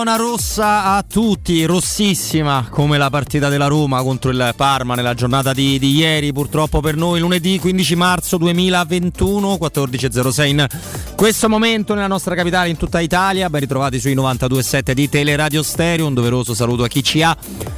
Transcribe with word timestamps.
zona, 0.00 0.16
rossa 0.16 0.84
a 0.94 1.04
tutti, 1.06 1.62
rossissima 1.66 2.66
come 2.70 2.96
la 2.96 3.10
partita 3.10 3.50
della 3.50 3.66
Roma 3.66 4.02
contro 4.02 4.30
il 4.30 4.54
Parma 4.56 4.94
nella 4.94 5.12
giornata 5.12 5.52
di, 5.52 5.78
di 5.78 5.94
ieri, 5.94 6.32
purtroppo 6.32 6.80
per 6.80 6.96
noi 6.96 7.20
lunedì 7.20 7.58
15 7.58 7.96
marzo 7.96 8.38
2021, 8.38 9.58
14.06 9.60 10.46
in 10.46 10.66
questo 11.14 11.50
momento 11.50 11.92
nella 11.92 12.06
nostra 12.06 12.34
capitale 12.34 12.70
in 12.70 12.78
tutta 12.78 13.00
Italia, 13.00 13.50
ben 13.50 13.60
ritrovati 13.60 14.00
sui 14.00 14.14
92.7 14.14 14.92
di 14.92 15.08
Teleradio 15.10 15.62
Stereo, 15.62 16.06
un 16.06 16.14
doveroso 16.14 16.54
saluto 16.54 16.82
a 16.84 16.88
chi 16.88 17.02
ci 17.02 17.22
ha 17.22 17.36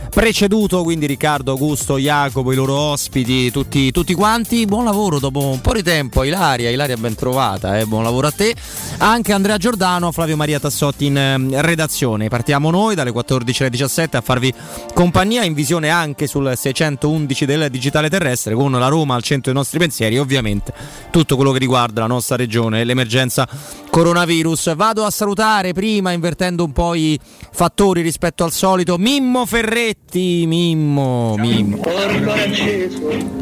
preceduto, 0.09 0.85
quindi 0.85 1.07
Riccardo, 1.07 1.51
Augusto, 1.51 1.99
Jacopo, 1.99 2.53
i 2.53 2.55
loro 2.55 2.75
ospiti, 2.75 3.51
tutti, 3.51 3.91
tutti 3.91 4.15
quanti, 4.15 4.65
buon 4.67 4.85
lavoro 4.85 5.19
dopo 5.19 5.41
un 5.47 5.61
po' 5.61 5.73
di 5.73 5.83
tempo, 5.83 6.23
Ilaria, 6.23 6.71
Ilaria 6.71 6.97
ben 6.97 7.17
trovata, 7.17 7.79
eh? 7.79 7.87
buon 7.87 8.05
lavoro 8.05 8.29
a 8.29 8.31
te, 8.31 8.55
anche 9.03 9.33
Andrea 9.33 9.57
Giordano, 9.57 10.13
Flavio 10.13 10.37
Maria 10.37 10.61
Tassotti 10.61 11.07
in 11.07 11.17
eh, 11.17 11.61
redazione. 11.61 12.29
Partiamo 12.29 12.71
noi 12.71 12.95
dalle 12.95 13.11
14 13.11 13.63
alle 13.63 13.71
17 13.71 14.17
a 14.17 14.21
farvi 14.21 14.55
compagnia 14.95 15.43
in 15.43 15.55
visione 15.55 15.89
anche 15.89 16.29
sul 16.29 16.53
611 16.55 17.45
del 17.45 17.69
digitale 17.69 18.09
terrestre 18.09 18.55
con 18.55 18.71
la 18.71 18.87
Roma 18.87 19.17
al 19.17 19.25
centro 19.25 19.51
dei 19.51 19.55
nostri 19.61 19.81
pensieri 19.81 20.15
e 20.15 20.19
ovviamente 20.21 20.73
tutto 21.11 21.35
quello 21.35 21.51
che 21.51 21.59
riguarda 21.59 22.03
la 22.03 22.07
nostra 22.07 22.37
regione 22.37 22.81
e 22.81 22.85
l'emergenza 22.85 23.49
coronavirus. 23.93 24.75
Vado 24.75 25.05
a 25.05 25.11
salutare 25.11 25.75
prima 25.75 26.13
invertendo 26.13 26.65
un 26.65 26.73
po' 26.73 26.95
i 26.95 27.21
fattori 27.53 28.01
rispetto 28.01 28.43
al 28.43 28.51
solito 28.51 28.97
Mimmo 28.97 29.45
Ferretti, 29.45 30.47
Mimmo, 30.47 31.35
Mimmo. 31.37 31.77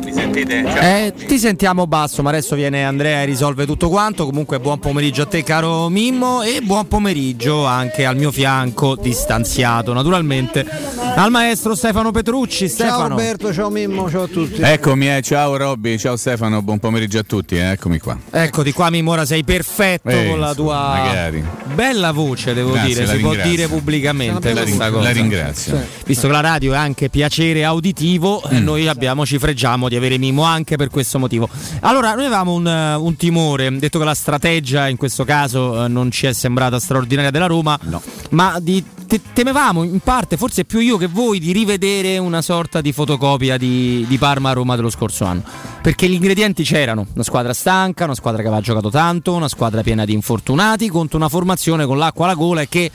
Mi 0.04 0.12
sentite? 0.12 0.64
Eh, 0.80 1.14
ti 1.14 1.38
sentiamo 1.38 1.86
basso, 1.86 2.22
ma 2.22 2.30
adesso 2.30 2.56
viene 2.56 2.84
Andrea 2.84 3.22
e 3.22 3.26
risolve 3.26 3.64
tutto 3.64 3.88
quanto. 3.88 4.24
Comunque 4.26 4.58
buon 4.58 4.80
pomeriggio 4.80 5.22
a 5.22 5.26
te 5.26 5.44
caro 5.44 5.88
Mimmo 5.88 6.42
e 6.42 6.60
buon 6.62 6.88
pomeriggio 6.88 7.64
anche 7.64 8.04
al 8.04 8.16
mio 8.16 8.32
fianco 8.32 8.96
distanziato 8.96 9.92
naturalmente 9.92 10.66
al 11.14 11.30
maestro 11.30 11.76
Stefano 11.76 12.10
Petrucci. 12.10 12.68
Stefano. 12.68 12.98
Ciao 12.98 13.08
Roberto, 13.08 13.52
ciao 13.52 13.70
Mimmo, 13.70 14.10
ciao 14.10 14.24
a 14.24 14.26
tutti. 14.26 14.60
Eccomi, 14.60 15.14
eh, 15.14 15.22
ciao 15.22 15.56
Robby, 15.56 15.96
ciao 15.96 16.16
Stefano, 16.16 16.60
buon 16.60 16.80
pomeriggio 16.80 17.20
a 17.20 17.22
tutti, 17.22 17.54
eh, 17.54 17.70
eccomi 17.70 18.00
qua. 18.00 18.18
Eccoti 18.30 18.72
qua 18.72 18.90
Mimmo, 18.90 19.12
ora 19.12 19.24
sei 19.24 19.44
perfetto 19.44 20.08
Eh, 20.08 20.26
con 20.28 20.39
la 20.40 20.54
tua 20.54 20.74
magari. 21.04 21.44
bella 21.74 22.12
voce, 22.12 22.52
devo 22.54 22.72
Grazie, 22.72 22.88
dire, 22.94 23.06
si 23.06 23.16
può 23.18 23.30
ringrazio. 23.30 23.50
dire 23.56 23.68
pubblicamente 23.68 24.52
La, 24.52 24.60
questa 24.62 24.84
ring- 24.84 24.92
cosa. 24.94 25.02
la 25.08 25.10
ringrazio. 25.12 25.86
Visto 26.06 26.26
che 26.26 26.32
la 26.32 26.40
radio 26.40 26.72
è 26.72 26.76
anche 26.76 27.08
piacere 27.08 27.64
auditivo, 27.64 28.42
Mm. 28.50 28.56
eh, 28.56 28.60
noi 28.60 28.88
abbiamo, 28.88 29.24
ci 29.26 29.38
freggiamo 29.38 29.88
di 29.88 29.96
avere 29.96 30.18
Mimo 30.18 30.42
anche 30.42 30.76
per 30.76 30.88
questo 30.88 31.18
motivo. 31.18 31.48
Allora, 31.80 32.14
noi 32.14 32.24
avevamo 32.26 32.52
un, 32.54 32.66
eh, 32.66 32.94
un 32.94 33.16
timore, 33.16 33.70
detto 33.78 33.98
che 33.98 34.04
la 34.04 34.14
strategia 34.14 34.88
in 34.88 34.96
questo 34.96 35.24
caso 35.24 35.84
eh, 35.84 35.88
non 35.88 36.10
ci 36.10 36.26
è 36.26 36.32
sembrata 36.32 36.78
straordinaria 36.80 37.30
della 37.30 37.46
Roma, 37.46 37.78
No. 37.82 38.00
ma 38.30 38.56
di, 38.60 38.82
te- 39.10 39.20
temevamo 39.32 39.82
in 39.82 39.98
parte, 39.98 40.36
forse 40.36 40.64
più 40.64 40.78
io 40.78 40.96
che 40.96 41.08
voi, 41.08 41.40
di 41.40 41.50
rivedere 41.50 42.16
una 42.18 42.40
sorta 42.42 42.80
di 42.80 42.92
fotocopia 42.92 43.58
di, 43.58 44.06
di 44.06 44.18
Parma-Roma 44.18 44.76
dello 44.76 44.88
scorso 44.88 45.24
anno. 45.24 45.42
Perché 45.82 46.08
gli 46.08 46.12
ingredienti 46.12 46.62
c'erano, 46.62 47.06
una 47.12 47.24
squadra 47.24 47.52
stanca, 47.52 48.04
una 48.04 48.14
squadra 48.14 48.40
che 48.40 48.46
aveva 48.46 48.62
giocato 48.62 48.88
tanto, 48.88 49.34
una 49.34 49.48
squadra 49.48 49.82
piena 49.82 50.04
di 50.04 50.12
infortunati, 50.12 50.88
contro 50.88 51.18
una 51.18 51.28
formazione 51.28 51.86
con 51.86 51.98
l'acqua 51.98 52.26
alla 52.26 52.34
gola 52.34 52.60
e 52.60 52.68
che 52.68 52.88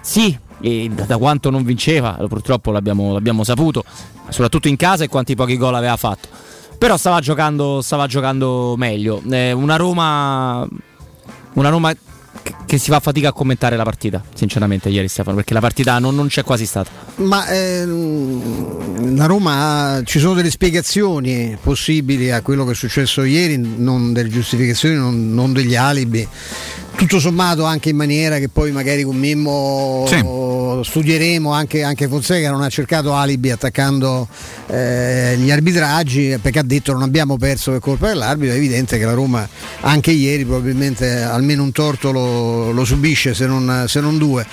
sì, 0.00 0.36
e 0.60 0.90
da 0.90 1.18
quanto 1.18 1.50
non 1.50 1.62
vinceva, 1.62 2.18
purtroppo 2.28 2.72
l'abbiamo, 2.72 3.12
l'abbiamo 3.12 3.44
saputo, 3.44 3.84
soprattutto 4.28 4.66
in 4.66 4.76
casa 4.76 5.04
e 5.04 5.08
quanti 5.08 5.36
pochi 5.36 5.56
gol 5.56 5.76
aveva 5.76 5.96
fatto. 5.96 6.28
Però 6.78 6.96
stava 6.96 7.20
giocando, 7.20 7.80
stava 7.80 8.08
giocando 8.08 8.74
meglio. 8.76 9.22
Eh, 9.30 9.52
una 9.52 9.76
Roma. 9.76 10.66
Una 11.52 11.68
Roma 11.68 11.92
che, 12.66 12.78
si 12.78 12.90
fa 12.90 13.00
fatica 13.00 13.28
a 13.28 13.32
commentare 13.32 13.76
la 13.76 13.82
partita, 13.84 14.22
sinceramente, 14.34 14.88
ieri 14.88 15.08
Stefano, 15.08 15.36
perché 15.36 15.54
la 15.54 15.60
partita 15.60 15.98
non, 15.98 16.14
non 16.14 16.28
c'è 16.28 16.42
quasi 16.42 16.66
stata. 16.66 16.90
Ma 17.16 17.46
ehm, 17.48 19.16
la 19.16 19.26
Roma 19.26 20.00
ci 20.04 20.18
sono 20.18 20.34
delle 20.34 20.50
spiegazioni 20.50 21.56
possibili 21.60 22.30
a 22.30 22.42
quello 22.42 22.64
che 22.64 22.72
è 22.72 22.74
successo 22.74 23.24
ieri, 23.24 23.56
non 23.58 24.12
delle 24.12 24.28
giustificazioni, 24.28 24.96
non, 24.96 25.32
non 25.32 25.52
degli 25.52 25.76
alibi. 25.76 26.26
Tutto 26.96 27.18
sommato 27.18 27.64
anche 27.64 27.88
in 27.88 27.96
maniera 27.96 28.38
che 28.38 28.48
poi 28.48 28.72
magari 28.72 29.02
con 29.04 29.16
Mimmo 29.16 30.06
studieremo 30.82 31.50
anche, 31.52 31.82
anche 31.82 32.08
Fonseca 32.08 32.50
non 32.50 32.62
ha 32.62 32.68
cercato 32.68 33.14
alibi 33.14 33.50
attaccando 33.50 34.28
eh, 34.66 35.36
gli 35.38 35.50
arbitraggi 35.50 36.38
perché 36.40 36.58
ha 36.58 36.64
detto 36.64 36.92
non 36.92 37.02
abbiamo 37.02 37.36
perso 37.36 37.72
per 37.72 37.80
colpa 37.80 38.08
dell'arbitro, 38.08 38.54
è 38.54 38.58
evidente 38.58 38.98
che 38.98 39.04
la 39.04 39.14
Roma 39.14 39.48
anche 39.80 40.10
ieri 40.10 40.44
probabilmente 40.44 41.22
almeno 41.22 41.62
un 41.62 41.72
torto 41.72 42.12
lo, 42.12 42.70
lo 42.70 42.84
subisce 42.84 43.34
se 43.34 43.46
non, 43.46 43.84
se 43.86 44.00
non 44.00 44.18
due. 44.18 44.46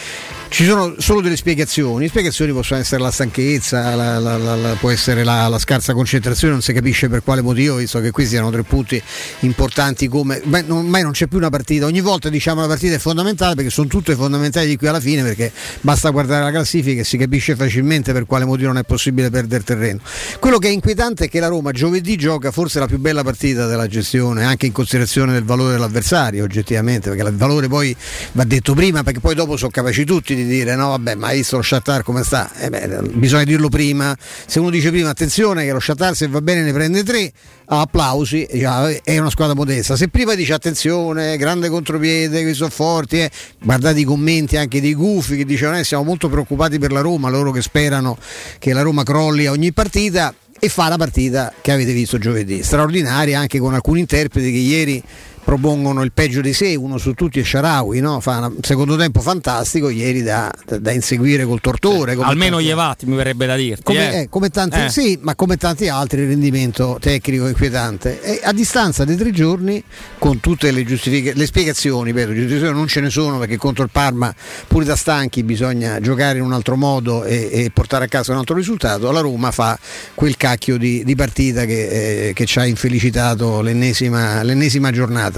Ci 0.50 0.66
sono 0.66 0.96
solo 0.98 1.22
delle 1.22 1.36
spiegazioni, 1.36 2.04
le 2.06 2.10
spiegazioni 2.10 2.52
possono 2.52 2.80
essere 2.80 3.02
la 3.02 3.12
stanchezza, 3.12 3.94
la- 3.96 4.18
la- 4.18 4.38
la- 4.38 4.76
può 4.80 4.90
essere 4.90 5.24
la, 5.24 5.56
scarsa 5.60 5.94
concentrazione, 5.94 6.54
non 6.54 6.62
si 6.64 6.74
capisce 6.74 7.10
per 7.10 7.22
quale 7.22 7.42
motivo, 7.42 7.76
visto 7.76 8.00
che 8.00 8.10
questi 8.12 8.36
erano 8.36 8.50
tre 8.50 8.64
punti 8.64 9.00
importanti 9.42 10.08
come... 10.08 10.42
Beh, 10.44 10.64
non- 10.64 10.80
ormai 10.80 11.04
non 11.04 11.12
c'è 11.12 11.28
più 11.28 11.38
una 11.38 11.50
partita, 11.50 11.86
ogni 11.86 12.02
volta 12.02 12.30
diciamo 12.30 12.62
la 12.62 12.68
partita 12.68 12.96
è 12.96 12.98
fondamentale 12.98 13.54
perché 13.56 13.70
sono 13.70 13.88
tutte 13.88 14.16
fondamentali 14.16 14.68
di 14.68 14.78
qui 14.78 14.88
alla 14.88 15.00
fine 15.00 15.22
perché 15.22 15.52
basta 15.82 16.10
guardare 16.10 16.46
la 16.46 16.52
classifica 16.52 17.02
e 17.02 17.04
si 17.04 17.18
capisce 17.18 17.56
facilmente 17.56 18.12
per 18.14 18.26
quale 18.26 18.46
motivo 18.46 18.70
non 18.70 18.78
è 18.78 18.84
possibile 18.84 19.30
perdere 19.30 19.64
terreno. 19.64 20.00
Quello 20.40 20.58
che 20.58 20.70
è 20.70 20.72
inquietante 20.72 21.26
è 21.26 21.30
che 21.30 21.40
la 21.40 21.48
Roma 21.48 21.72
giovedì 21.72 22.16
gioca 22.16 22.50
forse 22.52 22.80
la 22.80 22.88
più 22.88 22.98
bella 22.98 23.24
partita 23.24 23.68
della 23.68 23.88
gestione, 23.88 24.44
anche 24.46 24.66
in 24.66 24.72
considerazione 24.72 25.34
del 25.34 25.44
valore 25.44 25.74
dell'avversario 25.74 26.44
oggettivamente, 26.44 27.10
perché 27.12 27.28
il 27.28 27.36
valore 27.36 27.68
poi 27.68 27.96
va 28.32 28.44
detto 28.46 28.74
prima 28.74 29.04
perché 29.04 29.20
poi 29.20 29.36
dopo 29.36 29.56
sono 29.58 29.70
capaci 29.70 30.04
tutti 30.06 30.37
di 30.44 30.46
dire 30.46 30.76
no 30.76 30.90
vabbè 30.90 31.16
ma 31.16 31.28
hai 31.28 31.38
visto 31.38 31.58
lo 31.58 31.62
Shakhtar 31.62 32.04
come 32.04 32.24
sta? 32.24 32.52
Eh 32.58 32.70
beh, 32.70 33.02
bisogna 33.14 33.44
dirlo 33.44 33.70
prima, 33.70 34.16
se 34.46 34.60
uno 34.60 34.70
dice 34.70 34.90
prima 34.90 35.10
attenzione 35.10 35.66
che 35.66 35.72
lo 35.72 35.80
Shakhtar 35.80 36.16
se 36.16 36.28
va 36.28 36.42
bene 36.42 36.62
ne 36.62 36.72
prende 36.72 37.04
tre, 37.04 37.32
applausi, 37.66 38.48
dice, 38.52 38.66
"Ah, 38.66 38.90
è 39.04 39.18
una 39.18 39.30
squadra 39.30 39.56
modesta, 39.56 39.96
se 39.96 40.08
prima 40.08 40.36
dice 40.36 40.54
attenzione, 40.54 41.38
grande 41.38 41.70
contropiede, 41.70 42.44
che 42.44 42.54
sono 42.54 42.70
forti, 42.70 43.20
eh", 43.20 43.32
guardate 43.62 44.00
i 44.00 44.04
commenti 44.04 44.58
anche 44.58 44.80
dei 44.80 44.94
gufi 44.94 45.36
che 45.38 45.46
dicevano 45.46 45.80
eh, 45.80 45.84
siamo 45.84 46.04
molto 46.04 46.30
preoccupati 46.30 46.80
per 46.80 46.92
la 46.92 47.02
Roma, 47.02 47.30
loro 47.30 47.52
che 47.52 47.62
sperano 47.62 48.18
che 48.60 48.74
la 48.74 48.82
Roma 48.82 49.04
crolli 49.04 49.46
a 49.48 49.52
ogni 49.52 49.74
partita 49.74 50.34
e 50.60 50.70
fa 50.70 50.88
la 50.88 50.98
partita 50.98 51.54
che 51.62 51.72
avete 51.72 51.94
visto 51.94 52.18
giovedì, 52.18 52.64
straordinaria 52.64 53.40
anche 53.40 53.60
con 53.60 53.74
alcuni 53.74 54.00
interpreti 54.00 54.52
che 54.52 54.58
ieri 54.58 55.04
propongono 55.48 56.04
il 56.04 56.12
peggio 56.12 56.42
di 56.42 56.52
sé, 56.52 56.76
uno 56.76 56.98
su 56.98 57.14
tutti 57.14 57.40
è 57.40 57.44
Sharawi, 57.44 58.02
no? 58.02 58.20
fa 58.20 58.52
un 58.54 58.58
secondo 58.64 58.98
tempo 58.98 59.22
fantastico, 59.22 59.88
ieri 59.88 60.22
da, 60.22 60.52
da- 60.78 60.92
inseguire 60.92 61.46
col 61.46 61.62
tortore. 61.62 62.16
come 62.16 62.28
Almeno 62.28 62.56
tanti- 62.58 62.66
gli 62.66 62.70
evati, 62.70 63.06
mi 63.06 63.16
verrebbe 63.16 63.46
da 63.46 63.56
dirti. 63.56 63.84
come, 63.84 64.14
eh. 64.14 64.20
eh, 64.24 64.30
come 64.30 64.50
tanti, 64.50 64.78
Eh. 64.78 64.90
sì, 64.90 65.18
ma 65.22 65.36
come 65.36 65.56
tanti 65.56 65.88
altri 65.88 66.20
il 66.24 66.28
rendimento 66.28 66.98
tecnico 67.00 67.48
inquietante. 67.48 68.22
E 68.22 68.42
a 68.44 68.52
distanza 68.52 69.06
di 69.06 69.16
tre 69.16 69.32
giorni, 69.32 69.82
con 70.18 70.42
tutte 70.42 70.70
le, 70.72 70.84
giustifica- 70.84 71.32
le 71.34 71.46
spiegazioni, 71.46 72.12
ripeto, 72.12 72.34
giustificazioni 72.34 72.74
non 72.78 72.88
ce 72.88 73.00
ne 73.00 73.10
sono 73.10 73.40
perché 73.40 73.56
contro 73.56 73.86
il 73.86 73.90
Parma, 73.90 74.36
pure 74.68 74.84
da 74.84 74.98
stanchi, 74.98 75.44
bisogna 75.44 76.02
giocare 76.02 76.40
in 76.40 76.44
un 76.44 76.52
altro 76.52 76.76
modo 76.76 77.24
e, 77.24 77.48
e 77.54 77.72
portare 77.72 78.04
a 78.04 78.08
casa 78.10 78.34
un 78.34 78.40
altro 78.40 78.54
risultato. 78.54 79.10
La 79.12 79.22
Roma 79.22 79.52
fa 79.52 79.80
quel 80.14 80.36
cacchio 80.36 80.76
di, 80.78 81.06
di 81.06 81.16
partita 81.16 81.64
che, 81.64 82.28
eh, 82.28 82.34
che 82.34 82.46
ci 82.46 82.60
ha 82.60 82.66
infelicitato 82.66 83.62
l'ennesima, 83.62 84.44
l'ennesima 84.44 84.92
giornata. 84.92 85.36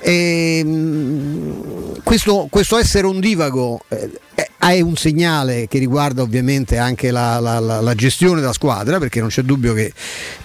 E, 0.00 0.62
mh, 0.64 2.02
questo, 2.02 2.46
questo 2.50 2.76
essere 2.78 3.06
ondivago 3.06 3.80
eh, 3.88 4.10
è- 4.58 4.80
un 4.80 4.96
segnale 4.96 5.66
che 5.68 5.78
riguarda 5.78 6.22
ovviamente 6.22 6.78
anche 6.78 7.10
la, 7.10 7.38
la- 7.40 7.58
la- 7.58 7.80
la 7.80 7.94
gestione 7.94 8.40
della 8.40 8.52
squadra, 8.52 8.98
perché 8.98 9.20
non 9.20 9.28
c'è 9.28 9.42
dubbio 9.42 9.72
che 9.74 9.92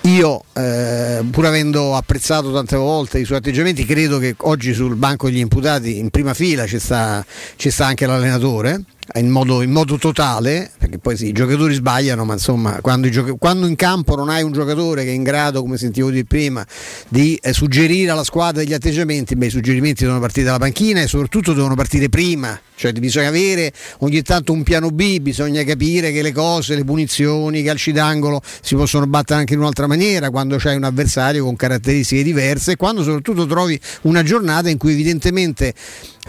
io, 0.02 0.44
eh, 0.54 1.24
pur 1.30 1.46
avendo 1.46 1.96
apprezzato 1.96 2.52
tante 2.54 2.76
volte 2.76 3.20
i 3.20 3.26
suoi 3.26 3.38
atteggiamenti, 3.40 3.86
credo 3.86 4.18
che 4.20 4.36
oggi 4.40 4.74
sul 4.74 4.96
banco 4.96 5.28
degli 5.30 5.40
imputati 5.40 5.98
in 5.98 6.10
prima 6.10 6.34
fila 6.34 6.66
ci 6.68 6.80
sta, 6.80 7.26
ci 7.56 7.70
sta 7.70 7.86
anche 7.86 8.06
l'allenatore. 8.06 8.84
In 9.16 9.30
modo, 9.30 9.62
in 9.62 9.72
modo 9.72 9.98
totale, 9.98 10.72
perché 10.78 10.98
poi 10.98 11.18
sì, 11.18 11.28
i 11.28 11.32
giocatori 11.34 11.74
sbagliano, 11.74 12.24
ma 12.24 12.34
insomma, 12.34 12.80
quando, 12.80 13.10
gioca- 13.10 13.34
quando 13.34 13.68
in 13.68 13.76
campo 13.76 14.16
non 14.16 14.30
hai 14.30 14.42
un 14.42 14.54
giocatore 14.54 15.04
che 15.04 15.10
è 15.10 15.14
in 15.14 15.24
grado, 15.24 15.60
come 15.62 15.76
sentivo 15.78 16.10
dire 16.10 16.24
prima, 16.24 16.66
di 17.10 17.38
eh, 17.42 17.52
suggerire 17.52 18.12
alla 18.12 18.24
squadra 18.24 18.62
degli 18.64 18.74
atteggiamenti, 18.74 19.36
beh, 19.36 19.48
i 19.48 19.50
suggerimenti 19.50 20.04
devono 20.04 20.22
partire 20.22 20.46
dalla 20.46 20.60
panchina 20.60 21.02
e 21.02 21.08
soprattutto 21.08 21.52
devono 21.52 21.76
partire 21.76 22.08
prima, 22.08 22.58
cioè 22.76 22.94
bisogna 22.94 23.28
avere 23.28 23.74
ogni 24.04 24.22
tanto 24.22 24.52
un 24.52 24.64
piano 24.64 24.90
B, 24.90 25.20
bisogna 25.20 25.64
capire 25.64 26.12
che 26.12 26.22
le 26.22 26.32
cose, 26.32 26.76
le 26.76 26.84
punizioni, 26.84 27.60
i 27.60 27.64
calci 27.64 27.92
d'angolo 27.92 28.42
si 28.62 28.76
possono 28.76 29.08
battere 29.08 29.40
anche 29.40 29.54
in 29.54 29.60
un'altra 29.60 29.88
maniera 29.88 30.30
quando 30.30 30.58
c'hai 30.58 30.76
un 30.76 30.84
avversario 30.84 31.44
con 31.44 31.56
caratteristiche 31.56 32.24
diverse 32.24 32.74
e 32.74 32.76
quando 32.76 33.04
soprattutto 33.04 33.46
trovi 33.46 33.80
una 34.02 34.24
giornata 34.24 34.70
in 34.70 34.78
cui 34.78 34.94
evidentemente 34.94 35.74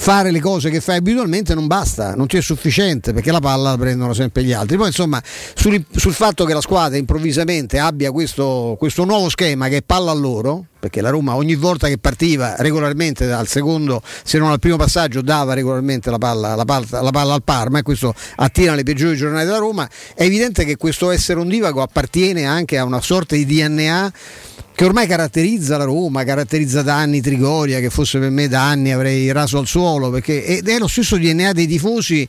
fare 0.02 0.32
le 0.32 0.40
cose 0.40 0.68
che 0.68 0.80
fai 0.80 0.96
abitualmente 0.96 1.54
non 1.54 1.68
basta, 1.68 2.16
non 2.16 2.26
ti 2.26 2.36
è 2.36 2.42
sufficiente 2.42 3.12
perché 3.12 3.30
la 3.30 3.38
palla 3.38 3.70
la 3.70 3.78
prendono 3.78 4.12
sempre 4.12 4.42
gli 4.42 4.52
altri. 4.52 4.76
Poi 4.76 4.88
insomma 4.88 5.22
sul, 5.54 5.80
sul 5.94 6.12
fatto 6.12 6.44
che 6.44 6.52
la 6.52 6.60
squadra 6.60 6.98
improvvisamente 6.98 7.78
abbia 7.78 8.10
questo, 8.10 8.74
questo 8.80 9.04
nuovo 9.04 9.28
schema 9.28 9.68
che 9.68 9.76
è 9.76 9.82
palla 9.82 10.10
a 10.10 10.14
loro, 10.14 10.64
perché 10.80 11.00
la 11.02 11.10
Roma 11.10 11.36
ogni 11.36 11.54
volta 11.54 11.86
che 11.86 11.98
partiva 11.98 12.56
regolarmente 12.58 13.30
al 13.30 13.46
secondo, 13.46 14.02
se 14.24 14.38
non 14.38 14.50
al 14.50 14.58
primo 14.58 14.74
passaggio, 14.74 15.22
dava 15.22 15.54
regolarmente 15.54 16.10
la 16.10 16.18
palla, 16.18 16.56
la 16.56 16.64
palla, 16.64 17.00
la 17.00 17.10
palla 17.12 17.34
al 17.34 17.44
Parma 17.44 17.78
e 17.78 17.82
questo 17.82 18.12
attira 18.34 18.74
le 18.74 18.82
peggiori 18.82 19.14
giornate 19.14 19.44
della 19.44 19.58
Roma, 19.58 19.88
è 20.16 20.24
evidente 20.24 20.64
che 20.64 20.76
questo 20.76 21.12
essere 21.12 21.38
ondivago 21.38 21.80
appartiene 21.80 22.44
anche 22.44 22.76
a 22.76 22.82
una 22.82 23.00
sorta 23.00 23.36
di 23.36 23.46
DNA 23.46 24.12
che 24.82 24.88
ormai 24.88 25.06
caratterizza 25.06 25.76
la 25.76 25.84
Roma, 25.84 26.24
caratterizza 26.24 26.82
da 26.82 26.96
anni 26.96 27.20
Trigoria, 27.20 27.78
che 27.78 27.88
fosse 27.88 28.18
per 28.18 28.30
me 28.30 28.48
da 28.48 28.68
anni 28.68 28.90
avrei 28.90 29.30
raso 29.30 29.58
al 29.58 29.68
suolo, 29.68 30.10
perché 30.10 30.44
ed 30.44 30.68
è 30.68 30.76
lo 30.76 30.88
stesso 30.88 31.16
DNA 31.16 31.52
dei 31.52 31.68
tifosi 31.68 32.28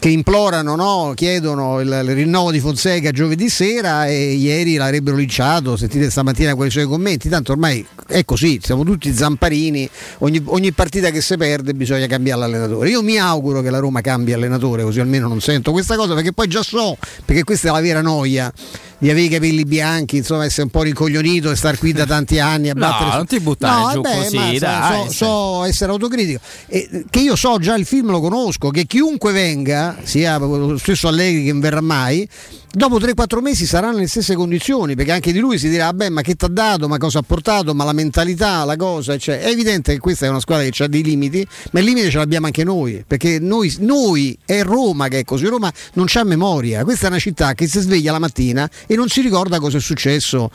che 0.00 0.08
implorano, 0.08 0.76
no? 0.76 1.12
chiedono 1.16 1.80
il, 1.80 1.88
il, 1.88 2.14
rinnovo 2.14 2.52
di 2.52 2.60
Fonseca 2.60 3.10
giovedì 3.10 3.48
sera 3.48 4.06
e 4.06 4.32
ieri 4.34 4.76
l'avrebbero 4.76 5.16
linciato, 5.16 5.76
sentite 5.76 6.08
stamattina 6.08 6.54
quei 6.54 6.70
suoi 6.70 6.84
commenti, 6.84 7.28
tanto 7.28 7.52
ormai 7.52 7.84
è 8.06 8.24
così, 8.24 8.60
siamo 8.62 8.84
tutti 8.84 9.12
zamparini, 9.12 9.90
ogni, 10.18 10.40
ogni 10.46 10.72
partita 10.72 11.10
che 11.10 11.20
si 11.20 11.36
perde 11.36 11.74
bisogna 11.74 12.06
cambiare 12.06 12.40
l'allenatore. 12.40 12.90
Io 12.90 13.02
mi 13.02 13.18
auguro 13.18 13.60
che 13.60 13.70
la 13.70 13.78
Roma 13.78 14.00
cambi 14.00 14.32
allenatore, 14.32 14.84
così 14.84 15.00
almeno 15.00 15.26
non 15.26 15.40
sento 15.40 15.72
questa 15.72 15.96
cosa, 15.96 16.14
perché 16.14 16.32
poi 16.32 16.46
già 16.46 16.62
so, 16.62 16.96
perché 17.24 17.42
questa 17.42 17.68
è 17.68 17.72
la 17.72 17.80
vera 17.80 18.00
noia 18.00 18.52
di 18.98 19.10
avere 19.10 19.26
i 19.26 19.28
capelli 19.28 19.64
bianchi, 19.64 20.16
insomma, 20.16 20.44
essere 20.44 20.62
un 20.62 20.70
po' 20.70 20.82
rincoglionito 20.82 21.50
e 21.50 21.56
star 21.56 21.78
qui 21.78 21.92
da 21.92 22.04
tanti 22.04 22.40
anni 22.40 22.68
a 22.68 22.74
battere. 22.74 23.10
No, 23.10 23.16
non 23.16 23.26
ti 23.26 23.38
buttare 23.38 23.80
no, 23.80 23.90
giù 23.92 24.00
vabbè, 24.00 24.16
così, 24.16 24.36
ma, 24.36 24.58
dai, 24.58 25.06
so, 25.06 25.12
so, 25.12 25.64
essere 25.64 25.92
autocritico. 25.92 26.40
E, 26.66 27.04
che 27.08 27.20
io 27.20 27.36
so 27.36 27.58
già 27.58 27.76
il 27.76 27.86
film 27.86 28.10
lo 28.10 28.20
conosco, 28.20 28.70
che 28.70 28.86
chiunque 28.86 29.32
venga, 29.32 29.87
sia 30.02 30.38
lo 30.38 30.78
stesso 30.78 31.08
Allegri 31.08 31.44
che 31.44 31.52
non 31.52 31.60
verrà 31.60 31.80
mai, 31.80 32.28
dopo 32.70 32.98
3-4 32.98 33.40
mesi 33.40 33.66
saranno 33.66 33.94
nelle 33.96 34.08
stesse 34.08 34.34
condizioni, 34.34 34.94
perché 34.94 35.12
anche 35.12 35.32
di 35.32 35.38
lui 35.38 35.58
si 35.58 35.68
dirà, 35.68 35.92
beh, 35.92 36.10
ma 36.10 36.20
che 36.20 36.34
ti 36.34 36.44
ha 36.44 36.48
dato, 36.48 36.86
ma 36.88 36.98
cosa 36.98 37.20
ha 37.20 37.22
portato, 37.22 37.74
ma 37.74 37.84
la 37.84 37.92
mentalità, 37.92 38.64
la 38.64 38.76
cosa, 38.76 39.16
cioè, 39.16 39.40
è 39.40 39.48
evidente 39.48 39.92
che 39.94 39.98
questa 39.98 40.26
è 40.26 40.28
una 40.28 40.40
squadra 40.40 40.68
che 40.68 40.82
ha 40.82 40.88
dei 40.88 41.02
limiti, 41.02 41.46
ma 41.72 41.80
il 41.80 41.86
limite 41.86 42.10
ce 42.10 42.18
l'abbiamo 42.18 42.46
anche 42.46 42.64
noi, 42.64 43.04
perché 43.06 43.38
noi, 43.38 43.74
noi 43.80 44.38
è 44.44 44.62
Roma 44.62 45.08
che 45.08 45.20
è 45.20 45.24
così, 45.24 45.46
Roma 45.46 45.72
non 45.94 46.06
c'ha 46.08 46.24
memoria, 46.24 46.84
questa 46.84 47.06
è 47.06 47.08
una 47.08 47.18
città 47.18 47.54
che 47.54 47.66
si 47.66 47.80
sveglia 47.80 48.12
la 48.12 48.18
mattina 48.18 48.68
e 48.86 48.94
non 48.96 49.08
si 49.08 49.20
ricorda 49.20 49.58
cosa 49.58 49.78
è 49.78 49.80
successo 49.80 50.50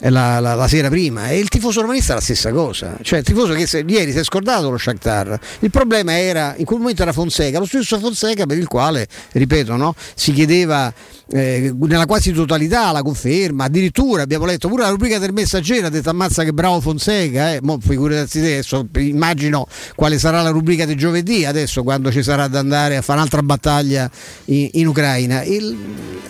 la, 0.00 0.40
la, 0.40 0.54
la 0.54 0.68
sera 0.68 0.88
prima, 0.88 1.28
e 1.28 1.38
il 1.38 1.48
tifoso 1.48 1.80
romanista 1.80 2.12
è 2.12 2.16
la 2.16 2.20
stessa 2.20 2.52
cosa, 2.52 2.98
cioè 3.02 3.20
il 3.20 3.24
tifoso 3.24 3.54
che 3.54 3.66
se, 3.66 3.84
ieri 3.86 4.12
si 4.12 4.18
è 4.18 4.24
scordato 4.24 4.70
lo 4.70 4.78
Shakhtar, 4.78 5.38
il 5.60 5.70
problema 5.70 6.18
era, 6.18 6.54
in 6.58 6.64
quel 6.64 6.80
momento 6.80 7.02
era 7.02 7.12
Fonseca, 7.12 7.58
lo 7.58 7.66
stesso 7.66 7.98
Fonseca 7.98 8.44
per 8.44 8.58
il 8.58 8.68
quale, 8.68 9.08
ripeto, 9.32 9.76
no, 9.76 9.94
si 10.14 10.32
chiedeva... 10.32 10.92
Eh, 11.26 11.63
nella 11.72 12.06
quasi 12.06 12.32
totalità 12.32 12.92
la 12.92 13.02
conferma, 13.02 13.64
addirittura 13.64 14.22
abbiamo 14.22 14.44
letto 14.44 14.68
pure 14.68 14.82
la 14.82 14.90
rubrica 14.90 15.18
del 15.18 15.32
messaggero, 15.32 15.86
ha 15.86 15.90
detto 15.90 16.10
ammazza 16.10 16.44
che 16.44 16.52
bravo 16.52 16.80
Fonseca, 16.80 17.52
eh. 17.52 17.60
Mo, 17.62 17.78
figurati 17.80 18.38
adesso, 18.38 18.86
immagino 18.98 19.66
quale 19.94 20.18
sarà 20.18 20.42
la 20.42 20.50
rubrica 20.50 20.84
di 20.84 20.96
giovedì 20.96 21.44
adesso 21.44 21.82
quando 21.82 22.10
ci 22.10 22.22
sarà 22.22 22.48
da 22.48 22.58
andare 22.58 22.96
a 22.96 23.02
fare 23.02 23.18
un'altra 23.18 23.42
battaglia 23.42 24.10
in, 24.46 24.68
in 24.72 24.86
Ucraina. 24.86 25.42
Il, 25.42 25.76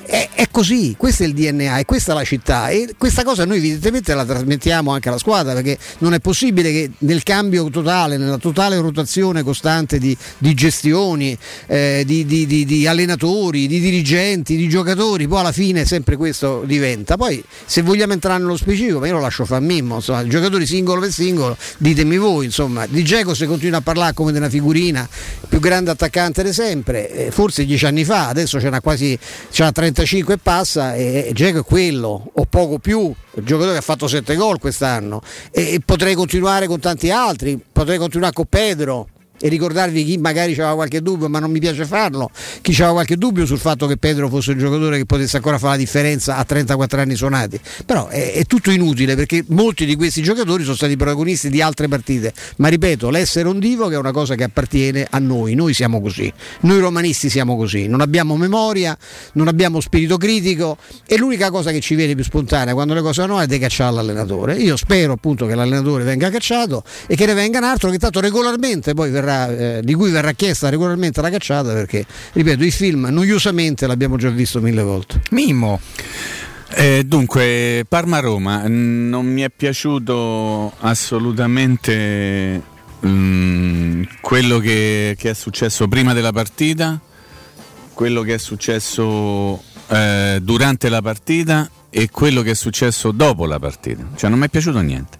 è, 0.04 0.28
è, 0.34 0.48
così, 0.50 0.94
questo 0.96 1.22
è 1.22 1.26
il 1.26 1.34
DNA, 1.34 1.78
è 1.78 1.84
questa 1.84 2.12
la 2.14 2.24
città 2.24 2.68
e 2.68 2.94
questa 2.98 3.24
cosa 3.24 3.44
noi 3.44 3.58
evidentemente 3.58 4.14
la 4.14 4.24
trasmettiamo 4.24 4.92
anche 4.92 5.08
alla 5.08 5.18
squadra 5.18 5.54
perché 5.54 5.78
non 5.98 6.14
è 6.14 6.20
possibile 6.20 6.70
che 6.70 6.90
nel 6.98 7.22
cambio 7.22 7.68
totale, 7.70 8.16
nella 8.16 8.38
totale 8.38 8.76
rotazione 8.76 9.42
costante 9.42 9.98
di, 9.98 10.16
di 10.38 10.54
gestioni, 10.54 11.36
eh, 11.66 12.02
di, 12.06 12.24
di, 12.24 12.64
di 12.64 12.86
allenatori, 12.86 13.66
di 13.66 13.80
dirigenti, 13.80 14.56
di 14.56 14.68
giocatori, 14.68 15.13
giocatori, 15.14 15.28
poi 15.28 15.40
alla 15.40 15.52
fine 15.52 15.84
sempre 15.84 16.16
questo 16.16 16.62
diventa. 16.64 17.16
Poi 17.16 17.42
se 17.64 17.82
vogliamo 17.82 18.12
entrare 18.12 18.40
nello 18.40 18.56
specifico, 18.56 18.98
ma 18.98 19.06
io 19.06 19.14
lo 19.14 19.20
lascio 19.20 19.44
fare 19.44 19.64
Mimmo, 19.64 19.96
insomma, 19.96 20.26
giocatori 20.26 20.66
singolo 20.66 21.00
per 21.00 21.10
singolo, 21.10 21.56
ditemi 21.78 22.16
voi, 22.16 22.46
insomma, 22.46 22.86
di 22.86 23.04
Geco 23.04 23.34
se 23.34 23.46
continua 23.46 23.78
a 23.78 23.80
parlare 23.80 24.12
come 24.12 24.32
di 24.32 24.38
una 24.38 24.48
figurina, 24.48 25.08
più 25.48 25.60
grande 25.60 25.90
attaccante 25.90 26.42
di 26.42 26.52
sempre, 26.52 27.10
eh, 27.10 27.30
forse 27.30 27.64
dieci 27.64 27.86
anni 27.86 28.04
fa, 28.04 28.28
adesso 28.28 28.60
ce 28.60 28.68
n'ha 28.68 28.80
quasi 28.80 29.18
c'ha 29.50 29.70
35 29.70 30.34
e 30.34 30.38
passa 30.38 30.94
e 30.94 31.30
Geco 31.32 31.60
è 31.60 31.64
quello, 31.64 32.30
o 32.32 32.46
poco 32.46 32.78
più, 32.78 33.12
il 33.36 33.44
giocatore 33.44 33.72
che 33.72 33.78
ha 33.78 33.82
fatto 33.82 34.06
7 34.08 34.34
gol 34.36 34.58
quest'anno 34.58 35.20
e, 35.50 35.74
e 35.74 35.80
potrei 35.84 36.14
continuare 36.14 36.66
con 36.66 36.80
tanti 36.80 37.10
altri, 37.10 37.60
potrei 37.72 37.98
continuare 37.98 38.32
con 38.32 38.46
Pedro 38.48 39.08
e 39.40 39.48
ricordarvi 39.48 40.04
chi 40.04 40.16
magari 40.16 40.52
aveva 40.52 40.74
qualche 40.74 41.02
dubbio, 41.02 41.28
ma 41.28 41.38
non 41.38 41.50
mi 41.50 41.58
piace 41.58 41.84
farlo, 41.84 42.30
chi 42.60 42.72
aveva 42.74 42.92
qualche 42.92 43.16
dubbio 43.16 43.44
sul 43.46 43.58
fatto 43.58 43.86
che 43.86 43.96
Pedro 43.96 44.28
fosse 44.28 44.52
un 44.52 44.58
giocatore 44.58 44.96
che 44.98 45.06
potesse 45.06 45.36
ancora 45.36 45.58
fare 45.58 45.72
la 45.72 45.78
differenza 45.78 46.36
a 46.36 46.44
34 46.44 47.00
anni 47.00 47.14
suonati. 47.14 47.60
Però 47.84 48.08
è, 48.08 48.32
è 48.32 48.44
tutto 48.44 48.70
inutile 48.70 49.16
perché 49.16 49.44
molti 49.48 49.86
di 49.86 49.96
questi 49.96 50.22
giocatori 50.22 50.62
sono 50.62 50.76
stati 50.76 50.96
protagonisti 50.96 51.50
di 51.50 51.60
altre 51.60 51.88
partite. 51.88 52.32
Ma 52.56 52.68
ripeto, 52.68 53.10
l'essere 53.10 53.48
ondivo 53.48 53.88
che 53.88 53.96
è 53.96 53.98
una 53.98 54.12
cosa 54.12 54.34
che 54.34 54.44
appartiene 54.44 55.06
a 55.10 55.18
noi, 55.18 55.54
noi 55.54 55.74
siamo 55.74 56.00
così, 56.00 56.32
noi 56.60 56.78
romanisti 56.78 57.28
siamo 57.28 57.56
così, 57.56 57.86
non 57.86 58.00
abbiamo 58.00 58.36
memoria, 58.36 58.96
non 59.32 59.48
abbiamo 59.48 59.80
spirito 59.80 60.16
critico 60.16 60.78
e 61.06 61.18
l'unica 61.18 61.50
cosa 61.50 61.70
che 61.70 61.80
ci 61.80 61.94
viene 61.94 62.14
più 62.14 62.24
spontanea 62.24 62.72
quando 62.72 62.94
le 62.94 63.02
cose 63.02 63.20
vanno 63.20 63.40
è 63.40 63.46
di 63.46 63.58
cacciare 63.58 63.94
l'allenatore. 63.94 64.54
Io 64.54 64.76
spero 64.76 65.12
appunto 65.12 65.44
che 65.46 65.54
l'allenatore 65.54 66.04
venga 66.04 66.30
cacciato 66.30 66.82
e 67.06 67.14
che 67.16 67.26
ne 67.26 67.34
venga 67.34 67.58
un 67.58 67.64
altro 67.64 67.90
che 67.90 67.98
tanto 67.98 68.20
regolarmente 68.20 68.94
poi 68.94 69.10
verrà 69.10 69.33
verrà, 69.34 69.78
eh, 69.78 69.82
di 69.82 69.94
cui 69.94 70.10
verrà 70.10 70.32
chiesta 70.32 70.68
regolarmente 70.68 71.20
la 71.20 71.30
cacciata 71.30 71.72
perché, 71.72 72.06
ripeto, 72.32 72.64
il 72.64 72.72
film 72.72 73.08
noiosamente 73.10 73.86
l'abbiamo 73.86 74.16
già 74.16 74.30
visto 74.30 74.60
mille 74.60 74.82
volte. 74.82 75.20
Mimmo. 75.30 75.80
Eh, 76.76 77.04
dunque, 77.04 77.84
Parma-Roma 77.88 78.64
non 78.66 79.26
mi 79.26 79.42
è 79.42 79.50
piaciuto 79.50 80.72
assolutamente 80.80 82.62
mh, 83.00 83.08
mm, 83.08 84.02
quello 84.20 84.58
che, 84.58 85.14
che, 85.16 85.30
è 85.30 85.34
successo 85.34 85.86
prima 85.86 86.12
della 86.12 86.32
partita, 86.32 87.00
quello 87.92 88.22
che 88.22 88.34
è 88.34 88.38
successo 88.38 89.62
eh, 89.88 90.38
durante 90.42 90.88
la 90.88 91.00
partita 91.00 91.70
e 91.90 92.10
quello 92.10 92.42
che 92.42 92.52
è 92.52 92.54
successo 92.54 93.12
dopo 93.12 93.46
la 93.46 93.60
partita. 93.60 94.04
Cioè 94.16 94.28
non 94.28 94.40
mi 94.40 94.46
è 94.46 94.48
piaciuto 94.48 94.80
niente. 94.80 95.18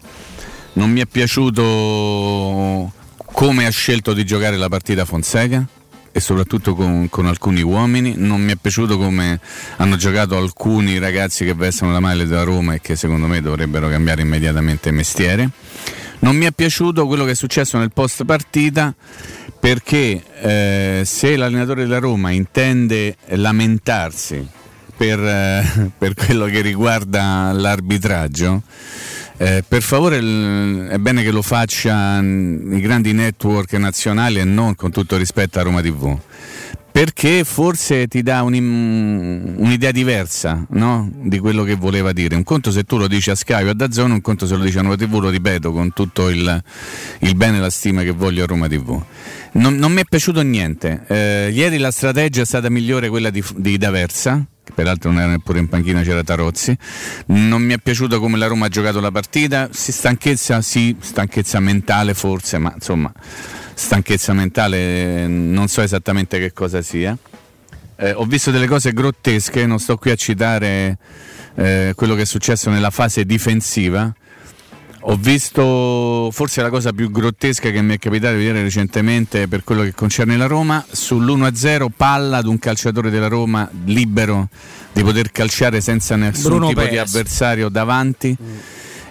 Non 0.73 0.91
mi 0.91 0.99
è 0.99 1.05
piaciuto 1.05 2.91
come 3.35 3.65
ha 3.65 3.69
scelto 3.69 4.13
di 4.13 4.25
giocare 4.25 4.55
la 4.55 4.69
partita 4.69 5.03
Fonseca 5.03 5.67
e 6.09 6.19
soprattutto 6.21 6.73
con, 6.73 7.09
con, 7.09 7.25
alcuni 7.25 7.61
uomini. 7.61 8.13
Non 8.15 8.41
mi 8.41 8.53
è 8.53 8.55
piaciuto 8.55 8.97
come 8.97 9.41
hanno 9.75 9.97
giocato 9.97 10.37
alcuni 10.37 10.97
ragazzi 10.99 11.43
che 11.43 11.53
vestono 11.53 11.91
la 11.91 11.99
maglia 11.99 12.23
della 12.23 12.43
Roma 12.43 12.75
e 12.75 12.79
che 12.79 12.95
secondo 12.95 13.27
me 13.27 13.41
dovrebbero 13.41 13.89
cambiare 13.89 14.21
immediatamente 14.21 14.89
mestiere. 14.91 15.49
Non 16.19 16.37
mi 16.37 16.45
è 16.45 16.53
piaciuto 16.53 17.05
quello 17.07 17.25
che 17.25 17.31
è 17.31 17.35
successo 17.35 17.77
nel 17.77 17.91
post 17.91 18.23
partita 18.23 18.95
perché 19.59 20.23
eh, 20.39 21.01
se 21.03 21.35
l'allenatore 21.35 21.83
della 21.83 21.99
Roma 21.99 22.29
intende 22.29 23.17
lamentarsi 23.31 24.47
per, 24.95 25.19
eh, 25.19 25.91
per 25.97 26.13
quello 26.13 26.45
che 26.45 26.61
riguarda 26.61 27.51
l'arbitraggio, 27.51 28.63
eh, 29.37 29.63
per 29.67 29.81
favore 29.81 30.17
è 30.19 30.97
bene 30.97 31.23
che 31.23 31.31
lo 31.31 31.41
faccia 31.41 32.19
i 32.19 32.79
grandi 32.79 33.13
network 33.13 33.73
nazionali 33.73 34.39
e 34.39 34.43
non 34.43 34.75
con 34.75 34.91
tutto 34.91 35.17
rispetto 35.17 35.59
a 35.59 35.63
Roma 35.63 35.81
TV 35.81 36.17
perché 36.95 37.43
forse 37.43 38.07
ti 38.07 38.23
dà 38.23 38.41
un, 38.41 38.53
un'idea 39.57 39.91
diversa 39.91 40.65
no? 40.69 41.11
di 41.13 41.39
quello 41.39 41.63
che 41.63 41.75
voleva 41.75 42.13
dire. 42.13 42.37
Un 42.37 42.43
conto 42.43 42.71
se 42.71 42.85
tu 42.85 42.95
lo 42.97 43.09
dici 43.09 43.29
a 43.29 43.35
Sky 43.35 43.65
o 43.65 43.71
a 43.71 43.73
Dazzone, 43.73 44.13
un 44.13 44.21
conto 44.21 44.47
se 44.47 44.55
lo 44.55 44.63
dici 44.63 44.77
a 44.77 44.81
Roma 44.81 44.95
TV, 44.95 45.19
lo 45.19 45.27
ripeto 45.27 45.73
con 45.73 45.91
tutto 45.91 46.29
il, 46.29 46.63
il 47.19 47.35
bene 47.35 47.57
e 47.57 47.59
la 47.59 47.69
stima 47.69 48.01
che 48.01 48.11
voglio 48.11 48.45
a 48.45 48.47
Roma 48.47 48.69
TV. 48.69 48.97
Non, 49.51 49.75
non 49.75 49.91
mi 49.91 49.99
è 49.99 50.05
piaciuto 50.05 50.41
niente. 50.41 51.03
Eh, 51.07 51.51
ieri 51.53 51.79
la 51.79 51.91
strategia 51.91 52.43
è 52.43 52.45
stata 52.45 52.69
migliore 52.69 53.09
quella 53.09 53.29
di, 53.29 53.43
di 53.57 53.77
D'Aversa 53.77 54.47
che 54.65 54.73
peraltro 54.73 55.11
non 55.11 55.21
era 55.21 55.29
neppure 55.29 55.59
in 55.59 55.69
panchina, 55.69 56.01
c'era 56.01 56.23
Tarozzi. 56.23 56.75
Non 57.27 57.61
mi 57.61 57.73
è 57.73 57.77
piaciuto 57.77 58.19
come 58.19 58.37
la 58.37 58.47
Roma 58.47 58.65
ha 58.65 58.69
giocato 58.69 58.99
la 58.99 59.11
partita, 59.11 59.69
si 59.71 59.91
stanchezza, 59.91 60.61
sì, 60.61 60.97
stanchezza 60.99 61.59
mentale 61.59 62.15
forse, 62.15 62.57
ma 62.57 62.73
insomma, 62.73 63.13
stanchezza 63.75 64.33
mentale 64.33 65.27
non 65.27 65.67
so 65.67 65.81
esattamente 65.81 66.39
che 66.39 66.51
cosa 66.51 66.81
sia. 66.81 67.15
Eh, 67.97 68.11
ho 68.11 68.25
visto 68.25 68.49
delle 68.51 68.67
cose 68.67 68.91
grottesche, 68.91 69.65
non 69.67 69.79
sto 69.79 69.97
qui 69.97 70.09
a 70.11 70.15
citare 70.15 70.97
eh, 71.55 71.93
quello 71.95 72.15
che 72.15 72.23
è 72.23 72.25
successo 72.25 72.69
nella 72.71 72.89
fase 72.89 73.23
difensiva 73.23 74.13
ho 75.07 75.15
visto 75.17 76.29
forse 76.31 76.61
la 76.63 76.69
cosa 76.69 76.91
più 76.91 77.11
grottesca 77.11 77.69
che 77.69 77.81
mi 77.81 77.93
è 77.93 77.99
capitato 77.99 78.33
di 78.33 78.39
vedere 78.39 78.63
recentemente 78.63 79.47
per 79.47 79.63
quello 79.63 79.83
che 79.83 79.93
concerne 79.93 80.35
la 80.35 80.47
Roma, 80.47 80.83
sull'1-0 80.91 81.87
palla 81.95 82.37
ad 82.37 82.47
un 82.47 82.57
calciatore 82.57 83.11
della 83.11 83.27
Roma 83.27 83.69
libero 83.85 84.49
di 84.91 85.03
poter 85.03 85.31
calciare 85.31 85.79
senza 85.79 86.15
nessun 86.15 86.43
Bruno 86.43 86.67
tipo 86.69 86.79
Perez. 86.79 86.93
di 86.93 86.97
avversario 86.97 87.69
davanti 87.69 88.35
mm. 88.41 88.57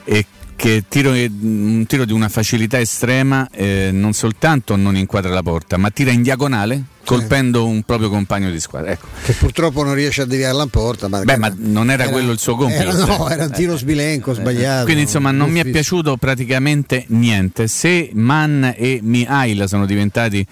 e 0.05 0.27
che 0.57 0.85
tiro, 0.89 1.11
un 1.11 1.85
tiro 1.87 2.05
di 2.05 2.13
una 2.13 2.29
facilità 2.29 2.81
estrema 2.81 3.49
eh, 3.51 3.91
non 3.93 4.15
soltanto 4.15 4.77
non 4.77 4.97
inquadra 4.97 5.33
la 5.33 5.43
porta 5.43 5.77
ma 5.77 5.91
tira 5.91 6.11
in 6.11 6.23
diagonale 6.23 6.83
colpendo 7.05 7.67
un 7.67 7.83
proprio 7.83 8.09
compagno 8.09 8.51
di 8.51 8.61
squadra. 8.61 8.93
Ecco. 8.93 9.07
Che 9.23 9.33
purtroppo 9.35 9.83
non 9.83 9.95
riesce 9.95 10.23
a 10.23 10.25
deviarla 10.25 10.63
in 10.63 10.69
porta. 10.71 11.09
Ma, 11.09 11.23
Beh, 11.23 11.37
ma 11.37 11.53
non 11.57 11.91
era, 11.91 12.05
era, 12.05 12.13
quello 12.13 12.33
il 12.33 12.39
suo 12.39 12.57
compito. 12.57 12.81
Era, 12.81 12.93
no, 12.93 13.29
era 13.29 13.45
un 13.45 13.53
tiro 13.53 13.77
sbilenco, 13.77 14.33
eh, 14.33 14.35
sbagliato. 14.35 14.85
Quindi 14.85 15.03
insomma 15.03 15.31
non 15.31 15.51
mi 15.51 15.61
è 15.61 15.65
piaciuto 15.65 16.17
praticamente 16.17 17.05
niente. 17.09 17.69
Se 17.69 18.11
Mann 18.15 18.65
e 18.75 19.01
Mihail 19.03 19.65
sono 19.67 19.87
diventati 19.87 20.47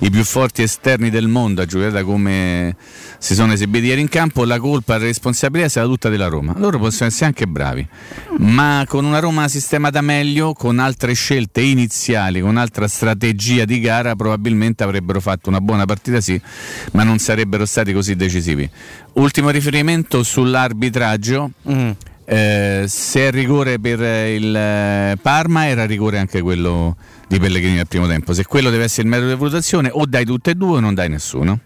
i 0.00 0.10
più 0.10 0.24
forti 0.24 0.62
esterni 0.62 1.10
del 1.10 1.26
mondo 1.26 1.62
a 1.62 1.64
giocare 1.64 2.02
come 2.02 2.76
si 3.18 3.34
sono 3.34 3.52
esibiti 3.52 3.86
ieri 3.86 4.00
in 4.00 4.08
campo, 4.08 4.44
la 4.44 4.58
colpa 4.58 4.96
e 4.96 4.98
la 4.98 5.04
responsabilità 5.04 5.68
sarà 5.68 5.86
tutta 5.86 6.08
della 6.08 6.28
Roma. 6.28 6.54
Loro 6.56 6.78
possono 6.78 7.08
essere 7.08 7.26
anche 7.26 7.46
bravi, 7.46 7.86
ma 8.38 8.84
con 8.86 9.04
una 9.04 9.18
Roma 9.18 9.48
sistemata 9.48 10.00
meglio, 10.00 10.52
con 10.52 10.78
altre 10.78 11.14
scelte 11.14 11.62
iniziali, 11.62 12.40
con 12.40 12.56
altra 12.56 12.88
strategia 12.88 13.64
di 13.64 13.80
gara, 13.80 14.14
probabilmente 14.14 14.84
avrebbero 14.84 15.20
fatto 15.20 15.48
una 15.48 15.60
buona 15.60 15.84
partita, 15.84 15.95
sì, 16.20 16.40
ma 16.92 17.02
non 17.02 17.18
sarebbero 17.18 17.66
stati 17.66 17.92
così 17.92 18.16
decisivi. 18.16 18.68
Ultimo 19.14 19.50
riferimento 19.50 20.22
sull'arbitraggio. 20.22 21.50
Mm. 21.70 21.90
Eh, 22.28 22.84
se 22.88 23.28
è 23.28 23.30
rigore 23.30 23.78
per 23.78 24.00
il 24.00 24.56
eh, 24.56 25.16
Parma 25.22 25.68
era 25.68 25.86
rigore 25.86 26.18
anche 26.18 26.40
quello 26.40 26.96
di 27.28 27.38
Pellegrini 27.38 27.78
al 27.78 27.86
primo 27.86 28.08
tempo 28.08 28.32
se 28.32 28.44
quello 28.44 28.68
deve 28.68 28.82
essere 28.82 29.02
il 29.02 29.08
metodo 29.08 29.30
di 29.30 29.38
valutazione 29.38 29.90
o 29.92 30.04
dai 30.06 30.24
tutte 30.24 30.50
e 30.50 30.54
due 30.56 30.78
o 30.78 30.80
non 30.80 30.92
dai 30.92 31.08
nessuno 31.08 31.60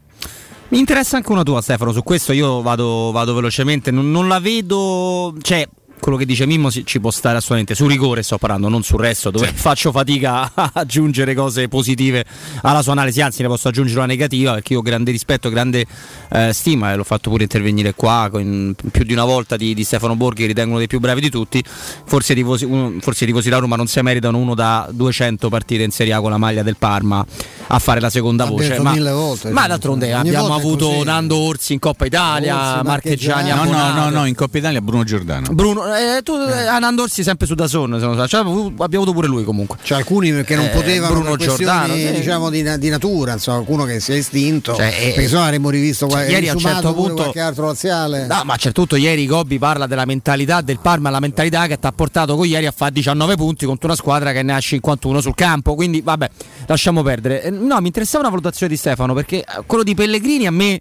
mi 0.71 0.79
interessa 0.79 1.17
anche 1.17 1.33
una 1.33 1.43
tua 1.43 1.61
Stefano, 1.63 1.91
su 1.91 2.05
questo 2.05 2.33
io 2.33 2.63
vado, 2.63 3.11
vado 3.11 3.35
velocemente, 3.35 3.91
non, 3.91 4.13
non, 4.13 4.29
la 4.29 4.39
vedo, 4.39 5.35
cioè 5.43 5.69
quello 6.01 6.17
che 6.17 6.27
dice 6.27 6.47
Mimmo 6.47 6.71
ci 6.71 7.01
può 7.01 7.11
stare 7.11 7.37
assolutamente 7.37 7.75
su 7.75 7.87
rigore 7.87 8.23
sto 8.23 8.39
parlando 8.39 8.69
non 8.69 8.83
sul 8.83 8.99
resto 8.99 9.31
dove 9.31 9.47
sì. 9.47 9.55
faccio 9.55 9.93
fatica 9.93 10.51
a 10.55 10.71
aggiungere 10.75 11.35
cose 11.35 11.69
positive 11.69 12.25
alla 12.63 12.83
sua 12.83 12.93
analisi 12.93 13.21
anzi 13.21 13.43
ne 13.43 13.49
posso 13.49 13.69
aggiungere 13.69 13.99
una 13.99 14.09
negativa 14.09 14.55
perché 14.55 14.73
io 14.73 14.81
ho 14.81 14.83
grande 14.83 15.11
rispetto 15.11 15.49
grande 15.49 15.87
eh, 16.31 16.53
stima 16.53 16.93
e 16.93 16.97
l'ho 16.97 17.05
fatto 17.05 17.31
pure 17.31 17.45
intervenire 17.45 17.95
qua 17.95 18.29
con, 18.31 18.75
più 18.91 19.05
di 19.05 19.13
una 19.13 19.25
volta 19.25 19.57
di, 19.57 19.75
di 19.75 19.85
Stefano 19.85 20.17
Borghi 20.17 20.47
ritengo 20.47 20.71
uno 20.71 20.79
dei 20.79 20.89
più 20.89 20.99
bravi 20.99 21.21
di 21.21 21.31
tutti 21.31 21.63
forse 21.65 22.33
i 22.33 22.37
tifosi, 22.37 22.67
forse 23.01 23.25
i 23.25 23.27
tifosi 23.27 23.49
da 23.49 23.59
Roma 23.59 23.77
non 23.77 23.87
si 23.87 24.01
meritano 24.01 24.39
uno 24.39 24.55
da 24.55 24.89
200 24.91 25.49
partite 25.49 25.83
in 25.83 25.91
Serie 25.91 26.13
A 26.13 26.21
con 26.21 26.31
la 26.31 26.39
maglia 26.39 26.63
del 26.63 26.77
Parma 26.77 27.25
a 27.73 27.79
fare 27.79 28.01
la 28.01 28.11
seconda 28.11 28.45
ha 28.45 28.47
voce 28.49 28.79
ma, 28.81 28.95
volte, 29.13 29.51
ma 29.51 29.67
d'altronde 29.67 30.13
abbiamo 30.13 30.55
avuto 30.55 31.03
Nando 31.05 31.37
Orsi 31.37 31.73
in 31.75 31.79
Coppa 31.79 32.07
Italia 32.07 32.75
Orsi, 32.75 32.85
Marcheggiani 32.85 33.51
no, 33.51 33.65
no, 33.65 33.93
no, 33.93 34.09
no, 34.11 34.27
in 34.27 34.35
Coppa 34.35 34.59
Italia 34.59 34.81
Bruno 34.81 35.05
Giordano 35.05 35.49
Bruno 35.53 35.85
eh, 35.95 36.23
tu 36.23 36.35
eh. 36.35 36.67
Anandorsi 36.67 37.23
sempre 37.23 37.47
su 37.47 37.55
Dazon, 37.55 38.27
cioè, 38.29 38.41
abbiamo 38.41 38.79
avuto 38.79 39.13
pure 39.13 39.27
lui 39.27 39.45
comunque. 39.45 39.79
C'è 39.83 39.95
alcuni 39.95 40.31
perché 40.31 40.57
non 40.57 40.67
eh, 40.67 40.71
potevano 40.71 41.15
Bruno 41.15 41.37
Giordano, 41.37 41.95
sì. 41.95 42.13
diciamo 42.13 42.51
di, 42.51 42.79
di, 42.79 42.89
natura, 42.89 43.33
insomma, 43.33 43.59
qualcuno 43.59 43.85
che 43.85 44.01
si 44.01 44.13
è 44.13 44.17
estinto. 44.17 44.75
Cioè, 44.75 44.87
eh, 44.87 45.13
perché 45.13 45.29
sennò 45.29 45.43
avremmo 45.43 45.71
rivisto 45.71 46.07
qualche, 46.07 46.33
ieri 46.33 46.49
a 46.49 46.53
un 46.53 46.59
certo 46.59 46.95
punto 46.95 47.15
qualche 47.15 47.41
altro 47.41 47.67
laziale. 47.67 48.27
No, 48.27 48.43
ma 48.45 48.55
a 48.55 48.57
certo 48.57 48.81
punto 48.81 48.97
ieri 48.97 49.27
Gobbi 49.27 49.59
parla 49.59 49.87
della 49.87 50.05
mentalità 50.05 50.61
del 50.61 50.79
Parma, 50.81 51.11
la 51.11 51.21
mentalità 51.21 51.67
che 51.67 51.79
ti 51.79 51.87
ha 51.87 51.93
portato 51.93 52.37
con 52.37 52.47
ieri 52.47 52.67
a 52.67 52.73
fare 52.73 52.93
19 52.93 53.37
punti 53.37 53.67
contro 53.67 53.89
una 53.89 53.97
squadra 53.97 54.33
che 54.33 54.43
ne 54.43 54.55
ha 54.55 54.61
51 54.61 55.21
sul 55.21 55.35
campo, 55.35 55.75
quindi 55.75 56.01
vabbè, 56.01 56.29
lasciamo 56.67 57.03
perdere. 57.03 57.51
Eh, 57.61 57.67
no, 57.67 57.81
mi 57.81 57.87
interessava 57.87 58.23
una 58.23 58.31
valutazione 58.31 58.73
di 58.73 58.79
Stefano 58.79 59.15
perché 59.15 59.45
quello 59.67 59.83
di 59.83 59.95
Pellegrini 59.95 60.47
a 60.47 60.51
me 60.51 60.81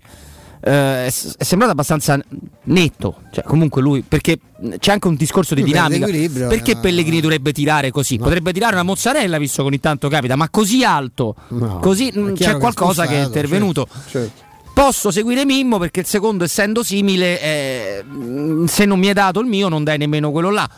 eh, 0.62 1.05
è, 1.05 1.09
sembrato 1.09 1.71
abbastanza 1.71 2.19
netto. 2.63 3.21
Cioè, 3.31 3.43
comunque 3.43 3.81
lui, 3.81 4.01
perché 4.01 4.39
c'è 4.77 4.91
anche 4.91 5.07
un 5.07 5.15
discorso 5.15 5.55
di 5.55 5.62
lui 5.62 5.71
dinamica. 5.71 6.05
Perché 6.48 6.74
no. 6.74 6.79
Pellegrini 6.79 7.21
dovrebbe 7.21 7.51
tirare 7.53 7.91
così? 7.91 8.17
No. 8.17 8.24
Potrebbe 8.24 8.51
tirare 8.51 8.74
una 8.74 8.83
mozzarella, 8.83 9.38
visto 9.38 9.62
che 9.62 9.67
ogni 9.67 9.79
tanto 9.79 10.09
capita, 10.09 10.36
ma 10.36 10.50
così 10.50 10.83
alto, 10.83 11.36
no. 11.50 11.79
così 11.79 12.12
c'è 12.36 12.57
qualcosa 12.57 13.05
che 13.05 13.09
è, 13.09 13.15
che 13.15 13.21
è 13.21 13.25
intervenuto. 13.25 13.88
Certo, 13.91 14.09
certo. 14.09 14.48
Posso 14.74 15.12
seguire 15.12 15.43
Mimmo 15.43 15.77
perché 15.77 16.01
il 16.01 16.05
secondo, 16.05 16.45
essendo 16.45 16.83
simile, 16.83 17.41
eh, 17.41 18.05
se 18.65 18.86
non 18.86 18.98
mi 18.98 19.07
è 19.07 19.13
dato 19.13 19.41
il 19.41 19.48
mio, 19.48 19.67
non 19.67 19.83
dai 19.83 19.98
nemmeno 19.98 20.31
quello 20.31 20.51
là. 20.51 20.69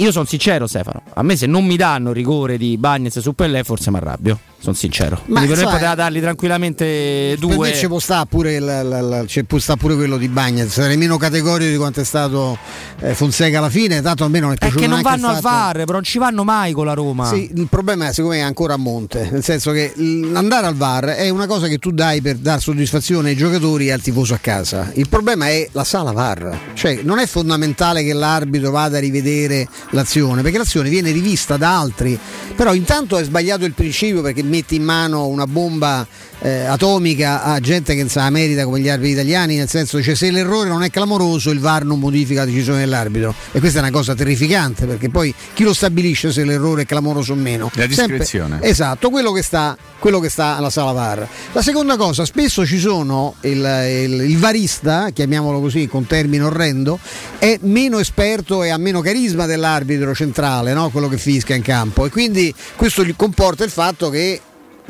Io 0.00 0.12
sono 0.12 0.24
sincero, 0.24 0.66
Stefano. 0.66 1.02
A 1.12 1.22
me 1.22 1.36
se 1.36 1.46
non 1.46 1.66
mi 1.66 1.76
danno 1.76 2.12
rigore 2.12 2.56
di 2.56 2.78
Bagnez 2.78 3.18
su 3.18 3.34
Pellè, 3.34 3.62
forse 3.64 3.90
mi 3.90 3.98
arrabbio 3.98 4.38
sono 4.60 4.74
sincero. 4.74 5.22
Ma 5.26 5.40
per 5.40 5.56
me 5.56 5.64
poteva 5.64 5.94
darli 5.94 6.20
tranquillamente 6.20 7.34
due. 7.38 7.56
Per 7.56 7.58
me 7.58 7.74
ci 7.74 7.86
può 7.86 7.98
stare 7.98 8.26
pure, 8.26 8.58
la, 8.58 8.82
la, 8.82 9.00
la, 9.00 9.24
può 9.46 9.58
stare 9.58 9.78
pure 9.78 9.94
quello 9.94 10.18
di 10.18 10.28
Bagnez, 10.28 10.70
sarei 10.70 10.98
meno 10.98 11.16
categorico 11.16 11.70
di 11.70 11.76
quanto 11.78 12.00
è 12.00 12.04
stato 12.04 12.58
eh, 13.00 13.14
Fonseca 13.14 13.58
alla 13.58 13.70
fine, 13.70 14.02
tanto 14.02 14.24
almeno 14.24 14.46
non 14.46 14.54
è 14.54 14.58
piaciuto. 14.58 14.80
È 14.80 14.82
che 14.82 14.92
non 14.92 15.00
vanno 15.00 15.28
al 15.28 15.40
VAR, 15.40 15.76
però 15.78 15.92
non 15.92 16.02
ci 16.02 16.18
vanno 16.18 16.44
mai 16.44 16.72
con 16.72 16.84
la 16.84 16.92
Roma. 16.92 17.26
Sì, 17.26 17.50
il 17.54 17.68
problema 17.68 18.08
è 18.08 18.12
secondo 18.12 18.36
me 18.36 18.42
è 18.42 18.44
ancora 18.44 18.74
a 18.74 18.76
monte, 18.76 19.28
nel 19.32 19.42
senso 19.42 19.72
che 19.72 19.94
andare 20.34 20.66
al 20.66 20.74
VAR 20.74 21.06
è 21.06 21.30
una 21.30 21.46
cosa 21.46 21.66
che 21.66 21.78
tu 21.78 21.90
dai 21.90 22.20
per 22.20 22.36
dar 22.36 22.60
soddisfazione 22.60 23.30
ai 23.30 23.36
giocatori 23.36 23.86
e 23.86 23.92
al 23.92 24.02
tifoso 24.02 24.34
a 24.34 24.38
casa. 24.38 24.90
Il 24.94 25.08
problema 25.08 25.48
è 25.48 25.66
la 25.72 25.84
sala 25.84 26.12
VAR, 26.12 26.58
cioè 26.74 27.00
non 27.02 27.18
è 27.18 27.26
fondamentale 27.26 28.04
che 28.04 28.12
l'arbitro 28.12 28.70
vada 28.70 28.98
a 28.98 29.00
rivedere 29.00 29.66
l'azione, 29.90 30.42
perché 30.42 30.58
l'azione 30.58 30.88
viene 30.88 31.10
rivista 31.10 31.56
da 31.56 31.78
altri, 31.78 32.18
però 32.54 32.74
intanto 32.74 33.18
è 33.18 33.24
sbagliato 33.24 33.64
il 33.64 33.72
principio 33.72 34.22
perché 34.22 34.42
metti 34.42 34.76
in 34.76 34.84
mano 34.84 35.26
una 35.26 35.46
bomba 35.46 36.06
eh, 36.40 36.64
atomica 36.64 37.42
a 37.42 37.60
gente 37.60 37.94
che 37.94 38.00
non 38.00 38.08
sa 38.08 38.28
merita 38.30 38.64
come 38.64 38.80
gli 38.80 38.88
arbitri 38.88 39.12
italiani, 39.12 39.56
nel 39.56 39.68
senso 39.68 40.02
cioè, 40.02 40.14
se 40.14 40.30
l'errore 40.30 40.68
non 40.68 40.82
è 40.82 40.90
clamoroso 40.90 41.50
il 41.50 41.60
VAR 41.60 41.84
non 41.84 41.98
modifica 41.98 42.40
la 42.40 42.46
decisione 42.46 42.80
dell'arbitro 42.80 43.34
e 43.52 43.60
questa 43.60 43.78
è 43.78 43.82
una 43.82 43.90
cosa 43.90 44.14
terrificante 44.14 44.86
perché 44.86 45.08
poi 45.10 45.34
chi 45.54 45.64
lo 45.64 45.74
stabilisce 45.74 46.32
se 46.32 46.44
l'errore 46.44 46.82
è 46.82 46.86
clamoroso 46.86 47.32
o 47.32 47.36
meno? 47.36 47.70
La 47.74 47.86
discrezione. 47.86 48.50
Sempre, 48.52 48.68
esatto, 48.68 49.10
quello 49.10 49.32
che, 49.32 49.42
sta, 49.42 49.76
quello 49.98 50.20
che 50.20 50.28
sta 50.28 50.56
alla 50.56 50.70
sala 50.70 50.92
VAR. 50.92 51.28
La 51.52 51.62
seconda 51.62 51.96
cosa, 51.96 52.24
spesso 52.24 52.64
ci 52.64 52.78
sono 52.78 53.34
il, 53.42 53.58
il, 53.58 54.30
il 54.30 54.38
varista, 54.38 55.10
chiamiamolo 55.12 55.60
così 55.60 55.86
con 55.88 56.06
termine 56.06 56.44
orrendo, 56.44 56.98
è 57.38 57.58
meno 57.62 57.98
esperto 57.98 58.62
e 58.62 58.70
ha 58.70 58.78
meno 58.78 59.00
carisma 59.00 59.46
dell'arbitro 59.46 60.14
centrale, 60.14 60.72
no? 60.72 60.90
quello 60.90 61.08
che 61.08 61.18
fischia 61.18 61.54
in 61.54 61.62
campo 61.62 62.06
e 62.06 62.10
quindi 62.10 62.54
questo 62.76 63.06
comporta 63.16 63.64
il 63.64 63.70
fatto 63.70 64.08
che 64.10 64.40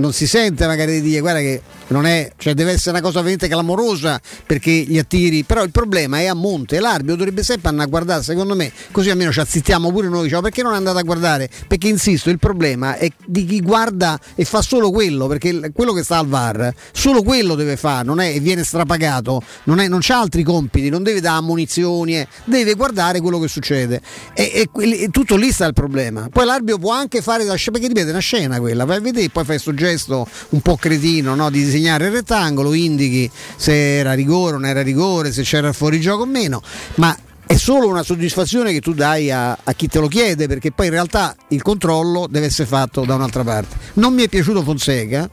non 0.00 0.12
si 0.12 0.26
sente 0.26 0.66
magari 0.66 0.94
di 0.94 1.02
dire 1.02 1.20
guarda 1.20 1.40
che 1.40 1.60
non 1.90 2.06
è, 2.06 2.32
cioè 2.36 2.54
deve 2.54 2.72
essere 2.72 2.90
una 2.90 3.00
cosa 3.00 3.18
veramente 3.18 3.48
clamorosa 3.48 4.20
perché 4.46 4.70
gli 4.70 4.98
attiri, 4.98 5.44
però 5.44 5.62
il 5.62 5.70
problema 5.70 6.18
è 6.18 6.26
a 6.26 6.34
monte, 6.34 6.80
l'arbitro 6.80 7.16
dovrebbe 7.16 7.42
sempre 7.42 7.68
andare 7.68 7.86
a 7.86 7.90
guardare, 7.90 8.22
secondo 8.22 8.54
me, 8.54 8.72
così 8.90 9.10
almeno 9.10 9.32
ci 9.32 9.40
azzittiamo 9.40 9.90
pure 9.90 10.08
noi, 10.08 10.24
diciamo 10.24 10.42
perché 10.42 10.62
non 10.62 10.72
è 10.72 10.76
andato 10.76 10.98
a 10.98 11.02
guardare? 11.02 11.48
Perché 11.66 11.88
insisto, 11.88 12.30
il 12.30 12.38
problema 12.38 12.96
è 12.96 13.08
di 13.24 13.44
chi 13.44 13.60
guarda 13.60 14.18
e 14.34 14.44
fa 14.44 14.62
solo 14.62 14.90
quello, 14.90 15.26
perché 15.26 15.72
quello 15.72 15.92
che 15.92 16.02
sta 16.02 16.18
al 16.18 16.26
VAR, 16.26 16.72
solo 16.92 17.22
quello 17.22 17.54
deve 17.54 17.76
fare, 17.76 18.04
non 18.04 18.20
è 18.20 18.34
e 18.34 18.40
viene 18.40 18.64
strapagato, 18.64 19.42
non, 19.64 19.80
è, 19.80 19.88
non 19.88 20.00
c'ha 20.02 20.20
altri 20.20 20.42
compiti, 20.42 20.88
non 20.88 21.02
deve 21.02 21.20
dare 21.20 21.42
munizioni, 21.42 22.18
eh, 22.18 22.28
deve 22.44 22.74
guardare 22.74 23.20
quello 23.20 23.38
che 23.38 23.48
succede. 23.48 24.00
E, 24.34 24.68
e, 24.72 25.02
e, 25.02 25.08
tutto 25.10 25.36
lì 25.36 25.50
sta 25.50 25.66
il 25.66 25.72
problema. 25.72 26.28
Poi 26.30 26.44
l'arbitro 26.44 26.78
può 26.78 26.92
anche 26.92 27.22
fare 27.22 27.44
perché 27.44 27.88
ripeto, 27.88 28.08
è 28.08 28.10
una 28.10 28.18
scena 28.18 28.58
quella, 28.58 28.84
vai 28.84 28.96
a 28.96 29.00
vedere, 29.00 29.28
poi 29.28 29.44
fai 29.44 29.54
questo 29.60 29.74
gesto 29.74 30.26
un 30.50 30.60
po' 30.60 30.76
cretino, 30.76 31.34
no? 31.34 31.50
di 31.50 31.64
disegnare 31.80 32.06
il 32.06 32.12
rettangolo, 32.12 32.74
indichi 32.74 33.30
se 33.56 33.98
era 33.98 34.12
rigore 34.12 34.54
o 34.54 34.58
non 34.58 34.66
era 34.66 34.82
rigore, 34.82 35.32
se 35.32 35.42
c'era 35.42 35.72
fuori 35.72 36.00
gioco 36.00 36.22
o 36.22 36.26
meno, 36.26 36.62
ma 36.96 37.16
è 37.46 37.56
solo 37.56 37.88
una 37.88 38.04
soddisfazione 38.04 38.72
che 38.72 38.80
tu 38.80 38.94
dai 38.94 39.30
a, 39.32 39.58
a, 39.64 39.72
chi 39.72 39.88
te 39.88 39.98
lo 39.98 40.06
chiede, 40.06 40.46
perché 40.46 40.70
poi 40.70 40.86
in 40.86 40.92
realtà 40.92 41.34
il 41.48 41.62
controllo 41.62 42.28
deve 42.30 42.46
essere 42.46 42.68
fatto 42.68 43.04
da 43.04 43.16
un'altra 43.16 43.42
parte. 43.42 43.76
Non 43.94 44.14
mi 44.14 44.22
è 44.22 44.28
piaciuto 44.28 44.62
Fonseca. 44.62 45.28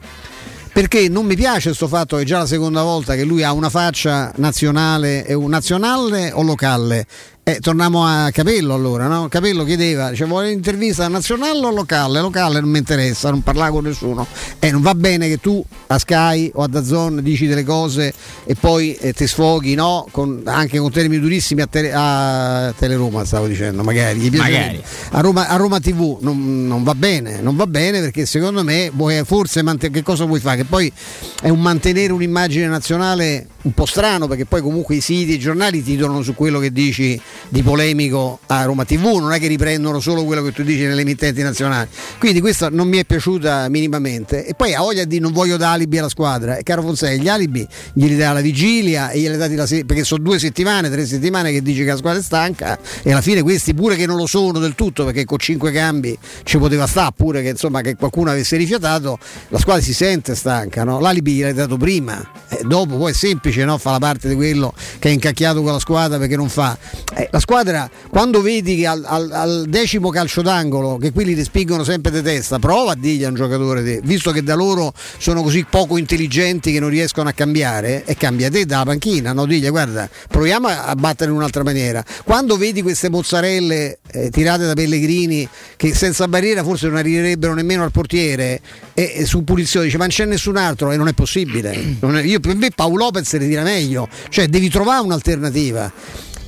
Perché 0.70 1.08
non 1.08 1.26
mi 1.26 1.34
piace 1.34 1.68
questo 1.68 1.88
fatto 1.88 2.16
che 2.16 2.22
è 2.22 2.24
già 2.24 2.38
la 2.38 2.46
seconda 2.46 2.82
volta 2.82 3.16
che 3.16 3.24
lui 3.24 3.42
ha 3.42 3.52
una 3.52 3.70
faccia 3.70 4.32
nazionale, 4.36 5.26
nazionale 5.28 6.30
o 6.30 6.42
locale 6.42 7.04
eh, 7.48 7.60
torniamo 7.60 8.04
a 8.04 8.30
Capello 8.30 8.74
allora, 8.74 9.06
no? 9.06 9.28
Capello 9.28 9.64
chiedeva, 9.64 10.12
cioè, 10.14 10.26
vuole 10.26 10.48
un'intervista 10.48 11.08
nazionale 11.08 11.58
o 11.64 11.70
locale? 11.70 12.20
Locale 12.20 12.60
non 12.60 12.68
mi 12.68 12.76
interessa, 12.76 13.30
non 13.30 13.40
parlare 13.40 13.70
con 13.70 13.84
nessuno. 13.84 14.26
Eh, 14.58 14.70
non 14.70 14.82
va 14.82 14.94
bene 14.94 15.28
che 15.28 15.40
tu 15.40 15.64
a 15.86 15.98
Sky 15.98 16.50
o 16.52 16.62
a 16.62 16.68
Dazon 16.68 17.22
dici 17.22 17.46
delle 17.46 17.64
cose 17.64 18.12
e 18.44 18.54
poi 18.54 18.94
eh, 18.96 19.14
ti 19.14 19.26
sfoghi, 19.26 19.74
no? 19.74 20.06
Con, 20.10 20.42
anche 20.44 20.78
con 20.78 20.90
termini 20.90 21.22
durissimi 21.22 21.62
a, 21.62 21.66
tele, 21.66 21.90
a 21.94 22.74
Teleroma, 22.76 23.24
stavo 23.24 23.46
dicendo, 23.46 23.82
magari. 23.82 24.28
magari. 24.28 24.82
A, 25.12 25.20
Roma, 25.22 25.48
a, 25.48 25.56
Roma, 25.56 25.80
TV 25.80 26.18
non, 26.20 26.66
non, 26.66 26.82
va 26.82 26.94
bene, 26.94 27.40
non 27.40 27.56
va 27.56 27.66
bene 27.66 28.00
perché 28.00 28.26
secondo 28.26 28.62
me 28.62 28.90
vuoi 28.92 29.22
forse 29.24 29.62
manten- 29.62 29.90
che 29.90 30.02
cosa 30.02 30.26
vuoi 30.26 30.40
fare? 30.40 30.58
Che 30.58 30.64
poi 30.64 30.92
è 31.40 31.48
un 31.48 31.62
mantenere 31.62 32.12
un'immagine 32.12 32.66
nazionale 32.66 33.46
un 33.62 33.72
po' 33.72 33.86
strano 33.86 34.26
perché 34.26 34.44
poi 34.44 34.60
comunque 34.60 34.96
i 34.96 35.00
siti, 35.00 35.32
i 35.32 35.38
giornali 35.38 35.82
titolano 35.82 36.22
su 36.22 36.34
quello 36.34 36.58
che 36.58 36.72
dici 36.72 37.20
di 37.48 37.62
polemico 37.62 38.40
a 38.46 38.64
Roma 38.64 38.84
TV, 38.84 39.18
non 39.18 39.32
è 39.32 39.38
che 39.38 39.46
riprendono 39.46 40.00
solo 40.00 40.24
quello 40.24 40.42
che 40.42 40.52
tu 40.52 40.62
dici 40.62 40.82
nelle 40.82 41.02
emittenti 41.02 41.42
nazionali. 41.42 41.88
Quindi 42.18 42.40
questa 42.40 42.68
non 42.68 42.88
mi 42.88 42.98
è 42.98 43.04
piaciuta 43.04 43.68
minimamente. 43.68 44.44
E 44.44 44.54
poi 44.54 44.74
ha 44.74 44.80
voglia 44.80 45.04
di 45.04 45.18
non 45.18 45.32
voglio 45.32 45.56
da 45.56 45.72
alibi 45.72 45.98
alla 45.98 46.08
squadra. 46.08 46.56
E 46.56 46.62
caro 46.62 46.82
Fonseca, 46.82 47.20
gli 47.20 47.28
alibi 47.28 47.66
glieli 47.92 48.16
dà 48.16 48.32
la 48.32 48.40
vigilia 48.40 49.10
e 49.10 49.20
glieli 49.20 49.36
dati 49.36 49.54
la 49.54 49.66
se- 49.66 49.84
perché 49.84 50.04
sono 50.04 50.22
due 50.22 50.38
settimane, 50.38 50.90
tre 50.90 51.06
settimane 51.06 51.52
che 51.52 51.62
dice 51.62 51.84
che 51.84 51.90
la 51.90 51.96
squadra 51.96 52.20
è 52.20 52.22
stanca 52.22 52.78
e 53.02 53.12
alla 53.12 53.20
fine 53.20 53.42
questi 53.42 53.74
pure 53.74 53.96
che 53.96 54.06
non 54.06 54.16
lo 54.16 54.26
sono 54.26 54.58
del 54.58 54.74
tutto 54.74 55.04
perché 55.04 55.24
con 55.24 55.38
cinque 55.38 55.72
cambi 55.72 56.16
ci 56.44 56.58
poteva 56.58 56.86
stare 56.86 57.12
pure 57.16 57.42
che 57.42 57.50
insomma 57.50 57.80
che 57.80 57.96
qualcuno 57.96 58.30
avesse 58.30 58.56
rifiatato, 58.56 59.18
la 59.48 59.58
squadra 59.58 59.82
si 59.82 59.94
sente 59.94 60.34
stanca, 60.34 60.84
no? 60.84 61.00
l'alibi 61.00 61.34
gliel'hai 61.34 61.54
dato 61.54 61.76
prima, 61.76 62.20
eh, 62.48 62.60
dopo 62.64 62.96
poi 62.96 63.12
è 63.12 63.14
semplice 63.14 63.64
no? 63.64 63.78
fa 63.78 63.92
la 63.92 63.98
parte 63.98 64.28
di 64.28 64.34
quello 64.34 64.72
che 64.98 65.08
è 65.08 65.12
incacchiato 65.12 65.62
con 65.62 65.72
la 65.72 65.78
squadra 65.78 66.18
perché 66.18 66.36
non 66.36 66.48
fa. 66.48 66.76
Eh, 67.14 67.27
la 67.30 67.40
squadra 67.40 67.90
quando 68.08 68.40
vedi 68.40 68.76
che 68.76 68.86
al, 68.86 69.04
al, 69.06 69.30
al, 69.30 69.66
decimo 69.68 70.10
calcio 70.10 70.42
d'angolo 70.42 70.96
che 70.96 71.12
quelli 71.12 71.34
ti 71.34 71.42
spingono 71.42 71.84
sempre 71.84 72.10
di 72.10 72.22
testa, 72.22 72.58
prova 72.58 72.92
a 72.92 72.96
dirgli 72.96 73.24
a 73.24 73.28
un 73.28 73.34
giocatore, 73.34 73.82
te, 73.82 74.00
visto 74.02 74.30
che 74.30 74.42
da 74.42 74.54
loro 74.54 74.92
sono 75.18 75.42
così 75.42 75.66
poco 75.68 75.96
intelligenti 75.96 76.72
che 76.72 76.80
non 76.80 76.88
riescono 76.88 77.28
a 77.28 77.32
cambiare, 77.32 78.04
e 78.04 78.16
cambia 78.16 78.50
te 78.50 78.64
dalla 78.64 78.84
panchina, 78.84 79.32
no? 79.32 79.46
digli 79.46 79.68
guarda 79.68 80.08
proviamo 80.28 80.68
a 80.68 80.94
battere 80.94 81.30
in 81.30 81.36
un'altra 81.36 81.62
maniera. 81.62 82.04
Quando 82.24 82.56
vedi 82.56 82.82
queste 82.82 83.08
mozzarelle 83.08 83.98
eh, 84.10 84.30
tirate 84.30 84.64
da 84.64 84.74
Pellegrini 84.74 85.48
che 85.76 85.94
senza 85.94 86.26
barriera 86.28 86.62
forse 86.62 86.86
non 86.86 86.96
arriverebbero 86.96 87.54
nemmeno 87.54 87.84
al 87.84 87.90
portiere 87.90 88.60
e, 88.94 89.12
e 89.16 89.26
su 89.26 89.44
punizione 89.44 89.86
dice 89.86 89.98
ma 89.98 90.04
non 90.04 90.12
c'è 90.12 90.24
nessun 90.24 90.56
altro 90.56 90.90
e 90.92 90.96
non 90.96 91.08
è 91.08 91.12
possibile. 91.12 91.96
Non 92.00 92.16
è, 92.16 92.22
io 92.22 92.40
per 92.40 92.56
me 92.56 92.70
Paolo 92.70 92.96
Lopez 93.04 93.32
le 93.34 93.46
tira 93.46 93.62
meglio, 93.62 94.08
cioè 94.28 94.48
devi 94.48 94.68
trovare 94.68 95.04
un'alternativa 95.04 95.92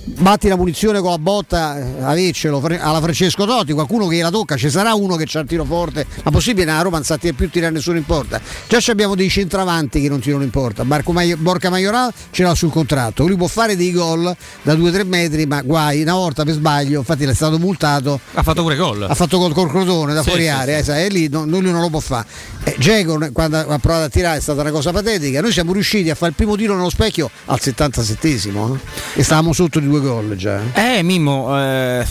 batti 0.04 0.48
la 0.48 0.56
munizione 0.56 1.00
con 1.00 1.10
la 1.10 1.18
botta, 1.18 1.78
eh, 1.78 2.02
avercelo 2.02 2.62
alla 2.78 3.00
Francesco 3.00 3.44
Totti, 3.44 3.72
qualcuno 3.72 4.06
che 4.06 4.20
la 4.20 4.30
tocca, 4.30 4.56
ci 4.56 4.70
sarà 4.70 4.94
uno 4.94 5.16
che 5.16 5.24
c'ha 5.26 5.40
il 5.40 5.46
tiro 5.46 5.64
forte, 5.64 6.06
ma 6.24 6.30
possibile 6.30 6.66
nella 6.66 6.82
Roma 6.82 6.96
non 6.96 7.04
sa 7.04 7.18
più 7.18 7.48
tirare 7.50 7.72
nessuno 7.72 7.96
in 7.96 8.04
porta. 8.04 8.40
Già 8.68 8.78
abbiamo 8.88 9.14
dei 9.14 9.28
centravanti 9.28 10.00
che 10.00 10.08
non 10.08 10.20
tirano 10.20 10.42
in 10.42 10.50
porta, 10.50 10.84
Marco 10.84 11.12
Maio, 11.12 11.36
Borca 11.36 11.70
Maioral 11.70 12.12
ce 12.30 12.42
l'ha 12.42 12.54
sul 12.54 12.70
contratto, 12.70 13.26
lui 13.26 13.36
può 13.36 13.46
fare 13.46 13.76
dei 13.76 13.92
gol 13.92 14.34
da 14.62 14.74
2-3 14.74 15.06
metri, 15.06 15.46
ma 15.46 15.60
guai, 15.62 16.02
una 16.02 16.14
volta 16.14 16.44
per 16.44 16.54
sbaglio, 16.54 16.98
infatti 17.00 17.24
l'è 17.24 17.34
stato 17.34 17.58
multato. 17.58 18.20
Ha 18.34 18.42
fatto 18.42 18.62
pure 18.62 18.76
gol. 18.76 19.02
Ha 19.02 19.14
fatto 19.14 19.38
gol 19.38 19.52
col 19.52 19.68
Crotone 19.68 20.14
da 20.14 20.22
sì, 20.22 20.28
fuori 20.28 20.44
sì, 20.44 20.48
area, 20.48 20.82
sì. 20.82 20.90
Eh, 20.90 21.08
lì 21.08 21.28
no, 21.28 21.44
lui 21.44 21.60
non 21.60 21.80
lo 21.80 21.88
può 21.88 22.00
fare. 22.00 22.26
Eh, 22.64 22.76
Geco 22.78 23.18
quando 23.32 23.58
ha 23.58 23.78
provato 23.78 24.04
a 24.04 24.08
tirare 24.08 24.38
è 24.38 24.40
stata 24.40 24.60
una 24.60 24.70
cosa 24.70 24.92
patetica, 24.92 25.40
noi 25.40 25.52
siamo 25.52 25.72
riusciti 25.72 26.10
a 26.10 26.14
fare 26.14 26.30
il 26.30 26.36
primo 26.36 26.56
tiro 26.56 26.74
nello 26.74 26.90
specchio 26.90 27.30
al 27.46 27.58
77esimo 27.60 28.52
no? 28.52 28.78
e 29.14 29.22
stavamo 29.22 29.52
sotto 29.52 29.80
di 29.80 29.86
due 29.90 30.00
gol 30.00 30.36
già. 30.36 30.60
Eh, 30.72 31.02
Mimmo, 31.02 31.58
eh, 31.60 32.06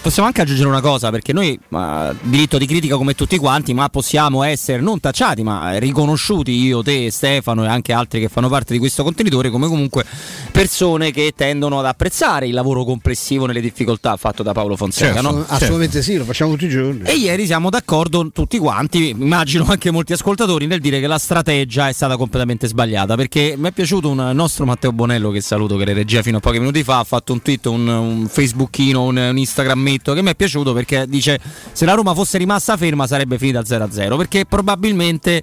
possiamo 0.00 0.28
anche 0.28 0.42
aggiungere 0.42 0.68
una 0.68 0.82
cosa, 0.82 1.10
perché 1.10 1.32
noi, 1.32 1.58
eh, 1.58 2.14
diritto 2.22 2.58
di 2.58 2.66
critica 2.66 2.96
come 2.96 3.14
tutti 3.14 3.38
quanti, 3.38 3.72
ma 3.72 3.88
possiamo 3.88 4.42
essere 4.42 4.80
non 4.80 5.00
tacciati, 5.00 5.42
ma 5.42 5.78
riconosciuti, 5.78 6.52
io, 6.52 6.82
te, 6.82 7.10
Stefano 7.10 7.64
e 7.64 7.68
anche 7.68 7.92
altri 7.92 8.20
che 8.20 8.28
fanno 8.28 8.48
parte 8.48 8.74
di 8.74 8.78
questo 8.78 9.02
contenitore, 9.02 9.48
come 9.48 9.66
comunque 9.66 10.04
persone 10.52 11.10
che 11.10 11.32
tendono 11.34 11.78
ad 11.78 11.86
apprezzare 11.86 12.46
il 12.46 12.52
lavoro 12.52 12.84
complessivo 12.84 13.46
nelle 13.46 13.60
difficoltà 13.60 14.16
fatto 14.16 14.42
da 14.42 14.52
Paolo 14.52 14.76
Fonseca. 14.76 15.14
Certo, 15.14 15.30
no? 15.30 15.44
Assolutamente 15.48 16.02
certo. 16.02 16.10
sì, 16.10 16.16
lo 16.18 16.24
facciamo 16.24 16.50
tutti 16.52 16.66
i 16.66 16.68
giorni. 16.68 17.02
E 17.04 17.14
ieri 17.14 17.46
siamo 17.46 17.70
d'accordo 17.70 18.30
tutti 18.32 18.58
quanti, 18.58 19.10
immagino 19.10 19.64
anche 19.66 19.90
molti 19.90 20.12
ascoltatori, 20.12 20.66
nel 20.66 20.80
dire 20.80 21.00
che 21.00 21.06
la 21.06 21.18
strategia 21.18 21.88
è 21.88 21.92
stata 21.92 22.16
completamente 22.16 22.66
sbagliata, 22.66 23.16
perché 23.16 23.54
mi 23.56 23.68
è 23.68 23.72
piaciuto 23.72 24.10
un 24.10 24.30
nostro 24.34 24.66
Matteo 24.66 24.92
Bonello, 24.92 25.30
che 25.30 25.40
saluto, 25.40 25.76
che 25.76 25.82
era 25.82 25.92
regia 25.94 26.22
fino 26.22 26.36
a 26.36 26.40
pochi 26.40 26.58
minuti 26.58 26.82
fa, 26.82 27.04
fatto 27.14 27.32
un 27.32 27.42
tweet, 27.42 27.66
un, 27.66 27.86
un 27.86 28.28
Facebookino, 28.28 29.02
un, 29.02 29.16
un 29.16 29.38
Instagrammetto 29.38 30.12
che 30.12 30.22
mi 30.22 30.30
è 30.30 30.34
piaciuto 30.34 30.72
perché 30.72 31.06
dice 31.06 31.40
se 31.72 31.84
la 31.84 31.94
Roma 31.94 32.14
fosse 32.14 32.38
rimasta 32.38 32.76
ferma 32.76 33.06
sarebbe 33.06 33.38
finita 33.38 33.58
al 33.58 33.64
0-0 33.66 34.16
perché 34.16 34.44
probabilmente 34.46 35.42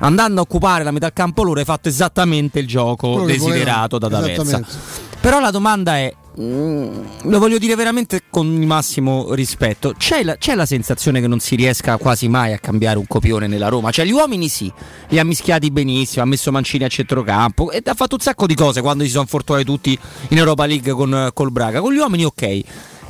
andando 0.00 0.40
a 0.40 0.42
occupare 0.42 0.84
la 0.84 0.90
metà 0.90 1.12
campo 1.12 1.42
loro 1.42 1.58
hai 1.58 1.64
fatto 1.64 1.88
esattamente 1.88 2.58
il 2.60 2.66
gioco 2.66 3.12
Quello 3.12 3.26
desiderato 3.26 3.98
da 3.98 4.08
D'Aversa. 4.08 4.60
Però 5.20 5.40
la 5.40 5.50
domanda 5.50 5.96
è 5.96 6.14
Mm, 6.40 7.00
lo 7.22 7.40
voglio 7.40 7.58
dire 7.58 7.74
veramente 7.74 8.22
con 8.30 8.46
il 8.46 8.66
massimo 8.66 9.34
rispetto. 9.34 9.94
C'è 9.98 10.22
la, 10.22 10.36
c'è 10.36 10.54
la, 10.54 10.66
sensazione 10.66 11.20
che 11.20 11.26
non 11.26 11.40
si 11.40 11.56
riesca 11.56 11.96
quasi 11.96 12.28
mai 12.28 12.52
a 12.52 12.58
cambiare 12.58 12.98
un 12.98 13.08
copione 13.08 13.48
nella 13.48 13.68
Roma. 13.68 13.90
Cioè, 13.90 14.04
gli 14.04 14.12
uomini 14.12 14.48
sì, 14.48 14.72
li 15.08 15.18
ha 15.18 15.24
mischiati 15.24 15.70
benissimo. 15.72 16.22
Ha 16.22 16.26
messo 16.26 16.52
Mancini 16.52 16.84
a 16.84 16.88
centrocampo 16.88 17.72
e 17.72 17.82
ha 17.84 17.94
fatto 17.94 18.14
un 18.14 18.20
sacco 18.20 18.46
di 18.46 18.54
cose 18.54 18.80
quando 18.80 19.02
si 19.02 19.10
sono 19.10 19.26
fortunati 19.26 19.64
tutti 19.64 19.98
in 20.28 20.38
Europa 20.38 20.64
League 20.66 20.92
con 20.92 21.30
col 21.34 21.50
Braga. 21.50 21.80
Con 21.80 21.92
gli 21.92 21.98
uomini, 21.98 22.24
ok. 22.24 22.60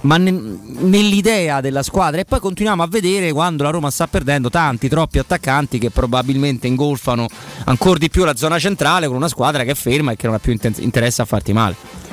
Ma 0.01 0.17
ne, 0.17 0.31
nell'idea 0.31 1.61
della 1.61 1.83
squadra, 1.83 2.21
e 2.21 2.25
poi 2.25 2.39
continuiamo 2.39 2.83
a 2.83 2.87
vedere 2.87 3.33
quando 3.33 3.65
la 3.65 3.71
Roma 3.71 3.91
sta 3.91 4.07
perdendo 4.07 4.49
tanti, 4.49 4.89
troppi 4.89 5.19
attaccanti 5.19 5.79
che 5.79 5.91
probabilmente 5.91 6.69
ingolfano 6.69 7.27
ancora 7.65 7.99
di 7.99 8.09
più 8.09 8.25
la 8.25 8.37
zona 8.37 8.61
centrale 8.61 9.09
con 9.09 9.17
una 9.17 9.29
squadra 9.29 9.65
che 9.65 9.73
è 9.73 9.75
ferma 9.75 10.13
e 10.13 10.17
che 10.17 10.27
non 10.27 10.37
ha 10.37 10.39
più 10.39 10.57
interesse 10.79 11.21
a 11.21 11.25
farti 11.25 11.53
male. 11.53 12.08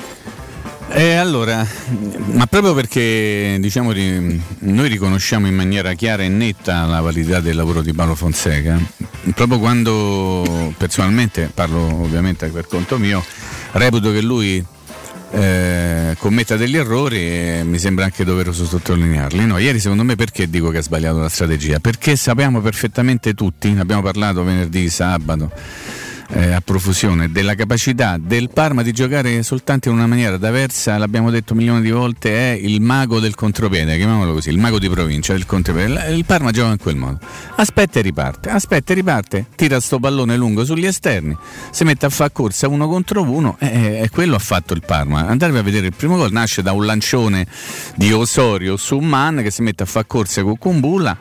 Eh, 0.88 1.14
allora, 1.14 1.66
ma 2.32 2.46
proprio 2.46 2.72
perché 2.72 3.58
diciamo, 3.60 3.92
noi 3.92 4.88
riconosciamo 4.88 5.46
in 5.46 5.54
maniera 5.54 5.92
chiara 5.94 6.22
e 6.22 6.28
netta 6.28 6.84
la 6.84 7.00
validità 7.00 7.40
del 7.40 7.56
lavoro 7.56 7.82
di 7.82 7.92
Paolo 7.92 8.14
Fonseca, 8.14 8.80
proprio 9.34 9.58
quando 9.58 10.72
personalmente, 10.76 11.50
parlo 11.52 11.80
ovviamente 11.80 12.48
per 12.48 12.66
conto 12.66 12.98
mio, 12.98 13.22
reputo 13.72 14.10
che 14.12 14.22
lui 14.22 14.64
eh, 15.32 16.14
commetta 16.18 16.56
degli 16.56 16.76
errori 16.76 17.18
e 17.18 17.62
mi 17.64 17.78
sembra 17.78 18.04
anche 18.04 18.24
doveroso 18.24 18.64
sottolinearli. 18.64 19.44
No, 19.44 19.58
ieri 19.58 19.80
secondo 19.80 20.04
me 20.04 20.14
perché 20.14 20.48
dico 20.48 20.70
che 20.70 20.78
ha 20.78 20.82
sbagliato 20.82 21.18
la 21.18 21.28
strategia? 21.28 21.78
Perché 21.78 22.16
sappiamo 22.16 22.60
perfettamente 22.60 23.34
tutti, 23.34 23.74
abbiamo 23.76 24.02
parlato 24.02 24.44
venerdì, 24.44 24.88
sabato 24.88 25.50
eh, 26.30 26.52
a 26.52 26.60
profusione 26.60 27.30
della 27.30 27.54
capacità 27.54 28.16
del 28.20 28.50
Parma 28.50 28.82
di 28.82 28.92
giocare 28.92 29.42
soltanto 29.42 29.88
in 29.88 29.94
una 29.94 30.06
maniera 30.06 30.36
diversa, 30.36 30.98
l'abbiamo 30.98 31.30
detto 31.30 31.54
milioni 31.54 31.80
di 31.82 31.90
volte, 31.90 32.52
è 32.52 32.58
il 32.60 32.80
mago 32.80 33.20
del 33.20 33.34
contropiede, 33.34 33.96
chiamiamolo 33.96 34.32
così, 34.32 34.50
il 34.50 34.58
mago 34.58 34.78
di 34.78 34.88
provincia 34.88 35.32
del 35.32 35.46
contropiede. 35.46 36.12
Il 36.12 36.24
Parma 36.24 36.50
gioca 36.50 36.72
in 36.72 36.78
quel 36.78 36.96
modo. 36.96 37.18
Aspetta 37.56 37.98
e 37.98 38.02
riparte, 38.02 38.50
aspetta 38.50 38.92
e 38.92 38.94
riparte, 38.94 39.46
tira 39.54 39.80
sto 39.80 39.98
pallone 39.98 40.36
lungo 40.36 40.64
sugli 40.64 40.86
esterni, 40.86 41.36
si 41.70 41.84
mette 41.84 42.06
a 42.06 42.10
fare 42.10 42.32
corsa 42.32 42.68
uno 42.68 42.88
contro 42.88 43.22
uno 43.22 43.56
e, 43.58 44.00
e 44.02 44.10
quello 44.10 44.36
ha 44.36 44.40
fatto 44.40 44.74
il 44.74 44.82
Parma. 44.84 45.26
Andatevi 45.26 45.58
a 45.58 45.62
vedere 45.62 45.86
il 45.86 45.94
primo 45.94 46.16
gol, 46.16 46.32
nasce 46.32 46.62
da 46.62 46.72
un 46.72 46.84
lancione 46.84 47.46
di 47.94 48.12
Osorio 48.12 48.76
su 48.76 48.98
Man 48.98 49.40
che 49.42 49.50
si 49.50 49.62
mette 49.62 49.82
a 49.82 49.86
fare 49.86 50.06
corsa 50.06 50.42
con 50.42 50.58
Kumbulla 50.58 51.16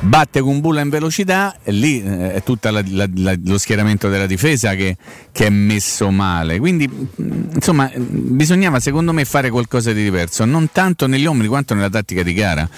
batte 0.00 0.40
Kumbulla 0.40 0.80
in 0.80 0.88
velocità 0.88 1.56
e 1.62 1.72
lì 1.72 2.02
eh, 2.02 2.34
è 2.34 2.42
tutto 2.42 2.70
lo 2.70 3.58
schieramento 3.58 4.08
della 4.08 4.26
difesa 4.26 4.74
che, 4.74 4.96
che, 5.32 5.46
è 5.46 5.50
messo 5.50 6.10
male. 6.10 6.58
Quindi, 6.58 6.88
mm, 6.88 7.54
insomma, 7.54 7.90
bisognava 7.96 8.80
secondo 8.80 9.12
me 9.12 9.24
fare 9.24 9.50
qualcosa 9.50 9.92
di 9.92 10.02
diverso, 10.02 10.44
non 10.44 10.70
tanto 10.70 11.06
negli 11.06 11.24
uomini 11.24 11.48
quanto 11.48 11.74
nella 11.74 11.90
tattica 11.90 12.22
di 12.22 12.32
gara. 12.32 12.68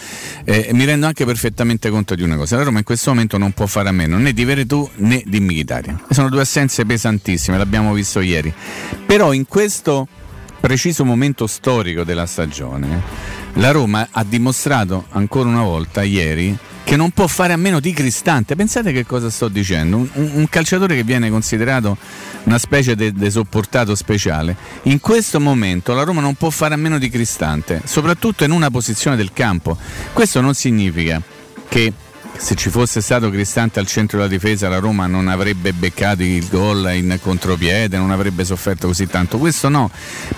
Eh, 0.44 0.70
mi 0.72 0.84
rendo 0.84 1.06
anche 1.06 1.24
perfettamente 1.24 1.90
conto 1.90 2.14
di 2.14 2.22
una 2.22 2.36
cosa: 2.36 2.56
la 2.56 2.62
Roma 2.62 2.78
in 2.78 2.84
questo 2.84 3.10
momento 3.10 3.36
non 3.38 3.52
può 3.52 3.66
fare 3.66 3.88
a 3.88 3.92
meno 3.92 4.16
né 4.18 4.32
di 4.32 4.44
Veretù 4.44 4.88
né 4.96 5.22
di 5.26 5.40
Mkhitaryan. 5.40 6.04
Sono 6.10 6.28
due 6.28 6.40
assenze 6.40 6.84
pesantissime, 6.86 7.58
l'abbiamo 7.58 7.92
visto 7.92 8.20
ieri. 8.20 8.52
Però 9.06 9.32
in 9.32 9.46
questo 9.46 10.08
preciso 10.60 11.04
momento 11.04 11.46
storico 11.46 12.04
della 12.04 12.26
stagione, 12.26 13.02
la 13.54 13.70
Roma 13.70 14.08
ha 14.10 14.24
dimostrato 14.24 15.06
ancora 15.10 15.48
una 15.48 15.62
volta 15.62 16.02
ieri 16.02 16.56
che 16.90 16.96
non 16.96 17.12
può 17.12 17.28
fare 17.28 17.52
a 17.52 17.56
meno 17.56 17.78
di 17.78 17.92
Cristante. 17.92 18.56
Pensate 18.56 18.90
che 18.90 19.06
cosa 19.06 19.30
sto 19.30 19.46
dicendo? 19.46 19.96
Un, 19.98 20.08
un 20.12 20.48
calciatore 20.48 20.96
che 20.96 21.04
viene 21.04 21.30
considerato 21.30 21.96
una 22.42 22.58
specie 22.58 22.96
di 22.96 23.30
sopportato 23.30 23.94
speciale. 23.94 24.56
In 24.82 24.98
questo 24.98 25.38
momento 25.38 25.94
la 25.94 26.02
Roma 26.02 26.20
non 26.20 26.34
può 26.34 26.50
fare 26.50 26.74
a 26.74 26.76
meno 26.76 26.98
di 26.98 27.08
Cristante, 27.08 27.80
soprattutto 27.84 28.42
in 28.42 28.50
una 28.50 28.72
posizione 28.72 29.14
del 29.14 29.32
campo. 29.32 29.78
Questo 30.12 30.40
non 30.40 30.52
significa 30.54 31.22
che 31.68 31.92
se 32.36 32.56
ci 32.56 32.70
fosse 32.70 33.00
stato 33.00 33.30
Cristante 33.30 33.78
al 33.78 33.86
centro 33.86 34.16
della 34.18 34.28
difesa 34.28 34.68
la 34.68 34.80
Roma 34.80 35.06
non 35.06 35.28
avrebbe 35.28 35.72
beccato 35.72 36.24
il 36.24 36.48
gol 36.48 36.90
in 36.92 37.20
contropiede, 37.22 37.98
non 37.98 38.10
avrebbe 38.10 38.44
sofferto 38.44 38.88
così 38.88 39.06
tanto. 39.06 39.38
Questo 39.38 39.68
no. 39.68 39.88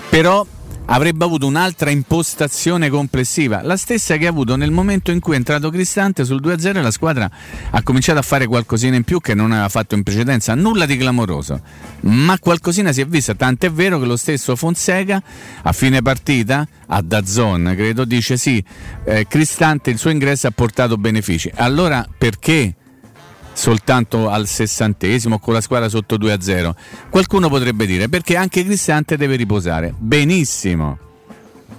Però 0.07 0.45
avrebbe 0.85 1.23
avuto 1.25 1.47
un'altra 1.47 1.89
impostazione 1.89 2.89
complessiva, 2.89 3.61
la 3.61 3.77
stessa 3.77 4.17
che 4.17 4.27
ha 4.27 4.29
avuto 4.29 4.55
nel 4.55 4.71
momento 4.71 5.11
in 5.11 5.19
cui 5.19 5.33
è 5.33 5.37
entrato 5.37 5.69
Cristante 5.69 6.25
sul 6.25 6.41
2-0 6.41 6.77
e 6.77 6.81
la 6.81 6.91
squadra 6.91 7.29
ha 7.69 7.83
cominciato 7.83 8.19
a 8.19 8.21
fare 8.21 8.47
qualcosina 8.47 8.95
in 8.95 9.03
più 9.03 9.19
che 9.19 9.33
non 9.33 9.51
aveva 9.51 9.69
fatto 9.69 9.95
in 9.95 10.03
precedenza, 10.03 10.55
nulla 10.55 10.85
di 10.85 10.97
clamoroso, 10.97 11.61
ma 12.01 12.37
qualcosina 12.39 12.91
si 12.91 13.01
è 13.01 13.05
vista, 13.05 13.33
tant'è 13.33 13.71
vero 13.71 13.99
che 13.99 14.05
lo 14.05 14.17
stesso 14.17 14.55
Fonseca 14.55 15.21
a 15.61 15.71
fine 15.71 16.01
partita 16.01 16.67
a 16.87 17.01
Dazzon 17.01 17.73
credo 17.75 18.05
dice 18.05 18.37
sì, 18.37 18.63
eh, 19.05 19.25
Cristante 19.27 19.89
il 19.89 19.97
suo 19.97 20.09
ingresso 20.09 20.47
ha 20.47 20.51
portato 20.51 20.97
benefici, 20.97 21.51
allora 21.55 22.05
perché? 22.17 22.75
Soltanto 23.53 24.29
al 24.29 24.47
sessantesimo 24.47 25.39
con 25.39 25.53
la 25.53 25.61
squadra 25.61 25.89
sotto 25.89 26.17
2-0. 26.17 26.71
Qualcuno 27.09 27.49
potrebbe 27.49 27.85
dire 27.85 28.09
perché 28.09 28.35
anche 28.35 28.63
Cristante 28.63 29.17
deve 29.17 29.35
riposare. 29.35 29.93
Benissimo. 29.97 31.11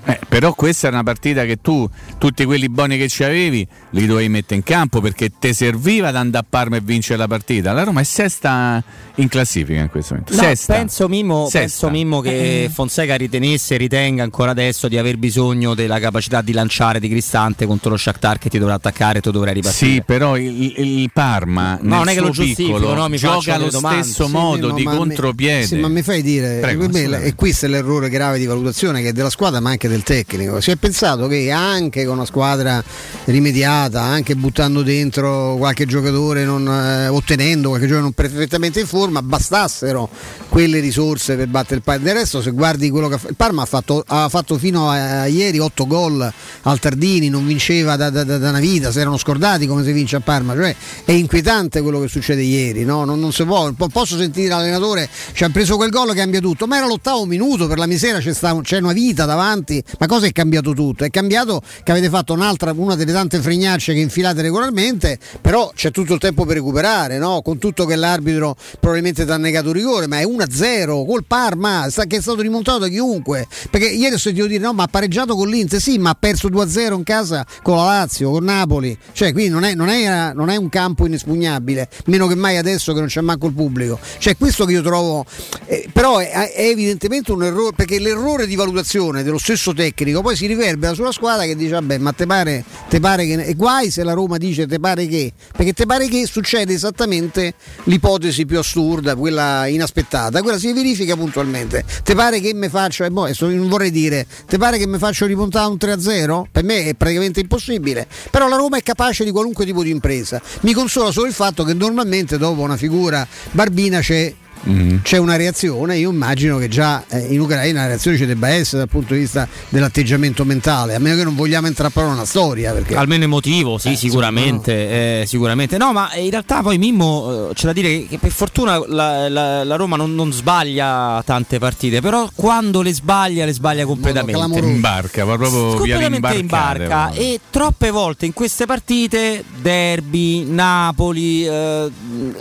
Eh, 0.04 0.18
però 0.28 0.52
questa 0.54 0.88
è 0.88 0.90
una 0.90 1.02
partita 1.02 1.44
che 1.44 1.60
tu, 1.60 1.88
tutti 2.18 2.44
quelli 2.44 2.68
buoni 2.68 2.98
che 2.98 3.08
ci 3.08 3.24
avevi, 3.24 3.66
li 3.90 4.06
dovevi 4.06 4.28
mettere 4.28 4.56
in 4.56 4.62
campo 4.62 5.00
perché 5.00 5.30
ti 5.38 5.54
serviva 5.54 6.08
ad 6.08 6.16
andare 6.16 6.44
a 6.44 6.46
Parma 6.48 6.76
e 6.76 6.80
vincere 6.80 7.18
la 7.18 7.26
partita. 7.26 7.72
La 7.72 7.84
Roma 7.84 8.00
è 8.00 8.04
sesta 8.04 8.82
in 9.16 9.28
classifica 9.28 9.80
in 9.80 9.88
questo 9.88 10.14
momento. 10.14 10.34
No, 10.34 10.42
sesta. 10.42 10.74
Penso, 10.74 11.08
Mimmo, 11.08 11.48
penso 11.50 11.88
Mimmo 11.88 12.20
che 12.20 12.64
eh. 12.64 12.68
Fonseca 12.68 13.14
ritenesse 13.16 13.74
e 13.74 13.78
ritenga 13.78 14.22
ancora 14.22 14.50
adesso 14.50 14.88
di 14.88 14.98
aver 14.98 15.16
bisogno 15.16 15.74
della 15.74 15.98
capacità 16.00 16.42
di 16.42 16.52
lanciare 16.52 17.00
di 17.00 17.08
Cristante 17.08 17.66
contro 17.66 17.90
lo 17.90 17.96
Shakhtar 17.96 18.38
che 18.38 18.50
ti 18.50 18.58
dovrà 18.58 18.74
attaccare 18.74 19.18
e 19.18 19.20
tu 19.20 19.30
dovrai 19.30 19.54
ripartire. 19.54 19.90
Sì, 19.92 20.02
però 20.02 20.36
il, 20.36 20.74
il 20.76 21.10
Parma 21.12 21.78
no, 21.80 21.96
non 21.96 22.08
è 22.08 22.14
che 22.14 22.20
lo 22.20 22.30
giustifico, 22.30 22.94
no, 22.94 23.08
mi 23.08 23.16
gioca 23.16 23.54
allo 23.54 23.70
stesso 23.70 24.28
modo 24.28 24.68
sì, 24.70 24.74
di 24.74 24.84
contropiede. 24.84 25.66
Sì, 25.66 25.76
ma 25.76 25.88
mi 25.88 26.02
fai 26.02 26.22
dire, 26.22 26.58
Prego, 26.60 26.88
me, 26.88 27.22
e 27.22 27.34
questo 27.34 27.66
è 27.66 27.68
l'errore 27.68 28.08
grave 28.08 28.38
di 28.38 28.46
valutazione 28.46 29.00
che 29.00 29.08
è 29.08 29.12
della 29.12 29.30
squadra 29.30 29.60
ma 29.60 29.76
anche 29.84 29.88
del 29.88 30.02
tecnico. 30.02 30.60
Si 30.60 30.70
è 30.70 30.76
pensato 30.76 31.26
che 31.26 31.50
anche 31.50 32.04
con 32.04 32.14
una 32.16 32.24
squadra 32.24 32.82
rimediata, 33.24 34.00
anche 34.02 34.34
buttando 34.36 34.82
dentro 34.82 35.56
qualche 35.56 35.86
giocatore, 35.86 36.44
non, 36.44 36.66
eh, 36.66 37.08
ottenendo 37.08 37.68
qualche 37.68 37.86
giocatore 37.86 38.12
non 38.14 38.30
perfettamente 38.30 38.80
in 38.80 38.86
forma, 38.86 39.22
bastassero 39.22 40.08
quelle 40.48 40.80
risorse 40.80 41.36
per 41.36 41.48
battere 41.48 41.76
il 41.76 41.82
Parma. 41.82 42.04
Del 42.04 42.14
resto, 42.14 42.42
se 42.42 42.50
guardi 42.50 42.90
quello 42.90 43.08
che 43.08 43.14
ha 43.14 43.20
il 43.28 43.36
Parma 43.36 43.62
ha 43.62 43.66
fatto, 43.66 44.02
ha 44.06 44.28
fatto 44.28 44.58
fino 44.58 44.88
a, 44.90 45.22
a 45.22 45.26
ieri 45.26 45.58
8 45.58 45.86
gol 45.86 46.32
al 46.62 46.78
Tardini, 46.78 47.28
non 47.28 47.46
vinceva 47.46 47.96
da, 47.96 48.10
da, 48.10 48.24
da, 48.24 48.48
una 48.48 48.60
vita, 48.60 48.90
si 48.90 49.00
erano 49.00 49.16
scordati 49.16 49.66
come 49.66 49.84
si 49.84 49.92
vince 49.92 50.16
a 50.16 50.20
Parma. 50.20 50.54
Cioè, 50.54 50.74
è 51.04 51.12
inquietante 51.12 51.82
quello 51.82 52.00
che 52.00 52.08
succede 52.08 52.42
ieri, 52.42 52.84
no? 52.84 53.04
non, 53.04 53.18
non, 53.20 53.32
si 53.32 53.44
può. 53.44 53.72
Posso 53.72 54.16
sentire 54.16 54.48
l'allenatore 54.48 55.08
ci 55.32 55.44
ha 55.44 55.50
preso 55.50 55.76
quel 55.76 55.90
gol 55.90 56.10
che 56.10 56.16
cambia 56.16 56.40
tutto, 56.40 56.66
ma 56.66 56.76
era 56.76 56.86
l'ottavo 56.86 57.24
minuto, 57.26 57.66
per 57.66 57.78
la 57.78 57.86
misera 57.86 58.18
c'è, 58.18 58.32
sta, 58.32 58.58
c'è 58.62 58.78
una 58.78 58.92
vita 58.92 59.24
davanti 59.24 59.63
ma 59.98 60.06
cosa 60.06 60.26
è 60.26 60.32
cambiato 60.32 60.72
tutto? 60.72 61.04
È 61.04 61.10
cambiato 61.10 61.62
che 61.82 61.90
avete 61.90 62.08
fatto 62.08 62.32
un'altra, 62.32 62.72
una 62.76 62.94
delle 62.94 63.12
tante 63.12 63.40
fregnacce 63.40 63.94
che 63.94 64.00
infilate 64.00 64.42
regolarmente, 64.42 65.18
però 65.40 65.72
c'è 65.74 65.90
tutto 65.90 66.14
il 66.14 66.20
tempo 66.20 66.44
per 66.44 66.56
recuperare, 66.56 67.18
no? 67.18 67.40
Con 67.42 67.58
tutto 67.58 67.86
che 67.86 67.96
l'arbitro 67.96 68.56
probabilmente 68.80 69.24
ti 69.24 69.30
ha 69.30 69.36
negato 69.36 69.72
rigore, 69.72 70.06
ma 70.06 70.18
è 70.18 70.24
1-0 70.24 71.06
col 71.06 71.24
Parma, 71.26 71.86
che 72.06 72.16
è 72.16 72.20
stato 72.20 72.40
rimontato 72.40 72.78
da 72.78 72.88
chiunque. 72.88 73.46
Perché 73.70 73.88
ieri 73.88 74.14
ho 74.14 74.18
sentito 74.18 74.46
dire 74.46 74.62
no, 74.62 74.72
ma 74.72 74.84
ha 74.84 74.88
pareggiato 74.88 75.34
con 75.34 75.48
l'Inter, 75.48 75.80
sì, 75.80 75.98
ma 75.98 76.10
ha 76.10 76.16
perso 76.18 76.48
2-0 76.48 76.94
in 76.94 77.02
casa 77.02 77.46
con 77.62 77.76
la 77.76 77.84
Lazio, 77.84 78.30
con 78.30 78.44
Napoli. 78.44 78.96
Cioè, 79.12 79.32
quindi 79.32 79.50
non 79.50 79.64
è, 79.64 79.74
non 79.74 79.88
è, 79.88 80.32
non 80.34 80.50
è 80.50 80.56
un 80.56 80.68
campo 80.68 81.06
inespugnabile, 81.06 81.88
meno 82.06 82.26
che 82.26 82.34
mai 82.34 82.56
adesso 82.56 82.92
che 82.92 82.98
non 82.98 83.08
c'è 83.08 83.20
manco 83.20 83.46
il 83.46 83.54
pubblico. 83.54 83.98
Cioè, 84.18 84.36
questo 84.36 84.64
che 84.64 84.72
io 84.72 84.82
trovo. 84.82 85.24
Eh, 85.66 85.88
però 85.92 86.18
è, 86.18 86.52
è 86.52 86.68
evidentemente 86.68 87.32
un 87.32 87.44
errore, 87.44 87.74
perché 87.74 87.98
l'errore 87.98 88.46
di 88.46 88.56
valutazione 88.56 89.22
dello 89.22 89.38
stesso 89.38 89.53
tecnico, 89.56 90.20
poi 90.20 90.36
si 90.36 90.46
riverbera 90.46 90.94
sulla 90.94 91.12
squadra 91.12 91.44
che 91.44 91.56
dice 91.56 91.72
vabbè 91.72 91.98
ma 91.98 92.12
te 92.12 92.26
pare, 92.26 92.64
te 92.88 93.00
pare 93.00 93.26
che... 93.26 93.42
E 93.44 93.54
guai 93.54 93.90
se 93.90 94.02
la 94.02 94.12
Roma 94.12 94.36
dice 94.36 94.66
te 94.66 94.78
pare 94.78 95.06
che, 95.06 95.32
perché 95.56 95.72
te 95.72 95.86
pare 95.86 96.08
che 96.08 96.26
succede 96.26 96.72
esattamente 96.72 97.54
l'ipotesi 97.84 98.46
più 98.46 98.58
assurda, 98.58 99.14
quella 99.14 99.66
inaspettata, 99.66 100.42
quella 100.42 100.58
si 100.58 100.72
verifica 100.72 101.16
puntualmente. 101.16 101.84
Te 102.02 102.14
pare 102.14 102.40
che 102.40 102.54
mi 102.54 102.68
faccio, 102.68 103.04
e 103.04 103.10
boh, 103.10 103.28
non 103.40 103.68
vorrei 103.68 103.90
dire, 103.90 104.26
te 104.46 104.58
pare 104.58 104.78
che 104.78 104.86
mi 104.86 104.98
faccio 104.98 105.26
rimontare 105.26 105.68
un 105.68 105.76
3-0? 105.78 106.44
Per 106.50 106.64
me 106.64 106.86
è 106.86 106.94
praticamente 106.94 107.40
impossibile, 107.40 108.06
però 108.30 108.48
la 108.48 108.56
Roma 108.56 108.76
è 108.76 108.82
capace 108.82 109.24
di 109.24 109.30
qualunque 109.30 109.64
tipo 109.64 109.82
di 109.82 109.90
impresa. 109.90 110.40
Mi 110.60 110.72
consola 110.72 111.10
solo 111.10 111.26
il 111.26 111.34
fatto 111.34 111.64
che 111.64 111.74
normalmente 111.74 112.38
dopo 112.38 112.60
una 112.60 112.76
figura 112.76 113.26
barbina 113.52 114.00
c'è 114.00 114.32
mm. 114.68 114.96
c'è 115.02 115.16
una 115.18 115.36
reazione, 115.36 115.96
io 115.98 116.10
immagino 116.10 116.58
che 116.58 116.68
già 116.68 117.04
eh, 117.08 117.18
in 117.32 117.40
Ucraina 117.40 117.82
la 117.82 117.88
reazione 117.88 118.16
ci 118.16 118.26
debba 118.26 118.48
essere 118.48 118.78
dal 118.78 118.88
punto 118.88 119.14
di 119.14 119.20
vista 119.20 119.48
dell'atteggiamento 119.68 120.44
mentale, 120.44 120.94
a 120.94 120.98
meno 120.98 121.16
che 121.16 121.24
non 121.24 121.34
vogliamo 121.34 121.66
entrare 121.66 121.90
proprio 121.90 122.12
in 122.12 122.18
una 122.18 122.28
storia. 122.28 122.72
Perché... 122.72 122.94
Almeno 122.94 123.24
emotivo, 123.24 123.78
sì, 123.78 123.92
eh, 123.92 123.96
sicuramente, 123.96 125.20
eh, 125.20 125.26
sicuramente. 125.26 125.76
No, 125.76 125.92
ma 125.92 126.14
in 126.14 126.30
realtà 126.30 126.62
poi 126.62 126.78
Mimmo 126.78 127.50
eh, 127.50 127.54
c'è 127.54 127.66
da 127.66 127.72
dire 127.72 128.06
che 128.06 128.18
per 128.18 128.30
fortuna 128.30 128.82
la, 128.86 129.28
la, 129.28 129.64
la 129.64 129.76
Roma 129.76 129.96
non, 129.96 130.14
non, 130.14 130.32
sbaglia 130.32 131.22
tante 131.24 131.58
partite, 131.58 132.00
però 132.00 132.28
quando 132.34 132.82
le 132.82 132.92
sbaglia, 132.92 133.44
le 133.44 133.52
sbaglia 133.52 133.84
completamente. 133.84 134.58
Imbarca, 134.58 135.24
va 135.24 135.36
proprio 135.36 135.74
completamente 135.74 136.34
imbarca. 136.36 137.10
E 137.12 137.40
troppe 137.50 137.90
volte 137.90 138.26
in 138.26 138.32
queste 138.32 138.66
partite, 138.66 139.44
derby, 139.60 140.44
Napoli, 140.44 141.46
eh, 141.46 141.90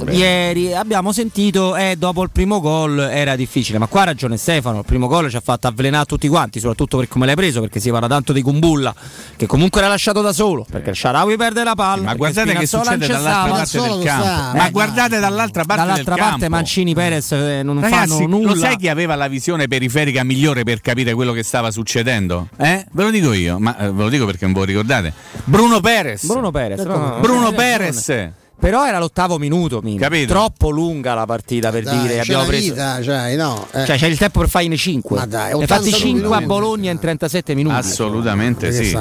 ieri, 0.09 0.73
abbiamo 0.73 1.11
sentito, 1.11 1.75
eh, 1.75 1.95
dopo 1.97 2.12
dopo 2.13 2.21
il 2.21 2.29
primo 2.29 2.61
gol 2.61 2.99
era 2.99 3.35
difficile, 3.35 3.79
ma 3.79 3.87
qua 3.87 4.01
ha 4.01 4.05
ragione 4.05 4.37
Stefano, 4.37 4.79
il 4.79 4.85
primo 4.85 5.07
gol 5.07 5.29
ci 5.31 5.35
ha 5.35 5.41
fatto 5.41 5.67
avvelenare 5.67 6.05
tutti 6.05 6.27
quanti, 6.27 6.59
soprattutto 6.59 6.97
per 6.97 7.07
come 7.07 7.25
l'hai 7.25 7.35
preso, 7.35 7.59
perché 7.59 7.79
si 7.79 7.89
parla 7.89 8.07
tanto 8.07 8.31
di 8.31 8.41
Kumbulla, 8.43 8.93
che 9.35 9.47
comunque 9.47 9.81
era 9.81 9.89
lasciato 9.89 10.21
da 10.21 10.31
solo, 10.31 10.65
perché 10.69 10.91
il 10.91 10.95
Sharawi 10.95 11.35
perde 11.35 11.63
la 11.63 11.73
palla. 11.73 12.03
Ma 12.03 12.13
guardate 12.13 12.53
che 12.53 12.67
succede 12.67 13.07
dall'altra 13.07 13.51
parte 13.51 13.81
del 13.81 14.03
campo. 14.03 14.23
Sta, 14.23 14.51
ma 14.53 14.67
eh, 14.67 14.71
guardate 14.71 15.19
dall'altra 15.19 15.63
parte 15.65 15.85
dall'altra 15.85 16.15
parte 16.15 16.39
campo. 16.39 16.55
Mancini 16.55 16.93
Perez 16.93 17.31
eh, 17.31 17.61
non 17.63 17.81
Ragazzi, 17.81 18.07
fanno 18.07 18.27
nulla. 18.27 18.49
Lo 18.53 18.55
sai 18.55 18.77
chi 18.77 18.87
aveva 18.87 19.15
la 19.15 19.27
visione 19.27 19.67
periferica 19.67 20.23
migliore 20.23 20.63
per 20.63 20.81
capire 20.81 21.13
quello 21.15 21.31
che 21.33 21.41
stava 21.41 21.71
succedendo? 21.71 22.47
Eh? 22.57 22.85
Ve 22.91 23.03
lo 23.03 23.09
dico 23.09 23.33
io, 23.33 23.57
ma 23.57 23.75
eh, 23.77 23.91
ve 23.91 24.03
lo 24.03 24.09
dico 24.09 24.25
perché 24.25 24.45
non 24.45 24.53
ve 24.53 24.59
lo 24.59 24.65
ricordate. 24.65 25.13
Bruno 25.45 25.79
Perez. 25.79 26.25
Bruno 26.25 26.51
Perez. 26.51 26.79
No, 26.83 27.17
Bruno 27.21 27.51
Perez. 27.53 28.31
Però 28.63 28.87
era 28.87 28.97
l'ottavo 28.97 29.37
minuto, 29.37 29.83
Capito. 29.97 30.31
troppo 30.31 30.69
lunga 30.69 31.13
la 31.13 31.25
partita 31.25 31.69
per 31.69 31.83
dai, 31.83 31.99
dire 31.99 32.21
abbiamo 32.21 32.45
preso. 32.45 32.71
Vita, 32.71 33.03
cioè, 33.03 33.35
no, 33.35 33.67
eh. 33.73 33.83
cioè, 33.83 33.97
c'è 33.97 34.07
il 34.07 34.17
tempo 34.17 34.39
per 34.39 34.47
farne 34.47 34.77
5. 34.77 35.17
Ma 35.17 35.25
dai, 35.25 35.59
ne 35.59 35.67
fatti 35.67 35.91
5 35.91 36.33
a 36.33 36.39
Bologna 36.43 36.89
in 36.89 36.97
37 36.97 37.55
minuti. 37.55 37.75
Assolutamente 37.75 38.71
sì. 38.71 38.97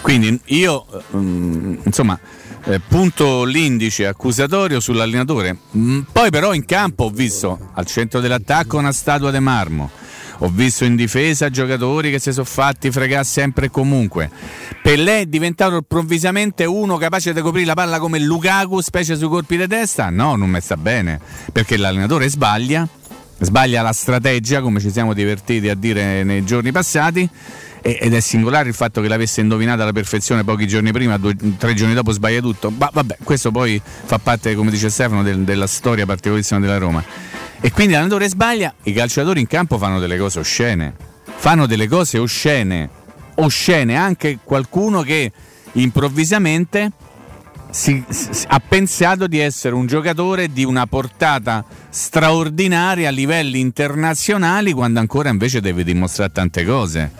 Quindi 0.00 0.40
io 0.44 0.86
um, 1.10 1.76
insomma 1.82 2.16
eh, 2.66 2.78
punto 2.78 3.42
l'indice 3.42 4.06
accusatorio 4.06 4.78
sull'allenatore. 4.78 5.56
Mm, 5.76 6.02
poi 6.12 6.30
però 6.30 6.54
in 6.54 6.64
campo 6.64 7.06
ho 7.06 7.10
visto 7.10 7.58
al 7.74 7.86
centro 7.86 8.20
dell'attacco 8.20 8.78
una 8.78 8.92
statua 8.92 9.32
di 9.32 9.40
marmo 9.40 9.90
ho 10.42 10.48
visto 10.48 10.84
in 10.84 10.96
difesa 10.96 11.50
giocatori 11.50 12.10
che 12.10 12.18
si 12.18 12.32
sono 12.32 12.44
fatti 12.44 12.90
fregare 12.90 13.24
sempre 13.24 13.66
e 13.66 13.70
comunque. 13.70 14.30
Pellè 14.82 15.20
è 15.20 15.26
diventato 15.26 15.76
improvvisamente 15.76 16.64
uno 16.64 16.96
capace 16.96 17.32
di 17.34 17.40
coprire 17.40 17.66
la 17.66 17.74
palla 17.74 17.98
come 17.98 18.18
Lukaku, 18.18 18.80
specie 18.80 19.16
sui 19.16 19.28
colpi 19.28 19.56
di 19.56 19.66
testa? 19.66 20.08
No, 20.08 20.36
non 20.36 20.48
mi 20.48 20.60
sta 20.60 20.76
bene, 20.76 21.20
perché 21.52 21.76
l'allenatore 21.76 22.28
sbaglia, 22.28 22.88
sbaglia 23.38 23.82
la 23.82 23.92
strategia, 23.92 24.62
come 24.62 24.80
ci 24.80 24.90
siamo 24.90 25.12
divertiti 25.12 25.68
a 25.68 25.74
dire 25.74 26.24
nei 26.24 26.44
giorni 26.44 26.72
passati 26.72 27.28
ed 27.82 28.12
è 28.12 28.20
singolare 28.20 28.68
il 28.68 28.74
fatto 28.74 29.00
che 29.00 29.08
l'avesse 29.08 29.40
indovinata 29.40 29.82
alla 29.82 29.92
perfezione 29.92 30.44
pochi 30.44 30.66
giorni 30.66 30.92
prima, 30.92 31.16
due, 31.16 31.34
tre 31.58 31.74
giorni 31.74 31.94
dopo 31.94 32.12
sbaglia 32.12 32.40
tutto. 32.40 32.70
Ma 32.70 32.88
vabbè, 32.92 33.18
questo 33.22 33.50
poi 33.50 33.80
fa 33.82 34.18
parte, 34.18 34.54
come 34.54 34.70
dice 34.70 34.88
Stefano, 34.88 35.22
del, 35.22 35.40
della 35.40 35.66
storia 35.66 36.06
particolarissima 36.06 36.60
della 36.60 36.78
Roma. 36.78 37.04
E 37.62 37.70
quindi 37.72 37.92
l'allenatore 37.92 38.28
sbaglia, 38.28 38.74
i 38.84 38.92
calciatori 38.92 39.40
in 39.40 39.46
campo 39.46 39.76
fanno 39.76 39.98
delle 39.98 40.16
cose 40.16 40.38
oscene. 40.38 40.94
Fanno 41.24 41.66
delle 41.66 41.88
cose 41.88 42.18
oscene. 42.18 42.88
Oscene 43.36 43.96
anche 43.96 44.38
qualcuno 44.42 45.02
che 45.02 45.30
improvvisamente 45.72 46.90
si, 47.70 48.02
si, 48.08 48.44
ha 48.48 48.60
pensato 48.66 49.26
di 49.26 49.38
essere 49.38 49.74
un 49.74 49.86
giocatore 49.86 50.48
di 50.48 50.64
una 50.64 50.86
portata 50.86 51.64
straordinaria 51.88 53.08
a 53.08 53.12
livelli 53.12 53.60
internazionali 53.60 54.72
quando 54.72 54.98
ancora 54.98 55.28
invece 55.28 55.60
deve 55.60 55.84
dimostrare 55.84 56.32
tante 56.32 56.64
cose. 56.64 57.10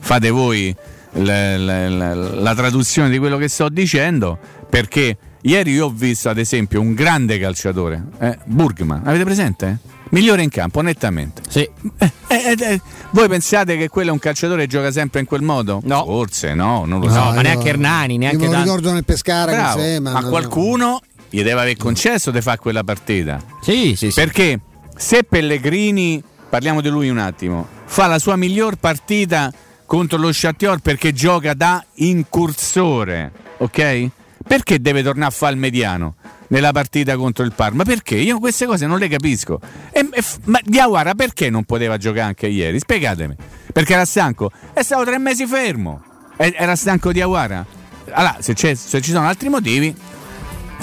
Fate 0.00 0.30
voi 0.30 0.74
la, 1.12 1.56
la, 1.58 1.88
la, 1.88 2.14
la 2.14 2.54
traduzione 2.54 3.10
di 3.10 3.18
quello 3.18 3.36
che 3.36 3.48
sto 3.48 3.68
dicendo 3.68 4.38
perché 4.68 5.16
Ieri 5.44 5.72
io 5.72 5.86
ho 5.86 5.90
visto 5.90 6.28
ad 6.28 6.38
esempio 6.38 6.80
un 6.80 6.94
grande 6.94 7.36
calciatore, 7.38 8.04
eh, 8.20 8.38
Burgman, 8.44 9.02
avete 9.04 9.24
presente? 9.24 9.78
Migliore 10.10 10.42
in 10.42 10.50
campo, 10.50 10.82
nettamente. 10.82 11.42
Sì. 11.48 11.68
Eh, 11.98 12.12
eh, 12.28 12.56
eh, 12.58 12.80
voi 13.10 13.28
pensate 13.28 13.76
che 13.76 13.88
quello 13.88 14.10
è 14.10 14.12
un 14.12 14.18
calciatore 14.18 14.62
che 14.62 14.68
gioca 14.68 14.92
sempre 14.92 15.20
in 15.20 15.26
quel 15.26 15.42
modo? 15.42 15.80
No. 15.84 16.04
Forse 16.04 16.54
no, 16.54 16.84
non 16.84 17.00
lo 17.00 17.06
no, 17.06 17.12
so. 17.12 17.20
ma 17.32 17.40
neanche 17.40 17.68
Hernani, 17.70 18.18
neanche... 18.18 18.44
Io 18.44 18.50
me 18.50 18.56
lo 18.56 18.62
ricordo 18.62 18.92
nel 18.92 19.04
Pescara 19.04 19.50
Bravo, 19.50 19.80
sé, 19.80 19.98
ma, 20.00 20.12
ma 20.12 20.24
qualcuno 20.24 21.00
gli 21.28 21.42
deve 21.42 21.60
aver 21.60 21.76
concesso 21.76 22.30
di 22.30 22.40
fare 22.40 22.58
quella 22.58 22.84
partita. 22.84 23.42
Sì, 23.62 23.94
sì, 23.96 24.10
sì. 24.10 24.20
Perché 24.20 24.60
se 24.96 25.24
Pellegrini, 25.24 26.22
parliamo 26.48 26.80
di 26.80 26.88
lui 26.88 27.08
un 27.08 27.18
attimo, 27.18 27.66
fa 27.86 28.06
la 28.06 28.18
sua 28.18 28.36
miglior 28.36 28.76
partita 28.76 29.52
contro 29.86 30.18
lo 30.18 30.30
Chattior 30.30 30.78
perché 30.78 31.12
gioca 31.12 31.54
da 31.54 31.84
incursore, 31.94 33.32
ok? 33.58 34.10
Perché 34.46 34.80
deve 34.80 35.02
tornare 35.02 35.28
a 35.28 35.34
fare 35.34 35.52
il 35.54 35.58
mediano 35.58 36.14
nella 36.48 36.72
partita 36.72 37.16
contro 37.16 37.44
il 37.44 37.52
Parma? 37.52 37.84
Perché? 37.84 38.16
Io 38.16 38.38
queste 38.38 38.66
cose 38.66 38.86
non 38.86 38.98
le 38.98 39.08
capisco. 39.08 39.60
E, 39.90 40.08
e, 40.10 40.22
ma 40.44 40.60
Diawara 40.62 41.14
perché 41.14 41.50
non 41.50 41.64
poteva 41.64 41.96
giocare 41.96 42.26
anche 42.28 42.46
ieri? 42.46 42.78
Spiegatemi. 42.78 43.34
Perché 43.72 43.94
era 43.94 44.04
stanco? 44.04 44.50
È 44.72 44.82
stato 44.82 45.04
tre 45.04 45.18
mesi 45.18 45.46
fermo. 45.46 46.02
Era 46.36 46.76
stanco 46.76 47.12
Diawara? 47.12 47.64
Allora, 48.10 48.36
se, 48.40 48.54
se 48.54 49.00
ci 49.00 49.10
sono 49.10 49.26
altri 49.26 49.48
motivi, 49.48 49.94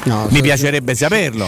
No, 0.05 0.27
Mi 0.29 0.41
piacerebbe 0.41 0.95
saperlo. 0.95 1.47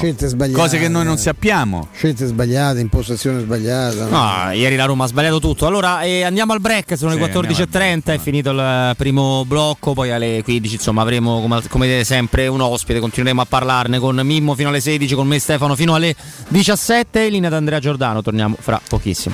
Cose 0.52 0.78
che 0.78 0.88
noi 0.88 1.06
non 1.06 1.18
sappiamo. 1.18 1.88
Scelte 1.94 2.26
sbagliate, 2.26 2.80
impostazione 2.80 3.42
sbagliata. 3.42 4.06
No, 4.08 4.52
ieri 4.52 4.76
la 4.76 4.86
Roma 4.86 5.06
ha 5.06 5.08
sbagliato 5.08 5.40
tutto. 5.40 5.66
Allora 5.66 6.02
eh, 6.02 6.24
andiamo 6.24 6.54
al 6.54 6.60
break, 6.60 6.98
sono 6.98 7.12
sì, 7.12 7.20
le 7.20 7.32
14.30, 7.32 8.04
è 8.06 8.18
finito 8.20 8.52
il 8.52 8.94
primo 8.98 9.46
blocco, 9.46 9.94
poi 9.94 10.12
alle 10.12 10.42
15 10.44 10.76
insomma 10.76 11.02
avremo 11.02 11.42
come, 11.42 11.62
come 11.70 12.04
sempre 12.04 12.48
un 12.48 12.62
ospite, 12.62 13.00
continueremo 13.00 13.42
a 13.42 13.46
parlarne 13.46 14.00
con 14.00 14.20
Mimmo 14.24 14.56
fino 14.56 14.70
alle 14.70 14.82
16, 14.82 15.16
con 15.16 15.28
me 15.28 15.40
Stefano 15.40 15.76
fino 15.76 15.96
alle 15.96 16.14
17, 16.48 17.22
in 17.22 17.32
linea 17.32 17.50
da 17.50 17.58
Andrea 17.58 17.80
Giordano, 17.80 18.22
torniamo 18.22 18.56
fra 18.60 18.82
pochissimo. 18.88 19.34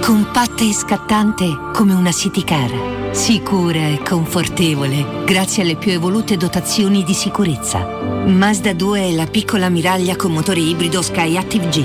compatta 0.00 0.64
e 0.64 0.72
scattante 0.72 1.70
come 1.72 1.92
una 1.94 2.10
city 2.10 2.42
car. 2.42 3.12
Sicura 3.12 3.88
e 3.88 4.00
confortevole 4.02 5.24
grazie 5.24 5.62
alle 5.62 5.76
più 5.76 5.92
evolute 5.92 6.36
dotazioni 6.36 7.04
di 7.04 7.12
sicurezza. 7.12 7.84
Mazda 8.26 8.72
2 8.72 9.00
è 9.00 9.12
la 9.12 9.26
piccola 9.26 9.66
ammiraglia 9.66 10.16
con 10.16 10.32
motore 10.32 10.60
ibrido 10.60 11.02
Skyactiv 11.02 11.68
G. 11.68 11.84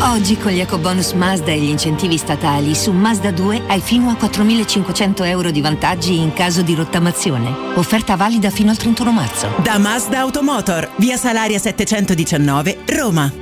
Oggi 0.00 0.36
con 0.36 0.50
gli 0.50 0.60
ecobonus 0.60 1.12
Mazda 1.12 1.52
e 1.52 1.58
gli 1.58 1.68
incentivi 1.68 2.16
statali 2.16 2.74
su 2.74 2.90
Mazda 2.90 3.30
2 3.30 3.62
hai 3.68 3.80
fino 3.80 4.10
a 4.10 4.16
4.500 4.20 5.24
euro 5.26 5.50
di 5.50 5.60
vantaggi 5.60 6.18
in 6.18 6.32
caso 6.32 6.62
di 6.62 6.74
rottamazione. 6.74 7.54
Offerta 7.74 8.16
valida 8.16 8.50
fino 8.50 8.70
al 8.70 8.76
31 8.76 9.12
marzo. 9.12 9.48
Da 9.62 9.78
Mazda 9.78 10.18
Automotor, 10.18 10.90
via 10.96 11.16
Salaria 11.16 11.58
719, 11.58 12.78
Roma. 12.86 13.41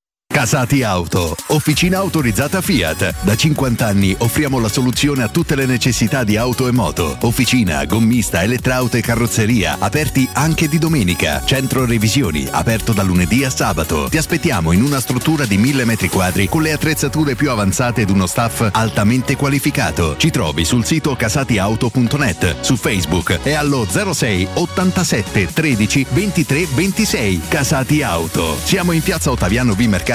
Casati 0.31 0.81
Auto, 0.81 1.35
officina 1.47 1.97
autorizzata 1.97 2.61
Fiat. 2.61 3.15
Da 3.21 3.35
50 3.35 3.85
anni 3.85 4.15
offriamo 4.19 4.59
la 4.59 4.69
soluzione 4.69 5.23
a 5.23 5.27
tutte 5.27 5.55
le 5.55 5.65
necessità 5.65 6.23
di 6.23 6.37
auto 6.37 6.69
e 6.69 6.71
moto. 6.71 7.17
Officina, 7.21 7.83
gommista, 7.85 8.41
elettrauto 8.41 8.95
e 8.95 9.01
carrozzeria, 9.01 9.75
aperti 9.77 10.27
anche 10.31 10.69
di 10.69 10.79
domenica. 10.79 11.43
Centro 11.43 11.85
revisioni, 11.85 12.47
aperto 12.49 12.93
da 12.93 13.03
lunedì 13.03 13.43
a 13.43 13.49
sabato. 13.49 14.07
Ti 14.09 14.17
aspettiamo 14.17 14.71
in 14.71 14.81
una 14.81 15.01
struttura 15.01 15.45
di 15.45 15.57
1000 15.57 15.83
metri 15.83 16.07
quadri 16.07 16.47
con 16.47 16.61
le 16.61 16.71
attrezzature 16.71 17.35
più 17.35 17.51
avanzate 17.51 18.01
ed 18.01 18.09
uno 18.09 18.25
staff 18.25 18.67
altamente 18.71 19.35
qualificato. 19.35 20.15
Ci 20.15 20.31
trovi 20.31 20.63
sul 20.63 20.85
sito 20.85 21.13
casatiauto.net, 21.13 22.61
su 22.61 22.77
Facebook 22.77 23.41
e 23.43 23.53
allo 23.53 23.85
06 23.85 24.47
87 24.53 25.53
13 25.53 26.05
23 26.09 26.67
26. 26.73 27.41
Casati 27.49 28.01
Auto. 28.01 28.57
Siamo 28.63 28.93
in 28.93 29.01
piazza 29.01 29.29
Ottaviano 29.29 29.75
B 29.75 29.81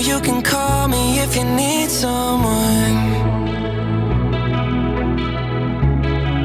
You 0.00 0.18
can 0.20 0.40
call 0.40 0.88
me 0.88 1.20
if 1.20 1.36
you 1.36 1.44
need 1.44 1.90
someone. 1.90 3.14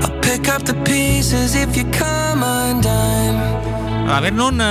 I'll 0.02 0.20
pick 0.20 0.50
up 0.50 0.64
the 0.64 0.74
pieces 0.84 1.56
if 1.56 1.78
you 1.78 1.86
come 1.92 2.44
undone. 2.44 3.56
Allora, 4.06 4.20
per 4.20 4.34
non 4.34 4.62
eh, 4.62 4.64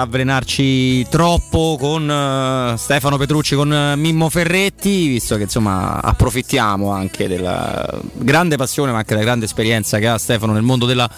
avvelenarci 0.00 1.06
troppo 1.08 1.76
con 1.78 2.10
eh, 2.10 2.74
Stefano 2.78 3.18
Petrucci, 3.18 3.54
con 3.54 3.70
eh, 3.70 3.96
Mimmo 3.96 4.30
Ferretti, 4.30 5.08
visto 5.08 5.36
che 5.36 5.42
insomma 5.42 6.00
approfittiamo 6.00 6.90
anche 6.90 7.28
della 7.28 8.00
grande 8.14 8.56
passione 8.56 8.92
ma 8.92 8.98
anche 8.98 9.12
della 9.14 9.26
grande 9.26 9.44
esperienza 9.44 9.98
che 9.98 10.08
ha 10.08 10.16
Stefano 10.16 10.52
nel 10.52 10.62
mondo 10.62 10.86
della, 10.86 11.10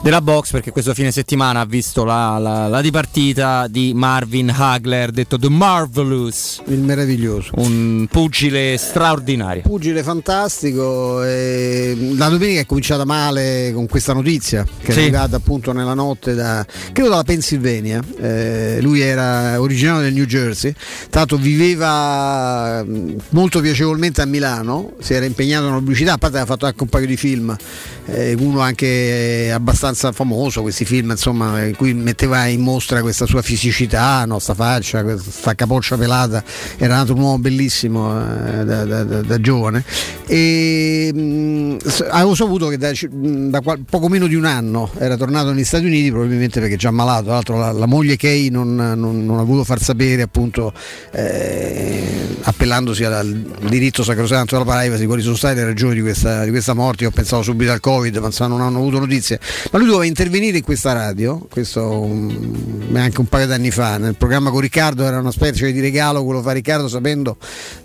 della 0.00 0.20
box, 0.22 0.52
perché 0.52 0.70
questo 0.70 0.94
fine 0.94 1.10
settimana 1.10 1.60
ha 1.60 1.64
visto 1.66 2.04
la, 2.04 2.38
la, 2.38 2.68
la 2.68 2.80
dipartita 2.80 3.66
di 3.68 3.92
Marvin 3.94 4.48
Hagler, 4.56 5.10
detto 5.10 5.38
The 5.38 5.48
Marvelous. 5.50 6.62
Il 6.68 6.78
meraviglioso. 6.80 7.50
Un 7.56 8.06
pugile 8.10 8.76
straordinario. 8.78 9.62
Pugile 9.62 10.02
fantastico. 10.02 11.20
La 11.20 12.28
domenica 12.28 12.60
è 12.60 12.66
cominciata 12.66 13.04
male 13.04 13.72
con 13.74 13.86
questa 13.86 14.12
notizia 14.12 14.64
che 14.80 14.92
Sì. 14.92 14.98
è 14.98 15.02
arrivata 15.02 15.36
appunto 15.36 15.72
nella 15.72 15.94
notte 15.94 16.34
da 16.34 16.64
credo 16.92 17.10
dalla 17.10 17.24
Pennsylvania. 17.24 18.00
Eh, 18.20 18.78
lui 18.80 19.00
era 19.00 19.60
originario 19.60 20.02
del 20.02 20.14
New 20.14 20.24
Jersey, 20.24 20.72
l'altro 21.10 21.36
viveva 21.36 22.84
molto 23.30 23.60
piacevolmente 23.60 24.22
a 24.22 24.26
Milano, 24.26 24.92
si 25.00 25.12
era 25.14 25.24
impegnato 25.24 25.64
nella 25.66 25.78
pubblicità, 25.78 26.14
a 26.14 26.18
parte 26.18 26.36
aveva 26.36 26.52
fatto 26.52 26.66
anche 26.66 26.82
un 26.82 26.88
paio 26.88 27.06
di 27.06 27.16
film, 27.16 27.54
eh, 28.06 28.34
uno 28.38 28.60
anche 28.60 29.50
abbastanza 29.52 29.87
famoso, 29.94 30.62
questi 30.62 30.84
film 30.84 31.10
insomma, 31.10 31.64
in 31.64 31.76
cui 31.76 31.94
metteva 31.94 32.46
in 32.46 32.60
mostra 32.60 33.00
questa 33.00 33.26
sua 33.26 33.42
fisicità, 33.42 34.24
no, 34.24 34.38
sta 34.38 34.54
faccia, 34.54 35.02
questa 35.02 35.54
capoccia 35.54 35.96
pelata, 35.96 36.42
era 36.76 36.96
nato 36.96 37.14
un 37.14 37.20
uomo 37.20 37.38
bellissimo 37.38 38.18
eh, 38.20 38.64
da, 38.64 38.84
da- 38.84 39.04
da- 39.04 39.22
da 39.22 39.40
giovane. 39.40 39.84
E 40.26 41.10
mh, 41.14 41.76
s- 41.86 42.06
avevo 42.08 42.34
saputo 42.34 42.68
che 42.68 42.76
mh, 42.78 43.50
da 43.50 43.60
qual- 43.60 43.84
poco 43.88 44.08
meno 44.08 44.26
di 44.26 44.34
un 44.34 44.44
anno 44.44 44.90
era 44.98 45.16
tornato 45.16 45.52
negli 45.52 45.64
Stati 45.64 45.84
Uniti 45.86 46.10
probabilmente 46.10 46.60
perché 46.60 46.76
già 46.76 46.88
ammalato, 46.88 47.24
tra 47.24 47.32
l'altro 47.34 47.58
la, 47.58 47.72
la 47.72 47.86
moglie 47.86 48.16
Kay 48.16 48.48
non, 48.50 48.74
non- 48.74 49.24
non 49.24 49.38
ha 49.38 49.42
voluto 49.42 49.64
far 49.64 49.80
sapere 49.82 50.22
appunto 50.22 50.72
eh, 51.12 52.36
appellandosi 52.42 53.04
al, 53.04 53.32
diritto 53.68 54.02
sacrosanto 54.02 54.56
della 54.58 54.70
privacy 54.70 55.04
quali 55.06 55.22
sono 55.22 55.36
state 55.36 55.54
le 55.56 55.64
ragioni 55.64 55.94
di 55.94 56.00
questa, 56.00 56.44
di 56.44 56.50
questa 56.50 56.74
morte, 56.74 57.04
io 57.04 57.10
pensavo 57.10 57.42
subito 57.42 57.72
al 57.72 57.80
covid 57.80 58.16
ma 58.16 58.26
insomma, 58.26 58.56
non 58.56 58.66
hanno 58.66 58.78
avuto 58.78 58.98
notizie, 58.98 59.38
ma 59.70 59.77
lui 59.78 59.86
doveva 59.86 60.04
intervenire 60.04 60.58
in 60.58 60.62
questa 60.62 60.92
radio, 60.92 61.46
questo 61.50 62.02
um, 62.02 62.90
anche 62.94 63.20
un 63.20 63.26
paio 63.26 63.46
d'anni 63.46 63.70
fa, 63.70 63.96
nel 63.98 64.14
programma 64.16 64.50
con 64.50 64.60
Riccardo 64.60 65.04
era 65.04 65.18
una 65.18 65.30
specie 65.30 65.70
di 65.72 65.80
regalo 65.80 66.24
quello 66.24 66.42
fa 66.42 66.52
Riccardo 66.52 66.88
sapendo 66.88 67.36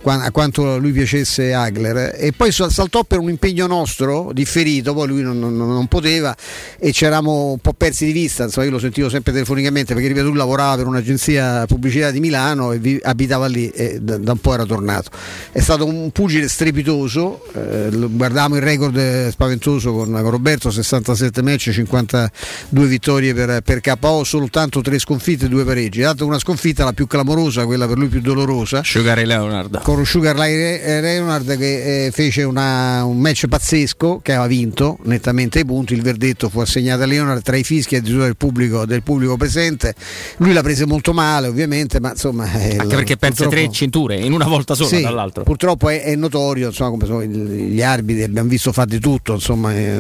a 0.03 0.32
quanto 0.32 0.77
lui 0.77 0.91
piacesse 0.91 1.53
Hagler 1.53 2.15
e 2.17 2.32
poi 2.36 2.51
sal- 2.51 2.71
saltò 2.71 3.03
per 3.03 3.19
un 3.19 3.29
impegno 3.29 3.67
nostro 3.67 4.32
differito, 4.34 4.93
poi 4.93 5.08
lui 5.08 5.21
non, 5.21 5.39
non- 5.39 5.56
non 5.56 5.88
poteva 5.88 6.36
e 6.79 6.91
ci 6.91 7.06
eravamo 7.06 7.51
un 7.51 7.60
po' 7.60 7.73
persi 7.73 8.06
di 8.06 8.12
vista, 8.12 8.43
insomma 8.43 8.65
io 8.65 8.71
lo 8.71 8.79
sentivo 8.79 9.10
sempre 9.10 9.32
telefonicamente 9.32 9.93
perché 9.93 10.08
ripeto 10.08 10.27
lui 10.27 10.38
lavorava 10.38 10.77
per 10.77 10.88
un'agenzia 10.88 11.65
pubblicità 11.65 12.12
di 12.12 12.19
Milano 12.19 12.71
e 12.71 12.79
vi- 12.79 12.99
abitava 13.01 13.47
lì 13.47 13.69
e 13.69 13.99
da, 14.01 14.17
da 14.17 14.32
un 14.32 14.39
po' 14.39 14.53
era 14.53 14.65
tornato. 14.65 15.10
È 15.51 15.60
stato 15.60 15.86
un 15.86 16.12
pugile 16.12 16.47
strepitoso, 16.47 17.45
eh, 17.53 17.89
guardavamo 17.91 18.56
il 18.56 18.62
record 18.62 18.97
eh, 18.97 19.29
spaventoso 19.32 19.93
con, 19.93 20.12
con 20.12 20.29
Roberto, 20.29 20.71
67 20.71 21.41
match, 21.41 21.71
52 21.86 22.88
vittorie 22.88 23.34
per, 23.34 23.62
per 23.62 23.82
KO, 23.82 24.24
soltanto 24.24 24.82
3 24.82 25.00
sconfitte 25.00 25.46
e 25.46 25.50
2 25.50 25.63
pareggi. 25.63 26.02
Dato 26.02 26.26
una 26.26 26.39
sconfitta 26.39 26.84
la 26.84 26.93
più 26.93 27.08
clamorosa, 27.08 27.65
quella 27.65 27.88
per 27.88 27.98
lui 27.98 28.08
più 28.08 28.22
dolorosa 28.22 28.82
Sugar 28.84 29.15
Ray 29.17 29.26
Leonard. 29.26 29.82
con 29.84 30.06
Sugar 30.06 30.36
Leonard 30.38 31.58
che 31.58 32.06
eh, 32.06 32.12
fece 32.12 32.43
una- 32.43 33.04
un 33.04 33.17
match 33.19 33.48
pazzesco 33.48 34.19
che 34.22 34.32
aveva 34.32 34.48
vinto 34.48 34.98
nettamente 35.04 35.60
i 35.60 35.65
punti 35.65 35.93
il 35.93 36.02
verdetto 36.02 36.50
fu 36.50 36.60
assegnato 36.60 37.04
a 37.04 37.06
Leonard 37.06 37.41
tra 37.41 37.56
i 37.58 37.63
fischi 37.63 37.96
addirittura 37.96 38.26
del 38.26 38.38
pubblico, 38.38 38.86
del 38.86 39.04
pubblico 39.04 39.38
presente 39.38 39.93
lui 40.38 40.54
la 40.54 40.62
prese 40.62 40.86
molto 40.86 41.13
male 41.13 41.48
ovviamente 41.48 42.00
ma 42.00 42.12
insomma 42.12 42.52
eh, 42.54 42.78
Anche 42.78 42.96
perché 42.96 43.17
perse 43.17 43.48
tre 43.48 43.69
cinture 43.72 44.17
in 44.17 44.32
una 44.34 44.46
volta 44.46 44.76
sola, 44.76 44.89
sì, 44.89 45.02
tra 45.02 45.10
l'altro. 45.12 45.43
Purtroppo 45.43 45.89
è, 45.89 46.04
è 46.04 46.15
notorio, 46.15 46.67
insomma, 46.67 46.89
come 46.91 47.06
sono 47.06 47.24
gli 47.24 47.82
arbitri, 47.82 48.24
abbiamo 48.24 48.50
visto 48.50 48.72
fare 48.72 48.89
di 48.89 49.00
tutto, 49.00 49.34
insomma, 49.34 49.74
eh, 49.76 49.96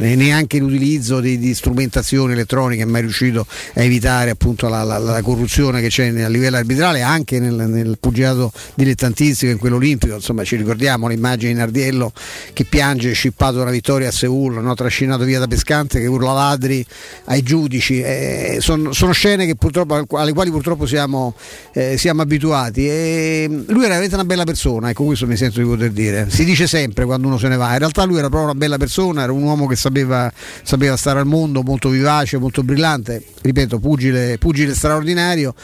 e 0.00 0.14
neanche 0.16 0.58
l'utilizzo 0.94 1.20
di, 1.20 1.38
di 1.38 1.54
strumentazioni 1.54 2.32
elettroniche 2.32 2.82
è 2.82 2.86
mai 2.86 3.00
riuscito 3.02 3.46
a 3.74 3.82
evitare 3.82 4.30
appunto 4.30 4.68
la, 4.68 4.82
la- 4.82 4.98
la 4.98 5.22
corruzione 5.22 5.80
che 5.80 5.88
c'è 5.88 6.08
a 6.22 6.28
livello 6.28 6.56
arbitrale, 6.56 7.02
anche 7.02 7.40
nel, 7.40 7.54
nel 7.68 7.96
pugilato 7.98 8.52
dilettantistico, 8.74 9.50
in 9.50 9.58
quello 9.58 9.76
olimpico, 9.76 10.14
insomma, 10.14 10.44
ci 10.44 10.56
ricordiamo 10.56 11.08
l'immagine 11.08 11.52
di 11.52 11.58
Nardiello 11.58 12.12
che 12.52 12.64
piange 12.64 13.12
scippato 13.12 13.60
una 13.60 13.70
vittoria 13.70 14.08
a 14.08 14.12
Seul, 14.12 14.62
no? 14.62 14.74
trascinato 14.74 15.24
via 15.24 15.38
da 15.38 15.46
pescante 15.46 16.00
che 16.00 16.06
urla 16.06 16.32
ladri 16.32 16.84
ai 17.26 17.42
giudici, 17.42 18.00
eh, 18.00 18.58
son- 18.60 18.92
sono 18.92 19.12
scene 19.12 19.42
alle 19.44 20.32
quali 20.32 20.50
purtroppo 20.50 20.86
siamo, 20.86 21.34
eh, 21.72 21.96
siamo 21.98 22.22
abituati 22.22 22.86
e 22.88 23.46
lui 23.48 23.80
era 23.80 23.88
veramente 23.88 24.14
una 24.14 24.24
bella 24.24 24.44
persona, 24.44 24.90
ecco 24.90 25.04
questo 25.04 25.26
mi 25.26 25.36
sento 25.36 25.60
di 25.60 25.66
poter 25.66 25.90
dire. 25.90 26.26
Si 26.28 26.44
dice 26.44 26.66
sempre 26.66 27.04
quando 27.04 27.26
uno 27.26 27.38
se 27.38 27.48
ne 27.48 27.56
va, 27.56 27.72
in 27.72 27.78
realtà 27.78 28.04
lui 28.04 28.18
era 28.18 28.28
proprio 28.28 28.50
una 28.50 28.58
bella 28.58 28.76
persona, 28.76 29.22
era 29.22 29.32
un 29.32 29.42
uomo 29.42 29.66
che 29.66 29.76
sapeva, 29.76 30.30
sapeva 30.62 30.83
stare 30.96 31.18
al 31.18 31.26
mondo, 31.26 31.62
molto 31.62 31.88
vivace, 31.88 32.38
molto 32.38 32.62
brillante, 32.62 33.22
ripeto, 33.42 33.78
pugile, 33.78 34.38
pugile 34.38 34.74
straordinario. 34.74 35.54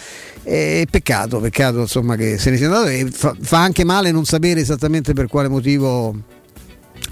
E 0.43 0.87
peccato, 0.91 1.39
peccato 1.39 1.81
insomma 1.81 2.17
che 2.17 2.39
se 2.39 2.51
ne 2.51 2.57
sia 2.57 2.67
andato. 2.67 2.87
E 2.89 3.09
fa, 3.11 3.37
fa 3.41 3.61
anche 3.61 3.85
male 3.85 4.11
non 4.11 4.25
sapere 4.25 4.61
esattamente 4.61 5.13
per 5.13 5.27
quale 5.29 5.49
motivo 5.49 6.17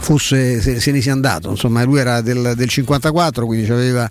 fosse 0.00 0.60
se, 0.60 0.80
se 0.80 0.90
ne 0.90 1.00
sia 1.00 1.12
andato. 1.12 1.50
Insomma 1.50 1.82
lui 1.84 1.98
era 1.98 2.20
del, 2.20 2.52
del 2.56 2.68
54 2.68 3.46
quindi 3.46 3.70
aveva 3.70 4.10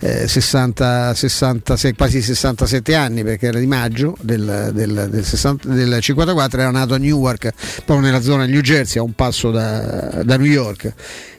eh, 0.00 0.26
60, 0.26 1.14
66, 1.14 1.94
quasi 1.94 2.22
67 2.22 2.94
anni 2.94 3.22
perché 3.22 3.46
era 3.46 3.58
di 3.58 3.66
maggio 3.66 4.16
del, 4.20 4.70
del, 4.72 5.08
del 5.10 5.24
60 5.24 5.68
del 5.68 6.00
54 6.00 6.60
era 6.60 6.70
nato 6.70 6.94
a 6.94 6.98
Newark 6.98 7.52
proprio 7.84 8.00
nella 8.00 8.20
zona 8.20 8.42
del 8.44 8.52
New 8.52 8.60
Jersey 8.60 9.00
a 9.00 9.02
un 9.02 9.12
passo 9.12 9.50
da, 9.50 10.22
da 10.24 10.36
New 10.36 10.50
York 10.50 10.92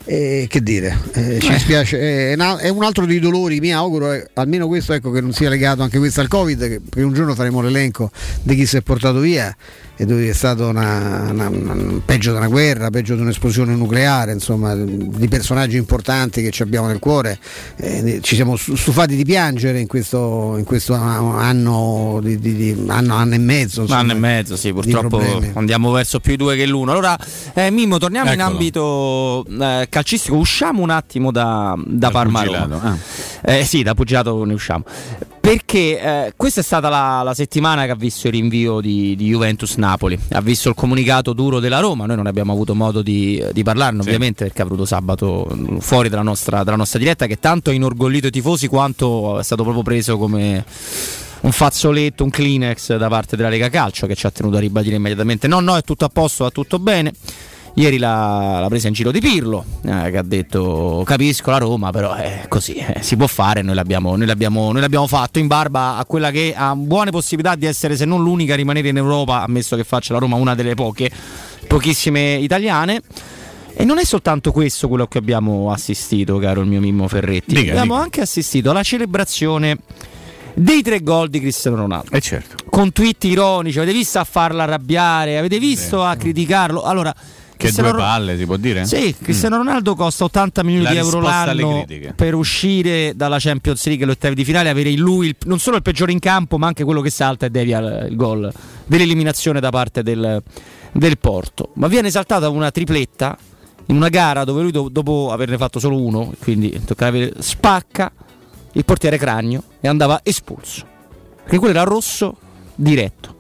e 0.06 0.48
che 0.50 0.62
dire, 0.64 0.98
eh, 1.14 1.40
ci 1.40 1.52
dispiace, 1.52 2.32
è, 2.32 2.34
una- 2.34 2.58
è 2.58 2.70
un 2.70 2.84
altro 2.84 3.06
dei 3.06 3.20
dolori, 3.20 3.60
mi 3.60 3.74
auguro, 3.74 4.12
eh, 4.14 4.28
almeno 4.34 4.68
questo 4.68 4.94
ecco, 4.94 5.12
che 5.12 5.22
non 5.22 5.34
sia 5.34 5.50
legato 5.50 5.84
anche 5.84 5.98
questo 6.00 6.22
al 6.22 6.28
Covid, 6.28 6.82
che, 6.92 7.02
un 7.04 7.14
giorno 7.14 7.36
faremo 7.36 7.62
l'elenco 7.62 8.10
di 8.42 8.56
chi 8.56 8.66
si 8.66 8.78
è 8.78 8.82
portato 8.82 9.20
via 9.20 9.56
e 10.02 10.06
dove 10.06 10.30
è 10.30 10.34
stato 10.34 10.68
una, 10.68 11.28
una- 11.30 11.50
una- 11.50 12.02
peggio 12.06 12.32
di 12.32 12.38
una 12.38 12.48
guerra, 12.48 12.90
peggio 12.90 13.16
di 13.16 13.22
un'esplosione 13.22 13.76
nucleare, 13.76 14.32
insomma, 14.32 14.74
di 14.74 15.28
personaggi 15.28 15.76
importanti 15.78 16.42
che 16.42 16.52
ci 16.52 16.62
abbiamo 16.64 16.88
nel 16.88 17.00
cuore. 17.00 17.38
Eh, 17.76 18.20
ci 18.22 18.36
siamo 18.36 18.56
stu- 18.56 18.76
stufati 18.78 19.16
di 19.18 19.26
piangere 19.26 19.80
in 19.82 19.88
questo, 19.88 20.56
in 20.58 20.64
questo 20.64 20.94
anno, 20.94 22.20
di, 22.24 22.40
di- 22.40 22.56
di- 22.56 22.84
anno, 22.88 23.16
anno 23.16 23.34
e 23.34 23.38
mezzo. 23.40 23.82
Insomma, 23.82 24.00
anno 24.00 24.12
e 24.14 24.16
mezzo, 24.16 24.56
sì, 24.56 24.72
purtroppo 24.72 25.22
andiamo 25.56 25.92
verso 25.92 26.20
più 26.22 26.34
i 26.34 26.38
due 26.38 26.56
che 26.56 26.66
l'uno. 26.66 26.92
Allora, 26.92 27.18
eh, 27.54 27.70
Mimmo, 27.70 27.98
torniamo 27.98 28.32
in 28.32 28.40
Eccolo. 28.40 28.54
ambito 28.56 29.46
eh, 29.60 29.88
calcistico, 30.00 30.36
usciamo 30.38 30.82
un 30.82 30.90
attimo 30.90 31.32
da, 31.32 31.76
da 31.78 32.10
Parma 32.10 32.44
Roma. 32.44 32.82
ah. 32.82 32.98
Eh, 33.42 33.64
sì, 33.66 33.84
da 33.84 33.94
pugilato 33.94 34.44
ne 34.44 34.54
usciamo. 34.54 34.84
Perché 35.40 36.00
eh, 36.00 36.34
questa 36.36 36.62
è 36.62 36.64
stata 36.64 36.90
la, 36.90 37.22
la 37.24 37.34
settimana 37.34 37.86
che 37.86 37.92
ha 37.92 37.96
visto 37.96 38.28
il 38.28 38.34
rinvio 38.34 38.82
di, 38.82 39.16
di 39.16 39.28
Juventus-Napoli, 39.28 40.20
ha 40.32 40.42
visto 40.42 40.70
il 40.70 40.76
comunicato 40.76 41.34
duro 41.34 41.60
della 41.60 41.80
Roma, 41.80 42.06
noi 42.06 42.18
non 42.18 42.28
abbiamo 42.28 42.52
avuto 42.52 42.76
modo 42.76 43.02
di, 43.02 43.44
di 43.52 43.64
parlarne 43.64 44.02
ovviamente 44.02 44.44
perché 44.44 44.62
ha 44.62 44.66
avuto 44.66 44.86
sabato 44.86 45.48
fuori 45.80 46.10
dalla 46.10 46.22
nostra, 46.22 46.64
dalla 46.64 46.78
nostra 46.78 47.00
diretta 47.00 47.26
che 47.26 47.40
tanto 47.40 47.72
ha 47.72 47.74
inorgoglito 47.74 48.28
i 48.28 48.32
tifosi 48.32 48.68
quanto 48.68 49.40
è 49.40 49.44
stato 49.44 49.64
proprio 49.64 49.82
preso 49.82 50.18
come 50.18 50.64
un 51.42 51.52
fazzoletto, 51.52 52.24
un 52.24 52.30
Kleenex 52.30 52.98
da 52.98 53.08
parte 53.08 53.36
della 53.36 53.50
Lega 53.50 53.70
Calcio 53.70 54.06
che 54.08 54.16
ci 54.16 54.26
ha 54.26 54.32
tenuto 54.32 54.58
a 54.58 54.60
ribadire 54.60 54.98
immediatamente 54.98 55.48
no, 55.48 55.62
no, 55.62 55.78
è 55.78 55.82
tutto 55.82 56.06
a 56.06 56.10
posto, 56.10 56.44
va 56.44 56.52
tutto 56.52 56.80
bene. 56.80 57.14
Ieri 57.76 57.98
la, 57.98 58.60
la 58.60 58.68
presa 58.68 58.88
in 58.88 58.94
giro 58.94 59.12
di 59.12 59.20
Pirlo, 59.20 59.64
eh, 59.84 60.12
che 60.12 60.18
ha 60.18 60.24
detto 60.24 61.04
capisco 61.06 61.52
la 61.52 61.58
Roma, 61.60 61.92
però 61.92 62.14
è 62.14 62.46
così, 62.48 62.74
eh, 62.74 63.02
si 63.02 63.16
può 63.16 63.28
fare, 63.28 63.62
noi 63.62 63.76
l'abbiamo, 63.76 64.16
noi, 64.16 64.26
l'abbiamo, 64.26 64.72
noi 64.72 64.82
l'abbiamo 64.82 65.08
fatto 65.08 65.40
in 65.40 65.48
barba 65.48 65.96
a 65.96 66.06
quella 66.06 66.32
che 66.32 66.54
ha 66.56 66.76
buone 66.76 67.12
possibilità 67.12 67.56
di 67.56 67.66
essere 67.66 67.96
se 67.96 68.06
non 68.06 68.22
l'unica 68.22 68.54
a 68.54 68.56
rimanere 68.58 68.90
in 68.90 68.98
Europa, 68.98 69.44
ammesso 69.44 69.76
che 69.76 69.84
faccia 69.84 70.14
la 70.14 70.20
Roma 70.20 70.36
una 70.36 70.56
delle 70.56 70.74
poche, 70.76 71.10
pochissime 71.68 72.36
italiane. 72.36 73.02
E 73.74 73.86
non 73.86 73.98
è 73.98 74.04
soltanto 74.04 74.52
questo 74.52 74.90
quello 74.90 75.08
che 75.08 75.20
abbiamo 75.20 75.72
assistito, 75.72 76.38
caro 76.38 76.60
il 76.62 76.68
mio 76.68 76.82
Mimmo 76.82 77.08
Ferretti. 77.08 77.54
Dica, 77.54 77.72
abbiamo 77.72 77.94
dica. 77.94 78.04
anche 78.04 78.22
assistito 78.22 78.72
alla 78.72 78.84
celebrazione 78.84 79.78
dei 80.54 80.82
tre 80.82 81.02
gol 81.02 81.30
di 81.30 81.40
Cristiano 81.40 81.78
Ronaldo. 81.78 82.12
Eh 82.12 82.20
certo. 82.20 82.56
Con 82.70 82.92
tweet 82.92 83.24
ironici, 83.24 83.78
avete 83.78 83.94
visto 83.94 84.20
a 84.20 84.26
farla 84.26 84.64
arrabbiare, 84.64 85.38
avete 85.38 85.60
visto 85.60 86.04
a 86.04 86.16
criticarlo. 86.18 86.82
Allora, 86.82 87.16
Che 87.68 87.72
due 87.72 87.92
palle, 87.94 88.38
si 88.38 88.46
può 88.46 88.56
dire? 88.58 88.86
Sì, 88.86 89.14
Cristiano 89.22 89.58
Ronaldo 89.58 89.94
costa 89.96 90.24
80 90.24 90.64
milioni 90.64 90.86
La 90.86 90.92
di 90.92 90.98
euro 90.98 91.20
l'anno 91.20 91.86
per 92.16 92.34
uscire 92.36 93.14
dalla 93.16 93.38
Champions 93.38 93.86
League 93.86 94.04
e 94.04 94.08
l'ottavi 94.08 94.34
di 94.36 94.46
finale, 94.46 94.70
avere 94.70 94.90
in 94.90 95.00
lui 95.00 95.28
il- 95.28 95.36
non 95.46 95.60
solo 95.60 95.76
il 95.76 95.82
peggiore 95.82 96.12
in 96.14 96.20
campo, 96.20 96.58
ma 96.58 96.68
anche 96.68 96.84
quello 96.86 97.02
che 97.02 97.10
salta 97.10 97.46
e 97.46 97.50
devia 97.50 97.80
il, 97.80 98.16
gol 98.16 98.50
dell'eliminazione 98.86 99.60
da 99.60 99.70
parte 99.72 100.04
del, 100.04 100.42
del 100.94 101.18
Porto. 101.18 101.72
Ma 101.74 101.88
viene 101.88 102.08
esaltata 102.08 102.48
una 102.50 102.72
tripletta 102.72 103.38
in 103.88 103.96
una 103.98 104.10
gara 104.10 104.44
dove 104.46 104.62
lui 104.62 104.72
do- 104.72 104.88
dopo 104.90 105.30
averne 105.32 105.58
fatto 105.58 105.80
solo 105.80 106.02
uno, 106.02 106.34
quindi 106.42 106.80
toccava 106.86 107.18
spacca 107.40 108.12
il 108.74 108.86
portiere 108.86 109.18
Cragno 109.18 109.64
e 109.82 109.88
andava 109.88 110.22
espulso. 110.24 110.86
Perché 111.42 111.58
quello 111.58 111.74
era 111.74 111.84
rosso 111.84 112.38
diretto. 112.76 113.36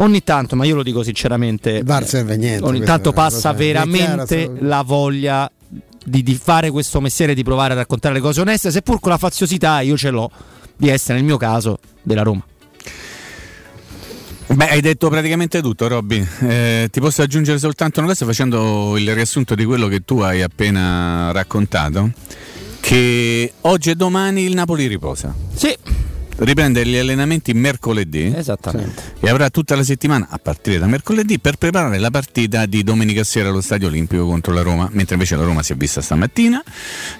Ogni 0.00 0.24
tanto, 0.24 0.56
ma 0.56 0.64
io 0.64 0.76
lo 0.76 0.82
dico 0.82 1.02
sinceramente, 1.02 1.70
Il 1.70 1.84
VAR 1.84 2.06
serve 2.06 2.34
a 2.34 2.36
niente, 2.36 2.64
ogni 2.64 2.80
tanto 2.80 3.12
passa 3.12 3.52
veramente 3.52 4.50
la 4.60 4.82
voglia 4.82 5.50
di, 6.02 6.22
di 6.22 6.34
fare 6.34 6.70
questo 6.70 7.00
mestiere, 7.02 7.34
di 7.34 7.44
provare 7.44 7.74
a 7.74 7.76
raccontare 7.76 8.14
le 8.14 8.20
cose 8.20 8.40
oneste, 8.40 8.70
seppur 8.70 8.98
con 8.98 9.10
la 9.10 9.18
faziosità 9.18 9.80
io 9.80 9.98
ce 9.98 10.08
l'ho 10.08 10.30
di 10.74 10.88
essere 10.88 11.18
nel 11.18 11.24
mio 11.24 11.36
caso 11.36 11.78
della 12.02 12.22
Roma. 12.22 12.42
Beh, 14.46 14.68
hai 14.68 14.80
detto 14.80 15.10
praticamente 15.10 15.60
tutto, 15.60 15.86
Robby. 15.86 16.26
Eh, 16.40 16.88
ti 16.90 16.98
posso 16.98 17.20
aggiungere 17.20 17.58
soltanto 17.58 18.00
una 18.00 18.08
cosa 18.08 18.24
facendo 18.24 18.96
il 18.96 19.14
riassunto 19.14 19.54
di 19.54 19.64
quello 19.64 19.86
che 19.86 20.00
tu 20.00 20.20
hai 20.20 20.40
appena 20.40 21.30
raccontato. 21.30 22.10
Che 22.80 23.52
oggi 23.60 23.90
e 23.90 23.94
domani 23.94 24.44
il 24.44 24.54
Napoli 24.54 24.86
riposa. 24.86 25.32
Sì. 25.54 25.76
Riprende 26.42 26.86
gli 26.86 26.96
allenamenti 26.96 27.52
mercoledì. 27.52 28.32
Esattamente. 28.34 29.02
E 29.20 29.28
avrà 29.28 29.50
tutta 29.50 29.76
la 29.76 29.84
settimana, 29.84 30.28
a 30.30 30.38
partire 30.38 30.78
da 30.78 30.86
mercoledì, 30.86 31.38
per 31.38 31.56
preparare 31.56 31.98
la 31.98 32.10
partita 32.10 32.64
di 32.64 32.82
domenica 32.82 33.22
sera 33.24 33.50
allo 33.50 33.60
Stadio 33.60 33.88
Olimpico 33.88 34.24
contro 34.24 34.54
la 34.54 34.62
Roma, 34.62 34.88
mentre 34.92 35.14
invece 35.16 35.36
la 35.36 35.44
Roma 35.44 35.62
si 35.62 35.74
è 35.74 35.76
vista 35.76 36.00
stamattina. 36.00 36.62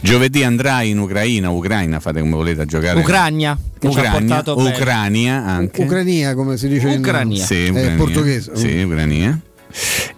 Giovedì 0.01 0.43
andrà 0.43 0.81
in 0.83 0.99
Ucraina, 0.99 1.51
Ucraina, 1.51 2.01
fate 2.01 2.21
come 2.21 2.35
volete 2.35 2.63
a 2.63 2.65
giocare. 2.65 2.99
Ucrania, 2.99 3.59
Ucrania. 3.83 4.43
Ucrania 4.47 5.45
anche. 5.45 5.83
Ucrania, 5.83 6.35
come 6.35 6.57
si 6.57 6.69
dice 6.69 6.87
Ucrania. 6.87 7.41
in 7.41 7.45
Sì, 7.45 7.65
è 7.67 7.69
Ucrania. 7.69 7.97
portoghese. 7.97 8.57
Sì, 8.57 8.81
Ucrania. 8.81 9.39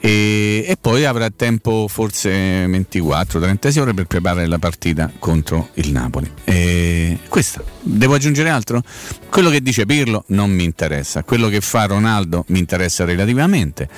E, 0.05 0.65
e 0.67 0.77
poi 0.81 1.05
avrà 1.05 1.31
tempo 1.31 1.87
forse 1.87 2.67
24-30 2.67 3.79
ore 3.79 3.95
per 3.95 4.07
preparare 4.07 4.49
la 4.49 4.59
partita 4.59 5.09
contro 5.17 5.69
il 5.75 5.93
Napoli. 5.93 6.29
E 6.43 7.21
questa, 7.29 7.63
devo 7.81 8.15
aggiungere 8.15 8.49
altro? 8.49 8.83
Quello 9.31 9.49
che 9.49 9.63
dice 9.63 9.87
Pirlo 9.87 10.25
non 10.29 10.51
mi 10.51 10.65
interessa, 10.65 11.23
quello 11.23 11.49
che 11.49 11.61
fa 11.61 11.85
Ronaldo 11.85 12.45
mi 12.49 12.59
interessa 12.59 13.05
relativamente. 13.05 13.89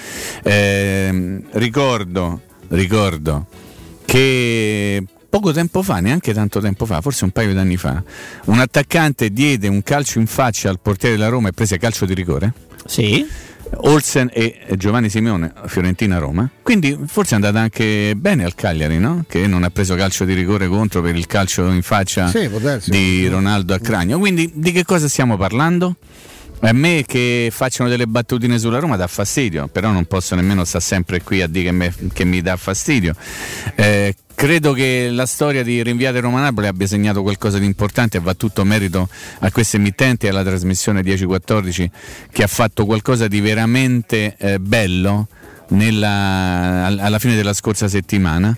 Ehm, 0.42 1.42
ricordo, 1.52 2.42
ricordo 2.68 3.46
che 4.04 5.02
poco 5.30 5.52
tempo 5.52 5.82
fa, 5.82 6.00
neanche 6.00 6.34
tanto 6.34 6.60
tempo 6.60 6.84
fa, 6.84 7.00
forse 7.00 7.24
un 7.24 7.30
paio 7.30 7.52
di 7.52 7.58
anni 7.58 7.78
fa, 7.78 8.02
un 8.44 8.60
attaccante 8.60 9.30
diede 9.30 9.68
un 9.68 9.82
calcio 9.82 10.18
in 10.18 10.26
faccia 10.26 10.68
al 10.68 10.80
portiere 10.80 11.16
della 11.16 11.28
Roma 11.28 11.48
e 11.48 11.52
prese 11.52 11.78
calcio 11.78 12.04
di 12.04 12.12
rigore. 12.12 12.52
Sì. 12.84 13.26
Olsen 13.76 14.30
e 14.32 14.60
Giovanni 14.76 15.08
Simeone, 15.08 15.52
Fiorentina-Roma. 15.66 16.48
Quindi 16.62 16.98
forse 17.06 17.32
è 17.32 17.34
andata 17.34 17.60
anche 17.60 18.14
bene 18.16 18.44
al 18.44 18.54
Cagliari, 18.54 18.98
no? 18.98 19.24
Che 19.28 19.46
non 19.46 19.62
ha 19.62 19.70
preso 19.70 19.94
calcio 19.94 20.24
di 20.24 20.34
rigore 20.34 20.68
contro 20.68 21.02
per 21.02 21.14
il 21.14 21.26
calcio 21.26 21.70
in 21.70 21.82
faccia 21.82 22.28
Sì, 22.28 22.48
di 22.86 23.26
Ronaldo 23.28 23.74
a 23.74 23.78
Cragno. 23.78 24.18
Quindi 24.18 24.50
di 24.54 24.72
che 24.72 24.84
cosa 24.84 25.08
stiamo 25.08 25.36
parlando? 25.36 25.96
A 26.64 26.72
me 26.72 27.04
che 27.06 27.50
facciano 27.52 27.90
delle 27.90 28.06
battutine 28.06 28.58
sulla 28.58 28.78
Roma 28.78 28.96
dà 28.96 29.06
fastidio, 29.06 29.68
però 29.68 29.90
non 29.90 30.06
posso 30.06 30.34
nemmeno 30.34 30.64
stare 30.64 30.82
sempre 30.82 31.22
qui 31.22 31.42
a 31.42 31.46
dire 31.46 31.64
che, 31.66 31.72
me- 31.72 31.94
che 32.10 32.24
mi 32.24 32.40
dà 32.40 32.56
fastidio. 32.56 33.14
Eh, 33.74 34.14
credo 34.34 34.72
che 34.72 35.10
la 35.10 35.26
storia 35.26 35.62
di 35.62 35.82
Rinviate 35.82 36.20
Roma-Napoli 36.20 36.66
abbia 36.66 36.86
segnato 36.86 37.20
qualcosa 37.20 37.58
di 37.58 37.66
importante 37.66 38.16
e 38.16 38.20
va 38.20 38.32
tutto 38.32 38.64
merito 38.64 39.10
a 39.40 39.50
queste 39.50 39.76
emittenti 39.76 40.24
e 40.24 40.30
alla 40.30 40.42
trasmissione 40.42 41.02
10-14 41.02 41.86
che 42.32 42.42
ha 42.42 42.46
fatto 42.46 42.86
qualcosa 42.86 43.28
di 43.28 43.40
veramente 43.40 44.34
eh, 44.38 44.58
bello 44.58 45.28
nella- 45.68 46.86
al- 46.86 46.98
alla 46.98 47.18
fine 47.18 47.34
della 47.36 47.52
scorsa 47.52 47.88
settimana 47.88 48.56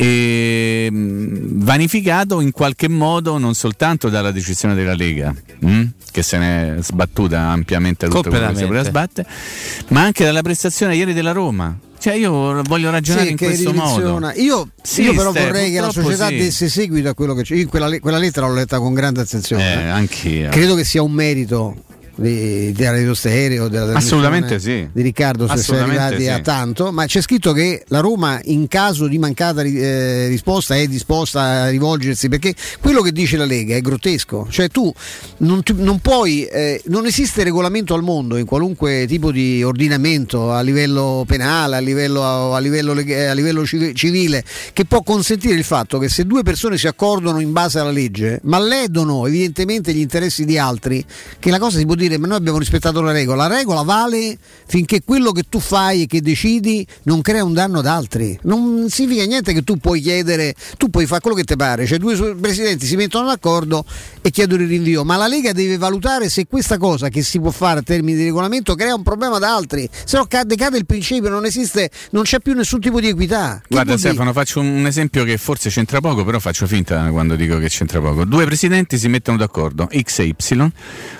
e 0.00 0.88
mh, 0.92 1.64
vanificato 1.64 2.40
in 2.40 2.52
qualche 2.52 2.88
modo 2.88 3.36
non 3.36 3.54
soltanto 3.54 4.08
dalla 4.08 4.30
decisione 4.30 4.74
della 4.76 4.94
Lega 4.94 5.34
mh, 5.58 5.82
che 6.12 6.22
se 6.22 6.38
ne 6.38 6.76
è 6.76 6.82
sbattuta 6.82 7.40
ampiamente 7.48 8.06
tutto 8.06 8.28
quello 8.30 8.46
che 8.50 8.54
si 8.58 8.64
voleva 8.64 8.84
Completamente. 8.84 9.22
sbattere 9.24 9.88
ma 9.88 10.02
anche 10.02 10.24
dalla 10.24 10.42
prestazione 10.42 10.94
ieri 10.94 11.12
della 11.14 11.32
Roma 11.32 11.76
cioè 11.98 12.14
io 12.14 12.62
voglio 12.62 12.90
ragionare 12.92 13.24
Sì, 13.26 13.30
in 13.32 13.36
questo 13.36 13.72
modo. 13.74 14.30
Io, 14.36 14.68
Sì, 14.80 15.02
io 15.02 15.14
però 15.14 15.30
Ste, 15.32 15.46
vorrei 15.46 15.72
che 15.72 15.80
la 15.80 15.90
società 15.90 16.28
sì. 16.28 16.36
desse 16.36 16.68
seguito 16.68 17.08
a 17.08 17.14
quello 17.14 17.34
che 17.34 17.42
c'è. 17.42 17.56
Io 17.56 17.66
quella, 17.66 17.98
quella 17.98 18.18
lettera 18.18 18.46
l'ho 18.46 18.54
letta 18.54 18.78
con 18.78 18.94
grande 18.94 19.20
attenzione. 19.22 19.82
Eh, 19.82 19.88
anch'io. 19.88 20.48
Credo 20.50 20.76
che 20.76 20.84
sia 20.84 21.02
un 21.02 21.10
merito 21.10 21.74
di, 22.18 22.72
di 22.72 22.84
Radio 22.84 23.14
Stereo, 23.14 23.68
della 23.68 23.96
Assolutamente 23.96 24.58
sì. 24.58 24.88
di 24.92 25.02
Riccardo 25.02 25.46
se 25.46 25.52
si 25.52 25.58
è 25.58 25.62
Assolutamente 25.62 26.02
arrivati 26.02 26.22
sì. 26.24 26.28
a 26.28 26.40
tanto, 26.40 26.92
ma 26.92 27.06
c'è 27.06 27.20
scritto 27.20 27.52
che 27.52 27.84
la 27.88 28.00
Roma 28.00 28.40
in 28.44 28.66
caso 28.66 29.06
di 29.06 29.18
mancata 29.18 29.62
eh, 29.62 30.26
risposta 30.26 30.76
è 30.76 30.86
disposta 30.86 31.42
a 31.42 31.68
rivolgersi 31.68 32.28
perché 32.28 32.54
quello 32.80 33.02
che 33.02 33.12
dice 33.12 33.36
la 33.36 33.44
Lega 33.44 33.76
è 33.76 33.80
grottesco, 33.80 34.48
cioè 34.50 34.68
tu 34.68 34.92
non, 35.38 35.62
ti- 35.62 35.74
non 35.76 36.00
puoi, 36.00 36.44
eh, 36.44 36.82
non 36.86 37.06
esiste 37.06 37.44
regolamento 37.44 37.94
al 37.94 38.02
mondo 38.02 38.36
in 38.36 38.46
qualunque 38.46 39.06
tipo 39.06 39.30
di 39.30 39.62
ordinamento 39.62 40.52
a 40.52 40.60
livello 40.60 41.24
penale, 41.26 41.76
a 41.76 41.80
livello, 41.80 42.52
a 42.52 42.58
livello 42.58 42.92
a 42.92 43.32
livello 43.32 43.64
civi- 43.64 43.94
civile 43.94 44.44
che 44.72 44.84
può 44.84 45.02
consentire 45.02 45.54
il 45.54 45.64
fatto 45.64 45.98
che 45.98 46.08
se 46.08 46.24
due 46.24 46.42
persone 46.42 46.78
si 46.78 46.86
accordano 46.86 47.40
in 47.40 47.52
base 47.52 47.78
alla 47.78 47.90
legge 47.90 48.40
ma 48.44 48.58
ledono 48.58 49.26
evidentemente 49.26 49.92
gli 49.92 50.00
interessi 50.00 50.44
di 50.44 50.58
altri, 50.58 51.04
che 51.38 51.50
la 51.50 51.58
cosa 51.58 51.78
si 51.78 51.86
può 51.86 51.94
dire 51.94 52.07
ma 52.16 52.26
noi 52.28 52.36
abbiamo 52.36 52.58
rispettato 52.58 53.02
la 53.02 53.12
regola, 53.12 53.46
la 53.46 53.56
regola 53.56 53.82
vale 53.82 54.38
finché 54.66 55.02
quello 55.04 55.32
che 55.32 55.44
tu 55.48 55.58
fai 55.60 56.02
e 56.02 56.06
che 56.06 56.22
decidi 56.22 56.86
non 57.02 57.20
crea 57.20 57.44
un 57.44 57.52
danno 57.52 57.80
ad 57.80 57.86
altri, 57.86 58.38
non 58.42 58.86
significa 58.88 59.24
niente 59.24 59.52
che 59.52 59.62
tu 59.62 59.76
puoi 59.76 60.00
chiedere, 60.00 60.54
tu 60.76 60.88
puoi 60.88 61.06
fare 61.06 61.20
quello 61.20 61.36
che 61.36 61.44
ti 61.44 61.56
pare, 61.56 61.86
cioè 61.86 61.98
due 61.98 62.34
presidenti 62.36 62.86
si 62.86 62.96
mettono 62.96 63.26
d'accordo 63.26 63.84
e 64.22 64.30
chiedono 64.30 64.62
il 64.62 64.68
rinvio, 64.68 65.04
ma 65.04 65.16
la 65.16 65.26
Lega 65.26 65.52
deve 65.52 65.76
valutare 65.76 66.28
se 66.28 66.46
questa 66.46 66.78
cosa 66.78 67.08
che 67.08 67.22
si 67.22 67.38
può 67.38 67.50
fare 67.50 67.80
a 67.80 67.82
termini 67.82 68.16
di 68.16 68.24
regolamento 68.24 68.74
crea 68.74 68.94
un 68.94 69.02
problema 69.02 69.36
ad 69.36 69.42
altri, 69.42 69.88
se 70.04 70.16
no 70.16 70.26
cade, 70.26 70.54
cade 70.56 70.78
il 70.78 70.86
principio, 70.86 71.28
non 71.28 71.44
esiste, 71.44 71.90
non 72.12 72.22
c'è 72.22 72.40
più 72.40 72.54
nessun 72.54 72.80
tipo 72.80 73.00
di 73.00 73.08
equità. 73.08 73.58
Che 73.60 73.66
Guarda 73.68 73.90
vuol 73.90 73.96
dire? 73.96 74.08
Stefano, 74.10 74.32
faccio 74.32 74.60
un 74.60 74.86
esempio 74.86 75.24
che 75.24 75.36
forse 75.36 75.70
c'entra 75.70 76.00
poco, 76.00 76.24
però 76.24 76.38
faccio 76.38 76.66
finta 76.66 77.08
quando 77.10 77.36
dico 77.36 77.58
che 77.58 77.68
c'entra 77.68 78.00
poco. 78.00 78.24
Due 78.24 78.44
presidenti 78.44 78.98
si 78.98 79.08
mettono 79.08 79.36
d'accordo, 79.36 79.88
X 79.90 80.18
e 80.20 80.24
Y. 80.26 80.72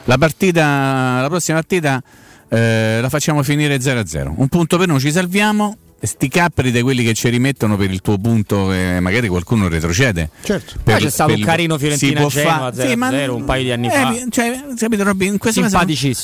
La 0.04 0.16
partita, 0.18 0.77
la 1.20 1.26
prossima 1.28 1.58
partita 1.58 2.02
eh, 2.48 2.98
la 3.00 3.08
facciamo 3.08 3.42
finire 3.42 3.76
0-0. 3.76 4.32
Un 4.34 4.48
punto 4.48 4.78
per 4.78 4.88
noi, 4.88 5.00
ci 5.00 5.12
salviamo. 5.12 5.76
Sti 6.00 6.28
capperi 6.28 6.70
di 6.70 6.80
quelli 6.80 7.02
che 7.02 7.12
ci 7.12 7.28
rimettono 7.28 7.76
per 7.76 7.90
il 7.90 8.00
tuo 8.02 8.18
punto, 8.18 8.72
eh, 8.72 9.00
magari 9.00 9.26
qualcuno 9.26 9.66
retrocede. 9.66 10.30
Certo. 10.44 10.74
Poi 10.84 10.94
c'è 10.94 11.10
stato 11.10 11.32
un 11.32 11.40
carino 11.40 11.76
Fiorentina 11.76 12.20
può 12.20 12.28
Genoa 12.28 12.70
fa- 12.72 12.86
sì, 12.86 12.94
ma- 12.94 13.10
0-0 13.10 13.30
un 13.30 13.44
paio 13.44 13.62
di 13.64 13.72
anni 13.72 13.88
eh, 13.88 13.90
fa. 13.90 14.14
Cioè, 14.30 14.64
capito, 14.76 15.02
Robby, 15.02 15.26
in 15.26 15.38
questo 15.38 15.60
caso 15.60 15.76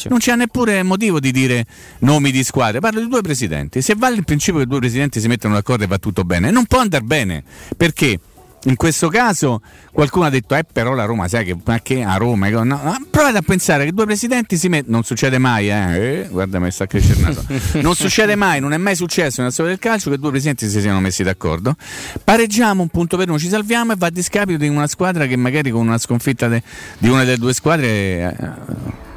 non 0.08 0.18
c'è 0.18 0.36
neppure 0.36 0.80
motivo 0.84 1.18
di 1.18 1.32
dire 1.32 1.66
nomi 2.00 2.30
di 2.30 2.44
squadre, 2.44 2.78
parlo 2.78 3.00
di 3.00 3.08
due 3.08 3.20
presidenti. 3.20 3.82
Se 3.82 3.96
vale 3.96 4.14
il 4.14 4.22
principio 4.22 4.60
che 4.60 4.66
due 4.66 4.78
presidenti 4.78 5.20
si 5.20 5.26
mettono 5.26 5.54
d'accordo 5.54 5.82
e 5.82 5.86
va 5.88 5.98
tutto 5.98 6.22
bene, 6.22 6.52
non 6.52 6.66
può 6.66 6.78
andare 6.78 7.02
bene 7.02 7.42
perché. 7.76 8.20
In 8.66 8.76
questo 8.76 9.08
caso 9.08 9.60
qualcuno 9.92 10.24
ha 10.24 10.30
detto, 10.30 10.54
eh 10.54 10.64
però 10.64 10.94
la 10.94 11.04
Roma, 11.04 11.28
sai 11.28 11.44
che, 11.44 11.56
ma 11.62 11.80
che 11.80 12.02
a 12.02 12.16
Roma? 12.16 12.48
No, 12.48 12.64
no, 12.64 12.96
provate 13.10 13.36
a 13.36 13.42
pensare 13.42 13.84
che 13.84 13.92
due 13.92 14.06
presidenti 14.06 14.56
si 14.56 14.68
mettono, 14.68 14.92
non 14.94 15.02
succede 15.02 15.36
mai, 15.36 15.68
eh, 15.68 16.20
eh, 16.22 16.28
guarda 16.30 16.58
mi 16.58 16.70
sta 16.70 16.86
crescendo 16.86 17.28
il 17.28 17.46
naso. 17.48 17.78
non 17.82 17.94
succede 17.94 18.36
mai, 18.36 18.60
non 18.60 18.72
è 18.72 18.78
mai 18.78 18.96
successo 18.96 19.40
nella 19.40 19.52
storia 19.52 19.72
del 19.72 19.80
calcio 19.80 20.08
che 20.08 20.18
due 20.18 20.30
presidenti 20.30 20.68
si 20.68 20.80
siano 20.80 21.00
messi 21.00 21.22
d'accordo. 21.22 21.76
Pareggiamo 22.22 22.80
un 22.80 22.88
punto 22.88 23.18
per 23.18 23.26
noi, 23.26 23.38
ci 23.38 23.48
salviamo 23.48 23.92
e 23.92 23.96
va 23.98 24.06
a 24.06 24.10
discapito 24.10 24.58
di 24.58 24.68
una 24.68 24.86
squadra 24.86 25.26
che 25.26 25.36
magari 25.36 25.70
con 25.70 25.86
una 25.86 25.98
sconfitta 25.98 26.48
de- 26.48 26.62
di 26.96 27.08
una 27.08 27.24
delle 27.24 27.36
due 27.36 27.52
squadre, 27.52 27.86
eh, 27.86 28.36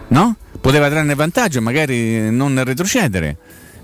no? 0.10 0.36
Poteva 0.60 0.89
trarne 0.89 1.16
vantaggio 1.16 1.60
e 1.60 1.62
magari 1.62 2.30
non 2.32 2.62
retrocedere. 2.66 3.38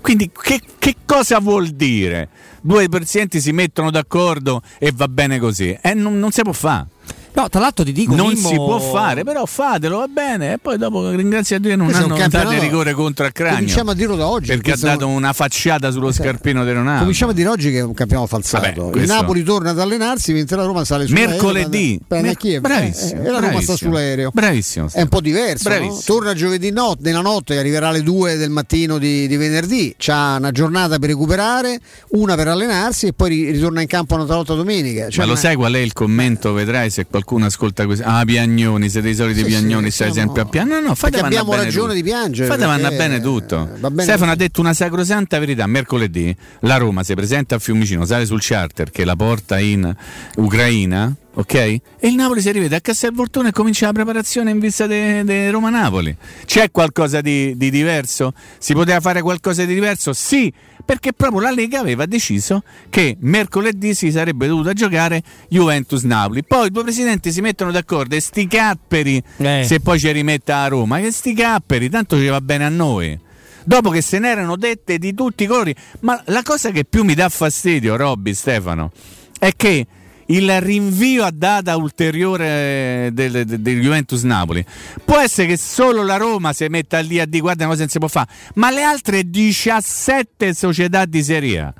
Quindi 0.04 0.30
che, 0.30 0.60
che 0.78 0.96
cosa 1.06 1.38
vuol 1.38 1.68
dire? 1.68 2.28
Due 2.60 2.90
presidenti 2.90 3.40
si 3.40 3.52
mettono 3.52 3.90
d'accordo 3.90 4.60
e 4.78 4.92
va 4.94 5.08
bene 5.08 5.38
così. 5.38 5.74
Eh, 5.80 5.94
non, 5.94 6.18
non 6.18 6.30
si 6.30 6.42
può 6.42 6.52
fare. 6.52 6.88
No, 7.34 7.48
tra 7.48 7.60
l'altro 7.60 7.84
ti 7.84 7.90
dico 7.92 8.14
non 8.14 8.28
Mimmo- 8.32 8.48
si 8.48 8.54
può 8.54 8.78
fare, 8.78 9.24
però 9.24 9.44
fatelo, 9.44 9.98
va 9.98 10.06
bene. 10.06 10.52
E 10.52 10.58
poi 10.58 10.78
dopo 10.78 11.10
ringrazia 11.10 11.58
Dio 11.58 11.74
non 11.74 11.86
Questo 11.86 12.04
hanno 12.04 12.16
dato 12.16 12.30
campionato- 12.30 12.62
rigore 12.62 12.92
contro 12.92 13.26
il 13.26 13.32
cranio. 13.32 13.56
Cominciamo 13.56 13.90
a 13.90 13.94
dirlo 13.94 14.14
da 14.14 14.28
oggi. 14.28 14.46
Perché 14.46 14.70
ha 14.72 14.76
dato 14.76 15.08
una 15.08 15.32
facciata 15.32 15.90
sullo 15.90 16.12
scarpino 16.12 16.64
di 16.64 16.70
Ronaldo. 16.72 17.00
Cominciamo 17.00 17.32
a 17.32 17.34
dire 17.34 17.48
oggi 17.48 17.72
che 17.72 17.78
è 17.78 17.82
un 17.82 17.92
campionato 17.92 18.28
falsato. 18.28 18.62
Vabbè, 18.64 18.86
Il 18.86 18.90
questo- 18.92 19.14
Napoli 19.14 19.42
torna 19.42 19.70
ad 19.70 19.80
allenarsi 19.80 20.32
mentre 20.32 20.56
la 20.56 20.64
Roma 20.64 20.84
sale 20.84 21.06
su 21.08 21.12
Mercoledì. 21.12 21.98
A 22.08 22.20
Mer- 22.20 22.36
Kiev. 22.36 22.60
bravissimo, 22.62 23.22
Eh, 23.22 23.26
e 23.26 23.30
la 23.30 23.40
Roma 23.40 23.60
sta 23.60 23.74
sull'aereo. 23.76 24.30
Bravissimo. 24.32 24.88
È 24.92 25.00
un 25.02 25.08
po' 25.08 25.20
diverso. 25.20 25.68
no? 25.76 26.00
Torna 26.04 26.34
giovedì 26.34 26.70
notte, 26.70 27.00
nella 27.02 27.20
notte, 27.20 27.58
arriverà 27.58 27.88
alle 27.88 28.02
2 28.04 28.36
del 28.36 28.50
mattino 28.50 28.96
di, 28.98 29.26
di 29.26 29.36
venerdì. 29.36 29.92
C'ha 29.98 30.36
una 30.38 30.52
giornata 30.52 31.00
per 31.00 31.08
recuperare, 31.08 31.80
una 32.10 32.36
per 32.36 32.46
allenarsi 32.46 33.08
e 33.08 33.12
poi 33.12 33.28
ri- 33.30 33.50
ritorna 33.50 33.80
in 33.80 33.88
campo 33.88 34.14
una 34.14 34.22
volta 34.24 34.54
domenica. 34.54 35.08
Cioè, 35.08 35.24
Ma 35.26 35.32
lo 35.32 35.36
sai 35.36 35.56
qual 35.56 35.72
è 35.72 35.78
il 35.78 35.92
commento? 35.92 36.52
Vedrai 36.52 36.90
se 36.90 37.00
qualcuno 37.06 37.22
ascolta 37.46 37.84
questo. 37.86 38.04
Ah, 38.06 38.22
piagnoni, 38.24 38.88
siete 38.88 39.08
i 39.08 39.14
soliti 39.14 39.40
Sì, 39.40 39.46
piagnoni, 39.46 39.86
sì, 39.86 39.96
stai 39.96 40.12
siamo- 40.12 40.32
sempre 40.34 40.42
a 40.42 40.44
piano. 40.46 40.74
No, 40.74 40.80
no, 40.88 40.94
fate 40.94 41.12
Perché 41.18 41.20
vanno 41.20 41.26
abbiamo 41.40 41.54
ragione 41.62 41.82
tutto. 41.88 41.94
di 41.94 42.02
piangere, 42.02 42.48
Fate 42.48 42.64
vanno 42.66 42.82
perché, 42.82 42.96
bene 42.96 43.20
tutto. 43.20 43.56
va 43.80 43.90
bene 43.90 44.02
Stefano 44.02 44.30
tutto. 44.30 44.32
ha 44.32 44.36
detto 44.46 44.60
una 44.60 44.72
sacrosanta 44.74 45.38
verità. 45.38 45.66
Mercoledì 45.66 46.34
la 46.60 46.76
Roma 46.76 47.02
si 47.02 47.14
presenta 47.14 47.54
a 47.56 47.58
Fiumicino, 47.58 48.04
sale 48.04 48.26
sul 48.26 48.40
charter 48.40 48.90
che 48.90 49.04
la 49.04 49.16
porta 49.16 49.58
in 49.58 49.94
Ucraina. 50.36 51.14
Ok? 51.36 51.54
E 51.54 51.82
il 52.02 52.14
Napoli 52.14 52.40
si 52.40 52.52
rivede 52.52 52.76
a 52.76 52.80
Castelvolturno 52.80 53.48
e 53.48 53.52
comincia 53.52 53.86
la 53.86 53.92
preparazione 53.92 54.50
in 54.52 54.60
vista 54.60 54.86
di 54.86 55.50
Roma-Napoli. 55.50 56.16
C'è 56.44 56.70
qualcosa 56.70 57.20
di, 57.20 57.56
di 57.56 57.70
diverso? 57.70 58.32
Si 58.58 58.72
poteva 58.72 59.00
fare 59.00 59.20
qualcosa 59.20 59.64
di 59.64 59.74
diverso? 59.74 60.12
Sì, 60.12 60.52
perché 60.84 61.12
proprio 61.12 61.40
la 61.40 61.50
Lega 61.50 61.80
aveva 61.80 62.06
deciso 62.06 62.62
che 62.88 63.16
mercoledì 63.20 63.94
si 63.94 64.12
sarebbe 64.12 64.46
dovuta 64.46 64.72
giocare 64.74 65.22
Juventus-Napoli. 65.48 66.44
Poi 66.44 66.68
i 66.68 66.70
due 66.70 66.84
presidenti 66.84 67.32
si 67.32 67.40
mettono 67.40 67.72
d'accordo 67.72 68.14
e 68.14 68.20
sti 68.20 68.46
capperi, 68.46 69.20
Eh. 69.38 69.64
se 69.66 69.80
poi 69.80 69.98
ci 69.98 70.10
rimetta 70.12 70.58
a 70.62 70.68
Roma, 70.68 71.00
che 71.00 71.10
sti 71.10 71.34
capperi, 71.34 71.88
tanto 71.88 72.16
ci 72.16 72.26
va 72.26 72.40
bene 72.40 72.64
a 72.64 72.68
noi. 72.68 73.18
Dopo 73.64 73.90
che 73.90 74.02
se 74.02 74.20
ne 74.20 74.28
erano 74.28 74.56
dette 74.56 74.98
di 74.98 75.14
tutti 75.14 75.44
i 75.44 75.46
colori, 75.46 75.74
ma 76.00 76.22
la 76.26 76.42
cosa 76.42 76.70
che 76.70 76.84
più 76.84 77.02
mi 77.02 77.14
dà 77.14 77.28
fastidio, 77.28 77.96
Robby, 77.96 78.34
Stefano, 78.34 78.92
è 79.38 79.50
che 79.56 79.86
il 80.26 80.60
rinvio 80.60 81.24
a 81.24 81.30
data 81.32 81.76
ulteriore 81.76 83.10
del, 83.12 83.44
del- 83.44 83.60
del 83.60 83.80
Juventus 83.80 84.22
Napoli 84.22 84.64
può 85.04 85.18
essere 85.18 85.48
che 85.48 85.56
solo 85.56 86.02
la 86.02 86.16
Roma 86.16 86.52
si 86.52 86.66
metta 86.68 86.98
lì 87.00 87.20
a 87.20 87.26
dire 87.26 87.40
guarda 87.40 87.66
cosa 87.66 87.80
non 87.80 87.88
si 87.88 87.98
può 87.98 88.08
fare, 88.08 88.28
ma 88.54 88.70
le 88.70 88.82
altre 88.82 89.28
17 89.28 90.54
società 90.54 91.04
di 91.04 91.22
Serie 91.22 91.58
A 91.60 91.74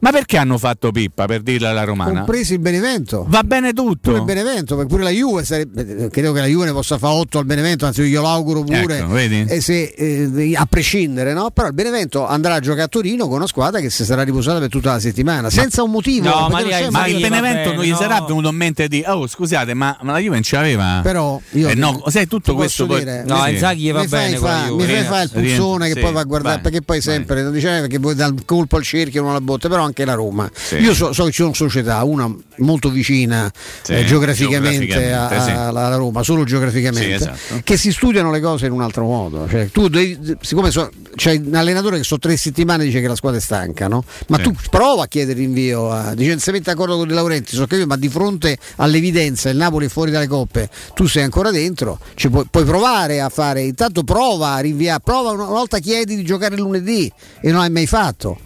ma 0.00 0.10
perché 0.10 0.36
hanno 0.36 0.58
fatto 0.58 0.90
pippa 0.90 1.26
per 1.26 1.42
dirla 1.42 1.70
alla 1.70 1.84
romana? 1.84 2.12
Compresi 2.20 2.54
il 2.54 2.58
Benevento. 2.58 3.24
Va 3.28 3.42
bene 3.42 3.72
tutto. 3.72 4.10
Pure 4.10 4.18
il 4.18 4.24
Benevento, 4.24 4.74
perché 4.74 4.90
pure 4.90 5.02
la 5.04 5.10
Juve 5.10 5.44
sarebbe, 5.44 6.08
credo 6.10 6.32
che 6.32 6.40
la 6.40 6.46
Juve 6.46 6.66
ne 6.66 6.72
possa 6.72 6.98
fare 6.98 7.14
8 7.14 7.38
al 7.38 7.44
Benevento, 7.44 7.86
anzi 7.86 8.02
io 8.02 8.22
l'auguro 8.22 8.62
pure, 8.62 8.98
Ecco, 8.98 9.08
vedi? 9.08 9.44
e 9.48 9.60
se, 9.60 9.82
eh, 9.82 10.56
a 10.56 10.66
prescindere, 10.66 11.32
no? 11.32 11.50
però 11.50 11.68
il 11.68 11.74
Benevento 11.74 12.26
andrà 12.26 12.54
a 12.54 12.60
giocare 12.60 12.82
a 12.82 12.88
Torino 12.88 13.26
con 13.26 13.36
una 13.36 13.46
squadra 13.46 13.80
che 13.80 13.90
si 13.90 14.04
sarà 14.04 14.22
riposata 14.22 14.58
per 14.58 14.68
tutta 14.68 14.92
la 14.92 15.00
settimana, 15.00 15.50
senza 15.50 15.82
un 15.82 15.90
motivo. 15.90 16.28
No, 16.28 16.48
ma 16.48 16.60
lì 16.60 16.70
Ma 16.90 17.06
il. 17.06 17.20
Benevento 17.20 17.70
bene, 17.70 17.74
non 17.74 17.84
gli 17.84 17.90
no. 17.90 17.96
sarà 17.96 18.20
venuto 18.22 18.48
in 18.48 18.56
mente 18.56 18.88
di 18.88 19.04
oh 19.06 19.26
scusate 19.26 19.74
ma, 19.74 19.96
ma 20.02 20.12
la 20.12 20.18
Juve 20.18 20.34
non 20.34 20.42
ce 20.42 20.56
l'aveva 20.56 21.00
Però 21.02 21.40
io 21.50 21.68
eh, 21.68 21.74
no, 21.74 22.02
sai 22.06 22.26
tutto 22.26 22.54
questo 22.54 22.86
poi 22.86 23.00
dire, 23.00 23.24
No, 23.24 23.44
Sì. 23.44 23.50
Inzaghi 23.50 23.90
va 23.90 24.00
mi 24.00 24.08
fai 24.08 24.24
bene 24.24 24.36
fa, 24.38 24.70
mi 24.70 24.84
fai 24.84 25.04
fa 25.04 25.22
il 25.22 25.30
puzzone 25.30 25.92
che 25.92 26.00
poi 26.00 26.12
va 26.12 26.20
a 26.20 26.24
guardare 26.24 26.54
vai, 26.54 26.62
perché 26.62 26.82
poi 26.82 27.00
sempre 27.00 27.42
non 27.42 27.52
diceva 27.52 27.86
che 27.86 27.98
vuoi 27.98 28.14
dare 28.14 28.32
il 28.34 28.44
colpo 28.44 28.76
al 28.76 28.82
cerchio 28.82 29.20
non 29.20 29.30
alla 29.30 29.40
botte 29.40 29.68
però 29.68 29.89
anche 29.90 30.04
la 30.04 30.14
Roma 30.14 30.50
Sì. 30.52 30.76
io 30.76 30.94
so, 30.94 31.12
so 31.12 31.24
che 31.24 31.30
ci 31.30 31.42
sono 31.42 31.52
società 31.52 32.02
una 32.04 32.32
molto 32.58 32.90
vicina 32.90 33.50
Sì, 33.82 33.92
eh, 33.92 34.04
geograficamente, 34.04 34.86
geograficamente, 34.86 35.34
a- 35.36 35.42
sì. 35.44 35.50
alla 35.50 35.96
Roma 35.96 36.22
solo 36.22 36.44
geograficamente 36.44 37.14
esatto. 37.14 37.60
che 37.64 37.76
si 37.76 37.92
studiano 37.92 38.30
le 38.30 38.40
cose 38.40 38.66
in 38.66 38.72
un 38.72 38.82
altro 38.82 39.04
modo 39.04 39.46
cioè, 39.48 39.68
tu 39.70 39.88
devi- 39.88 40.36
siccome 40.40 40.70
so- 40.70 40.90
c'è 41.14 41.40
un 41.44 41.54
allenatore 41.54 41.98
che 41.98 42.04
sono 42.04 42.20
tre 42.20 42.36
settimane 42.36 42.84
dice 42.84 43.00
che 43.00 43.08
la 43.08 43.16
squadra 43.16 43.38
è 43.38 43.42
stanca 43.42 43.88
no? 43.88 44.04
ma 44.28 44.38
tu 44.38 44.54
prova 44.70 45.04
a 45.04 45.06
chiedere 45.08 45.38
rinvio 45.40 45.90
a, 45.90 46.14
dice 46.14 46.38
se 46.38 46.52
mette 46.52 46.70
d'accordo 46.70 46.96
con 46.96 47.08
De 47.08 47.14
Laurenti 47.14 47.54
so 47.56 47.66
che- 47.66 47.84
ma 47.86 47.96
di 47.96 48.08
fronte 48.08 48.56
all'evidenza 48.76 49.48
il 49.50 49.56
Napoli 49.56 49.86
è 49.86 49.88
fuori 49.88 50.10
dalle 50.10 50.26
coppe 50.28 50.68
tu 50.94 51.06
sei 51.06 51.22
ancora 51.24 51.50
dentro 51.50 51.98
ci 52.14 52.28
puoi, 52.30 52.46
puoi 52.50 52.64
provare 52.64 53.20
a 53.20 53.28
fare 53.28 53.62
intanto 53.62 54.02
prova 54.04 54.54
a 54.54 54.58
rinviare 54.60 55.00
prova 55.02 55.30
una, 55.30 55.44
una 55.44 55.52
volta 55.58 55.78
chiedi 55.78 56.14
di 56.16 56.24
giocare 56.24 56.56
lunedì 56.56 57.10
e 57.40 57.50
non 57.50 57.60
hai 57.62 57.70
mai 57.70 57.86
fatto 57.86 58.38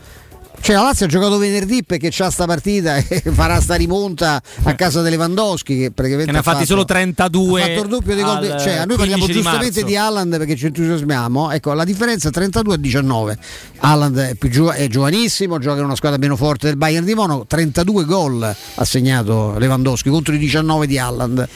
cioè 0.64 0.76
la 0.76 0.82
Lazio 0.82 1.04
ha 1.04 1.08
giocato 1.10 1.36
venerdì 1.36 1.84
perché 1.84 2.08
c'ha 2.10 2.30
sta 2.30 2.46
partita 2.46 2.96
e 3.06 3.20
farà 3.32 3.60
sta 3.60 3.74
rimonta 3.74 4.40
a 4.62 4.74
casa 4.74 5.02
di 5.02 5.10
Lewandowski 5.10 5.76
che 5.78 5.90
praticamente 5.90 6.24
Che 6.24 6.32
ne 6.32 6.38
ha 6.38 6.42
fatti 6.42 6.56
fatto- 6.60 6.70
solo 6.70 6.84
32 6.86 7.60
ha 7.62 7.66
fatto 7.66 7.82
il 7.82 7.88
doppio 7.88 8.14
di 8.14 8.22
gol 8.22 8.36
al 8.50 8.60
cioè 8.60 8.72
a 8.76 8.84
noi 8.86 8.96
15 8.96 8.96
parliamo 8.96 9.26
di 9.26 9.32
giustamente 9.34 9.80
marzo. 9.80 9.84
di 9.86 9.96
Haaland 9.96 10.38
perché 10.38 10.56
ci 10.56 10.64
entusiasmiamo. 10.66 11.50
Ecco 11.50 11.74
la 11.74 11.84
differenza 11.84 12.28
è 12.28 12.32
32 12.32 12.74
a 12.74 12.76
19 12.78 13.38
Haaland 13.80 14.18
è, 14.18 14.34
più 14.36 14.68
è 14.68 14.86
giovanissimo 14.88 15.58
gioca 15.58 15.80
in 15.80 15.84
una 15.84 15.96
squadra 15.96 16.18
meno 16.18 16.34
forte 16.36 16.68
del 16.68 16.76
Bayern 16.78 17.04
di 17.04 17.12
Monaco 17.14 17.44
32 17.46 18.04
gol 18.06 18.42
ha 18.76 18.84
segnato 18.86 19.56
Lewandowski 19.58 20.08
contro 20.08 20.32
i 20.34 20.38
19 20.38 20.86
di 20.86 20.98
Haaland. 20.98 21.46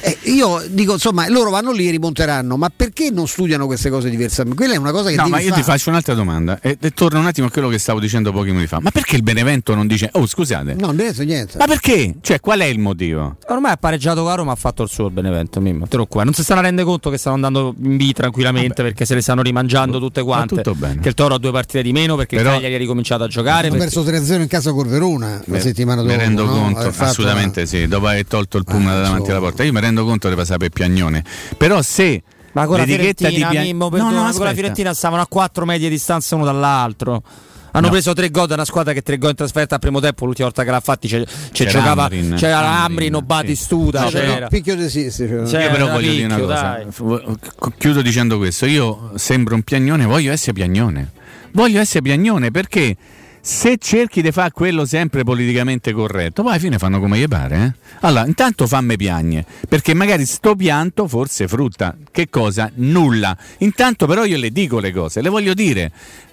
Eh, 0.00 0.18
io 0.24 0.62
dico 0.68 0.92
insomma 0.92 1.26
loro 1.30 1.48
vanno 1.48 1.72
lì 1.72 1.88
e 1.88 1.90
rimonteranno 1.92 2.58
ma 2.58 2.70
perché 2.74 3.08
non 3.10 3.26
studiano 3.26 3.64
queste 3.64 3.88
cose 3.88 4.10
diversamente? 4.10 4.56
Quella 4.58 4.74
è 4.74 4.76
una 4.76 4.90
cosa 4.92 5.08
che 5.08 5.16
No, 5.16 5.22
devi 5.22 5.30
ma 5.34 5.40
io 5.40 5.48
fare. 5.48 5.62
ti 5.62 5.66
faccio 5.66 5.88
un'altra 5.88 6.12
domanda 6.12 6.60
e, 6.60 6.76
e 6.78 6.90
torno 6.90 7.18
un 7.18 7.24
attimo 7.26 7.46
a 7.46 7.50
quello 7.50 7.68
che 7.68 7.78
stavo 7.78 7.98
dicendo 7.98 8.30
pochi 8.30 8.48
minuti 8.48 8.56
fa. 8.66 8.80
Ma 8.80 8.90
perché 8.90 9.16
il 9.16 9.22
Benevento 9.22 9.74
non 9.74 9.86
dice 9.86 10.08
"Oh, 10.12 10.26
scusate"? 10.26 10.74
no 10.74 10.86
non 10.86 11.00
essere 11.00 11.24
niente 11.26 11.56
Ma 11.58 11.66
perché? 11.66 12.14
Cioè, 12.20 12.40
qual 12.40 12.60
è 12.60 12.64
il 12.64 12.78
motivo? 12.78 13.36
Ormai 13.48 13.72
ha 13.72 13.76
pareggiato 13.76 14.20
con 14.20 14.28
la 14.30 14.34
Roma, 14.36 14.52
ha 14.52 14.56
fatto 14.56 14.82
il 14.82 14.88
suo 14.88 15.06
il 15.06 15.12
Benevento. 15.12 15.60
Mimmo, 15.60 15.86
te 15.86 15.96
lo 15.96 16.06
qua. 16.06 16.24
Non 16.24 16.32
si 16.34 16.42
stanno 16.42 16.60
rende 16.60 16.82
conto 16.84 17.10
che 17.10 17.18
stanno 17.18 17.36
andando 17.36 17.74
in 17.82 17.96
B 17.96 18.12
tranquillamente 18.12 18.82
perché 18.82 19.04
se 19.04 19.14
le 19.14 19.20
stanno 19.20 19.42
rimangiando 19.42 19.98
tutte 19.98 20.22
quante. 20.22 20.56
tutto 20.56 20.74
bene. 20.74 21.00
Che 21.00 21.08
il 21.08 21.14
Toro 21.14 21.34
ha 21.34 21.38
due 21.38 21.52
partite 21.52 21.82
di 21.82 21.92
meno 21.92 22.16
perché 22.16 22.36
Però- 22.36 22.48
il 22.50 22.54
Cagliari 22.56 22.74
ha 22.74 22.78
ricominciato 22.78 23.24
a 23.24 23.28
giocare. 23.28 23.68
hanno 23.68 23.76
perché- 23.76 23.94
perso 23.94 24.02
3-0 24.02 24.40
in 24.42 24.48
casa 24.48 24.72
col 24.72 24.86
Verona 24.88 25.40
la 25.44 25.60
settimana 25.60 26.02
dopo 26.02 26.12
Mi 26.14 26.18
rendo 26.20 26.44
no? 26.44 26.52
conto, 26.52 26.90
fatto 26.92 27.04
assolutamente 27.10 27.66
sì, 27.66 27.86
dopo 27.86 28.06
aver 28.06 28.26
tolto 28.26 28.56
il 28.58 28.64
Puma 28.64 28.90
Ah, 28.90 28.94
da 28.94 29.00
davanti 29.02 29.18
insomma. 29.20 29.36
alla 29.38 29.46
porta. 29.46 29.64
Io 29.64 29.72
mi 29.72 29.80
rendo 29.80 30.04
conto 30.04 30.28
di 30.28 30.34
passare 30.34 30.58
per 30.58 30.70
Piagnone. 30.70 31.24
Però 31.56 31.80
se 31.82 32.22
Ma 32.52 32.66
con 32.66 32.76
la 32.78 32.84
l'etichetta 32.84 33.28
di 33.28 33.34
Fiorentina, 33.36 33.48
Pia- 33.50 33.60
Mimmo, 33.60 33.84
No, 33.84 33.90
perdona, 33.90 34.26
no, 34.26 34.32
con 34.32 34.44
la. 34.46 34.52
Fiorentina 34.52 34.94
stavano 34.94 35.22
a 35.22 35.26
4 35.26 35.64
medie 35.64 35.88
distanza 35.88 36.34
uno 36.34 36.44
dall'altro. 36.44 37.22
Hanno 37.70 37.86
No. 37.86 37.92
preso 37.92 38.12
tre 38.14 38.30
gol 38.30 38.46
da 38.46 38.54
una 38.54 38.64
squadra 38.64 38.92
che 38.92 39.02
tre 39.02 39.18
gol 39.18 39.30
in 39.30 39.36
trasferta 39.36 39.74
al 39.74 39.80
primo 39.80 40.00
tempo, 40.00 40.24
l'ultima 40.24 40.46
volta 40.48 40.64
che 40.64 40.70
l'ha 40.70 40.80
fatti 40.80 41.06
c'è, 41.08 41.22
c'è 41.22 41.32
C'era 41.52 41.70
giocava 41.70 42.04
Amrin, 42.04 42.34
c'era 42.36 42.58
Amrin, 42.58 42.82
Amrin, 42.84 43.14
o 43.14 43.22
Batistuta, 43.22 44.02
No, 44.04 44.10
però 44.10 44.32
c'era. 44.34 44.46
picchio 44.48 44.74
di 44.76 44.88
sì, 44.88 45.10
sì, 45.10 45.26
cioè. 45.28 45.46
Cioè, 45.46 45.64
Io 45.64 45.70
però 45.70 45.88
voglio 45.90 46.10
dire 46.12 46.24
una 46.24 46.38
cosa. 46.38 46.54
dai. 46.82 47.36
Chiudo 47.78 48.02
dicendo 48.02 48.38
questo. 48.38 48.66
Io 48.66 49.12
sembro 49.16 49.54
un 49.54 49.62
piagnone, 49.62 50.04
voglio 50.06 50.32
essere 50.32 50.52
piagnone. 50.52 51.12
Voglio 51.52 51.80
essere 51.80 52.02
piagnone 52.02 52.50
perché 52.50 52.96
se 53.40 53.76
cerchi 53.78 54.20
di 54.20 54.30
fare 54.32 54.50
quello 54.50 54.84
sempre 54.84 55.22
politicamente 55.24 55.92
corretto, 55.92 56.42
poi 56.42 56.52
alla 56.52 56.60
fine 56.60 56.78
fanno 56.78 57.00
come 57.00 57.18
gli 57.18 57.26
pare. 57.28 57.56
eh. 57.64 57.72
Allora, 58.00 58.26
intanto 58.26 58.66
fammi 58.66 58.96
piagne, 58.96 59.44
perché 59.68 59.94
magari 59.94 60.26
sto 60.26 60.54
pianto 60.54 61.08
forse 61.08 61.48
frutta. 61.48 61.96
Che 62.10 62.28
cosa? 62.28 62.70
Nulla. 62.74 63.36
Intanto 63.58 64.06
però 64.06 64.24
io 64.24 64.36
le 64.36 64.50
dico 64.50 64.78
le 64.80 64.92
cose, 64.92 65.22
le 65.22 65.28
voglio 65.30 65.54
dire. 65.54 65.90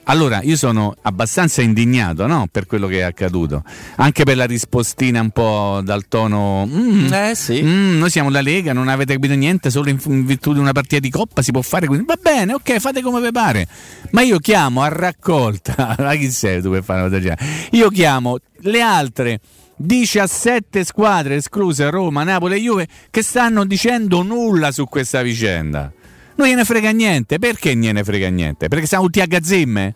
Allora, 0.07 0.41
io 0.43 0.55
sono 0.55 0.93
abbastanza 1.01 1.61
indignato 1.63 2.27
no? 2.27 2.47
per 2.51 2.67
quello 2.67 2.85
che 2.87 2.99
è 2.99 3.01
accaduto, 3.01 3.63
anche 3.95 4.23
per 4.23 4.35
la 4.37 4.45
rispostina 4.45 5.19
un 5.19 5.31
po' 5.31 5.81
dal 5.83 6.07
tono... 6.07 6.67
"Mm, 6.67 7.11
Eh 7.11 7.31
sì. 7.35 7.61
Mm, 7.63 7.97
noi 7.97 8.09
siamo 8.11 8.29
la 8.29 8.41
Lega, 8.41 8.71
non 8.71 8.87
avete 8.87 9.13
capito 9.15 9.33
niente, 9.33 9.71
solo 9.71 9.89
in, 9.89 9.97
in 10.05 10.25
virtù 10.25 10.53
di 10.53 10.59
una 10.59 10.73
partita 10.73 10.99
di 10.99 11.09
coppa 11.09 11.41
si 11.41 11.51
può 11.51 11.61
fare 11.61 11.87
quindi 11.87 12.05
va 12.05 12.17
bene, 12.21 12.53
ok, 12.53 12.77
fate 12.79 13.01
come 13.01 13.19
vi 13.19 13.31
pare. 13.31 13.67
Ma 14.11 14.21
io 14.21 14.37
chiamo 14.37 14.83
a 14.83 14.89
raccolta, 14.89 15.95
ma 15.99 16.13
chi 16.15 16.29
sei 16.29 16.61
tu 16.61 16.69
per 16.69 16.83
fare 16.83 17.01
una 17.01 17.09
cosa? 17.17 17.35
Io 17.71 17.89
chiamo 17.89 18.37
le 18.59 18.81
altre 18.81 19.39
17 19.77 20.83
squadre 20.83 21.35
escluse 21.35 21.89
Roma, 21.89 22.23
Napoli 22.23 22.55
e 22.55 22.59
Juve 22.61 22.87
che 23.09 23.21
stanno 23.23 23.65
dicendo 23.65 24.21
nulla 24.21 24.71
su 24.71 24.85
questa 24.85 25.21
vicenda. 25.23 25.91
Non 26.35 26.47
gliene 26.47 26.65
frega 26.65 26.91
niente, 26.91 27.39
perché 27.39 27.75
gliene 27.75 28.03
frega 28.03 28.29
niente? 28.29 28.67
Perché 28.67 28.85
siamo 28.85 29.05
tutti 29.05 29.21
a 29.21 29.25
gazzimme? 29.25 29.93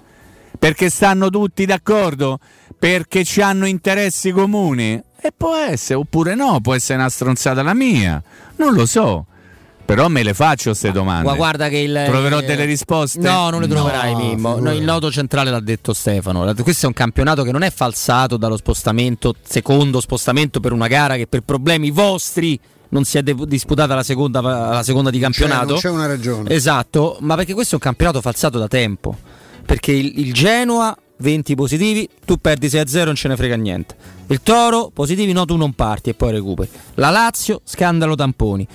Perché 0.57 0.89
stanno 0.89 1.29
tutti 1.29 1.65
d'accordo? 1.65 2.39
Perché 2.77 3.23
ci 3.23 3.41
hanno 3.41 3.65
interessi 3.65 4.31
comuni? 4.31 5.01
E 5.21 5.33
può 5.35 5.55
essere, 5.55 5.95
oppure 5.99 6.33
no, 6.35 6.61
può 6.61 6.73
essere 6.73 6.99
una 6.99 7.09
stronzata 7.09 7.61
la 7.61 7.73
mia, 7.73 8.21
non 8.55 8.73
lo 8.73 8.85
so. 8.85 9.25
Però 9.83 10.07
me 10.07 10.21
le 10.21 10.33
faccio 10.35 10.69
queste 10.69 10.91
domande. 10.91 11.27
Ma 11.27 11.35
guarda 11.35 11.67
che 11.67 11.77
il 11.79 12.03
Troverò 12.05 12.39
eh, 12.39 12.45
delle 12.45 12.65
risposte? 12.65 13.19
No, 13.19 13.49
non 13.49 13.59
le 13.59 13.67
troverai, 13.67 14.13
No, 14.13 14.19
Mimmo. 14.19 14.59
No, 14.59 14.71
il 14.71 14.83
nodo 14.83 15.11
centrale 15.11 15.49
l'ha 15.49 15.59
detto 15.59 15.93
Stefano. 15.93 16.53
Questo 16.61 16.85
è 16.85 16.87
un 16.87 16.93
campionato 16.93 17.41
che 17.41 17.51
non 17.51 17.63
è 17.63 17.71
falsato 17.71 18.37
dallo 18.37 18.55
spostamento, 18.55 19.33
secondo 19.43 19.99
spostamento 19.99 20.59
per 20.59 20.73
una 20.73 20.85
gara 20.87 21.15
che 21.15 21.25
per 21.25 21.41
problemi 21.41 21.89
vostri 21.89 22.59
non 22.89 23.03
si 23.05 23.17
è 23.17 23.23
de- 23.23 23.35
disputata 23.45 23.95
la 23.95 24.03
seconda, 24.03 24.41
la 24.41 24.83
seconda 24.83 25.09
di 25.09 25.19
Cioè, 25.19 25.29
campionato. 25.31 25.71
non 25.73 25.79
c'è 25.79 25.89
una 25.89 26.05
ragione 26.07 26.49
Esatto, 26.49 27.17
ma 27.21 27.35
perché 27.35 27.53
questo 27.53 27.73
è 27.73 27.75
un 27.75 27.81
campionato 27.83 28.21
falsato 28.21 28.57
da 28.59 28.67
tempo. 28.67 29.15
perché 29.65 29.91
il, 29.91 30.19
il 30.19 30.33
Genoa 30.33 30.95
20 31.17 31.53
positivi, 31.55 32.07
tu 32.25 32.37
perdi 32.37 32.67
6-0 32.67 33.03
non 33.05 33.15
ce 33.15 33.27
ne 33.27 33.35
frega 33.35 33.55
niente. 33.55 33.95
Il 34.27 34.41
Toro 34.41 34.89
positivi 34.93 35.31
no 35.33 35.43
tu 35.45 35.57
non 35.57 35.73
parti 35.73 36.09
e 36.11 36.13
poi 36.13 36.31
recuperi. 36.31 36.69
La 36.95 37.09
Lazio 37.09 37.61
scandalo 37.65 38.15
tamponi. 38.15 38.65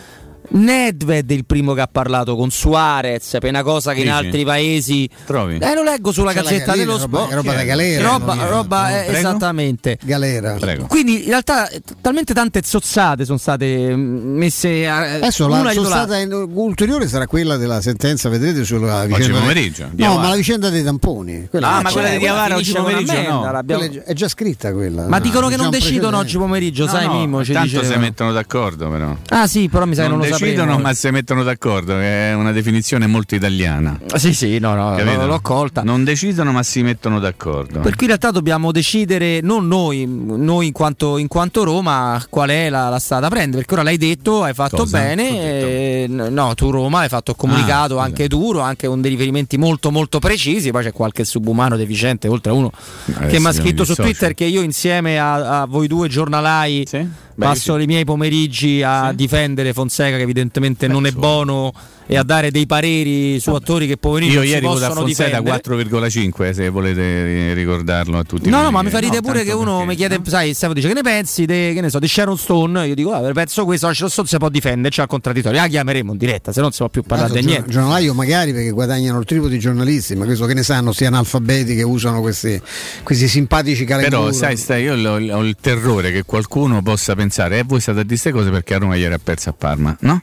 Nedved 0.51 1.31
è 1.31 1.35
il 1.35 1.45
primo 1.47 1.73
che 1.75 1.81
ha 1.81 1.89
parlato 1.91 2.37
con 2.37 2.51
Suarez 2.51 3.37
per 3.41 3.49
una 3.49 3.63
cosa 3.63 3.93
che 3.93 4.01
in 4.01 4.05
Dici? 4.05 4.15
altri 4.17 4.45
paesi 4.45 5.09
Trovi? 5.25 5.57
eh, 5.57 5.75
lo 5.75 5.83
leggo 5.83 6.13
sulla 6.13 6.33
C'è 6.33 6.43
gazzetta 6.43 6.73
galera, 6.73 6.77
dello 6.77 6.99
roba- 6.99 7.17
sport 7.19 7.31
è 7.31 7.35
roba 7.35 7.55
da 7.55 7.65
galera, 7.65 8.09
roba, 8.09 8.35
roba, 8.47 8.89
no, 8.91 8.95
eh, 8.97 9.07
esattamente 9.17 9.99
Galera. 10.03 10.55
Prego. 10.61 10.87
quindi 10.87 11.23
in 11.23 11.29
realtà 11.29 11.69
talmente 12.01 12.35
tante 12.35 12.61
zozzate 12.63 13.25
sono 13.25 13.39
state 13.39 13.95
mm, 13.97 14.37
messe 14.37 14.87
a, 14.87 15.15
Adesso 15.15 15.47
una 15.47 15.63
la 15.63 16.19
in- 16.21 16.33
ulteriore 16.53 17.09
sarà 17.09 17.27
quella 17.27 17.57
della 17.57 17.81
sentenza, 17.81 18.29
vedrete 18.29 18.65
sulla 18.65 19.07
vicenda. 19.07 19.39
pomeriggio, 19.41 19.89
di 19.93 20.03
no, 20.03 20.19
ma 20.19 20.29
la 20.29 20.37
vicenda 20.37 20.69
dei 20.69 20.83
tamponi. 20.85 21.47
Quella 21.51 21.73
Ah, 21.77 21.81
ma 21.83 21.91
quella 21.91 22.11
di 22.11 22.19
Diavara 22.19 22.57
oggi 22.57 22.73
con 22.73 22.83
pomeriggio 22.83 23.13
no. 23.29 24.03
è, 24.05 24.13
già 24.13 24.29
scritta 24.29 24.73
quella. 24.73 25.07
ma 25.09 25.17
No, 25.19 25.23
dicono 25.25 25.49
che 25.49 25.57
non 25.57 25.71
decidono 25.71 26.19
oggi 26.19 26.37
pomeriggio 26.37 26.87
sai 26.87 27.07
no, 27.07 27.15
Mimmo 27.15 27.45
ci 27.45 27.53
tanto 27.53 27.81
dice 27.81 27.91
si 27.93 27.99
mettono 27.99 28.33
d'accordo 28.33 28.89
però. 28.91 29.17
ah 29.31 29.47
sì 29.47 29.69
però 29.69 29.85
mi 29.87 29.95
sa 29.95 30.03
che 30.03 30.09
non 30.09 30.19
non 30.19 30.29
lo 30.29 30.34
decidono 30.39 30.79
ma 30.79 30.93
si 30.95 31.11
mettono 31.11 31.43
d'accordo, 31.43 31.95
che 31.95 32.31
è 32.31 32.35
una 32.35 32.53
definizione 32.53 33.07
molto 33.07 33.35
italiana. 33.35 33.99
sì 34.17 34.33
sì 34.35 34.59
no 34.59 34.75
no 34.75 34.95
Capito? 34.97 35.27
l'ho 35.27 35.41
colta 35.41 35.83
Non 35.83 36.05
decidono 36.05 36.53
ma 36.53 36.63
si 36.63 36.83
mettono 36.83 37.19
d'accordo. 37.19 37.81
Per 37.81 37.93
cui 37.93 38.03
in 38.03 38.07
realtà 38.09 38.31
dobbiamo 38.31 38.73
decidere, 38.73 39.41
non 39.43 39.67
noi, 39.67 40.07
noi 40.07 40.67
in 40.67 40.73
quanto, 40.73 41.19
in 41.19 41.29
quanto 41.29 41.65
Roma, 41.65 42.23
qual 42.29 42.51
è 42.51 42.69
la, 42.69 42.89
la 42.89 42.99
strada 42.99 43.29
da 43.29 43.29
prendere. 43.35 43.59
Perché 43.59 43.75
ora 43.75 43.83
l'hai 43.83 43.97
detto, 43.97 44.43
hai 44.43 44.55
fatto 44.55 44.77
Cosa? 44.79 44.99
bene. 44.99 45.29
eh, 45.29 46.07
no, 46.09 46.55
tu 46.55 46.71
Roma 46.71 47.01
hai 47.01 47.09
fatto 47.09 47.35
comunicato, 47.35 47.99
Ah, 47.99 48.05
anche 48.05 48.29
duro, 48.29 48.61
anche 48.61 48.87
con 48.87 49.01
dei 49.01 49.11
riferimenti 49.11 49.57
molto 49.57 49.91
molto 49.91 50.19
precisi. 50.19 50.71
Poi 50.71 50.83
c'è 50.85 50.93
qualche 50.93 51.25
subumano 51.25 51.77
deficiente, 51.77 52.29
oltre 52.29 52.51
a 52.51 52.55
uno 52.55 52.71
che 53.07 53.13
Adesso 53.17 53.41
mi 53.41 53.47
ha 53.47 53.53
scritto 53.53 53.85
su. 53.85 53.95
Twitter 53.95 54.35
che 54.35 54.45
io 54.45 54.61
insieme 54.63 55.19
a, 55.19 55.61
a 55.63 55.67
voi 55.67 55.87
due 55.87 56.09
giornalai 56.09 56.87
Beh, 57.35 57.45
passo 57.47 57.77
sì. 57.77 57.83
i 57.83 57.87
miei 57.87 58.05
pomeriggi 58.05 58.83
a 58.83 59.13
difendere 59.13 59.73
Fonseca 59.73 60.17
che 60.17 60.23
evidentemente 60.23 60.87
non 60.87 61.07
è 61.07 61.13
buono 61.13 61.73
e 62.07 62.17
a 62.17 62.23
dare 62.23 62.51
dei 62.51 62.67
pareri 62.67 63.41
su 63.41 63.51
attori 63.51 63.87
che 63.87 63.97
poverini 63.97 64.33
Io 64.33 64.43
ieri 64.43 64.65
voto 64.67 64.85
a 64.85 64.91
Fonseca 64.91 65.41
difendere. 65.41 65.61
4,5 65.63 66.51
se 66.53 66.69
volete 66.69 67.25
ri- 67.25 67.53
ricordarlo 67.55 68.19
a 68.19 68.25
tutti. 68.25 68.51
No, 68.51 68.63
no, 68.63 68.71
ma 68.71 68.83
mi 68.83 68.91
fa 68.91 68.99
ridere 68.99 69.21
no, 69.23 69.27
pure 69.29 69.45
che 69.45 69.53
uno 69.53 69.79
perché- 69.79 69.87
mi 69.87 69.97
chiede, 69.97 70.21
sai, 70.25 70.49
Stefano 70.53 70.75
dice 70.75 70.89
che 70.89 70.95
ne 70.95 71.03
pensi 71.03 71.45
de, 71.47 71.73
che 71.75 71.81
ne 71.81 71.89
so, 71.91 71.99
di 71.99 72.09
Sharon 72.09 72.37
Stone? 72.37 72.87
Io 72.87 72.95
dico, 72.95 73.13
ah, 73.13 73.21
penso 73.33 73.65
questo, 73.65 73.93
Sharon 73.93 74.11
Stone 74.11 74.29
si 74.29 74.37
può 74.37 74.49
difendere, 74.49 74.91
c'è 74.95 75.03
al 75.03 75.09
contraddittorio, 75.09 75.61
la 75.61 75.67
chiameremo 75.67 76.13
in 76.13 76.19
diretta, 76.19 76.53
se 76.53 76.61
non 76.61 76.71
si 76.73 76.79
può 76.79 76.89
più 76.89 77.03
parlare 77.03 77.41
di 77.41 77.47
niente. 77.47 77.71
giornalaio 77.71 78.13
magari 78.15 78.53
perché 78.53 78.71
guadagnano 78.71 79.19
il 79.19 79.25
triplo 79.25 79.49
di 79.49 79.59
giornalisti, 79.59 80.15
ma 80.15 80.25
questo 80.25 80.45
che 80.47 80.55
ne 80.55 80.63
sanno, 80.63 80.93
sti 80.93 81.07
analfabeti 81.07 81.75
che 81.75 81.83
usano 81.83 82.21
questi, 82.21 82.61
questi 83.03 83.29
simpatici 83.29 83.85
calendari. 83.85 84.23
Però 84.23 84.33
sai, 84.33 84.57
stai, 84.57 84.83
io 84.83 84.95
ho, 84.95 85.15
ho 85.39 85.43
il 85.45 85.57
terrore 85.61 86.13
che 86.13 86.25
qualcuno 86.25 86.83
possa 86.83 87.15
pensare, 87.15 87.61
eh, 87.61 87.63
voi 87.65 87.81
state 87.81 88.01
a 88.01 88.03
dire 88.03 88.13
queste 88.21 88.31
cose 88.31 88.51
perché 88.51 88.75
a 88.75 88.79
Roma 88.79 88.95
ieri 88.97 89.15
ha 89.15 89.21
perso 89.23 89.49
a 89.51 89.55
Parma, 89.57 89.97
no? 90.01 90.21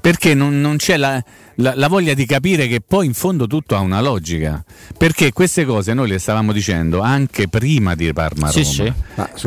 Perché 0.00 0.34
non, 0.34 0.60
non 0.60 0.76
c'è 0.76 0.96
la, 0.96 1.21
la- 1.56 1.74
la 1.76 1.88
voglia 1.88 2.14
di 2.14 2.24
capire 2.26 2.66
che 2.66 2.80
poi 2.80 3.06
in 3.06 3.14
fondo 3.14 3.46
tutto 3.46 3.74
ha 3.76 3.80
una 3.80 4.00
logica. 4.00 4.64
Perché 4.96 5.32
queste 5.32 5.64
cose 5.64 5.94
noi 5.94 6.08
le 6.08 6.18
stavamo 6.18 6.52
dicendo 6.52 7.00
anche 7.00 7.48
prima 7.48 7.94
di 7.94 8.12
Parma-Roma. 8.12 8.50
Sì, 8.50 8.64
sì. 8.64 8.92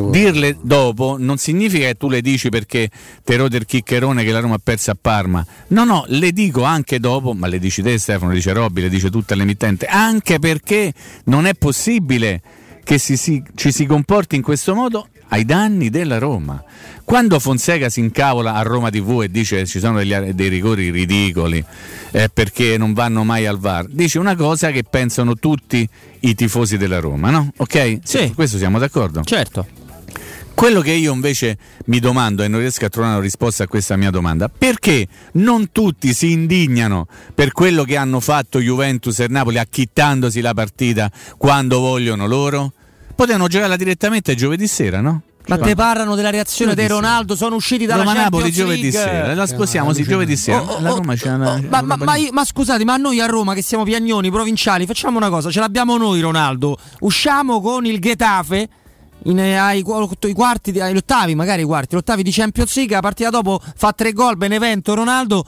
Dirle 0.10 0.58
dopo 0.62 1.16
non 1.20 1.38
significa 1.38 1.88
che 1.88 1.96
tu 1.96 2.10
le 2.10 2.22
dici 2.22 2.50
perché 2.50 2.90
te 3.24 3.36
rode 3.38 3.58
il 3.58 3.66
chiccherone 3.66 4.24
che 4.24 4.32
la 4.32 4.40
Roma 4.40 4.56
ha 4.56 4.62
perso 4.64 4.92
a 4.92 4.98
Parma. 5.00 5.46
No, 5.68 5.84
no, 5.84 6.06
le 6.08 6.32
dico 6.32 6.64
anche 6.64 7.00
dopo, 7.00 7.34
ma 7.34 7.48
le 7.48 7.60
dici 7.60 7.82
te 7.82 7.98
Stefano, 7.98 8.30
le 8.30 8.36
dice 8.38 8.54
Robby, 8.54 8.82
le 8.82 8.90
dice 8.90 9.10
tutta 9.10 9.36
l'emittente, 9.36 9.86
anche 9.86 10.40
perché 10.40 10.94
non 11.26 11.46
è 11.46 11.54
possibile 11.54 12.42
che 12.84 12.98
si- 13.00 13.18
si- 13.18 13.44
ci 13.56 13.72
si 13.72 13.86
comporti 13.88 14.36
in 14.36 14.44
questo 14.44 14.76
modo 14.76 15.08
ai 15.30 15.46
danni 15.46 15.90
della 15.90 16.18
Roma. 16.18 16.64
Quando 17.04 17.40
Fonseca 17.40 17.90
si 17.90 18.00
incavola 18.00 18.56
a 18.56 18.64
Roma 18.64 18.90
TV 18.90 19.22
e 19.24 19.30
dice 19.30 19.58
che 19.58 19.66
ci 19.68 19.80
sono 19.80 20.00
degli- 20.00 20.32
dei 20.32 20.50
rigori 20.50 20.90
ridicoli 20.90 21.64
eh, 22.12 22.30
perché 22.34 22.78
non 22.78 22.94
vanno 22.94 23.24
mai 23.24 23.46
al 23.46 23.60
VAR, 23.60 23.86
dice 23.88 24.18
una 24.18 24.36
cosa 24.36 24.72
che 24.72 24.84
pensano 24.84 25.36
tutti 25.36 25.88
i 26.22 26.34
tifosi 26.34 26.78
della 26.78 27.00
Roma, 27.00 27.30
no? 27.30 27.52
Ok? 27.58 28.00
Sì. 28.04 28.28
Su 28.28 28.34
questo 28.34 28.58
siamo 28.58 28.80
d'accordo? 28.80 29.22
Certo. 29.24 29.84
Quello 30.56 30.80
che 30.80 30.94
io 30.94 31.12
invece 31.12 31.58
mi 31.88 32.00
domando 32.00 32.42
e 32.42 32.48
non 32.48 32.62
riesco 32.62 32.86
a 32.86 32.90
trovare 32.90 33.16
una 33.16 33.22
risposta 33.22 33.66
a 33.66 33.68
questa 33.68 33.98
mia 33.98 34.10
domanda, 34.10 34.48
perché 34.50 35.06
non 35.34 35.70
tutti 35.74 36.14
si 36.14 36.32
indignano 36.32 37.08
per 37.36 37.52
quello 37.52 37.84
che 37.84 37.98
hanno 37.98 38.22
fatto 38.22 38.60
Juventus 38.60 39.20
e 39.20 39.28
Napoli 39.28 39.58
accittandosi 39.58 40.40
la 40.40 40.54
partita 40.54 41.12
quando 41.38 41.82
vogliono 41.82 42.26
loro? 42.26 42.72
Potevano 43.16 43.48
giocarla 43.48 43.76
direttamente 43.76 44.36
giovedì 44.36 44.68
sera, 44.68 45.02
no? 45.02 45.22
Ma 45.48 45.58
te 45.60 45.76
parlano 45.76 46.16
della 46.16 46.32
reazione 46.32 46.74
di 46.74 46.88
Ronaldo, 46.88 47.36
sono 47.36 47.56
usciti 47.56 47.86
dalla 47.86 48.02
Roma-Napoli 48.02 48.52
Champions 48.52 48.56
giovedì 48.58 48.92
League. 48.92 49.00
sera, 49.00 49.36
la 49.36 49.46
sposiamo 49.46 49.94
sì 49.94 50.04
giovedì 50.04 50.36
sera. 50.36 50.62
Oh, 50.62 50.74
oh, 50.74 50.82
la 50.82 50.90
Roma 50.90 51.16
c'è 51.16 51.32
una, 51.32 51.62
Ma, 51.70 51.82
ma- 51.82 51.96
ma 51.98 52.16
ma 52.32 52.44
scusate, 52.46 52.84
ma 52.84 52.98
noi 52.98 53.22
a 53.22 53.28
Roma 53.28 53.54
che 53.54 53.62
siamo 53.62 53.84
piagnoni, 53.84 54.32
provinciali, 54.32 54.88
facciamo 54.88 55.18
una 55.18 55.30
cosa, 55.30 55.52
ce 55.52 55.60
l'abbiamo 55.60 55.98
noi 55.98 56.20
Ronaldo, 56.20 56.78
usciamo 57.02 57.62
con 57.62 57.86
il 57.86 58.00
Getafe 58.00 58.68
in- 59.26 59.38
eh, 59.40 59.56
ai, 59.56 59.84
ai 59.86 60.34
quarti, 60.34 60.80
agli 60.80 60.98
ottavi, 60.98 61.36
magari 61.36 61.62
ai 61.62 61.68
quarti, 61.68 61.96
ottavi 61.96 62.24
di 62.24 62.32
Champions 62.32 62.76
League, 62.76 62.96
la 62.96 63.02
partita 63.02 63.30
dopo 63.30 63.62
fa 63.76 63.92
tre 63.92 64.14
gol, 64.14 64.38
Benevento, 64.38 64.96
Ronaldo. 64.96 65.46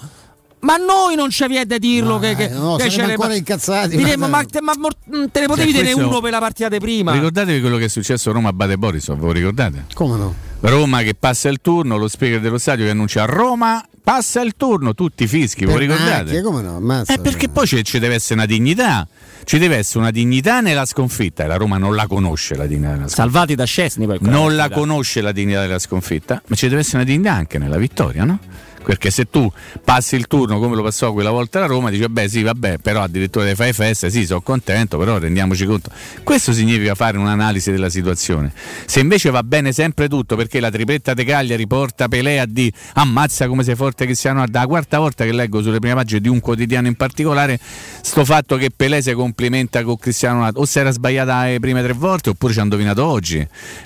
Ma 0.68 0.74
a 0.74 0.78
noi 0.78 1.16
non 1.16 1.30
ci 1.30 1.48
viene 1.48 1.66
da 1.66 1.78
dirlo 1.78 2.20
che, 2.20 2.36
che, 2.36 2.50
no, 2.50 2.76
che 2.76 2.90
ce 2.90 3.02
ancora 3.02 3.34
incazzati, 3.34 3.96
Diremmo, 3.96 4.28
ma- 4.28 4.40
ma, 4.40 4.44
te, 4.44 4.60
ma 4.60 4.74
mor- 4.78 4.98
te 5.32 5.40
ne 5.40 5.48
potevi 5.48 5.72
Cioè, 5.72 5.82
tenere 5.82 6.04
uno 6.04 6.20
per 6.20 6.32
la 6.32 6.40
partita 6.40 6.68
di 6.68 6.78
prima. 6.80 7.14
Ricordatevi 7.14 7.62
quello 7.62 7.78
che 7.78 7.86
è 7.86 7.88
successo 7.88 8.32
a 8.32 8.34
Roma 8.34 8.50
a 8.50 8.54
Bade 8.54 8.78
Borisov, 8.78 9.18
ve 9.18 9.26
lo 9.28 9.32
ricordate? 9.32 9.86
Come 9.94 10.18
no? 10.18 10.36
Roma 10.60 11.04
che 11.04 11.14
passa 11.14 11.48
il 11.48 11.60
turno, 11.62 11.96
lo 11.96 12.10
speaker 12.10 12.42
dello 12.42 12.58
stadio 12.58 12.84
che 12.84 12.92
annuncia 12.92 13.24
Roma 13.24 13.82
passa 14.04 14.42
il 14.42 14.56
turno, 14.58 14.94
tutti 14.94 15.24
i 15.24 15.28
fischi, 15.28 15.64
ve 15.64 15.72
lo 15.72 15.78
ricordate? 15.78 16.42
Come 16.42 16.62
no? 16.62 16.76
Ammazza. 16.76 17.14
Eh, 17.14 17.20
perché 17.20 17.48
poi 17.48 17.66
ci, 17.66 17.82
ci 17.86 18.00
deve 18.00 18.16
essere 18.16 18.34
una 18.34 18.46
dignità, 18.46 19.08
ci 19.46 19.60
deve 19.60 19.78
essere 19.78 20.00
una 20.00 20.12
dignità 20.12 20.60
nella 20.60 20.86
sconfitta 20.86 21.46
e 21.46 21.48
la 21.48 21.56
Roma 21.56 21.78
non 21.78 21.96
la 21.96 22.08
conosce 22.08 22.56
la 22.56 22.66
dignità 22.66 22.88
della 22.88 23.08
sconfitta. 23.08 23.22
Salvati 23.22 23.56
da 23.56 23.64
Scesni 23.64 24.06
poi. 24.06 24.18
Non 24.20 24.58
la 24.58 24.70
conosce 24.70 25.22
la 25.22 25.32
dignità 25.32 25.62
della 25.62 25.80
sconfitta, 25.80 26.42
ma 26.46 26.56
ci 26.58 26.68
deve 26.68 26.82
essere 26.82 26.98
una 26.98 27.06
dignità 27.06 27.32
anche 27.32 27.58
nella 27.58 27.78
vittoria, 27.78 28.26
no? 28.26 28.40
Perché 28.88 29.12
se 29.12 29.30
tu 29.30 29.52
passi 29.84 30.16
il 30.16 30.28
turno 30.28 30.60
come 30.60 30.74
lo 30.74 30.82
passò 30.82 31.12
quella 31.12 31.30
volta 31.30 31.60
la 31.60 31.66
Roma, 31.66 31.90
dici 31.90 32.04
vabbè 32.04 32.30
sì, 32.30 32.42
vabbè, 32.42 32.78
però 32.78 33.02
addirittura 33.02 33.44
le 33.44 33.54
fai 33.54 33.74
feste, 33.74 34.10
sì, 34.10 34.26
sono 34.26 34.40
contento, 34.40 34.98
però 34.98 35.18
rendiamoci 35.18 35.66
conto. 35.66 35.92
Questo 36.24 36.54
significa 36.54 36.96
fare 36.96 37.18
un'analisi 37.18 37.70
della 37.70 37.90
situazione. 37.90 38.50
Se 38.86 39.02
invece 39.02 39.30
va 39.30 39.44
bene 39.44 39.74
sempre 39.74 40.08
tutto 40.08 40.38
perché 40.38 40.62
la 40.62 40.72
tripletta 40.72 41.14
de 41.14 41.26
Cagliari 41.26 41.68
porta 41.68 42.08
Pelé 42.08 42.40
a 42.40 42.46
di 42.46 42.72
ammazza 42.94 43.50
come 43.50 43.66
sei 43.66 43.76
forte 43.76 44.06
Cristiano 44.06 44.38
Ronaldo, 44.38 44.58
la 44.58 44.68
quarta 44.68 45.00
volta 45.00 45.26
che 45.26 45.34
leggo 45.34 45.62
sulle 45.62 45.80
prime 45.80 45.94
pagine 45.96 46.22
di 46.22 46.30
un 46.30 46.40
quotidiano 46.40 46.88
in 46.88 46.96
particolare 46.96 47.60
sto 47.60 48.24
fatto 48.24 48.56
che 48.56 48.70
Pelé 48.74 49.02
si 49.02 49.12
complimenta 49.12 49.84
con 49.84 49.98
Cristiano 49.98 50.36
Ronaldo, 50.36 50.62
o 50.62 50.66
si 50.66 50.80
era 50.80 50.92
sbagliata 50.92 51.44
le 51.44 51.60
prime 51.60 51.84
tre 51.84 51.92
volte 51.92 52.30
oppure 52.30 52.54
ci 52.54 52.60
ha 52.60 52.64
indovinato 52.64 53.04
oggi. 53.04 53.46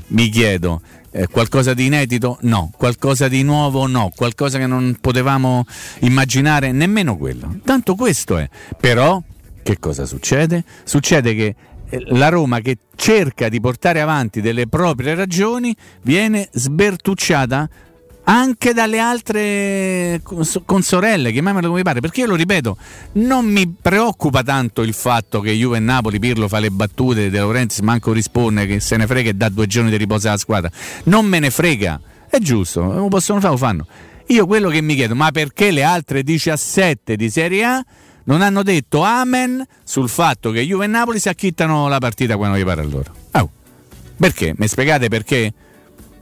Mi 0.10 0.30
chiedo, 0.30 0.80
eh, 1.12 1.28
qualcosa 1.28 1.74
di 1.74 1.86
inedito? 1.86 2.38
No. 2.42 2.72
Qualcosa 2.76 3.28
di 3.28 3.44
nuovo? 3.44 3.88
No. 3.88 4.12
Qualcosa 4.16 4.58
che 4.58 4.68
non 4.68 4.98
potevamo 5.00 5.66
immaginare? 6.00 6.72
Nemmeno 6.72 7.18
quello. 7.18 7.60
Tanto 7.64 7.96
questo 7.96 8.38
è. 8.38 8.50
Però, 8.80 9.22
che 9.62 9.80
cosa 9.80 10.06
succede? 10.06 10.64
Succede 10.84 11.36
che 11.36 11.56
eh, 11.90 12.04
la 12.08 12.30
Roma 12.30 12.60
che 12.60 12.78
cerca 12.96 13.50
di 13.50 13.60
portare 13.60 14.00
avanti 14.02 14.42
delle 14.42 14.68
proprie 14.68 15.14
ragioni 15.14 15.76
viene 16.04 16.48
sbertucciata 16.52 17.70
anche 18.24 18.74
dalle 18.74 19.00
altre 19.00 20.20
cons- 20.24 20.62
consorelle, 20.66 21.32
chiamiamole 21.32 21.68
come 21.68 21.82
pare, 21.82 22.00
perché 22.00 22.22
io 22.22 22.28
lo 22.28 22.36
ripeto, 22.36 22.78
non 23.14 23.46
mi 23.46 23.68
preoccupa 23.68 24.44
tanto 24.44 24.82
il 24.82 24.94
fatto 24.94 25.42
che 25.42 25.52
Juve 25.52 25.78
e 25.78 25.80
Napoli 25.80 26.20
Pirlo 26.20 26.48
fa 26.48 26.60
le 26.60 26.70
battute, 26.70 27.30
De 27.30 27.38
Laurentiis 27.38 27.80
manco 27.80 28.12
risponde, 28.12 28.66
che 28.66 28.80
se 28.80 28.98
ne 28.98 29.08
frega 29.08 29.30
e 29.30 29.34
dà 29.34 29.50
due 29.50 29.68
giorni 29.68 29.90
di 29.90 29.98
riposo 29.98 30.28
alla 30.28 30.38
squadra, 30.38 30.70
non 31.06 31.26
me 31.26 31.40
ne 31.40 31.50
frega, 31.50 32.00
è 32.30 32.38
giusto, 32.40 32.82
lo 32.82 33.08
possono 33.08 33.40
fare, 33.40 33.54
lo 33.54 33.58
fanno. 33.58 33.88
Io 34.28 34.46
quello 34.46 34.70
che 34.70 34.82
mi 34.82 34.96
chiedo, 34.96 35.16
ma 35.16 35.32
perché 35.32 35.72
le 35.72 35.84
altre 35.84 36.24
17 36.24 37.16
di 37.16 37.30
Serie 37.30 37.64
A 37.66 37.86
non 38.26 38.42
hanno 38.42 38.64
detto 38.64 39.02
amen 39.02 39.66
sul 39.84 40.08
fatto 40.08 40.52
che 40.52 40.62
Juve 40.66 40.86
e 40.86 40.88
Napoli 40.88 41.20
si 41.20 41.28
acchittano 41.28 41.88
la 41.88 41.98
partita 41.98 42.38
quando 42.38 42.58
gli 42.58 42.64
pare 42.64 42.82
a 42.82 42.86
loro? 42.86 43.14
Oh. 43.32 43.50
Perché? 44.18 44.54
Mi 44.56 44.68
spiegate 44.68 45.10
perché? 45.10 45.52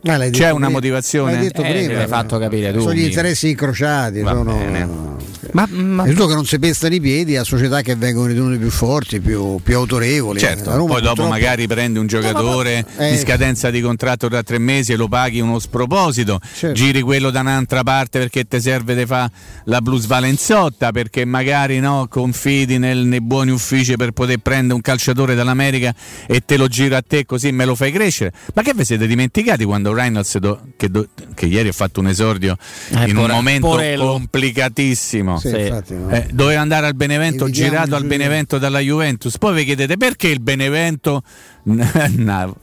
Eh, 0.02 0.18
l'hai 0.18 0.30
C'è 0.32 0.44
detto 0.46 0.56
una 0.56 0.70
motivazione? 0.70 1.34
L'hai 1.34 1.42
detto 1.44 1.62
Eh, 1.64 1.72
prima, 1.72 1.94
l'hai 1.94 2.08
fatto 2.08 2.38
capire 2.38 2.72
tu, 2.72 2.80
Sono 2.82 2.94
gli 2.94 3.04
interessi 3.04 3.50
incrociati. 3.50 4.22
Va 4.22 4.32
sono- 4.32 4.54
bene. 4.56 5.18
Ma, 5.52 5.66
ma... 5.72 6.04
È 6.04 6.10
tutto 6.10 6.28
che 6.28 6.34
non 6.36 6.46
si 6.46 6.60
pestano 6.60 6.94
i 6.94 7.00
piedi 7.00 7.36
a 7.36 7.44
società 7.44 7.82
che 7.82 7.96
vengono 7.96 8.28
ritenute 8.28 8.58
più 8.58 8.70
forti, 8.70 9.20
più, 9.20 9.60
più 9.64 9.78
autorevoli. 9.78 10.38
Certo, 10.40 10.70
Roma 10.76 10.94
poi 10.94 11.02
dopo 11.02 11.16
purtroppo- 11.16 11.30
magari 11.30 11.66
prendi 11.66 11.98
un 11.98 12.06
giocatore 12.08 12.86
Eh. 12.98 13.12
di 13.12 13.18
scadenza 13.18 13.72
di 13.72 13.82
contratto 13.82 14.28
da 14.28 14.44
tre 14.44 14.60
mesi 14.60 14.92
e 14.92 14.96
lo 14.96 15.08
paghi 15.08 15.40
uno 15.40 15.58
sproposito, 15.58 16.40
Certo. 16.56 16.76
giri 16.76 17.02
quello 17.02 17.32
da 17.32 17.40
un'altra 17.40 17.82
parte 17.84 18.20
perché 18.20 18.46
ti 18.48 18.62
serve 18.62 18.94
di 18.96 19.06
fare 19.08 19.32
la 19.66 19.82
blues 19.82 20.06
valenzotta, 20.06 20.92
perché 20.92 21.26
magari 21.26 21.80
no, 21.80 22.06
confidi 22.10 22.78
nel- 22.78 23.06
nei 23.06 23.22
buoni 23.22 23.50
uffici 23.50 23.96
per 23.96 24.12
poter 24.12 24.38
prendere 24.38 24.76
un 24.76 24.82
calciatore 24.82 25.34
dall'America 25.36 25.94
e 26.28 26.44
te 26.46 26.58
lo 26.58 26.68
giro 26.68 26.96
a 26.96 27.02
te 27.06 27.26
così 27.26 27.52
me 27.52 27.66
lo 27.66 27.74
fai 27.76 27.92
crescere. 27.92 28.34
Ma 28.54 28.62
che 28.62 28.74
vi 28.76 28.86
siete 28.86 29.08
dimenticati 29.08 29.64
quando 29.64 29.89
Reynolds, 29.94 30.38
do- 30.38 30.62
che, 30.78 30.90
do- 30.90 31.08
che 31.34 31.46
ieri 31.46 31.70
ha 31.70 31.72
fatto 31.74 32.00
un 32.00 32.08
esordio 32.08 32.58
Eh, 32.96 33.08
in 33.10 33.18
un 33.18 33.30
momento 33.30 33.68
porello. 33.68 34.06
complicatissimo, 34.12 35.40
Sì, 35.40 35.48
infatti, 35.50 35.94
no. 35.96 36.10
eh, 36.10 36.28
doveva 36.32 36.62
andare 36.62 36.88
al 36.88 36.96
Benevento, 36.96 37.50
girato 37.50 37.96
al. 37.96 38.06
Benevento 38.06 38.58
dalla 38.58 38.80
Juventus. 38.80 39.38
Poi 39.38 39.54
vi 39.56 39.66
chiedete 39.66 39.98
perché 39.98 40.28
il 40.30 40.40
Benevento. 40.42 41.22
No, 42.16 42.56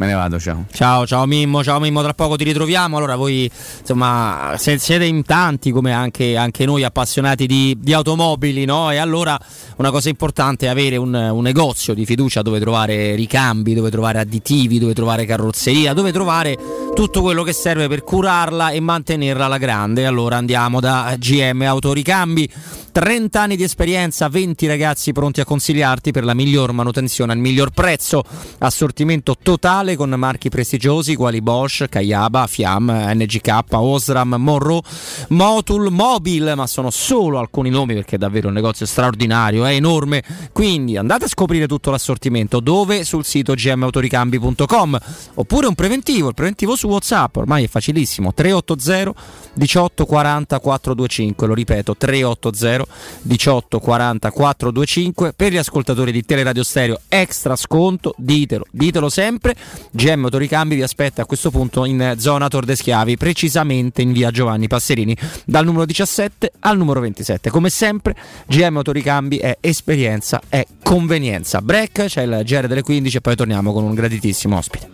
me 0.00 0.06
ne 0.06 0.14
vado, 0.14 0.40
ciao. 0.40 0.64
Ciao, 0.72 1.06
ciao 1.06 1.26
Mimmo, 1.26 1.62
ciao 1.62 1.78
Mimmo, 1.78 2.00
tra 2.00 2.14
poco 2.14 2.36
ti 2.36 2.44
ritroviamo. 2.44 2.96
Allora 2.96 3.16
voi 3.16 3.50
insomma 3.80 4.54
siete 4.56 5.04
in 5.04 5.24
tanti 5.24 5.70
come 5.72 5.92
anche, 5.92 6.38
anche 6.38 6.64
noi 6.64 6.84
appassionati 6.84 7.46
di, 7.46 7.76
di 7.78 7.92
automobili, 7.92 8.64
no? 8.64 8.90
E 8.90 8.96
allora 8.96 9.38
una 9.76 9.90
cosa 9.90 10.08
importante 10.08 10.64
è 10.64 10.68
avere 10.70 10.96
un, 10.96 11.12
un 11.12 11.42
negozio 11.42 11.92
di 11.92 12.06
fiducia 12.06 12.40
dove 12.40 12.58
trovare 12.60 13.14
ricambi, 13.14 13.74
dove 13.74 13.90
trovare 13.90 14.20
additivi, 14.20 14.78
dove 14.78 14.94
trovare 14.94 15.26
carrozzeria, 15.26 15.92
dove 15.92 16.12
trovare 16.12 16.56
tutto 16.94 17.20
quello 17.20 17.42
che 17.42 17.52
serve 17.52 17.86
per 17.86 18.02
curarla 18.02 18.70
e 18.70 18.80
mantenerla 18.80 19.44
alla 19.44 19.58
grande. 19.58 20.06
Allora 20.06 20.38
andiamo 20.38 20.80
da 20.80 21.14
GM 21.18 21.60
Autoricambi. 21.60 22.50
30 22.92 23.40
anni 23.40 23.56
di 23.56 23.62
esperienza, 23.62 24.28
20 24.28 24.66
ragazzi 24.66 25.12
pronti 25.12 25.40
a 25.40 25.44
consigliarti 25.44 26.10
per 26.10 26.24
la 26.24 26.34
miglior 26.34 26.72
manutenzione 26.72 27.32
al 27.32 27.38
miglior 27.38 27.70
prezzo. 27.70 28.22
Assortimento 28.58 29.36
totale 29.40 29.96
con 29.96 30.10
marchi 30.10 30.48
prestigiosi 30.48 31.14
quali 31.14 31.40
Bosch, 31.40 31.88
Kayaba, 31.88 32.46
Fiam, 32.46 32.90
NGK, 32.90 33.64
Osram, 33.70 34.34
Monroe, 34.38 34.80
Motul, 35.28 35.90
Mobil, 35.90 36.52
ma 36.56 36.66
sono 36.66 36.90
solo 36.90 37.38
alcuni 37.38 37.70
nomi 37.70 37.94
perché 37.94 38.16
è 38.16 38.18
davvero 38.18 38.48
un 38.48 38.54
negozio 38.54 38.86
straordinario, 38.86 39.64
è 39.64 39.72
enorme. 39.72 40.22
Quindi 40.52 40.96
andate 40.96 41.24
a 41.24 41.28
scoprire 41.28 41.66
tutto 41.66 41.90
l'assortimento 41.90 42.60
dove? 42.60 43.04
Sul 43.04 43.24
sito 43.24 43.54
gmautoricambi.com 43.54 44.98
oppure 45.34 45.66
un 45.66 45.74
preventivo, 45.74 46.28
il 46.28 46.34
preventivo 46.34 46.76
su 46.76 46.88
WhatsApp, 46.88 47.36
ormai 47.36 47.64
è 47.64 47.68
facilissimo, 47.68 48.34
380 48.34 49.14
18 49.54 50.06
40 50.06 50.58
425, 50.58 51.46
lo 51.46 51.54
ripeto, 51.54 51.96
380 51.96 52.79
18 53.22 53.78
40 53.78 54.30
425 54.30 55.32
per 55.32 55.52
gli 55.52 55.56
ascoltatori 55.56 56.12
di 56.12 56.24
Teleradio 56.24 56.62
Stereo 56.62 57.00
extra 57.08 57.56
sconto, 57.56 58.14
ditelo, 58.16 58.64
ditelo 58.70 59.08
sempre. 59.08 59.54
GM 59.90 60.24
Autoricambi 60.24 60.74
vi 60.74 60.82
aspetta 60.82 61.22
a 61.22 61.26
questo 61.26 61.50
punto 61.50 61.84
in 61.84 62.14
zona 62.18 62.48
Tor 62.48 62.64
de 62.64 62.76
Schiavi, 62.76 63.16
precisamente 63.16 64.02
in 64.02 64.12
via 64.12 64.30
Giovanni 64.30 64.66
Passerini, 64.66 65.16
dal 65.44 65.64
numero 65.64 65.84
17 65.84 66.52
al 66.60 66.76
numero 66.76 67.00
27. 67.00 67.50
Come 67.50 67.70
sempre, 67.70 68.14
GM 68.46 68.76
Autoricambi 68.76 69.38
è 69.38 69.58
esperienza, 69.60 70.40
è 70.48 70.66
convenienza. 70.82 71.60
Break, 71.60 72.04
c'è 72.04 72.22
il 72.22 72.42
GR 72.44 72.66
delle 72.66 72.82
15 72.82 73.16
e 73.16 73.20
poi 73.20 73.36
torniamo 73.36 73.72
con 73.72 73.84
un 73.84 73.94
graditissimo 73.94 74.56
ospite. 74.56 74.88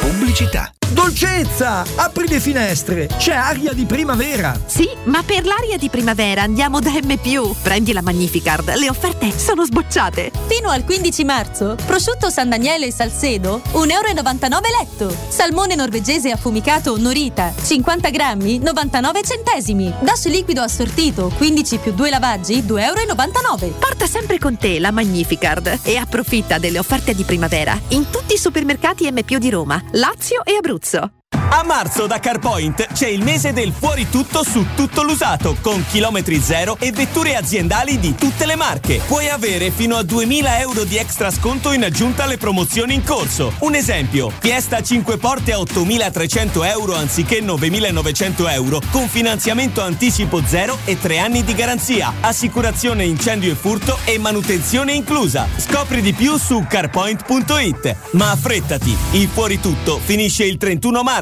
Pubblicità. 0.00 0.72
Dolcezza! 0.92 1.84
Apri 1.94 2.28
le 2.28 2.38
finestre! 2.38 3.06
C'è 3.06 3.32
aria 3.32 3.72
di 3.72 3.86
primavera! 3.86 4.60
Sì, 4.66 4.86
ma 5.04 5.22
per 5.22 5.46
l'aria 5.46 5.78
di 5.78 5.88
primavera 5.88 6.42
andiamo 6.42 6.80
da 6.80 6.90
M. 6.90 7.54
Prendi 7.62 7.94
la 7.94 8.02
Magnificard, 8.02 8.74
le 8.74 8.90
offerte 8.90 9.32
sono 9.36 9.64
sbocciate. 9.64 10.30
Fino 10.48 10.68
al 10.68 10.84
15 10.84 11.24
marzo, 11.24 11.76
prosciutto 11.86 12.28
San 12.28 12.50
Daniele 12.50 12.86
e 12.86 12.92
Salcedo, 12.92 13.62
1,99 13.72 13.88
euro 13.90 14.60
letto. 14.78 15.16
Salmone 15.28 15.74
norvegese 15.74 16.30
affumicato 16.30 16.98
Norita, 16.98 17.54
50 17.62 18.10
grammi, 18.10 18.58
99 18.58 19.22
centesimi. 19.22 19.92
Dash 20.00 20.26
liquido 20.26 20.60
assortito, 20.60 21.32
15 21.38 21.78
più 21.78 21.92
2 21.92 22.10
lavaggi, 22.10 22.62
2,99 22.62 22.76
euro. 22.76 23.76
Porta 23.78 24.06
sempre 24.06 24.38
con 24.38 24.58
te 24.58 24.78
la 24.78 24.90
Magnificard 24.90 25.80
e 25.84 25.96
approfitta 25.96 26.58
delle 26.58 26.78
offerte 26.78 27.14
di 27.14 27.22
primavera 27.22 27.78
in 27.88 28.10
tutti 28.10 28.34
i 28.34 28.38
supermercati 28.38 29.10
M. 29.10 29.38
di 29.38 29.48
Roma, 29.48 29.82
Lazio 29.92 30.44
e 30.44 30.56
Abruzzo. 30.56 30.81
co. 30.82 31.21
A 31.54 31.64
marzo 31.64 32.06
da 32.06 32.18
CarPoint 32.18 32.92
c'è 32.92 33.08
il 33.08 33.22
mese 33.22 33.52
del 33.52 33.72
fuori 33.72 34.08
tutto 34.08 34.42
su 34.42 34.66
tutto 34.74 35.02
l'usato 35.02 35.56
con 35.60 35.84
chilometri 35.86 36.40
zero 36.40 36.76
e 36.80 36.92
vetture 36.92 37.36
aziendali 37.36 37.98
di 37.98 38.14
tutte 38.14 38.46
le 38.46 38.56
marche. 38.56 39.00
Puoi 39.06 39.28
avere 39.28 39.70
fino 39.70 39.96
a 39.96 40.02
2000 40.02 40.60
euro 40.60 40.84
di 40.84 40.96
extra 40.96 41.30
sconto 41.30 41.72
in 41.72 41.84
aggiunta 41.84 42.24
alle 42.24 42.38
promozioni 42.38 42.94
in 42.94 43.04
corso. 43.04 43.52
Un 43.60 43.74
esempio, 43.74 44.32
Fiesta 44.40 44.82
5 44.82 45.18
porte 45.18 45.52
a 45.52 45.58
8300 45.58 46.64
euro 46.64 46.96
anziché 46.96 47.40
9900 47.40 48.48
euro 48.48 48.80
con 48.90 49.06
finanziamento 49.08 49.82
anticipo 49.82 50.42
zero 50.46 50.78
e 50.84 50.98
3 50.98 51.18
anni 51.18 51.44
di 51.44 51.54
garanzia, 51.54 52.14
assicurazione 52.20 53.04
incendio 53.04 53.52
e 53.52 53.56
furto 53.56 53.98
e 54.04 54.18
manutenzione 54.18 54.94
inclusa. 54.94 55.46
Scopri 55.56 56.00
di 56.00 56.12
più 56.12 56.38
su 56.38 56.64
carpoint.it. 56.66 57.96
Ma 58.12 58.30
affrettati, 58.30 58.96
il 59.12 59.28
fuori 59.28 59.60
tutto 59.60 60.00
finisce 60.02 60.44
il 60.44 60.56
31 60.56 61.02
marzo. 61.02 61.21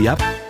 Yep. 0.00 0.18
app 0.22 0.49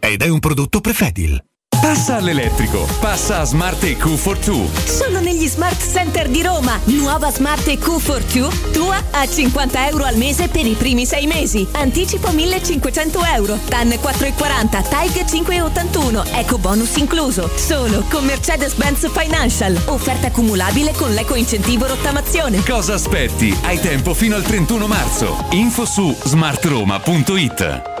ed 0.01 0.23
è 0.23 0.27
un 0.27 0.39
prodotto 0.39 0.81
Prefedil. 0.81 1.41
Passa 1.81 2.17
all'elettrico, 2.17 2.87
passa 2.99 3.39
a 3.39 3.43
Smart 3.43 3.83
EQ 3.83 4.15
for 4.15 4.37
2. 4.37 4.67
Sono 4.85 5.19
negli 5.19 5.47
Smart 5.47 5.81
Center 5.81 6.29
di 6.29 6.43
Roma. 6.43 6.79
Nuova 6.85 7.31
Smart 7.31 7.67
EQ 7.67 7.99
for 7.99 8.23
2, 8.23 8.49
tua 8.71 9.03
a 9.09 9.27
50 9.27 9.89
euro 9.89 10.03
al 10.03 10.15
mese 10.15 10.47
per 10.47 10.65
i 10.65 10.75
primi 10.75 11.05
sei 11.05 11.25
mesi. 11.25 11.67
Anticipo 11.71 12.31
1500 12.31 13.23
euro. 13.35 13.57
TAN 13.67 13.87
4,40, 13.87 14.89
TAIG 14.89 15.25
5,81, 15.25 16.37
Eco 16.37 16.59
bonus 16.59 16.97
incluso. 16.97 17.49
Solo 17.55 18.03
con 18.09 18.25
Mercedes-Benz 18.25 19.09
Financial. 19.11 19.75
Offerta 19.85 20.29
cumulabile 20.29 20.93
con 20.93 21.11
l'eco 21.11 21.35
incentivo 21.35 21.87
rottamazione. 21.87 22.63
Cosa 22.63 22.93
aspetti? 22.93 23.57
Hai 23.63 23.79
tempo 23.79 24.13
fino 24.13 24.35
al 24.35 24.43
31 24.43 24.85
marzo. 24.85 25.45
Info 25.51 25.85
su 25.85 26.15
smartroma.it. 26.25 28.00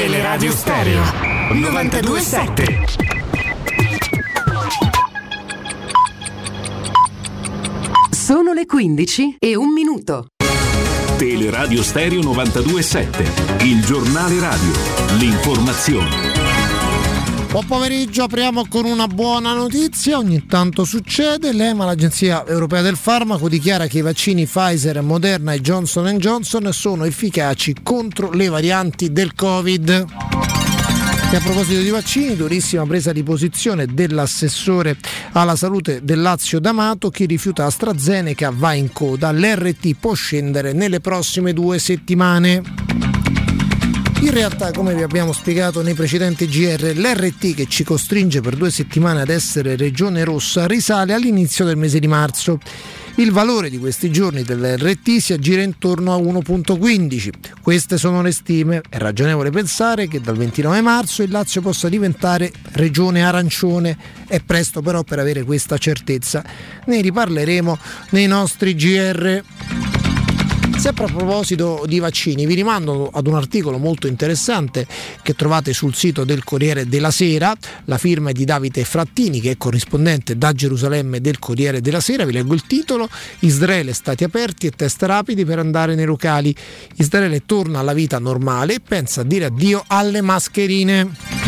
Teleradio 0.00 0.50
Stereo 0.52 1.02
927 1.52 2.84
Sono 8.10 8.54
le 8.54 8.64
15 8.64 9.36
e 9.38 9.56
un 9.56 9.70
minuto. 9.74 10.28
Teleradio 11.18 11.82
Stereo 11.82 12.22
927, 12.22 13.64
il 13.64 13.84
giornale 13.84 14.40
radio, 14.40 14.72
l'informazione. 15.18 16.59
Buon 17.50 17.66
pomeriggio, 17.66 18.22
apriamo 18.22 18.66
con 18.68 18.84
una 18.84 19.08
buona 19.08 19.52
notizia, 19.54 20.18
ogni 20.18 20.46
tanto 20.46 20.84
succede, 20.84 21.52
l'EMA, 21.52 21.84
l'Agenzia 21.84 22.46
Europea 22.46 22.80
del 22.80 22.96
Farmaco, 22.96 23.48
dichiara 23.48 23.88
che 23.88 23.98
i 23.98 24.02
vaccini 24.02 24.46
Pfizer, 24.46 25.02
Moderna 25.02 25.52
e 25.52 25.60
Johnson 25.60 26.16
Johnson 26.18 26.72
sono 26.72 27.02
efficaci 27.02 27.74
contro 27.82 28.30
le 28.30 28.48
varianti 28.48 29.10
del 29.10 29.34
Covid. 29.34 29.88
E 31.32 31.36
a 31.36 31.40
proposito 31.40 31.80
di 31.80 31.90
vaccini, 31.90 32.36
durissima 32.36 32.86
presa 32.86 33.10
di 33.10 33.24
posizione 33.24 33.86
dell'assessore 33.86 34.96
alla 35.32 35.56
salute 35.56 36.04
del 36.04 36.20
Lazio 36.20 36.60
D'Amato, 36.60 37.10
chi 37.10 37.26
rifiuta 37.26 37.64
AstraZeneca 37.64 38.52
va 38.54 38.74
in 38.74 38.92
coda, 38.92 39.32
l'RT 39.32 39.96
può 39.98 40.14
scendere 40.14 40.72
nelle 40.72 41.00
prossime 41.00 41.52
due 41.52 41.80
settimane. 41.80 43.19
In 44.22 44.32
realtà, 44.32 44.70
come 44.70 44.94
vi 44.94 45.02
abbiamo 45.02 45.32
spiegato 45.32 45.80
nei 45.80 45.94
precedenti 45.94 46.46
GR, 46.46 46.92
l'RT 46.94 47.54
che 47.54 47.66
ci 47.66 47.84
costringe 47.84 48.42
per 48.42 48.54
due 48.54 48.70
settimane 48.70 49.22
ad 49.22 49.30
essere 49.30 49.76
regione 49.76 50.24
rossa 50.24 50.66
risale 50.66 51.14
all'inizio 51.14 51.64
del 51.64 51.78
mese 51.78 51.98
di 51.98 52.06
marzo. 52.06 52.58
Il 53.16 53.32
valore 53.32 53.70
di 53.70 53.78
questi 53.78 54.10
giorni 54.10 54.42
dell'RT 54.42 55.16
si 55.16 55.32
aggira 55.32 55.62
intorno 55.62 56.12
a 56.12 56.18
1.15. 56.18 57.30
Queste 57.62 57.96
sono 57.96 58.20
le 58.20 58.30
stime. 58.30 58.82
È 58.88 58.98
ragionevole 58.98 59.50
pensare 59.50 60.06
che 60.06 60.20
dal 60.20 60.36
29 60.36 60.80
marzo 60.82 61.22
il 61.22 61.30
Lazio 61.30 61.62
possa 61.62 61.88
diventare 61.88 62.52
regione 62.72 63.24
arancione. 63.24 63.96
È 64.26 64.40
presto 64.40 64.82
però 64.82 65.02
per 65.02 65.18
avere 65.18 65.44
questa 65.44 65.78
certezza. 65.78 66.44
Ne 66.86 67.00
riparleremo 67.00 67.78
nei 68.10 68.26
nostri 68.26 68.74
GR. 68.74 69.99
Sempre 70.80 71.04
a 71.04 71.08
proposito 71.08 71.84
di 71.86 71.98
vaccini, 71.98 72.46
vi 72.46 72.54
rimando 72.54 73.10
ad 73.12 73.26
un 73.26 73.34
articolo 73.34 73.76
molto 73.76 74.06
interessante 74.06 74.86
che 75.20 75.34
trovate 75.34 75.74
sul 75.74 75.94
sito 75.94 76.24
del 76.24 76.42
Corriere 76.42 76.88
della 76.88 77.10
Sera. 77.10 77.54
La 77.84 77.98
firma 77.98 78.30
è 78.30 78.32
di 78.32 78.46
Davide 78.46 78.82
Frattini, 78.84 79.42
che 79.42 79.50
è 79.50 79.56
corrispondente 79.58 80.38
da 80.38 80.54
Gerusalemme 80.54 81.20
del 81.20 81.38
Corriere 81.38 81.82
della 81.82 82.00
Sera. 82.00 82.24
Vi 82.24 82.32
leggo 82.32 82.54
il 82.54 82.62
titolo: 82.62 83.10
Israele 83.40 83.92
stati 83.92 84.24
aperti 84.24 84.68
e 84.68 84.70
test 84.70 85.02
rapidi 85.02 85.44
per 85.44 85.58
andare 85.58 85.94
nei 85.94 86.06
locali. 86.06 86.56
Israele 86.94 87.44
torna 87.44 87.80
alla 87.80 87.92
vita 87.92 88.18
normale 88.18 88.76
e 88.76 88.80
pensa 88.80 89.20
a 89.20 89.24
dire 89.24 89.44
addio 89.44 89.84
alle 89.86 90.22
mascherine. 90.22 91.39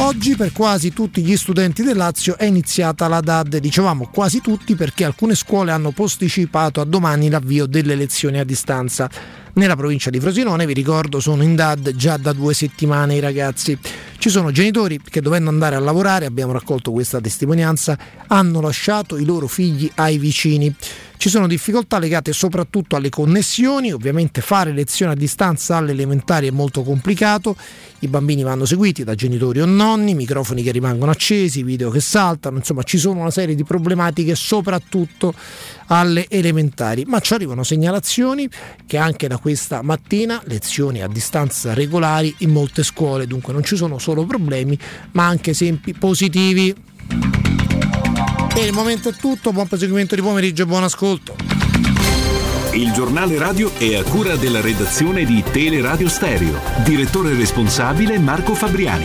Oggi 0.00 0.36
per 0.36 0.52
quasi 0.52 0.92
tutti 0.92 1.22
gli 1.22 1.36
studenti 1.36 1.82
del 1.82 1.96
Lazio 1.96 2.38
è 2.38 2.44
iniziata 2.44 3.08
la 3.08 3.20
DAD, 3.20 3.56
dicevamo 3.56 4.08
quasi 4.12 4.40
tutti 4.40 4.76
perché 4.76 5.04
alcune 5.04 5.34
scuole 5.34 5.72
hanno 5.72 5.90
posticipato 5.90 6.80
a 6.80 6.84
domani 6.84 7.28
l'avvio 7.28 7.66
delle 7.66 7.96
lezioni 7.96 8.38
a 8.38 8.44
distanza. 8.44 9.10
Nella 9.54 9.74
provincia 9.74 10.08
di 10.08 10.20
Frosinone, 10.20 10.66
vi 10.66 10.72
ricordo, 10.72 11.18
sono 11.18 11.42
in 11.42 11.56
DAD 11.56 11.96
già 11.96 12.16
da 12.16 12.32
due 12.32 12.54
settimane 12.54 13.16
i 13.16 13.20
ragazzi. 13.20 13.76
Ci 14.18 14.30
sono 14.30 14.52
genitori 14.52 15.00
che 15.02 15.20
dovendo 15.20 15.50
andare 15.50 15.74
a 15.74 15.80
lavorare, 15.80 16.26
abbiamo 16.26 16.52
raccolto 16.52 16.92
questa 16.92 17.20
testimonianza, 17.20 17.98
hanno 18.28 18.60
lasciato 18.60 19.18
i 19.18 19.24
loro 19.24 19.48
figli 19.48 19.90
ai 19.96 20.16
vicini. 20.18 20.72
Ci 21.18 21.30
sono 21.30 21.48
difficoltà 21.48 21.98
legate 21.98 22.32
soprattutto 22.32 22.94
alle 22.94 23.08
connessioni, 23.08 23.90
ovviamente 23.92 24.40
fare 24.40 24.70
lezioni 24.70 25.10
a 25.10 25.16
distanza 25.16 25.76
alle 25.76 25.90
elementari 25.90 26.46
è 26.46 26.52
molto 26.52 26.84
complicato, 26.84 27.56
i 27.98 28.06
bambini 28.06 28.44
vanno 28.44 28.64
seguiti 28.64 29.02
da 29.02 29.16
genitori 29.16 29.60
o 29.60 29.66
nonni, 29.66 30.14
microfoni 30.14 30.62
che 30.62 30.70
rimangono 30.70 31.10
accesi, 31.10 31.64
video 31.64 31.90
che 31.90 31.98
saltano, 31.98 32.58
insomma 32.58 32.84
ci 32.84 32.98
sono 32.98 33.18
una 33.18 33.32
serie 33.32 33.56
di 33.56 33.64
problematiche 33.64 34.36
soprattutto 34.36 35.34
alle 35.88 36.28
elementari, 36.28 37.04
ma 37.04 37.18
ci 37.18 37.34
arrivano 37.34 37.64
segnalazioni 37.64 38.48
che 38.86 38.96
anche 38.96 39.26
da 39.26 39.38
questa 39.38 39.82
mattina 39.82 40.40
lezioni 40.44 41.02
a 41.02 41.08
distanza 41.08 41.74
regolari 41.74 42.32
in 42.38 42.50
molte 42.50 42.84
scuole, 42.84 43.26
dunque 43.26 43.52
non 43.52 43.64
ci 43.64 43.74
sono 43.74 43.98
solo 43.98 44.24
problemi 44.24 44.78
ma 45.12 45.26
anche 45.26 45.50
esempi 45.50 45.94
positivi. 45.94 47.67
Per 48.58 48.66
il 48.66 48.72
momento 48.72 49.10
è 49.10 49.12
tutto, 49.12 49.52
buon 49.52 49.68
proseguimento 49.68 50.16
di 50.16 50.20
pomeriggio 50.20 50.64
e 50.64 50.66
buon 50.66 50.82
ascolto. 50.82 51.36
Il 52.72 52.90
giornale 52.90 53.38
radio 53.38 53.72
è 53.74 53.94
a 53.94 54.02
cura 54.02 54.34
della 54.34 54.60
redazione 54.60 55.24
di 55.24 55.44
Teleradio 55.48 56.08
Stereo. 56.08 56.58
Direttore 56.82 57.36
responsabile 57.36 58.18
Marco 58.18 58.56
Fabriani. 58.56 59.04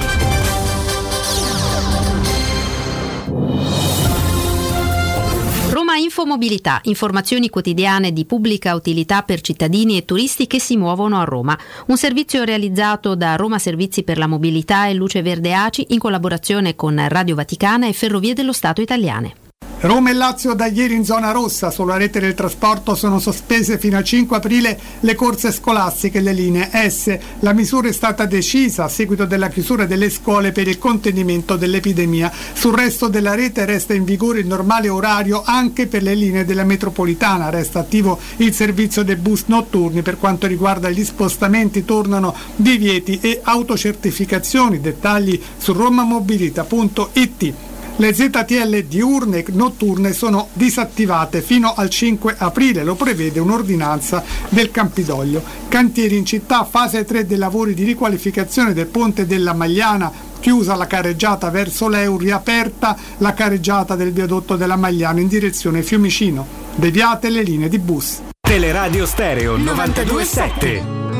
Roma 5.70 5.98
Infomobilità, 5.98 6.80
informazioni 6.86 7.50
quotidiane 7.50 8.12
di 8.12 8.26
pubblica 8.26 8.74
utilità 8.74 9.22
per 9.22 9.42
cittadini 9.42 9.98
e 9.98 10.06
turisti 10.06 10.48
che 10.48 10.60
si 10.60 10.78
muovono 10.78 11.20
a 11.20 11.26
Roma. 11.26 11.56
Un 11.88 11.98
servizio 11.98 12.44
realizzato 12.44 13.14
da 13.14 13.36
Roma 13.36 13.60
Servizi 13.60 14.02
per 14.02 14.18
la 14.18 14.26
Mobilità 14.26 14.88
e 14.88 14.96
Luce 14.96 15.22
Verde 15.22 15.54
ACI 15.54 15.86
in 15.90 16.00
collaborazione 16.00 16.74
con 16.74 17.00
Radio 17.08 17.36
Vaticana 17.36 17.88
e 17.88 17.94
Ferrovie 17.94 18.34
dello 18.34 18.52
Stato 18.52 18.82
italiane. 18.82 19.42
Roma 19.84 20.12
e 20.12 20.14
Lazio 20.14 20.54
da 20.54 20.68
ieri 20.68 20.96
in 20.96 21.04
zona 21.04 21.32
rossa, 21.32 21.70
sulla 21.70 21.98
rete 21.98 22.22
del 22.22 22.36
trasporto 22.36 22.96
sono 22.96 23.20
sospese 23.20 23.78
fino 23.78 23.98
al 23.98 24.06
5 24.06 24.38
aprile 24.38 24.80
le 25.02 25.14
corse 25.14 25.52
scolastiche 25.52 26.20
e 26.20 26.22
le 26.22 26.32
linee 26.32 26.70
S. 26.90 27.18
La 27.40 27.52
misura 27.52 27.90
è 27.90 27.92
stata 27.92 28.26
decisa 28.26 28.86
a 28.86 28.88
seguito 28.88 29.26
della 29.26 29.50
chiusura 29.50 29.86
delle 29.86 30.10
scuole 30.10 30.54
per 30.54 30.70
il 30.70 30.78
contenimento 30.78 31.58
dell'epidemia. 31.58 32.32
Sul 32.54 32.74
resto 32.74 33.10
della 33.10 33.36
rete 33.36 33.66
resta 33.66 33.94
in 33.94 34.06
vigore 34.06 34.40
il 34.40 34.48
normale 34.48 34.88
orario 34.88 35.44
anche 35.46 35.88
per 35.88 36.02
le 36.02 36.16
linee 36.16 36.46
della 36.46 36.64
metropolitana. 36.64 37.50
Resta 37.50 37.80
attivo 37.80 38.18
il 38.38 38.54
servizio 38.54 39.04
dei 39.04 39.18
bus 39.18 39.44
notturni. 39.48 40.02
Per 40.02 40.18
quanto 40.18 40.48
riguarda 40.48 40.90
gli 40.90 41.04
spostamenti 41.04 41.84
tornano 41.84 42.34
divieti 42.56 43.20
e 43.20 43.42
autocertificazioni. 43.44 44.80
Dettagli 44.80 45.38
su 45.58 45.74
romamobilita.it. 45.74 47.54
Le 47.98 48.12
ZTL 48.12 48.80
diurne 48.86 49.38
e 49.38 49.46
notturne 49.50 50.14
sono 50.14 50.48
disattivate 50.54 51.42
fino 51.42 51.76
al 51.76 51.92
5 51.92 52.36
aprile, 52.40 52.84
lo 52.84 52.96
prevede 52.96 53.40
un'ordinanza 53.40 54.24
del 54.50 54.72
Campidoglio. 54.72 55.44
Cantieri 55.68 56.18
in 56.18 56.26
città, 56.26 56.64
fase 56.64 57.06
3 57.06 57.28
dei 57.28 57.38
lavori 57.38 57.76
di 57.76 57.84
riqualificazione 57.84 58.74
del 58.74 58.88
ponte 58.88 59.28
della 59.28 59.54
Magliana, 59.54 60.12
chiusa 60.40 60.76
la 60.76 60.88
careggiata 60.88 61.52
verso 61.52 61.88
l'Eur, 61.88 62.20
riaperta 62.20 62.98
la 63.20 63.34
careggiata 63.34 63.96
del 63.96 64.12
viadotto 64.12 64.56
della 64.56 64.76
Magliana 64.76 65.20
in 65.20 65.28
direzione 65.28 65.84
Fiumicino. 65.84 66.48
Deviate 66.76 67.30
le 67.30 67.44
linee 67.44 67.70
di 67.70 67.78
bus. 67.78 68.22
Teleradio 68.42 69.06
Stereo 69.06 69.56
927. 69.56 71.13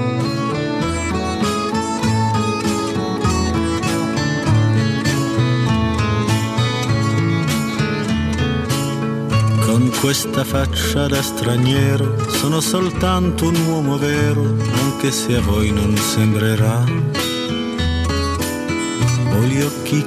Questa 10.00 10.44
faccia 10.44 11.08
da 11.08 11.22
straniero 11.22 12.30
sono 12.30 12.60
soltanto 12.60 13.48
un 13.48 13.56
uomo 13.68 13.98
vero, 13.98 14.56
anche 14.74 15.12
se 15.12 15.36
a 15.36 15.42
voi 15.42 15.72
non 15.72 15.96
sembrerà. 15.96 17.22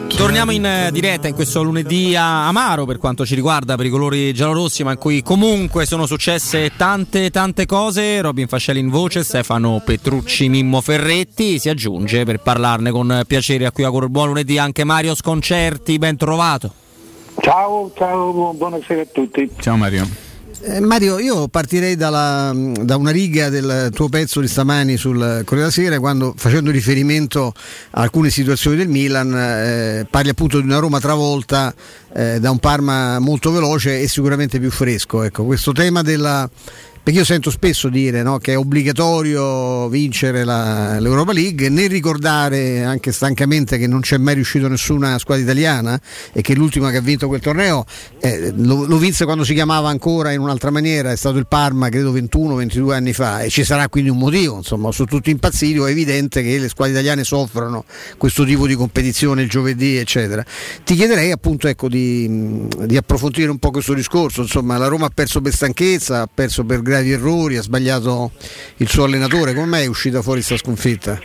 Torniamo 0.08 0.50
in 0.50 0.64
eh, 0.64 0.90
diretta 0.92 1.28
in 1.28 1.34
questo 1.34 1.62
lunedì 1.62 2.16
amaro 2.16 2.86
per 2.86 2.98
quanto 2.98 3.26
ci 3.26 3.34
riguarda 3.34 3.76
per 3.76 3.86
i 3.86 3.90
colori 3.90 4.32
giallorossi, 4.32 4.82
ma 4.82 4.92
in 4.92 4.98
cui 4.98 5.22
comunque 5.22 5.84
sono 5.84 6.06
successe 6.06 6.72
tante 6.76 7.30
tante 7.30 7.66
cose. 7.66 8.20
Robin 8.20 8.48
Fascelli 8.48 8.80
in 8.80 8.88
voce, 8.88 9.22
Stefano 9.24 9.82
Petrucci, 9.84 10.48
Mimmo 10.48 10.80
Ferretti 10.80 11.58
si 11.58 11.68
aggiunge 11.68 12.24
per 12.24 12.40
parlarne 12.40 12.90
con 12.90 13.22
piacere 13.26 13.66
a 13.66 13.72
qui 13.72 13.84
a 13.84 13.90
Cor- 13.90 14.08
buon 14.08 14.28
lunedì 14.28 14.58
anche 14.58 14.84
Mario 14.84 15.14
Sconcerti, 15.14 15.98
ben 15.98 16.16
trovato. 16.16 16.85
Ciao, 17.40 17.90
ciao, 17.96 18.32
bu- 18.32 18.54
buonasera 18.56 19.02
a 19.02 19.06
tutti. 19.12 19.48
Ciao 19.58 19.76
Mario. 19.76 20.08
Eh, 20.62 20.80
Mario, 20.80 21.18
io 21.18 21.48
partirei 21.48 21.94
dalla- 21.96 22.50
da 22.54 22.96
una 22.96 23.10
riga 23.10 23.50
del 23.50 23.90
tuo 23.94 24.08
pezzo 24.08 24.40
di 24.40 24.48
stamani 24.48 24.96
sul 24.96 25.18
Corriere 25.18 25.44
della 25.56 25.70
Sera, 25.70 26.00
quando 26.00 26.32
facendo 26.36 26.70
riferimento 26.70 27.52
a 27.90 28.00
alcune 28.00 28.30
situazioni 28.30 28.76
del 28.78 28.88
Milan, 28.88 29.32
eh, 29.36 30.06
parli 30.10 30.30
appunto 30.30 30.58
di 30.58 30.66
una 30.66 30.78
Roma 30.78 30.98
travolta 30.98 31.72
eh, 32.14 32.40
da 32.40 32.50
un 32.50 32.58
Parma 32.58 33.18
molto 33.18 33.52
veloce 33.52 34.00
e 34.00 34.08
sicuramente 34.08 34.58
più 34.58 34.70
fresco. 34.70 35.22
Ecco, 35.22 35.44
questo 35.44 35.72
tema 35.72 36.00
della. 36.02 36.48
Perché 37.06 37.20
io 37.20 37.24
sento 37.24 37.50
spesso 37.52 37.88
dire 37.88 38.24
no, 38.24 38.38
che 38.38 38.54
è 38.54 38.58
obbligatorio 38.58 39.88
vincere 39.88 40.42
la- 40.42 40.98
l'Europa 40.98 41.32
League, 41.32 41.68
nel 41.68 41.88
ricordare 41.88 42.82
anche 42.82 43.12
stancamente 43.12 43.78
che 43.78 43.86
non 43.86 44.00
c'è 44.00 44.16
mai 44.16 44.34
riuscito 44.34 44.66
nessuna 44.66 45.16
squadra 45.20 45.44
italiana 45.44 46.00
e 46.32 46.40
che 46.40 46.56
l'ultima 46.56 46.90
che 46.90 46.96
ha 46.96 47.00
vinto 47.00 47.28
quel 47.28 47.38
torneo 47.38 47.84
eh, 48.18 48.52
lo, 48.56 48.86
lo 48.86 48.98
vinse 48.98 49.24
quando 49.24 49.44
si 49.44 49.54
chiamava 49.54 49.88
ancora 49.88 50.32
in 50.32 50.40
un'altra 50.40 50.72
maniera, 50.72 51.12
è 51.12 51.16
stato 51.16 51.38
il 51.38 51.46
Parma 51.46 51.90
credo 51.90 52.12
21-22 52.12 52.90
anni 52.90 53.12
fa 53.12 53.42
e 53.42 53.50
ci 53.50 53.62
sarà 53.62 53.88
quindi 53.88 54.10
un 54.10 54.18
motivo, 54.18 54.56
insomma 54.56 54.90
sono 54.90 55.06
tutti 55.06 55.30
impazziti, 55.30 55.78
è 55.78 55.82
evidente 55.82 56.42
che 56.42 56.58
le 56.58 56.68
squadre 56.68 56.94
italiane 56.94 57.22
soffrono 57.22 57.84
questo 58.16 58.44
tipo 58.44 58.66
di 58.66 58.74
competizione 58.74 59.42
il 59.42 59.48
giovedì 59.48 59.96
eccetera. 59.96 60.44
Ti 60.82 60.96
chiederei 60.96 61.30
appunto 61.30 61.68
ecco, 61.68 61.88
di, 61.88 62.66
di 62.84 62.96
approfondire 62.96 63.48
un 63.48 63.58
po' 63.58 63.70
questo 63.70 63.94
discorso, 63.94 64.40
insomma 64.40 64.76
la 64.76 64.88
Roma 64.88 65.06
ha 65.06 65.10
perso 65.14 65.40
per 65.40 65.54
stanchezza, 65.54 66.22
ha 66.22 66.28
perso 66.34 66.64
per 66.64 66.82
gravi 66.96 67.12
errori, 67.12 67.56
ha 67.58 67.62
sbagliato 67.62 68.32
il 68.76 68.88
suo 68.88 69.04
allenatore, 69.04 69.52
come 69.54 69.66
mai 69.66 69.84
è 69.84 69.88
uscita 69.88 70.22
fuori 70.22 70.42
questa 70.42 70.56
sconfitta? 70.56 71.18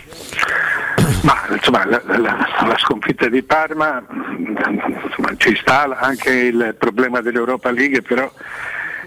Ma 1.24 1.36
insomma, 1.52 1.86
la, 1.86 2.02
la- 2.06 2.48
la 2.68 2.78
sconfitta 2.78 3.28
di 3.28 3.42
Parma, 3.44 4.04
insomma, 4.38 5.34
ci 5.38 5.56
sta 5.56 5.98
anche 6.00 6.30
il 6.32 6.76
problema 6.78 7.22
dell'Europa 7.22 7.72
League, 7.72 8.02
però 8.02 8.32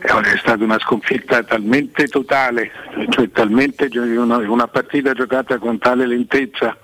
è 0.00 0.06
è 0.06 0.36
stata 0.38 0.62
una 0.62 0.78
sconfitta 0.80 1.42
talmente 1.44 2.06
totale, 2.08 2.70
cioè 3.10 3.30
talmente 3.30 3.88
una, 3.96 4.36
una 4.36 4.66
partita 4.68 5.12
giocata 5.14 5.56
con 5.58 5.78
tale 5.78 6.06
lentezza 6.06 6.76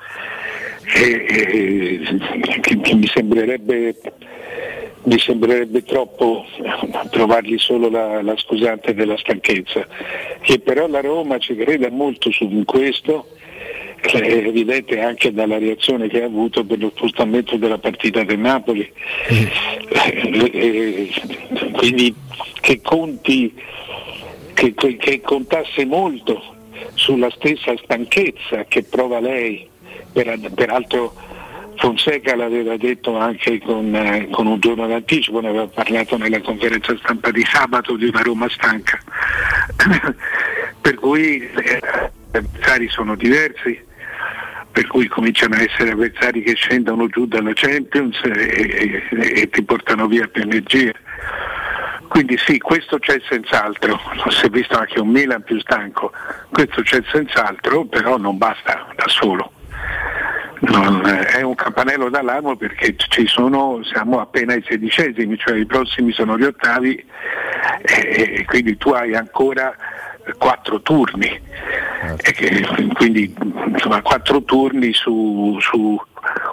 e- 0.84 1.26
e- 1.28 2.60
che, 2.60 2.80
che 2.80 2.94
mi 2.94 3.06
sembrerebbe 3.06 3.94
mi 5.02 5.18
sembrerebbe 5.18 5.82
troppo 5.82 6.44
trovargli 7.10 7.58
solo 7.58 7.88
la, 7.88 8.22
la 8.22 8.36
scusante 8.36 8.94
della 8.94 9.16
stanchezza, 9.16 9.86
che 10.40 10.58
però 10.58 10.86
la 10.86 11.00
Roma 11.00 11.38
ci 11.38 11.54
crede 11.54 11.90
molto 11.90 12.30
su 12.30 12.62
questo, 12.64 13.26
è 14.00 14.16
evidente 14.16 15.00
anche 15.00 15.32
dalla 15.32 15.58
reazione 15.58 16.08
che 16.08 16.22
ha 16.22 16.26
avuto 16.26 16.64
per 16.64 16.78
lo 16.78 16.90
spostamento 16.94 17.56
della 17.56 17.78
partita 17.78 18.24
del 18.24 18.38
Napoli. 18.38 18.90
Eh, 19.28 19.50
eh, 20.52 21.10
quindi 21.72 22.14
che 22.60 22.80
conti, 22.80 23.54
che, 24.54 24.74
che- 24.74 25.20
contasse 25.20 25.84
molto 25.84 26.56
sulla 26.94 27.30
stessa 27.30 27.74
stanchezza 27.82 28.64
che 28.64 28.82
prova 28.84 29.20
lei, 29.20 29.68
per- 30.12 30.50
peraltro 30.54 31.14
Fonseca 31.80 32.36
l'aveva 32.36 32.76
detto 32.76 33.16
anche 33.16 33.58
con, 33.58 33.94
eh, 33.94 34.28
con 34.30 34.46
un 34.46 34.60
giorno 34.60 34.86
d'anticipo, 34.86 35.40
ne 35.40 35.48
aveva 35.48 35.66
parlato 35.66 36.18
nella 36.18 36.40
conferenza 36.42 36.94
stampa 36.98 37.30
di 37.30 37.42
sabato 37.42 37.96
di 37.96 38.04
una 38.04 38.20
Roma 38.20 38.50
stanca. 38.50 39.00
per 40.82 40.94
cui 40.96 41.40
eh, 41.40 41.80
gli 42.30 42.36
avversari 42.36 42.86
sono 42.88 43.14
diversi, 43.14 43.82
per 44.70 44.86
cui 44.88 45.08
cominciano 45.08 45.54
a 45.54 45.62
essere 45.62 45.92
avversari 45.92 46.42
che 46.42 46.54
scendono 46.54 47.06
giù 47.06 47.24
dalla 47.24 47.52
Champions 47.54 48.20
e, 48.24 49.02
e- 49.10 49.40
e 49.40 49.48
ti 49.48 49.62
portano 49.62 50.06
via 50.06 50.28
più 50.28 50.42
energia. 50.42 50.92
Quindi 52.08 52.36
sì, 52.36 52.58
questo 52.58 52.98
c'è 52.98 53.18
senz'altro, 53.26 53.98
si 54.28 54.44
è 54.44 54.48
visto 54.50 54.76
anche 54.76 55.00
un 55.00 55.08
Milan 55.08 55.42
più 55.42 55.58
stanco, 55.60 56.12
questo 56.50 56.82
c'è 56.82 57.00
senz'altro, 57.10 57.86
però 57.86 58.18
non 58.18 58.36
basta 58.36 58.92
da 58.94 59.08
solo. 59.08 59.52
Non- 60.60 61.02
è 61.06 61.40
un 61.42 61.54
campanello 61.54 62.10
d'allarme 62.10 62.56
perché 62.56 62.94
ci 62.96 63.26
sono, 63.26 63.80
siamo 63.82 64.20
appena 64.20 64.52
ai 64.52 64.64
sedicesimi, 64.66 65.38
cioè 65.38 65.56
i 65.56 65.64
prossimi 65.64 66.12
sono 66.12 66.36
gli 66.36 66.44
ottavi 66.44 67.02
e, 67.82 68.34
e 68.38 68.44
quindi 68.44 68.76
tu 68.76 68.90
hai 68.90 69.14
ancora 69.14 69.74
quattro 70.36 70.80
turni. 70.82 71.28
E 71.28 72.32
che- 72.32 72.66
quindi 72.94 73.34
insomma, 73.68 74.02
quattro 74.02 74.42
turni 74.42 74.92
su, 74.92 75.56
su 75.60 75.98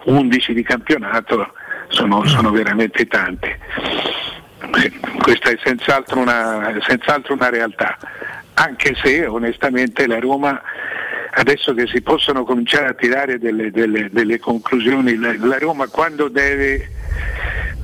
11 0.05 0.53
di 0.53 0.63
campionato 0.63 1.51
sono, 1.89 2.25
sono 2.25 2.51
veramente 2.51 3.05
tanti. 3.07 3.47
Eh, 3.47 4.91
Questa 5.21 5.49
è 5.49 5.57
senz'altro 5.61 6.19
una, 6.21 6.73
senz'altro 6.81 7.33
una 7.33 7.49
realtà, 7.49 7.97
anche 8.53 8.95
se 9.01 9.25
onestamente 9.25 10.07
la 10.07 10.19
Roma 10.19 10.61
adesso 11.37 11.73
che 11.73 11.85
si 11.87 12.01
possono 12.01 12.43
cominciare 12.43 12.87
a 12.87 12.93
tirare 12.93 13.37
delle, 13.37 13.69
delle- 13.71 14.09
delle 14.11 14.39
conclusioni, 14.39 15.15
la, 15.17 15.35
la 15.37 15.57
Roma 15.59 15.87
quando 15.87 16.29
deve, 16.29 16.89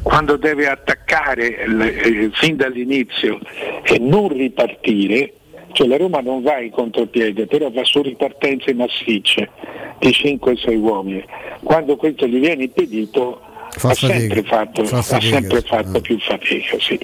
quando 0.01 0.37
deve 0.37 0.67
attaccare 0.67 1.57
eh, 1.63 2.29
fin 2.33 2.55
dall'inizio 2.55 3.39
e 3.83 3.99
non 3.99 4.29
ripartire, 4.29 5.33
cioè 5.73 5.87
la 5.87 5.97
Roma 5.97 6.19
non 6.21 6.41
va 6.41 6.59
in 6.59 6.71
contropiede, 6.71 7.45
però 7.45 7.69
va 7.71 7.83
su 7.83 8.01
ripartenze 8.01 8.73
massicce 8.73 9.49
di 9.99 10.09
5-6 10.09 10.77
uomini. 10.77 11.23
Quando 11.61 11.95
questo 11.95 12.25
gli 12.27 12.39
viene 12.39 12.63
impedito 12.63 13.39
Fa 13.69 13.89
ha 13.89 13.93
fatica. 13.93 14.13
sempre 14.19 14.43
fatto, 14.43 14.83
Fa 14.85 14.97
ha 14.97 15.01
sempre 15.21 15.61
fatto 15.61 16.01
più 16.01 16.19
fatica. 16.19 16.77
Sì. 16.79 16.99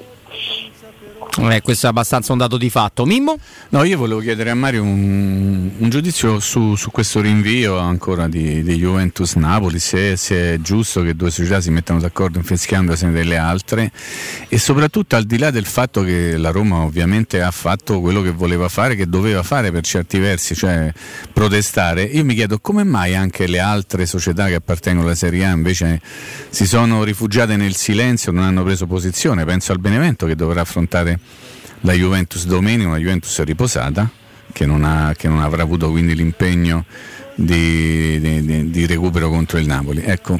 Eh, 1.41 1.61
questo 1.61 1.85
è 1.85 1.89
abbastanza 1.89 2.33
un 2.33 2.37
dato 2.37 2.57
di 2.57 2.69
fatto. 2.69 3.05
Mimmo? 3.05 3.37
No, 3.69 3.83
io 3.83 3.97
volevo 3.97 4.19
chiedere 4.19 4.49
a 4.49 4.55
Mario 4.55 4.83
un, 4.83 5.69
un 5.77 5.89
giudizio 5.89 6.39
su, 6.39 6.75
su, 6.75 6.91
questo 6.91 7.21
rinvio 7.21 7.77
ancora 7.77 8.27
di, 8.27 8.61
di 8.61 8.75
Juventus-Napoli, 8.75 9.79
se, 9.79 10.17
se, 10.17 10.55
è 10.55 10.59
giusto 10.59 11.01
che 11.01 11.15
due 11.15 11.31
società 11.31 11.61
si 11.61 11.71
mettano 11.71 11.99
d'accordo 11.99 12.39
infischiandosene 12.39 13.11
delle 13.13 13.37
altre 13.37 13.91
e 14.49 14.57
soprattutto 14.57 15.15
al 15.15 15.23
di 15.23 15.37
là 15.37 15.49
del 15.49 15.65
fatto 15.65 16.03
che 16.03 16.35
la 16.35 16.51
Roma 16.51 16.79
ovviamente 16.79 17.41
ha 17.41 17.51
fatto 17.51 18.01
quello 18.01 18.21
che 18.21 18.31
voleva 18.31 18.67
fare, 18.67 18.95
che 18.95 19.07
doveva 19.07 19.41
fare 19.41 19.71
per 19.71 19.83
certi 19.83 20.19
versi, 20.19 20.55
cioè 20.55 20.91
protestare, 21.31 22.03
io 22.03 22.25
mi 22.25 22.35
chiedo 22.35 22.59
come 22.59 22.83
mai 22.83 23.15
anche 23.15 23.47
le 23.47 23.59
altre 23.59 24.05
società 24.05 24.47
che 24.47 24.55
appartengono 24.55 25.07
alla 25.07 25.15
Serie 25.15 25.45
A 25.45 25.51
invece 25.51 26.01
si 26.49 26.67
sono 26.67 27.03
rifugiate 27.03 27.55
nel 27.55 27.75
silenzio, 27.75 28.33
non 28.33 28.43
hanno 28.43 28.63
preso 28.63 28.87
posizione, 28.87 29.45
penso 29.45 29.71
al 29.71 29.79
Benevento 29.79 30.25
che 30.25 30.35
dovrà 30.35 30.61
affrontare 30.61 31.08
la 31.81 31.93
Juventus 31.93 32.45
domenica, 32.45 32.89
una 32.89 32.97
Juventus 32.97 33.41
riposata 33.43 34.09
che 34.51 34.65
non, 34.65 34.83
ha, 34.83 35.13
che 35.15 35.27
non 35.27 35.39
avrà 35.41 35.61
avuto 35.63 35.89
quindi 35.89 36.15
l'impegno 36.15 36.85
di, 37.35 38.19
di, 38.19 38.69
di, 38.69 38.85
recupero 38.85 39.29
contro 39.29 39.59
il 39.59 39.65
Napoli. 39.65 40.01
Ecco. 40.03 40.37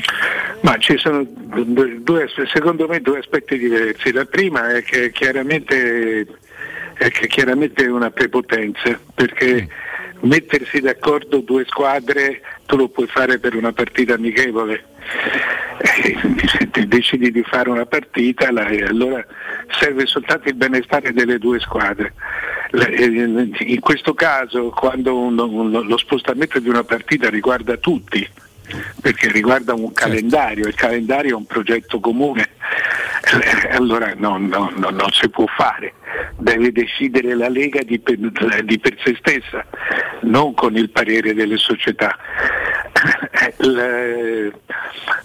Ma 0.62 0.78
ci 0.78 0.98
sono 0.98 1.26
due, 1.26 2.28
secondo 2.52 2.88
me 2.88 3.00
due 3.00 3.20
aspetti 3.20 3.58
diversi. 3.58 4.12
La 4.12 4.26
prima 4.26 4.74
è 4.74 4.84
che 4.84 5.12
chiaramente 5.12 6.28
è 6.96 7.10
che 7.12 7.28
chiaramente 7.28 7.86
è 7.86 7.90
una 7.90 8.12
prepotenza, 8.12 9.00
perché 9.16 9.64
mm. 9.64 9.89
Mettersi 10.22 10.80
d'accordo 10.82 11.40
due 11.40 11.66
squadre 11.66 12.42
tu 12.66 12.76
lo 12.76 12.90
puoi 12.90 13.08
fare 13.08 13.40
per 13.40 13.56
una 13.56 13.74
partita 13.74 14.14
amichevole. 14.14 14.84
Eh, 15.82 16.18
se 16.46 16.70
decidi 16.88 17.32
di 17.32 17.44
fare 17.44 17.70
una 17.70 17.86
partita, 17.86 18.48
allora 18.48 19.26
serve 19.80 20.06
soltanto 20.06 20.50
il 20.50 20.56
benestare 20.56 21.14
delle 21.14 21.38
due 21.38 21.60
squadre. 21.60 22.14
Eh, 22.72 23.06
in 23.60 23.80
questo 23.80 24.14
caso, 24.14 24.70
quando 24.70 25.30
lo 25.32 25.98
spostamento 25.98 26.60
di 26.60 26.70
una 26.70 26.84
partita 26.84 27.30
riguarda 27.30 27.78
tutti, 27.78 28.28
perché 29.02 29.32
riguarda 29.32 29.74
un 29.74 29.86
certo. 29.86 30.02
calendario, 30.02 30.68
il 30.68 30.76
calendario 30.76 31.32
è 31.32 31.36
un 31.36 31.46
progetto 31.46 32.00
comune, 32.00 32.50
allora 33.72 34.14
no, 34.16 34.38
no, 34.38 34.72
no, 34.76 34.90
non 34.90 35.10
si 35.12 35.30
può 35.30 35.46
fare, 35.46 35.94
deve 36.38 36.72
decidere 36.72 37.36
la 37.36 37.50
Lega 37.50 37.82
di 37.84 38.00
per, 38.00 38.18
di 38.64 38.80
per 38.80 38.96
sé 39.04 39.16
stessa, 39.20 39.66
non 40.22 40.54
con 40.54 40.76
il 40.76 40.90
parere 40.90 41.34
delle 41.34 41.58
società. 41.58 42.18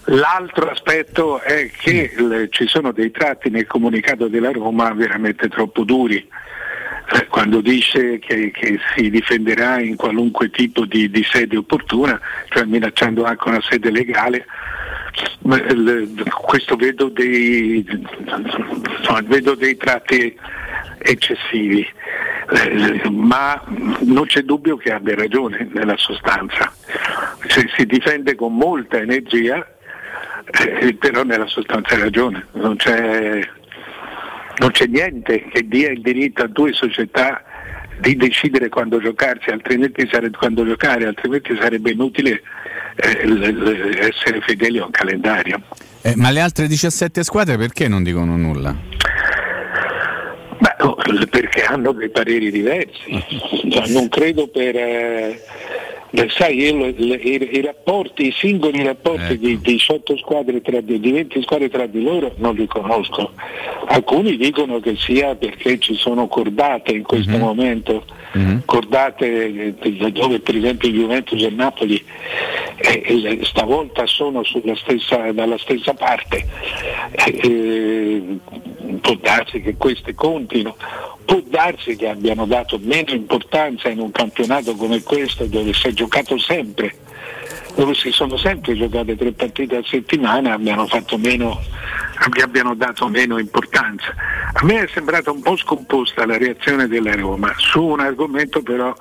L'altro 0.05 0.71
aspetto 0.71 1.41
è 1.41 1.71
che 1.71 2.49
ci 2.51 2.67
sono 2.67 2.93
dei 2.93 3.11
tratti 3.11 3.51
nel 3.51 3.67
comunicato 3.67 4.29
della 4.29 4.51
Roma 4.53 4.93
veramente 4.93 5.49
troppo 5.49 5.83
duri 5.85 6.17
eh, 6.17 6.29
quando 7.29 7.61
dice 7.61 8.19
che, 8.19 8.51
che, 8.51 8.79
si 8.95 9.11
difenderà 9.11 9.81
in 9.81 9.97
qualunque 9.97 10.51
tipo 10.51 10.85
di, 10.85 11.11
di, 11.11 11.23
sede 11.23 11.57
opportuna, 11.57 12.19
cioè 12.49 12.65
minacciando 12.65 13.25
anche 13.25 13.49
una 13.49 13.61
sede 13.61 13.91
legale, 13.91 14.47
questo 16.43 16.77
vedo 16.77 17.09
dei, 17.09 17.85
vedo 19.25 19.55
dei 19.55 19.77
tratti 19.77 20.37
eccessivi, 20.99 21.87
eh, 22.51 23.09
ma 23.11 23.63
non 24.01 24.25
c'è 24.27 24.43
dubbio 24.43 24.77
che 24.77 24.93
abbia 24.93 25.15
ragione 25.15 25.69
nella 25.73 25.97
sostanza. 25.97 26.73
Cioè, 27.47 27.65
si 27.77 27.85
difende 27.85 28.35
con 28.35 28.57
molta 28.57 28.99
energia, 28.99 29.67
eh, 30.47 30.95
però 30.95 31.23
nella 31.23 31.47
sostanza 31.47 31.95
ha 31.95 31.99
ragione, 31.99 32.47
non 32.53 32.77
c'è, 32.77 33.47
non 34.59 34.71
c'è 34.71 34.87
niente 34.87 35.47
che 35.53 35.67
dia 35.67 35.91
il 35.91 36.01
diritto 36.01 36.43
a 36.43 36.49
due 36.49 36.73
società 36.73 37.43
di 37.99 38.17
decidere 38.17 38.69
quando 38.69 39.01
giocarsi, 39.01 39.51
altrimenti 39.51 40.09
sarebbe, 40.11 40.37
quando 40.37 40.67
giocare, 40.67 41.07
altrimenti 41.07 41.57
sarebbe 41.61 41.91
inutile 41.93 42.43
eh, 42.97 43.99
essere 43.99 44.41
fedeli 44.41 44.79
a 44.79 44.85
un 44.85 44.91
calendario. 44.91 45.63
Eh, 46.03 46.15
ma 46.17 46.31
le 46.31 46.41
altre 46.41 46.67
17 46.67 47.23
squadre 47.23 47.57
perché 47.57 47.89
non 47.89 48.03
dicono 48.03 48.37
nulla? 48.37 48.77
Beh, 50.59 50.77
oh, 50.81 50.97
perché 51.31 51.63
hanno 51.65 51.93
dei 51.93 52.11
pareri 52.11 52.51
diversi, 52.51 53.25
cioè, 53.71 53.89
non 53.89 54.09
credo 54.09 54.49
per... 54.49 54.77
Eh, 54.77 55.41
sai, 56.29 56.59
io, 56.59 56.87
i, 56.87 57.49
i, 57.53 57.61
rapporti, 57.61 58.29
i 58.29 58.33
singoli 58.33 58.83
rapporti 58.85 59.33
ecco. 59.33 59.47
di, 59.47 59.59
18 59.61 60.17
squadre 60.17 60.61
tra 60.61 60.81
di, 60.81 61.01
di 61.01 61.11
20 61.11 61.43
squadre 61.43 61.69
tra 61.69 61.87
di 61.87 62.03
loro 62.03 62.33
non 62.37 62.55
li 62.55 62.67
conosco. 62.67 63.33
Alcuni 63.87 64.37
dicono 64.37 64.79
che 64.79 64.95
sia 64.97 65.35
perché 65.35 65.79
ci 65.79 65.95
sono 65.95 66.29
cordate 66.29 66.93
in 66.93 67.03
questo 67.03 67.33
mm-hmm. 67.33 67.41
momento, 67.41 68.05
mm-hmm. 68.37 68.59
cordate 68.65 69.75
eh, 69.81 70.13
dove 70.13 70.39
per 70.39 70.57
esempio 70.57 70.89
Juventus 70.89 71.43
e 71.43 71.51
Napoli 71.51 72.05
eh, 72.77 73.03
eh, 73.05 73.41
stavolta 73.43 74.07
sono 74.07 74.43
stessa, 74.45 75.33
dalla 75.33 75.59
stessa 75.59 75.95
parte. 75.95 76.47
Eh, 77.11 77.41
eh, 77.43 78.23
può 79.01 79.15
darsi 79.21 79.61
che 79.61 79.75
queste 79.77 80.15
contino, 80.15 80.77
può 81.25 81.41
darsi 81.47 81.97
che 81.97 82.09
abbiano 82.09 82.47
dato 82.47 82.79
meno 82.83 83.13
importanza 83.13 83.89
in 83.89 83.99
un 83.99 84.11
campionato 84.11 84.75
come 84.75 85.03
questo 85.03 85.47
dove 85.47 85.73
si 85.73 85.89
è 85.89 85.93
giocato 85.93 86.39
sempre, 86.39 86.95
dove 87.75 87.95
si 87.95 88.11
sono 88.11 88.37
sempre 88.37 88.75
giocate 88.75 89.17
tre 89.17 89.33
partite 89.33 89.77
a 89.77 89.83
settimana, 89.85 90.55
abbiano, 90.55 90.87
meno, 91.19 91.61
abbiano 92.43 92.75
dato 92.75 93.09
meno 93.09 93.39
importanza. 93.39 94.15
A 94.53 94.65
me 94.65 94.83
è 94.83 94.89
sembrata 94.93 95.31
un 95.31 95.43
po' 95.43 95.57
scomposta 95.57 96.27
la 96.27 96.37
reazione 96.37 96.87
della 96.87 97.15
Roma 97.15 97.53
su 97.57 97.83
un 97.83 98.01
argomento 98.01 98.63
però 98.63 98.95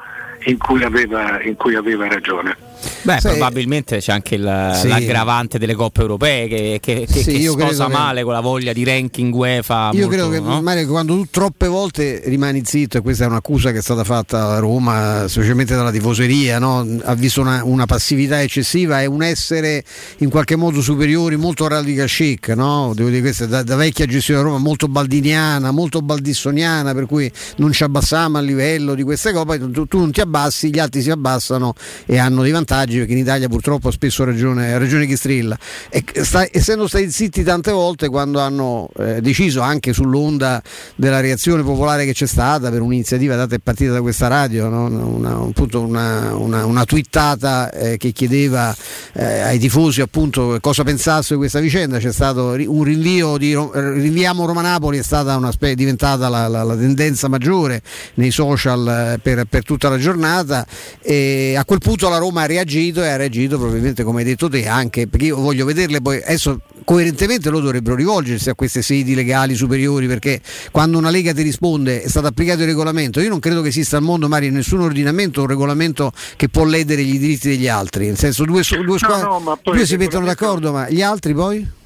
in 0.46 0.58
cui 0.58 0.84
aveva, 0.84 1.42
in 1.42 1.56
cui 1.56 1.76
aveva 1.76 2.08
ragione. 2.08 2.56
Beh, 3.04 3.20
sì. 3.20 3.28
probabilmente 3.30 3.98
c'è 3.98 4.12
anche 4.12 4.36
il, 4.36 4.72
sì. 4.80 4.88
l'aggravante 4.88 5.58
delle 5.58 5.74
coppe 5.74 6.02
europee 6.02 6.48
che, 6.48 6.80
che, 6.82 7.08
che, 7.10 7.22
sì, 7.22 7.34
che 7.34 7.48
sposa 7.48 7.88
male 7.88 8.20
che... 8.20 8.24
con 8.24 8.34
la 8.34 8.40
voglia 8.40 8.74
di 8.74 8.84
ranking 8.84 9.34
UEFA. 9.34 9.90
Io 9.94 10.02
molto, 10.02 10.08
credo 10.08 10.30
che 10.30 10.40
no? 10.40 10.62
Mario, 10.62 10.88
quando 10.88 11.16
tu 11.16 11.26
troppe 11.30 11.68
volte 11.68 12.22
rimani 12.26 12.62
zitto, 12.66 12.98
e 12.98 13.02
questa 13.02 13.26
è 13.26 13.28
un'accusa 13.28 13.72
che 13.72 13.80
è 13.80 13.82
stata 13.82 14.04
fatta 14.04 14.56
a 14.56 14.60
Roma, 14.60 15.26
specialmente 15.28 15.76
dalla 15.76 15.92
tifoseria, 15.92 16.60
no? 16.60 16.86
ha 17.04 17.14
visto 17.16 17.42
una, 17.42 17.64
una, 17.64 17.86
passività 17.86 18.42
eccessiva 18.42 19.02
e 19.02 19.06
un 19.06 19.24
essere 19.24 19.84
in 20.20 20.30
qualche 20.30 20.56
modo 20.56 20.82
superiori, 20.82 21.36
molto 21.36 21.68
radical 21.68 22.08
chic, 22.08 22.50
no? 22.50 22.94
Devo 22.96 23.10
dire 23.10 23.22
questa 23.22 23.46
da, 23.46 23.64
da 23.64 23.76
vecchia 23.76 24.06
gestione 24.06 24.40
a 24.40 24.44
Roma, 24.44 24.58
molto 24.58 24.88
baldiniana, 24.88 25.72
molto 25.72 26.02
baldissoniana, 26.02 26.94
per 26.94 27.06
cui 27.06 27.32
non 27.58 27.72
ci 27.72 27.84
abbassiamo 27.84 28.38
a 28.38 28.42
livello 28.42 28.94
di 28.96 29.04
queste 29.04 29.32
coppe, 29.32 29.60
tu, 29.60 29.88
tu 29.88 30.00
non 30.00 30.12
ti 30.12 30.22
abbassi, 30.22 30.70
gli 30.70 30.80
altri 30.80 31.02
si 31.02 31.12
abbassano 31.12 31.74
e 32.06 32.18
hanno 32.18 32.42
dei 32.42 32.52
vantaggi 32.52 32.73
vantaggi 32.74 32.98
perché 32.98 33.12
in 33.12 33.20
Italia 33.20 33.48
purtroppo 33.48 33.92
spesso 33.92 34.24
ragione, 34.24 34.78
ragione 34.78 35.06
chi 35.06 35.16
strilla. 35.16 35.58
E 35.90 36.04
sta, 36.24 36.48
essendo 36.52 36.88
stati 36.88 37.10
zitti 37.12 37.44
tante 37.44 37.72
volte 37.72 38.10
quando 38.10 38.40
hanno 38.40 38.90
eh, 38.98 39.22
deciso 39.22 39.62
anche 39.62 39.94
sull'onda 39.94 40.62
della 40.96 41.20
reazione 41.20 41.62
popolare 41.64 42.06
che 42.06 42.14
c'è 42.14 42.26
stata 42.26 42.72
per 42.72 42.82
un'iniziativa 42.82 43.36
data 43.36 43.56
e 43.56 43.60
partita 43.60 43.94
da 43.94 44.02
questa 44.02 44.28
radio 44.28 44.68
no? 44.70 44.86
una, 44.86 45.32
appunto 45.36 45.82
una, 45.82 46.36
una, 46.36 46.66
una 46.66 46.86
twittata 46.86 47.72
eh, 47.72 47.98
che 47.98 48.12
chiedeva 48.12 48.76
eh, 49.14 49.40
ai 49.40 49.60
tifosi 49.60 50.02
appunto 50.02 50.58
cosa 50.60 50.84
pensassero 50.84 51.36
di 51.36 51.42
questa 51.42 51.60
vicenda. 51.60 52.00
C'è 52.00 52.12
stato 52.12 52.56
un 52.66 52.84
rinvio 52.84 53.38
di 53.38 53.54
rinviamo 53.54 54.46
Roma-Napoli 54.46 54.98
è 54.98 55.04
stata 55.04 55.36
una 55.36 55.52
spe- 55.52 55.76
diventata 55.76 56.28
la, 56.30 56.48
la, 56.48 56.64
la, 56.64 56.76
tendenza 56.76 57.28
maggiore 57.28 57.82
nei 58.16 58.32
social 58.32 59.14
eh, 59.14 59.20
per, 59.20 59.46
per 59.46 59.64
tutta 59.64 59.90
la 59.90 59.98
giornata. 59.98 60.66
E 61.02 61.56
a 61.58 61.66
quel 61.66 61.80
punto 61.80 62.10
la 62.10 62.18
Roma 62.18 62.42
ha 62.42 62.46
reagito 62.46 62.63
reagito 62.64 63.04
e 63.04 63.10
ha 63.10 63.16
reagito 63.18 63.58
probabilmente 63.58 64.04
come 64.04 64.20
hai 64.20 64.26
detto 64.26 64.50
te 64.50 64.68
anche 64.68 65.08
perché 65.08 65.28
io 65.28 65.38
voglio 65.38 65.66
vederle 65.66 66.02
poi 66.02 66.18
adesso 66.18 66.62
coerentemente 66.86 67.50
loro 67.50 67.66
dovrebbero 67.66 67.96
rivolgersi 67.96 68.50
a 68.50 68.56
queste 68.56 68.82
sedi 68.82 69.14
legali 69.14 69.54
superiori 69.54 70.08
perché 70.08 70.42
quando 70.72 70.98
una 70.98 71.10
lega 71.10 71.34
ti 71.34 71.42
risponde 71.42 72.02
è 72.02 72.08
stato 72.08 72.28
applicato 72.28 72.62
il 72.62 72.68
regolamento 72.68 73.20
io 73.20 73.30
non 73.30 73.40
credo 73.40 73.62
che 73.62 73.68
esista 73.68 73.98
al 73.98 74.04
mondo 74.04 74.28
Mario 74.28 74.52
nessun 74.52 74.80
ordinamento 74.80 75.42
un 75.42 75.48
regolamento 75.48 76.12
che 76.36 76.50
può 76.50 76.66
ledere 76.66 77.04
gli 77.04 77.20
diritti 77.20 77.50
degli 77.50 77.68
altri 77.68 78.08
nel 78.08 78.18
senso 78.18 78.46
due, 78.46 78.62
due 78.84 78.98
squadre 78.98 79.28
no, 79.28 79.40
no, 79.40 79.60
due 79.62 79.86
si 79.86 79.98
mettono 79.98 80.26
d'accordo 80.26 80.72
ma 80.72 80.90
gli 80.90 81.02
altri 81.02 81.34
poi? 81.34 81.82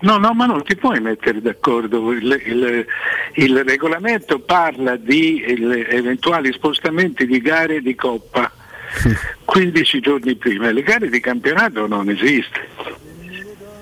No, 0.00 0.16
no, 0.16 0.32
ma 0.32 0.46
non 0.46 0.62
ti 0.62 0.76
puoi 0.76 1.00
mettere 1.00 1.40
d'accordo. 1.42 2.12
Il, 2.12 2.40
il, 2.46 2.86
il 3.34 3.64
regolamento 3.64 4.38
parla 4.38 4.94
di 4.94 5.42
eventuali 5.44 6.52
spostamenti 6.52 7.26
di 7.26 7.40
gare 7.40 7.80
di 7.80 7.96
coppa 7.96 8.48
15 9.44 10.00
giorni 10.00 10.34
prima. 10.36 10.70
Le 10.70 10.82
gare 10.82 11.08
di 11.08 11.20
campionato 11.20 11.86
non 11.86 12.08
esiste. 12.10 12.68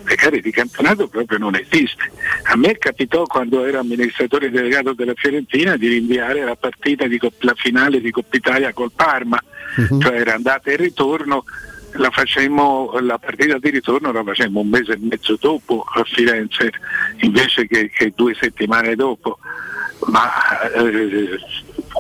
Le 0.05 0.15
gare 0.15 0.41
di 0.41 0.51
campionato 0.51 1.09
proprio 1.09 1.39
non 1.39 1.57
esiste. 1.57 2.11
A 2.45 2.57
me 2.57 2.79
capitò 2.79 3.25
quando 3.25 3.65
ero 3.65 3.81
amministratore 3.81 4.51
delegato 4.51 4.93
della 4.93 5.15
Fiorentina 5.15 5.77
di 5.77 5.89
rinviare 5.89 6.45
la 6.45 6.57
partita 6.57 7.07
di 7.07 7.21
la 7.41 7.55
finale 7.57 8.01
di 8.01 8.11
Coppa 8.11 8.37
Italia 8.37 8.73
col 8.73 8.93
Parma, 8.95 9.43
uh-huh. 9.77 10.01
cioè 10.01 10.21
era 10.21 10.35
andata 10.35 10.71
e 10.71 10.77
ritorno 10.77 11.45
la, 11.93 12.11
facemmo, 12.11 12.99
la 13.01 13.19
partita 13.19 13.59
di 13.59 13.71
ritorno 13.71 14.13
la 14.13 14.23
facemmo 14.23 14.61
un 14.61 14.69
mese 14.69 14.93
e 14.93 14.99
mezzo 15.01 15.37
dopo 15.41 15.85
a 15.89 16.05
Firenze 16.05 16.71
invece 17.19 17.67
che, 17.67 17.91
che 17.91 18.13
due 18.15 18.35
settimane 18.39 18.95
dopo 18.95 19.39
ma 20.07 20.61
eh, 20.73 21.39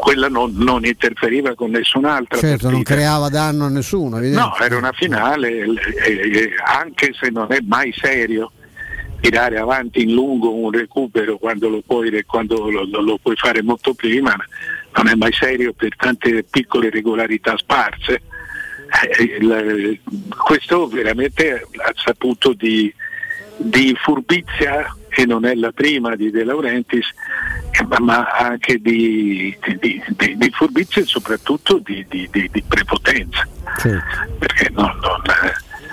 quella 0.01 0.29
non, 0.29 0.53
non 0.57 0.85
interferiva 0.85 1.55
con 1.55 1.71
nessun'altra. 1.71 2.39
Certo, 2.39 2.65
non 2.71 2.83
partita. 2.83 2.95
creava 2.95 3.29
danno 3.29 3.65
a 3.65 3.69
nessuno, 3.69 4.19
evidente. 4.19 4.41
No, 4.41 4.57
era 4.59 4.77
una 4.77 4.93
finale, 4.93 5.51
eh, 5.51 5.71
eh, 6.13 6.51
anche 6.65 7.13
se 7.19 7.31
non 7.31 7.47
è 7.53 7.59
mai 7.67 7.93
serio 7.97 8.53
tirare 9.21 9.57
avanti 9.59 10.03
in 10.03 10.13
lungo 10.13 10.55
un 10.55 10.71
recupero 10.71 11.39
quando 11.39 11.69
lo 11.69 11.83
puoi, 11.85 12.23
quando 12.27 12.71
lo, 12.71 12.85
lo- 12.85 13.19
puoi 13.21 13.35
fare 13.37 13.63
molto 13.63 13.95
prima, 13.95 14.37
non 14.95 15.09
è 15.09 15.15
mai 15.15 15.33
serio 15.33 15.73
per 15.73 15.97
tante 15.97 16.45
piccole 16.45 16.91
regolarità 16.91 17.57
sparse. 17.57 18.23
Eh, 19.19 19.23
il- 19.41 19.99
questo 20.37 20.87
veramente 20.87 21.67
ha 21.77 21.93
saputo 21.97 22.53
di, 22.53 22.93
di 23.57 23.97
furbizia 23.99 24.95
e 25.09 25.25
non 25.25 25.47
è 25.47 25.55
la 25.55 25.73
prima 25.73 26.15
di 26.15 26.31
De 26.31 26.45
Laurentiis, 26.45 27.07
eh, 27.07 27.66
ma- 27.99 28.27
anche 28.39 28.79
di, 28.81 29.57
di- 29.81 30.03
di- 30.17 30.37
di 30.37 30.51
furbizia 30.51 31.03
e 31.03 31.07
soprattutto 31.07 31.81
di, 31.85 32.05
prepotenza, 32.67 33.47
perché 34.39 34.71
non, 34.75 34.93
non, 35.01 35.23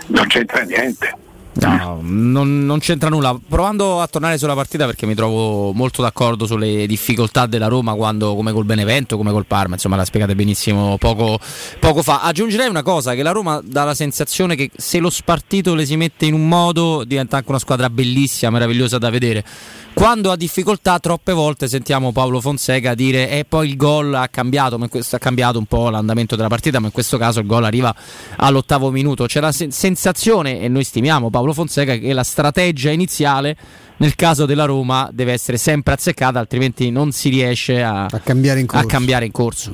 non 0.08 0.28
c'entra 0.28 0.62
niente. 0.64 1.18
No, 1.56 2.00
non, 2.02 2.66
non 2.66 2.80
c'entra 2.80 3.10
nulla. 3.10 3.40
Provando 3.48 4.02
a 4.02 4.08
tornare 4.08 4.40
sulla 4.40 4.56
partita 4.56 4.88
perché 4.88 5.06
mi 5.06 5.14
trovo 5.14 5.72
molto 5.72 6.02
d'accordo 6.02 6.48
sulle 6.48 6.88
difficoltà 6.88 7.46
della 7.46 7.68
Roma 7.68 7.94
quando, 7.94 8.34
come 8.34 8.52
col 8.52 8.66
Benevento, 8.66 9.18
come 9.18 9.32
col 9.32 9.46
Parma, 9.46 9.76
insomma 9.76 9.96
l'ha 9.96 10.04
spiegate 10.04 10.34
benissimo 10.34 10.98
poco, 10.98 11.38
poco 11.80 12.02
fa. 12.02 12.22
Aggiungerei 12.22 12.68
una 12.68 12.82
cosa, 12.82 13.14
che 13.14 13.22
la 13.22 13.32
Roma 13.32 13.62
dà 13.64 13.84
la 13.84 13.94
sensazione 13.94 14.56
che 14.56 14.72
se 14.76 14.98
lo 14.98 15.12
spartito 15.12 15.76
le 15.76 15.86
si 15.86 15.96
mette 15.96 16.26
in 16.26 16.34
un 16.34 16.48
modo 16.48 17.04
diventa 17.04 17.38
anche 17.38 17.50
una 17.50 17.60
squadra 17.60 17.88
bellissima, 17.92 18.50
meravigliosa 18.50 18.98
da 18.98 19.12
vedere. 19.12 19.46
Quando 19.94 20.32
ha 20.32 20.36
difficoltà 20.36 21.00
troppe 21.00 21.34
volte 21.34 21.68
sentiamo 21.68 22.12
Paolo 22.12 22.42
Fonseca 22.42 22.94
dire 22.96 23.30
e 23.30 23.46
poi 23.48 23.70
il 23.70 23.78
gol 23.78 24.14
ha 24.14 24.28
cambiato, 24.28 24.78
ma 24.78 24.86
in 24.86 24.90
questo 24.90 25.16
ha 25.16 25.20
cambiato 25.20 25.60
un 25.60 25.66
po' 25.66 25.90
l'andamento 25.90 26.36
della 26.36 26.50
partita, 26.50 26.80
ma 26.80 26.88
in 26.88 26.92
questo 26.92 27.18
caso 27.18 27.40
il 27.40 27.46
gol 27.46 27.64
arriva 27.64 27.94
all'ottavo 28.38 28.90
minuto. 28.90 29.26
C'è 29.26 29.40
la 29.40 29.52
sen- 29.52 29.72
sensazione, 29.72 30.60
e 30.60 30.68
noi 30.68 30.84
stimiamo 30.84 31.30
Paolo 31.30 31.54
Fonseca, 31.54 31.96
che 31.96 32.12
la 32.12 32.24
strategia 32.24 32.90
iniziale 32.90 33.56
nel 33.98 34.16
caso 34.16 34.46
della 34.46 34.66
Roma 34.66 35.10
deve 35.14 35.32
essere 35.32 35.58
sempre 35.58 35.94
azzeccata, 35.94 36.40
altrimenti 36.40 36.90
non 36.90 37.12
si 37.12 37.30
riesce 37.30 37.82
a, 37.82 38.08
cambiare 38.24 38.60
in 38.60 38.66
corso. 38.66 38.86
a 38.86 38.90
cambiare 38.90 39.26
in 39.26 39.32
corso. 39.32 39.72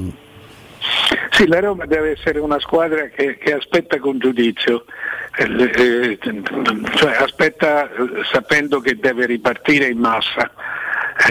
Sì, 1.31 1.47
la 1.47 1.59
Roma 1.59 1.85
deve 1.85 2.11
essere 2.11 2.39
una 2.39 2.59
squadra 2.59 3.07
che, 3.07 3.37
che 3.37 3.53
aspetta 3.53 3.97
con 3.99 4.19
giudizio, 4.19 4.83
eh, 4.83 4.83
eh, 4.83 5.18
cioè 6.95 7.15
aspetta 7.19 7.89
eh, 7.89 8.23
sapendo 8.31 8.81
che 8.81 8.97
deve 8.97 9.25
ripartire 9.25 9.87
in 9.87 9.99
massa. 9.99 10.51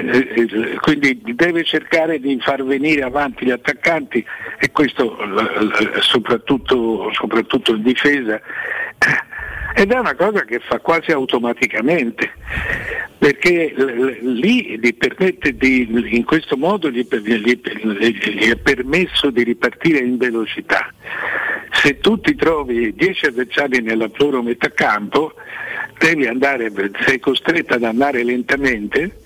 Eh, 0.01 0.35
eh, 0.37 0.77
quindi 0.81 1.21
deve 1.23 1.65
cercare 1.65 2.19
di 2.19 2.39
far 2.41 2.63
venire 2.65 3.03
avanti 3.03 3.47
gli 3.47 3.51
attaccanti 3.51 4.25
e 4.59 4.71
questo 4.71 5.17
soprattutto, 6.01 7.11
soprattutto 7.13 7.75
in 7.75 7.83
difesa 7.83 8.41
ed 9.79 9.93
è 9.93 9.99
una 9.99 10.17
cosa 10.17 10.45
che 10.45 10.59
fa 10.59 10.81
quasi 10.81 11.13
automaticamente 11.13 12.33
perché 13.17 13.73
lì 14.23 14.79
gli 14.79 14.95
permette 14.95 15.57
di, 15.57 15.89
in 16.17 16.25
questo 16.25 16.57
modo 16.57 16.91
gli, 16.91 17.07
gli- 17.09 17.61
gli 17.61 18.51
è 18.51 18.57
permesso 18.57 19.31
di 19.31 19.43
ripartire 19.43 19.99
in 19.99 20.17
velocità. 20.17 20.93
Se 21.73 21.99
tu 21.99 22.21
ti 22.21 22.35
trovi 22.35 22.93
10 22.95 23.27
avversari 23.27 23.81
nella 23.81 24.09
loro 24.17 24.43
metà 24.43 24.71
campo, 24.71 25.35
andare, 26.29 26.73
sei 27.05 27.19
costretto 27.21 27.75
ad 27.75 27.83
andare 27.83 28.23
lentamente 28.25 29.21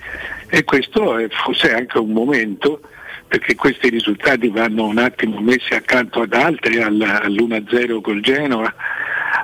e 0.48 0.64
questo 0.64 1.16
è 1.18 1.28
forse 1.28 1.72
anche 1.72 1.98
un 1.98 2.10
momento 2.10 2.80
perché 3.28 3.54
questi 3.54 3.88
risultati 3.88 4.48
vanno 4.48 4.84
un 4.84 4.98
attimo 4.98 5.40
messi 5.40 5.72
accanto 5.74 6.20
ad 6.22 6.34
altri, 6.34 6.82
al- 6.82 7.00
all'1-0 7.00 8.00
col 8.02 8.20
Genoa, 8.20 8.74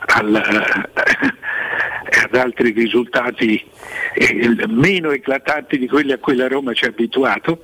al- 0.07 0.87
e 2.11 2.21
ad 2.25 2.35
altri 2.35 2.71
risultati 2.73 3.63
eh, 4.15 4.51
meno 4.69 5.11
eclatanti 5.11 5.77
di 5.79 5.87
quelli 5.87 6.13
a 6.13 6.19
cui 6.19 6.37
la 6.37 6.49
Roma 6.49 6.73
ci 6.73 6.85
ha 6.85 6.89
abituato. 6.89 7.63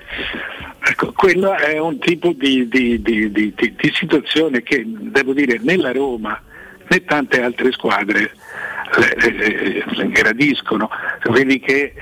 Ecco, 0.87 1.13
quello 1.13 1.55
è 1.55 1.79
un 1.79 1.99
tipo 1.99 2.33
di, 2.37 2.69
di- 2.69 3.01
di- 3.01 3.31
di- 3.31 3.55
situazione 3.95 4.63
che 4.63 4.83
devo 4.87 5.33
dire 5.33 5.59
nella 5.63 5.93
Roma 5.93 6.39
né 6.87 7.05
tante 7.05 7.43
altre 7.43 7.73
squadre 7.73 8.33
gradiscono. 10.11 10.91
Vedi 11.31 11.59
che 11.61 11.95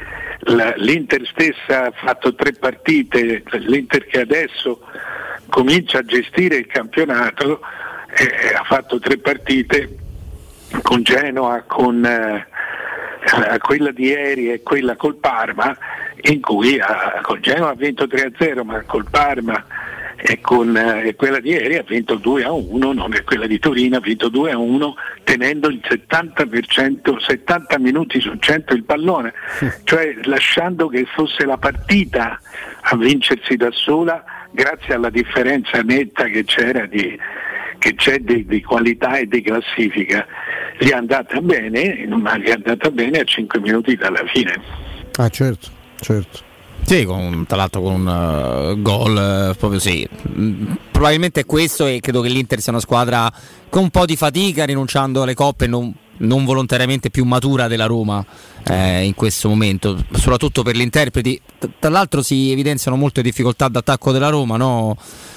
la- 0.46 0.74
l'Inter 0.76 1.24
stessa 1.26 1.86
ha 1.86 1.92
fatto 1.92 2.34
tre 2.34 2.52
partite, 2.52 3.42
l'Inter 3.52 4.04
che 4.06 4.20
adesso 4.20 4.80
comincia 5.48 5.98
a 5.98 6.02
gestire 6.04 6.56
il 6.56 6.66
campionato 6.66 7.60
eh, 8.16 8.54
ha 8.54 8.64
fatto 8.64 8.98
tre 8.98 9.18
partite 9.18 9.96
con 10.80 11.02
Genoa, 11.02 11.62
con 11.66 12.04
eh, 12.04 12.46
eh, 13.52 13.58
quella 13.58 13.90
di 13.90 14.04
ieri 14.04 14.52
e 14.52 14.62
quella 14.62 14.96
col 14.96 15.16
Parma, 15.16 15.76
in 16.22 16.40
cui 16.40 16.78
ha, 16.78 17.20
con 17.22 17.40
Genoa 17.40 17.70
ha 17.70 17.74
vinto 17.74 18.04
3-0, 18.04 18.62
ma 18.64 18.82
col 18.82 19.06
Parma 19.10 19.64
e 20.24 20.40
con 20.40 20.76
eh, 20.76 21.16
quella 21.16 21.40
di 21.40 21.50
ieri 21.50 21.76
ha 21.76 21.84
vinto 21.86 22.14
2-1, 22.14 22.92
non 22.94 23.12
è 23.12 23.24
quella 23.24 23.46
di 23.46 23.58
Torino, 23.58 23.96
ha 23.96 24.00
vinto 24.00 24.28
2-1 24.28 24.92
tenendo 25.24 25.68
il 25.68 25.80
70%, 25.82 27.16
70 27.18 27.78
minuti 27.78 28.20
su 28.20 28.36
100 28.38 28.74
il 28.74 28.84
pallone, 28.84 29.32
cioè 29.82 30.14
lasciando 30.22 30.86
che 30.86 31.04
fosse 31.06 31.44
la 31.44 31.56
partita 31.56 32.38
a 32.82 32.96
vincersi 32.96 33.56
da 33.56 33.70
sola 33.72 34.24
grazie 34.52 34.94
alla 34.94 35.10
differenza 35.10 35.82
netta 35.82 36.24
che 36.26 36.44
c'era 36.44 36.86
di, 36.86 37.18
che 37.78 37.94
c'è 37.96 38.18
di, 38.18 38.46
di 38.46 38.62
qualità 38.62 39.16
e 39.16 39.26
di 39.26 39.42
classifica. 39.42 40.24
Gli 40.78 40.88
è 40.88 40.94
andata 40.94 41.40
bene, 41.40 42.06
ma 42.08 42.36
gli 42.38 42.46
è 42.46 42.52
andata 42.52 42.90
bene 42.90 43.20
a 43.20 43.24
5 43.24 43.60
minuti 43.60 43.94
dalla 43.96 44.22
fine. 44.32 44.60
Ah, 45.16 45.28
certo, 45.28 45.68
certo. 46.00 46.50
Sì, 46.84 47.04
con- 47.04 47.44
tra 47.46 47.56
l'altro 47.56 47.80
con 47.80 47.92
un 47.92 48.08
eh, 48.76 48.82
gol 48.82 49.16
eh, 49.16 49.54
proprio 49.56 49.78
sì. 49.78 50.06
Mm, 50.28 50.72
Probabilmente 50.90 51.40
è 51.40 51.46
questo 51.46 51.86
e 51.86 52.00
credo 52.00 52.20
che 52.20 52.28
l'Inter 52.28 52.60
sia 52.60 52.72
una 52.72 52.80
squadra 52.80 53.32
con 53.68 53.82
un 53.82 53.90
po' 53.90 54.04
di 54.04 54.16
fatica, 54.16 54.64
rinunciando 54.64 55.22
alle 55.22 55.34
coppe, 55.34 55.66
non, 55.66 55.92
non 56.18 56.44
volontariamente 56.44 57.10
più 57.10 57.24
matura 57.24 57.66
della 57.66 57.86
Roma 57.86 58.24
eh, 58.64 59.04
in 59.04 59.14
questo 59.14 59.48
momento, 59.48 60.04
soprattutto 60.12 60.62
per 60.62 60.76
gli 60.76 60.80
interpreti. 60.80 61.40
Tra 61.78 61.90
l'altro 61.90 62.22
si 62.22 62.50
evidenziano 62.52 62.96
molte 62.96 63.22
difficoltà 63.22 63.68
d'attacco 63.68 64.12
della 64.12 64.28
Roma, 64.28 64.56
no? 64.56 64.96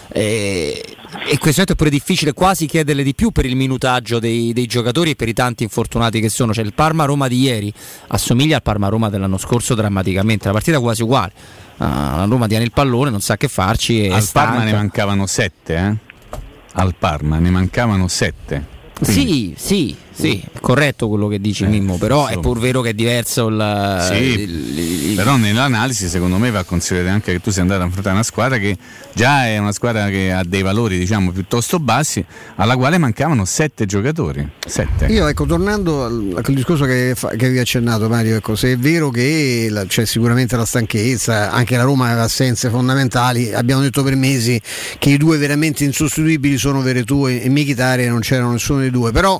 Eh, 0.09 0.83
e 1.27 1.37
questo 1.37 1.61
momento 1.61 1.73
è 1.73 1.75
pure 1.75 1.89
difficile 1.89 2.33
quasi 2.33 2.65
chiederle 2.65 3.03
di 3.03 3.15
più 3.15 3.31
per 3.31 3.45
il 3.45 3.55
minutaggio 3.55 4.19
dei, 4.19 4.53
dei 4.53 4.65
giocatori 4.65 5.11
e 5.11 5.15
per 5.15 5.27
i 5.27 5.33
tanti 5.33 5.63
infortunati 5.63 6.19
che 6.19 6.29
sono. 6.29 6.53
Cioè 6.53 6.63
il 6.63 6.73
Parma-Roma 6.73 7.27
di 7.27 7.39
ieri 7.39 7.73
assomiglia 8.07 8.57
al 8.57 8.61
Parma-Roma 8.61 9.09
dell'anno 9.09 9.37
scorso 9.37 9.75
drammaticamente, 9.75 10.47
la 10.47 10.53
partita 10.53 10.77
è 10.77 10.81
quasi 10.81 11.03
uguale. 11.03 11.31
Ah, 11.77 12.15
la 12.17 12.25
Roma 12.25 12.47
tiene 12.47 12.63
il 12.63 12.71
pallone, 12.71 13.09
non 13.09 13.21
sa 13.21 13.37
che 13.37 13.47
farci. 13.47 14.05
È 14.05 14.11
Al 14.13 14.27
Parma 14.31 14.63
ne 14.63 14.73
mancavano 14.73 15.25
sette, 15.25 15.75
eh? 15.75 16.37
Al 16.73 16.95
Parma 16.97 17.37
ne 17.39 17.49
mancavano 17.49 18.07
sette. 18.07 18.73
Sì, 19.01 19.53
sì, 19.57 19.95
sì, 20.17 20.41
è 20.53 20.59
corretto 20.61 21.07
quello 21.09 21.27
che 21.27 21.39
dici 21.39 21.65
Mimmo, 21.65 21.97
però 21.97 22.27
è 22.27 22.39
pur 22.39 22.57
vero 22.59 22.81
che 22.81 22.89
è 22.89 22.93
diverso 22.93 23.47
il, 23.47 24.07
Sì, 24.09 24.15
il- 24.41 24.79
il- 25.09 25.15
però 25.15 25.35
nell'analisi 25.35 26.07
secondo 26.07 26.37
me 26.37 26.51
va 26.51 26.63
considerato 26.63 27.11
anche 27.13 27.31
che 27.33 27.41
tu 27.41 27.51
sei 27.51 27.61
andato 27.61 27.81
a 27.81 27.85
affrontare 27.85 28.15
una 28.15 28.23
squadra 28.23 28.57
che 28.57 28.77
già 29.13 29.45
è 29.47 29.57
una 29.57 29.71
squadra 29.71 30.09
che 30.09 30.31
ha 30.31 30.43
dei 30.45 30.61
valori 30.61 30.97
diciamo 30.97 31.31
piuttosto 31.31 31.79
bassi, 31.79 32.23
alla 32.55 32.75
quale 32.77 32.97
mancavano 32.97 33.43
sette 33.45 33.85
giocatori. 33.85 34.47
Sette. 34.65 35.05
Io 35.07 35.27
ecco, 35.27 35.45
tornando 35.45 36.03
al, 36.05 36.33
a 36.37 36.41
quel 36.41 36.55
discorso 36.55 36.85
che, 36.85 37.13
che 37.15 37.45
avevi 37.45 37.59
accennato 37.59 38.07
Mario, 38.09 38.37
ecco, 38.37 38.55
se 38.55 38.71
è 38.73 38.77
vero 38.77 39.09
che 39.09 39.67
la- 39.69 39.85
c'è 39.85 40.05
sicuramente 40.05 40.55
la 40.55 40.65
stanchezza, 40.65 41.51
anche 41.51 41.75
la 41.77 41.83
Roma 41.83 42.07
aveva 42.07 42.23
assenze 42.23 42.69
fondamentali, 42.69 43.53
abbiamo 43.53 43.81
detto 43.81 44.01
per 44.03 44.15
mesi 44.15 44.59
che 44.97 45.09
i 45.09 45.17
due 45.17 45.37
veramente 45.37 45.83
insostituibili 45.83 46.57
sono 46.57 46.81
Veretù 46.81 47.27
e, 47.27 47.41
e 47.43 47.49
Mkhitaryan, 47.49 48.09
non 48.11 48.19
c'erano 48.21 48.51
nessuno 48.51 48.79
dei 48.79 48.91
due, 48.91 49.11
però 49.11 49.39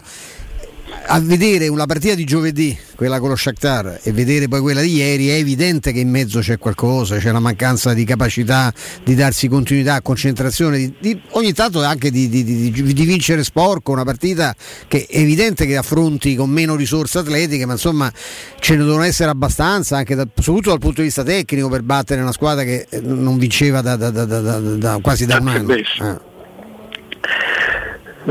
a 1.08 1.20
vedere 1.20 1.68
una 1.68 1.86
partita 1.86 2.16
di 2.16 2.24
giovedì, 2.24 2.76
quella 2.96 3.20
con 3.20 3.30
lo 3.30 3.36
Shakhtar, 3.36 4.00
e 4.04 4.12
vedere 4.12 4.48
poi 4.48 4.60
quella 4.62 4.82
di 4.82 4.94
ieri, 4.96 5.28
è 5.30 5.34
evidente 5.34 5.92
che 5.92 6.00
in 6.00 6.10
mezzo 6.10 6.40
c'è 6.40 6.58
qualcosa, 6.58 7.18
c'è 7.18 7.30
una 7.30 7.40
mancanza 7.40 7.94
di 7.94 8.04
capacità 8.06 8.74
di 9.04 9.14
darsi 9.14 9.48
continuità, 9.48 10.02
concentrazione, 10.02 10.78
di, 10.78 10.94
di- 11.00 11.22
ogni 11.32 11.54
tanto 11.54 11.84
anche 11.84 12.10
di, 12.10 12.28
di- 12.28 12.44
di- 12.44 12.72
di- 12.72 12.94
di 12.94 13.06
vincere 13.06 13.44
sporco, 13.44 13.92
una 13.92 14.04
partita 14.04 14.56
che 14.88 15.06
è 15.08 15.20
evidente 15.20 15.66
che 15.68 15.78
affronti 15.78 16.36
con 16.36 16.50
meno 16.50 16.76
risorse 16.76 17.20
atletiche, 17.20 17.66
ma 17.66 17.74
insomma 17.74 18.12
ce 18.60 18.76
ne 18.76 18.84
devono 18.84 19.04
essere 19.04 19.30
abbastanza, 19.30 19.98
anche 19.98 20.16
da- 20.16 20.28
soprattutto 20.36 20.70
dal 20.70 20.80
punto 20.80 21.02
di 21.02 21.08
vista 21.08 21.24
tecnico, 21.24 21.70
per 21.70 21.84
battere 21.84 22.22
una 22.22 22.32
squadra 22.32 22.64
che 22.64 22.88
non 23.04 23.38
vinceva 23.38 23.82
da, 23.82 23.96
da- 23.96 24.10
da- 24.10 24.26
da- 24.26 24.42
da- 24.42 24.60
da- 24.60 25.00
quasi 25.02 25.26
da 25.26 25.38
un 25.40 25.48
anno. 25.50 25.74
Eh. 25.74 26.34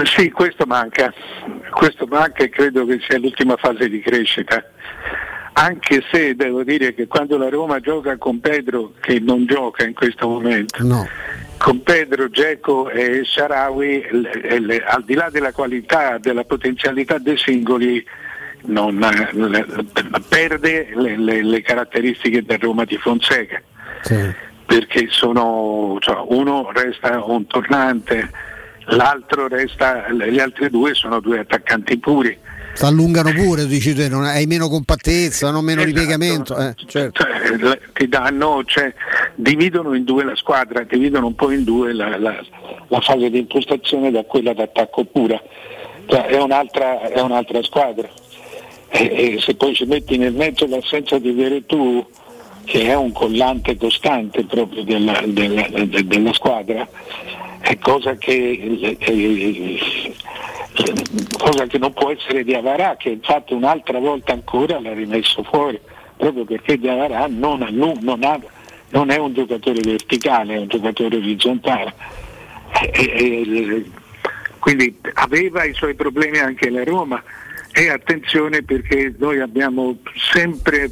Sì, 0.03 0.31
questo 0.31 0.65
manca, 0.67 1.13
questo 1.71 2.07
manca 2.07 2.43
e 2.43 2.49
credo 2.49 2.85
che 2.85 2.99
sia 3.07 3.19
l'ultima 3.19 3.57
fase 3.57 3.89
di 3.89 4.01
crescita. 4.01 4.63
anche 5.57 6.03
se 6.11 6.35
devo 6.35 6.65
dire 6.65 6.95
che 6.95 7.07
quando 7.07 7.39
la 7.39 7.49
Roma 7.49 7.79
gioca 7.79 8.17
con 8.17 8.41
Pedro, 8.41 8.93
che 9.01 9.21
non 9.21 9.47
gioca 9.47 9.85
in 9.85 9.95
questo 9.95 10.27
momento, 10.27 10.83
con 11.59 11.81
Pedro, 11.85 12.29
Geco 12.29 12.89
e 12.91 13.23
le- 14.59 14.85
al 14.85 15.05
di 15.05 15.15
là 15.15 15.31
della 15.31 15.53
qualità, 15.53 16.19
della 16.19 16.43
potenzialità 16.43 17.19
dei 17.19 17.37
singoli, 17.37 18.05
non, 18.63 19.01
eh, 19.01 20.19
perde 20.29 20.89
le, 20.93 21.17
le- 21.19 21.43
le 21.45 21.63
caratteristiche 21.63 22.43
del 22.43 22.59
Roma 22.59 22.85
di 22.85 22.97
Fonseca. 22.97 23.63
Perché 24.67 25.07
sono, 25.11 25.99
cioè, 26.01 26.17
uno 26.31 26.69
resta 26.73 27.23
un 27.23 27.47
tornante, 27.47 28.29
l'altro 28.87 29.49
resta, 29.49 30.09
gli 30.11 30.39
altri 30.39 30.71
due 30.71 30.95
sono 30.95 31.21
due 31.21 31.41
attaccanti 31.41 31.99
puri. 31.99 32.39
Si 32.75 32.85
allungano 32.85 33.33
pure, 33.33 33.67
dici 33.67 33.95
te, 33.95 34.09
non 34.09 34.25
hai 34.25 34.47
meno 34.47 34.69
compattezza, 34.69 35.51
non 35.53 35.65
meno 35.65 35.83
Esatto. 35.83 35.95
ripiegamento. 35.97 36.57
eh, 36.57 36.75
certo. 36.87 37.23
Cioè, 37.23 37.57
le- 37.57 37.81
ti 37.93 38.09
danno, 38.09 38.63
cioè, 38.65 38.93
dividono 39.37 39.95
in 39.95 40.03
due 40.03 40.25
la 40.25 40.35
squadra, 40.35 40.83
dividono 40.83 41.29
un 41.29 41.35
po' 41.37 41.53
in 41.53 41.63
due 41.63 41.93
la, 41.93 42.19
la- 42.19 42.45
la 42.89 43.01
fase 43.01 43.31
di 43.31 43.39
impostazione 43.39 44.11
da 44.11 44.25
quella 44.25 44.53
d'attacco 44.55 45.05
pura. 45.05 45.41
Cioè, 46.07 46.27
è, 46.27 46.41
un'altra, 46.41 47.01
è 47.03 47.21
un'altra 47.21 47.63
squadra. 47.63 48.09
E, 48.89 49.05
e 49.37 49.41
se 49.41 49.55
poi 49.55 49.73
ci 49.75 49.85
metti 49.85 50.17
nel 50.19 50.33
mezzo 50.35 50.67
l'assenza 50.67 51.19
di 51.19 51.31
Veretù, 51.31 52.05
che 52.65 52.87
è 52.87 52.95
un 52.97 53.13
collante 53.13 53.77
costante 53.77 54.45
proprio 54.47 54.83
della, 54.83 55.21
della- 55.27 55.69
de- 55.85 56.07
della 56.07 56.33
squadra, 56.33 56.89
è 57.65 57.79
cosa 57.79 58.15
che, 58.17 58.95
eh, 58.99 60.15
cosa 61.39 61.67
che 61.67 61.79
non 61.79 61.95
può 61.95 62.11
essere 62.11 62.45
di 62.45 62.55
Avarà, 62.55 62.97
che 62.97 63.09
infatti 63.09 63.55
un'altra 63.55 63.99
volta 63.99 64.35
ancora 64.35 64.79
l'ha 64.79 64.93
rimesso 64.93 65.43
fuori, 65.45 65.81
proprio 66.15 66.45
perché 66.45 66.79
di 66.79 66.89
Avarà 66.89 67.27
non, 67.27 67.67
non 67.71 67.99
non 68.91 69.11
è 69.11 69.17
un 69.17 69.33
giocatore 69.33 69.81
verticale, 69.83 70.55
è 70.55 70.59
un 70.59 70.69
giocatore 70.69 71.17
orizzontale. 71.17 71.95
E- 72.93 73.11
e- 73.17 73.91
quindi 74.59 74.99
aveva 75.15 75.65
i 75.65 75.73
suoi 75.75 75.95
problemi 75.95 76.39
anche 76.39 76.71
la 76.71 76.85
Roma 76.85 77.23
e 77.73 77.89
attenzione 77.89 78.63
perché 78.63 79.15
noi 79.19 79.41
abbiamo 79.41 79.97
sempre 80.33 80.91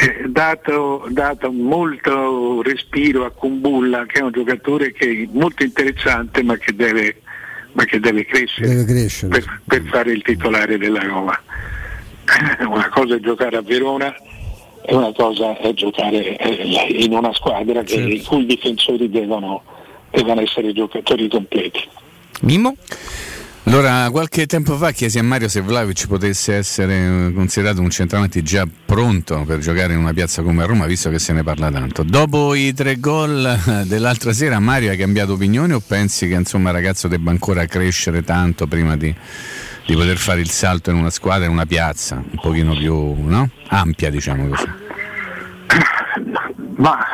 eh, 0.00 0.28
dato, 0.28 1.06
dato 1.08 1.50
molto 1.50 2.62
respiro 2.62 3.24
a 3.24 3.30
Kumbulla 3.30 4.06
che 4.06 4.20
è 4.20 4.22
un 4.22 4.30
giocatore 4.30 4.92
che 4.92 5.10
è 5.10 5.28
molto 5.36 5.64
interessante 5.64 6.42
ma 6.44 6.56
che 6.56 6.72
deve, 6.74 7.20
ma 7.72 7.84
che 7.84 7.98
deve 7.98 8.24
crescere, 8.24 8.68
Deve 8.68 8.84
crescere. 8.84 9.40
Per, 9.40 9.60
per 9.66 9.82
fare 9.90 10.12
il 10.12 10.22
titolare 10.22 10.78
della 10.78 11.02
Roma. 11.02 11.36
Una 12.68 12.88
cosa 12.90 13.16
è 13.16 13.18
giocare 13.18 13.56
a 13.56 13.62
Verona 13.62 14.14
e 14.82 14.94
una 14.94 15.12
cosa 15.12 15.58
è 15.58 15.74
giocare 15.74 16.36
eh, 16.36 17.04
in 17.04 17.12
una 17.12 17.32
squadra 17.34 17.82
che, 17.82 17.96
i 17.96 18.22
cui 18.22 18.46
difensori 18.46 19.10
devono, 19.10 19.62
devono 20.10 20.40
essere 20.40 20.72
giocatori 20.72 21.28
completi. 21.28 21.86
Mimmo? 22.42 22.74
Allora, 23.68 24.08
qualche 24.10 24.46
tempo 24.46 24.78
fa 24.78 24.92
chiesi 24.92 25.18
a 25.18 25.22
Mario 25.22 25.46
se 25.46 25.60
Vlaovic 25.60 26.06
potesse 26.06 26.54
essere 26.54 26.94
eh, 26.94 27.32
considerato 27.34 27.82
un 27.82 27.90
centravanti 27.90 28.40
già 28.40 28.66
pronto 28.86 29.44
per 29.46 29.58
giocare 29.58 29.92
in 29.92 29.98
una 29.98 30.14
piazza 30.14 30.40
come 30.40 30.64
Roma, 30.64 30.86
visto 30.86 31.10
che 31.10 31.18
se 31.18 31.34
ne 31.34 31.42
parla 31.42 31.70
tanto. 31.70 32.02
Dopo 32.02 32.54
i 32.54 32.72
tre 32.72 32.98
gol 32.98 33.44
eh, 33.44 33.84
dell'altra 33.84 34.32
sera, 34.32 34.58
Mario 34.58 34.90
ha 34.90 34.94
cambiato 34.94 35.34
opinione 35.34 35.74
o 35.74 35.82
pensi 35.86 36.26
che 36.28 36.32
insomma 36.32 36.70
il 36.70 36.76
ragazzo 36.76 37.08
debba 37.08 37.30
ancora 37.30 37.66
crescere 37.66 38.24
tanto 38.24 38.66
prima 38.66 38.96
di, 38.96 39.14
di 39.84 39.94
poter 39.94 40.16
fare 40.16 40.40
il 40.40 40.48
salto 40.48 40.88
in 40.88 40.96
una 40.96 41.10
squadra, 41.10 41.44
in 41.44 41.52
una 41.52 41.66
piazza 41.66 42.14
un 42.14 42.38
pochino 42.40 42.74
più 42.74 42.96
no? 42.96 43.50
ampia, 43.66 44.08
diciamo 44.08 44.48
così? 44.48 44.66
Ma 46.76 47.04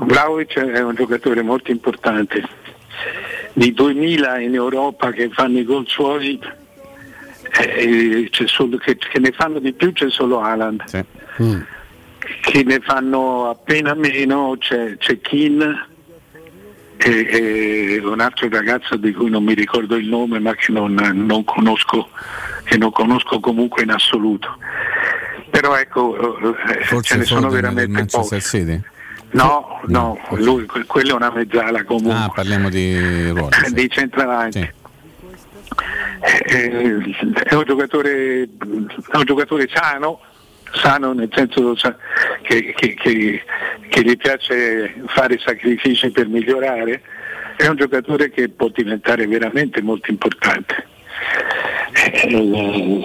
Vlaovic 0.00 0.58
è 0.58 0.82
un 0.82 0.94
giocatore 0.94 1.40
molto 1.40 1.70
importante. 1.70 2.42
Di 3.52 3.72
2000 3.72 4.38
in 4.40 4.54
Europa 4.54 5.10
che 5.10 5.28
fanno 5.30 5.58
i 5.58 5.64
gol 5.64 5.86
suoi, 5.86 6.38
eh, 7.58 8.28
c'è 8.30 8.46
solo- 8.46 8.76
che, 8.76 8.96
che 8.96 9.18
ne 9.18 9.32
fanno 9.32 9.58
di 9.58 9.72
più 9.72 9.92
c'è 9.92 10.10
solo 10.10 10.40
Haaland. 10.40 10.84
Che 12.42 12.62
ne 12.64 12.80
fanno 12.80 13.48
appena 13.50 13.94
meno 13.94 14.56
c'è, 14.58 14.96
c'è 14.98 15.20
Keane 15.20 15.88
e, 16.98 17.94
e 17.94 17.98
un 18.04 18.20
altro 18.20 18.48
ragazzo 18.48 18.96
di 18.96 19.12
cui 19.12 19.30
non 19.30 19.42
mi 19.42 19.54
ricordo 19.54 19.96
il 19.96 20.06
nome 20.06 20.38
ma 20.38 20.54
che 20.54 20.70
non, 20.70 20.94
non 20.94 21.44
conosco, 21.44 22.08
che 22.64 22.76
non 22.76 22.92
conosco 22.92 23.40
comunque 23.40 23.82
in 23.82 23.90
assoluto. 23.90 24.56
Però 25.50 25.76
ecco, 25.76 26.38
eh, 26.38 26.84
Forse 26.84 27.14
ce 27.14 27.16
ne 27.16 27.24
sono 27.24 27.48
veramente 27.48 28.04
pochi. 28.18 28.28
No, 29.32 29.80
no, 29.86 30.18
lui, 30.30 30.66
que- 30.66 30.84
quello 30.86 31.10
è 31.12 31.14
una 31.14 31.30
mezzala 31.30 31.84
comunque. 31.84 32.12
Ah, 32.14 32.30
parliamo 32.34 32.68
di 32.68 33.30
ruoli. 33.30 33.48
sì. 33.66 33.72
dei 33.74 33.88
centravanti. 33.88 34.58
Eh, 36.22 36.42
è, 37.44 37.54
un 37.54 37.62
giocatore, 37.64 38.42
è 38.42 39.16
un 39.16 39.24
giocatore 39.24 39.68
sano, 39.72 40.20
sano 40.72 41.12
nel 41.12 41.30
senso 41.32 41.74
che, 42.42 42.74
che- 42.76 42.94
che- 42.94 43.42
che 43.88 44.02
gli 44.02 44.16
piace 44.16 45.00
fare 45.06 45.38
sacrifici 45.38 46.10
per 46.10 46.26
migliorare, 46.28 47.02
è 47.56 47.66
un 47.68 47.76
giocatore 47.76 48.30
che 48.30 48.48
può 48.48 48.68
diventare 48.68 49.26
veramente 49.26 49.80
molto 49.80 50.10
importante. 50.10 50.86
Eh, 51.92 53.04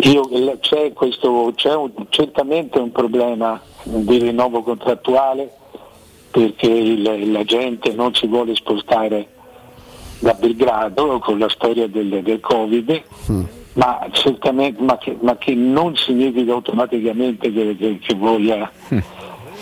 io- 0.00 0.58
c'è, 0.60 0.92
questo, 0.94 1.52
c'è 1.54 1.74
un- 1.74 1.92
certamente 2.08 2.78
un 2.78 2.90
problema 2.92 3.60
di 3.84 4.18
rinnovo 4.18 4.62
contrattuale 4.62 5.50
perché 6.30 6.66
il- 6.66 7.30
la 7.32 7.44
gente 7.44 7.92
non 7.94 8.14
si 8.14 8.26
vuole 8.26 8.54
spostare 8.54 9.28
da 10.20 10.34
Belgrado 10.34 11.18
con 11.18 11.38
la 11.38 11.48
storia 11.48 11.88
del, 11.88 12.22
del 12.22 12.40
Covid, 12.40 13.02
ma, 13.74 14.06
certamente, 14.12 14.80
ma, 14.82 14.96
che, 14.98 15.16
ma 15.20 15.36
che 15.36 15.54
non 15.54 15.96
significa 15.96 16.52
automaticamente 16.52 17.52
che, 17.52 17.74
che- 17.76 17.98
che 17.98 18.14
voglia, 18.14 18.70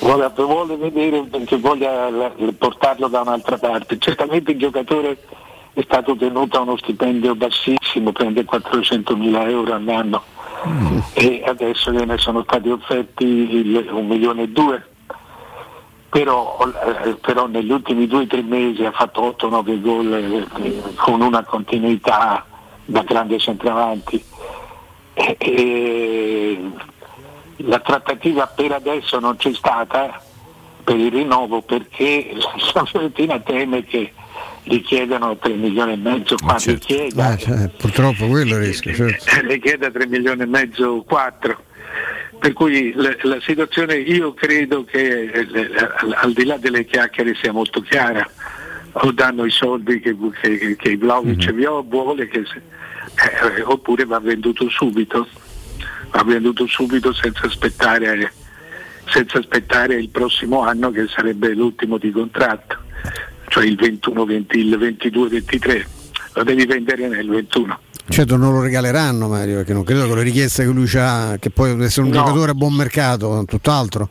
vuole, 0.00 0.30
vuole 0.36 0.76
vedere 0.76 1.26
che 1.46 1.56
voglia 1.56 2.10
portarlo 2.58 3.08
da 3.08 3.20
un'altra 3.22 3.56
parte. 3.56 3.96
Certamente 3.98 4.50
il 4.52 4.58
giocatore 4.58 5.16
è 5.72 5.80
stato 5.82 6.14
tenuto 6.16 6.58
a 6.58 6.60
uno 6.60 6.76
stipendio 6.76 7.34
bassissimo, 7.34 8.12
prende 8.12 8.44
400 8.44 9.16
mila 9.16 9.48
euro 9.48 9.72
all'anno 9.74 10.22
e 11.14 11.42
adesso 11.46 11.90
gliene 11.90 12.18
sono 12.18 12.42
stati 12.42 12.68
offerti 12.68 13.86
un 13.90 14.06
milione 14.06 14.42
e 14.42 14.48
due. 14.48 14.84
Però, 16.08 16.58
eh, 17.04 17.14
però 17.20 17.46
negli 17.46 17.70
ultimi 17.70 18.08
due 18.08 18.22
o 18.22 18.26
tre 18.26 18.42
mesi 18.42 18.84
ha 18.84 18.90
fatto 18.90 19.36
8-9 19.40 19.80
gol 19.80 20.12
eh, 20.12 20.82
con 20.96 21.20
una 21.20 21.44
continuità 21.44 22.44
da 22.84 23.02
grande 23.02 23.38
centravanti. 23.38 24.24
E- 25.14 25.36
e 25.38 26.60
la 27.58 27.78
trattativa 27.80 28.46
per 28.46 28.72
adesso 28.72 29.20
non 29.20 29.36
c'è 29.36 29.52
stata 29.52 30.20
per 30.82 30.96
il 30.96 31.12
rinnovo 31.12 31.60
perché 31.62 32.34
la 32.72 32.84
Fiorentina 32.84 33.38
teme 33.38 33.84
che 33.84 34.12
gli 34.62 34.82
chiedano 34.82 35.36
3 35.36 35.54
milioni 35.54 35.92
e 35.92 35.96
mezzo, 35.96 36.36
quando 36.36 36.74
chieda 36.78 37.32
Eh, 37.32 37.38
cioè, 37.38 37.68
purtroppo 37.76 38.26
quello 38.28 38.58
rischio. 38.58 38.94
certo. 38.94 39.46
le 39.46 39.58
chieda 39.58 39.90
3 39.90 40.06
milioni 40.06 40.42
e 40.42 40.46
mezzo, 40.46 41.02
4. 41.06 41.64
Per 42.38 42.52
cui 42.52 42.92
la, 42.94 43.14
la 43.22 43.40
situazione 43.40 43.96
io 43.96 44.32
credo 44.32 44.84
che 44.84 45.24
eh, 45.24 45.70
al, 46.14 46.32
di 46.32 46.44
là 46.44 46.56
delle 46.56 46.84
chiacchiere 46.84 47.34
sia 47.34 47.52
molto 47.52 47.80
chiara. 47.80 48.28
O 48.92 49.12
danno 49.12 49.44
i 49.44 49.50
soldi 49.50 50.00
che, 50.00 50.16
che, 50.40 50.76
che 50.76 50.96
Vlaovic 50.96 51.52
mm 51.52 51.88
vuole, 51.88 52.26
che 52.26 52.44
eh, 53.20 53.62
oppure 53.62 54.04
va 54.04 54.18
venduto 54.18 54.68
subito, 54.68 55.26
va 56.10 56.22
venduto 56.24 56.66
subito 56.66 57.12
senza 57.12 57.46
aspettare, 57.46 58.32
senza 59.06 59.38
aspettare 59.38 59.94
il 59.94 60.08
prossimo 60.08 60.62
anno 60.62 60.90
che 60.90 61.06
sarebbe 61.08 61.54
l'ultimo 61.54 61.98
di 61.98 62.10
contratto, 62.10 62.78
cioè 63.50 63.64
il 63.66 63.76
21, 63.76 64.24
20, 64.24 64.58
il 64.58 64.78
22, 64.78 65.28
23. 65.28 65.86
Lo 66.34 66.44
devi 66.44 66.64
vendere 66.64 67.08
nel 67.08 67.28
21. 67.28 67.78
Certo 68.08 68.36
non 68.36 68.52
lo 68.52 68.60
regaleranno 68.62 69.28
Mario, 69.28 69.56
perché 69.56 69.72
non 69.72 69.82
credo 69.84 70.06
che 70.08 70.14
le 70.14 70.22
richieste 70.22 70.64
che 70.64 70.70
lui 70.70 70.88
ha, 70.94 71.36
che 71.38 71.50
poi 71.50 71.70
deve 71.70 71.84
essere 71.86 72.06
un 72.06 72.12
No. 72.12 72.18
giocatore 72.18 72.52
a 72.52 72.54
buon 72.54 72.74
mercato, 72.74 73.44
tutt'altro. 73.46 74.10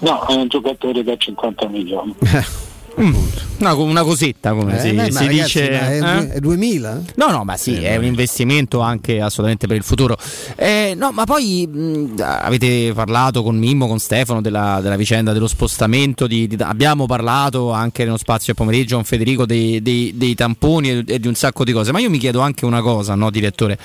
No, 0.00 0.24
è 0.26 0.34
un 0.34 0.48
giocatore 0.48 1.02
da 1.02 1.16
50 1.16 1.68
milioni. 1.68 2.14
Una, 2.98 3.74
una 3.74 4.02
cosetta 4.02 4.52
come 4.54 4.76
Eh, 4.76 4.80
si, 4.80 4.92
beh, 4.92 5.04
si 5.12 5.26
ragazzi, 5.26 5.28
dice. 5.28 5.68
è, 5.70 6.00
eh? 6.02 6.32
è 6.32 6.40
2000? 6.40 7.02
No, 7.16 7.30
no, 7.30 7.44
ma 7.44 7.56
sì, 7.56 7.74
è 7.74 7.96
un 7.96 8.04
investimento 8.04 8.80
anche 8.80 9.20
assolutamente 9.20 9.66
per 9.66 9.76
il 9.76 9.82
futuro. 9.82 10.16
Eh, 10.56 10.94
no, 10.96 11.10
ma 11.12 11.24
poi 11.24 11.66
mh, 11.66 12.14
avete 12.18 12.92
parlato 12.94 13.42
con 13.42 13.56
Mimmo, 13.56 13.86
con 13.86 13.98
Stefano 13.98 14.40
della, 14.40 14.80
della 14.82 14.96
vicenda 14.96 15.32
dello 15.32 15.46
spostamento. 15.48 16.26
di- 16.26 16.46
di- 16.46 16.56
abbiamo 16.60 17.06
parlato 17.06 17.70
anche 17.72 18.04
nello 18.04 18.16
spazio 18.16 18.54
del 18.54 18.56
pomeriggio 18.56 18.94
con 18.96 19.04
Federico 19.04 19.44
dei, 19.46 19.82
dei- 19.82 20.12
dei 20.16 20.34
tamponi 20.34 20.90
e, 20.90 21.04
e 21.06 21.18
di 21.20 21.28
un 21.28 21.34
sacco 21.34 21.64
di 21.64 21.72
cose. 21.72 21.92
Ma 21.92 21.98
io 22.00 22.08
mi 22.10 22.18
chiedo 22.18 22.40
anche 22.40 22.64
una 22.64 22.80
cosa, 22.80 23.14
no, 23.14 23.30
direttore? 23.30 23.78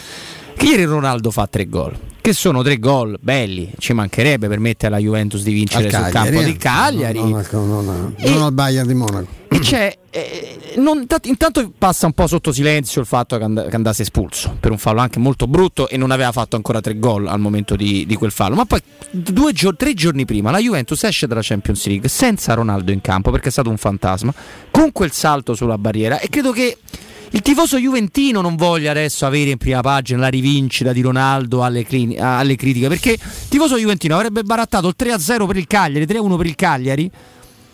Che 0.56 0.66
ieri 0.66 0.84
Ronaldo 0.86 1.32
fa 1.32 1.48
tre 1.48 1.68
gol. 1.68 1.98
Che 2.22 2.34
sono 2.34 2.62
tre 2.62 2.78
gol 2.78 3.18
belli, 3.20 3.72
ci 3.80 3.94
mancherebbe 3.94 4.48
per 4.48 4.60
mettere 4.60 4.94
alla 4.94 5.02
Juventus 5.02 5.42
di 5.42 5.54
vincere 5.54 5.90
sul 5.90 6.12
campo 6.12 6.42
di 6.44 6.56
Cagliari. 6.56 7.18
Non, 7.20 7.46
non- 7.52 7.86
non- 7.86 8.16
non 8.20 8.42
al 8.44 8.52
Bayern 8.54 8.88
di 8.88 8.94
Monaco. 8.94 9.28
E 9.50 9.98
eh, 10.12 10.58
non- 10.78 11.00
intanto, 11.00 11.28
intanto 11.28 11.72
passa 11.76 12.06
un 12.06 12.14
po' 12.14 12.28
sotto 12.28 12.52
silenzio 12.52 13.02
il 13.02 13.08
fatto 13.08 13.38
che, 13.40 13.44
and- 13.44 13.68
che 13.70 13.76
andasse 13.76 14.04
espulso 14.04 14.56
per 14.60 14.70
un 14.70 14.78
fallo 14.78 15.00
anche 15.00 15.18
molto 15.18 15.48
brutto 15.48 15.88
e 15.90 15.98
non 15.98 16.12
aveva 16.12 16.32
fatto 16.32 16.56
ancora 16.56 16.80
tre 16.80 17.00
gol 17.00 17.28
al 17.28 17.40
momento 17.40 17.76
di, 17.76 18.06
di 18.06 18.16
quel 18.16 18.32
fallo. 18.32 18.54
Ma 18.56 18.66
poi 18.66 18.82
due 19.10 19.52
gio- 19.54 19.76
tre 19.76 19.96
giorni 19.96 20.24
prima 20.26 20.52
la 20.52 20.60
Juventus 20.60 21.04
esce 21.04 21.26
dalla 21.26 21.42
Champions 21.44 21.86
League 21.88 22.08
senza 22.08 22.54
Ronaldo 22.54 22.92
in 22.92 23.02
campo 23.02 23.32
perché 23.32 23.50
è 23.50 23.52
stato 23.52 23.70
un 23.72 23.78
fantasma, 23.78 24.32
con 24.70 24.92
quel 24.92 25.12
salto 25.12 25.56
sulla 25.56 25.80
barriera 25.80 26.20
e 26.20 26.30
credo 26.30 26.52
che 26.52 26.78
il 27.34 27.42
tifoso 27.42 27.78
juventino 27.78 28.42
non 28.42 28.56
voglia 28.56 28.92
adesso 28.92 29.26
avere 29.26 29.52
in 29.52 29.58
prima 29.58 29.82
pagina 29.82 30.20
la 30.20 30.28
rivincita 30.28 30.92
di 30.92 31.02
Ronaldo 31.02 31.64
alle, 31.64 31.86
clini- 31.86 32.18
alle 32.18 32.56
critiche 32.56 32.88
perché 32.90 33.12
il 33.12 33.20
tifoso 33.50 33.78
juventino 33.78 34.16
avrebbe 34.16 34.44
barattato 34.44 34.88
il 34.88 34.96
3-0 34.98 35.48
per 35.48 35.58
il 35.58 35.68
Cagliari, 35.68 36.06
3-1 36.06 36.38
per 36.38 36.46
il 36.46 36.56
Cagliari 36.56 37.12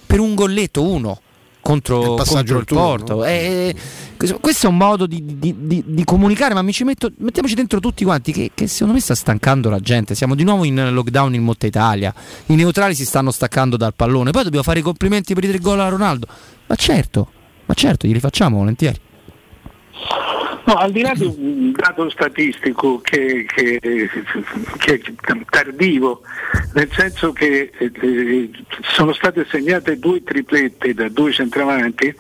per 0.06 0.20
un 0.20 0.36
golletto 0.36 0.84
uno 0.84 1.20
contro, 1.60 2.14
passaggio 2.14 2.54
contro 2.56 2.76
il 2.76 2.82
Porto. 2.82 3.16
no? 3.16 3.26
Eh, 3.26 3.76
questo, 4.16 4.40
questo 4.40 4.68
è 4.68 4.70
un 4.70 4.78
modo 4.78 5.06
di, 5.06 5.22
di- 5.26 5.56
di- 5.58 5.84
di 5.86 6.04
comunicare, 6.06 6.54
ma 6.54 6.62
mi 6.62 6.72
ci 6.72 6.84
metto, 6.86 7.12
mettiamoci 7.18 7.56
dentro 7.56 7.80
tutti 7.80 8.06
quanti 8.06 8.32
che, 8.32 8.52
che 8.54 8.68
secondo 8.68 8.94
me 8.94 9.00
sta 9.02 9.16
stancando 9.16 9.70
la 9.70 9.80
gente. 9.80 10.16
Siamo 10.16 10.34
di 10.34 10.44
nuovo 10.44 10.64
in 10.64 10.92
lockdown 10.94 11.34
in 11.34 11.44
molta 11.44 11.66
Italia. 11.68 12.14
I 12.46 12.56
neutrali 12.56 12.96
si 12.96 13.04
stanno 13.06 13.32
staccando 13.32 13.76
dal 13.76 13.94
pallone. 13.94 14.32
Poi 14.32 14.44
dobbiamo 14.44 14.64
fare 14.64 14.80
i 14.80 14.82
complimenti 14.82 15.34
per 15.34 15.44
i 15.44 15.50
tre 15.50 15.60
gol 15.60 15.80
a 15.82 15.90
Ronaldo. 15.90 16.26
Ma 16.68 16.76
certo, 16.76 17.30
ma 17.66 17.74
certo, 17.74 18.08
glieli 18.08 18.20
facciamo 18.22 18.58
volentieri. 18.60 19.00
No, 20.66 20.74
al 20.74 20.92
di 20.92 21.02
là 21.02 21.14
di 21.16 21.24
un 21.24 21.72
dato 21.72 22.10
statistico 22.10 23.00
che, 23.00 23.46
che- 23.48 23.80
che 23.80 24.94
è 24.94 25.02
tardivo, 25.50 26.22
nel 26.74 26.90
senso 26.92 27.32
che 27.32 27.72
eh, 27.78 27.92
eh, 28.02 28.50
sono 28.82 29.14
state 29.14 29.46
segnate 29.50 29.98
due 29.98 30.22
triplette 30.24 30.94
da 30.94 31.08
due 31.08 31.32
centravanti 31.32 32.08
eh, 32.08 32.16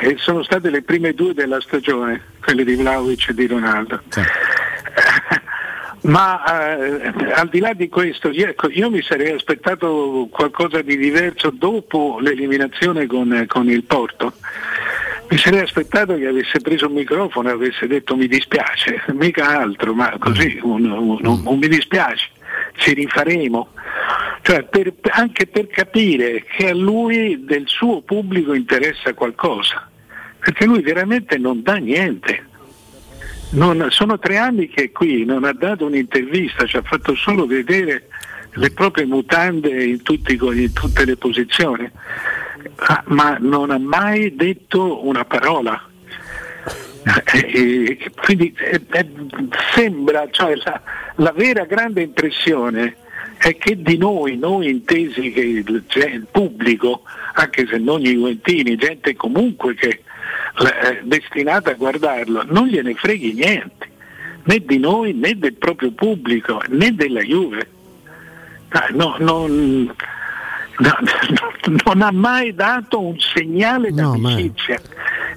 e 0.00 0.16
sono 0.18 0.42
state 0.42 0.68
le 0.68 0.82
prime 0.82 1.14
due 1.14 1.32
della 1.32 1.60
stagione, 1.60 2.20
quelle 2.42 2.64
di 2.64 2.74
Vlaovic 2.74 3.28
e 3.28 3.34
di 3.34 3.46
Ronaldo. 3.46 4.02
Ma 6.02 6.76
eh, 6.76 7.12
al 7.34 7.48
di 7.50 7.60
là 7.60 7.72
di 7.74 7.88
questo, 7.88 8.30
io, 8.30 8.46
ecco, 8.48 8.70
io 8.70 8.90
mi 8.90 9.02
sarei 9.02 9.32
aspettato 9.32 10.26
qualcosa 10.30 10.80
di 10.80 10.96
diverso 10.96 11.50
dopo 11.50 12.18
l'eliminazione 12.20 13.06
con, 13.06 13.44
con 13.46 13.68
il 13.68 13.84
Porto. 13.84 14.32
Mi 15.30 15.38
sarei 15.38 15.60
aspettato 15.60 16.16
che 16.16 16.26
avesse 16.26 16.58
preso 16.60 16.88
un 16.88 16.94
microfono 16.94 17.48
e 17.48 17.52
avesse 17.52 17.86
detto 17.86 18.16
mi 18.16 18.26
dispiace, 18.26 19.02
mica 19.14 19.60
altro, 19.60 19.94
ma 19.94 20.16
così 20.18 20.58
un, 20.62 20.84
un- 20.90 21.18
un- 21.24 21.42
un 21.44 21.58
mi 21.58 21.68
dispiace, 21.68 22.30
ci 22.78 22.94
rifaremo. 22.94 23.68
Cioè, 24.42 24.64
per- 24.64 24.92
anche 25.10 25.46
per 25.46 25.68
capire 25.68 26.44
che 26.44 26.70
a 26.70 26.74
lui 26.74 27.44
del 27.44 27.62
suo 27.66 28.02
pubblico 28.02 28.54
interessa 28.54 29.14
qualcosa, 29.14 29.88
perché 30.40 30.64
lui 30.64 30.80
veramente 30.82 31.38
non 31.38 31.62
dà 31.62 31.74
niente. 31.76 32.46
Non- 33.50 33.86
sono 33.90 34.18
tre 34.18 34.36
anni 34.36 34.68
che 34.68 34.84
è 34.84 34.90
qui, 34.90 35.24
non 35.24 35.44
ha 35.44 35.52
dato 35.52 35.86
un'intervista, 35.86 36.66
ci 36.66 36.76
ha 36.76 36.82
fatto 36.82 37.14
solo 37.14 37.46
vedere 37.46 38.08
le 38.54 38.70
proprie 38.72 39.04
mutande 39.06 39.84
in, 39.84 40.02
tutti- 40.02 40.36
in 40.40 40.72
tutte 40.72 41.04
le 41.04 41.16
posizioni, 41.16 41.88
ma 43.06 43.36
non 43.38 43.70
ha 43.70 43.78
mai 43.78 44.34
detto 44.34 45.06
una 45.06 45.24
parola. 45.24 45.88
E- 47.32 47.98
e 47.98 48.10
quindi 48.14 48.54
eh, 48.58 48.80
eh, 48.90 49.08
sembra, 49.74 50.28
cioè, 50.30 50.54
la, 50.56 50.80
la 51.16 51.32
vera 51.32 51.64
grande 51.64 52.02
impressione 52.02 52.96
è 53.38 53.56
che 53.56 53.80
di 53.80 53.96
noi, 53.96 54.36
noi 54.36 54.68
intesi 54.68 55.32
che 55.32 55.40
il, 55.40 55.84
cioè, 55.86 56.10
il 56.10 56.26
pubblico, 56.30 57.02
anche 57.34 57.66
se 57.66 57.78
non 57.78 58.00
gli 58.00 58.12
Juventini, 58.12 58.76
gente 58.76 59.16
comunque 59.16 59.74
che 59.74 60.02
è 60.82 61.00
destinata 61.02 61.70
a 61.70 61.74
guardarlo, 61.74 62.44
non 62.46 62.66
gliene 62.66 62.94
freghi 62.94 63.32
niente, 63.32 63.88
né 64.44 64.62
di 64.62 64.78
noi 64.78 65.14
né 65.14 65.38
del 65.38 65.54
proprio 65.54 65.90
pubblico 65.92 66.60
né 66.68 66.94
della 66.94 67.22
Juve. 67.22 67.68
Ah, 68.68 68.88
no, 68.92 69.16
non, 69.18 69.94
no, 70.80 71.80
non 71.84 72.02
ha 72.02 72.10
mai 72.10 72.54
dato 72.54 73.00
un 73.00 73.16
segnale 73.18 73.90
d'amicizia, 73.92 74.80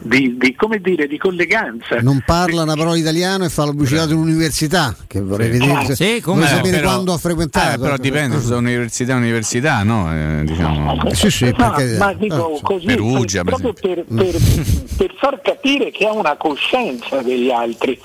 di, 0.02 0.36
di, 0.38 0.56
come 0.56 0.80
dire, 0.80 1.08
di 1.08 1.18
colleganza. 1.18 2.00
Non 2.02 2.24
parla 2.26 2.64
una 2.64 2.76
parola 2.76 2.98
italiano 2.98 3.46
e 3.46 3.50
fa 3.50 3.66
la 3.66 3.72
pubblicità 3.72 4.06
di 4.06 4.14
un'università, 4.14 4.96
che 5.08 5.22
vorrei 5.22 5.50
vedere. 5.50 5.96
Sì, 5.96 6.20
vorrei 6.22 6.48
sapere 6.48 6.78
però- 6.78 6.92
quando 6.92 7.14
ha 7.14 7.18
frequentato. 7.18 7.76
Eh, 7.76 7.80
però 7.80 7.98
dipende 7.98 8.42
da 8.42 8.56
università 8.58 9.14
a 9.14 9.18
università, 9.18 9.84
no? 9.84 10.12
Eh, 10.14 10.44
diciamo. 10.46 10.98
Sì, 11.14 11.30
sì, 11.30 11.46
No, 11.58 11.72
perché- 11.74 11.98
ma 11.98 12.14
dico 12.14 12.56
eh, 12.56 12.60
così, 12.62 12.86
Perugia, 12.86 13.44
per 13.44 13.56
proprio 13.60 13.74
per, 13.74 14.06
per- 14.06 14.38
per 14.98 15.14
far 15.20 15.42
capire 15.42 15.92
che 15.92 16.06
ha 16.08 16.12
una 16.14 16.36
coscienza 16.36 17.22
degli 17.22 17.50
altri. 17.52 18.00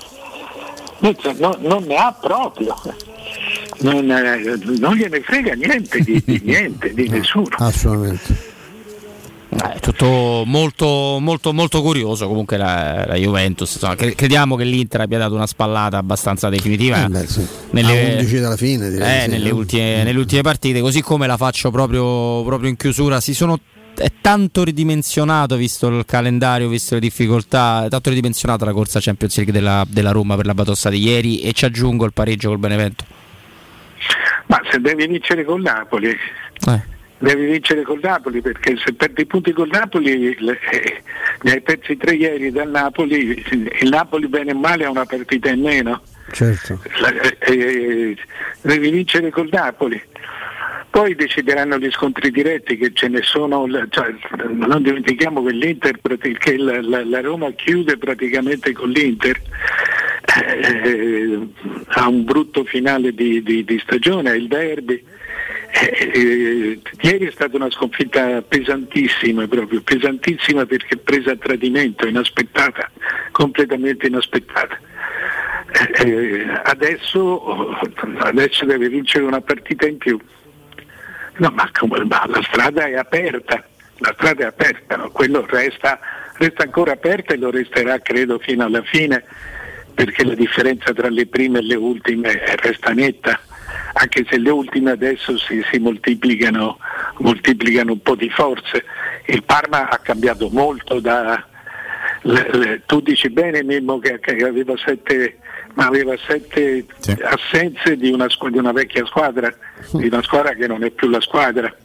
Invece 1.01 1.33
no- 1.39 1.57
non 1.61 1.83
ne 1.83 1.95
ha 1.95 2.13
proprio. 2.19 2.75
Non, 3.81 4.11
eh, 4.11 4.59
non 4.77 4.95
gliene 4.95 5.21
frega 5.21 5.53
niente 5.53 5.99
di, 5.99 6.21
di 6.25 6.41
niente, 6.45 6.93
di 6.93 7.07
nessuno. 7.07 7.55
Assolutamente. 7.57 8.57
È 9.49 9.79
tutto 9.79 10.43
molto, 10.45 11.17
molto, 11.19 11.53
molto 11.53 11.81
curioso. 11.81 12.27
Comunque 12.27 12.57
la, 12.57 13.05
la 13.07 13.15
Juventus. 13.15 13.73
insomma, 13.73 13.95
cre- 13.95 14.13
crediamo 14.13 14.55
che 14.55 14.63
l'Inter 14.63 15.01
abbia 15.01 15.17
dato 15.17 15.33
una 15.33 15.47
spallata 15.47 15.97
abbastanza 15.97 16.49
definitiva. 16.49 17.03
Eh 17.03 17.09
beh, 17.09 17.27
sì. 17.27 17.47
nelle, 17.71 18.15
A 18.15 18.17
11 18.19 18.39
dalla 18.39 18.57
fine, 18.57 18.89
direi 18.91 19.17
eh, 19.17 19.21
sì, 19.23 19.29
nelle, 19.29 19.49
ultime, 19.49 20.03
nelle 20.03 20.19
ultime 20.19 20.41
partite, 20.41 20.81
così 20.81 21.01
come 21.01 21.25
la 21.25 21.37
faccio 21.37 21.71
proprio, 21.71 22.43
proprio 22.43 22.69
in 22.69 22.77
chiusura. 22.77 23.19
Si 23.19 23.33
sono 23.33 23.59
è 23.95 24.11
tanto 24.21 24.63
ridimensionato 24.63 25.55
visto 25.57 25.87
il 25.87 26.05
calendario, 26.05 26.69
visto 26.69 26.93
le 26.93 27.01
difficoltà, 27.01 27.85
è 27.85 27.89
tanto 27.89 28.09
ridimensionata 28.09 28.63
la 28.63 28.71
corsa 28.71 28.99
Champions 29.01 29.35
League 29.35 29.53
della, 29.53 29.85
della 29.87 30.11
Roma 30.11 30.35
per 30.35 30.45
la 30.45 30.53
batossa 30.53 30.89
di 30.89 30.99
ieri 30.99 31.41
e 31.41 31.51
ci 31.53 31.65
aggiungo 31.65 32.05
il 32.05 32.13
pareggio 32.13 32.49
col 32.49 32.59
Benevento. 32.59 33.03
Ma 34.47 34.61
se 34.69 34.79
devi 34.79 35.07
vincere 35.07 35.43
con 35.43 35.61
Napoli, 35.61 36.09
Eh. 36.09 36.81
devi 37.19 37.45
vincere 37.45 37.83
col 37.83 37.99
Napoli 38.01 38.41
perché 38.41 38.75
se 38.83 38.93
perdi 38.93 39.21
i 39.21 39.25
punti 39.25 39.51
col 39.51 39.69
Napoli, 39.71 40.35
le- 40.39 40.59
eh, 40.71 41.01
ne 41.41 41.51
hai 41.51 41.61
persi 41.61 41.97
tre 41.97 42.13
ieri 42.15 42.51
dal 42.51 42.69
Napoli, 42.69 43.43
il 43.81 43.89
Napoli 43.89 44.27
bene 44.27 44.51
o 44.53 44.57
male 44.57 44.85
ha 44.85 44.89
una 44.89 45.05
partita 45.05 45.49
in 45.49 45.61
meno. 45.61 46.01
Certo. 46.31 46.79
La- 46.99 47.13
eh, 47.19 47.37
eh, 47.39 48.17
devi 48.61 48.89
vincere 48.89 49.29
col 49.29 49.49
Napoli. 49.51 50.01
Poi 50.91 51.13
decideranno 51.13 51.77
gli 51.77 51.89
scontri 51.91 52.31
diretti 52.31 52.75
che 52.75 52.91
ce 52.93 53.07
ne 53.09 53.21
sono, 53.21 53.67
cioè, 53.89 54.11
non 54.47 54.81
dimentichiamo 54.81 55.43
che, 55.43 55.51
l'Inter, 55.51 55.99
che 56.39 56.57
la, 56.57 56.81
la- 56.81 57.05
la 57.05 57.21
Roma 57.21 57.51
chiude 57.51 57.95
praticamente 57.97 58.71
con 58.73 58.89
l'Inter, 58.89 59.39
eh, 60.45 61.47
ha 61.87 62.07
un 62.07 62.23
brutto 62.23 62.63
finale 62.63 63.13
di, 63.13 63.41
di- 63.43 63.63
di 63.63 63.79
stagione, 63.79 64.35
il 64.35 64.47
derby. 64.47 65.03
Eh, 65.71 66.11
eh, 66.13 66.81
ieri 67.01 67.27
è 67.27 67.31
stata 67.31 67.55
una 67.55 67.69
sconfitta 67.69 68.41
pesantissima, 68.41 69.47
proprio 69.47 69.81
pesantissima 69.81 70.65
perché 70.65 70.97
presa 70.97 71.31
a 71.31 71.37
tradimento, 71.37 72.07
inaspettata, 72.07 72.89
completamente 73.31 74.07
inaspettata. 74.07 74.77
Eh, 75.71 76.09
eh, 76.09 76.61
adesso, 76.63 77.77
adesso 78.17 78.65
deve 78.65 78.89
vincere 78.89 79.25
una 79.25 79.41
partita 79.41 79.87
in 79.87 79.97
più. 79.97 80.19
No, 81.37 81.51
ma, 81.51 81.69
ma 82.05 82.25
la 82.27 82.41
strada 82.41 82.85
è 82.85 82.95
aperta, 82.95 83.63
la 83.97 84.13
strada 84.17 84.43
è 84.43 84.47
aperta, 84.47 84.97
no? 84.97 85.09
quello 85.11 85.45
resta, 85.47 85.99
resta 86.33 86.63
ancora 86.63 86.93
aperta 86.93 87.33
e 87.33 87.37
lo 87.37 87.49
resterà 87.51 87.99
credo 87.99 88.39
fino 88.39 88.65
alla 88.65 88.81
fine, 88.81 89.23
perché 89.99 90.23
la 90.23 90.33
differenza 90.33 90.93
tra 90.93 91.09
le 91.09 91.25
prime 91.25 91.59
e 91.59 91.61
le 91.61 91.75
ultime 91.75 92.55
resta 92.55 92.91
netta, 92.91 93.37
anche 93.95 94.25
se 94.29 94.37
le 94.37 94.49
ultime 94.49 94.91
adesso 94.91 95.37
si, 95.37 95.61
si 95.69 95.77
moltiplicano, 95.77 96.79
moltiplicano 97.17 97.91
un 97.91 98.01
po' 98.01 98.15
di 98.15 98.29
forze. 98.29 98.85
Il 99.25 99.43
Parma 99.43 99.89
ha 99.89 99.97
cambiato 99.97 100.47
molto 100.53 101.01
da, 101.01 101.45
le- 102.21 102.49
le- 102.53 102.81
tu 102.85 103.01
dici 103.01 103.29
bene 103.29 103.61
Mimmo 103.61 103.99
che, 103.99 104.21
che 104.21 104.37
aveva 104.41 104.73
sette, 104.77 105.39
ma 105.73 105.87
aveva 105.87 106.15
sette 106.25 106.85
assenze 107.23 107.97
di 107.97 108.09
una, 108.09 108.27
di 108.27 108.57
una 108.57 108.71
vecchia 108.71 109.05
squadra, 109.05 109.53
di 109.91 110.07
una 110.07 110.21
squadra 110.21 110.53
che 110.53 110.65
non 110.65 110.81
è 110.85 110.91
più 110.91 111.09
la 111.09 111.19
squadra, 111.19 111.75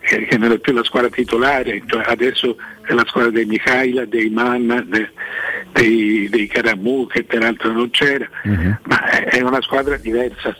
che, 0.00 0.26
che 0.26 0.36
non 0.36 0.52
è 0.52 0.58
più 0.58 0.74
la 0.74 0.84
squadra 0.84 1.08
titolare, 1.08 1.82
cioè 1.86 2.04
adesso 2.06 2.54
la 2.94 3.04
squadra 3.06 3.30
dei 3.30 3.44
Mikhaila, 3.46 4.04
dei 4.04 4.28
Manna, 4.30 4.80
de- 4.82 5.10
dei, 5.72 6.28
dei 6.28 6.46
Karamu 6.46 7.06
che 7.06 7.24
peraltro 7.24 7.72
non 7.72 7.90
c'era, 7.90 8.28
ma 8.84 9.08
è, 9.24 9.40
una 9.40 9.60
squadra 9.62 9.96
diversa. 9.96 10.56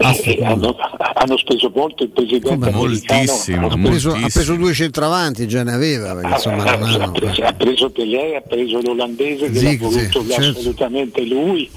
E 0.00 0.44
hanno, 0.44 0.76
hanno 1.14 1.36
speso 1.36 1.72
molto 1.74 2.04
il 2.04 2.10
presidente 2.10 2.48
americano 2.68 3.66
ha 3.66 3.76
preso, 3.78 4.12
ha 4.14 4.28
preso 4.32 4.54
due 4.54 4.72
centravanti, 4.72 5.48
già 5.48 5.64
ne 5.64 5.72
aveva. 5.72 6.14
Perché, 6.14 6.28
insomma, 6.34 6.62
ha, 6.64 6.76
non 6.76 6.88
hanno- 6.88 7.04
ha 7.04 7.10
preso, 7.10 7.42
ha 7.42 7.52
preso 7.52 7.90
Pelé, 7.90 8.36
ha 8.36 8.40
preso 8.40 8.80
l'olandese 8.80 9.50
che 9.50 9.58
Zig, 9.58 9.80
l'ha 9.80 9.88
voluto 9.88 10.26
certo. 10.28 10.58
assolutamente 10.58 11.24
lui, 11.24 11.68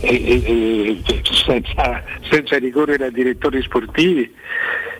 e- 0.00 0.08
e- 0.14 1.00
e 1.04 1.22
senza, 1.44 2.02
senza 2.30 2.58
ricorrere 2.58 3.06
a 3.06 3.10
direttori 3.10 3.60
sportivi, 3.62 4.32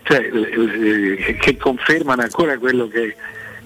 cioè, 0.06 0.30
eh, 0.32 1.36
che 1.36 1.56
confermano 1.56 2.22
ancora 2.22 2.56
quello 2.58 2.86
che, 2.86 3.16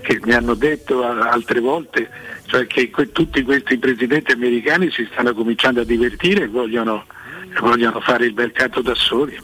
che 0.01 0.19
mi 0.23 0.33
hanno 0.33 0.55
detto 0.55 1.05
altre 1.05 1.61
volte, 1.61 2.09
cioè 2.47 2.67
che 2.67 2.89
que- 2.89 3.13
tutti 3.13 3.43
questi 3.43 3.77
presidenti 3.77 4.33
americani 4.33 4.91
si 4.91 5.07
stanno 5.13 5.35
cominciando 5.35 5.83
a 5.83 5.85
divertire 5.85 6.45
e 6.45 6.49
vogliono, 6.49 7.05
vogliono 7.61 8.01
fare 8.01 8.25
il 8.25 8.35
mercato 8.35 8.81
da 8.81 8.95
soli. 8.95 9.39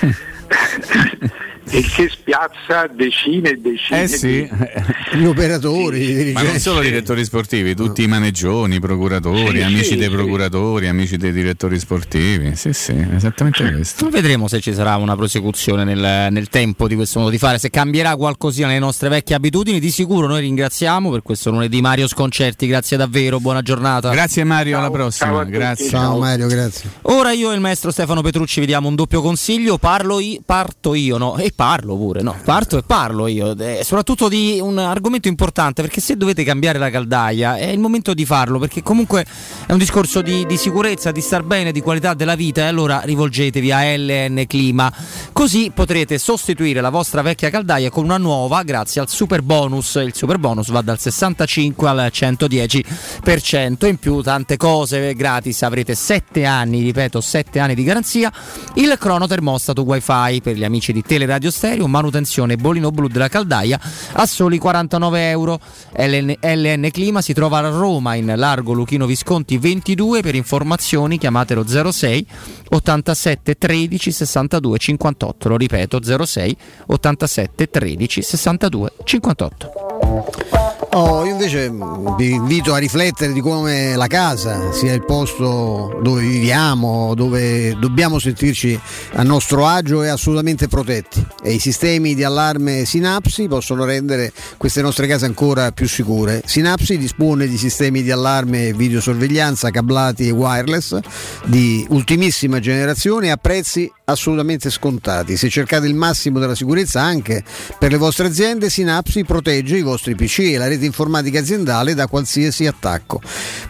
Il 1.70 1.88
che 1.90 2.08
spiazza 2.08 2.86
decine 2.92 3.50
e 3.50 3.56
decine 3.56 4.02
Eh 4.02 4.08
sì. 4.08 4.48
Gli 5.14 5.24
operatori, 5.24 6.30
i 6.30 6.32
Ma 6.32 6.42
non 6.42 6.58
solo 6.58 6.80
direttori 6.80 7.24
sportivi, 7.24 7.74
tutti 7.74 8.02
i 8.02 8.06
maneggioni, 8.08 8.76
i 8.76 8.80
procuratori, 8.80 9.58
Sì, 9.58 9.62
amici 9.62 9.84
sì, 9.84 9.96
dei 9.96 10.08
sì. 10.08 10.14
procuratori, 10.14 10.88
amici 10.88 11.16
dei 11.16 11.32
direttori 11.32 11.78
sportivi. 11.78 12.56
Sì, 12.56 12.72
sì, 12.72 13.06
esattamente 13.14 13.70
questo. 13.72 14.08
Vedremo 14.08 14.48
se 14.48 14.60
ci 14.60 14.74
sarà 14.74 14.96
una 14.96 15.14
prosecuzione 15.16 15.84
nel, 15.84 16.32
nel 16.32 16.48
tempo 16.48 16.88
di 16.88 16.94
questo 16.94 17.20
modo 17.20 17.30
di 17.30 17.38
fare, 17.38 17.58
se 17.58 17.70
cambierà 17.70 18.16
qualcosina 18.16 18.66
nelle 18.66 18.78
nostre 18.80 19.08
vecchie 19.08 19.36
abitudini. 19.36 19.78
Di 19.80 19.90
sicuro 19.90 20.26
noi 20.26 20.40
ringraziamo 20.40 21.10
per 21.10 21.22
questo 21.22 21.50
lunedì 21.50 21.80
Mario 21.80 22.08
Sconcerti, 22.08 22.66
grazie 22.66 22.96
davvero, 22.96 23.38
buona 23.38 23.62
giornata. 23.62 24.10
Grazie 24.10 24.44
Mario, 24.44 24.78
alla 24.78 24.90
prossima. 24.90 25.44
Grazie. 25.44 25.88
Ciao 25.88 26.18
Mario, 26.18 26.48
grazie. 26.48 26.90
Ora 27.02 27.32
io 27.32 27.50
e 27.50 27.54
il 27.54 27.60
maestro 27.60 27.90
Stefano 27.90 28.20
Petrucci 28.20 28.60
vi 28.60 28.66
diamo 28.66 28.88
un 28.88 28.94
doppio 28.94 29.22
consiglio, 29.22 29.78
parlo 29.78 30.18
io, 30.18 30.40
parto 30.44 30.94
io, 30.94 31.18
no? 31.18 31.36
E 31.36 31.52
parlo 31.62 31.94
pure, 31.94 32.22
no? 32.22 32.34
Parto 32.44 32.76
e 32.76 32.82
parlo 32.82 33.28
io, 33.28 33.56
eh, 33.56 33.82
soprattutto 33.84 34.28
di 34.28 34.58
un 34.60 34.78
argomento 34.78 35.28
importante, 35.28 35.80
perché 35.80 36.00
se 36.00 36.16
dovete 36.16 36.42
cambiare 36.42 36.76
la 36.76 36.90
caldaia 36.90 37.56
è 37.56 37.66
il 37.66 37.78
momento 37.78 38.14
di 38.14 38.26
farlo, 38.26 38.58
perché 38.58 38.82
comunque 38.82 39.24
è 39.66 39.70
un 39.70 39.78
discorso 39.78 40.22
di, 40.22 40.44
di 40.44 40.56
sicurezza, 40.56 41.12
di 41.12 41.20
star 41.20 41.44
bene, 41.44 41.70
di 41.70 41.80
qualità 41.80 42.14
della 42.14 42.34
vita, 42.34 42.62
e 42.62 42.64
allora 42.64 43.02
rivolgetevi 43.04 43.70
a 43.70 43.96
LN 43.96 44.42
Clima, 44.48 44.92
così 45.30 45.70
potrete 45.72 46.18
sostituire 46.18 46.80
la 46.80 46.90
vostra 46.90 47.22
vecchia 47.22 47.48
caldaia 47.48 47.90
con 47.90 48.02
una 48.02 48.18
nuova 48.18 48.64
grazie 48.64 49.00
al 49.00 49.08
super 49.08 49.42
bonus, 49.42 49.94
il 50.04 50.16
super 50.16 50.38
bonus 50.38 50.68
va 50.68 50.82
dal 50.82 50.98
65 50.98 51.88
al 51.88 52.10
110%, 52.12 53.86
in 53.86 53.98
più 53.98 54.20
tante 54.20 54.56
cose 54.56 55.14
gratis, 55.14 55.62
avrete 55.62 55.94
7 55.94 56.44
anni, 56.44 56.82
ripeto 56.82 57.20
7 57.20 57.60
anni 57.60 57.76
di 57.76 57.84
garanzia, 57.84 58.32
il 58.74 58.96
crono 58.98 59.28
termostato 59.28 59.82
wifi 59.82 60.40
per 60.42 60.56
gli 60.56 60.64
amici 60.64 60.92
di 60.92 61.02
Teleradio 61.02 61.41
Stereo, 61.50 61.86
manutenzione 61.86 62.56
bolino 62.56 62.90
blu 62.90 63.08
della 63.08 63.28
caldaia 63.28 63.80
a 64.12 64.26
soli 64.26 64.58
49 64.58 65.28
euro. 65.30 65.60
LN, 65.96 66.36
LN 66.40 66.88
Clima 66.90 67.20
si 67.20 67.32
trova 67.32 67.58
a 67.58 67.68
Roma 67.68 68.14
in 68.14 68.32
largo 68.36 68.72
Luchino 68.72 69.06
Visconti 69.06 69.58
22, 69.58 70.22
per 70.22 70.34
informazioni 70.34 71.18
chiamatelo 71.18 71.64
06 71.66 72.26
87 72.70 73.54
13 73.56 74.12
62 74.12 74.78
58, 74.78 75.48
lo 75.48 75.56
ripeto 75.56 76.24
06 76.24 76.56
87 76.86 77.70
13 77.70 78.22
62 78.22 78.92
58. 79.04 80.81
Oh, 80.94 81.24
io 81.24 81.32
invece 81.32 81.72
vi 82.18 82.32
invito 82.32 82.74
a 82.74 82.76
riflettere 82.76 83.32
di 83.32 83.40
come 83.40 83.96
la 83.96 84.08
casa 84.08 84.72
sia 84.72 84.92
il 84.92 85.02
posto 85.02 85.98
dove 86.02 86.20
viviamo, 86.20 87.14
dove 87.14 87.74
dobbiamo 87.78 88.18
sentirci 88.18 88.78
a 89.14 89.22
nostro 89.22 89.66
agio 89.66 90.02
e 90.02 90.08
assolutamente 90.08 90.68
protetti. 90.68 91.26
E 91.42 91.54
i 91.54 91.58
sistemi 91.58 92.14
di 92.14 92.24
allarme 92.24 92.84
Sinapsi 92.84 93.48
possono 93.48 93.86
rendere 93.86 94.34
queste 94.58 94.82
nostre 94.82 95.06
case 95.06 95.24
ancora 95.24 95.72
più 95.72 95.88
sicure. 95.88 96.42
Sinapsi 96.44 96.98
dispone 96.98 97.46
di 97.46 97.56
sistemi 97.56 98.02
di 98.02 98.10
allarme 98.10 98.68
e 98.68 98.72
videosorveglianza 98.74 99.70
cablati 99.70 100.28
e 100.28 100.30
wireless 100.30 100.98
di 101.46 101.86
ultimissima 101.88 102.60
generazione 102.60 103.30
a 103.30 103.38
prezzi 103.38 103.90
assolutamente 104.04 104.70
scontati. 104.70 105.36
Se 105.36 105.48
cercate 105.48 105.86
il 105.86 105.94
massimo 105.94 106.38
della 106.38 106.54
sicurezza 106.54 107.00
anche 107.00 107.44
per 107.78 107.90
le 107.90 107.96
vostre 107.96 108.26
aziende, 108.26 108.70
Sinapsi 108.70 109.24
protegge 109.24 109.76
i 109.76 109.82
vostri 109.82 110.14
PC 110.14 110.40
e 110.40 110.56
la 110.56 110.68
rete 110.68 110.84
informatica 110.84 111.38
aziendale 111.38 111.94
da 111.94 112.06
qualsiasi 112.06 112.66
attacco. 112.66 113.20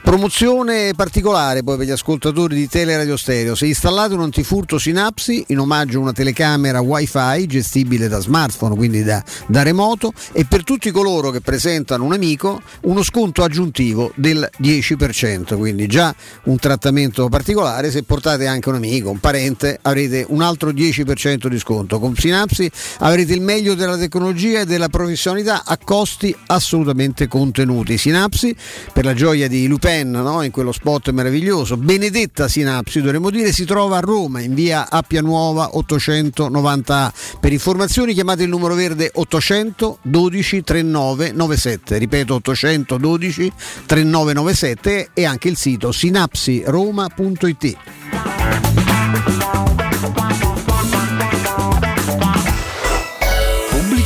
Promozione 0.02 0.92
particolare 0.94 1.62
poi 1.62 1.76
per 1.76 1.86
gli 1.86 1.90
ascoltatori 1.90 2.54
di 2.54 2.68
Teleradio 2.68 3.16
Stereo. 3.16 3.54
Se 3.54 3.66
installate 3.66 4.14
un 4.14 4.22
antifurto 4.22 4.78
Sinapsi 4.78 5.44
in 5.48 5.58
omaggio 5.58 5.98
a 5.98 6.02
una 6.02 6.12
telecamera 6.12 6.80
wifi 6.80 7.46
gestibile 7.46 8.08
da 8.08 8.20
smartphone, 8.20 8.74
quindi 8.74 9.02
da, 9.02 9.22
da 9.46 9.62
remoto, 9.62 10.12
e 10.32 10.44
per 10.44 10.64
tutti 10.64 10.90
coloro 10.90 11.30
che 11.30 11.40
presentano 11.40 12.04
un 12.04 12.12
amico 12.12 12.60
uno 12.82 13.02
sconto 13.02 13.42
aggiuntivo 13.42 14.12
del 14.14 14.48
10%, 14.60 15.56
quindi 15.56 15.86
già 15.86 16.14
un 16.44 16.56
trattamento 16.56 17.28
particolare. 17.28 17.90
Se 17.90 18.02
portate 18.02 18.46
anche 18.46 18.68
un 18.68 18.76
amico, 18.76 19.10
un 19.10 19.18
parente, 19.18 19.78
avrete 19.82 20.26
un 20.32 20.42
altro 20.42 20.70
10% 20.70 21.46
di 21.46 21.58
sconto. 21.58 21.98
Con 21.98 22.16
Sinapsi 22.16 22.70
avrete 22.98 23.34
il 23.34 23.40
meglio 23.40 23.74
della 23.74 23.96
tecnologia 23.96 24.60
e 24.60 24.64
della 24.64 24.88
professionalità 24.88 25.62
a 25.64 25.78
costi 25.82 26.34
assolutamente 26.46 27.28
contenuti. 27.28 27.98
Sinapsi, 27.98 28.54
per 28.92 29.04
la 29.04 29.14
gioia 29.14 29.48
di 29.48 29.66
Lupin, 29.66 30.10
no? 30.10 30.42
in 30.42 30.50
quello 30.50 30.72
spot 30.72 31.10
meraviglioso, 31.10 31.76
Benedetta 31.76 32.48
Sinapsi, 32.48 33.00
dovremmo 33.00 33.30
dire, 33.30 33.52
si 33.52 33.64
trova 33.64 33.98
a 33.98 34.00
Roma 34.00 34.40
in 34.40 34.54
via 34.54 34.90
Appia 34.90 35.20
Nuova 35.20 35.70
890A. 35.74 37.10
Per 37.40 37.52
informazioni 37.52 38.14
chiamate 38.14 38.44
il 38.44 38.48
numero 38.48 38.74
verde 38.74 39.10
800 39.12 39.98
12 40.02 40.62
39 40.62 41.32
97, 41.32 41.98
ripeto 41.98 42.34
812 42.36 43.52
3997 43.86 45.10
e 45.14 45.24
anche 45.24 45.48
il 45.48 45.56
sito 45.56 45.92
sinapsiroma.it. 45.92 48.91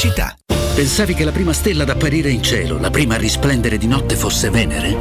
Pubblicità. 0.06 0.36
Pensavi 0.74 1.14
che 1.14 1.24
la 1.24 1.32
prima 1.32 1.52
stella 1.52 1.82
ad 1.82 1.90
apparire 1.90 2.30
in 2.30 2.42
cielo, 2.42 2.78
la 2.78 2.90
prima 2.90 3.14
a 3.14 3.18
risplendere 3.18 3.78
di 3.78 3.86
notte 3.86 4.14
fosse 4.14 4.50
Venere? 4.50 4.94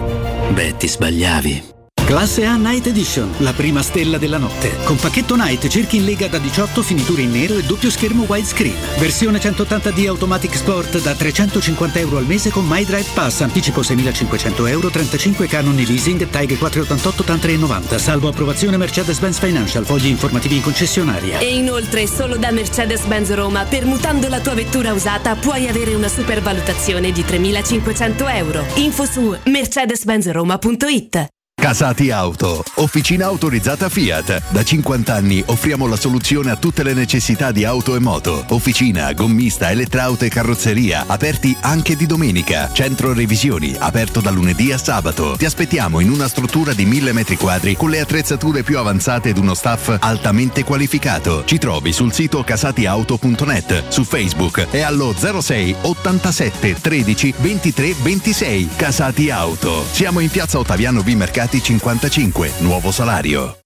Beh, 0.51 0.77
ti 0.77 0.87
sbagliavi. 0.87 1.74
Classe 2.05 2.45
A 2.45 2.55
Night 2.55 2.85
Edition, 2.85 3.33
la 3.39 3.51
prima 3.51 3.81
stella 3.81 4.19
della 4.19 4.37
notte. 4.37 4.77
Con 4.83 4.95
pacchetto 4.95 5.35
Night 5.35 5.67
cerchi 5.67 5.97
in 5.97 6.05
lega 6.05 6.27
da 6.27 6.37
18 6.37 6.83
finiture 6.83 7.23
in 7.23 7.31
nero 7.31 7.57
e 7.57 7.63
doppio 7.63 7.89
schermo 7.89 8.25
widescreen. 8.27 8.75
Versione 8.99 9.39
180D 9.39 10.07
Automatic 10.07 10.55
Sport 10.55 11.01
da 11.01 11.15
350 11.15 11.97
euro 11.97 12.17
al 12.17 12.27
mese 12.27 12.51
con 12.51 12.67
My 12.67 12.85
Drive 12.85 13.09
Pass, 13.15 13.41
anticipo 13.41 13.81
6.500 13.81 14.69
euro, 14.69 14.91
35 14.91 15.47
canoni 15.47 15.83
leasing, 15.83 16.29
TAG 16.29 16.55
488 16.59 17.23
TAN 17.23 17.39
390, 17.39 17.97
salvo 17.97 18.27
approvazione 18.27 18.77
Mercedes-Benz 18.77 19.39
Financial, 19.39 19.83
fogli 19.83 20.05
informativi 20.05 20.57
in 20.57 20.61
concessionaria. 20.61 21.39
E 21.39 21.57
inoltre 21.57 22.05
solo 22.05 22.37
da 22.37 22.51
Mercedes-Benz 22.51 23.33
Roma, 23.33 23.63
permutando 23.63 24.27
la 24.27 24.41
tua 24.41 24.53
vettura 24.53 24.93
usata, 24.93 25.35
puoi 25.35 25.67
avere 25.67 25.95
una 25.95 26.07
supervalutazione 26.07 27.11
di 27.11 27.23
3.500 27.23 28.35
euro. 28.35 28.63
Info 28.75 29.05
su 29.05 29.35
mercedes-benzroma.it 29.43 31.33
Casati 31.65 32.11
Auto, 32.11 32.63
officina 32.75 33.25
autorizzata 33.25 33.89
Fiat. 33.89 34.51
Da 34.51 34.61
50 34.61 35.11
anni 35.11 35.41
offriamo 35.47 35.87
la 35.87 35.95
soluzione 35.95 36.51
a 36.51 36.57
tutte 36.57 36.83
le 36.83 36.93
necessità 36.93 37.51
di 37.51 37.65
auto 37.65 37.95
e 37.95 37.99
moto. 37.99 38.45
Officina, 38.49 39.11
gommista, 39.13 39.71
elettrauto 39.71 40.25
e 40.25 40.29
carrozzeria, 40.29 41.05
aperti 41.07 41.57
anche 41.61 41.95
di 41.95 42.05
domenica. 42.05 42.69
Centro 42.71 43.13
revisioni, 43.13 43.75
aperto 43.79 44.21
da 44.21 44.29
lunedì 44.29 44.71
a 44.71 44.77
sabato. 44.77 45.37
Ti 45.39 45.45
aspettiamo 45.45 46.01
in 46.01 46.11
una 46.11 46.27
struttura 46.27 46.71
di 46.73 46.85
1000 46.85 47.13
metri 47.13 47.35
quadri 47.35 47.75
con 47.75 47.89
le 47.89 47.99
attrezzature 47.99 48.61
più 48.61 48.77
avanzate 48.77 49.29
ed 49.29 49.37
uno 49.39 49.55
staff 49.55 49.97
altamente 50.01 50.63
qualificato. 50.63 51.45
Ci 51.45 51.57
trovi 51.57 51.91
sul 51.91 52.13
sito 52.13 52.43
casatiauto.net, 52.43 53.87
su 53.87 54.03
Facebook 54.03 54.67
e 54.69 54.81
allo 54.83 55.15
06 55.17 55.77
87 55.81 56.75
13 56.79 57.33
23 57.39 57.95
26. 58.03 58.69
Casati 58.75 59.31
Auto. 59.31 59.83
Siamo 59.91 60.19
in 60.19 60.29
piazza 60.29 60.59
Ottaviano 60.59 61.01
B 61.01 61.15
Mercati 61.15 61.53
55, 61.59 62.61
nuovo 62.61 62.91
salario. 62.91 63.64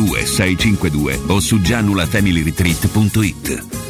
822 0.00 0.26
652 0.26 1.20
o 1.28 1.40
su 1.40 1.60
gianulafamilyretreat.it. 1.60 3.89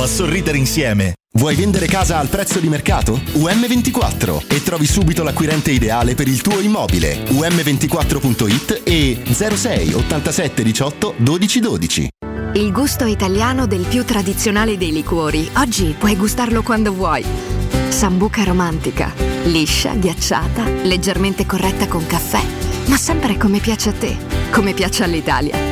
a 0.00 0.06
sorridere 0.06 0.56
insieme. 0.56 1.14
Vuoi 1.34 1.54
vendere 1.54 1.86
casa 1.86 2.18
al 2.18 2.28
prezzo 2.28 2.58
di 2.60 2.68
mercato? 2.68 3.20
UM24 3.34 4.46
e 4.48 4.62
trovi 4.62 4.86
subito 4.86 5.22
l'acquirente 5.22 5.70
ideale 5.70 6.14
per 6.14 6.28
il 6.28 6.40
tuo 6.40 6.60
immobile. 6.60 7.24
UM24.it 7.24 8.82
e 8.84 9.22
06 9.30 9.92
87 9.92 10.62
18 10.62 11.14
12 11.16 11.60
12. 11.60 12.08
Il 12.54 12.72
gusto 12.72 13.06
italiano 13.06 13.66
del 13.66 13.84
più 13.86 14.04
tradizionale 14.04 14.76
dei 14.76 14.92
liquori. 14.92 15.50
Oggi 15.56 15.94
puoi 15.98 16.16
gustarlo 16.16 16.62
quando 16.62 16.92
vuoi. 16.92 17.24
Sambuca 17.88 18.44
romantica. 18.44 19.12
Liscia, 19.44 19.94
ghiacciata, 19.94 20.64
leggermente 20.84 21.44
corretta 21.44 21.86
con 21.86 22.06
caffè. 22.06 22.42
Ma 22.86 22.96
sempre 22.96 23.36
come 23.36 23.58
piace 23.58 23.90
a 23.90 23.92
te, 23.92 24.16
come 24.50 24.74
piace 24.74 25.04
all'Italia. 25.04 25.71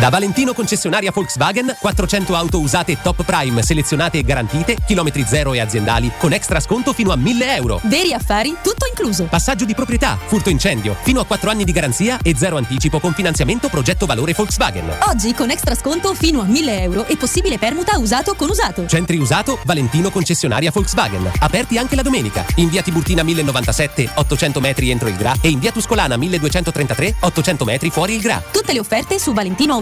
Da 0.00 0.08
Valentino 0.08 0.54
concessionaria 0.54 1.12
Volkswagen, 1.14 1.76
400 1.78 2.34
auto 2.34 2.58
usate 2.58 2.98
top 3.00 3.22
prime, 3.22 3.62
selezionate 3.62 4.18
e 4.18 4.22
garantite, 4.22 4.76
chilometri 4.84 5.24
zero 5.24 5.54
e 5.54 5.60
aziendali, 5.60 6.10
con 6.18 6.32
extra 6.32 6.58
sconto 6.58 6.92
fino 6.92 7.12
a 7.12 7.16
1000 7.16 7.54
euro. 7.54 7.80
Veri 7.84 8.12
affari, 8.12 8.56
tutto 8.60 8.86
incluso. 8.88 9.24
Passaggio 9.24 9.64
di 9.64 9.72
proprietà, 9.74 10.18
furto 10.26 10.50
incendio, 10.50 10.96
fino 11.02 11.20
a 11.20 11.24
4 11.24 11.48
anni 11.48 11.64
di 11.64 11.70
garanzia 11.70 12.18
e 12.22 12.34
zero 12.36 12.56
anticipo 12.56 12.98
con 12.98 13.12
finanziamento 13.14 13.68
progetto 13.68 14.04
valore 14.04 14.34
Volkswagen. 14.34 14.96
Oggi 15.08 15.32
con 15.32 15.50
extra 15.50 15.76
sconto 15.76 16.12
fino 16.12 16.40
a 16.40 16.44
1000 16.44 16.82
euro 16.82 17.06
e 17.06 17.16
possibile 17.16 17.56
permuta 17.58 17.96
usato 17.96 18.34
con 18.34 18.50
usato. 18.50 18.86
Centri 18.86 19.16
usato, 19.16 19.60
Valentino 19.64 20.10
concessionaria 20.10 20.72
Volkswagen. 20.72 21.30
Aperti 21.38 21.78
anche 21.78 21.94
la 21.94 22.02
domenica. 22.02 22.44
In 22.56 22.68
via 22.68 22.82
Tiburtina 22.82 23.22
1097, 23.22 24.10
800 24.14 24.60
metri 24.60 24.90
entro 24.90 25.08
il 25.08 25.16
Gra 25.16 25.34
e 25.40 25.48
in 25.48 25.60
via 25.60 25.70
Tuscolana 25.70 26.16
1233, 26.16 27.16
800 27.20 27.64
metri 27.64 27.90
fuori 27.90 28.14
il 28.14 28.20
Gra. 28.20 28.42
Tutte 28.50 28.72
le 28.72 28.80
offerte 28.80 29.20
su 29.20 29.32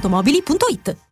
valentinoautomobili.it. 0.09 1.12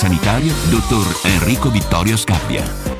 sanitario, 0.00 0.50
dottor 0.70 1.06
Enrico 1.24 1.68
Vittorio 1.70 2.16
Scappia. 2.16 2.99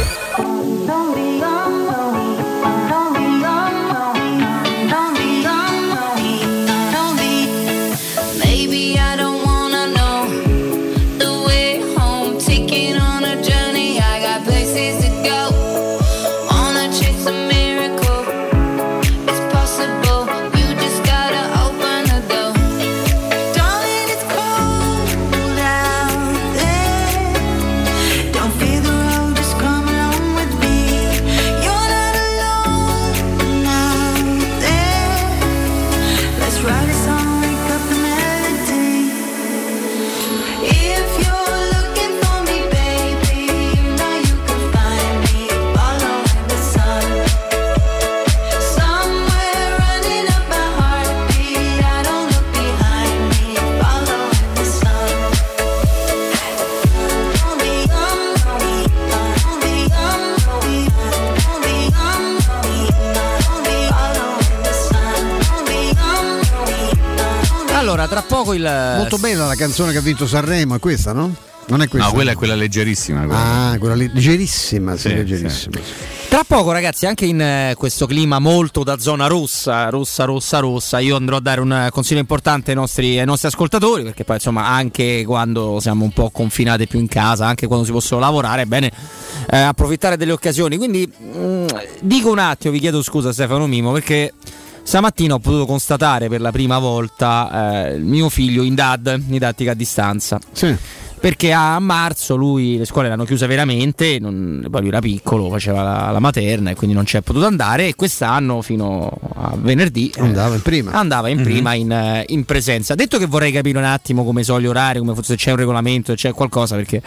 Allora, 68.01 68.07
tra 68.07 68.21
poco 68.23 68.53
il. 68.53 68.93
Molto 68.97 69.17
bella 69.17 69.45
la 69.45 69.55
canzone 69.55 69.91
che 69.91 69.99
ha 69.99 70.01
vinto 70.01 70.25
Sanremo, 70.25 70.75
è 70.75 70.79
questa, 70.79 71.13
no? 71.13 71.35
Non 71.67 71.83
è 71.83 71.87
questa? 71.87 72.07
No, 72.07 72.13
quella 72.13 72.31
è 72.31 72.35
quella 72.35 72.55
leggerissima. 72.55 73.19
quella. 73.25 73.69
Ah, 73.69 73.77
quella 73.77 73.93
leggerissima, 73.93 74.95
sì, 74.95 75.09
Sì, 75.09 75.15
leggerissima. 75.15 75.77
Tra 75.77 75.83
Tra 76.29 76.43
poco, 76.43 76.71
ragazzi, 76.71 77.05
anche 77.05 77.25
in 77.25 77.39
eh, 77.39 77.75
questo 77.77 78.07
clima 78.07 78.39
molto 78.39 78.83
da 78.83 78.97
zona 78.97 79.27
rossa, 79.27 79.89
rossa, 79.89 80.25
rossa, 80.25 80.57
rossa, 80.57 80.97
io 80.97 81.15
andrò 81.15 81.35
a 81.35 81.41
dare 81.41 81.61
un 81.61 81.71
eh, 81.71 81.89
consiglio 81.91 82.19
importante 82.19 82.71
ai 82.71 82.77
nostri, 82.77 83.19
ai 83.19 83.25
nostri 83.25 83.49
ascoltatori, 83.49 84.01
perché 84.01 84.23
poi 84.23 84.37
insomma 84.37 84.65
anche 84.65 85.23
quando 85.23 85.79
siamo 85.79 86.03
un 86.03 86.11
po' 86.11 86.31
confinati 86.31 86.87
più 86.87 86.97
in 86.97 87.07
casa, 87.07 87.45
anche 87.45 87.67
quando 87.67 87.85
si 87.85 87.91
possono 87.91 88.19
lavorare, 88.19 88.63
è 88.63 88.65
bene 88.65 88.91
eh, 89.47 89.57
approfittare 89.57 90.17
delle 90.17 90.31
occasioni. 90.31 90.77
Quindi 90.77 91.05
mh, 91.07 91.65
dico 92.01 92.31
un 92.31 92.39
attimo, 92.39 92.73
vi 92.73 92.79
chiedo 92.79 93.03
scusa 93.03 93.31
Stefano 93.31 93.67
Mimo, 93.67 93.91
perché 93.91 94.33
stamattina 94.83 95.35
ho 95.35 95.39
potuto 95.39 95.65
constatare 95.65 96.27
per 96.29 96.41
la 96.41 96.51
prima 96.51 96.79
volta 96.79 97.91
eh, 97.91 97.97
mio 97.97 98.29
figlio 98.29 98.63
in 98.63 98.75
DAD, 98.75 99.15
didattica 99.17 99.71
a 99.71 99.75
distanza. 99.75 100.39
Sì. 100.51 100.75
Perché 101.21 101.51
a 101.53 101.77
marzo 101.77 102.35
lui 102.35 102.77
le 102.79 102.85
scuole 102.85 103.07
l'hanno 103.07 103.25
chiuse 103.25 103.45
veramente, 103.45 104.17
non- 104.19 104.65
poi 104.71 104.79
lui 104.79 104.89
era 104.89 104.99
piccolo, 104.99 105.51
faceva 105.51 105.83
la, 105.83 106.09
la 106.09 106.17
materna 106.19 106.71
e 106.71 106.75
quindi 106.75 106.95
non 106.95 107.05
c'è 107.05 107.21
potuto 107.21 107.45
andare 107.45 107.87
e 107.89 107.95
quest'anno 107.95 108.63
fino 108.63 109.07
a 109.35 109.53
venerdì 109.55 110.11
eh, 110.15 110.19
Andava 110.21 110.55
in 110.55 110.61
prima. 110.63 110.91
andava 110.93 111.29
in 111.29 111.37
Mhm. 111.37 111.43
prima 111.43 111.73
in, 111.75 111.91
eh, 111.91 112.25
in 112.29 112.43
presenza. 112.43 112.95
Detto 112.95 113.19
che 113.19 113.27
vorrei 113.27 113.51
capire 113.51 113.77
un 113.77 113.83
attimo 113.83 114.23
come 114.25 114.41
sono 114.41 114.59
gli 114.61 114.65
orari, 114.65 114.97
come 114.97 115.13
se 115.21 115.35
c'è 115.35 115.51
un 115.51 115.57
regolamento, 115.57 116.11
se 116.13 116.27
c'è 116.29 116.33
qualcosa, 116.33 116.75
perché 116.75 117.03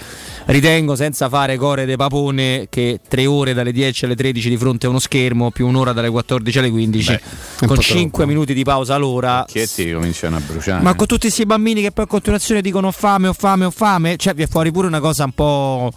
ritengo 0.46 0.94
senza 0.94 1.28
fare 1.28 1.56
core 1.56 1.84
de 1.84 1.96
papone 1.96 2.66
che 2.70 3.00
tre 3.08 3.26
ore 3.26 3.52
dalle 3.52 3.72
10 3.72 4.04
alle 4.04 4.14
13 4.14 4.48
di 4.48 4.56
fronte 4.56 4.86
a 4.86 4.90
uno 4.90 5.00
schermo 5.00 5.50
più 5.50 5.66
un'ora 5.66 5.92
dalle 5.92 6.10
14 6.10 6.58
alle 6.60 6.70
15 6.70 7.10
Beh, 7.10 7.20
con 7.66 7.76
po' 7.76 7.82
5 7.82 8.10
troppo. 8.10 8.26
minuti 8.26 8.54
di 8.54 8.62
pausa 8.62 8.94
all'ora. 8.94 9.40
Occhietti 9.40 9.90
cominciano 9.92 10.36
a 10.36 10.40
bruciare. 10.40 10.82
Ma 10.84 10.94
con 10.94 11.06
tutti 11.08 11.22
questi 11.22 11.44
bambini 11.46 11.82
che 11.82 11.90
poi 11.90 12.04
a 12.04 12.06
continuazione 12.06 12.60
dicono 12.60 12.86
ho 12.86 12.92
fame, 12.92 13.26
ho 13.26 13.32
fame, 13.32 13.64
ho 13.64 13.70
fame, 13.72 14.02
cioè 14.16 14.34
vi 14.34 14.42
è 14.42 14.46
fuori 14.46 14.70
pure 14.70 14.86
una 14.86 15.00
cosa 15.00 15.24
un 15.24 15.32
po', 15.32 15.90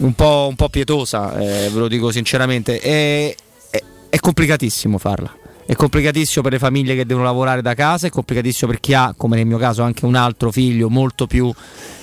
un 0.00 0.14
po', 0.14 0.46
un 0.48 0.56
po' 0.56 0.68
pietosa, 0.68 1.38
eh, 1.38 1.68
ve 1.70 1.78
lo 1.78 1.88
dico 1.88 2.10
sinceramente. 2.10 2.78
È, 2.78 3.34
è- 3.70 3.82
è 4.10 4.18
complicatissimo 4.18 4.98
farla. 4.98 5.34
È 5.66 5.74
complicatissimo 5.74 6.42
per 6.42 6.52
le 6.52 6.58
famiglie 6.58 6.94
che 6.94 7.04
devono 7.04 7.26
lavorare 7.26 7.60
da 7.60 7.74
casa, 7.74 8.06
è 8.06 8.10
complicatissimo 8.10 8.70
per 8.70 8.80
chi 8.80 8.94
ha, 8.94 9.12
come 9.14 9.36
nel 9.36 9.44
mio 9.44 9.58
caso, 9.58 9.82
anche 9.82 10.06
un 10.06 10.14
altro 10.14 10.50
figlio 10.50 10.88
molto 10.88 11.26
più, 11.26 11.52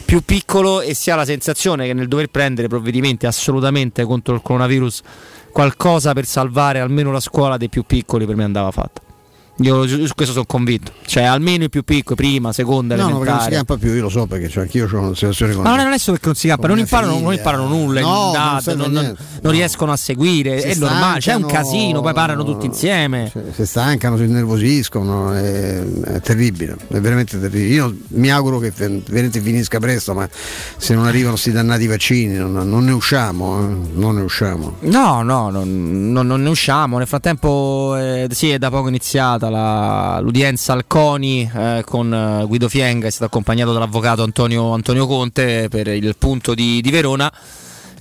più 0.06 0.22
piccolo 0.24 0.82
e 0.82 0.94
si 0.94 1.10
ha 1.10 1.16
la 1.16 1.26
sensazione 1.26 1.88
che 1.88 1.94
nel 1.94 2.08
dover 2.08 2.28
prendere 2.28 2.68
provvedimenti 2.68 3.26
assolutamente 3.26 4.04
contro 4.04 4.36
il 4.36 4.42
coronavirus 4.44 5.02
qualcosa 5.52 6.14
per 6.14 6.26
salvare 6.26 6.80
almeno 6.80 7.12
la 7.12 7.20
scuola 7.20 7.58
dei 7.58 7.70
più 7.70 7.84
piccoli 7.88 8.28
per 8.28 8.36
me 8.36 8.44
andava 8.44 8.70
fatta. 8.70 9.02
Io 9.60 9.88
su 9.88 10.14
questo 10.16 10.34
sono 10.34 10.46
convinto. 10.46 10.92
Cioè, 11.06 11.24
almeno 11.24 11.64
i 11.64 11.70
più 11.70 11.84
piccoli, 11.84 12.16
prima, 12.16 12.52
seconda, 12.52 12.96
No, 12.98 13.04
no, 13.08 13.18
perché 13.20 13.32
non 13.32 13.40
si 13.40 13.48
elementare. 13.48 13.56
campa 13.56 13.78
più, 13.78 13.94
io 13.96 14.02
lo 14.02 14.10
so 14.10 14.26
perché 14.26 14.50
cioè, 14.50 14.64
anch'io 14.64 14.90
ho 14.92 15.00
una 15.00 15.14
situazione 15.14 15.54
con 15.54 15.64
Ma 15.64 15.76
non 15.82 15.94
è, 15.94 15.98
solo 15.98 16.14
perché 16.18 16.26
non 16.28 16.36
si 16.36 16.48
campa, 16.50 16.68
non 16.68 16.78
imparano, 16.80 17.20
non 17.20 17.34
imparano 17.34 17.68
nulla, 17.68 18.02
No, 18.02 18.34
in 18.36 18.78
non 18.78 18.92
non, 18.92 19.16
non- 19.42 19.52
riescono 19.54 19.94
a 19.94 19.96
seguire, 19.96 20.60
Si 20.60 20.68
è 20.68 20.76
normale, 20.76 21.20
c'è 21.20 21.34
un 21.36 21.44
stancano, 21.44 21.64
casino, 21.70 22.02
poi 22.02 22.14
parlano 22.14 22.44
tutti 22.44 22.66
insieme. 22.66 23.32
si 23.54 23.66
stancano, 23.66 24.18
si 24.18 24.24
innervosiscono, 24.24 25.32
è, 25.32 25.84
è 26.04 26.20
terribile, 26.20 26.76
è 26.90 27.00
veramente 27.00 27.40
terribile. 27.40 27.74
Io 27.74 27.96
mi 28.10 28.30
auguro 28.32 28.60
che 28.60 28.74
veramente 28.76 29.40
finisca 29.40 29.80
presto, 29.80 30.14
ma 30.14 30.28
se 30.78 30.94
non 30.96 31.06
arrivano 31.06 31.32
questi 31.32 31.52
dannati 31.54 31.88
vaccini 31.88 32.36
non, 32.36 32.52
non 32.52 32.84
ne 32.84 32.92
usciamo, 32.92 33.60
eh, 33.62 33.76
non 33.94 34.16
ne 34.16 34.22
usciamo. 34.22 34.76
No, 34.82 35.22
no, 35.22 35.50
non 35.50 36.42
ne 36.42 36.50
usciamo. 36.50 36.98
Nel 36.98 37.08
frattempo, 37.08 37.96
eh, 37.96 38.28
sì, 38.32 38.50
è 38.50 38.58
da 38.58 38.70
poco 38.70 38.90
iniziata 38.90 39.45
la- 39.50 40.20
l'udienza 40.22 40.74
al 40.74 40.86
CONI 40.88 41.52
eh, 41.54 41.84
con 41.86 42.14
eh, 42.14 42.46
Guido 42.46 42.70
Fienga, 42.70 43.08
è 43.08 43.10
stato 43.10 43.26
accompagnato 43.26 43.74
dall'avvocato 43.74 44.24
Antonio, 44.24 44.74
Antonio 44.74 45.08
Conte 45.08 45.68
per 45.70 45.88
il 45.88 46.16
punto 46.18 46.54
di, 46.54 46.82
di 46.82 46.90
Verona. 46.92 47.32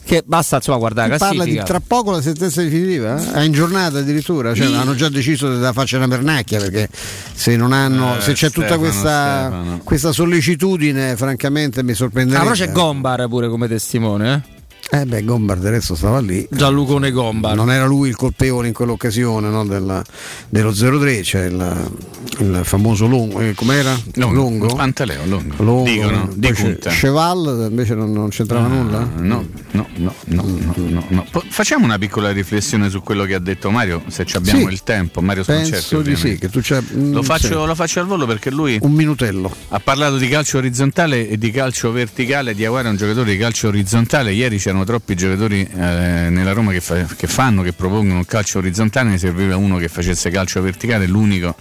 Che 0.07 0.23
basta 0.27 0.57
insomma 0.57 0.77
guardare 0.77 1.09
la 1.09 1.17
Parla 1.17 1.45
di 1.45 1.59
tra 1.65 1.81
poco 1.81 2.11
la 2.11 2.21
sentenza 2.21 2.61
definitiva? 2.63 3.17
eh? 3.19 3.33
È 3.33 3.41
in 3.41 3.53
giornata 3.53 4.01
addirittura, 4.01 4.55
cioè, 4.55 4.67
Sì. 4.67 4.75
hanno 4.75 4.95
già 4.95 5.09
deciso 5.09 5.57
da 5.59 5.73
farci 5.73 5.95
una 5.95 6.07
pernacchia 6.09 6.59
perché 6.61 6.91
se 7.33 7.57
non 7.57 7.73
hanno, 7.73 8.19
Eh, 8.19 8.21
se 8.21 8.35
c'è 8.35 8.51
tutta 8.51 8.67
Stefano, 8.67 8.81
questa, 8.83 9.47
Stefano. 9.47 9.81
questa 9.83 10.13
sollecitudine, 10.13 11.17
francamente 11.17 11.83
mi 11.83 11.93
Ah, 11.93 11.95
sorprenderebbe. 11.95 12.43
però 12.45 12.55
c'è 12.55 12.71
Gombar 12.71 13.27
pure 13.29 13.49
come 13.49 13.67
testimone, 13.67 14.35
eh? 14.35 14.63
Eh 14.91 15.07
beh, 15.07 15.25
Gombard 15.25 15.61
del 15.61 15.73
resto 15.73 15.95
stava 15.97 16.21
lì. 16.21 16.47
Gianlucone 16.51 17.11
Gombar. 17.11 17.57
Non 17.57 17.71
era 17.73 17.85
lui 17.87 18.09
il 18.11 18.17
colpevole 18.17 18.69
in 18.69 18.75
quell'occasione 18.75 19.49
no, 19.49 19.65
della- 19.67 20.05
dello 20.49 20.71
0-3, 20.71 21.23
c'è 21.23 21.47
il, 21.47 21.91
il 22.39 22.61
famoso 22.63 23.07
Longo, 23.09 23.41
eh, 23.41 23.55
com'era? 23.55 23.99
Longo. 24.15 24.67
Pantaleo, 24.75 25.23
Longo. 25.27 25.63
Longo, 25.65 25.91
Dicono, 25.91 26.29
di 26.35 26.53
punta. 26.53 26.91
Cheval 26.91 27.67
invece 27.71 27.95
non, 27.95 28.13
non 28.13 28.29
c'entrava 28.29 28.67
Ah, 28.67 28.69
nulla? 28.69 28.99
No, 29.17 29.45
no, 29.73 29.87
no, 29.97 30.15
no, 30.27 30.45
no, 30.45 30.75
no, 30.77 31.05
no. 31.09 31.27
Po- 31.31 31.43
Facciamo 31.49 31.85
una 31.87 31.99
piccola 31.99 32.31
riflessione 32.31 32.89
su 32.89 33.01
quello 33.03 33.25
che 33.25 33.35
ha 33.35 33.41
detto 33.41 33.71
Mario, 33.71 34.03
se 34.09 34.25
ci 34.25 34.37
abbiamo 34.37 34.67
Sì. 34.69 34.73
il 34.73 34.83
tempo. 34.85 35.21
Mario 35.23 35.43
Sconcerti, 35.43 35.71
Penso 35.73 36.03
di 36.03 36.15
sì, 36.15 36.39
che 36.39 36.49
tu 36.49 36.61
c'è, 36.61 36.81
mm, 36.81 37.13
Lo 37.15 37.23
faccio, 37.23 37.47
sì. 37.49 37.53
lo 37.55 37.75
faccio 37.75 37.99
al 38.01 38.07
volo 38.07 38.27
perché 38.27 38.51
lui 38.51 38.79
un 38.83 38.93
minutello. 38.93 39.53
ha 39.71 39.81
parlato 39.81 40.19
di 40.19 40.29
calcio 40.29 40.59
orizzontale 40.59 41.29
e 41.29 41.37
di 41.37 41.51
calcio 41.51 41.91
verticale. 41.91 42.55
Diawara 42.55 42.87
è 42.89 42.91
un 42.91 42.97
giocatore 42.97 43.33
di 43.33 43.39
calcio 43.39 43.69
orizzontale. 43.69 44.33
Ieri 44.33 44.59
c'erano 44.75 44.85
troppi 44.85 45.15
giocatori 45.15 45.63
eh, 45.63 46.29
nella 46.31 46.53
Roma 46.53 46.73
che, 46.73 46.81
fa- 46.81 47.05
che 47.05 47.29
fanno, 47.29 47.63
che 47.63 47.73
propongono 47.73 48.21
il 48.21 48.27
calcio 48.27 48.59
orizzontale. 48.59 49.11
Ne 49.11 49.19
serviva 49.19 49.57
uno 49.57 49.77
che 49.77 49.89
facesse 49.89 50.31
calcio 50.31 50.61
verticale. 50.61 51.07
L'unico, 51.07 51.55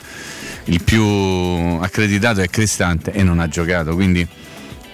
il 0.66 0.82
più 0.82 1.04
accreditato 1.04 2.42
è 2.42 2.48
Cristante 2.48 3.12
e 3.12 3.22
non 3.22 3.40
ha 3.40 3.48
giocato. 3.48 3.94
Quindi 3.94 4.28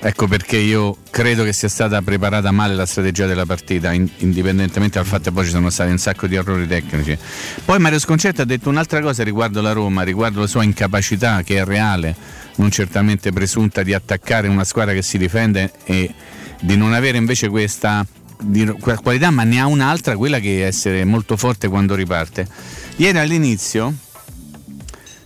ecco 0.01 0.27
perché 0.27 0.57
io 0.57 0.97
credo 1.09 1.43
che 1.43 1.53
sia 1.53 1.69
stata 1.69 2.01
preparata 2.01 2.51
male 2.51 2.75
la 2.75 2.85
strategia 2.85 3.25
della 3.25 3.45
partita, 3.45 3.93
in- 3.93 4.09
indipendentemente 4.17 4.97
dal 4.97 5.07
fatto 5.07 5.23
che 5.23 5.31
poi 5.31 5.45
ci 5.45 5.51
sono 5.51 5.69
stati 5.69 5.91
un 5.91 5.97
sacco 5.97 6.27
di 6.27 6.35
errori 6.35 6.67
tecnici. 6.67 7.17
Poi 7.63 7.79
Mario 7.79 7.99
Sconcerti 7.99 8.41
ha 8.41 8.45
detto 8.45 8.67
un'altra 8.67 8.99
cosa 8.99 9.23
riguardo 9.23 9.61
la 9.61 9.71
Roma, 9.71 10.01
riguardo 10.01 10.41
la 10.41 10.47
sua 10.47 10.63
incapacità 10.63 11.41
che 11.41 11.57
è 11.57 11.63
reale, 11.63 12.15
non 12.55 12.69
certamente 12.69 13.31
presunta, 13.31 13.81
di 13.81 13.93
attaccare 13.93 14.49
una 14.49 14.65
squadra 14.65 14.93
che 14.93 15.01
si 15.01 15.17
difende 15.17 15.71
e 15.85 16.13
di 16.60 16.76
non 16.76 16.94
avere 16.94 17.18
invece 17.18 17.49
questa 17.49 18.06
qualità, 19.02 19.31
ma 19.31 19.44
ne 19.44 19.60
ha 19.60 19.65
un'altra, 19.65 20.15
quella 20.15 20.40
che 20.40 20.64
è 20.64 20.65
essere 20.65 21.03
molto 21.06 21.38
forte 21.38 21.68
quando 21.68 21.95
riparte. 21.95 22.48
Ieri 22.98 23.18
all'inizio 23.18 23.94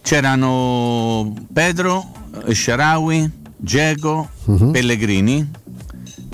c'erano 0.01 1.33
Pedro, 1.51 2.11
Sharawi, 2.49 3.29
Geco, 3.57 4.29
Pellegrini, 4.71 5.49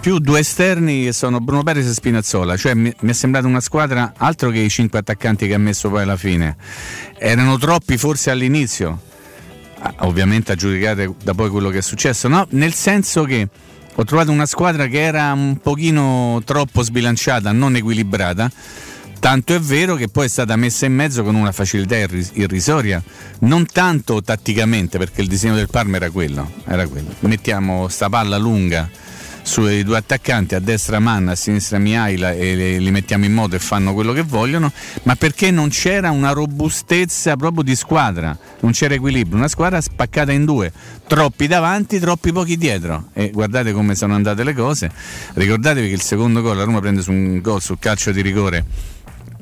più 0.02 0.20
due 0.20 0.40
esterni 0.40 1.04
che 1.04 1.12
sono 1.14 1.40
Bruno 1.40 1.64
Perez 1.64 1.88
e 1.88 1.94
Spinazzola, 1.94 2.56
cioè 2.56 2.74
mi, 2.74 2.94
mi 3.02 3.10
è 3.10 3.14
sembrata 3.14 3.48
una 3.48 3.60
squadra 3.60 4.14
altro 4.18 4.50
che 4.50 4.60
i 4.60 4.70
cinque 4.70 5.00
attaccanti 5.00 5.48
che 5.48 5.54
ha 5.54 5.60
messo 5.60 5.90
poi 5.90 6.04
alla 6.04 6.18
fine. 6.18 6.56
Erano 7.18 7.58
troppi 7.58 7.98
forse 7.98 8.32
all'inizio, 8.32 9.08
Ah, 9.82 9.94
ovviamente 10.00 10.52
a 10.52 10.56
giudicare 10.56 11.14
da 11.24 11.34
poi 11.34 11.50
quello 11.50 11.70
che 11.70 11.78
è 11.78 11.82
successo, 11.82 12.28
no? 12.28 12.46
Nel 12.50 12.74
senso 12.74 13.24
che 13.24 13.48
ho 13.96 14.04
trovato 14.06 14.32
una 14.32 14.46
squadra 14.46 14.88
che 14.88 15.02
era 15.02 15.32
un 15.34 15.58
pochino 15.62 16.42
troppo 16.46 16.82
sbilanciata, 16.82 17.52
non 17.52 17.76
equilibrata. 17.76 18.52
Tanto 19.20 19.54
è 19.54 19.60
vero 19.60 19.96
che 19.96 20.08
poi 20.08 20.26
è 20.26 20.30
stata 20.30 20.56
messa 20.56 20.86
in 20.86 20.94
mezzo 20.94 21.24
con 21.24 21.36
una 21.36 21.52
facilità 21.52 21.98
irris- 21.98 22.32
irrisoria, 22.36 23.04
non 23.40 23.66
tanto 23.66 24.22
tatticamente, 24.22 24.98
perché 24.98 25.22
il 25.22 25.28
disegno 25.28 25.56
del 25.56 25.68
Parma 25.70 25.98
era 25.98 26.10
quello, 26.10 26.50
era 26.66 26.88
quello. 26.88 27.14
Mettiamo 27.20 27.90
sta 27.90 28.08
palla 28.08 28.38
lunga 28.38 28.90
sui 29.50 29.84
due 29.84 29.98
attaccanti, 29.98 30.54
a 30.54 30.60
destra 30.60 31.00
Manna, 31.00 31.32
a 31.32 31.36
sinistra 31.36 31.80
Miaila 31.80 32.34
e 32.34 32.78
li 32.78 32.92
mettiamo 32.92 33.26
in 33.26 33.34
moto 33.34 33.56
e 33.56 33.60
fanno 33.60 33.96
quello 33.96 34.14
che 34.14 34.22
vogliono, 34.22 34.72
ma 35.04 35.16
perché 35.16 35.50
non 35.50 35.70
c'era 35.70 36.12
una 36.12 36.34
robustezza 36.34 37.36
proprio 37.36 37.64
di 37.64 37.76
squadra, 37.76 38.38
non 38.60 38.74
c'era 38.74 38.94
equilibrio, 38.94 39.38
una 39.38 39.48
squadra 39.48 39.82
spaccata 39.82 40.32
in 40.32 40.46
due, 40.46 40.72
troppi 41.08 41.48
davanti, 41.48 41.98
troppi 41.98 42.32
pochi 42.32 42.58
dietro 42.58 43.08
e 43.14 43.32
guardate 43.32 43.72
come 43.74 43.96
sono 43.96 44.14
andate 44.14 44.44
le 44.44 44.54
cose, 44.54 44.92
ricordatevi 45.34 45.88
che 45.88 45.96
il 45.96 46.02
secondo 46.02 46.42
gol 46.42 46.56
la 46.56 46.64
Roma 46.64 46.80
prende 46.80 47.02
su 47.02 47.12
un 47.12 47.42
gol 47.42 47.60
sul 47.60 47.80
calcio 47.80 48.12
di 48.12 48.22
rigore 48.22 48.66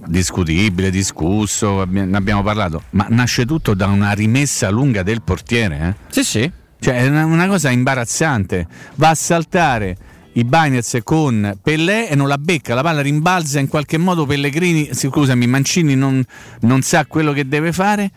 discutibile, 0.05 0.89
discusso, 0.89 1.83
ne 1.85 2.15
abbiamo 2.15 2.43
parlato, 2.43 2.83
ma 2.91 3.07
nasce 3.09 3.45
tutto 3.45 3.73
da 3.73 3.87
una 3.87 4.13
rimessa 4.13 4.69
lunga 4.69 5.03
del 5.03 5.21
portiere. 5.21 5.79
Eh? 6.07 6.13
Sì, 6.13 6.23
sì. 6.23 6.51
Cioè, 6.79 6.95
è 6.95 7.07
una, 7.07 7.25
una 7.25 7.47
cosa 7.47 7.69
imbarazzante. 7.69 8.67
Va 8.95 9.09
a 9.09 9.15
saltare 9.15 9.97
i 10.33 10.43
Bagnets 10.43 10.99
con 11.03 11.57
Pellè 11.61 12.07
e 12.11 12.15
non 12.15 12.27
la 12.27 12.37
becca, 12.37 12.75
la 12.75 12.83
palla 12.83 13.01
rimbalza 13.01 13.59
in 13.59 13.67
qualche 13.67 13.97
modo 13.97 14.25
Pellegrini, 14.25 14.89
scusami, 14.93 15.47
Mancini 15.47 15.95
non, 15.95 16.23
non 16.61 16.81
sa 16.83 17.05
quello 17.07 17.33
che 17.33 17.47
deve 17.47 17.73
fare 17.73 18.11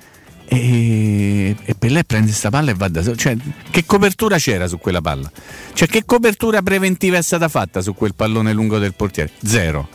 e, 0.52 1.56
e 1.64 1.74
Pellè 1.78 2.04
prende 2.04 2.32
sta 2.32 2.50
palla 2.50 2.72
e 2.72 2.74
va 2.74 2.88
da 2.88 3.02
solo. 3.02 3.16
Cioè, 3.16 3.36
che 3.70 3.84
copertura 3.86 4.36
c'era 4.36 4.66
su 4.66 4.78
quella 4.78 5.00
palla? 5.00 5.30
Cioè, 5.72 5.88
che 5.88 6.04
copertura 6.04 6.60
preventiva 6.60 7.16
è 7.16 7.22
stata 7.22 7.48
fatta 7.48 7.80
su 7.80 7.94
quel 7.94 8.14
pallone 8.14 8.52
lungo 8.52 8.78
del 8.78 8.94
portiere? 8.94 9.30
Zero. 9.42 9.88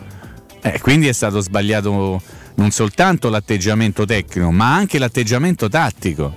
Eh, 0.62 0.80
quindi 0.80 1.08
è 1.08 1.12
stato 1.12 1.42
sbagliato 1.42 2.22
non 2.56 2.72
soltanto 2.72 3.30
l'atteggiamento 3.30 4.06
tecnico, 4.06 4.50
ma 4.50 4.74
anche 4.74 4.98
l'atteggiamento 4.98 5.68
tattico. 5.68 6.34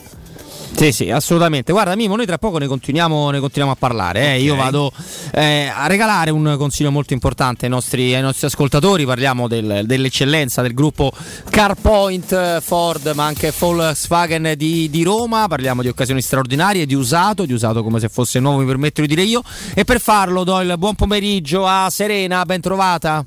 Sì, 0.76 0.92
sì, 0.92 1.10
assolutamente. 1.10 1.72
Guarda, 1.72 1.96
Mimo, 1.96 2.14
noi 2.14 2.24
tra 2.24 2.38
poco 2.38 2.58
ne 2.58 2.68
continuiamo, 2.68 3.30
ne 3.30 3.40
continuiamo 3.40 3.72
a 3.72 3.76
parlare. 3.76 4.34
eh. 4.34 4.40
Io 4.42 4.54
vado 4.54 4.92
eh, 5.32 5.66
a 5.74 5.88
regalare 5.88 6.30
un 6.30 6.54
consiglio 6.56 6.92
molto 6.92 7.14
importante 7.14 7.64
ai 7.64 7.70
nostri, 7.70 8.14
ai 8.14 8.22
nostri 8.22 8.46
ascoltatori. 8.46 9.04
Parliamo 9.04 9.48
del- 9.48 9.82
dell'eccellenza 9.86 10.62
del 10.62 10.74
gruppo 10.74 11.10
CarPoint 11.50 12.30
eh, 12.32 12.58
Ford, 12.62 13.10
ma 13.16 13.24
anche 13.24 13.52
Volkswagen 13.58 14.52
di, 14.56 14.88
di 14.88 15.02
Roma. 15.02 15.48
Parliamo 15.48 15.82
di 15.82 15.88
occasioni 15.88 16.22
straordinarie, 16.22 16.86
di 16.86 16.94
usato, 16.94 17.44
di 17.44 17.52
usato 17.52 17.82
come 17.82 17.98
se 17.98 18.08
fosse 18.08 18.38
nuovo, 18.38 18.58
mi 18.58 18.66
permetto 18.66 19.00
di 19.00 19.08
dire 19.08 19.22
io. 19.22 19.42
E 19.74 19.82
per 19.84 20.00
farlo 20.00 20.44
do 20.44 20.60
il 20.60 20.74
buon 20.78 20.94
pomeriggio 20.94 21.66
a 21.66 21.88
Serena, 21.90 22.44
ben 22.44 22.60
trovata. 22.60 23.24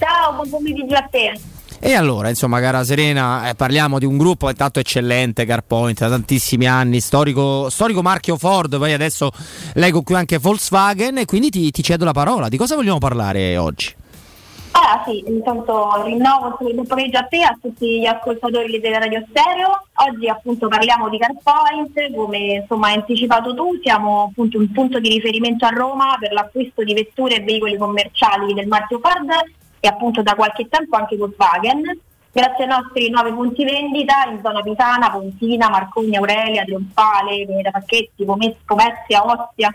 Ciao, 0.00 0.32
buon 0.34 0.48
pomeriggio 0.48 0.94
a 0.96 1.02
te. 1.08 1.38
E 1.82 1.94
allora, 1.94 2.28
insomma, 2.28 2.60
cara 2.60 2.84
Serena, 2.84 3.48
eh, 3.48 3.54
parliamo 3.54 3.98
di 3.98 4.04
un 4.04 4.18
gruppo 4.18 4.50
intanto 4.50 4.80
eccellente, 4.80 5.46
CarPoint, 5.46 5.98
da 5.98 6.10
tantissimi 6.10 6.66
anni, 6.66 7.00
storico, 7.00 7.70
storico 7.70 8.02
marchio 8.02 8.36
Ford, 8.36 8.76
poi 8.76 8.92
adesso 8.92 9.30
leggo 9.74 10.02
qui 10.02 10.14
anche 10.14 10.36
Volkswagen 10.36 11.16
e 11.16 11.24
quindi 11.24 11.48
ti, 11.48 11.70
ti 11.70 11.82
cedo 11.82 12.04
la 12.04 12.12
parola. 12.12 12.50
Di 12.50 12.58
cosa 12.58 12.74
vogliamo 12.74 12.98
parlare 12.98 13.56
oggi? 13.56 13.94
Allora 14.72 15.02
sì, 15.06 15.24
intanto 15.26 16.02
rinnovo 16.04 16.58
il 16.68 16.86
pomeriggio 16.86 17.16
a 17.16 17.22
te 17.24 17.42
a 17.42 17.58
tutti 17.58 18.00
gli 18.00 18.06
ascoltatori 18.06 18.78
della 18.78 18.98
Radio 18.98 19.24
Stereo. 19.30 19.86
Oggi 20.06 20.28
appunto 20.28 20.68
parliamo 20.68 21.08
di 21.08 21.16
CarPoint, 21.18 22.14
come 22.14 22.38
insomma 22.60 22.88
hai 22.88 22.96
anticipato 22.96 23.54
tu, 23.54 23.80
siamo 23.82 24.28
appunto 24.30 24.58
un 24.58 24.70
punto 24.70 25.00
di 25.00 25.08
riferimento 25.08 25.64
a 25.64 25.70
Roma 25.70 26.18
per 26.20 26.32
l'acquisto 26.32 26.84
di 26.84 26.92
vetture 26.92 27.36
e 27.36 27.40
veicoli 27.40 27.78
commerciali 27.78 28.52
del 28.52 28.68
marchio 28.68 29.00
Ford 29.00 29.30
e 29.80 29.88
appunto 29.88 30.22
da 30.22 30.34
qualche 30.34 30.68
tempo 30.68 30.96
anche 30.96 31.16
Volkswagen. 31.16 31.98
Grazie 32.32 32.64
ai 32.64 32.70
nostri 32.70 33.10
nuovi 33.10 33.32
punti 33.32 33.64
vendita 33.64 34.28
in 34.30 34.40
zona 34.40 34.60
Pisana, 34.62 35.10
Pontina, 35.10 35.68
Marconi, 35.68 36.16
Aurelia, 36.16 36.62
Trionfale, 36.62 37.44
Veneta 37.44 37.70
Pacchetti, 37.70 38.24
Pomezia, 38.24 39.24
Ostia. 39.24 39.72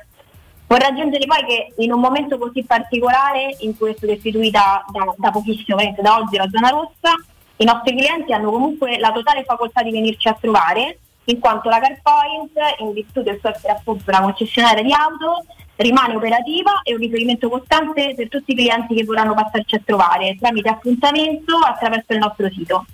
Vorrei 0.68 0.90
aggiungere 0.90 1.26
poi 1.26 1.46
che 1.46 1.74
in 1.78 1.92
un 1.92 2.00
momento 2.00 2.38
così 2.38 2.64
particolare 2.64 3.56
in 3.60 3.78
cui 3.78 3.92
è 3.92 3.96
stata 3.98 4.14
istituita 4.14 4.86
da, 4.92 5.14
da 5.18 5.32
pochissimo, 5.32 5.78
da 6.00 6.16
oggi 6.16 6.38
la 6.38 6.48
zona 6.50 6.70
rossa, 6.70 7.14
i 7.58 7.66
nostri 7.66 7.96
clienti 7.96 8.34
hanno 8.34 8.52
comunque 8.52 8.98
la 9.00 9.12
totale 9.12 9.44
facoltà 9.44 9.84
di 9.84 9.92
venirci 9.92 10.28
a 10.28 10.38
trovare, 10.40 11.00
in 11.26 11.40
quanto 11.40 11.70
la 11.70 11.80
CarPoint, 11.80 12.52
in 12.80 12.94
virtù 12.94 13.22
del 13.22 13.40
suo 13.40 13.50
essere 13.50 13.74
appunto 13.74 14.04
una 14.08 14.22
concessionaria 14.22 14.84
di 14.84 14.94
auto, 14.94 15.46
rimane 15.78 16.16
operativa 16.16 16.82
e 16.84 16.94
un 16.94 17.00
riferimento 17.00 17.50
costante 17.50 18.14
per 18.16 18.30
tutti 18.30 18.52
i 18.52 18.56
clienti 18.56 18.96
che 18.96 19.04
vorranno 19.04 19.34
passarci 19.34 19.76
a 19.76 19.82
trovare 19.84 20.38
tramite 20.40 20.70
appuntamento 20.70 21.58
attraverso 21.58 22.14
il 22.14 22.20
nostro 22.20 22.50
sito. 22.50 22.86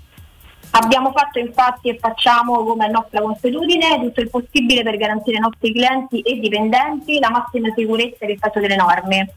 Abbiamo 0.74 1.12
fatto 1.12 1.38
infatti 1.38 1.90
e 1.90 1.98
facciamo 2.00 2.64
come 2.64 2.86
è 2.86 2.90
nostra 2.90 3.20
consuetudine 3.22 4.00
tutto 4.00 4.22
il 4.22 4.30
possibile 4.30 4.84
per 4.84 4.96
garantire 4.96 5.36
ai 5.36 5.44
nostri 5.44 5.74
clienti 5.74 6.22
e 6.22 6.40
dipendenti 6.40 7.20
la 7.20 7.30
massima 7.30 7.74
sicurezza 7.76 8.26
rispetto 8.26 8.60
delle 8.62 8.78
norme. 8.78 9.34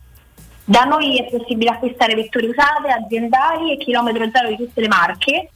Da 0.65 0.85
noi 0.85 1.19
è 1.19 1.29
possibile 1.29 1.71
acquistare 1.71 2.15
vetture 2.15 2.47
usate, 2.47 2.89
aziendali 2.89 3.73
e 3.73 3.77
chilometro 3.79 4.31
zero 4.33 4.49
di 4.49 4.57
tutte 4.57 4.81
le 4.81 4.89
marche. 4.89 5.51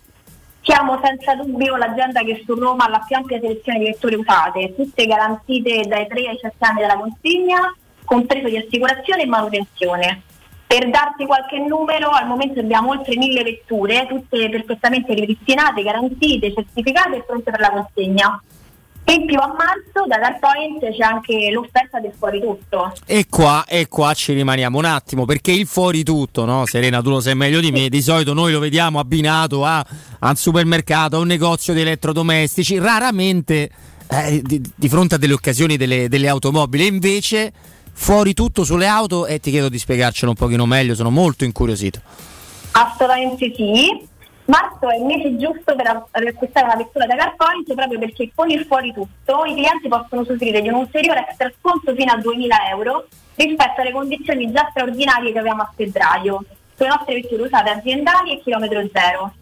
Siamo 0.63 1.01
senza 1.03 1.35
dubbio 1.37 1.77
l'azienda 1.77 2.23
che 2.23 2.43
su 2.45 2.55
Roma 2.55 2.85
ha 2.85 2.91
la 2.91 3.05
più 3.07 3.17
ampia 3.17 3.39
selezione 3.41 3.79
di 3.79 3.85
vetture 3.87 4.17
usate, 4.17 4.75
tutte 4.75 5.07
garantite 5.07 5.83
dai 5.87 6.07
3 6.09 6.29
ai 6.29 6.39
7 6.39 6.57
anni 6.59 6.81
della 6.81 6.97
consegna, 6.97 7.75
compreso 8.09 8.49
di 8.49 8.57
assicurazione 8.57 9.23
e 9.23 9.27
manutenzione. 9.27 10.23
Per 10.67 10.91
darti 10.91 11.25
qualche 11.25 11.59
numero, 11.59 12.11
al 12.11 12.27
momento 12.27 12.61
abbiamo 12.61 12.91
oltre 12.91 13.17
mille 13.17 13.43
vetture, 13.43 14.07
tutte 14.09 14.49
perfettamente 14.49 15.15
ripristinate, 15.15 15.83
garantite, 15.83 16.53
certificate 16.53 17.17
e 17.17 17.23
pronte 17.23 17.51
per 17.51 17.61
la 17.61 17.71
consegna. 17.71 18.43
E 19.05 19.15
in 19.15 19.25
più 19.25 19.39
a 19.39 19.47
marzo 19.47 20.07
da 20.07 20.19
CarPoint 20.19 20.95
c'è 20.95 21.03
anche 21.03 21.51
l'offerta 21.51 21.99
del 21.99 22.13
fuori 22.19 22.41
tutto. 22.41 22.93
E 23.07 23.25
qua, 23.27 23.65
e 23.67 23.89
qua 23.89 24.13
ci 24.13 24.35
rimaniamo 24.35 24.77
un 24.77 24.85
attimo 24.85 25.25
perché 25.25 25.51
il 25.51 25.67
fuori 25.67 26.03
tutto, 26.03 26.45
no? 26.45 26.67
Serena, 26.67 27.01
tu 27.01 27.09
lo 27.09 27.21
sai 27.21 27.35
meglio 27.35 27.61
di 27.61 27.71
me. 27.71 27.89
Di 27.89 28.03
solito 28.03 28.35
noi 28.35 28.53
lo 28.53 28.59
vediamo 28.59 28.99
abbinato 28.99 29.65
a, 29.65 29.79
a 29.79 30.29
un 30.29 30.37
supermercato, 30.37 31.17
a 31.17 31.21
un 31.21 31.27
negozio 31.27 31.73
di 31.73 31.81
elettrodomestici, 31.81 32.79
raramente 32.79 33.71
eh, 34.11 34.43
di, 34.43 34.61
di 34.75 34.89
fronte 34.91 35.15
a 35.15 35.19
delle 35.19 35.33
occasioni 35.33 35.79
delle, 35.79 36.11
delle 36.11 36.29
automobili. 36.29 36.87
Invece, 36.87 37.51
fuori 38.01 38.33
tutto 38.33 38.65
sulle 38.65 38.87
auto, 38.87 39.27
e 39.27 39.41
ti 39.41 39.51
chiedo 39.51 39.69
di 39.69 39.79
spiegarcelo 39.79 40.31
un 40.31 40.37
pochino 40.37 40.65
meglio, 40.65 40.95
sono 40.95 41.11
molto 41.11 41.45
incuriosito. 41.45 42.01
Assolutamente 42.71 43.53
sì. 43.55 44.07
Marzo 44.47 44.89
è 44.89 44.97
il 44.97 45.05
mese 45.05 45.37
giusto 45.37 45.75
per, 45.75 46.05
acquistare 46.11 46.67
una 46.67 46.77
vettura 46.77 47.05
da 47.05 47.17
CarPoint 47.17 47.75
proprio 47.75 47.99
perché 47.99 48.31
con 48.35 48.49
il 48.49 48.65
fuori 48.65 48.95
tutto 48.95 49.45
i 49.45 49.53
clienti 49.53 49.89
possono 49.89 50.23
usufruire 50.23 50.63
di 50.63 50.69
un 50.69 50.77
ulteriore 50.77 51.27
extra 51.29 51.53
sconto 51.59 51.93
fino 51.95 52.13
a 52.13 52.17
2.000 52.17 52.71
euro 52.71 53.09
rispetto 53.35 53.81
alle 53.83 53.93
condizioni 53.93 54.51
già 54.51 54.67
straordinarie 54.71 55.33
che 55.33 55.39
avevamo 55.39 55.63
a 55.63 55.73
febbraio 55.77 56.45
sulle 56.77 56.89
nostre 56.89 57.15
vetture 57.15 57.43
usate 57.43 57.69
aziendali 57.69 58.33
e 58.33 58.41
chilometro 58.41 58.89
zero. 58.91 59.35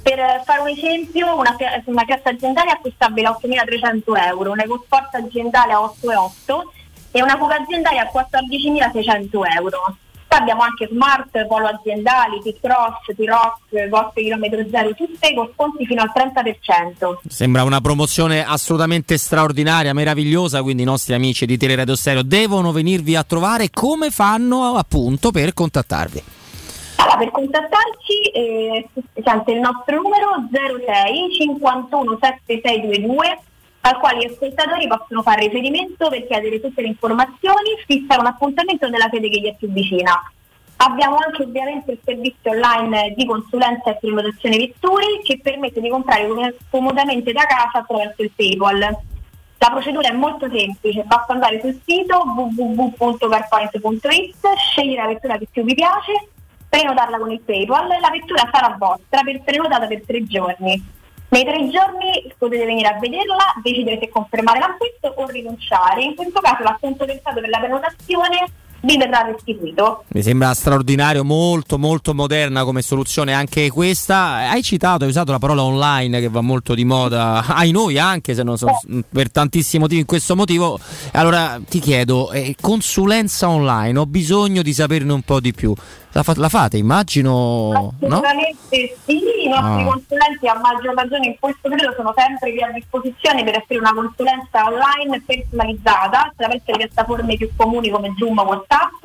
Per 0.00 0.42
fare 0.44 0.60
un 0.60 0.68
esempio, 0.68 1.36
una, 1.36 1.54
una 1.84 2.04
piazza 2.04 2.30
aziendale 2.30 2.70
è 2.70 2.72
acquistabile 2.74 3.26
a 3.26 3.38
8.300 3.38 4.02
euro, 4.28 4.52
un 4.52 4.60
EcoSport 4.60 5.14
aziendale 5.14 5.72
a 5.72 5.80
8.800 5.80 6.83
e 7.16 7.22
una 7.22 7.36
fuga 7.38 7.60
aziendale 7.60 8.00
a 8.00 8.10
14.600 8.12 9.28
euro. 9.56 9.96
Poi 10.26 10.38
abbiamo 10.38 10.62
anche 10.62 10.88
Smart, 10.90 11.46
Polo 11.46 11.68
aziendali, 11.68 12.40
T-Cross, 12.42 13.14
T-Rock, 13.14 13.88
Vostre 13.88 14.22
Chilometro 14.22 14.64
Zero, 14.68 14.92
tutte 14.94 15.32
con 15.32 15.48
sconti 15.54 15.86
fino 15.86 16.02
al 16.02 16.10
30%. 16.12 17.18
Sembra 17.28 17.62
una 17.62 17.80
promozione 17.80 18.44
assolutamente 18.44 19.16
straordinaria, 19.16 19.94
meravigliosa, 19.94 20.60
quindi 20.62 20.82
i 20.82 20.86
nostri 20.86 21.14
amici 21.14 21.46
di 21.46 21.56
Teleradio 21.56 21.94
Stereo 21.94 22.24
devono 22.24 22.72
venirvi 22.72 23.14
a 23.14 23.22
trovare. 23.22 23.70
Come 23.70 24.10
fanno 24.10 24.74
appunto 24.74 25.30
per 25.30 25.54
contattarvi? 25.54 26.22
Allora, 26.96 27.16
per 27.16 27.30
contattarci 27.30 28.20
eh, 28.32 28.88
sente 29.22 29.52
il 29.52 29.60
nostro 29.60 30.02
numero 30.02 30.48
06 30.50 31.32
51 31.38 32.18
7622 32.20 33.38
al 33.86 33.98
quale 33.98 34.20
gli 34.20 34.30
ascoltatori 34.30 34.86
possono 34.86 35.20
fare 35.22 35.42
riferimento 35.42 36.08
per 36.08 36.26
chiedere 36.26 36.58
tutte 36.60 36.80
le 36.80 36.88
informazioni, 36.88 37.76
fissare 37.84 38.20
un 38.20 38.26
appuntamento 38.26 38.88
nella 38.88 39.10
sede 39.10 39.28
che 39.28 39.40
gli 39.40 39.46
è 39.46 39.54
più 39.56 39.70
vicina. 39.70 40.18
Abbiamo 40.76 41.16
anche 41.16 41.42
ovviamente 41.42 41.92
il 41.92 41.98
servizio 42.02 42.50
online 42.50 43.12
di 43.14 43.26
consulenza 43.26 43.90
e 43.90 43.98
prenotazione 44.00 44.56
vetture 44.56 45.20
che 45.22 45.38
permette 45.42 45.82
di 45.82 45.90
comprare 45.90 46.26
com- 46.26 46.54
comodamente 46.70 47.32
da 47.32 47.44
casa 47.44 47.80
attraverso 47.80 48.22
il 48.22 48.30
PayPal. 48.34 48.78
La 49.58 49.70
procedura 49.70 50.08
è 50.08 50.12
molto 50.12 50.48
semplice, 50.50 51.02
basta 51.04 51.34
andare 51.34 51.60
sul 51.60 51.78
sito 51.84 52.24
www.carpoint.it, 52.36 54.46
scegliere 54.56 55.02
la 55.02 55.08
vettura 55.08 55.36
che 55.36 55.46
più 55.50 55.62
vi 55.62 55.74
piace, 55.74 56.30
prenotarla 56.70 57.18
con 57.18 57.30
il 57.30 57.40
PayPal 57.40 57.92
e 57.92 58.00
la 58.00 58.08
vettura 58.10 58.48
sarà 58.50 58.74
vostra 58.78 59.20
per 59.22 59.42
prenotata 59.42 59.86
per 59.86 60.00
tre 60.06 60.24
giorni. 60.24 60.93
Nei 61.34 61.42
tre 61.42 61.68
giorni 61.68 62.32
potete 62.38 62.64
venire 62.64 62.86
a 62.86 62.96
vederla, 63.00 63.54
decidere 63.60 63.98
se 64.00 64.08
confermare 64.08 64.60
l'acquisto 64.60 65.12
o 65.16 65.26
rinunciare. 65.26 66.04
In 66.04 66.14
questo 66.14 66.38
caso 66.40 66.62
l'acconto 66.62 67.04
pensato 67.04 67.40
per 67.40 67.48
la 67.48 67.58
prenotazione 67.58 68.46
vi 68.82 68.96
verrà 68.96 69.22
restituito. 69.22 70.04
Mi 70.10 70.22
sembra 70.22 70.54
straordinario, 70.54 71.24
molto 71.24 71.76
molto 71.76 72.14
moderna 72.14 72.62
come 72.62 72.82
soluzione 72.82 73.32
anche 73.32 73.68
questa. 73.70 74.48
Hai 74.48 74.62
citato, 74.62 75.02
hai 75.02 75.10
usato 75.10 75.32
la 75.32 75.40
parola 75.40 75.64
online 75.64 76.20
che 76.20 76.28
va 76.28 76.40
molto 76.40 76.72
di 76.72 76.84
moda, 76.84 77.44
ai 77.50 77.72
noi 77.72 77.98
anche 77.98 78.32
se 78.32 78.44
non 78.44 78.56
so, 78.56 78.68
per 79.08 79.32
tantissimi 79.32 79.82
motivi 79.82 80.02
in 80.02 80.06
questo 80.06 80.36
motivo. 80.36 80.78
Allora 81.14 81.60
ti 81.68 81.80
chiedo, 81.80 82.30
eh, 82.30 82.54
consulenza 82.60 83.48
online, 83.48 83.98
ho 83.98 84.06
bisogno 84.06 84.62
di 84.62 84.72
saperne 84.72 85.12
un 85.12 85.22
po' 85.22 85.40
di 85.40 85.52
più. 85.52 85.74
La, 86.14 86.22
fa- 86.22 86.34
la 86.36 86.48
fate, 86.48 86.76
immagino, 86.76 87.72
no? 87.72 87.94
Assolutamente 87.98 88.96
sì, 89.04 89.18
i 89.44 89.48
nostri 89.48 89.82
Ah. 89.82 89.84
consulenti 89.84 90.46
a 90.46 90.54
maggior 90.60 90.94
ragione 90.94 91.26
in 91.26 91.36
questo 91.40 91.68
periodo 91.68 91.92
sono 91.96 92.14
sempre 92.16 92.52
qui 92.52 92.62
a 92.62 92.70
disposizione 92.70 93.42
per 93.42 93.56
offrire 93.56 93.80
una 93.80 93.92
consulenza 93.92 94.64
online 94.64 95.20
personalizzata 95.26 96.26
attraverso 96.26 96.70
le 96.70 96.76
piattaforme 96.78 97.36
più 97.36 97.50
comuni 97.56 97.90
come 97.90 98.14
Zoom 98.16 98.38
o 98.38 98.44
WhatsApp 98.44 99.02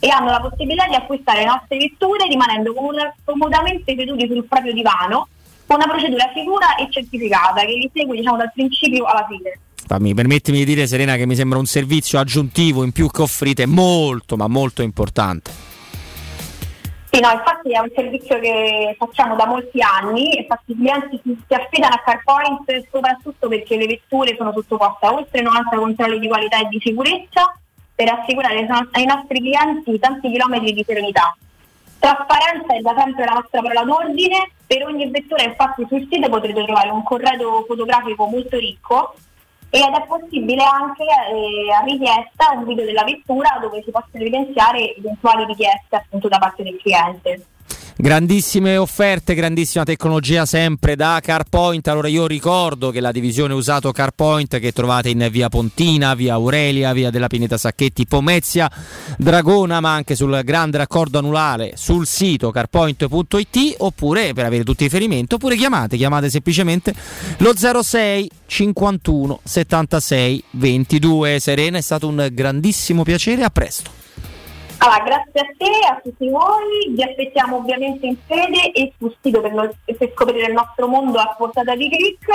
e 0.00 0.08
hanno 0.08 0.30
la 0.30 0.40
possibilità 0.40 0.86
di 0.88 0.94
acquistare 0.94 1.40
le 1.40 1.46
nostre 1.46 1.76
vetture 1.76 2.26
rimanendo 2.26 2.72
comoda- 2.72 3.14
comodamente 3.24 3.94
seduti 3.94 4.26
sul 4.26 4.44
proprio 4.44 4.72
divano 4.72 5.28
con 5.66 5.76
una 5.76 5.86
procedura 5.86 6.30
sicura 6.34 6.76
e 6.76 6.88
certificata 6.90 7.60
che 7.60 7.72
li 7.72 7.90
segue 7.92 8.16
diciamo, 8.16 8.38
dal 8.38 8.50
principio 8.54 9.04
alla 9.04 9.26
fine. 9.28 9.58
Fammi, 9.86 10.14
permettimi 10.14 10.58
di 10.58 10.64
dire 10.64 10.86
Serena 10.86 11.16
che 11.16 11.26
mi 11.26 11.34
sembra 11.34 11.58
un 11.58 11.66
servizio 11.66 12.18
aggiuntivo 12.18 12.84
in 12.84 12.92
più 12.92 13.10
che 13.10 13.20
offrite 13.20 13.66
molto 13.66 14.36
ma 14.36 14.46
molto 14.48 14.80
importante. 14.80 15.67
Sì, 17.18 17.24
no, 17.24 17.32
infatti 17.32 17.72
è 17.72 17.80
un 17.80 17.90
servizio 17.96 18.38
che 18.38 18.94
facciamo 18.96 19.34
da 19.34 19.44
molti 19.44 19.82
anni, 19.82 20.38
infatti 20.38 20.70
i 20.70 20.76
clienti 20.76 21.20
si, 21.24 21.36
si 21.48 21.52
affidano 21.52 21.96
a 21.96 22.02
CarPoint 22.04 22.88
soprattutto 22.92 23.48
perché 23.48 23.76
le 23.76 23.86
vetture 23.86 24.36
sono 24.36 24.52
sottoposte 24.52 25.04
a 25.04 25.12
oltre 25.12 25.40
90 25.40 25.76
controlli 25.78 26.20
di 26.20 26.28
qualità 26.28 26.60
e 26.60 26.68
di 26.68 26.78
sicurezza 26.80 27.52
per 27.92 28.08
assicurare 28.10 28.58
ai 28.58 28.66
no- 28.68 28.88
ai 28.92 29.04
nostri 29.04 29.40
clienti 29.40 29.98
tanti 29.98 30.30
chilometri 30.30 30.72
di 30.72 30.84
serenità. 30.86 31.36
Trasparenza 31.98 32.76
è 32.76 32.80
da 32.82 32.94
sempre 32.96 33.24
la 33.24 33.32
nostra 33.32 33.62
parola 33.62 33.82
d'ordine. 33.82 34.52
Per 34.64 34.84
ogni 34.84 35.10
vettura, 35.10 35.42
infatti, 35.42 35.86
sul 35.88 36.06
sito 36.08 36.28
potrete 36.28 36.62
trovare 36.62 36.90
un 36.90 37.02
corredo 37.02 37.64
fotografico 37.66 38.26
molto 38.26 38.58
ricco 38.58 39.14
ed 39.70 39.82
è 39.82 40.06
possibile 40.06 40.62
anche 40.64 41.02
eh, 41.02 41.72
a 41.72 41.84
richiesta 41.84 42.52
un 42.54 42.64
video 42.64 42.86
della 42.86 43.04
vettura 43.04 43.58
dove 43.60 43.82
si 43.82 43.90
possono 43.90 44.22
evidenziare 44.22 44.94
eventuali 44.96 45.44
richieste 45.44 45.96
appunto 45.96 46.28
da 46.28 46.38
parte 46.38 46.62
del 46.62 46.78
cliente. 46.80 47.46
Grandissime 48.00 48.76
offerte, 48.76 49.34
grandissima 49.34 49.82
tecnologia 49.82 50.46
sempre 50.46 50.94
da 50.94 51.18
CarPoint. 51.20 51.88
Allora 51.88 52.06
io 52.06 52.28
ricordo 52.28 52.92
che 52.92 53.00
la 53.00 53.10
divisione 53.10 53.54
usato 53.54 53.90
CarPoint 53.90 54.60
che 54.60 54.70
trovate 54.70 55.08
in 55.08 55.26
via 55.32 55.48
Pontina, 55.48 56.14
via 56.14 56.34
Aurelia, 56.34 56.92
via 56.92 57.10
della 57.10 57.26
Pineta 57.26 57.56
Sacchetti, 57.56 58.06
Pomezia, 58.06 58.70
Dragona, 59.16 59.80
ma 59.80 59.94
anche 59.94 60.14
sul 60.14 60.42
grande 60.44 60.78
raccordo 60.78 61.18
anulare 61.18 61.72
sul 61.74 62.06
sito 62.06 62.52
carpoint.it 62.52 63.74
oppure 63.78 64.32
per 64.32 64.44
avere 64.44 64.62
tutti 64.62 64.84
i 64.84 64.86
riferimenti, 64.86 65.34
oppure 65.34 65.56
chiamate, 65.56 65.96
chiamate 65.96 66.30
semplicemente 66.30 66.94
lo 67.38 67.52
06 67.56 68.30
51 68.46 69.40
76 69.42 70.44
22. 70.50 71.40
Serena, 71.40 71.78
è 71.78 71.82
stato 71.82 72.06
un 72.06 72.28
grandissimo 72.30 73.02
piacere, 73.02 73.42
a 73.42 73.50
presto. 73.50 73.97
Allora, 74.80 75.02
grazie 75.02 75.40
a 75.40 75.46
te, 75.56 75.86
a 75.90 76.00
tutti 76.02 76.28
voi, 76.28 76.92
vi 76.94 77.02
aspettiamo 77.02 77.56
ovviamente 77.56 78.06
in 78.06 78.16
sede 78.28 78.70
e 78.72 78.92
sul 78.98 79.14
sito 79.20 79.40
per, 79.40 79.52
lo- 79.52 79.74
per 79.84 80.12
scoprire 80.14 80.46
il 80.46 80.52
nostro 80.52 80.86
mondo 80.86 81.18
a 81.18 81.34
portata 81.36 81.74
di 81.74 81.88
click. 81.90 82.26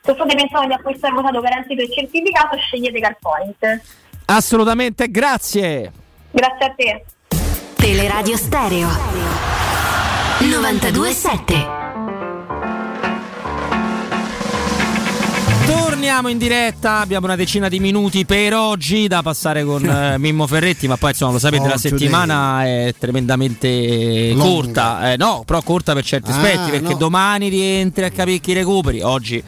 Se 0.00 0.14
state 0.14 0.34
pensando 0.34 0.66
di 0.68 0.72
acquistare 0.72 1.14
votato 1.14 1.40
garantito 1.40 1.82
e 1.82 1.90
certificato, 1.92 2.56
scegliete 2.56 2.98
CarPoint. 2.98 3.80
Assolutamente, 4.26 5.10
grazie. 5.10 5.92
Grazie 6.30 6.64
a 6.66 6.74
te. 6.74 7.04
Teleradio 7.76 8.36
Stereo 8.36 8.88
927 10.40 12.21
Torniamo 15.76 16.28
in 16.28 16.36
diretta, 16.36 16.98
abbiamo 16.98 17.24
una 17.24 17.34
decina 17.36 17.68
di 17.70 17.80
minuti 17.80 18.26
per 18.26 18.52
oggi 18.54 19.08
da 19.08 19.22
passare 19.22 19.64
con 19.64 19.82
eh, 19.88 20.18
Mimmo 20.18 20.46
Ferretti, 20.46 20.86
ma 20.86 20.98
poi 20.98 21.10
insomma 21.10 21.32
lo 21.32 21.38
sapete 21.38 21.66
la 21.66 21.74
Oh, 21.74 21.78
settimana 21.78 22.64
è 22.66 22.94
tremendamente 22.98 24.32
Lunga. 24.34 24.44
corta, 24.44 25.12
eh, 25.12 25.16
no, 25.16 25.42
però 25.46 25.62
corta 25.62 25.94
per 25.94 26.04
certi 26.04 26.30
Ah, 26.30 26.34
aspetti 26.36 26.70
perché 26.70 26.92
no. 26.92 26.96
domani 26.98 27.48
rientri 27.48 28.04
a 28.04 28.10
capire 28.10 28.38
chi 28.38 28.52
recuperi, 28.52 29.00
oggi 29.00 29.42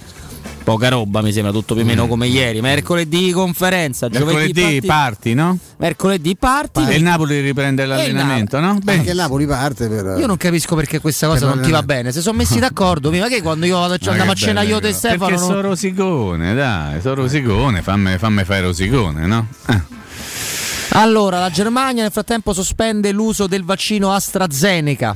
poca 0.64 0.88
roba 0.88 1.20
mi 1.20 1.30
sembra 1.30 1.52
tutto 1.52 1.74
più 1.74 1.82
o 1.82 1.86
meno 1.86 2.06
come 2.08 2.26
ieri, 2.26 2.60
mercoledì 2.62 3.30
conferenza, 3.32 4.08
giovedì 4.08 4.52
Mercoledì 4.52 4.60
parti- 4.62 4.86
parti, 4.86 5.34
no? 5.34 5.58
mercoledì 5.76 6.36
parti 6.36 6.80
E 6.88 6.94
il 6.96 7.02
Napoli 7.02 7.40
riprende 7.40 7.84
l'allenamento, 7.84 8.58
no? 8.58 8.78
Beh, 8.82 8.92
Anche 8.94 9.10
il 9.10 9.16
Napoli 9.16 9.46
parte 9.46 9.88
per. 9.88 10.16
Io 10.18 10.26
non 10.26 10.36
capisco 10.38 10.74
perché 10.74 11.00
questa 11.00 11.26
cosa 11.28 11.46
non 11.46 11.60
ti 11.60 11.70
va 11.70 11.82
bene. 11.82 12.10
Se 12.12 12.20
sono 12.22 12.38
messi 12.38 12.58
d'accordo, 12.58 13.10
prima 13.10 13.28
che 13.28 13.42
quando 13.42 13.66
io 13.66 13.78
vado 13.78 13.96
andiamo 14.06 14.32
a 14.32 14.34
cena 14.34 14.62
io 14.62 14.80
e 14.80 14.92
Stefano. 14.92 15.18
Perché 15.26 15.34
non- 15.36 15.44
sono 15.48 15.60
rosicone, 15.60 16.54
dai, 16.54 17.00
sono 17.00 17.14
rosicone, 17.16 17.82
fammi, 17.82 18.16
fammi 18.18 18.44
fare 18.44 18.60
rosicone, 18.62 19.26
no? 19.26 19.46
Eh. 19.68 19.80
Allora, 20.96 21.40
la 21.40 21.50
Germania 21.50 22.02
nel 22.02 22.12
frattempo 22.12 22.52
sospende 22.52 23.10
l'uso 23.10 23.46
del 23.46 23.64
vaccino 23.64 24.12
AstraZeneca. 24.12 25.14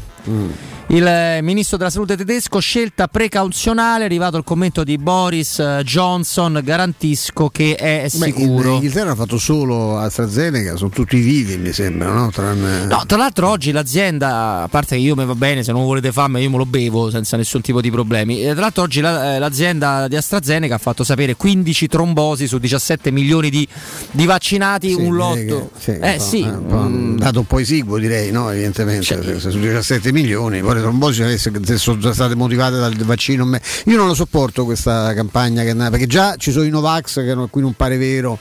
Il 0.91 1.07
eh, 1.07 1.41
ministro 1.43 1.77
della 1.77 1.91
salute 1.91 2.17
tedesco, 2.17 2.61
scelta 2.61 3.09
precauzionale, 3.09 4.05
è 4.05 4.07
arrivato 4.07 4.39
il 4.39 4.43
commento 4.45 4.85
di 4.85 4.97
Boris 4.97 5.59
eh, 5.59 5.83
Johnson, 5.85 6.59
garantisco 6.65 7.51
che 7.51 7.75
è 7.75 8.05
Beh, 8.11 8.25
sicuro. 8.25 8.69
in 8.69 8.75
Inghilterra 8.77 9.11
ha 9.11 9.15
fatto 9.15 9.37
solo 9.37 9.99
AstraZeneca, 9.99 10.77
sono 10.77 10.89
tutti 10.89 11.19
vivi 11.21 11.59
mi 11.59 11.73
sembra, 11.75 12.11
no? 12.11 12.31
Tranne... 12.31 12.87
No, 12.87 13.03
tra 13.07 13.19
l'altro 13.19 13.51
oggi 13.51 13.71
l'azienda, 13.71 14.63
a 14.63 14.69
parte 14.69 14.97
che 14.97 15.03
io 15.03 15.15
mi 15.15 15.27
va 15.27 15.35
bene, 15.35 15.63
se 15.63 15.73
non 15.73 15.85
volete 15.85 16.11
farmi 16.11 16.41
io 16.41 16.49
me 16.49 16.57
lo 16.57 16.65
bevo 16.65 17.11
senza 17.11 17.37
nessun 17.37 17.61
tipo 17.61 17.83
di 17.83 17.91
problemi. 17.91 18.41
Tra 18.43 18.55
l'altro 18.55 18.85
oggi 18.85 19.01
eh, 19.01 19.39
l'azienda 19.39 20.09
di 20.09 20.17
AstraZeneca 20.17 20.77
ha 20.77 20.79
fatto 20.79 21.05
sapere 21.05 21.37
15 21.37 21.87
trombosi 21.87 22.47
su 22.47 22.57
17 22.57 23.11
milioni 23.11 23.51
di, 23.51 23.69
di 24.11 24.25
vaccinati, 24.25 24.89
Sì, 24.89 24.95
un 24.95 25.15
lotto. 25.15 25.71
che- 25.79 25.81
sì, 25.81 25.91
eh 26.01 26.15
un 26.15 26.21
sì, 26.21 26.41
un 26.41 26.67
po' 26.67 26.81
mm, 26.81 27.19
dato 27.19 27.41
un 27.41 27.47
po' 27.47 27.59
esiguo 27.59 27.99
direi, 27.99 28.31
no? 28.31 28.51
Evidentemente, 28.51 29.03
se 29.39 29.51
su 29.51 29.59
17 29.59 30.13
milioni, 30.13 30.18
poi 30.27 30.75
le 30.75 30.81
trombosi 30.81 31.23
avesse- 31.23 31.53
se 31.65 31.77
sono 31.79 31.99
già 31.99 32.13
state 32.13 32.35
motivate 32.35 32.79
dal 32.79 32.95
vaccino. 32.97 33.49
Io 33.87 33.97
non 33.97 34.07
lo 34.07 34.15
sopporto 34.15 34.65
questa 34.65 35.13
campagna 35.15 35.63
che, 35.63 35.75
perché 35.75 36.07
già 36.07 36.37
ci 36.37 36.51
sono 36.51 36.65
i 36.65 36.71
Novax 36.71 37.15
che 37.25 37.35
non- 37.35 37.49
qui 37.51 37.61
non 37.63 37.75
pare 37.75 37.97
vero 37.97 38.39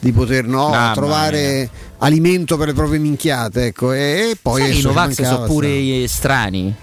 di 0.00 0.12
poter 0.12 0.46
no, 0.46 0.68
Mamma 0.68 0.92
trovare 0.94 1.68
alimento 1.98 2.56
per 2.56 2.68
le 2.68 2.74
proprie 2.74 2.98
minchiate, 2.98 3.66
ecco, 3.66 3.92
e, 3.92 4.36
poi 4.40 4.62
sai, 4.62 4.78
i 4.78 4.82
Novax 4.82 5.22
sono 5.22 5.44
pure 5.44 6.06
strani. 6.08 6.74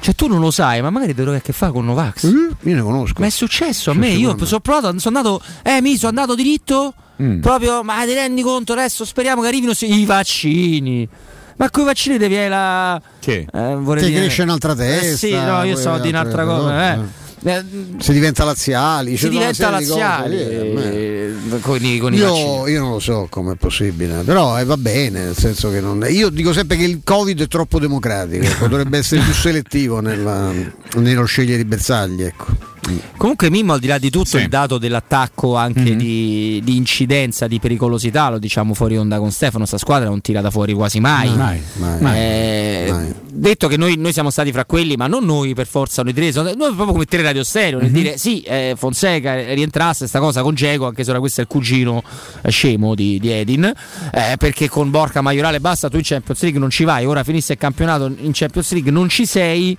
Cioè 0.00 0.14
tu 0.14 0.26
non 0.26 0.38
lo 0.40 0.50
sai, 0.50 0.82
ma 0.82 0.90
magari 0.90 1.12
avere 1.12 1.36
a 1.36 1.40
che 1.40 1.54
fare 1.54 1.72
con 1.72 1.86
Novax. 1.86 2.24
Io 2.24 2.74
ne 2.74 2.82
conosco. 2.82 3.20
Ma 3.20 3.26
è 3.26 3.30
successo 3.30 3.90
a 3.90 3.94
me, 3.94 4.10
io 4.10 4.36
sono 4.44 4.60
provato, 4.60 4.98
sono 4.98 5.16
andato, 5.16 5.40
eh 5.62 5.80
mi 5.80 5.96
sono 5.96 6.08
andato 6.10 6.34
diritto, 6.34 6.92
Mm. 7.22 7.40
proprio, 7.40 7.82
ma 7.84 8.04
ti 8.04 8.12
rendi 8.12 8.42
conto 8.42 8.72
adesso 8.72 9.04
speriamo 9.04 9.40
che 9.40 9.46
arrivino 9.48 9.72
i 9.80 10.04
vaccini. 10.04 11.08
Ma 11.56 11.70
con 11.70 11.82
i 11.82 11.86
vaccini 11.86 12.18
devi 12.18 12.34
avere 12.34 12.48
la... 12.50 13.00
Che? 13.20 13.46
Eh, 13.52 13.76
dire- 13.84 14.10
cresce 14.12 14.42
un'altra 14.42 14.72
Eh 14.72 14.76
testa. 14.76 15.16
sì, 15.16 15.32
no, 15.32 15.62
io 15.62 15.76
stavo 15.76 15.98
di 15.98 16.08
un'altra 16.08 16.44
cosa. 16.44 16.62
cose, 16.62 17.10
eh. 17.10 17.22
Eh, 17.46 17.64
Si 17.98 18.12
diventa 18.12 18.42
laziali, 18.44 19.18
si 19.18 19.26
una 19.26 19.34
diventa 19.38 19.68
laziali 19.68 20.38
eh, 20.38 21.34
eh, 21.52 21.60
con, 21.60 21.84
i, 21.84 21.98
con. 21.98 22.14
Io, 22.14 22.66
io 22.66 22.80
non 22.80 22.92
lo 22.92 22.98
so 23.00 23.26
come 23.28 23.52
è 23.52 23.56
possibile, 23.56 24.22
però 24.22 24.58
eh, 24.58 24.64
va 24.64 24.78
bene, 24.78 25.24
nel 25.24 25.36
senso 25.36 25.70
che 25.70 25.80
non. 25.80 26.06
Io 26.08 26.30
dico 26.30 26.54
sempre 26.54 26.78
che 26.78 26.84
il 26.84 27.02
Covid 27.04 27.42
è 27.42 27.46
troppo 27.46 27.78
democratico, 27.78 28.46
ecco, 28.46 28.66
dovrebbe 28.66 28.96
essere 28.96 29.20
più 29.20 29.32
selettivo 29.34 30.00
nella- 30.00 30.52
nello 30.96 31.24
scegliere 31.26 31.60
i 31.60 31.64
bersagli. 31.66 32.22
Ecco. 32.22 32.46
Comunque 33.16 33.48
Mimmo 33.50 33.72
al 33.74 33.80
di 33.80 33.86
là 33.86 33.98
di 33.98 34.10
tutto 34.10 34.36
il 34.36 34.48
dato 34.48 34.78
dell'attacco 34.78 35.56
anche 35.56 35.96
di, 35.96 36.60
di 36.62 36.76
incidenza, 36.76 37.46
di 37.46 37.58
pericolosità, 37.58 38.28
lo 38.30 38.38
diciamo 38.38 38.74
fuori 38.74 38.96
onda 38.98 39.18
con 39.18 39.30
Stefano, 39.30 39.64
sta 39.66 39.78
squadra 39.78 40.08
non 40.08 40.20
tirata 40.20 40.50
fuori 40.50 40.72
quasi 40.74 41.00
mai. 41.00 41.34
Mai, 41.34 41.60
mai, 41.74 42.16
Eh, 42.16 43.14
Detto 43.34 43.66
che 43.66 43.76
noi, 43.76 43.96
noi 43.96 44.12
siamo 44.12 44.30
stati 44.30 44.52
fra 44.52 44.64
quelli, 44.64 44.94
ma 44.96 45.06
non 45.08 45.24
noi 45.24 45.54
per 45.54 45.66
forza, 45.66 46.02
noi 46.02 46.14
tre, 46.14 46.30
noi 46.32 46.54
proprio 46.54 46.92
come 46.92 47.04
tre 47.04 47.20
radio 47.22 47.42
stereo, 47.42 47.78
nel 47.80 47.88
Mhm. 47.88 47.94
dire 47.94 48.16
sì, 48.16 48.40
eh, 48.42 48.74
Fonseca 48.76 49.52
rientrasse 49.52 50.06
sta 50.06 50.20
cosa 50.20 50.42
con 50.42 50.54
Geco, 50.54 50.86
anche 50.86 51.02
se 51.02 51.10
ora 51.10 51.18
questo 51.18 51.40
è 51.40 51.44
il 51.44 51.48
cugino 51.50 52.02
eh, 52.42 52.50
scemo 52.50 52.94
di, 52.94 53.18
di 53.18 53.30
Edin, 53.30 53.64
eh, 53.64 54.36
perché 54.38 54.68
con 54.68 54.90
Borca 54.90 55.20
Maiorale 55.20 55.58
basta, 55.60 55.88
tu 55.88 55.96
in 55.96 56.02
Champions 56.04 56.42
League 56.42 56.60
non 56.60 56.70
ci 56.70 56.84
vai, 56.84 57.06
ora 57.06 57.24
finisse 57.24 57.54
il 57.54 57.58
campionato 57.58 58.06
in 58.06 58.30
Champions 58.32 58.70
League 58.72 58.90
non 58.90 59.08
ci 59.08 59.26
sei. 59.26 59.76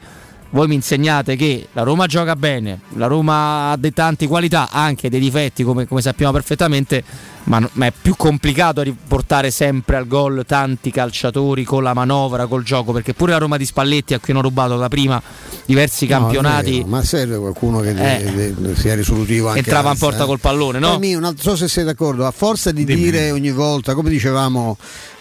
Voi 0.56 0.68
mi 0.70 0.76
insegnate 0.76 1.36
che 1.36 1.68
la 1.74 1.84
Roma 1.84 2.06
gioca 2.06 2.38
bene, 2.38 2.80
la 2.94 3.08
Roma 3.08 3.72
ha 3.72 3.76
delle 3.76 3.92
tante 3.92 4.26
qualità, 4.26 4.70
anche 4.72 5.10
dei 5.10 5.20
difetti 5.20 5.64
come, 5.64 5.86
come 5.86 6.00
sappiamo 6.00 6.32
perfettamente, 6.32 7.04
ma, 7.46 7.68
ma 7.74 7.86
è 7.88 7.94
più 8.00 8.16
complicato 8.16 8.82
riportare 8.82 9.50
sempre 9.52 9.96
al 9.98 10.08
gol 10.08 10.44
tanti 10.46 10.92
calciatori 10.92 11.64
con 11.64 11.82
la 11.84 11.94
manovra, 11.94 12.46
col 12.48 12.64
gioco, 12.64 12.92
perché 12.92 13.14
pure 13.14 13.32
la 13.32 13.38
Roma 13.40 13.58
di 13.58 13.66
Spalletti 13.66 14.14
a 14.14 14.20
cui 14.20 14.34
hanno 14.34 14.42
rubato 14.42 14.78
da 14.78 14.88
prima 14.90 15.22
diversi 15.66 16.06
No, 16.08 16.20
campionati. 16.20 16.72
vero, 16.78 16.88
ma 16.88 17.04
serve 17.04 17.38
qualcuno 17.38 17.80
che 17.80 17.90
Eh. 17.90 18.32
de- 18.32 18.54
de- 18.56 18.76
sia 18.76 18.94
risolutivo 18.96 19.48
anche 19.48 19.60
Entrava 19.60 19.92
in 19.92 19.98
porta 19.98 20.24
eh. 20.24 20.28
col 20.28 20.40
pallone, 20.40 20.80
no? 20.80 20.90
Poi 20.92 21.00
mi- 21.00 21.14
non 21.20 21.36
so 21.38 21.56
se 21.56 21.68
sei 21.68 21.84
d'accordo, 21.84 22.26
a 22.26 22.32
forza 22.32 22.72
di 22.72 22.84
dire 22.84 23.32
ogni 23.32 23.52
volta, 23.52 23.94
come 23.96 24.10
dicevamo 24.10 24.78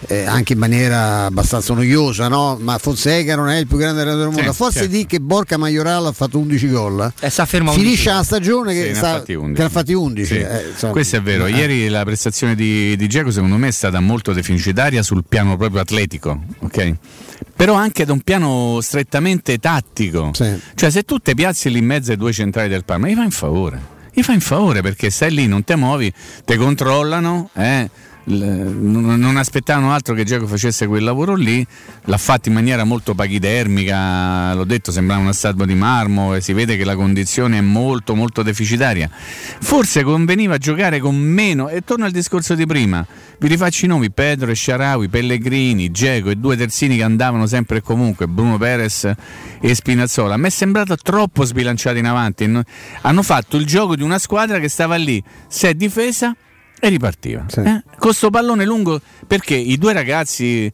eh, 0.09 0.24
anche 0.26 0.52
in 0.52 0.59
maniera 0.59 1.24
abbastanza 1.24 1.72
noiosa, 1.72 2.28
no? 2.28 2.59
ma 2.60 2.76
Fonseca 2.76 3.36
non 3.36 3.48
è 3.48 3.56
il 3.59 3.66
più 3.66 3.78
grande 3.78 4.02
allenatore 4.02 4.24
del 4.26 4.34
mondo, 4.34 4.42
Sì, 4.42 4.48
a 4.48 4.52
forza 4.64 4.80
certo. 4.80 4.94
di 4.96 5.06
che 5.06 5.18
Borca 5.20 5.56
Maioral 5.56 6.06
ha 6.06 6.12
fatto 6.12 6.38
11 6.38 6.68
gol, 6.68 7.10
E 7.20 7.30
sta 7.30 7.46
fermo 7.46 7.72
finisce 7.72 8.09
11. 8.10 8.16
la 8.18 8.22
stagione 8.22 8.74
che, 8.74 8.80
Sì, 8.80 8.86
ne 8.86 8.92
ha 8.92 8.96
sta- 8.96 9.12
fatti 9.18 9.32
11. 9.34 9.55
che 9.55 9.60
ne 9.60 9.66
ha 9.66 9.70
fatti 9.70 9.92
11. 9.94 10.26
Sì. 10.34 10.38
eh, 10.40 10.68
insomma. 10.72 10.92
Questo 10.92 11.16
è 11.16 11.22
vero. 11.22 11.46
Eh. 11.46 11.52
Ieri 11.52 11.88
la 11.88 12.05
prestazione 12.14 12.54
di, 12.54 12.94
di 12.96 13.08
Dzeko 13.08 13.32
secondo 13.32 13.56
me 13.56 13.68
è 13.68 13.72
stata 13.72 13.98
molto 13.98 14.32
deficitaria 14.32 15.02
sul 15.02 15.24
piano 15.28 15.56
proprio 15.56 15.80
atletico, 15.80 16.40
ok? 16.60 16.94
Però 17.56 17.74
anche 17.74 18.04
da 18.04 18.12
un 18.12 18.20
piano 18.20 18.78
strettamente 18.80 19.58
tattico. 19.58 20.30
Cioè 20.74 20.90
se 20.90 21.02
tu 21.02 21.18
ti 21.18 21.34
piazzi 21.34 21.70
lì 21.70 21.78
in 21.78 21.86
mezzo 21.86 22.12
ai 22.12 22.16
due 22.16 22.32
centrali 22.32 22.68
del 22.68 22.84
Parma, 22.84 23.08
gli 23.08 23.14
fai 23.14 23.24
in 23.24 23.30
favore. 23.32 23.92
Gli 24.12 24.22
fai 24.22 24.36
in 24.36 24.40
favore 24.40 24.80
perché 24.80 25.10
stai 25.10 25.32
lì, 25.32 25.48
non 25.48 25.64
ti 25.64 25.74
muovi, 25.74 26.12
ti 26.44 26.56
controllano, 26.56 27.50
eh? 27.54 27.90
Non 28.26 29.36
aspettavano 29.36 29.92
altro 29.92 30.14
che 30.14 30.24
Giacomo 30.24 30.48
facesse 30.48 30.86
quel 30.86 31.05
lavoro 31.05 31.34
lì, 31.34 31.66
l'ha 32.05 32.16
fatto 32.16 32.48
in 32.48 32.55
maniera 32.55 32.84
molto 32.84 33.14
pachidermica, 33.14 34.55
l'ho 34.55 34.64
detto, 34.64 34.90
sembrava 34.90 35.20
una 35.20 35.34
statua 35.34 35.66
di 35.66 35.74
marmo 35.74 36.34
e 36.34 36.40
si 36.40 36.55
vede 36.55 36.78
che 36.78 36.84
la 36.84 36.96
condizione 36.96 37.59
è 37.59 37.60
molto 37.60 38.14
molto 38.14 38.42
deficitaria. 38.42 39.10
Forse 39.10 40.02
conveniva 40.05 40.56
giocare 40.56 41.01
con 41.01 41.16
meno, 41.16 41.68
e 41.68 41.82
torno 41.82 42.06
al 42.06 42.12
discorso 42.12 42.55
di 42.55 42.64
prima, 42.64 43.06
vi 43.38 43.48
rifaccio 43.48 43.84
i 43.84 43.88
nomi, 43.88 44.10
Pedro 44.10 44.51
e 44.51 44.55
Sharawi, 44.55 45.09
Pellegrini, 45.09 45.90
Geco 45.90 46.30
e 46.30 46.36
due 46.36 46.56
terzini 46.56 46.96
che 46.96 47.02
andavano 47.02 47.46
sempre 47.46 47.78
e 47.78 47.82
comunque, 47.82 48.26
Bruno 48.26 48.56
Perez 48.56 49.12
e 49.60 49.74
Spinazzola. 49.74 50.34
A 50.34 50.38
me 50.38 50.48
è 50.48 50.51
sembrato 50.51 50.96
troppo 50.96 51.44
sbilanciato 51.44 51.98
in 51.98 52.06
avanti, 52.06 52.46
No- 52.46 52.62
hanno 53.02 53.22
fatto 53.22 53.59
il 53.59 53.66
gioco 53.66 53.96
di 53.96 54.02
una 54.02 54.18
squadra 54.18 54.59
che 54.59 54.68
stava 54.68 54.96
lì, 54.96 55.22
si 55.46 55.66
è 55.66 55.74
difesa 55.74 56.34
e 56.80 56.88
ripartiva. 56.88 57.46
Eh? 57.56 57.82
Con 57.98 58.12
sto 58.12 58.30
pallone 58.30 58.64
lungo 58.64 59.01
perché 59.26 59.55
i 59.55 59.78
due 59.78 59.92
ragazzi 59.92 60.70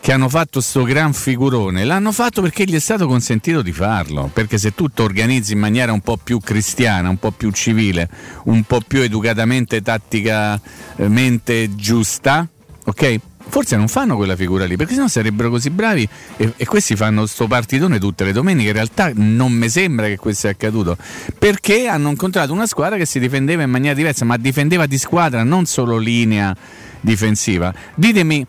che 0.00 0.12
hanno 0.12 0.28
fatto 0.28 0.60
sto 0.60 0.84
gran 0.84 1.12
figurone 1.12 1.84
l'hanno 1.84 2.12
fatto 2.12 2.40
perché 2.40 2.64
gli 2.64 2.74
è 2.74 2.78
stato 2.78 3.08
consentito 3.08 3.62
di 3.62 3.72
farlo. 3.72 4.30
Perché 4.32 4.58
se 4.58 4.74
tu 4.74 4.86
organizzi 4.98 5.54
in 5.54 5.58
maniera 5.58 5.92
un 5.92 6.00
po' 6.00 6.16
più 6.16 6.38
cristiana, 6.38 7.08
un 7.08 7.18
po' 7.18 7.32
più 7.32 7.50
civile, 7.50 8.08
un 8.44 8.62
po' 8.62 8.80
più 8.86 9.00
educatamente, 9.00 9.82
tatticamente 9.82 11.74
giusta, 11.74 12.46
ok? 12.84 13.20
Forse 13.48 13.76
non 13.76 13.88
fanno 13.88 14.16
quella 14.16 14.36
figura 14.36 14.64
lì, 14.64 14.76
perché 14.76 14.94
sennò 14.94 15.08
sarebbero 15.08 15.50
così 15.50 15.70
bravi 15.70 16.06
e, 16.36 16.52
e 16.56 16.66
questi 16.66 16.96
fanno 16.96 17.26
sto 17.26 17.46
partitone 17.46 17.98
tutte 17.98 18.24
le 18.24 18.32
domeniche. 18.32 18.68
In 18.68 18.74
realtà 18.74 19.10
non 19.14 19.52
mi 19.52 19.68
sembra 19.68 20.06
che 20.06 20.16
questo 20.16 20.42
sia 20.42 20.50
accaduto, 20.50 20.96
perché 21.38 21.86
hanno 21.86 22.10
incontrato 22.10 22.52
una 22.52 22.66
squadra 22.66 22.96
che 22.96 23.06
si 23.06 23.18
difendeva 23.18 23.62
in 23.62 23.70
maniera 23.70 23.94
diversa, 23.94 24.24
ma 24.24 24.36
difendeva 24.36 24.86
di 24.86 24.98
squadra, 24.98 25.42
non 25.42 25.64
solo 25.64 25.96
linea 25.96 26.54
difensiva. 27.00 27.72
Ditemi 27.94 28.46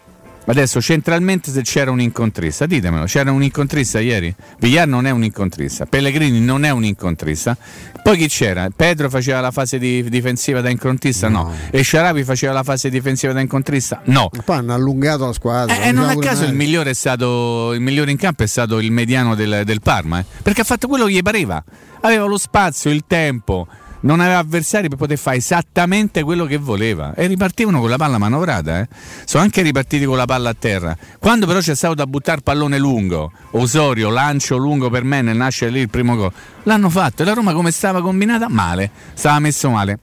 adesso 0.48 0.82
centralmente 0.82 1.52
se 1.52 1.62
c'era 1.62 1.92
un 1.92 2.02
incontrista, 2.02 2.66
ditemelo, 2.66 3.06
c'era 3.06 3.32
un 3.32 3.44
incontrista 3.44 4.00
ieri? 4.00 4.34
Villar 4.60 4.88
non 4.88 5.06
è 5.06 5.12
un 5.12 5.24
incontrista, 5.24 5.86
Pellegrini 5.86 6.40
non 6.40 6.66
è 6.66 6.70
un 6.70 6.84
incontrista. 6.84 7.58
Poi 8.02 8.18
chi 8.18 8.28
c'era? 8.28 8.70
Pedro 8.74 9.10
faceva 9.10 9.42
la 9.42 9.52
fase 9.52 9.78
di- 9.78 10.10
difensiva 10.10 10.62
da 10.62 10.70
incontrista? 10.70 11.28
No. 11.28 11.54
E 11.70 11.84
Sharabi 11.84 12.24
faceva 12.24 12.54
la 12.54 12.64
fase 12.64 12.90
difensiva 12.90 13.34
da 13.34 13.42
incontrista? 13.42 14.02
No. 14.06 14.30
Poi 14.46 14.58
hanno 14.58 14.74
allungato 14.74 15.26
la 15.26 15.34
squadra. 15.34 15.82
E 15.82 15.92
non 15.92 16.08
a 16.08 16.16
caso 16.16 16.46
il 16.46 16.54
migliore, 16.54 16.92
è 16.92 16.94
stato, 16.94 17.74
il 17.74 17.82
migliore 17.82 18.12
in 18.12 18.18
campo 18.18 18.44
è 18.44 18.48
stato 18.48 18.80
il 18.80 18.92
mediano 18.92 19.36
del, 19.36 19.64
del 19.66 19.82
Parma, 19.82 20.20
eh? 20.20 20.26
perché 20.42 20.62
ha 20.62 20.64
fatto 20.64 20.88
quello 20.88 21.06
che 21.06 21.12
gli 21.12 21.22
pareva. 21.22 21.62
Aveva 22.02 22.26
lo 22.26 22.38
spazio, 22.38 22.92
il 22.92 23.04
tempo, 23.08 23.68
non 24.02 24.20
aveva 24.20 24.40
avversari 24.40 24.88
per 24.90 24.98
poter 24.98 25.18
fare 25.18 25.38
esattamente 25.38 26.24
quello 26.24 26.46
che 26.46 26.58
voleva. 26.58 27.14
E 27.14 27.28
ripartivano 27.28 27.80
con 27.80 27.90
la 27.90 27.98
palla 27.98 28.18
manovrata. 28.18 28.80
eh. 28.80 28.88
Sono 29.26 29.44
anche 29.44 29.62
ripartiti 29.62 30.06
con 30.06 30.18
la 30.18 30.26
palla 30.26 30.50
a 30.50 30.56
terra. 30.58 30.98
Quando 31.20 31.46
però 31.46 31.60
c'è 31.60 31.76
stato 31.76 31.94
da 31.94 32.06
buttare 32.06 32.42
pallone 32.42 32.78
lungo, 32.78 33.32
Osorio, 33.52 34.10
lancio 34.10 34.58
lungo 34.58 34.90
per 34.90 35.04
me, 35.04 35.22
nel 35.22 35.36
nasce 35.36 35.70
lì 35.70 35.80
il 35.80 35.90
primo 35.90 36.16
gol, 36.16 36.32
l'hanno 36.64 36.90
fatto. 36.90 37.22
E 37.22 37.26
la 37.26 37.34
Roma 37.34 37.54
come 37.54 37.72
stava 37.72 38.02
combinata? 38.02 38.48
Male, 38.50 38.92
stava 39.14 39.40
messo 39.40 39.70
male. 39.70 40.00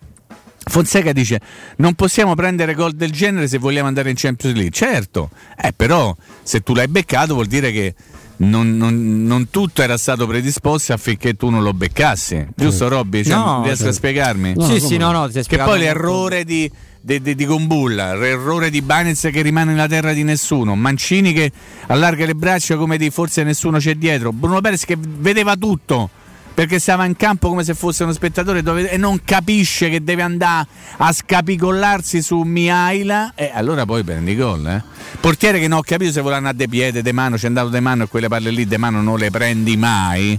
Fonseca 0.66 1.12
dice 1.12 1.41
non 1.77 1.93
possiamo 1.93 2.35
prendere 2.35 2.73
gol 2.73 2.93
del 2.93 3.11
genere 3.12 3.49
se 3.49 3.59
vogliamo 3.59 3.87
andare 3.87 4.11
in 4.11 4.16
Champions 4.16 4.57
League. 4.57 4.73
Certo, 4.73 5.31
eh, 5.61 5.73
però 5.75 6.15
se 6.43 6.61
tu 6.62 6.75
l'hai 6.75 6.89
beccato 6.89 7.35
vuol 7.35 7.47
dire 7.47 7.71
che 7.71 7.95
non, 8.36 8.77
non- 8.77 9.24
non 9.24 9.51
tutto 9.51 9.82
era 9.82 9.97
stato 9.97 10.27
predisposto 10.27 10.93
affinché 10.93 11.35
tu 11.35 11.51
non 11.51 11.62
lo 11.62 11.73
beccassi. 11.73 12.47
Giusto 12.55 12.89
Robby? 12.89 13.24
Cioè, 13.24 13.35
No, 13.35 13.62
riesco 13.62 13.77
certo. 13.77 13.90
a 13.90 13.94
spiegarmi? 13.94 14.52
No, 14.56 14.62
Sì, 14.65 14.69
come 14.78 14.81
sì, 14.81 14.97
no, 14.97 15.11
no, 15.12 15.28
Che 15.28 15.56
poi 15.59 15.78
l'errore 15.78 16.44
di, 16.44 16.70
di, 17.01 17.20
di, 17.20 17.35
di 17.35 17.44
Gombulla, 17.47 18.15
l'errore 18.16 18.70
di 18.70 18.82
Banez 18.82 19.28
che 19.32 19.43
rimane 19.43 19.70
nella 19.73 19.86
terra 19.86 20.12
di 20.12 20.23
nessuno, 20.24 20.74
Mancini 20.74 21.32
che 21.32 21.52
allarga 21.86 22.27
le 22.27 22.35
braccia 22.35 22.77
come 22.77 22.97
di 22.97 23.11
forse 23.11 23.43
nessuno 23.44 23.78
c'è 23.78 23.94
dietro, 23.94 24.32
Bruno 24.32 24.61
Perez 24.61 24.85
che 24.85 24.97
vedeva 24.98 25.56
tutto 25.56 26.11
perché 26.55 26.79
stava 26.79 27.05
in 27.05 27.17
campo 27.17 27.49
come 27.49 27.65
se 27.65 27.75
fosse 27.75 28.05
uno 28.05 28.13
spettatore 28.13 28.63
dove- 28.63 28.89
e 28.89 28.97
non 28.97 29.21
capisce 29.25 29.91
che 29.91 30.03
deve 30.03 30.23
andare 30.23 30.67
a 30.99 31.13
scapicollarsi 31.13 32.23
su 32.23 32.41
Miaila 32.43 33.33
e 33.35 33.51
allora 33.53 33.85
poi 33.85 34.05
prendi 34.05 34.37
gol 34.37 34.67
eh. 34.67 34.83
portiere 35.21 35.59
che 35.59 35.67
non 35.67 35.79
ho 35.79 35.83
capito 35.83 36.13
se 36.13 36.21
volevano 36.21 36.49
a 36.49 36.53
de 36.53 36.69
piede 36.69 37.03
de 37.03 37.13
mano 37.13 37.37
c'è 37.37 37.49
andato 37.49 37.69
de 37.69 37.81
mano 37.81 38.05
e 38.05 38.09
quelle 38.09 38.29
palle 38.29 38.51
lì 38.51 38.67
de 38.67 38.79
mano 38.79 39.03
non 39.03 39.19
le 39.19 39.31
prendi 39.31 39.77
mai 39.77 40.39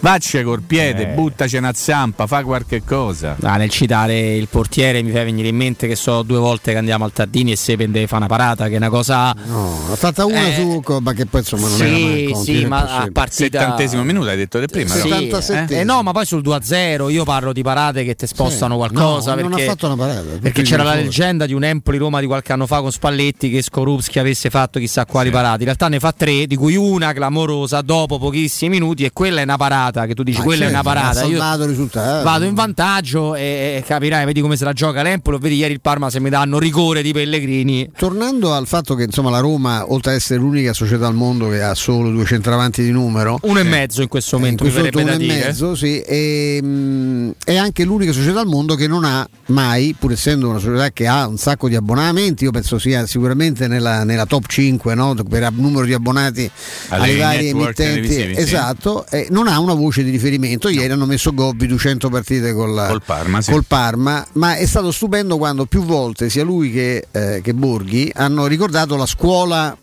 vacci 0.00 0.42
col 0.42 0.62
piede 0.62 1.02
Eh. 1.02 1.14
buttaci 1.14 1.56
una 1.56 1.72
zampa 1.72 2.26
fa 2.26 2.42
qualche 2.44 2.82
cosa 2.84 3.36
Ah, 3.42 3.56
nel 3.56 3.70
citare 3.70 4.34
il 4.36 4.46
portiere 4.48 5.02
mi 5.02 5.10
fa 5.10 5.24
venire 5.24 5.48
in 5.48 5.56
mente 5.56 5.86
che 5.88 5.96
so 5.96 6.22
due 6.22 6.38
volte 6.38 6.72
che 6.72 6.78
andiamo 6.78 7.04
al 7.04 7.12
Tardini 7.12 7.52
e 7.52 7.56
Sepen 7.56 7.90
deve 7.90 8.06
fare 8.06 8.18
una 8.24 8.28
parata 8.28 8.66
che 8.68 8.74
è 8.74 8.76
una 8.76 8.88
cosa 8.90 9.34
No, 9.46 9.78
ha 9.90 9.96
fatta 9.96 10.24
una 10.26 10.46
Eh, 10.48 10.54
su 10.54 10.80
Cobba 10.84 11.12
che 11.12 11.26
poi 11.26 11.40
insomma 11.40 11.68
non 11.68 11.76
sì, 11.76 12.24
era 12.30 12.36
sì, 12.38 12.64
ma 12.66 12.78
a 12.98 13.08
partita 13.12 13.58
settantesimo 13.60 14.02
minuto 14.02 14.28
hai 14.28 14.36
detto 14.36 14.58
del 14.58 14.68
prima 14.70 14.94
Sì, 14.94 15.08
no? 15.08 15.16
eh, 15.16 15.66
eh, 15.80 15.84
no, 15.84 16.02
ma 16.02 16.12
poi 16.12 16.26
sul 16.26 16.42
2-0 16.42 17.10
io 17.10 17.24
parlo 17.24 17.52
di 17.52 17.62
parate 17.62 18.04
che 18.04 18.14
ti 18.14 18.26
spostano 18.26 18.74
Sì. 18.74 18.78
qualcosa. 18.78 19.34
No, 19.34 19.40
non 19.40 19.50
perché, 19.50 19.64
ha 19.64 19.68
fatto 19.70 19.86
una 19.86 19.96
parata, 19.96 20.22
Perché 20.40 20.62
c'era 20.62 20.82
la 20.82 20.94
leggenda 20.94 21.46
di 21.46 21.52
un 21.54 21.64
Empoli-Roma 21.64 22.20
di 22.20 22.26
qualche 22.26 22.52
anno 22.52 22.66
fa 22.66 22.80
con 22.80 22.92
Spalletti 22.92 23.50
che 23.50 23.62
Skorupski 23.62 24.18
avesse 24.18 24.50
fatto 24.50 24.78
chissà 24.78 25.04
quali 25.06 25.30
parate. 25.30 25.58
In 25.60 25.64
realtà 25.64 25.88
ne 25.88 25.98
fa 25.98 26.12
tre, 26.12 26.46
di 26.46 26.54
cui 26.56 26.76
una 26.76 27.12
clamorosa 27.12 27.80
dopo 27.80 28.18
pochissimi 28.18 28.70
minuti 28.78 29.04
e 29.04 29.10
quella 29.12 29.40
è 29.40 29.42
una 29.44 29.56
parata 29.56 29.84
che 29.90 30.14
tu 30.14 30.22
dici 30.22 30.38
Ma 30.38 30.44
quella 30.44 30.64
è 30.64 30.68
una 30.68 30.82
certo, 30.82 30.88
parata. 30.88 31.24
Io 31.24 31.66
risultato. 31.66 32.24
vado 32.24 32.44
in 32.44 32.54
vantaggio 32.54 33.34
e, 33.34 33.76
e 33.76 33.84
capirai, 33.86 34.24
vedi 34.24 34.40
come 34.40 34.56
se 34.56 34.64
la 34.64 34.72
gioca 34.72 35.02
l'Empoli, 35.02 35.36
o 35.36 35.38
vedi 35.38 35.56
ieri 35.56 35.72
il 35.72 35.80
Parma 35.80 36.10
se 36.10 36.20
mi 36.20 36.30
danno 36.30 36.58
rigore 36.58 37.02
di 37.02 37.12
Pellegrini. 37.12 37.90
Tornando 37.96 38.52
al 38.52 38.66
fatto 38.66 38.94
che 38.94 39.04
insomma 39.04 39.30
la 39.30 39.40
Roma, 39.40 39.90
oltre 39.90 40.12
ad 40.12 40.16
essere 40.16 40.40
l'unica 40.40 40.72
società 40.72 41.06
al 41.06 41.14
mondo 41.14 41.48
che 41.48 41.62
ha 41.62 41.74
solo 41.74 42.10
due 42.10 42.24
centravanti 42.24 42.82
di 42.82 42.90
numero, 42.90 43.38
Uno 43.42 43.58
e 43.58 43.64
mezzo 43.64 44.02
in 44.02 44.08
questo 44.08 44.36
in 44.36 44.42
momento, 44.42 44.64
mi 44.64 44.70
questo 44.70 44.90
verrebbe 44.90 45.10
momento 45.10 45.26
da 45.26 45.34
uno 45.34 45.42
e 45.42 45.46
mezzo, 45.46 45.74
sì, 45.74 46.00
e, 46.00 46.60
mm, 46.62 47.30
è 47.44 47.56
anche 47.56 47.84
l'unica 47.84 48.12
società 48.12 48.40
al 48.40 48.46
mondo 48.46 48.74
che 48.74 48.86
non 48.86 49.04
ha 49.04 49.26
mai, 49.46 49.94
pur 49.98 50.12
essendo 50.12 50.48
una 50.48 50.58
società 50.58 50.90
che 50.90 51.06
ha 51.06 51.26
un 51.26 51.38
sacco 51.38 51.68
di 51.68 51.76
abbonamenti, 51.76 52.44
io 52.44 52.50
penso 52.50 52.78
sia 52.78 53.06
sicuramente 53.06 53.68
nella, 53.68 54.04
nella 54.04 54.26
top 54.26 54.46
5 54.46 54.94
no? 54.94 55.14
per 55.28 55.52
numero 55.52 55.86
di 55.86 55.94
abbonati 55.94 56.50
Alle 56.88 57.04
alle 57.04 57.16
varie 57.16 57.48
emittenti, 57.50 57.74
televisivi, 57.74 58.34
sì. 58.34 58.40
esatto, 58.40 59.06
e 59.08 59.28
non 59.30 59.48
ha 59.48 59.58
una 59.58 59.74
voce 59.76 60.02
di 60.02 60.10
riferimento. 60.10 60.68
Ieri 60.68 60.92
hanno 60.92 61.06
messo 61.06 61.32
Gobbi 61.32 61.66
200 61.66 62.08
partite 62.08 62.52
col, 62.52 62.86
Col 62.88 63.02
Parma, 63.02 63.40
sì. 63.40 63.50
col 63.50 63.64
Parma, 63.64 64.26
ma 64.32 64.56
è 64.56 64.66
stato 64.66 64.90
stupendo 64.90 65.38
quando 65.38 65.66
più 65.66 65.84
volte 65.84 66.28
sia 66.30 66.44
lui 66.44 66.70
che, 66.70 67.06
eh, 67.10 67.40
che 67.42 67.54
Borghi 67.54 68.10
hanno 68.14 68.46
ricordato 68.46 68.96
la 68.96 69.06
scuola 69.06 69.76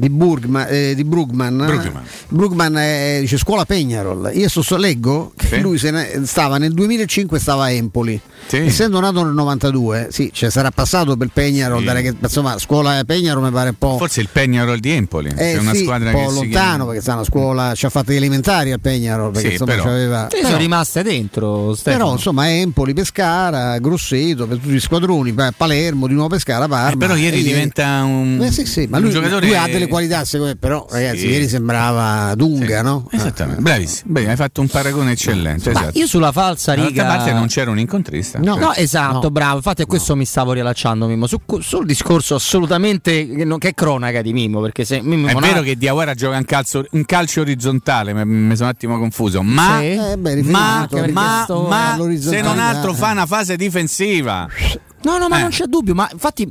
di, 0.00 0.08
Burgma- 0.10 0.66
eh, 0.66 0.94
di 0.96 1.04
Brugman. 1.04 1.56
Brugman. 1.56 2.02
Brugman 2.28 2.76
è, 2.76 3.18
dice 3.20 3.36
scuola 3.38 3.64
Peñarol. 3.68 4.30
Io 4.34 4.48
leggo 4.78 5.32
che 5.36 5.46
Sì. 5.48 5.60
lui 5.60 5.78
se 5.78 5.90
ne- 5.90 6.22
stava 6.24 6.58
nel 6.58 6.72
2005 6.72 7.38
stava 7.38 7.64
a 7.64 7.70
Empoli. 7.70 8.18
Sì. 8.46 8.56
Essendo 8.56 8.98
nato 9.00 9.22
nel 9.22 9.34
92, 9.34 10.08
sì, 10.10 10.30
cioè 10.32 10.50
sarà 10.50 10.70
passato 10.70 11.16
per 11.16 11.28
Peñarol, 11.32 11.80
Sì. 11.96 12.02
che, 12.02 12.14
insomma, 12.20 12.58
scuola 12.58 13.00
Peñarol 13.02 13.42
mi 13.42 13.50
pare 13.50 13.68
un 13.68 13.74
po'. 13.78 13.98
forse 13.98 14.20
il 14.22 14.28
Peñarol 14.32 14.78
di 14.78 14.90
Empoli 14.90 15.30
Eh, 15.36 15.58
una 15.58 15.72
sì, 15.72 15.82
squadra 15.84 16.08
un 16.08 16.14
po' 16.24 16.30
lontano 16.30 16.48
chiama- 16.48 16.84
perché 16.86 17.00
sta 17.00 17.12
una 17.14 17.24
scuola 17.24 17.74
ci 17.74 17.86
ha 17.86 17.90
fatto 17.90 18.12
gli 18.12 18.16
elementari 18.16 18.72
al 18.72 18.80
Peñarol 18.82 19.30
perché 19.32 19.48
Sì, 19.48 19.52
insomma 19.52 19.70
però- 19.72 19.84
c'aveva 19.84 20.26
Sì, 20.30 20.36
sono 20.36 20.46
però- 20.48 20.58
rimaste 20.58 21.02
dentro, 21.02 21.74
Stefano. 21.74 22.02
però 22.04 22.12
insomma 22.16 22.50
Empoli, 22.50 22.94
Pescara, 22.94 23.78
Grosseto, 23.78 24.46
per 24.46 24.56
tutti 24.58 24.72
gli 24.72 24.80
squadroni, 24.80 25.32
pa- 25.32 25.52
Palermo, 25.56 26.06
di 26.06 26.14
nuovo 26.14 26.30
Pescara, 26.30 26.66
Parma. 26.66 26.90
Eh, 26.92 26.96
però 26.96 27.14
ieri 27.16 27.40
E 27.40 27.42
diventa 27.42 28.02
un, 28.04 28.40
Eh 28.42 28.50
sì, 28.50 28.64
sì, 28.64 28.86
ma 28.88 28.96
un 28.96 29.04
lui, 29.04 29.12
giocatore 29.12 29.46
lui 29.46 29.54
ha 29.56 29.66
delle 29.66 29.86
qualità 29.90 30.24
secondo 30.24 30.52
me, 30.52 30.58
però 30.58 30.86
ragazzi 30.90 31.18
Sì. 31.18 31.26
ieri 31.28 31.48
sembrava 31.48 32.34
Dunga, 32.34 32.80
no? 32.82 33.08
Esattamente, 33.10 33.60
bravissimo. 33.60 34.12
Beh, 34.12 34.28
hai 34.30 34.36
fatto 34.36 34.60
un 34.62 34.68
paragone 34.68 35.12
eccellente. 35.12 35.70
Ma 35.72 35.80
esatto. 35.80 35.98
io 35.98 36.06
sulla 36.06 36.32
falsa 36.32 36.72
riga 36.72 37.04
parte 37.04 37.32
non 37.32 37.46
c'era 37.48 37.70
un 37.70 37.78
incontrista. 37.78 38.38
No, 38.38 38.56
Cioè, 38.58 38.80
esatto, 38.80 39.30
bravo. 39.30 39.56
Infatti, 39.56 39.82
a 39.82 39.86
questo 39.86 40.16
mi 40.16 40.24
stavo 40.24 40.52
riallacciando, 40.52 41.06
Mimmo. 41.06 41.26
Su, 41.26 41.40
sul 41.60 41.84
discorso 41.86 42.34
assolutamente 42.36 43.28
che, 43.28 43.44
non- 43.44 43.58
che 43.58 43.68
è 43.68 43.74
cronaca 43.74 44.22
di 44.22 44.32
Mimmo. 44.32 44.60
Perché 44.60 44.84
se 44.84 45.00
Mimmo 45.02 45.28
È 45.28 45.32
non 45.32 45.42
vero 45.42 45.60
ha- 45.60 45.62
che 45.62 45.76
Diawara 45.76 46.14
gioca 46.14 46.36
in 46.36 46.44
calcio, 46.44 46.84
in 46.92 47.04
calcio 47.04 47.40
orizzontale, 47.42 48.12
mi- 48.14 48.24
mi 48.24 48.54
sono 48.56 48.68
un 48.68 48.74
attimo 48.74 48.98
confuso, 48.98 49.42
ma, 49.42 49.78
Sì. 49.80 49.86
Eh, 49.86 50.16
beh, 50.18 50.42
ma, 50.44 50.88
ma- 50.90 51.46
ma 51.68 51.96
se 52.18 52.40
non 52.40 52.58
altro 52.58 52.92
eh. 52.92 52.94
fa 52.94 53.10
una 53.10 53.26
fase 53.26 53.56
difensiva. 53.56 54.46
No, 55.02 55.18
no, 55.18 55.28
ma 55.28 55.38
Eh. 55.38 55.40
non 55.42 55.50
c'è 55.50 55.64
dubbio. 55.64 55.94
Ma 55.94 56.08
infatti, 56.12 56.44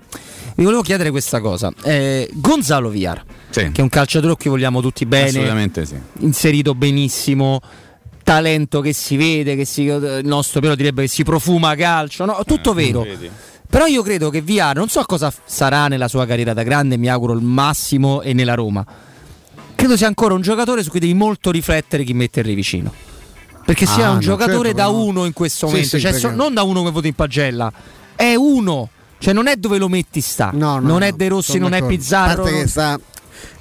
vi 0.55 0.63
volevo 0.63 0.81
chiedere 0.81 1.11
questa 1.11 1.39
cosa. 1.39 1.71
Eh, 1.83 2.29
Gonzalo 2.33 2.89
Villar, 2.89 3.23
Sì. 3.49 3.71
che 3.71 3.79
è 3.79 3.81
un 3.81 3.89
calciatore 3.89 4.35
cui 4.35 4.49
vogliamo 4.49 4.81
tutti 4.81 5.05
bene, 5.05 5.29
Assolutamente 5.29 5.85
sì. 5.85 5.95
inserito 6.19 6.73
benissimo. 6.75 7.61
Talento 8.23 8.81
che 8.81 8.93
si 8.93 9.17
vede, 9.17 9.55
che 9.55 9.65
si, 9.65 9.83
il 9.83 10.21
nostro 10.23 10.59
però 10.61 10.75
direbbe 10.75 11.01
che 11.03 11.07
si 11.07 11.23
profuma 11.23 11.73
calcio, 11.75 12.25
no? 12.25 12.39
tutto 12.45 12.73
vero. 12.73 13.01
Vedi? 13.01 13.27
Però 13.67 13.85
io 13.87 14.03
credo 14.03 14.29
che 14.29 14.41
Villar, 14.41 14.75
non 14.75 14.87
so 14.87 15.03
cosa 15.05 15.33
sarà 15.45 15.87
nella 15.87 16.07
sua 16.07 16.25
carriera 16.27 16.53
da 16.53 16.61
grande, 16.63 16.97
mi 16.97 17.07
auguro 17.09 17.33
il 17.33 17.41
massimo 17.41 18.21
e 18.21 18.33
nella 18.33 18.53
Roma. 18.53 18.85
Credo 19.73 19.95
sia 19.97 20.07
ancora 20.07 20.33
un 20.35 20.41
giocatore 20.41 20.83
su 20.83 20.89
cui 20.91 20.99
devi 20.99 21.13
molto 21.15 21.49
riflettere 21.49 22.03
chi 22.03 22.13
metterli 22.13 22.53
vicino. 22.53 22.93
Perché 23.65 23.85
sia 23.87 24.07
Ah, 24.07 24.09
un 24.09 24.15
no, 24.15 24.21
giocatore 24.21 24.69
certo, 24.69 24.75
da 24.77 24.87
uno 24.89 25.25
in 25.25 25.33
questo 25.33 25.67
Sì, 25.67 25.73
momento, 25.73 25.99
cioè 25.99 26.13
so- 26.13 26.29
non 26.31 26.53
da 26.53 26.63
uno 26.63 26.79
come 26.79 26.91
voto 26.91 27.07
in 27.07 27.13
pagella, 27.13 27.71
è 28.19 28.35
uno. 28.35 28.89
Cioè 29.17 29.33
non 29.33 29.47
è 29.47 29.55
dove 29.55 29.77
lo 29.77 29.87
metti 29.87 30.19
sta. 30.19 30.51
No, 30.53 30.79
no, 30.79 30.87
non 30.87 31.01
è 31.03 31.13
De 31.13 31.29
Rossi, 31.29 31.57
non 31.57 31.69
è 31.73 31.79
d'accordo. 31.79 31.95
Pizzarro. 31.95 32.31
A 32.31 32.35
parte 32.35 32.51
che 32.51 32.67
sta 32.67 32.99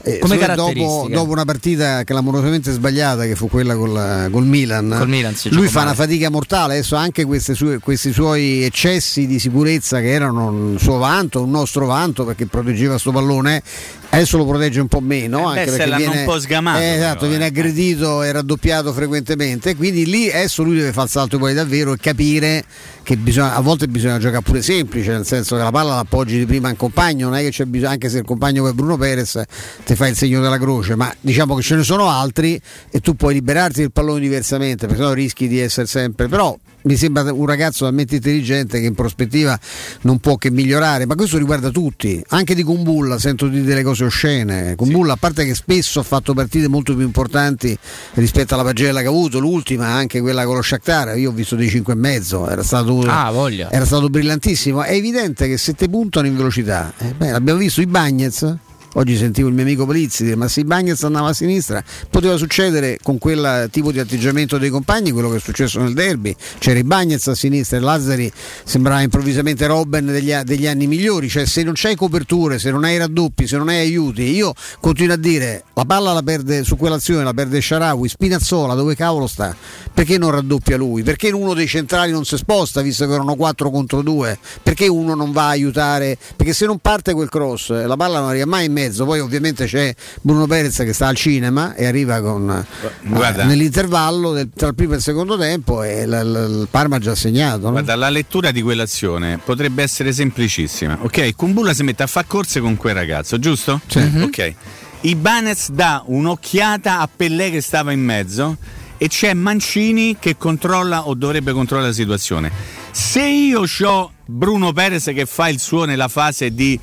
eh, 0.02 0.18
Come 0.18 0.38
dopo, 0.54 1.08
dopo 1.10 1.32
una 1.32 1.44
partita 1.44 2.04
clamorosamente 2.04 2.70
sbagliata 2.70 3.24
che 3.24 3.34
fu 3.34 3.48
quella 3.48 3.74
col, 3.74 4.28
col 4.30 4.44
Milan, 4.46 4.94
Col 4.96 5.08
Milan 5.08 5.34
lui 5.50 5.66
fa 5.66 5.80
male. 5.80 5.86
una 5.90 5.94
fatica 5.94 6.30
mortale. 6.30 6.74
Adesso 6.74 6.94
anche 6.96 7.26
sue- 7.54 7.78
questi 7.78 8.12
suoi 8.12 8.62
eccessi 8.62 9.26
di 9.26 9.38
sicurezza 9.38 10.00
che 10.00 10.10
erano 10.10 10.48
un 10.48 10.78
suo 10.78 10.98
vanto, 10.98 11.42
un 11.42 11.50
nostro 11.50 11.86
vanto 11.86 12.24
perché 12.24 12.46
proteggeva 12.46 12.96
sto 12.98 13.10
pallone. 13.10 13.62
Adesso 14.10 14.38
lo 14.38 14.46
protegge 14.46 14.80
un 14.80 14.88
po' 14.88 15.00
meno, 15.00 15.52
Eh 15.52 15.58
anche 15.58 15.70
se 15.70 15.76
perché 15.76 15.96
viene, 15.96 16.18
un 16.20 16.24
po' 16.24 16.40
sgamato, 16.40 16.78
eh, 16.80 16.94
esatto, 16.94 17.18
però, 17.18 17.28
viene 17.28 17.44
eh. 17.44 17.48
aggredito 17.48 18.22
e 18.22 18.32
raddoppiato 18.32 18.92
frequentemente. 18.94 19.76
Quindi 19.76 20.06
lì 20.06 20.30
adesso 20.30 20.62
lui 20.62 20.76
deve 20.76 20.92
fare 20.92 21.04
il 21.06 21.12
salto 21.12 21.36
poi 21.38 21.52
davvero 21.52 21.92
e 21.92 21.98
capire 21.98 22.64
che 23.02 23.16
bisogna- 23.18 23.54
a 23.54 23.60
volte 23.60 23.86
bisogna 23.86 24.18
giocare 24.18 24.42
pure 24.42 24.62
semplice, 24.62 25.12
nel 25.12 25.26
senso 25.26 25.56
che 25.56 25.62
la 25.62 25.70
palla 25.70 25.94
l'appoggi 25.96 26.38
di 26.38 26.46
prima 26.46 26.70
in 26.70 26.76
compagno, 26.76 27.28
non 27.28 27.36
è 27.36 27.42
che 27.42 27.50
c'è 27.50 27.64
bisogno, 27.64 27.90
anche 27.92 28.08
se 28.08 28.18
il 28.18 28.24
compagno 28.24 28.62
poi 28.62 28.70
è 28.70 28.74
Bruno 28.74 28.96
Perez, 28.96 29.42
ti 29.89 29.94
fai 29.94 30.10
il 30.10 30.16
segno 30.19 30.43
della 30.43 30.59
croce, 30.59 30.97
ma 30.97 31.10
diciamo 31.19 31.55
che 31.55 31.62
ce 31.62 31.74
ne 31.74 31.82
sono 31.82 32.10
altri 32.10 32.60
e 32.90 33.01
tu 33.01 33.16
puoi 33.16 33.32
liberarti 33.32 33.81
del 33.81 33.90
pallone 33.90 34.20
diversamente, 34.20 34.86
perché 34.86 35.01
sennò 35.01 35.15
rischi 35.15 35.48
di 35.48 35.59
essere 35.60 35.86
sempre. 35.86 36.28
Però 36.28 36.55
mi 36.82 36.94
sembra 36.94 37.32
un 37.32 37.47
ragazzo 37.47 37.86
talmente 37.86 38.16
intelligente 38.16 38.81
che 38.81 38.85
in 38.85 38.94
prospettiva 38.94 39.59
non 40.02 40.19
può 40.19 40.36
che 40.36 40.51
migliorare, 40.51 41.06
ma 41.06 41.15
questo 41.15 41.39
riguarda 41.39 41.70
tutti, 41.70 42.23
anche 42.28 42.55
di 42.55 42.65
Kumbulla 42.65 43.19
sento 43.19 43.48
dire 43.48 43.65
delle 43.65 43.82
cose 43.82 44.05
oscene. 44.05 44.74
Kumbulla, 44.77 45.15
a 45.15 45.16
parte 45.16 45.47
che 45.47 45.55
spesso 45.55 46.01
ha 46.01 46.02
fatto 46.02 46.35
partite 46.35 46.69
molto 46.69 46.94
più 46.94 47.06
importanti 47.06 47.74
rispetto 48.12 48.52
alla 48.52 48.65
pagella 48.65 49.01
che 49.01 49.06
ha 49.06 49.10
avuto, 49.10 49.39
l'ultima, 49.39 49.86
anche 49.86 50.20
quella 50.20 50.44
con 50.44 50.56
lo 50.56 50.62
Shakhtar, 50.62 51.16
io 51.16 51.31
ho 51.31 51.32
visto 51.32 51.56
dei 51.56 51.70
5 51.70 51.94
e 51.94 51.97
mezzo, 51.97 52.47
era 52.47 52.62
stato, 52.62 53.01
Ah, 53.06 53.31
era 53.70 53.86
stato 53.86 54.10
brillantissimo. 54.10 54.82
È 54.82 54.93
evidente 54.93 55.48
che 55.48 55.56
se 55.56 55.73
te 55.73 55.89
puntano 55.89 56.27
in 56.27 56.36
velocità, 56.36 56.93
eh, 56.98 57.15
beh, 57.16 57.31
abbiamo 57.31 57.59
visto 57.59 57.81
i 57.81 57.86
Bagnets. 57.86 58.56
Oggi 58.98 59.16
sentivo 59.16 59.46
il 59.46 59.54
mio 59.54 59.62
amico 59.62 59.84
Polizzi 59.84 60.24
dire 60.24 60.34
ma 60.34 60.48
se 60.48 60.58
i 60.58 60.64
Bagnets 60.64 61.04
andava 61.04 61.28
a 61.28 61.32
sinistra 61.32 61.84
poteva 62.10 62.36
succedere 62.36 62.98
con 63.00 63.16
quel 63.16 63.68
tipo 63.70 63.92
di 63.92 64.00
atteggiamento 64.00 64.58
dei 64.58 64.70
compagni 64.70 65.12
quello 65.12 65.30
che 65.30 65.36
è 65.36 65.40
successo 65.40 65.78
nel 65.78 65.94
derby. 65.94 66.34
C'era 66.58 66.80
i 66.80 66.82
Bagnets 66.82 67.28
a 67.28 67.36
sinistra 67.36 67.76
e 67.76 67.80
Lazzari 67.80 68.32
sembrava 68.64 69.00
improvvisamente 69.00 69.68
Robben 69.68 70.06
degli, 70.06 70.34
degli 70.34 70.66
anni 70.66 70.88
migliori. 70.88 71.28
Cioè 71.28 71.46
se 71.46 71.62
non 71.62 71.74
c'hai 71.76 71.94
coperture 71.94 72.58
se 72.58 72.72
non 72.72 72.82
hai 72.82 72.98
raddoppi 72.98 73.46
se 73.46 73.56
non 73.56 73.68
hai 73.68 73.78
aiuti 73.78 74.34
io 74.34 74.52
continuo 74.80 75.14
a 75.14 75.16
dire 75.16 75.62
la 75.74 75.84
palla 75.84 76.12
la 76.12 76.22
perde 76.22 76.64
su 76.64 76.76
quell'azione 76.76 77.22
la 77.22 77.32
perde 77.32 77.60
Sharawi 77.60 78.08
Spinazzola 78.08 78.74
dove 78.74 78.96
cavolo 78.96 79.28
sta? 79.28 79.54
Perché 79.94 80.18
non 80.18 80.32
raddoppia 80.32 80.76
lui? 80.76 81.04
Perché 81.04 81.30
uno 81.30 81.54
dei 81.54 81.68
centrali 81.68 82.10
non 82.10 82.24
si 82.24 82.36
sposta 82.36 82.80
visto 82.80 83.06
che 83.06 83.12
erano 83.12 83.36
4 83.36 83.70
contro 83.70 84.02
2 84.02 84.38
perché 84.60 84.88
uno 84.88 85.14
non 85.14 85.30
va 85.30 85.44
a 85.44 85.50
aiutare? 85.50 86.18
Perché 86.34 86.52
se 86.52 86.66
non 86.66 86.78
parte 86.78 87.12
quel 87.12 87.28
cross 87.28 87.70
eh, 87.70 87.86
la 87.86 87.96
palla 87.96 88.18
non 88.18 88.30
arriva 88.30 88.46
mai 88.46 88.66
in 88.66 88.72
mezzo 88.72 88.86
poi 88.97 89.20
ovviamente 89.20 89.66
c'è 89.66 89.94
Bruno 90.20 90.47
Perez 90.47 90.77
che 90.78 90.93
sta 90.93 91.06
al 91.06 91.16
cinema 91.16 91.74
e 91.74 91.86
arriva 91.86 92.20
con 92.20 92.51
eh, 92.51 92.89
Guarda. 93.09 93.44
nell'intervallo 93.44 94.32
del- 94.32 94.51
tra 94.55 94.69
il 94.69 94.74
primo 94.74 94.93
e 94.94 94.97
il 94.97 95.02
secondo 95.02 95.36
tempo 95.39 95.82
e 95.82 96.06
l- 96.06 96.10
l- 96.10 96.60
il 96.60 96.69
Parma 96.70 96.97
ha 96.97 96.98
già 96.98 97.15
segnato 97.15 97.66
no? 97.66 97.70
Guarda, 97.73 97.97
la 97.97 98.09
lettura 98.10 98.51
di 98.51 98.62
quell'azione 98.62 99.39
potrebbe 99.44 99.82
essere 99.82 100.12
semplicissima. 100.12 100.98
Ok, 101.02 101.35
Kumbulla 101.36 101.74
si 101.74 101.82
mette 101.82 102.02
a 102.02 102.06
fare 102.06 102.27
corse 102.28 102.60
con 102.60 102.77
quel 102.77 102.94
ragazzo, 102.94 103.39
giusto? 103.39 103.81
Sì. 103.86 103.98
Mhm. 103.98 104.23
Ok. 104.23 104.55
Ibanez 105.02 105.70
dà 105.70 106.02
un'occhiata 106.06 107.01
a 107.01 107.09
Pellè 107.15 107.51
che 107.51 107.60
stava 107.60 107.93
in 107.93 108.01
mezzo 108.01 108.56
e 108.97 109.06
c'è 109.09 109.32
Mancini 109.32 110.16
che 110.19 110.36
controlla 110.36 111.06
o 111.06 111.15
dovrebbe 111.15 111.52
controllare 111.52 111.90
la 111.90 111.94
situazione. 111.94 112.51
Se 112.90 113.23
io 113.24 113.62
ho 113.85 114.12
Bruno 114.27 114.73
Perez 114.73 115.05
che 115.15 115.24
fa 115.24 115.48
il 115.48 115.60
suo 115.60 115.85
nella 115.85 116.09
fase 116.09 116.52
di 116.52 116.78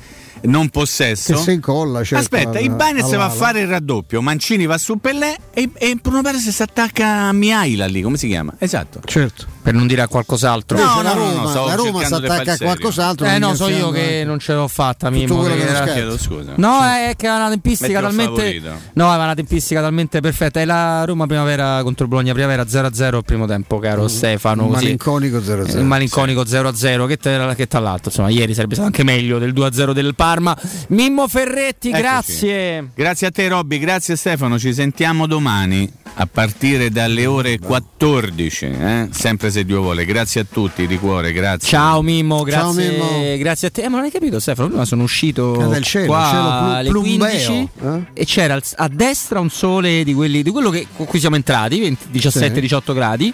non 0.46 0.68
possesso. 0.68 1.34
Che 1.34 1.38
si 1.38 1.52
incolla, 1.52 2.02
certo, 2.04 2.36
Aspetta, 2.36 2.58
Ibanez 2.58 3.14
va 3.14 3.26
a 3.26 3.30
fare 3.30 3.60
il 3.60 3.68
raddoppio, 3.68 4.20
Mancini 4.22 4.66
va 4.66 4.78
su 4.78 4.98
Pellè 4.98 5.36
e, 5.52 5.70
e 5.74 5.96
Bruno 6.00 6.22
Perez 6.22 6.48
si 6.48 6.62
attacca 6.62 7.22
a 7.22 7.32
Miaila 7.32 7.86
lì, 7.86 8.02
come 8.02 8.16
si 8.16 8.28
chiama? 8.28 8.54
Esatto. 8.58 9.00
Certo. 9.04 9.55
Per 9.66 9.74
non 9.74 9.88
dire 9.88 10.00
a 10.02 10.06
qualcos'altro. 10.06 10.78
No, 10.78 11.02
la 11.02 11.12
no, 11.12 11.18
no, 11.18 11.32
Roma, 11.32 11.52
no, 11.52 11.66
la 11.66 11.74
Roma 11.74 12.04
si 12.04 12.14
attacca 12.14 12.52
a 12.52 12.56
qualcos'altro 12.56 13.26
Eh 13.26 13.38
no, 13.40 13.52
so 13.56 13.68
io 13.68 13.90
che 13.90 14.22
non 14.24 14.38
ce 14.38 14.52
l'ho 14.54 14.68
fatta, 14.68 15.10
Mimmo. 15.10 15.42
che 15.42 15.58
era- 15.60 15.84
Chiedo 15.92 16.16
scusa. 16.16 16.52
No, 16.54 16.84
è 16.84 17.14
che 17.16 17.26
ha 17.26 17.34
una 17.34 17.48
tempistica 17.48 18.00
Mettilo 18.00 18.08
talmente. 18.16 18.60
favorito. 18.60 18.90
No, 18.92 19.08
aveva 19.08 19.24
una 19.24 19.34
tempistica 19.34 19.80
talmente 19.80 20.20
perfetta. 20.20 20.60
È 20.60 20.64
la 20.64 21.04
Roma 21.04 21.26
primavera 21.26 21.80
contro 21.82 22.04
il 22.04 22.10
Bologna 22.10 22.32
primavera 22.32 22.64
0-0 22.64 23.16
il 23.16 23.24
primo 23.24 23.46
tempo, 23.46 23.80
caro 23.80 24.06
Stefano. 24.06 24.66
un 24.66 24.68
Così. 24.70 24.82
malinconico 24.84 25.40
0-0. 25.40 25.78
Il 25.78 25.84
malinconico 25.84 26.44
0-0 26.44 27.06
che, 27.08 27.16
te- 27.16 27.52
che 27.56 27.66
tra 27.66 27.80
l'altro, 27.80 28.10
insomma, 28.10 28.28
ieri 28.28 28.54
sarebbe 28.54 28.74
stato 28.74 28.86
anche 28.86 29.02
meglio 29.02 29.40
del 29.40 29.52
2-0 29.52 29.92
del 29.92 30.14
Parma. 30.14 30.56
Mimmo 30.90 31.26
Ferretti, 31.26 31.88
Eccoci. 31.88 32.00
grazie. 32.02 32.88
Grazie 32.94 33.26
a 33.26 33.30
te 33.32 33.48
Robby, 33.48 33.80
grazie 33.80 34.14
Stefano, 34.14 34.60
ci 34.60 34.72
sentiamo 34.72 35.26
domani 35.26 35.92
a 36.18 36.28
partire 36.30 36.88
dalle 36.88 37.26
ore 37.26 37.58
14, 37.58 38.64
eh? 38.66 39.08
sempre 39.10 39.50
se 39.56 39.64
Dio 39.64 39.80
vuole. 39.80 40.04
Grazie 40.04 40.42
a 40.42 40.46
tutti 40.50 40.86
di 40.86 40.98
cuore, 40.98 41.32
grazie. 41.32 41.66
Ciao 41.68 42.02
Mimmo, 42.02 42.36
Ciao, 42.48 42.72
grazie, 42.72 42.90
Mimmo. 42.90 43.36
grazie 43.38 43.68
a 43.68 43.70
te. 43.70 43.82
Eh, 43.82 43.88
ma 43.88 43.96
non 43.96 44.04
hai 44.04 44.10
capito 44.10 44.38
Stefano? 44.38 44.68
Prima 44.68 44.84
sono 44.84 45.02
uscito 45.02 45.54
Ah, 45.54 45.66
dal 45.66 45.82
cielo, 45.82 46.06
qua 46.06 46.28
cielo 46.30 46.42
plu- 46.42 46.74
alle 46.74 46.88
plumbeo, 46.90 47.16
15 47.28 47.68
eh? 47.82 48.20
e 48.20 48.24
c'era 48.26 48.60
a 48.76 48.88
destra 48.88 49.40
un 49.40 49.48
sole 49.48 50.04
di, 50.04 50.12
quelli, 50.12 50.42
di 50.42 50.50
quello 50.50 50.68
che, 50.68 50.86
con 50.94 51.06
cui 51.06 51.18
siamo 51.20 51.36
entrati, 51.36 51.80
20 51.80 52.06
17-18 52.12 52.92
gradi. 52.92 53.32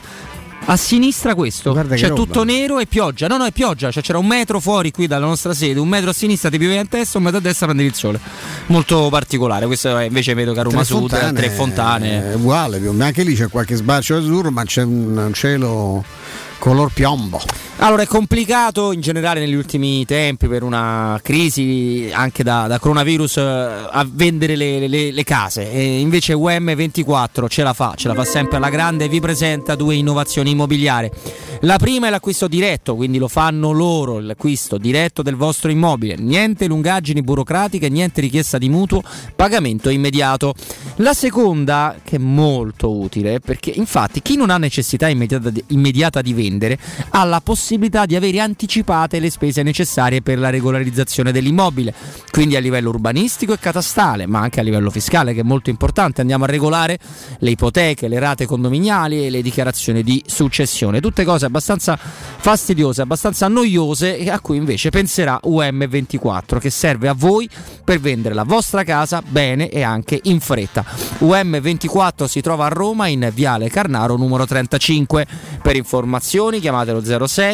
A 0.64 0.76
sinistra 0.76 1.34
questo, 1.34 1.72
Guarda 1.72 1.96
c'è 1.96 2.08
roba. 2.08 2.22
tutto 2.22 2.44
nero 2.44 2.78
e 2.78 2.86
pioggia. 2.86 3.26
No, 3.26 3.36
no, 3.36 3.44
è 3.44 3.50
pioggia. 3.52 3.90
Cioè, 3.90 4.02
c'era 4.02 4.18
un 4.18 4.26
metro 4.26 4.60
fuori 4.60 4.90
qui 4.92 5.06
dalla 5.06 5.26
nostra 5.26 5.52
sede, 5.54 5.80
un 5.80 5.88
metro 5.88 6.10
a 6.10 6.12
sinistra 6.12 6.50
ti 6.50 6.58
pioveva 6.58 6.80
in 6.80 6.88
testa, 6.88 7.18
un 7.18 7.24
metro 7.24 7.38
a 7.40 7.42
destra 7.42 7.66
prendevi 7.66 7.88
il 7.90 7.94
sole. 7.94 8.20
Molto 8.66 9.08
particolare. 9.10 9.66
Questo 9.66 9.96
è 9.98 10.04
invece 10.04 10.34
vedo 10.34 10.52
che 10.52 10.60
a 10.60 10.62
Roma 10.62 10.76
Tre 10.76 10.84
Sud, 10.84 10.98
fontane, 11.10 11.32
tre 11.32 11.50
fontane. 11.50 12.30
È 12.30 12.34
uguale, 12.34 12.80
anche 13.00 13.22
lì 13.24 13.34
c'è 13.34 13.48
qualche 13.48 13.74
sbaccio 13.74 14.16
azzurro, 14.16 14.50
ma 14.50 14.64
c'è 14.64 14.82
un 14.82 15.30
cielo 15.34 16.04
color 16.58 16.92
piombo. 16.92 17.40
Allora 17.78 18.02
è 18.02 18.06
complicato 18.06 18.92
in 18.92 19.00
generale 19.00 19.40
negli 19.40 19.54
ultimi 19.54 20.04
tempi 20.04 20.46
per 20.46 20.62
una 20.62 21.18
crisi 21.20 22.10
anche 22.12 22.44
da, 22.44 22.68
da 22.68 22.78
coronavirus 22.78 23.38
eh, 23.38 23.42
a 23.90 24.06
vendere 24.08 24.54
le, 24.54 24.86
le- 24.86 25.10
le 25.10 25.24
case 25.24 25.68
e 25.68 25.98
invece 25.98 26.34
UM24 26.34 27.48
ce 27.48 27.62
la 27.64 27.72
fa, 27.72 27.94
ce 27.96 28.06
la 28.06 28.14
fa 28.14 28.24
sempre 28.24 28.58
alla 28.58 28.68
grande 28.68 29.06
e 29.06 29.08
vi 29.08 29.18
presenta 29.18 29.74
due 29.74 29.96
innovazioni 29.96 30.50
immobiliari. 30.50 31.10
La 31.62 31.76
prima 31.78 32.06
è 32.08 32.10
l'acquisto 32.10 32.46
diretto, 32.46 32.94
quindi 32.94 33.18
lo 33.18 33.28
fanno 33.28 33.72
loro 33.72 34.20
l'acquisto 34.20 34.78
diretto 34.78 35.22
del 35.22 35.36
vostro 35.36 35.70
immobile, 35.70 36.16
niente 36.16 36.66
lungaggini 36.66 37.22
burocratiche, 37.22 37.88
niente 37.88 38.20
richiesta 38.20 38.58
di 38.58 38.68
mutuo, 38.68 39.02
pagamento 39.34 39.88
immediato. 39.88 40.54
La 40.96 41.14
seconda, 41.14 41.96
che 42.02 42.16
è 42.16 42.18
molto 42.18 42.96
utile, 42.96 43.40
perché 43.40 43.70
infatti 43.70 44.22
chi 44.22 44.36
non 44.36 44.50
ha 44.50 44.58
necessità 44.58 45.08
immediata 45.08 45.50
di, 45.50 45.62
immediata 45.68 46.20
di 46.20 46.32
vendere 46.32 46.78
ha 47.10 47.24
la 47.24 47.40
possibilità 47.40 47.61
di 48.06 48.16
avere 48.16 48.40
anticipate 48.40 49.20
le 49.20 49.30
spese 49.30 49.62
necessarie 49.62 50.20
per 50.20 50.38
la 50.38 50.50
regolarizzazione 50.50 51.32
dell'immobile, 51.32 51.94
quindi 52.30 52.56
a 52.56 52.60
livello 52.60 52.88
urbanistico 52.88 53.52
e 53.52 53.58
catastale, 53.58 54.26
ma 54.26 54.40
anche 54.40 54.60
a 54.60 54.62
livello 54.62 54.90
fiscale, 54.90 55.32
che 55.32 55.40
è 55.40 55.44
molto 55.44 55.70
importante. 55.70 56.20
Andiamo 56.20 56.44
a 56.44 56.48
regolare 56.48 56.98
le 57.38 57.50
ipoteche, 57.50 58.08
le 58.08 58.18
rate 58.18 58.46
condominiali 58.46 59.24
e 59.24 59.30
le 59.30 59.42
dichiarazioni 59.42 60.02
di 60.02 60.22
successione, 60.26 61.00
tutte 61.00 61.24
cose 61.24 61.46
abbastanza 61.46 61.96
fastidiose, 61.96 63.02
abbastanza 63.02 63.48
noiose 63.48 64.30
a 64.30 64.40
cui 64.40 64.56
invece 64.56 64.90
penserà 64.90 65.40
UM24 65.44 66.58
che 66.58 66.70
serve 66.70 67.08
a 67.08 67.14
voi 67.14 67.48
per 67.84 68.00
vendere 68.00 68.34
la 68.34 68.44
vostra 68.44 68.82
casa 68.84 69.22
bene 69.26 69.68
e 69.68 69.82
anche 69.82 70.18
in 70.24 70.40
fretta. 70.40 70.84
UM24 71.20 72.24
si 72.24 72.40
trova 72.40 72.66
a 72.66 72.68
Roma 72.68 73.06
in 73.06 73.30
Viale 73.32 73.68
Carnaro 73.68 74.16
numero 74.16 74.46
35. 74.46 75.26
Per 75.62 75.76
informazioni 75.76 76.60
chiamatelo 76.60 77.26
06 77.26 77.51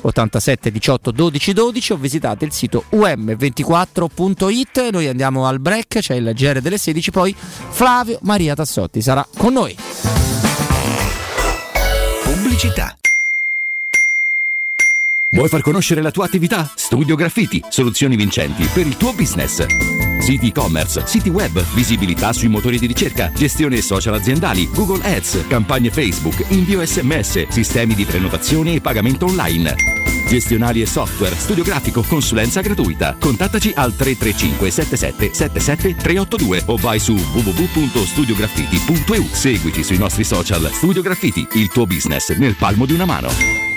87 0.00 0.70
18 0.70 1.10
12 1.10 1.52
12 1.52 1.92
o 1.92 1.96
visitate 1.96 2.44
il 2.44 2.52
sito 2.52 2.84
um24.it. 2.90 4.90
Noi 4.90 5.08
andiamo 5.08 5.46
al 5.46 5.60
break, 5.60 5.98
c'è 5.98 6.14
il 6.14 6.32
GR 6.34 6.60
delle 6.60 6.78
16, 6.78 7.10
poi 7.10 7.34
Flavio 7.36 8.18
Maria 8.22 8.54
Tassotti 8.54 9.00
sarà 9.00 9.26
con 9.36 9.52
noi. 9.52 9.76
Pubblicità. 12.24 12.96
Vuoi 15.30 15.50
far 15.50 15.60
conoscere 15.60 16.00
la 16.00 16.10
tua 16.10 16.24
attività? 16.24 16.72
Studio 16.74 17.14
Graffiti, 17.14 17.62
soluzioni 17.68 18.16
vincenti 18.16 18.66
per 18.72 18.86
il 18.86 18.96
tuo 18.96 19.12
business. 19.12 19.62
Siti 20.20 20.48
e-commerce, 20.48 21.06
siti 21.06 21.28
web, 21.28 21.62
visibilità 21.74 22.32
sui 22.32 22.48
motori 22.48 22.78
di 22.78 22.86
ricerca, 22.86 23.30
gestione 23.34 23.82
social 23.82 24.14
aziendali, 24.14 24.70
Google 24.72 25.04
Ads, 25.04 25.44
campagne 25.46 25.90
Facebook, 25.90 26.46
invio 26.48 26.82
sms, 26.82 27.48
sistemi 27.48 27.94
di 27.94 28.06
prenotazione 28.06 28.72
e 28.72 28.80
pagamento 28.80 29.26
online. 29.26 29.74
Gestionali 30.26 30.80
e 30.80 30.86
software, 30.86 31.34
studio 31.34 31.62
grafico, 31.62 32.02
consulenza 32.02 32.62
gratuita. 32.62 33.14
Contattaci 33.20 33.74
al 33.76 33.94
335 33.94 34.70
77 34.70 35.34
77 35.34 35.94
382 35.94 36.62
o 36.66 36.76
vai 36.76 36.98
su 36.98 37.12
www.studiograffiti.eu. 37.12 39.28
Seguici 39.30 39.84
sui 39.84 39.98
nostri 39.98 40.24
social. 40.24 40.70
Studio 40.72 41.02
Graffiti, 41.02 41.46
il 41.52 41.68
tuo 41.68 41.86
business 41.86 42.34
nel 42.38 42.54
palmo 42.54 42.86
di 42.86 42.94
una 42.94 43.04
mano. 43.04 43.76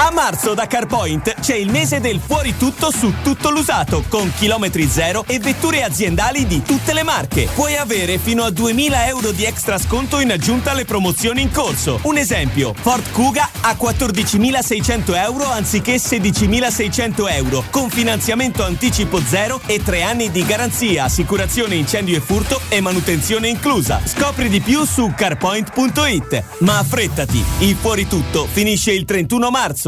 A 0.00 0.12
marzo 0.12 0.54
da 0.54 0.68
CarPoint 0.68 1.40
c'è 1.40 1.56
il 1.56 1.72
mese 1.72 1.98
del 1.98 2.20
fuori 2.24 2.56
tutto 2.56 2.92
su 2.92 3.14
tutto 3.20 3.50
l'usato 3.50 4.04
con 4.08 4.32
chilometri 4.32 4.86
zero 4.88 5.24
e 5.26 5.40
vetture 5.40 5.82
aziendali 5.82 6.46
di 6.46 6.62
tutte 6.62 6.92
le 6.92 7.02
marche. 7.02 7.48
Puoi 7.52 7.76
avere 7.76 8.16
fino 8.18 8.44
a 8.44 8.50
2000 8.50 9.08
euro 9.08 9.32
di 9.32 9.42
extra 9.42 9.76
sconto 9.76 10.20
in 10.20 10.30
aggiunta 10.30 10.70
alle 10.70 10.84
promozioni 10.84 11.42
in 11.42 11.50
corso. 11.50 11.98
Un 12.02 12.16
esempio, 12.16 12.74
Ford 12.74 13.10
Kuga 13.10 13.50
a 13.60 13.72
14.600 13.72 15.16
euro 15.16 15.50
anziché 15.50 15.96
16.600 15.96 17.32
euro 17.32 17.64
con 17.68 17.90
finanziamento 17.90 18.62
anticipo 18.62 19.20
zero 19.20 19.60
e 19.66 19.82
3 19.82 20.04
anni 20.04 20.30
di 20.30 20.44
garanzia, 20.44 21.04
assicurazione 21.04 21.74
incendio 21.74 22.16
e 22.16 22.20
furto 22.20 22.60
e 22.68 22.80
manutenzione 22.80 23.48
inclusa. 23.48 24.00
Scopri 24.04 24.48
di 24.48 24.60
più 24.60 24.84
su 24.84 25.12
carpoint.it. 25.14 26.44
Ma 26.60 26.78
affrettati, 26.78 27.44
il 27.58 27.74
fuori 27.74 28.06
tutto 28.06 28.46
finisce 28.46 28.92
il 28.92 29.04
31 29.04 29.50
marzo. 29.50 29.87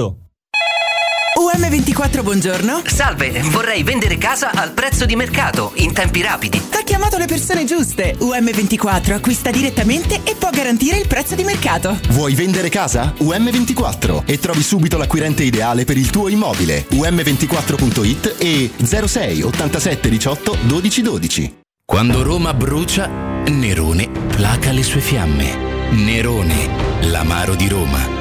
UM24, 1.38 2.22
buongiorno. 2.22 2.82
Salve, 2.84 3.40
vorrei 3.44 3.82
vendere 3.82 4.18
casa 4.18 4.50
al 4.52 4.72
prezzo 4.72 5.06
di 5.06 5.14
mercato, 5.16 5.72
in 5.76 5.92
tempi 5.92 6.20
rapidi. 6.22 6.60
Ha 6.72 6.82
chiamato 6.82 7.16
le 7.18 7.26
persone 7.26 7.64
giuste. 7.64 8.16
UM24 8.18 9.12
acquista 9.12 9.50
direttamente 9.50 10.20
e 10.24 10.34
può 10.34 10.50
garantire 10.50 10.98
il 10.98 11.06
prezzo 11.06 11.36
di 11.36 11.44
mercato. 11.44 11.98
Vuoi 12.10 12.34
vendere 12.34 12.68
casa? 12.68 13.14
UM24 13.20 14.24
e 14.26 14.38
trovi 14.38 14.62
subito 14.62 14.98
l'acquirente 14.98 15.44
ideale 15.44 15.84
per 15.84 15.96
il 15.96 16.10
tuo 16.10 16.28
immobile. 16.28 16.86
UM24.it 16.90 18.34
e 18.38 18.70
06 18.84 19.42
87 19.42 20.08
18 20.08 20.56
12 20.62 21.02
12. 21.02 21.58
Quando 21.84 22.22
Roma 22.22 22.52
brucia, 22.52 23.08
Nerone 23.46 24.08
placa 24.08 24.72
le 24.72 24.82
sue 24.82 25.00
fiamme. 25.00 25.56
Nerone, 25.90 26.68
l'amaro 27.02 27.54
di 27.54 27.68
Roma. 27.68 28.19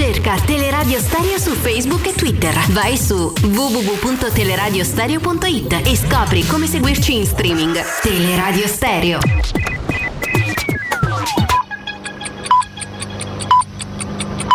Cerca 0.00 0.40
Teleradio 0.46 0.98
Stereo 0.98 1.38
su 1.38 1.50
Facebook 1.50 2.06
e 2.06 2.14
Twitter. 2.14 2.54
Vai 2.70 2.96
su 2.96 3.34
www.teleradiostereo.it 3.42 5.82
e 5.84 5.94
scopri 5.94 6.46
come 6.46 6.66
seguirci 6.66 7.16
in 7.16 7.26
streaming. 7.26 7.78
Teleradio 8.00 8.66
Stereo. 8.66 9.18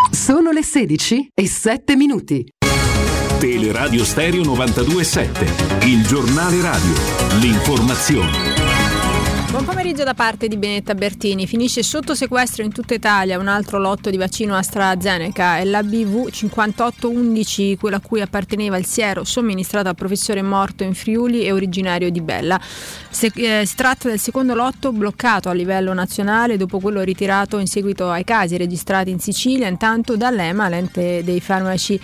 Sono 0.10 0.50
le 0.50 0.64
16 0.64 1.28
e 1.36 1.48
7 1.48 1.96
minuti. 1.96 2.44
Teleradio 3.38 4.04
Stereo 4.04 4.44
927, 4.44 5.86
il 5.86 6.08
giornale 6.08 6.60
radio, 6.60 6.94
l'informazione. 7.40 8.65
Buon 9.50 9.64
pomeriggio 9.64 10.04
da 10.04 10.14
parte 10.14 10.48
di 10.48 10.58
Benetta 10.58 10.96
Bertini. 10.96 11.48
Finisce 11.48 11.82
sotto 11.82 12.14
sequestro 12.14 12.64
in 12.64 12.74
tutta 12.74 12.94
Italia 12.94 13.40
un 13.40 13.48
altro 13.48 13.80
lotto 13.80 14.10
di 14.10 14.18
vaccino 14.18 14.56
AstraZeneca. 14.56 15.58
È 15.58 15.64
l'ABV 15.64 16.30
5811, 16.30 17.78
quella 17.78 17.98
a 17.98 18.02
cui 18.02 18.22
apparteneva 18.22 18.78
il 18.78 18.86
siero 18.86 19.24
somministrato 19.24 19.88
al 19.88 19.96
professore 19.96 20.42
morto 20.42 20.84
in 20.84 20.94
Friuli 20.94 21.44
e 21.44 21.52
originario 21.52 22.10
di 22.10 22.22
Bella. 22.22 22.60
Se, 23.10 23.32
eh, 23.34 23.66
si 23.66 23.76
tratta 23.76 24.10
del 24.10 24.20
secondo 24.20 24.56
lotto 24.56 24.92
bloccato 24.92 25.50
a 25.50 25.54
livello 25.54 25.94
nazionale 25.94 26.58
dopo 26.58 26.80
quello 26.80 27.02
ritirato 27.02 27.58
in 27.60 27.68
seguito 27.68 28.10
ai 28.10 28.24
casi 28.24 28.58
registrati 28.58 29.10
in 29.10 29.20
Sicilia, 29.20 29.68
intanto 29.68 30.18
dall'EMA, 30.18 30.68
l'ente 30.68 31.24
dei 31.24 31.40
farmaci 31.40 32.00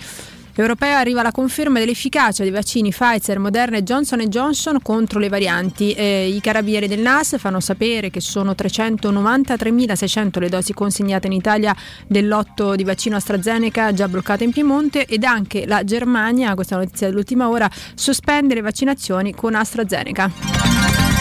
europea 0.54 0.98
arriva 0.98 1.22
la 1.22 1.32
conferma 1.32 1.78
dell'efficacia 1.78 2.42
dei 2.42 2.52
vaccini 2.52 2.90
Pfizer, 2.90 3.38
Moderna 3.38 3.78
e 3.78 3.82
Johnson 3.82 4.20
Johnson 4.28 4.80
contro 4.82 5.18
le 5.18 5.28
varianti. 5.28 5.92
Eh, 5.92 6.28
I 6.28 6.40
carabinieri 6.40 6.88
del 6.88 7.00
NAS 7.00 7.38
fanno 7.38 7.60
sapere 7.60 8.10
che 8.10 8.20
sono 8.20 8.52
393.600 8.52 10.40
le 10.40 10.48
dosi 10.48 10.72
consegnate 10.72 11.26
in 11.26 11.32
Italia 11.32 11.74
del 12.06 12.28
lotto 12.28 12.74
di 12.74 12.84
vaccino 12.84 13.16
AstraZeneca 13.16 13.92
già 13.92 14.08
bloccato 14.08 14.44
in 14.44 14.52
Piemonte 14.52 15.06
ed 15.06 15.24
anche 15.24 15.66
la 15.66 15.84
Germania, 15.84 16.54
questa 16.54 16.74
è 16.74 16.76
una 16.76 16.86
notizia 16.86 17.08
dell'ultima 17.08 17.48
ora, 17.48 17.70
sospende 17.94 18.54
le 18.54 18.60
vaccinazioni 18.60 19.34
con 19.34 19.54
AstraZeneca. 19.54 21.11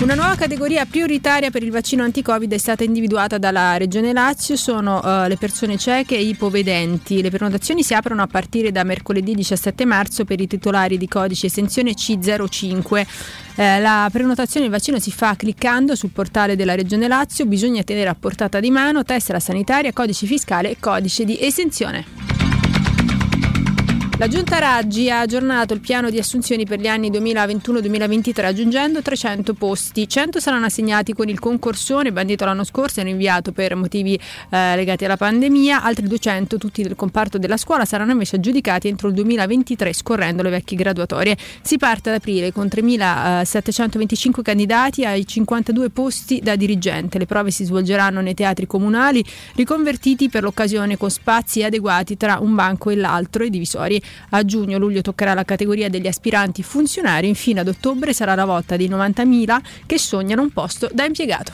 Una 0.00 0.14
nuova 0.14 0.34
categoria 0.34 0.86
prioritaria 0.86 1.50
per 1.50 1.62
il 1.62 1.70
vaccino 1.70 2.02
anti-Covid 2.04 2.50
è 2.50 2.56
stata 2.56 2.82
individuata 2.82 3.36
dalla 3.36 3.76
Regione 3.76 4.14
Lazio, 4.14 4.56
sono 4.56 5.02
eh, 5.02 5.28
le 5.28 5.36
persone 5.36 5.76
cieche 5.76 6.16
e 6.16 6.22
ipovedenti. 6.22 7.20
Le 7.20 7.28
prenotazioni 7.28 7.82
si 7.82 7.92
aprono 7.92 8.22
a 8.22 8.26
partire 8.26 8.72
da 8.72 8.82
mercoledì 8.82 9.34
17 9.34 9.84
marzo 9.84 10.24
per 10.24 10.40
i 10.40 10.46
titolari 10.46 10.96
di 10.96 11.06
codice 11.06 11.48
estensione 11.48 11.90
C05. 11.90 13.06
Eh, 13.56 13.78
la 13.78 14.08
prenotazione 14.10 14.66
del 14.66 14.74
vaccino 14.74 14.98
si 14.98 15.10
fa 15.10 15.36
cliccando 15.36 15.94
sul 15.94 16.10
portale 16.10 16.56
della 16.56 16.74
Regione 16.74 17.06
Lazio, 17.06 17.44
bisogna 17.44 17.82
tenere 17.82 18.08
a 18.08 18.16
portata 18.18 18.58
di 18.58 18.70
mano 18.70 19.04
tessera 19.04 19.38
sanitaria, 19.38 19.92
codice 19.92 20.26
fiscale 20.26 20.70
e 20.70 20.76
codice 20.80 21.26
di 21.26 21.38
esenzione. 21.38 22.39
La 24.20 24.28
Giunta 24.28 24.58
Raggi 24.58 25.08
ha 25.08 25.20
aggiornato 25.20 25.72
il 25.72 25.80
piano 25.80 26.10
di 26.10 26.18
assunzioni 26.18 26.66
per 26.66 26.78
gli 26.78 26.86
anni 26.86 27.10
2021-2023 27.10 28.44
aggiungendo 28.44 29.00
300 29.00 29.54
posti. 29.54 30.06
100 30.06 30.40
saranno 30.40 30.66
assegnati 30.66 31.14
con 31.14 31.30
il 31.30 31.38
concorsone 31.38 32.12
bandito 32.12 32.44
l'anno 32.44 32.64
scorso 32.64 33.00
e 33.00 33.08
inviato 33.08 33.52
per 33.52 33.74
motivi 33.76 34.20
eh, 34.50 34.76
legati 34.76 35.06
alla 35.06 35.16
pandemia. 35.16 35.82
Altri 35.82 36.06
200, 36.06 36.58
tutti 36.58 36.82
del 36.82 36.96
comparto 36.96 37.38
della 37.38 37.56
scuola, 37.56 37.86
saranno 37.86 38.12
invece 38.12 38.36
aggiudicati 38.36 38.88
entro 38.88 39.08
il 39.08 39.14
2023 39.14 39.94
scorrendo 39.94 40.42
le 40.42 40.50
vecchie 40.50 40.76
graduatorie. 40.76 41.38
Si 41.62 41.78
parte 41.78 42.10
ad 42.10 42.16
aprile 42.16 42.52
con 42.52 42.66
3.725 42.66 44.42
candidati 44.42 45.06
ai 45.06 45.26
52 45.26 45.88
posti 45.88 46.40
da 46.42 46.56
dirigente. 46.56 47.16
Le 47.16 47.24
prove 47.24 47.50
si 47.50 47.64
svolgeranno 47.64 48.20
nei 48.20 48.34
teatri 48.34 48.66
comunali 48.66 49.24
riconvertiti 49.54 50.28
per 50.28 50.42
l'occasione 50.42 50.98
con 50.98 51.08
spazi 51.08 51.62
adeguati 51.62 52.18
tra 52.18 52.36
un 52.38 52.54
banco 52.54 52.90
e 52.90 52.96
l'altro 52.96 53.44
e 53.44 53.48
divisori. 53.48 54.08
A 54.30 54.44
giugno-luglio 54.44 55.00
toccherà 55.00 55.34
la 55.34 55.44
categoria 55.44 55.88
degli 55.88 56.06
aspiranti 56.06 56.62
funzionari, 56.62 57.28
infine 57.28 57.60
ad 57.60 57.68
ottobre 57.68 58.12
sarà 58.12 58.34
la 58.34 58.44
volta 58.44 58.76
dei 58.76 58.88
90.000 58.88 59.58
che 59.86 59.98
sognano 59.98 60.42
un 60.42 60.50
posto 60.50 60.88
da 60.92 61.04
impiegato. 61.04 61.52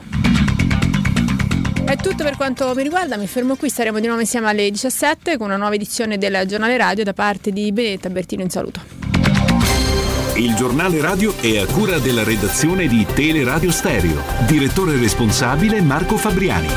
È 1.84 1.96
tutto 1.96 2.24
per 2.24 2.36
quanto 2.36 2.72
mi 2.74 2.82
riguarda, 2.82 3.16
mi 3.16 3.28
fermo 3.28 3.54
qui, 3.54 3.68
staremo 3.68 4.00
di 4.00 4.06
nuovo 4.06 4.20
insieme 4.20 4.48
alle 4.48 4.68
17 4.68 5.36
con 5.36 5.46
una 5.46 5.56
nuova 5.56 5.74
edizione 5.74 6.18
del 6.18 6.44
giornale 6.46 6.76
radio 6.76 7.04
da 7.04 7.12
parte 7.12 7.52
di 7.52 7.70
Benedetta 7.70 8.10
Bertino 8.10 8.42
in 8.42 8.50
saluto. 8.50 8.80
Il 10.34 10.54
giornale 10.54 11.00
radio 11.00 11.34
è 11.38 11.58
a 11.58 11.66
cura 11.66 11.98
della 11.98 12.22
redazione 12.22 12.88
di 12.88 13.06
Teleradio 13.14 13.70
Stereo. 13.70 14.22
Direttore 14.46 14.98
responsabile 14.98 15.80
Marco 15.80 16.18
Fabriani. 16.18 16.68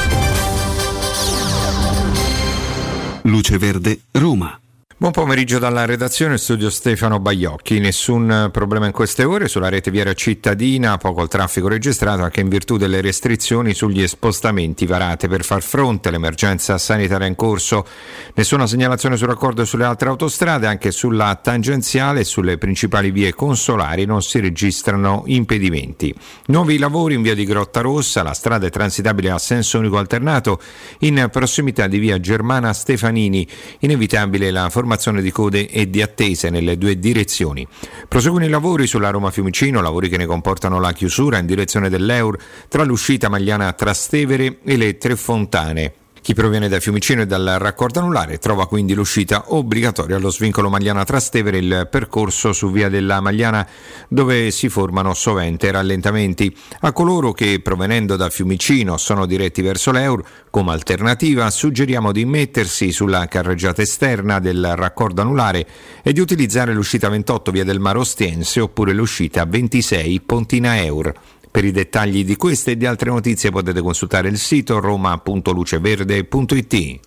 Luce 3.23 3.57
Verde, 3.57 3.99
Roma. 4.11 4.57
Buon 4.99 5.13
pomeriggio 5.13 5.59
dalla 5.59 5.85
redazione, 5.85 6.37
studio 6.37 6.69
Stefano 6.69 7.21
Baiocchi. 7.21 7.79
Nessun 7.79 8.49
problema 8.51 8.85
in 8.85 8.91
queste 8.91 9.23
ore 9.23 9.47
sulla 9.47 9.69
rete 9.69 9.91
viaria 9.91 10.11
cittadina, 10.11 10.97
poco 10.97 11.21
il 11.21 11.29
traffico 11.29 11.69
registrato 11.69 12.23
anche 12.23 12.41
in 12.41 12.49
virtù 12.49 12.75
delle 12.75 12.99
restrizioni 12.99 13.73
sugli 13.73 14.05
spostamenti 14.05 14.85
varate 14.85 15.29
per 15.29 15.45
far 15.45 15.61
fronte 15.61 16.09
all'emergenza 16.09 16.77
sanitaria 16.77 17.27
in 17.27 17.35
corso. 17.35 17.85
Nessuna 18.33 18.67
segnalazione 18.67 19.15
sul 19.15 19.29
raccordo 19.29 19.63
sulle 19.63 19.85
altre 19.85 20.09
autostrade, 20.09 20.67
anche 20.67 20.91
sulla 20.91 21.39
tangenziale 21.41 22.19
e 22.19 22.25
sulle 22.25 22.57
principali 22.57 23.11
vie 23.11 23.33
consolari 23.33 24.03
non 24.03 24.21
si 24.21 24.41
registrano 24.41 25.23
impedimenti. 25.27 26.13
Nuovi 26.47 26.77
lavori 26.77 27.13
in 27.13 27.21
via 27.21 27.35
di 27.35 27.45
Grotta 27.45 27.79
Rossa, 27.79 28.21
la 28.21 28.33
strada 28.33 28.67
è 28.67 28.69
transitabile 28.69 29.29
a 29.29 29.37
senso 29.37 29.79
unico 29.79 29.97
alternato 29.97 30.59
in 30.99 31.29
prossimità 31.31 31.87
di 31.87 31.99
via 31.99 32.19
Germana 32.19 32.73
Stefanini. 32.73 33.47
Inevitabile 33.79 34.51
la 34.51 34.63
formazione 34.63 34.87
di 35.21 35.31
code 35.31 35.69
e 35.69 35.89
di 35.89 36.01
attese 36.01 36.49
nelle 36.49 36.77
due 36.77 36.97
direzioni. 36.97 37.67
Proseguono 38.07 38.45
i 38.45 38.49
lavori 38.49 38.87
sulla 38.87 39.09
Roma 39.09 39.31
Fiumicino, 39.31 39.81
lavori 39.81 40.09
che 40.09 40.17
ne 40.17 40.25
comportano 40.25 40.79
la 40.79 40.93
chiusura 40.93 41.37
in 41.37 41.45
direzione 41.45 41.89
dell'Eur 41.89 42.37
tra 42.67 42.83
l'uscita 42.83 43.29
Magliana 43.29 43.73
Trastevere 43.73 44.59
e 44.63 44.77
le 44.77 44.97
Tre 44.97 45.15
Fontane. 45.15 45.93
Chi 46.21 46.33
proviene 46.33 46.67
da 46.67 46.79
Fiumicino 46.79 47.21
e 47.21 47.25
dal 47.25 47.55
raccordo 47.59 47.99
anulare 47.99 48.37
trova 48.39 48.67
quindi 48.67 48.93
l'uscita 48.93 49.45
obbligatoria 49.47 50.17
allo 50.17 50.29
svincolo 50.29 50.69
Magliana 50.69 51.03
Trastevere, 51.03 51.57
il 51.57 51.87
percorso 51.89 52.51
su 52.53 52.71
via 52.71 52.89
della 52.89 53.21
Magliana 53.21 53.67
dove 54.07 54.51
si 54.51 54.69
formano 54.69 55.13
sovente 55.13 55.71
rallentamenti. 55.71 56.55
A 56.81 56.91
coloro 56.91 57.31
che 57.31 57.61
provenendo 57.61 58.15
da 58.15 58.29
Fiumicino 58.29 58.97
sono 58.97 59.25
diretti 59.25 59.61
verso 59.61 59.91
l'Eur, 59.91 60.21
come 60.49 60.71
alternativa 60.71 61.49
suggeriamo 61.49 62.11
di 62.11 62.25
mettersi 62.25 62.91
sulla 62.91 63.27
carreggiata 63.27 63.81
esterna 63.81 64.39
del 64.39 64.73
raccordo 64.75 65.21
anulare 65.21 65.65
e 66.03 66.11
di 66.11 66.19
utilizzare 66.19 66.73
l'uscita 66.73 67.07
28 67.09 67.51
via 67.51 67.63
del 67.63 67.79
Mare 67.79 67.99
Ostiense 67.99 68.59
oppure 68.59 68.93
l'uscita 68.93 69.45
26 69.45 70.21
Pontina 70.21 70.81
Eur. 70.83 71.13
Per 71.51 71.65
i 71.65 71.71
dettagli 71.71 72.23
di 72.23 72.35
queste 72.35 72.71
e 72.71 72.77
di 72.77 72.85
altre 72.85 73.09
notizie 73.09 73.49
potete 73.49 73.81
consultare 73.81 74.29
il 74.29 74.37
sito 74.37 74.79
roma.luceverde.it. 74.79 76.99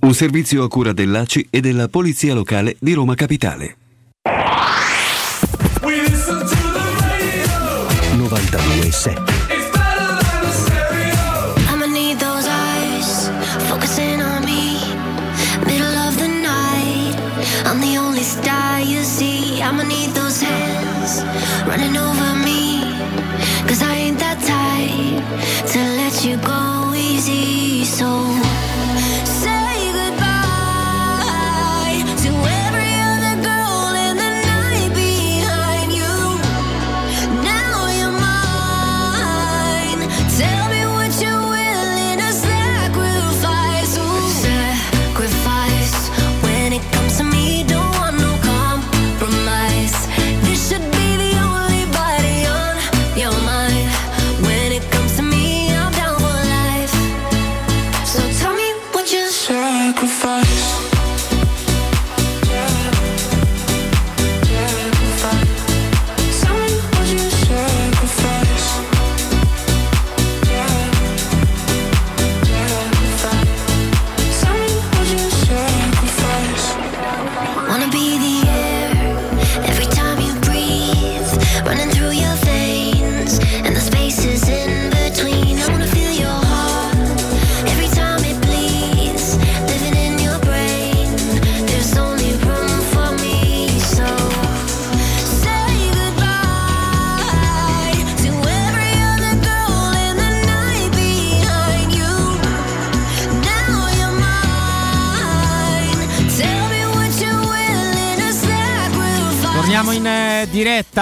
Un 0.00 0.14
servizio 0.14 0.64
a 0.64 0.68
cura 0.68 0.92
dell'ACI 0.92 1.46
e 1.50 1.60
della 1.60 1.86
Polizia 1.88 2.34
Locale 2.34 2.76
di 2.80 2.92
Roma 2.92 3.14
Capitale. 3.14 3.76
92.7 8.16 9.35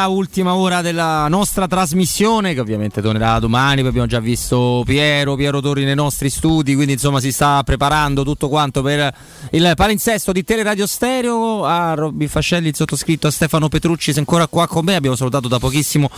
ultima 0.07 0.55
ora 0.55 0.81
della 0.81 1.27
nostra 1.29 1.67
trasmissione, 1.67 2.55
che 2.55 2.61
ovviamente 2.61 3.01
tornerà 3.01 3.39
domani. 3.39 3.81
Poi 3.81 3.89
abbiamo 3.89 4.07
già 4.07 4.21
visto 4.21 4.83
Piero, 4.85 5.35
Piero 5.35 5.61
Torri 5.61 5.85
nei 5.85 5.95
nostri 5.95 6.31
studi, 6.31 6.75
quindi 6.75 6.93
insomma 6.93 7.21
si 7.21 7.33
sta 7.33 7.63
preparando 7.63 8.23
tutto 8.25 8.49
quanto 8.49 8.83
per 8.83 9.15
il 9.51 9.73
palinsesto 9.75 10.33
di 10.33 10.45
Teleradio 10.45 10.87
Stereo. 10.87 11.65
A 11.65 11.95
Robby 11.95 12.27
Fascelli, 12.27 12.69
il 12.69 12.77
sottoscritto, 12.77 13.27
a 13.27 13.31
Stefano 13.31 13.69
Petrucci, 13.69 14.13
se 14.13 14.19
ancora 14.19 14.47
qua 14.47 14.67
con 14.67 14.85
me. 14.85 14.95
Abbiamo 14.95 15.17
salutato 15.17 15.49
da 15.49 15.59
pochissimo 15.59 16.11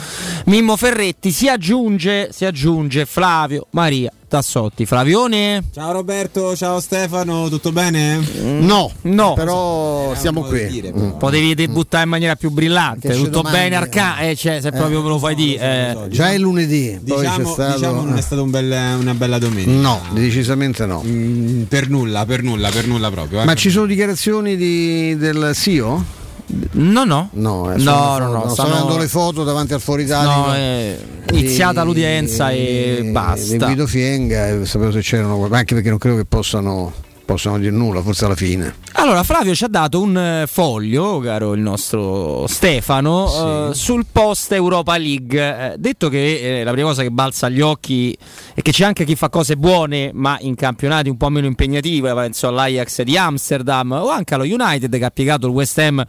Mimmo 0.47 0.77
Ferretti. 0.77 1.31
Si 1.31 1.49
aggiunge, 1.49 2.31
si 2.33 2.45
aggiunge 2.45 3.07
Flavio 3.07 3.67
Maria 3.71 4.13
Tassotti. 4.28 4.86
Flavione? 4.86 5.62
Ciao 5.73 5.93
Roberto, 5.93 6.57
ciao 6.57 6.81
Stefano, 6.81 7.48
tutto 7.48 7.70
bene? 7.70 8.19
No, 8.43 8.90
no, 9.03 9.35
però 9.35 10.15
siamo 10.16 10.43
qui. 10.43 10.93
Mm. 10.94 11.11
Potevi 11.19 11.55
debuttare 11.55 12.05
in 12.05 12.11
maniera 12.11 12.35
più 12.35 12.51
brillante. 12.51 13.09
Che 13.09 13.15
Tutto 13.15 13.28
domandi, 13.31 13.59
bene, 13.59 13.77
Arca. 13.77 14.19
Eh, 14.19 14.35
cioè, 14.35 14.61
se 14.61 14.70
proprio 14.73 15.01
me 15.03 15.09
lo 15.09 15.19
fai 15.19 15.35
di. 15.36 15.55
eh. 15.55 15.97
Già 16.09 16.32
è 16.32 16.39
lunedì, 16.39 16.98
poi 17.07 17.16
c'è 17.19 17.31
Diciamo, 17.31 17.53
stato. 17.53 17.74
diciamo 17.77 18.03
non 18.03 18.16
è 18.16 18.20
stata 18.20 18.43
un 18.43 18.51
bel- 18.51 18.97
una 19.01 19.15
bella 19.15 19.39
domenica. 19.39 19.70
No, 19.70 20.01
decisamente 20.11 20.86
no. 20.86 21.03
Mm, 21.07 21.62
per 21.62 21.89
nulla, 21.89 22.24
per 22.27 22.43
nulla, 22.43 22.69
per 22.70 22.86
nulla 22.89 23.11
proprio. 23.11 23.43
eh. 23.43 23.44
Ma 23.44 23.55
ci 23.55 23.70
sono 23.70 23.86
dichiarazioni 23.86 24.57
di- 24.57 25.16
del 25.16 25.53
CEO? 25.55 26.05
No, 26.73 27.05
no. 27.05 27.28
No, 27.32 27.73
eh, 27.73 27.77
No, 27.77 27.82
sono- 27.82 28.18
no, 28.18 28.32
no, 28.32 28.40
Sto 28.44 28.48
stanno- 28.55 28.74
vedendo 28.74 28.98
le 28.98 29.09
foto 29.09 29.43
davanti 29.44 29.74
al 29.74 29.81
fuori. 29.81 30.05
No, 30.06 30.52
è 30.55 30.97
iniziata 31.32 31.82
l'udienza 31.82 32.51
e 32.51 33.09
basta. 33.12 33.52
Di 33.56 33.64
Guido 33.64 33.86
Fienga, 33.86 34.48
e 34.48 34.64
sapevo 34.66 34.93
se 34.93 35.01
c'erano, 35.01 35.39
ma 35.48 35.59
anche 35.59 35.74
perché 35.74 35.89
non 35.90 35.98
credo 35.98 36.16
che 36.16 36.24
possano, 36.24 36.93
possano 37.27 37.59
dire 37.59 37.73
nulla, 37.73 38.01
forse 38.01 38.24
alla 38.24 38.36
fine. 38.36 38.77
Allora, 38.93 39.23
Flavio 39.24 39.55
ci 39.55 39.65
ha 39.65 39.69
dato 39.69 40.01
un 40.01 40.16
eh, 40.16 40.47
foglio, 40.47 41.19
caro 41.19 41.53
il 41.53 41.61
nostro 41.61 42.47
Stefano, 42.47 43.70
eh, 43.70 43.74
sul 43.74 44.07
post 44.11 44.53
Europa 44.53 44.97
League. 44.97 45.73
Eh, 45.73 45.77
detto 45.77 46.09
che 46.09 46.61
eh, 46.61 46.65
la 46.65 46.70
prima 46.70 46.89
cosa 46.89 47.03
che 47.03 47.11
balza 47.11 47.47
agli 47.47 47.61
occhi 47.61 48.16
è 48.55 48.62
che 48.62 48.70
c'è 48.70 48.85
anche 48.85 49.05
chi 49.05 49.16
fa 49.16 49.28
cose 49.28 49.57
buone, 49.57 50.12
ma 50.15 50.39
in 50.40 50.55
campionati 50.55 51.11
un 51.11 51.19
po' 51.19 51.28
meno 51.28 51.47
impegnative, 51.47 52.15
penso 52.15 52.48
all'Ajax 52.48 53.03
di 53.03 53.19
Amsterdam 53.19 53.90
o 53.93 54.09
anche 54.09 54.35
allo 54.35 54.44
United 54.44 54.97
che 54.97 55.05
ha 55.05 55.11
piegato 55.11 55.47
il 55.48 55.53
West 55.53 55.77
Ham 55.78 56.03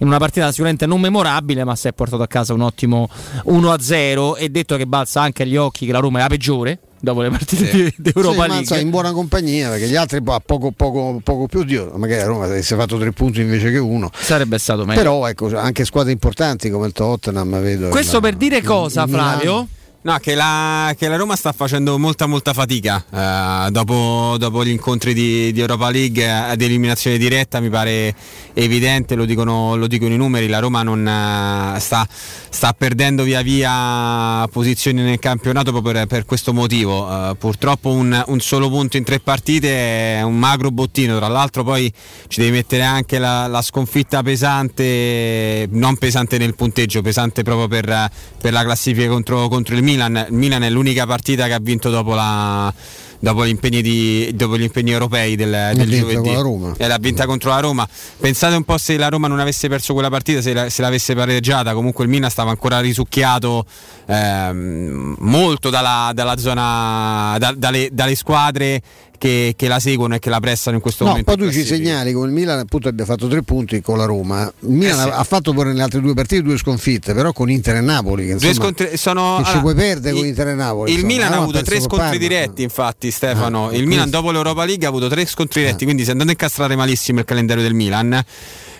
in 0.00 0.06
una 0.06 0.18
partita 0.18 0.48
sicuramente 0.50 0.86
non 0.86 1.00
memorabile, 1.00 1.64
ma 1.64 1.74
si 1.74 1.88
è 1.88 1.92
portato 1.92 2.22
a 2.22 2.28
casa 2.28 2.52
un 2.52 2.60
ottimo 2.60 3.08
1-0 3.46 4.36
e 4.36 4.48
detto 4.50 4.76
che 4.76 4.86
balza 4.86 5.22
anche 5.22 5.42
agli 5.42 5.56
occhi 5.56 5.86
che 5.86 5.92
la 5.92 5.98
Roma 5.98 6.18
è 6.18 6.22
la 6.22 6.28
peggiore 6.28 6.80
dopo 7.00 7.22
le 7.22 7.30
partite 7.30 7.70
di, 7.70 7.94
di 7.96 8.12
Europa 8.14 8.42
Sì, 8.44 8.48
League. 8.48 8.80
in 8.80 8.90
buona 8.90 9.12
compagnia 9.12 9.68
perché 9.70 9.86
gli 9.88 9.96
altri 9.96 10.20
a 10.24 10.40
poco, 10.40 10.70
poco, 10.72 11.20
poco 11.22 11.46
più 11.46 11.64
Dio, 11.64 11.92
magari 11.96 12.20
a 12.22 12.26
Roma 12.26 12.44
avesse 12.44 12.76
fatto 12.76 12.98
tre 12.98 13.12
punti 13.12 13.40
invece 13.40 13.70
che 13.70 13.78
uno. 13.78 14.10
Sarebbe 14.14 14.58
stato 14.58 14.84
meglio. 14.84 15.00
Però 15.00 15.26
ecco, 15.28 15.56
anche 15.56 15.84
squadre 15.84 16.12
importanti 16.12 16.70
come 16.70 16.86
il 16.86 16.92
Tottenham 16.92 17.60
vedo. 17.60 17.88
Questo 17.88 18.16
il- 18.16 18.22
per 18.22 18.34
dire 18.34 18.62
cosa. 18.62 19.06
Flavio? 19.06 19.66
No, 20.00 20.16
che 20.18 20.36
la, 20.36 20.94
che 20.96 21.08
la 21.08 21.16
Roma 21.16 21.34
sta 21.34 21.52
facendo 21.52 21.98
molta 21.98 22.26
molta 22.26 22.52
fatica 22.54 23.04
eh, 23.10 23.70
dopo, 23.72 24.36
dopo 24.38 24.64
gli 24.64 24.70
incontri 24.70 25.12
di, 25.12 25.52
di 25.52 25.60
Europa 25.60 25.90
League 25.90 26.22
eh, 26.22 26.28
ad 26.28 26.62
eliminazione 26.62 27.18
diretta 27.18 27.58
mi 27.58 27.68
pare 27.68 28.14
evidente, 28.54 29.16
lo 29.16 29.24
dicono, 29.24 29.74
lo 29.74 29.88
dicono 29.88 30.14
i 30.14 30.16
numeri, 30.16 30.46
la 30.46 30.60
Roma 30.60 30.84
non, 30.84 31.06
eh, 31.06 31.80
sta, 31.80 32.06
sta 32.08 32.72
perdendo 32.72 33.24
via 33.24 33.42
via 33.42 34.48
posizioni 34.50 35.02
nel 35.02 35.18
campionato 35.18 35.72
proprio 35.72 35.92
per, 35.92 36.06
per 36.06 36.24
questo 36.24 36.54
motivo, 36.54 37.08
Eh, 37.10 37.34
purtroppo 37.36 37.90
un, 37.90 38.22
un 38.28 38.40
solo 38.40 38.70
punto 38.70 38.96
in 38.96 39.04
tre 39.04 39.18
partite 39.18 40.18
è 40.18 40.22
un 40.22 40.38
magro 40.38 40.70
bottino, 40.70 41.18
tra 41.18 41.28
l'altro 41.28 41.64
poi 41.64 41.92
ci 42.28 42.40
devi 42.40 42.52
mettere 42.52 42.84
anche 42.84 43.18
la, 43.18 43.48
la 43.48 43.62
sconfitta 43.62 44.22
pesante, 44.22 45.66
non 45.72 45.96
pesante 45.96 46.38
nel 46.38 46.54
punteggio, 46.54 47.02
pesante 47.02 47.42
proprio 47.42 47.66
per, 47.66 48.10
per 48.40 48.52
la 48.52 48.62
classifica 48.62 49.08
contro, 49.08 49.48
contro 49.48 49.74
il 49.74 49.82
Milan. 49.82 49.87
Il 49.92 50.26
Milan 50.30 50.62
è 50.62 50.70
l'unica 50.70 51.06
partita 51.06 51.46
che 51.46 51.54
ha 51.54 51.58
vinto 51.60 51.88
dopo, 51.90 52.14
la, 52.14 52.72
dopo, 53.18 53.44
gli, 53.46 53.48
impegni 53.48 53.80
di- 53.82 54.30
dopo 54.34 54.58
gli 54.58 54.62
impegni 54.62 54.90
europei 54.90 55.34
del, 55.36 55.50
del 55.74 55.88
giovedì. 56.00 56.28
E 56.76 56.86
l'ha 56.86 56.98
vinta 56.98 57.26
contro 57.26 57.50
la 57.50 57.60
Roma. 57.60 57.88
Pensate 58.18 58.54
un 58.56 58.64
po' 58.64 58.76
se 58.78 58.96
la 58.96 59.08
Roma 59.08 59.28
non 59.28 59.38
avesse 59.40 59.68
perso 59.68 59.92
quella 59.92 60.10
partita, 60.10 60.40
se, 60.42 60.52
la- 60.52 60.68
se 60.70 60.82
l'avesse 60.82 61.14
pareggiata, 61.14 61.72
comunque 61.74 62.04
il 62.04 62.10
Milan 62.10 62.30
stava 62.30 62.50
ancora 62.50 62.80
risucchiato 62.80 63.64
ehm, 64.06 65.16
molto 65.20 65.70
dalla, 65.70 66.10
dalla 66.14 66.36
zona, 66.36 67.36
da- 67.38 67.54
dalle, 67.56 67.88
dalle 67.92 68.14
squadre 68.14 68.80
che, 69.18 69.54
che 69.56 69.68
la 69.68 69.78
seguono 69.80 70.14
e 70.14 70.18
che 70.18 70.30
la 70.30 70.40
pressano 70.40 70.76
in 70.76 70.82
questo 70.82 71.04
No, 71.04 71.10
momento. 71.10 71.34
poi 71.34 71.46
tu 71.46 71.52
ci 71.52 71.64
segnali 71.64 72.12
come 72.12 72.26
il 72.28 72.32
Milan 72.32 72.58
appunto 72.60 72.88
abbia 72.88 73.04
fatto 73.04 73.28
tre 73.28 73.42
punti 73.42 73.80
con 73.82 73.98
la 73.98 74.04
Roma. 74.04 74.50
Il 74.60 74.68
Milan 74.70 74.98
Eh 74.98 75.02
sì. 75.02 75.08
ha- 75.12 75.24
fatto 75.24 75.52
pure 75.52 75.68
nelle 75.68 75.82
altre 75.82 76.00
due 76.00 76.14
partite 76.14 76.42
due 76.42 76.56
sconfitte, 76.56 77.12
però 77.12 77.32
con 77.32 77.50
Inter 77.50 77.76
e 77.76 77.80
Napoli. 77.80 78.26
Che, 78.26 78.32
insomma, 78.32 78.52
scontri- 78.54 78.96
sono- 78.96 79.36
che 79.38 79.42
ci 79.44 79.48
allora, 79.50 79.60
puoi 79.60 79.74
perdere 79.74 80.14
con 80.16 80.26
Inter 80.26 80.48
e 80.48 80.54
Napoli. 80.54 80.90
Il 80.92 80.96
insomma. 80.98 81.12
Milan 81.12 81.30
La 81.30 81.36
ha 81.36 81.40
avuto 81.42 81.62
tre 81.62 81.76
scontri 81.80 81.98
Parma. 81.98 82.16
diretti, 82.18 82.62
infatti, 82.62 83.10
Stefano. 83.10 83.68
Ah, 83.68 83.74
il 83.74 83.86
Milan 83.86 84.08
dopo 84.08 84.30
l'Europa 84.30 84.64
League 84.64 84.86
ha 84.86 84.88
avuto 84.88 85.08
tre 85.08 85.26
scontri 85.26 85.60
diretti, 85.62 85.84
quindi 85.84 86.02
si 86.04 86.08
è 86.08 86.12
andato 86.12 86.30
a 86.30 86.32
incastrare 86.32 86.76
malissimo 86.76 87.18
il 87.18 87.24
calendario 87.24 87.62
del 87.62 87.74
Milan. 87.74 88.24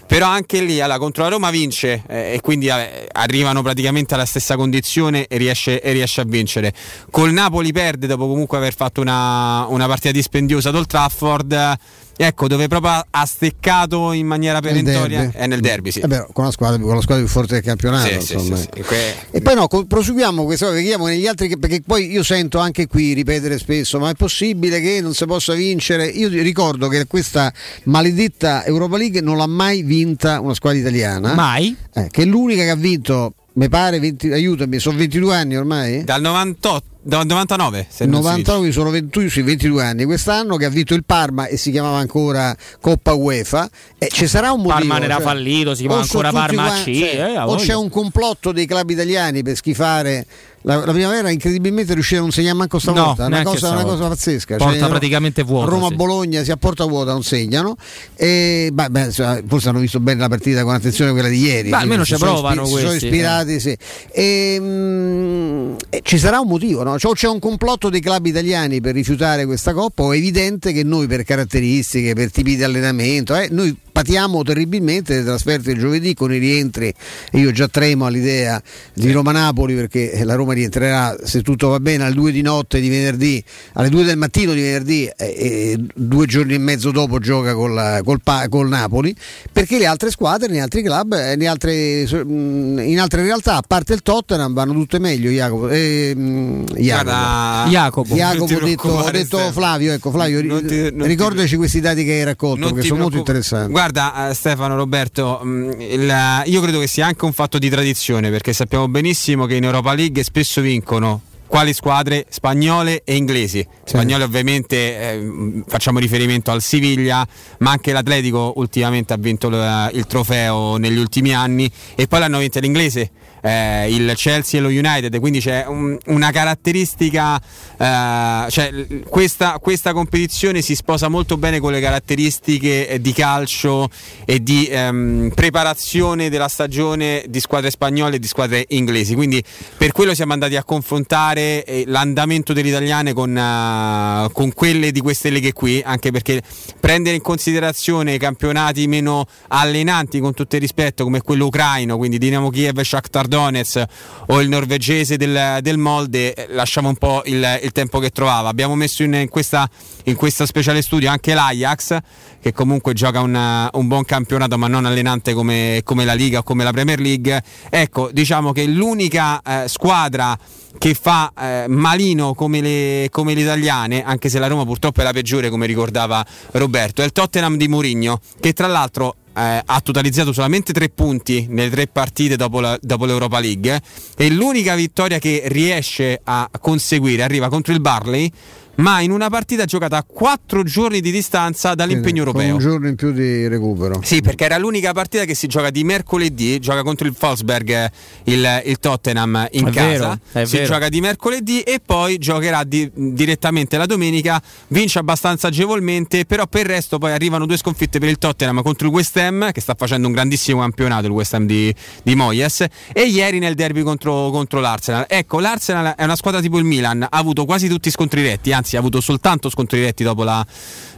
Però 0.09 0.26
anche 0.26 0.62
lì 0.62 0.80
allora, 0.80 0.98
contro 0.98 1.24
la 1.24 1.28
Roma 1.28 1.51
vince 1.51 2.02
eh, 2.09 2.32
e 2.32 2.40
quindi 2.40 2.68
eh, 2.68 3.06
arrivano 3.12 3.60
praticamente 3.60 4.14
alla 4.14 4.24
stessa 4.24 4.56
condizione 4.56 5.26
e 5.26 5.36
riesce, 5.36 5.82
e 5.82 5.93
riesce 5.93 6.22
a 6.22 6.24
vincere. 6.24 6.72
Col 7.10 7.30
Napoli 7.30 7.72
perde 7.72 8.06
dopo 8.06 8.26
comunque 8.26 8.56
aver 8.56 8.74
fatto 8.74 9.02
una, 9.02 9.66
una 9.68 9.86
partita 9.86 10.10
dispendiosa 10.10 10.70
ad 10.70 10.76
Old 10.76 10.86
Trafford. 10.86 11.78
Eh, 12.19 12.27
Ecco, 12.28 12.47
dove 12.49 12.69
proprio 12.69 13.03
ha- 13.09 13.24
steccato 13.27 14.12
in 14.12 14.27
maniera 14.27 14.61
perentoria 14.61 15.31
è 15.32 15.47
nel 15.47 15.61
derby, 15.61 15.90
sì. 15.93 16.01
Eh 16.01 16.07
beh, 16.07 16.27
con, 16.32 16.45
la 16.45 16.51
squadra, 16.51 16.78
con 16.78 16.95
la 16.95 17.01
squadra 17.01 17.24
più 17.24 17.32
forte 17.32 17.55
del 17.55 17.62
campionato. 17.62 18.07
Sì, 18.07 18.20
sì, 18.20 18.32
insomma. 18.35 18.57
sì, 18.57 18.69
sì. 18.74 18.82
Que- 18.82 19.15
E 19.31 19.40
poi 19.40 19.55
no, 19.55 19.66
co- 19.69 19.86
proseguiamo 19.86 20.45
questa 20.45 20.69
vediamo 20.70 21.07
negli 21.07 21.27
altri 21.27 21.49
che- 21.49 21.59
perché 21.59 21.81
poi 21.86 22.11
io 22.11 22.23
sento 22.23 22.59
anche 22.59 22.86
qui 22.86 23.12
ripetere 23.15 23.57
spesso, 23.59 23.99
ma 23.99 24.11
è 24.11 24.15
possibile 24.15 24.81
che 24.81 25.01
non 25.01 25.15
si 25.15 25.24
possa 25.27 25.55
vincere? 25.55 26.07
Io 26.07 26.28
ti 26.28 26.40
ricordo 26.43 26.89
che 26.89 27.07
questa 27.07 27.53
maledetta 27.85 28.65
Europa 28.65 28.97
League 28.97 29.20
non 29.20 29.36
l'ha 29.36 29.47
mai 29.47 29.82
vinta 29.82 30.40
una 30.40 30.55
squadra 30.55 30.78
italiana. 30.81 31.35
Mai? 31.35 31.74
Eh, 31.95 32.09
che 32.11 32.23
è 32.23 32.24
l'unica 32.24 32.62
che 32.65 32.70
ha 32.70 32.74
vinto, 32.77 33.35
mi 33.55 33.69
pare, 33.69 33.99
20 33.99 34.31
aiutami, 34.32 34.78
sono 34.78 34.99
22 34.99 35.35
anni 35.35 35.57
ormai? 35.57 36.05
Dal 36.05 36.20
98, 36.20 36.86
dal 37.01 37.27
99, 37.27 37.87
se 37.89 38.07
non 38.07 38.23
si 38.23 38.35
vince. 38.35 38.51
99 38.51 38.73
sono 38.73 38.91
21, 38.91 39.29
sì, 39.29 39.43
22 39.43 39.83
anni 39.83 40.05
quest'anno 40.05 40.57
che 40.57 40.65
ha 40.65 40.69
vinto 40.69 40.95
il 40.95 41.05
Parma 41.05 41.47
e 41.47 41.57
si 41.57 41.70
chiamava 41.70 41.99
ancora 41.99 42.55
Coppa 42.81 43.15
UEFA 43.15 43.69
e 43.99 44.09
ci 44.09 44.27
sarà 44.27 44.53
un 44.53 44.62
motivo 44.62 44.89
Parma 44.89 45.05
era 45.05 45.15
cioè, 45.15 45.23
fallito, 45.23 45.75
si 45.75 45.83
chiama 45.83 46.01
o 46.01 46.05
sono 46.05 46.27
ancora 46.27 46.47
Parma 46.47 46.66
qua- 46.66 46.77
C, 46.83 46.85
cioè, 46.85 47.33
eh, 47.35 47.39
o 47.39 47.55
c'è 47.57 47.75
un 47.75 47.89
complotto 47.89 48.53
dei 48.53 48.66
club 48.66 48.91
italiani 48.91 49.43
per 49.43 49.57
schifare 49.57 50.27
la, 50.62 50.85
la 50.85 50.93
primavera 50.93 51.31
incredibilmente 51.31 51.95
riuscire 51.95 52.19
a 52.19 52.23
non 52.23 52.33
segnare 52.33 52.57
manco 52.57 52.81
stavolta 52.81 53.29
No, 53.29 53.37
una, 53.37 53.45
cosa, 53.45 53.70
una 53.70 53.85
cosa 53.85 54.09
pazzesca 54.09 54.57
Porta 54.57 54.79
Cioè, 54.79 54.89
praticamente 54.89 55.43
vuota, 55.43 55.70
Roma 55.70 55.89
sì. 55.89 55.95
Bologna 55.95 56.43
si 56.43 56.51
a 56.51 56.57
porta 56.57 56.85
vuota 56.85 57.12
non 57.12 57.23
segnano 57.23 57.77
e 58.16 58.70
beh, 58.73 58.89
beh, 58.91 59.43
forse 59.47 59.69
hanno 59.69 59.79
visto 59.79 60.01
bene 60.01 60.20
la 60.20 60.29
partita 60.29 60.65
con 60.65 60.75
attenzione 60.75 61.12
quella 61.12 61.29
di 61.29 61.39
ieri 61.39 61.70
Beh, 61.70 61.77
almeno 61.77 62.05
si 62.05 62.12
ci 62.15 62.19
sono 62.19 62.33
provano 62.33 62.65
si 62.65 62.73
sono 62.73 62.89
questi, 62.89 63.05
eh. 63.05 63.09
ispirati 63.09 63.61
sì. 63.61 63.77
E, 64.11 64.57
mm, 64.61 65.75
e 65.91 66.01
ci 66.03 66.19
sarà 66.19 66.41
un 66.41 66.49
motivo 66.49 66.83
no? 66.90 66.98
Cioè, 66.98 67.12
c'è 67.15 67.28
un 67.28 67.39
complotto 67.39 67.89
dei 67.89 68.01
club 68.01 68.27
italiani 68.27 68.81
per 68.81 68.94
rifiutare 68.94 69.47
questa 69.47 69.73
coppa 69.73 70.02
o 70.02 70.12
è 70.12 70.16
evidente 70.16 70.73
che 70.73 70.82
noi 70.85 71.06
per 71.06 71.24
caratteristiche 71.24 72.15
per 72.15 72.31
tipi 72.31 72.56
di 72.56 72.62
allenamento 72.62 73.35
eh, 73.36 73.48
noi 73.51 73.77
patiamo 73.99 74.45
terribilmente 74.45 75.16
le 75.16 75.25
trasferte 75.25 75.73
il 75.73 75.79
giovedì 75.81 76.15
con 76.15 76.33
i 76.33 76.39
rientri 76.39 76.87
e 77.33 77.39
io 77.39 77.51
già 77.51 77.66
tremo 77.66 78.07
all'idea 78.07 78.62
di 78.95 79.11
Roma-Napoli 79.11 79.75
perché 79.75 80.20
la 80.23 80.35
Roma 80.37 80.53
rientrerà 80.53 81.16
se 81.25 81.43
tutto 81.43 81.66
va 81.70 81.81
bene 81.81 82.05
alle 82.05 82.15
2 82.15 82.31
di 82.31 82.41
notte 82.43 82.79
di 82.81 82.89
venerdì 82.89 83.43
alle 83.73 83.89
2 83.89 84.05
del 84.05 84.16
mattino 84.16 84.53
di 84.53 84.61
venerdì 84.61 85.07
e, 85.07 85.15
e 85.16 85.79
due 85.97 86.27
giorni 86.27 86.55
e 86.55 86.59
mezzo 86.59 86.93
dopo 86.93 87.19
gioca 87.19 87.55
col, 87.55 88.01
col, 88.05 88.20
col 88.49 88.69
Napoli 88.69 89.12
perché 89.51 89.79
le 89.79 89.87
altre 89.87 90.12
squadre 90.12 90.47
nei 90.49 90.61
altri 90.61 90.83
club 90.85 91.15
eh, 91.15 91.35
nei 91.35 91.49
altre- 91.49 92.07
mh, 92.25 92.79
in 92.85 93.01
altre 93.01 93.23
realtà 93.25 93.57
a 93.57 93.65
parte 93.66 93.95
il 93.95 94.03
Tottenham 94.03 94.55
vanno 94.55 94.75
tutte 94.75 95.01
meglio 95.01 95.29
Jacopo 95.31 95.69
eh, 95.70 96.15
mh, 96.15 96.65
Jacopo 96.77 96.87
Guarda, 97.09 97.65
Jacopo. 97.69 98.15
Jacopo, 98.15 98.45
ti 98.47 98.55
ho 98.55 98.61
detto, 98.61 98.89
ho 98.89 99.11
detto. 99.11 99.39
Flavio, 99.53 99.93
ecco 99.93 100.11
Flavio, 100.12 100.41
Non 100.45 100.65
ti- 100.65 100.83
non 100.93 101.01
ti- 101.03 101.07
ricordaci 101.09 101.57
questi 101.57 101.81
dati 101.81 102.05
che 102.05 102.12
hai 102.12 102.23
raccolto 102.25 102.65
Non 102.66 102.75
che 102.75 102.83
ti 102.83 102.87
sono 102.87 103.01
molto 103.03 103.16
interessanti. 103.19 103.70
Guarda 103.73 103.87
eh, 103.93 104.35
Stefano, 104.35 104.77
Roberto, 104.77 105.40
mh, 105.43 105.77
il- 105.81 106.43
io 106.47 106.60
credo 106.60 106.78
che 106.81 106.86
sia 106.86 107.06
anche 107.06 107.24
un 107.24 107.32
fatto 107.32 107.59
di 107.59 107.69
tradizione 107.69 108.31
perché 108.31 108.52
sappiamo 108.52 108.89
benissimo 108.89 109.47
che 109.47 109.55
in 109.56 109.65
Europa 109.65 109.94
League 109.94 110.23
spesso 110.23 110.60
vincono 110.60 111.23
quali 111.47 111.73
squadre 111.73 112.27
spagnole 112.28 113.02
e 113.05 113.16
inglesi. 113.16 113.66
Spagnole 113.85 114.23
ovviamente 114.24 114.77
eh, 114.77 115.62
facciamo 115.66 115.98
riferimento 115.98 116.51
al 116.51 116.60
Siviglia, 116.60 117.27
ma 117.60 117.70
anche 117.70 117.93
l'Atletico 117.93 118.52
ultimamente 118.56 119.15
ha 119.15 119.16
vinto 119.16 119.48
il, 119.48 119.90
il 119.94 120.06
trofeo 120.06 120.77
negli 120.77 120.98
ultimi 120.98 121.35
anni 121.35 121.70
e 121.94 122.06
poi 122.06 122.20
l'hanno 122.20 122.39
vinta 122.39 122.60
l'inglese. 122.60 123.10
Eh, 123.40 123.93
il 123.93 124.12
Chelsea 124.16 124.59
e 124.60 124.62
lo 124.62 124.69
United, 124.69 125.19
quindi 125.20 125.40
c'è 125.40 125.65
un- 125.66 125.97
una 126.06 126.31
caratteristica, 126.31 127.40
eh, 127.77 128.47
cioè 128.51 128.73
questa, 129.09 129.59
questa 129.60 129.93
competizione 129.93 130.60
si 130.62 130.74
sposa 130.74 131.09
molto 131.09 131.36
bene 131.36 131.60
con 131.60 131.73
le 131.73 131.81
caratteristiche 131.81 132.98
di 133.01 133.12
calcio 133.12 133.89
e 134.24 134.43
di 134.43 134.66
ehm, 134.66 135.31
preparazione 135.35 136.28
della 136.31 136.48
stagione 136.48 137.24
di 137.28 137.40
squadre 137.40 137.70
spagnole 137.70 138.16
e 138.16 138.19
di 138.19 138.27
squadre 138.27 138.65
inglesi, 138.69 139.15
quindi 139.15 139.43
per 139.77 139.93
quello 139.93 140.15
siamo 140.15 140.32
andati 140.32 140.56
a 140.56 140.65
confrontare 140.65 141.65
eh, 141.65 141.85
l'andamento 141.86 142.52
delle 142.52 142.69
italiane 142.69 143.12
con, 143.12 143.36
eh, 143.36 144.28
con 144.32 144.52
quelle 144.52 144.90
di 144.90 145.01
queste 145.01 145.31
leghe 145.31 145.52
qui, 145.52 145.81
anche 145.85 146.10
perché 146.10 146.43
prendere 146.81 147.15
in 147.16 147.23
considerazione 147.23 148.15
i 148.15 148.19
campionati 148.19 148.86
meno 148.89 149.27
allenanti 149.48 150.19
con 150.20 150.35
tutto 150.35 150.56
il 150.56 150.60
rispetto 150.62 151.05
come 151.05 151.20
quello 151.20 151.47
ucraino, 151.47 151.97
quindi 151.97 152.19
Dinamo 152.19 152.51
Kiev, 152.51 152.81
Shakhtar 152.81 153.28
Donetsk 153.29 153.85
o 154.27 154.41
il 154.41 154.49
norvegese 154.49 155.17
del, 155.17 155.59
del 155.61 155.79
Molde, 155.79 156.35
eh, 156.35 156.47
lasciamo 156.51 156.89
un 156.89 156.97
po' 156.97 157.23
il, 157.27 157.61
il 157.63 157.73
tempo 157.73 157.99
che 157.99 158.11
trovava. 158.11 158.49
Abbiamo 158.49 158.75
messo 158.75 159.03
in, 159.03 159.15
in 159.15 159.29
questa, 159.29 159.69
in 160.05 160.17
questa 160.17 160.47
speciale 160.47 160.83
studio 160.83 161.11
anche 161.11 161.35
l'Ajax, 161.35 161.99
che 162.41 162.53
comunque 162.53 162.93
gioca 162.93 163.21
un, 163.21 163.69
un 163.73 163.87
buon 163.87 164.05
campionato 164.05 164.59
ma 164.59 164.67
non 164.67 164.85
allenante 164.85 165.33
come, 165.35 165.81
come 165.85 166.05
la 166.05 166.15
Liga 166.15 166.39
o 166.39 166.43
come 166.43 166.65
la 166.65 166.73
Premier 166.73 167.01
League. 167.01 167.43
Ecco, 167.71 168.11
diciamo 168.13 168.53
che 168.53 168.67
l'unica 168.67 169.41
eh, 169.43 169.69
squadra 169.69 170.37
che 170.79 170.95
fa 170.95 171.33
eh, 171.37 171.65
malino 171.69 172.35
come 172.35 172.61
le, 172.61 173.09
come 173.11 173.35
le 173.35 173.41
italiane, 173.41 174.05
anche 174.05 174.29
se 174.29 174.39
la 174.39 174.47
Roma 174.47 174.65
purtroppo 174.65 175.01
è 175.01 175.05
la 175.05 175.13
peggiore 175.13 175.51
come 175.51 175.67
ricordava 175.67 176.25
Roberto, 176.53 177.03
è 177.03 177.05
il 177.05 177.13
Tottenham 177.13 177.57
di 177.57 177.69
Mourinho, 177.69 178.21
che 178.41 178.53
tra 178.53 178.67
l'altro 178.67 179.17
eh, 179.39 179.62
ha 179.65 179.81
totalizzato 179.81 180.32
solamente 180.32 180.73
tre 180.73 180.89
punti 180.89 181.47
nelle 181.48 181.70
tre 181.70 181.86
partite 181.86 182.36
dopo, 182.36 182.60
la- 182.60 182.78
dopo 182.81 183.05
l'Europa 183.05 183.39
League 183.39 183.81
eh, 184.16 184.24
e 184.27 184.31
l'unica 184.31 184.74
vittoria 184.74 185.19
che 185.19 185.43
riesce 185.47 186.20
a 186.24 186.48
conseguire 186.60 187.23
arriva 187.23 187.48
contro 187.48 187.73
il 187.73 187.81
Barley 187.81 188.31
ma 188.79 189.01
in 189.01 189.11
una 189.11 189.29
partita 189.29 189.65
giocata 189.65 189.97
a 189.97 190.05
quattro 190.05 190.63
giorni 190.63 191.01
di 191.01 191.11
distanza 191.11 191.75
dall'impegno 191.75 192.25
Con 192.25 192.41
europeo. 192.41 192.55
un 192.55 192.61
giorno 192.61 192.89
in 192.89 192.95
più 192.97 193.13
di 193.13 193.47
recupero. 193.49 194.01
Sì, 194.03 194.21
perché 194.21 194.45
era 194.45 194.57
l'unica 194.59 194.93
partita 194.93 195.25
che 195.25 195.35
si 195.35 195.47
gioca 195.47 195.71
di 195.71 195.83
mercoledì, 195.85 196.59
gioca 196.61 196.83
contro 196.83 197.07
il 197.07 197.15
Wolfsberg 197.19 197.91
il, 198.25 198.63
il 198.67 198.79
Tottenham 198.79 199.49
in 199.53 199.67
È 199.67 199.71
casa, 199.71 200.19
vero, 200.33 200.47
si 200.47 200.57
vero. 200.57 200.69
gioca 200.69 200.89
di 200.89 201.01
mercoledì 201.01 201.61
e 201.61 201.81
poi 201.85 202.19
giocherà 202.19 202.65
di- 202.65 202.91
direttamente 202.95 203.77
la 203.77 203.87
domenica, 203.87 204.41
vince 204.69 204.99
abbastanza 204.99 205.49
agevolmente, 205.49 206.25
però 206.25 206.47
per 206.47 206.63
il 206.63 206.67
resto 206.69 206.99
poi 206.99 207.13
arrivano 207.13 207.47
due 207.47 207.57
sconfitte 207.57 207.99
per 207.99 208.09
il 208.09 208.19
Tottenham 208.19 208.63
contro 208.63 208.87
il 208.87 208.93
West 208.93 209.17
Ham, 209.17 209.51
che 209.53 209.61
sta 209.61 209.75
facendo 209.77 210.07
un 210.07 210.13
grandissimo 210.13 210.61
campionato, 210.61 211.07
il 211.07 211.13
West 211.13 211.35
Ham 211.35 211.47
di, 211.47 211.75
di 212.03 212.15
Moyes, 212.15 212.65
e 212.93 213.03
ieri 213.03 213.39
nel 213.39 213.55
derby 213.55 213.83
contro, 213.83 214.31
contro 214.31 214.61
l'Arsenal. 214.61 215.07
Ecco, 215.09 215.41
l'Arsenal 215.41 215.95
è 215.97 216.05
una 216.05 216.17
squadra 216.17 216.41
tipo 216.41 216.59
il 216.59 216.65
Milan, 216.65 217.03
ha 217.03 217.09
avuto 217.11 217.45
quasi 217.45 217.69
tutti 217.69 217.89
i 217.89 217.91
scontri 217.91 218.21
diretti, 218.23 218.53
anzi 218.53 218.68
ha 218.77 218.78
avuto 218.78 219.01
soltanto 219.01 219.49
scontri 219.51 219.78
diretti 219.78 220.03
dopo 220.03 220.24
la, 220.24 220.45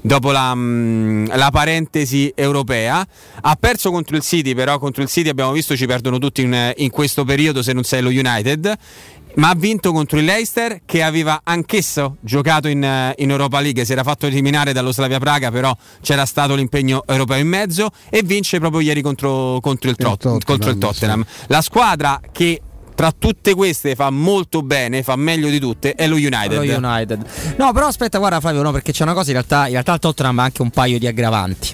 dopo 0.01 0.30
la, 0.30 0.55
mm, 0.55 1.26
la 1.32 1.51
parentesi 1.51 2.32
europea. 2.34 3.06
Ha 3.40 3.56
perso 3.59 3.90
contro 3.90 4.16
il 4.16 4.22
City, 4.22 4.55
però 4.55 4.78
contro 4.78 5.02
il 5.02 5.09
City 5.09 5.28
abbiamo 5.28 5.52
visto 5.52 5.76
ci 5.76 5.86
perdono 5.86 6.18
tutti 6.18 6.42
in, 6.42 6.72
in 6.76 6.90
questo 6.90 7.24
periodo 7.24 7.62
se 7.62 7.72
non 7.72 7.84
sei 7.84 8.02
lo 8.02 8.09
United. 8.09 8.78
Ma 9.32 9.51
ha 9.51 9.55
vinto 9.55 9.92
contro 9.92 10.18
il 10.18 10.24
Leicester 10.24 10.80
che 10.84 11.05
aveva 11.05 11.42
anch'esso 11.44 12.16
giocato 12.20 12.66
in, 12.66 12.82
eh, 12.82 13.14
in 13.18 13.30
Europa 13.30 13.60
League, 13.60 13.84
si 13.84 13.92
era 13.92 14.02
fatto 14.02 14.26
eliminare 14.26 14.72
dallo 14.72 14.92
Slavia 14.92 15.20
Praga, 15.20 15.52
però 15.52 15.74
c'era 16.02 16.26
stato 16.26 16.56
l'impegno 16.56 17.05
europeo 17.06 17.38
in 17.38 17.47
mezzo 17.47 17.90
e 18.09 18.22
vince 18.24 18.59
proprio 18.59 18.80
ieri 18.80 19.02
contro, 19.02 19.59
contro 19.60 19.88
il, 19.88 19.94
Tot- 19.94 20.20
Tottenham, 20.20 20.40
contro 20.40 20.70
il 20.70 20.78
Tottenham. 20.78 21.24
La 21.47 21.60
squadra 21.60 22.20
che 22.32 22.60
tra 22.94 23.12
tutte 23.16 23.54
queste 23.54 23.94
fa 23.94 24.10
molto 24.10 24.62
bene, 24.62 25.02
fa 25.02 25.16
meglio 25.16 25.48
di 25.48 25.58
tutte, 25.58 25.94
è 25.94 26.06
lo 26.06 26.16
United. 26.16 26.64
Lo 26.64 26.88
United. 26.88 27.24
No, 27.56 27.72
però 27.72 27.86
aspetta, 27.86 28.18
guarda 28.18 28.40
Flavio, 28.40 28.62
no, 28.62 28.72
perché 28.72 28.92
c'è 28.92 29.02
una 29.02 29.14
cosa, 29.14 29.28
in 29.30 29.34
realtà, 29.34 29.66
in 29.66 29.72
realtà 29.72 29.94
il 29.94 29.98
Tottenham 30.00 30.38
ha 30.38 30.42
anche 30.42 30.62
un 30.62 30.70
paio 30.70 30.98
di 30.98 31.06
aggravanti. 31.06 31.70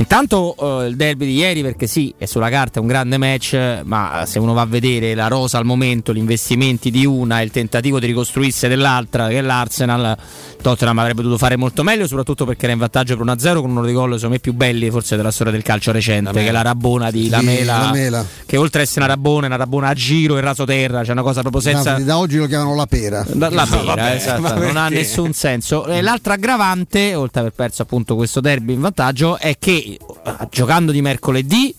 Intanto 0.00 0.56
eh, 0.82 0.86
il 0.86 0.96
derby 0.96 1.26
di 1.26 1.34
ieri, 1.34 1.60
perché 1.60 1.86
sì, 1.86 2.12
è 2.16 2.24
sulla 2.24 2.48
carta 2.48 2.80
un 2.80 2.86
grande 2.86 3.18
match, 3.18 3.80
ma 3.84 4.24
se 4.26 4.38
uno 4.38 4.54
va 4.54 4.62
a 4.62 4.66
vedere 4.66 5.14
la 5.14 5.28
rosa 5.28 5.58
al 5.58 5.66
momento, 5.66 6.14
gli 6.14 6.16
investimenti 6.18 6.90
di 6.90 7.04
una 7.04 7.40
e 7.40 7.44
il 7.44 7.50
tentativo 7.50 8.00
di 8.00 8.06
ricostruirsi 8.06 8.66
dell'altra, 8.66 9.28
che 9.28 9.36
è 9.36 9.40
l'Arsenal, 9.42 10.16
Tottenham 10.62 10.98
avrebbe 10.98 11.20
dovuto 11.20 11.36
fare 11.36 11.56
molto 11.56 11.82
meglio, 11.82 12.06
soprattutto 12.06 12.46
perché 12.46 12.64
era 12.64 12.72
in 12.72 12.78
vantaggio 12.78 13.14
per 13.14 13.26
1-0 13.26 13.60
con 13.60 13.70
uno 13.70 13.82
dei 13.82 13.92
gol 13.92 14.14
secondo 14.14 14.34
me 14.36 14.38
più 14.40 14.54
belli 14.54 14.88
forse 14.90 15.16
della 15.16 15.30
storia 15.30 15.52
del 15.52 15.62
calcio 15.62 15.92
recente, 15.92 16.32
che 16.32 16.46
è 16.48 16.50
la 16.50 16.62
Rabona 16.62 17.10
di 17.10 17.24
Sì, 17.24 17.28
Lamela, 17.28 17.78
Lamela. 17.78 18.26
che 18.46 18.56
oltre 18.56 18.80
a 18.80 18.84
essere 18.84 19.04
una 19.04 19.12
Rabona, 19.12 19.44
è 19.44 19.46
una 19.48 19.56
Rabona 19.56 19.88
a 19.88 19.94
giro 19.94 20.38
e 20.38 20.40
raso 20.40 20.64
terra, 20.64 21.02
c'è 21.02 21.12
una 21.12 21.22
cosa 21.22 21.42
proprio 21.42 21.60
senza... 21.60 21.92
Da, 21.98 22.04
da 22.04 22.18
oggi 22.18 22.38
lo 22.38 22.46
chiamano 22.46 22.74
la 22.74 22.86
pera. 22.86 23.22
Da- 23.30 23.50
La 23.50 23.66
pera, 23.70 23.82
vabbè, 23.82 24.14
esatto, 24.14 24.58
non 24.60 24.78
ha 24.78 24.88
nessun 24.88 25.34
senso. 25.34 25.84
E 25.86 26.00
l'altra 26.00 26.32
aggravante, 26.34 27.14
oltre 27.14 27.40
ad 27.40 27.46
aver 27.46 27.52
perso 27.54 27.82
appunto 27.82 28.16
questo 28.16 28.40
derby 28.40 28.72
in 28.72 28.80
vantaggio, 28.80 29.36
è 29.36 29.56
che 29.58 29.72
eh, 29.72 29.89
giocando 30.50 30.92
di 30.92 31.00
mercoledì 31.00 31.74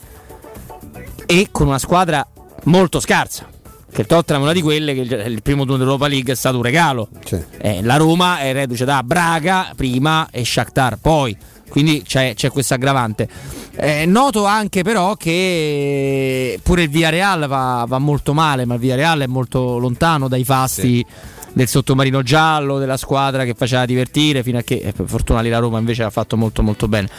e 1.26 1.48
con 1.52 1.68
una 1.68 1.80
squadra 1.80 2.26
molto 2.64 3.00
scarsa. 3.00 3.48
Che 3.92 4.02
il 4.02 4.08
Tottenham 4.08 4.42
è 4.42 4.46
una 4.46 4.54
di 4.54 4.62
quelle 4.62 4.94
che 4.94 5.02
il 5.02 5.42
primo 5.42 5.64
turno 5.64 5.78
dell'Europa 5.78 6.08
League 6.08 6.32
è 6.32 6.36
stato 6.36 6.56
un 6.58 6.64
regalo. 6.64 7.10
Eh, 7.58 7.82
la 7.84 7.98
Roma 7.98 8.40
è 8.40 8.54
reduce 8.54 8.86
da 8.86 9.04
Braga 9.04 9.74
prima 9.76 10.30
e 10.32 10.46
Shakhtar 10.46 10.98
poi. 10.98 11.36
Quindi 11.68 12.04
c'è, 12.06 12.34
c'è 12.34 12.50
questa 12.50 12.76
aggravante. 12.76 13.28
Eh, 13.76 14.06
noto 14.06 14.46
anche 14.46 14.84
però 14.84 15.16
che 15.16 16.60
pure 16.64 16.84
il 16.84 16.90
Villarreal 16.90 17.48
va, 17.48 17.86
va 17.88 17.98
molto 17.98 18.34
male, 18.34 18.66
ma 18.66 18.76
il 18.76 18.80
Villarreal 18.80 19.22
è 19.22 19.28
molto 19.28 19.78
lontano 19.78 20.28
dai 20.28 20.44
fasti 20.44 21.06
del 21.54 21.68
sottomarino 21.68 22.22
giallo, 22.24 22.80
della 22.80 22.98
squadra 22.98 23.44
che 23.44 23.54
faceva 23.56 23.86
divertire, 23.86 24.42
fino 24.44 24.58
a 24.58 24.62
che 24.62 24.76
eh, 24.84 24.92
per 24.94 25.06
fortuna 25.08 25.42
lì 25.42 25.50
la 25.50 25.60
Roma 25.60 25.80
invece 25.80 26.04
ha 26.04 26.10
fatto 26.10 26.38
molto 26.38 26.62
molto 26.64 26.88
bene. 26.88 27.10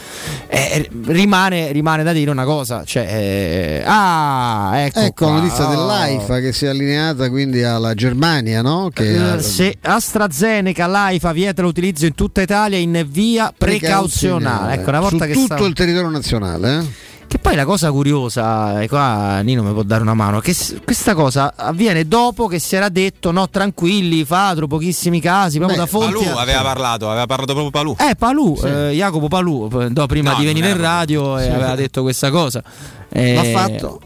Eh, 0.48 0.88
rimane, 1.06 1.70
rimane 1.72 2.02
da 2.02 2.12
dire 2.12 2.30
una 2.30 2.44
cosa, 2.44 2.82
cioè, 2.84 3.02
eh, 3.08 3.82
ah, 3.84 4.70
ecco, 4.74 5.00
Ecco 5.00 5.24
la 5.26 5.32
notizia 5.40 5.66
Oh. 5.66 5.70
dell'AIFA 5.70 6.40
che 6.40 6.52
si 6.52 6.64
è 6.64 6.68
allineata 6.68 7.28
quindi 7.28 7.62
alla 7.62 7.94
Germania, 7.94 8.62
no? 8.62 8.90
Che 8.92 9.18
ha- 9.18 9.34
Eh, 9.36 9.42
se 9.42 9.76
AstraZeneca 9.80 10.86
l'AIFA 10.86 11.32
vieta 11.32 11.62
l'utilizzo 11.62 12.06
in 12.06 12.14
tutta 12.14 12.40
Italia 12.42 12.78
in 12.78 13.06
via 13.08 13.52
precauzionale. 13.56 14.74
Ecco, 14.74 14.88
una 14.88 15.00
volta 15.00 15.24
su 15.24 15.24
che 15.26 15.32
tutto 15.34 15.56
sta- 15.56 15.66
il 15.66 15.74
territorio 15.74 16.08
nazionale. 16.10 16.78
eh? 16.78 17.10
Che 17.32 17.38
poi 17.38 17.54
la 17.56 17.64
cosa 17.64 17.90
curiosa, 17.90 18.82
e 18.82 18.88
qua 18.88 19.40
Nino 19.40 19.62
mi 19.62 19.72
può 19.72 19.82
dare 19.84 20.02
una 20.02 20.12
mano, 20.12 20.40
che 20.40 20.54
questa 20.84 21.14
cosa 21.14 21.54
avviene 21.56 22.06
dopo 22.06 22.46
che 22.46 22.58
si 22.58 22.76
era 22.76 22.90
detto 22.90 23.30
no 23.30 23.48
tranquilli, 23.48 24.22
Fadro, 24.22 24.66
pochissimi 24.66 25.18
casi, 25.18 25.56
proprio 25.56 25.78
da 25.78 25.86
fonti. 25.86 26.24
Palù 26.24 26.36
aveva 26.36 26.60
parlato, 26.60 27.08
aveva 27.08 27.24
parlato 27.24 27.54
proprio 27.54 27.70
Palù. 27.70 27.96
Eh, 27.98 28.16
Palù, 28.16 28.60
eh, 28.62 28.90
Jacopo 28.92 29.28
Palù, 29.28 29.66
p- 29.68 29.90
no, 29.96 30.04
prima 30.04 30.32
No, 30.32 30.40
di 30.40 30.44
venire 30.44 30.68
in 30.68 30.76
radio 30.76 31.38
e 31.38 31.44
Sì. 31.44 31.48
aveva 31.48 31.74
detto 31.74 32.02
questa 32.02 32.30
cosa. 32.30 32.62
Eh, 33.08 33.32
L'ha 33.32 33.44
fatto? 33.44 34.02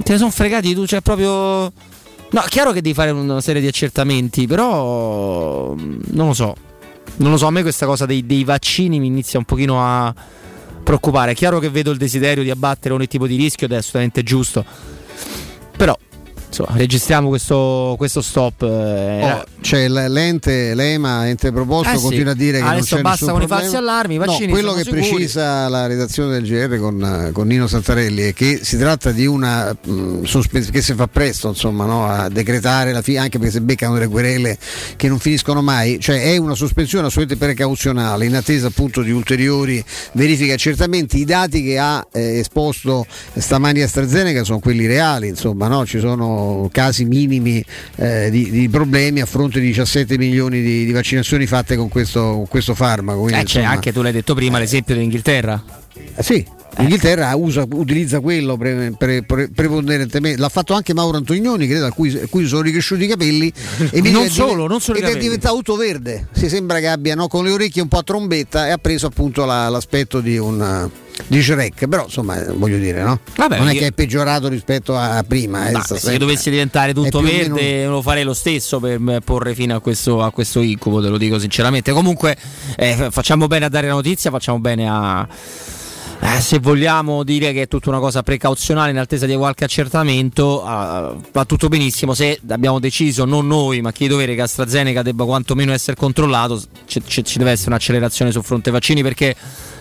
Te 0.00 0.12
ne 0.12 0.18
sono 0.18 0.30
fregati 0.30 0.72
tu, 0.72 0.86
cioè 0.86 1.00
proprio... 1.00 1.28
No, 1.32 1.72
è 2.44 2.48
chiaro 2.48 2.70
che 2.70 2.80
devi 2.80 2.94
fare 2.94 3.10
una 3.10 3.40
serie 3.40 3.60
di 3.60 3.66
accertamenti, 3.66 4.46
però 4.46 5.74
mm, 5.74 5.98
non 6.10 6.28
lo 6.28 6.32
so. 6.32 6.54
Non 7.16 7.32
lo 7.32 7.36
so, 7.38 7.46
a 7.46 7.50
me 7.50 7.62
questa 7.62 7.86
cosa 7.86 8.06
dei, 8.06 8.24
dei 8.24 8.44
vaccini 8.44 9.00
mi 9.00 9.08
inizia 9.08 9.40
un 9.40 9.44
pochino 9.46 9.82
a 9.84 10.14
preoccupare. 10.88 11.32
È 11.32 11.34
chiaro 11.34 11.58
che 11.58 11.68
vedo 11.68 11.90
il 11.90 11.98
desiderio 11.98 12.42
di 12.42 12.50
abbattere 12.50 12.94
ogni 12.94 13.06
tipo 13.06 13.26
di 13.26 13.36
rischio 13.36 13.66
ed 13.66 13.72
è 13.72 13.76
assolutamente 13.76 14.22
giusto. 14.22 14.64
Però, 15.76 15.96
insomma, 16.48 16.70
registriamo 16.76 17.28
questo, 17.28 17.94
questo 17.96 18.20
stop. 18.20 18.62
eh, 18.62 19.32
Oh, 19.32 19.44
c'è 19.60 19.88
l- 19.88 20.06
l'ente, 20.10 20.74
l'EMA, 20.74 21.28
ente 21.28 21.52
proposto, 21.52 21.92
Eh 21.92 21.96
sì. 21.96 22.02
continua 22.02 22.32
a 22.32 22.34
dire 22.34 22.58
che 22.58 22.64
Adesso 22.64 22.94
non 22.94 23.04
c'è 23.04 23.08
basta 23.10 23.26
con 23.32 23.42
i 23.42 23.46
problema. 23.46 23.60
falsi 23.62 23.76
allarmi, 23.76 24.14
i 24.14 24.18
No, 24.18 24.36
quello 24.50 24.72
che 24.74 24.82
sicuri. 24.84 25.00
precisa 25.08 25.68
la 25.68 25.86
redazione 25.86 26.40
del 26.40 26.42
GR 26.68 26.78
con, 26.78 27.30
con 27.32 27.46
Nino 27.46 27.66
Santarelli 27.66 28.22
è 28.22 28.32
che 28.34 28.60
si 28.62 28.76
tratta 28.78 29.10
di 29.10 29.26
una 29.26 29.76
mh, 29.80 30.24
sospes- 30.24 30.70
che 30.70 30.80
si 30.82 30.94
fa 30.94 31.06
presto 31.06 31.48
insomma, 31.48 31.84
no, 31.84 32.06
a 32.06 32.28
decretare 32.28 32.92
la 32.92 33.02
fine, 33.02 33.18
anche 33.18 33.38
perché 33.38 33.52
si 33.54 33.60
beccano 33.60 33.94
delle 33.94 34.08
querele 34.08 34.58
che 34.96 35.08
non 35.08 35.18
finiscono 35.18 35.62
mai, 35.62 35.98
cioè 36.00 36.22
è 36.22 36.36
una 36.36 36.54
sospensione 36.54 37.06
assolutamente 37.06 37.44
precauzionale 37.44 38.24
in 38.26 38.34
attesa 38.36 38.68
appunto 38.68 39.02
di 39.02 39.10
ulteriori 39.10 39.84
verifiche 40.12 40.50
e 40.50 40.54
accertamenti. 40.54 41.18
I 41.18 41.24
dati 41.24 41.62
che 41.62 41.78
ha 41.78 42.06
eh, 42.12 42.38
esposto 42.38 43.06
stamani 43.36 43.82
AstraZeneca 43.82 44.44
sono 44.44 44.58
quelli 44.60 44.86
reali, 44.86 45.28
insomma, 45.28 45.68
no? 45.68 45.84
ci 45.86 45.98
sono 45.98 46.37
casi 46.72 47.04
minimi 47.04 47.64
eh, 47.96 48.28
di, 48.30 48.50
di 48.50 48.68
problemi 48.68 49.20
a 49.20 49.26
fronte 49.26 49.60
di 49.60 49.66
17 49.68 50.16
milioni 50.18 50.60
di, 50.62 50.84
di 50.84 50.92
vaccinazioni 50.92 51.46
fatte 51.46 51.76
con 51.76 51.88
questo, 51.88 52.20
con 52.20 52.48
questo 52.48 52.74
farmaco. 52.74 53.20
quindi, 53.20 53.40
Eh, 53.40 53.44
c'è 53.44 53.58
insomma, 53.58 53.68
anche, 53.74 53.92
tu 53.92 54.02
l'hai 54.02 54.12
detto 54.12 54.34
prima, 54.34 54.58
l'esempio 54.58 54.94
dell'Inghilterra. 54.94 55.62
eh, 56.16 56.22
sì. 56.22 56.56
L'Inghilterra 56.78 57.34
usa- 57.34 57.66
utilizza 57.68 58.20
quello 58.20 58.56
pre- 58.56 58.94
pre- 58.96 59.22
pre- 59.24 59.48
preponderentemente. 59.50 60.40
L'ha 60.40 60.48
fatto 60.48 60.74
anche 60.74 60.94
Mauro 60.94 61.16
Antonioni, 61.16 61.66
credo, 61.66 61.86
a 61.86 61.92
cui, 61.92 62.16
a 62.16 62.26
cui 62.28 62.46
sono 62.46 62.62
ricresciuti 62.62 63.04
i 63.04 63.08
capelli. 63.08 63.52
E 63.90 64.00
Non 64.10 64.22
dice- 64.22 64.34
solo, 64.34 64.66
non 64.66 64.80
solo 64.80 64.98
ed 64.98 65.04
è 65.04 65.16
diventato 65.18 65.56
tutto 65.56 65.76
verde. 65.76 66.28
Si 66.32 66.48
sembra 66.48 66.78
che 66.78 66.86
abbia 66.88 67.14
no, 67.14 67.26
con 67.28 67.44
le 67.44 67.50
orecchie 67.50 67.82
un 67.82 67.88
po' 67.88 67.98
a 67.98 68.02
trombetta 68.02 68.66
e 68.66 68.70
ha 68.70 68.78
preso 68.78 69.06
appunto 69.06 69.44
la- 69.44 69.68
l'aspetto 69.68 70.20
di 70.20 70.36
un 70.38 70.88
di 71.26 71.42
Shrek. 71.42 71.88
Però 71.88 72.04
insomma, 72.04 72.40
eh, 72.46 72.52
voglio 72.52 72.78
dire, 72.78 73.02
no? 73.02 73.18
Vabbè, 73.34 73.58
non 73.58 73.68
è 73.68 73.72
io- 73.72 73.80
che 73.80 73.86
è 73.88 73.92
peggiorato 73.92 74.46
rispetto 74.46 74.96
a 74.96 75.24
prima. 75.26 75.66
eh, 75.68 75.80
sta 75.82 75.96
se 75.96 76.16
dovessi 76.16 76.48
diventare 76.48 76.92
è 76.92 76.94
tutto 76.94 77.20
verde 77.20 77.60
meno- 77.60 77.90
lo 77.90 78.02
farei 78.02 78.22
lo 78.22 78.34
stesso 78.34 78.78
per 78.78 79.00
eh, 79.08 79.20
porre 79.20 79.52
fine 79.56 79.72
a 79.72 79.80
questo, 79.80 80.22
a 80.22 80.30
questo 80.30 80.60
incubo, 80.60 81.02
te 81.02 81.08
lo 81.08 81.18
dico 81.18 81.40
sinceramente. 81.40 81.90
Comunque 81.90 82.36
eh, 82.76 83.08
facciamo 83.10 83.48
bene 83.48 83.64
a 83.64 83.68
dare 83.68 83.88
la 83.88 83.94
notizia, 83.94 84.30
facciamo 84.30 84.60
bene 84.60 84.88
a... 84.88 85.26
eh, 86.20 86.40
se 86.40 86.58
vogliamo 86.58 87.22
dire 87.22 87.52
che 87.52 87.62
è 87.62 87.68
tutta 87.68 87.90
una 87.90 88.00
cosa 88.00 88.22
precauzionale 88.22 88.90
in 88.90 88.98
attesa 88.98 89.24
di 89.24 89.36
qualche 89.36 89.64
accertamento, 89.64 90.64
ah, 90.64 91.16
va 91.32 91.44
tutto 91.44 91.68
benissimo. 91.68 92.12
Se 92.14 92.40
abbiamo 92.48 92.80
deciso, 92.80 93.24
non 93.24 93.46
noi, 93.46 93.80
ma 93.80 93.92
chi 93.92 94.04
di 94.04 94.08
dovere 94.08 94.34
che 94.34 94.42
AstraZeneca 94.42 95.02
debba 95.02 95.24
quantomeno 95.24 95.72
essere 95.72 95.96
controllato, 95.96 96.60
ci, 96.86 97.00
ci- 97.06 97.24
ci 97.24 97.38
deve 97.38 97.52
essere 97.52 97.70
un'accelerazione 97.70 98.32
sul 98.32 98.42
fronte 98.42 98.70
vaccini 98.70 99.02
perché 99.02 99.34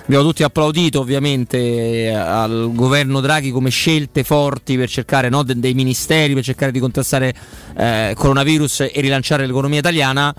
abbiamo 0.04 0.24
tutti 0.24 0.44
applaudito 0.44 1.00
ovviamente 1.00 1.58
eh, 1.58 2.14
al 2.14 2.70
governo 2.74 3.20
Draghi 3.20 3.52
come 3.52 3.70
scelte 3.72 4.24
forti 4.24 4.78
per 4.78 4.90
cercare 4.90 5.30
no, 5.30 5.42
de- 5.44 5.60
dei 5.60 5.74
ministeri, 5.74 6.34
per 6.36 6.44
cercare 6.44 6.72
di 6.72 6.80
contrastare 6.80 7.34
eh, 7.76 8.14
coronavirus 8.16 8.82
e 8.82 9.02
rilanciare 9.02 9.46
l'economia 9.48 9.80
italiana. 9.80 10.34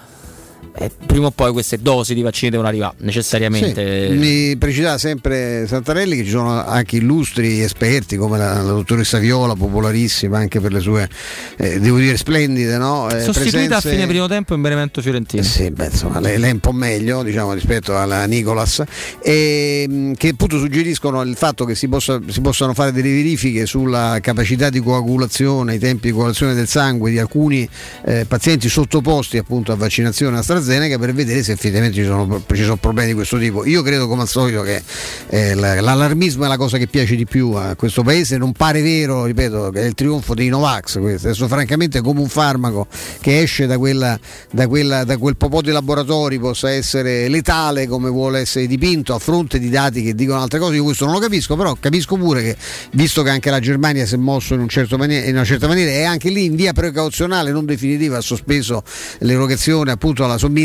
Eh, 0.80 0.92
prima 1.06 1.26
o 1.26 1.30
poi 1.32 1.50
queste 1.50 1.78
dosi 1.78 2.14
di 2.14 2.22
vaccini 2.22 2.50
devono 2.52 2.68
arrivare 2.68 2.94
necessariamente. 2.98 4.10
Sì, 4.10 4.14
mi 4.14 4.56
precisa 4.56 4.96
sempre 4.96 5.66
Santarelli 5.66 6.14
che 6.16 6.22
ci 6.22 6.30
sono 6.30 6.64
anche 6.64 6.96
illustri 6.96 7.60
esperti 7.62 8.16
come 8.16 8.38
la, 8.38 8.62
la 8.62 8.70
dottoressa 8.70 9.18
Viola, 9.18 9.54
popolarissima 9.54 10.38
anche 10.38 10.60
per 10.60 10.72
le 10.72 10.78
sue, 10.78 11.08
eh, 11.56 11.80
devo 11.80 11.98
dire, 11.98 12.16
splendide, 12.16 12.78
no? 12.78 13.10
Eh, 13.10 13.22
Sostituita 13.22 13.50
presenze- 13.50 13.88
a 13.88 13.90
fine 13.90 14.06
primo 14.06 14.28
tempo 14.28 14.54
in 14.54 14.60
Benevento 14.60 15.02
Fiorentino. 15.02 15.42
Sì, 15.42 15.68
beh, 15.72 15.86
insomma, 15.86 16.20
lei, 16.20 16.38
lei 16.38 16.50
è 16.50 16.52
un 16.52 16.60
po' 16.60 16.70
meglio 16.70 17.24
diciamo, 17.24 17.54
rispetto 17.54 17.98
alla 17.98 18.24
Nicolas, 18.26 18.80
e, 19.20 19.84
mh, 19.88 20.12
che 20.12 20.28
appunto 20.28 20.58
suggeriscono 20.58 21.22
il 21.22 21.34
fatto 21.34 21.64
che 21.64 21.74
si, 21.74 21.88
possa- 21.88 22.20
si 22.28 22.40
possano 22.40 22.72
fare 22.72 22.92
delle 22.92 23.10
verifiche 23.10 23.66
sulla 23.66 24.18
capacità 24.22 24.70
di 24.70 24.78
coagulazione, 24.78 25.74
i 25.74 25.78
tempi 25.80 26.06
di 26.06 26.12
coagulazione 26.12 26.54
del 26.54 26.68
sangue 26.68 27.10
di 27.10 27.18
alcuni 27.18 27.68
eh, 28.04 28.26
pazienti 28.28 28.68
sottoposti 28.68 29.38
appunto 29.38 29.72
a 29.72 29.74
vaccinazione 29.74 30.38
AstraZeneca 30.38 30.66
per 30.98 31.14
vedere 31.14 31.42
se 31.42 31.52
effettivamente 31.52 31.96
ci 31.96 32.04
sono, 32.04 32.42
ci 32.52 32.62
sono 32.62 32.76
problemi 32.76 33.08
di 33.08 33.14
questo 33.14 33.38
tipo. 33.38 33.64
Io 33.64 33.82
credo 33.82 34.06
come 34.06 34.22
al 34.22 34.28
solito 34.28 34.62
che 34.62 34.82
eh, 35.28 35.54
la- 35.54 35.80
l'allarmismo 35.80 36.44
è 36.44 36.48
la 36.48 36.56
cosa 36.56 36.76
che 36.78 36.86
piace 36.86 37.16
di 37.16 37.24
più 37.24 37.52
a 37.52 37.74
questo 37.74 38.02
paese, 38.02 38.36
non 38.36 38.52
pare 38.52 38.82
vero, 38.82 39.24
ripeto, 39.24 39.70
che 39.70 39.80
è 39.80 39.84
il 39.86 39.94
trionfo 39.94 40.34
dei 40.34 40.48
Novax 40.48 40.98
questo. 40.98 41.28
Adesso 41.28 41.48
francamente 41.48 42.00
come 42.00 42.20
un 42.20 42.28
farmaco 42.28 42.86
che 43.20 43.40
esce 43.40 43.66
da, 43.66 43.78
quella, 43.78 44.18
da, 44.50 44.68
quella, 44.68 45.04
da 45.04 45.16
quel 45.16 45.36
popò 45.36 45.60
di 45.60 45.70
laboratori 45.70 46.38
possa 46.38 46.70
essere 46.70 47.28
letale 47.28 47.86
come 47.86 48.10
vuole 48.10 48.40
essere 48.40 48.66
dipinto 48.66 49.14
a 49.14 49.18
fronte 49.18 49.58
di 49.58 49.70
dati 49.70 50.02
che 50.02 50.14
dicono 50.14 50.40
altre 50.40 50.58
cose, 50.58 50.76
io 50.76 50.84
questo 50.84 51.04
non 51.04 51.14
lo 51.14 51.20
capisco, 51.20 51.56
però 51.56 51.76
capisco 51.80 52.16
pure 52.16 52.42
che 52.42 52.56
visto 52.92 53.22
che 53.22 53.30
anche 53.30 53.50
la 53.50 53.60
Germania 53.60 54.06
si 54.06 54.14
è 54.14 54.18
mosso 54.18 54.54
in, 54.54 54.60
un 54.60 54.68
certo 54.68 54.96
in 55.02 55.34
una 55.34 55.44
certa 55.44 55.66
maniera 55.66 55.90
e 55.90 56.04
anche 56.04 56.28
lì 56.28 56.44
in 56.44 56.54
via 56.54 56.72
precauzionale 56.72 57.50
non 57.50 57.64
definitiva 57.64 58.18
ha 58.18 58.20
sospeso 58.20 58.82
l'erogazione 59.20 59.90
appunto 59.90 60.24
alla 60.24 60.36
somministrazione 60.36 60.56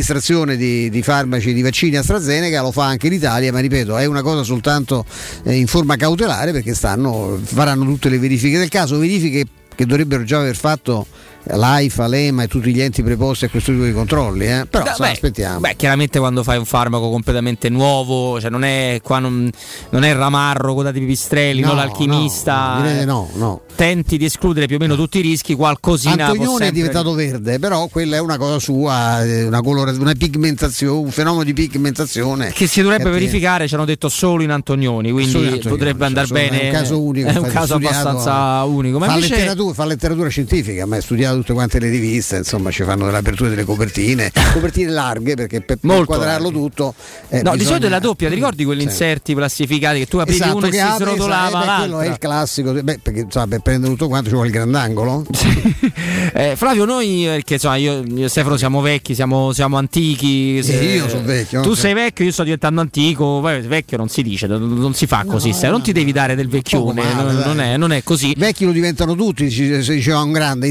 di, 0.56 0.90
di 0.90 1.02
farmaci 1.04 1.54
di 1.54 1.62
vaccini 1.62 1.98
AstraZeneca, 1.98 2.62
lo 2.62 2.72
fa 2.72 2.86
anche 2.86 3.10
l'Italia, 3.10 3.52
ma 3.52 3.60
ripeto 3.60 3.98
è 3.98 4.06
una 4.06 4.22
cosa 4.22 4.44
soltanto 4.44 5.06
eh, 5.44 5.56
in 5.56 5.68
forma 5.68 5.96
cautelare 5.96 6.52
perché 6.52 6.74
stanno, 6.74 7.40
faranno 7.44 7.86
tutte 7.86 8.10
le 8.10 8.18
verifiche 8.18 8.58
del 8.58 8.70
caso, 8.70 8.98
verifiche 8.98 9.46
che 9.76 9.86
dovrebbero 9.86 10.24
già 10.24 10.40
aver 10.40 10.56
fatto 10.56 11.06
l'AIFA, 11.46 12.08
l'EMA 12.08 12.44
e 12.44 12.48
tutti 12.48 12.74
gli 12.74 12.82
enti 12.82 13.04
preposti 13.04 13.46
a 13.46 13.50
questo 13.50 13.72
tipo 13.72 13.84
di 13.84 13.92
controlli, 13.94 14.46
eh? 14.46 14.66
però 14.70 14.86
insomma, 14.86 15.08
beh, 15.10 15.14
aspettiamo. 15.14 15.60
Beh, 15.60 15.76
chiaramente 15.76 16.20
quando 16.20 16.44
fai 16.44 16.58
un 16.58 16.66
farmaco 16.66 17.10
completamente 17.10 17.70
nuovo, 17.70 18.40
cioè 18.40 18.50
non 18.50 18.64
è 18.64 19.00
qua 19.04 19.20
non, 19.20 19.50
non 19.90 20.04
è 20.04 20.14
Ramarro, 20.14 20.74
Coda 20.74 20.92
di 20.92 21.00
Pipistrelli, 21.00 21.62
No, 21.62 21.68
non 21.68 21.76
l'alchimista. 21.78 22.78
no, 22.80 22.90
eh, 22.90 23.06
no, 23.06 23.30
no. 23.36 23.62
Tenti 23.76 24.18
di 24.18 24.26
escludere 24.26 24.68
più 24.68 24.76
o 24.76 24.80
meno 24.80 24.96
tutti 24.96 25.18
i 25.18 25.22
rischi, 25.22 25.56
qualcosina 25.56 26.16
può 26.16 26.24
Antonione 26.26 26.56
è 26.56 26.60
sempre- 26.66 26.72
diventato 26.72 27.14
verde, 27.14 27.60
però 27.60 27.88
quella 27.88 28.18
è 28.18 28.20
una 28.20 28.38
cosa 28.38 28.60
sua, 28.60 29.24
eh, 29.26 29.46
una, 29.46 29.62
colora- 29.62 29.92
una 29.92 30.14
pigmentazione, 30.14 30.98
un 31.06 31.12
fenomeno 31.12 31.44
di 31.44 31.54
pigmentazione. 31.54 32.52
che 32.54 32.68
si 32.68 32.82
dovrebbe 32.82 33.10
verificare, 33.10 33.68
ci 33.68 33.74
hanno 33.76 33.86
detto 33.86 34.10
solo 34.10 34.44
in 34.44 34.52
Antonioni, 34.52 35.12
quindi 35.12 35.32
Solo 35.32 35.46
in 35.46 35.54
Antonioni, 35.54 35.78
potrebbe 35.78 36.06
andare 36.06 36.28
insomma, 36.28 36.42
bene. 36.50 36.62
È 36.62 36.66
un 36.68 36.72
caso 36.72 37.02
unico, 37.02 37.30
È 37.30 37.38
un 37.38 37.50
caso 37.52 37.74
abbastanza 37.76 38.64
unico. 38.64 39.00
Ma 39.00 39.08
fa, 39.08 39.14
invece 39.16 39.34
letteratura, 39.36 39.74
fa 39.74 39.86
letteratura 39.86 40.30
scientifica, 40.30 40.86
ma 40.86 40.98
è 40.98 41.02
studiato 41.02 41.33
tutte 41.36 41.54
quante 41.54 41.80
le 41.80 41.90
riviste, 41.90 42.38
insomma 42.38 42.72
ci 42.72 42.84
fanno 42.84 43.06
delle 43.06 43.18
aperture 43.18 43.50
delle 43.50 43.64
copertine, 43.64 44.32
copertine 44.54 44.90
larghe 44.92 45.36
perché 45.36 45.62
per, 45.62 45.78
per 45.78 45.98
inquadrarlo 45.98 46.50
larghe. 46.50 46.60
tutto... 46.60 46.94
eh, 47.30 47.42
No, 47.42 47.52
di 47.52 47.58
bisogna- 47.58 47.66
solito 47.78 47.86
è 47.88 47.90
la 47.90 48.00
doppia, 48.00 48.30
ti 48.30 48.36
ricordi 48.36 48.64
quegli 48.66 48.80
Sì. 48.80 48.86
inserti 48.86 49.34
plastificati 49.36 50.00
che 50.00 50.06
tu 50.08 50.18
aprivi 50.18 50.40
Esatto, 50.42 50.58
uno 50.58 50.68
e 50.68 50.72
si 50.72 50.80
apre, 50.80 51.06
srotolava 51.06 51.60
beh, 51.60 51.76
quello 51.78 52.00
è 52.02 52.08
il 52.08 52.18
classico, 52.18 52.72
beh, 52.74 53.00
perché 53.02 53.20
insomma, 53.22 53.48
per 53.48 53.60
prendere 53.60 53.92
tutto 53.94 54.08
quanto 54.08 54.28
ci 54.28 54.34
vuole 54.34 54.50
il 54.50 54.54
grandangolo. 54.54 55.26
Eh, 56.36 56.56
Flavio, 56.56 56.86
noi, 56.86 57.24
perché 57.26 57.56
insomma, 57.56 57.76
io, 57.76 58.04
io 58.04 58.26
e 58.26 58.30
Stefano 58.30 58.58
siamo 58.58 58.82
vecchi, 58.82 59.14
siamo, 59.14 59.52
siamo 59.54 59.78
antichi. 59.78 60.64
Sì, 60.64 60.74
io 60.74 61.08
sono 61.08 61.24
vecchio, 61.24 61.62
Tu 61.62 61.70
no? 61.70 61.76
sei 61.76 61.94
vecchio, 61.94 62.26
io 62.26 62.32
sto 62.32 62.44
diventando 62.44 62.82
antico. 62.82 63.40
Poi 63.40 63.62
vecchio 63.62 63.98
non 63.98 64.10
si 64.10 64.24
dice, 64.24 64.48
non, 64.48 64.74
non 64.74 64.94
si 64.96 65.06
fa 65.06 65.26
così. 65.28 65.52
Stefano, 65.52 65.74
non 65.74 65.82
ti 65.84 65.92
devi 65.92 66.12
dare 66.12 66.34
del 66.36 66.48
vecchione, 66.48 67.04
male, 67.04 67.34
non, 67.46 67.60
è, 67.60 67.78
non 67.78 67.92
è 67.92 68.02
così. 68.04 68.34
Vecchi 68.36 68.66
lo 68.66 68.72
diventano 68.72 69.16
tutti, 69.16 69.50
se 69.52 69.94
diceva 69.94 70.22
un 70.22 70.32
grande, 70.32 70.68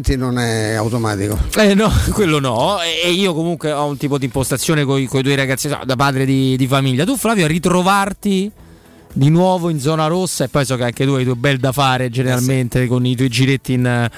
intelligenti 0.00 0.16
non 0.16 0.38
è 0.38 0.74
automatico. 0.74 1.38
Eh 1.56 1.74
no, 1.74 1.90
quello 2.12 2.40
no. 2.40 2.78
E 2.80 3.10
io 3.10 3.34
comunque 3.34 3.70
ho 3.72 3.86
un 3.86 3.96
tipo 3.96 4.18
di 4.18 4.24
impostazione 4.24 4.84
con 4.84 4.98
i 4.98 5.06
tuoi 5.06 5.34
ragazzi, 5.34 5.68
da 5.68 5.96
padre 5.96 6.24
di, 6.24 6.56
di 6.56 6.66
famiglia. 6.66 7.04
Tu, 7.04 7.16
Flavio, 7.16 7.44
a 7.44 7.48
ritrovarti 7.48 8.50
di 9.12 9.28
nuovo 9.28 9.68
in 9.68 9.80
zona 9.80 10.06
rossa 10.06 10.44
e 10.44 10.48
poi 10.48 10.64
so 10.64 10.76
che 10.76 10.84
anche 10.84 11.04
tu 11.04 11.12
hai 11.12 11.22
i 11.22 11.24
tuoi 11.24 11.36
bel 11.36 11.58
da 11.58 11.72
fare 11.72 12.10
generalmente 12.10 12.86
con 12.86 13.04
i 13.04 13.16
tuoi 13.16 13.28
giretti 13.28 13.72
in, 13.72 14.08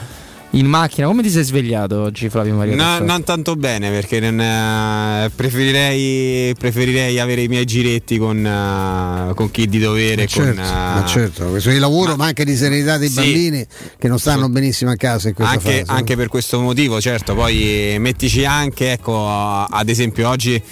in 0.53 0.67
macchina. 0.67 1.07
Come 1.07 1.23
ti 1.23 1.31
sei 1.31 1.45
svegliato 1.45 2.01
oggi, 2.01 2.29
Flavio 2.29 2.55
Maria? 2.55 2.75
No, 2.75 3.05
non 3.05 3.25
tanto 3.25 3.57
bene 3.57 3.91
perché 3.91 4.21
non, 4.21 4.41
eh, 4.41 5.31
preferirei, 5.35 6.55
preferirei 6.59 7.19
avere 7.19 7.43
i 7.43 7.49
miei 7.49 7.65
giretti 7.65 8.19
con, 8.19 8.45
eh, 8.45 9.35
con 9.35 9.51
chi 9.51 9.69
di 9.69 9.79
dovere. 9.79 10.27
certo, 10.27 10.55
con, 10.55 10.65
eh, 10.65 10.69
ma 10.69 11.05
certo, 11.07 11.45
questo 11.51 11.71
di 11.71 11.79
lavoro, 11.79 12.17
ma, 12.17 12.27
anche 12.27 12.45
di 12.45 12.57
serenità 12.57 12.99
dei 12.99 13.09
Sì. 13.09 13.15
bambini 13.15 13.67
che 13.99 14.09
non 14.09 14.19
stanno 14.19 14.49
benissimo 14.49 14.91
a 14.91 14.97
casa 14.97 15.29
in 15.29 15.35
questa 15.35 15.53
anche, 15.55 15.85
fase. 15.85 15.99
anche 15.99 16.17
per 16.17 16.29
questo 16.29 16.61
motivo, 16.61 17.01
certo, 17.01 17.35
poi 17.35 17.97
mettici 17.99 18.45
anche, 18.45 18.93
ecco, 18.93 19.27
ad 19.27 19.89
esempio 19.89 20.29
oggi 20.29 20.63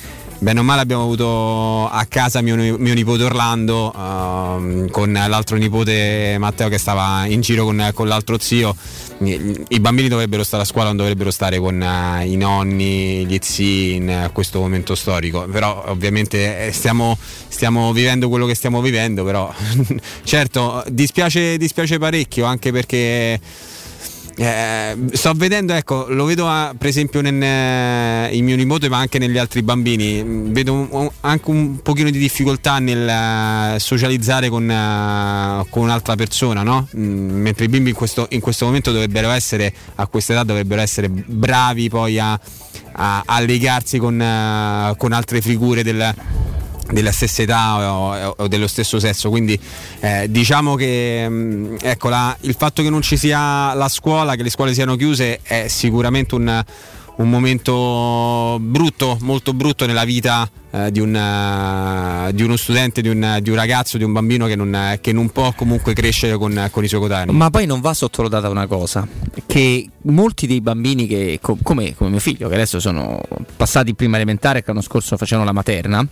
bene 0.42 0.60
o 0.60 0.62
male 0.62 0.81
abbiamo 0.81 1.02
avuto 1.02 1.86
a 1.89 2.05
casa 2.07 2.41
mio, 2.41 2.57
mio 2.57 2.94
nipote 2.94 3.25
Orlando 3.25 3.92
ehm, 3.94 4.89
con 4.91 5.12
l'altro 5.12 5.59
nipote 5.59 6.36
Matteo 6.39 6.68
che 6.68 6.78
stava 6.78 7.26
in 7.26 7.42
giro 7.42 7.65
con, 7.65 7.91
con 7.92 8.09
l'altro 8.09 8.39
zio. 8.39 8.75
I, 9.23 9.81
bambini 9.81 10.08
dovrebbero 10.08 10.42
stare 10.42 10.62
a 10.62 10.66
scuola, 10.66 10.89
non 10.89 10.97
dovrebbero 10.97 11.31
stare 11.31 11.58
con 11.58 11.82
eh, 11.82 12.26
i 12.26 12.36
nonni, 12.36 13.26
gli 13.26 13.39
zii 13.40 13.94
in 13.97 14.08
eh, 14.08 14.31
questo 14.32 14.60
momento 14.60 14.94
storico, 14.94 15.47
però 15.47 15.84
ovviamente 15.89 16.66
eh, 16.66 16.73
stiamo, 16.73 17.18
stiamo 17.49 17.92
vivendo 17.92 18.31
quello 18.31 18.47
che 18.47 18.55
stiamo 18.55 18.81
vivendo, 18.81 19.23
però 19.23 19.52
certo 20.24 20.82
dispiace, 20.89 21.58
dispiace 21.58 21.99
parecchio 21.99 22.47
anche 22.47 22.73
perché 22.73 23.39
eh, 24.43 24.97
sto 25.12 25.33
vedendo, 25.35 25.75
ecco, 25.75 26.07
lo 26.09 26.25
vedo 26.25 26.49
ah, 26.49 26.73
per 26.77 26.89
esempio 26.89 27.20
nel, 27.20 27.43
eh, 27.43 28.31
in 28.35 28.44
mio 28.47 28.57
nipote, 28.57 28.89
ma 28.89 28.97
anche 28.97 29.19
negli 29.19 29.36
altri 29.36 29.62
bambini. 29.62 30.23
Mm, 30.25 30.52
Vedo 30.52 30.73
un- 30.73 31.10
anche 31.20 31.51
un 31.51 31.83
pochino 31.83 32.09
di 32.09 32.19
difficoltà 32.19 32.78
nel 32.78 33.07
eh, 33.75 33.78
socializzare 33.78 34.49
con, 34.49 34.70
eh, 34.70 35.67
con 35.69 35.83
un'altra 35.83 36.15
persona, 36.17 36.62
no? 36.62 36.89
Mm, 36.97 37.31
Mentre 37.41 37.67
i 37.67 37.69
bimbi 37.69 37.91
in 37.91 37.94
questo, 37.97 38.27
in 38.31 38.41
questo 38.41 38.65
momento 38.65 38.93
dovrebbero 38.93 39.28
essere, 39.31 39.73
a 39.97 40.07
questa 40.07 40.33
età, 40.33 40.43
dovrebbero 40.44 40.81
essere 40.81 41.09
bravi 41.10 41.91
poi 41.91 42.19
a, 42.19 42.33
a- 42.93 43.23
a 43.27 43.41
legarsi 43.41 43.99
con, 43.99 44.19
eh, 44.20 44.94
con 44.97 45.12
altre 45.12 45.43
figure 45.43 45.83
del 45.83 46.15
della 46.91 47.12
stessa 47.12 47.43
età 47.43 47.93
o, 47.93 48.35
o 48.36 48.49
dello 48.49 48.67
stesso 48.67 48.99
sesso. 48.99 49.28
Quindi 49.31 49.59
eh, 50.01 50.27
diciamo 50.31 50.75
che 50.75 51.28
mh, 51.28 51.77
ecco, 51.83 52.09
la- 52.09 52.36
il 52.41 52.55
fatto 52.59 52.83
che 52.83 52.91
non 52.91 53.02
ci 53.02 53.17
sia 53.17 53.73
la 53.75 53.89
scuola 53.89 54.35
che 54.36 54.43
le 54.43 54.51
scuole 54.51 54.75
siano 54.75 54.97
chiuse 54.97 55.41
è 55.43 55.67
sicuramente 55.69 56.35
un, 56.35 56.65
un 57.20 57.28
momento 57.28 58.58
brutto, 58.60 59.18
molto 59.20 59.52
brutto 59.52 59.84
nella 59.86 60.05
vita 60.05 60.49
eh, 60.70 60.90
di, 60.90 61.00
un, 61.00 61.15
eh, 61.15 62.32
di 62.32 62.42
uno 62.42 62.57
studente, 62.57 63.02
di 63.02 63.08
un, 63.08 63.39
di 63.42 63.50
un 63.50 63.57
ragazzo, 63.57 63.99
di 63.99 64.05
un 64.05 64.12
bambino 64.12 64.47
che 64.47 64.57
non, 64.57 64.99
che 65.00 65.12
non 65.12 65.28
può 65.31 65.52
comunque 65.52 65.92
crescere 65.92 66.36
con, 66.36 66.68
con 66.70 66.82
i 66.82 66.89
suoi 66.89 67.00
coetanei. 67.00 67.34
Ma 67.34 67.50
poi 67.50 67.66
non 67.66 67.81
va 67.81 67.92
sottovalutata 67.92 68.49
una 68.49 68.66
cosa, 68.66 69.07
che 69.47 69.86
molti 70.02 70.47
dei 70.47 70.62
bambini 70.62 71.07
che, 71.07 71.39
co- 71.42 71.58
come, 71.62 71.94
come 71.94 72.10
mio 72.10 72.20
figlio, 72.20 72.49
che 72.49 72.55
adesso 72.55 72.81
sono 72.81 73.20
passati 73.55 73.94
prima 73.94 74.16
elementare 74.16 74.60
e 74.60 74.62
che 74.62 74.68
l'anno 74.68 74.82
scorso 74.82 75.16
facevano 75.18 75.47
la 75.47 75.52
materna, 75.52 76.05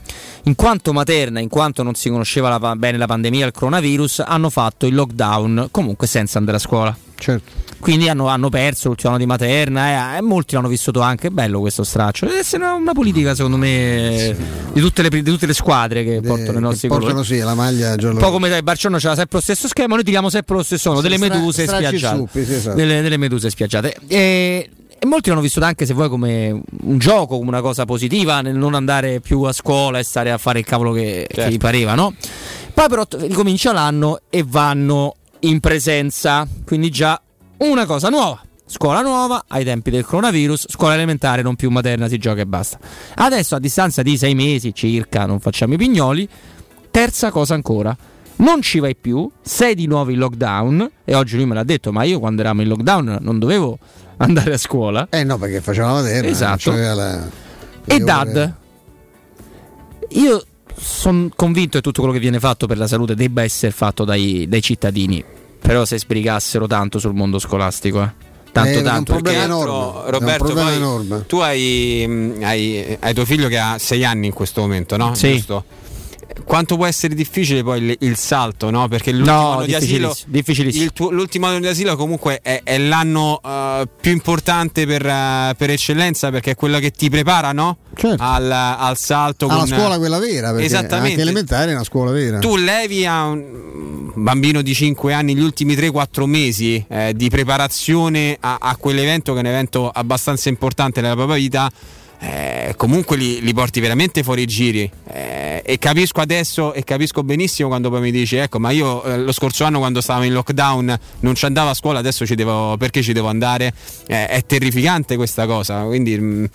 in 0.44 0.54
quanto 0.54 0.92
materna, 0.92 1.40
in 1.40 1.48
quanto 1.48 1.82
non 1.82 1.94
si 1.94 2.10
conosceva 2.10 2.50
la 2.50 2.76
bene 2.76 2.98
la 2.98 3.06
pandemia 3.06 3.46
il 3.46 3.52
coronavirus, 3.52 4.24
hanno 4.26 4.50
fatto 4.50 4.84
il 4.84 4.94
lockdown 4.94 5.68
comunque 5.70 6.06
senza 6.06 6.36
andare 6.36 6.58
a 6.58 6.60
scuola. 6.60 6.96
Certo. 7.18 7.66
Quindi 7.80 8.08
hanno, 8.08 8.26
hanno 8.26 8.48
perso 8.48 8.88
l'ultimo 8.88 9.10
anno 9.10 9.18
di 9.20 9.26
materna 9.26 10.14
e, 10.14 10.18
e 10.18 10.20
molti 10.20 10.54
l'hanno 10.54 10.68
vissuto 10.68 11.00
anche. 11.00 11.30
Bello 11.30 11.60
questo 11.60 11.84
straccio. 11.84 12.26
Deve 12.26 12.38
essere 12.40 12.62
una, 12.64 12.74
una 12.74 12.92
politica, 12.92 13.34
secondo 13.34 13.56
me, 13.56 14.36
di, 14.72 14.80
tutte 14.80 15.02
le, 15.02 15.08
di 15.08 15.22
tutte 15.22 15.46
le 15.46 15.54
squadre 15.54 16.02
che 16.04 16.20
portano 16.20 16.58
i 16.58 16.60
nostri 16.60 16.88
Portano 16.88 17.10
colori. 17.12 17.28
sì 17.28 17.38
la 17.38 17.54
maglia 17.54 17.94
giallo. 17.96 18.14
Un 18.14 18.20
po' 18.20 18.30
come 18.32 18.48
dai, 18.48 18.62
Barcellona 18.62 19.00
c'era 19.00 19.14
sempre 19.14 19.38
lo 19.38 19.42
stesso 19.42 19.68
schema, 19.68 19.94
noi 19.94 20.04
tiriamo 20.04 20.28
sempre 20.30 20.56
lo 20.56 20.62
stesso 20.62 20.90
nome, 20.90 21.02
delle 21.02 21.16
Stra- 21.16 21.28
meduse 21.28 21.66
suppi, 21.66 22.44
sì, 22.44 22.54
esatto. 22.54 22.76
delle, 22.76 23.00
delle 23.00 23.16
meduse 23.16 23.48
spiaggiate. 23.50 23.94
E, 24.08 24.70
e 24.98 25.06
molti 25.06 25.28
l'hanno 25.28 25.40
vissuto 25.40 25.64
anche 25.64 25.86
se 25.86 25.94
vuoi 25.94 26.08
come 26.08 26.60
un 26.82 26.98
gioco, 26.98 27.38
come 27.38 27.48
una 27.48 27.60
cosa 27.60 27.84
positiva, 27.84 28.40
nel 28.40 28.56
non 28.56 28.74
andare 28.74 29.20
più 29.20 29.42
a 29.42 29.52
scuola 29.52 30.00
e 30.00 30.02
stare 30.02 30.32
a 30.32 30.38
fare 30.38 30.58
il 30.58 30.64
cavolo 30.64 30.92
che, 30.92 31.26
che 31.28 31.34
Certo. 31.34 31.50
gli 31.52 31.58
pareva, 31.58 31.94
no? 31.94 32.12
Poi 32.74 32.88
però 32.88 33.04
ricomincia 33.22 33.72
l'anno 33.72 34.20
e 34.30 34.44
vanno 34.46 35.14
in 35.40 35.60
presenza, 35.60 36.46
quindi 36.64 36.90
già 36.90 37.20
una 37.58 37.86
cosa 37.86 38.08
nuova. 38.08 38.40
Scuola 38.70 39.00
nuova 39.00 39.44
ai 39.48 39.64
tempi 39.64 39.90
del 39.90 40.04
coronavirus, 40.04 40.66
scuola 40.68 40.92
elementare 40.94 41.40
non 41.40 41.56
più 41.56 41.70
materna, 41.70 42.06
si 42.06 42.18
gioca 42.18 42.42
e 42.42 42.46
basta. 42.46 42.78
Adesso 43.14 43.54
a 43.54 43.58
distanza 43.58 44.02
di 44.02 44.18
sei 44.18 44.34
mesi 44.34 44.74
circa, 44.74 45.24
non 45.24 45.40
facciamo 45.40 45.72
i 45.74 45.78
pignoli, 45.78 46.28
terza 46.90 47.30
cosa 47.30 47.54
ancora, 47.54 47.96
non 48.36 48.60
ci 48.60 48.78
vai 48.78 48.94
più, 48.94 49.28
sei 49.40 49.74
di 49.74 49.86
nuovo 49.86 50.10
in 50.10 50.18
lockdown 50.18 50.90
e 51.04 51.14
oggi 51.14 51.36
lui 51.36 51.46
me 51.46 51.54
l'ha 51.54 51.64
detto, 51.64 51.92
ma 51.92 52.02
io 52.02 52.18
quando 52.18 52.42
eravamo 52.42 52.60
in 52.62 52.68
lockdown 52.68 53.18
non 53.22 53.38
dovevo 53.38 53.78
andare 54.18 54.52
a 54.52 54.58
scuola. 54.58 55.06
Eh 55.10 55.24
no, 55.24 55.38
perché 55.38 55.62
faceva 55.62 55.86
la 55.92 56.02
materna. 56.02 56.28
Esatto. 56.28 56.70
la- 56.72 57.26
E 57.86 57.98
Dad, 58.00 58.54
io 60.10 60.42
sono 60.78 61.28
convinto 61.34 61.76
che 61.78 61.82
tutto 61.82 62.00
quello 62.00 62.14
che 62.14 62.20
viene 62.20 62.38
fatto 62.40 62.66
per 62.66 62.78
la 62.78 62.86
salute 62.86 63.14
debba 63.14 63.42
essere 63.42 63.72
fatto 63.72 64.04
dai, 64.04 64.46
dai 64.48 64.62
cittadini, 64.62 65.22
però 65.60 65.84
se 65.84 65.98
sbrigassero 65.98 66.66
tanto 66.66 66.98
sul 66.98 67.14
mondo 67.14 67.38
scolastico, 67.38 68.02
eh. 68.02 68.10
tanto 68.52 68.70
Eh, 68.70 68.74
è 68.74 68.78
un 68.78 68.84
tanto. 68.84 69.12
problema 69.14 69.38
perché- 69.38 69.52
enorme. 69.52 70.10
Roberto, 70.10 70.26
È 70.26 70.30
un 70.30 70.36
problema 70.38 70.68
poi 70.68 70.76
enorme. 70.76 71.24
tu 71.26 71.36
hai, 71.38 72.04
mh, 72.06 72.42
hai, 72.42 72.96
hai 73.00 73.14
tuo 73.14 73.24
figlio 73.24 73.48
che 73.48 73.58
ha 73.58 73.76
sei 73.78 74.04
anni 74.04 74.26
in 74.26 74.32
questo 74.32 74.60
momento, 74.60 74.96
no? 74.96 75.14
Sì. 75.14 75.32
Giusto? 75.34 75.64
Quanto 76.44 76.76
può 76.76 76.86
essere 76.86 77.14
difficile 77.14 77.62
poi 77.62 77.82
il, 77.82 77.96
il 78.00 78.16
salto, 78.16 78.70
no? 78.70 78.86
Perché 78.88 79.12
l'ultimo 79.12 79.36
No, 79.36 79.50
anno 79.52 79.64
di 79.64 79.74
asilo, 79.74 80.16
tuo- 80.92 81.10
l'ultimo 81.10 81.46
anno 81.46 81.58
di 81.60 81.66
asilo 81.66 81.96
comunque 81.96 82.40
è, 82.42 82.60
è 82.64 82.78
l'anno 82.78 83.40
eh, 83.44 83.88
più 84.00 84.12
importante 84.12 84.86
per, 84.86 85.04
eh, 85.04 85.54
per 85.56 85.70
eccellenza 85.70 86.30
perché 86.30 86.52
è 86.52 86.54
quello 86.54 86.78
che 86.78 86.90
ti 86.90 87.08
prepara, 87.10 87.52
no? 87.52 87.78
Al, 88.18 88.50
al 88.50 88.96
salto. 88.96 89.46
Alla 89.46 89.58
con- 89.60 89.68
scuola 89.68 89.98
quella 89.98 90.18
vera, 90.18 90.50
perché 90.50 90.64
Esattamente. 90.66 91.10
anche 91.10 91.20
elementare 91.22 91.70
è 91.70 91.74
una 91.74 91.84
scuola 91.84 92.10
vera. 92.12 92.38
Tu 92.38 92.56
levi 92.56 93.04
a 93.06 93.24
un 93.26 94.12
bambino 94.14 94.62
di 94.62 94.74
5 94.74 95.12
anni 95.12 95.34
gli 95.34 95.40
ultimi 95.42 95.74
3-4 95.74 96.24
mesi 96.24 96.84
eh, 96.88 97.12
di 97.14 97.28
preparazione 97.28 98.36
a, 98.40 98.58
a 98.60 98.76
quell'evento 98.76 99.32
che 99.32 99.38
è 99.38 99.42
un 99.42 99.48
evento 99.48 99.90
abbastanza 99.90 100.48
importante 100.48 101.00
nella 101.00 101.14
propria 101.14 101.36
vita. 101.36 101.70
Eh, 102.20 102.74
comunque 102.76 103.16
li, 103.16 103.40
li 103.40 103.52
porti 103.52 103.80
veramente 103.80 104.22
fuori 104.22 104.46
giri. 104.46 104.90
Eh, 105.06 105.62
e 105.64 105.78
capisco 105.78 106.20
adesso 106.20 106.72
e 106.72 106.82
capisco 106.82 107.22
benissimo 107.22 107.68
quando 107.68 107.90
poi 107.90 108.00
mi 108.00 108.10
dici 108.10 108.36
ecco 108.36 108.58
ma 108.58 108.70
io 108.70 109.02
eh, 109.04 109.18
lo 109.18 109.32
scorso 109.32 109.64
anno 109.64 109.78
quando 109.78 110.00
stavo 110.00 110.22
in 110.22 110.32
lockdown 110.32 110.98
non 111.20 111.34
ci 111.34 111.44
andavo 111.44 111.68
a 111.70 111.74
scuola 111.74 111.98
adesso 111.98 112.24
ci 112.24 112.34
devo 112.34 112.76
perché 112.78 113.02
ci 113.02 113.12
devo 113.12 113.28
andare? 113.28 113.72
Eh, 114.06 114.28
è 114.28 114.44
terrificante 114.46 115.16
questa 115.16 115.46
cosa 115.46 115.82
quindi 115.82 116.18
mh, 116.18 116.48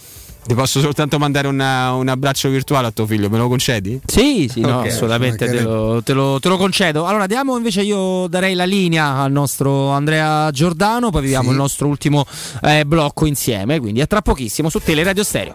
ti 0.46 0.54
posso 0.56 0.80
soltanto 0.82 1.18
mandare 1.20 1.48
una- 1.48 1.94
un 1.94 2.08
abbraccio 2.08 2.50
virtuale 2.50 2.88
a 2.88 2.92
tuo 2.92 3.06
figlio 3.06 3.30
me 3.30 3.38
lo 3.38 3.48
concedi? 3.48 4.00
Sì, 4.06 4.48
sì, 4.52 4.60
no, 4.62 4.80
Ok. 4.80 4.88
assolutamente 4.88 5.48
te 5.48 5.62
lo, 5.62 6.02
te 6.04 6.14
lo- 6.14 6.40
te 6.40 6.50
lo 6.50 6.58
concedo. 6.58 7.06
Allora, 7.06 7.28
diamo 7.28 7.56
invece 7.58 7.82
io 7.82 8.28
darei 8.28 8.54
la 8.54 8.66
linea 8.66 9.18
al 9.22 9.32
nostro 9.32 9.90
Andrea 9.90 10.50
Giordano, 10.52 11.10
poi 11.12 11.22
viviamo 11.22 11.52
il 11.52 11.58
nostro 11.58 11.88
ultimo 11.88 12.26
eh, 12.62 12.86
blocco 12.86 13.26
insieme, 13.26 13.80
quindi 13.80 14.02
a 14.02 14.06
tra 14.08 14.22
pochissimo 14.22 14.70
su 14.70 14.80
Teleradio 14.80 15.24
Stereo. 15.24 15.54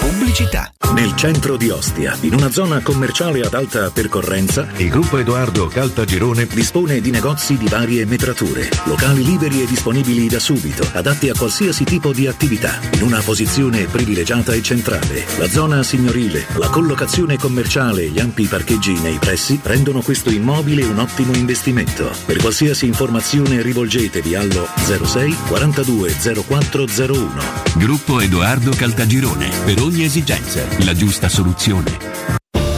Pubblicità. 0.00 0.70
Nel 0.96 1.14
centro 1.14 1.58
di 1.58 1.68
Ostia, 1.68 2.16
in 2.22 2.32
una 2.32 2.50
zona 2.50 2.80
commerciale 2.80 3.42
ad 3.42 3.52
alta 3.52 3.90
percorrenza, 3.90 4.66
il 4.78 4.88
gruppo 4.88 5.18
Edoardo 5.18 5.66
Caltagirone 5.66 6.46
dispone 6.46 7.02
di 7.02 7.10
negozi 7.10 7.58
di 7.58 7.68
varie 7.68 8.06
metrature, 8.06 8.66
locali 8.84 9.22
liberi 9.22 9.60
e 9.60 9.66
disponibili 9.66 10.26
da 10.26 10.38
subito, 10.38 10.88
adatti 10.94 11.28
a 11.28 11.34
qualsiasi 11.36 11.84
tipo 11.84 12.14
di 12.14 12.26
attività, 12.26 12.80
in 12.94 13.02
una 13.02 13.20
posizione 13.20 13.84
privilegiata 13.84 14.54
e 14.54 14.62
centrale. 14.62 15.26
La 15.36 15.46
zona 15.50 15.82
signorile, 15.82 16.46
la 16.56 16.70
collocazione 16.70 17.36
commerciale 17.36 18.04
e 18.04 18.08
gli 18.08 18.18
ampi 18.18 18.46
parcheggi 18.46 18.98
nei 18.98 19.18
pressi 19.18 19.60
rendono 19.62 20.00
questo 20.00 20.30
immobile 20.30 20.82
un 20.84 20.98
ottimo 20.98 21.34
investimento. 21.34 22.10
Per 22.24 22.38
qualsiasi 22.38 22.86
informazione 22.86 23.60
rivolgetevi 23.60 24.34
allo 24.34 24.66
06 24.76 25.36
42 25.48 26.16
0401. 26.48 27.64
Gruppo 27.74 28.18
Edoardo 28.22 28.70
Caltagirone. 28.70 29.50
Per 29.66 29.82
ogni 29.82 30.02
esigenza, 30.02 30.84
la 30.86 30.94
giusta 30.94 31.28
soluzione. 31.28 31.98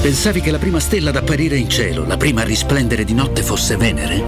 Pensavi 0.01 0.41
che 0.41 0.51
la 0.51 0.59
prima 0.59 0.81
stella 0.81 1.11
ad 1.11 1.17
apparire 1.17 1.59
in 1.59 1.69
cielo, 1.69 2.07
la 2.07 2.17
prima 2.17 2.41
a 2.41 2.45
risplendere 2.45 3.05
di 3.05 3.13
notte 3.13 3.43
fosse 3.43 3.77
Venere? 3.77 4.25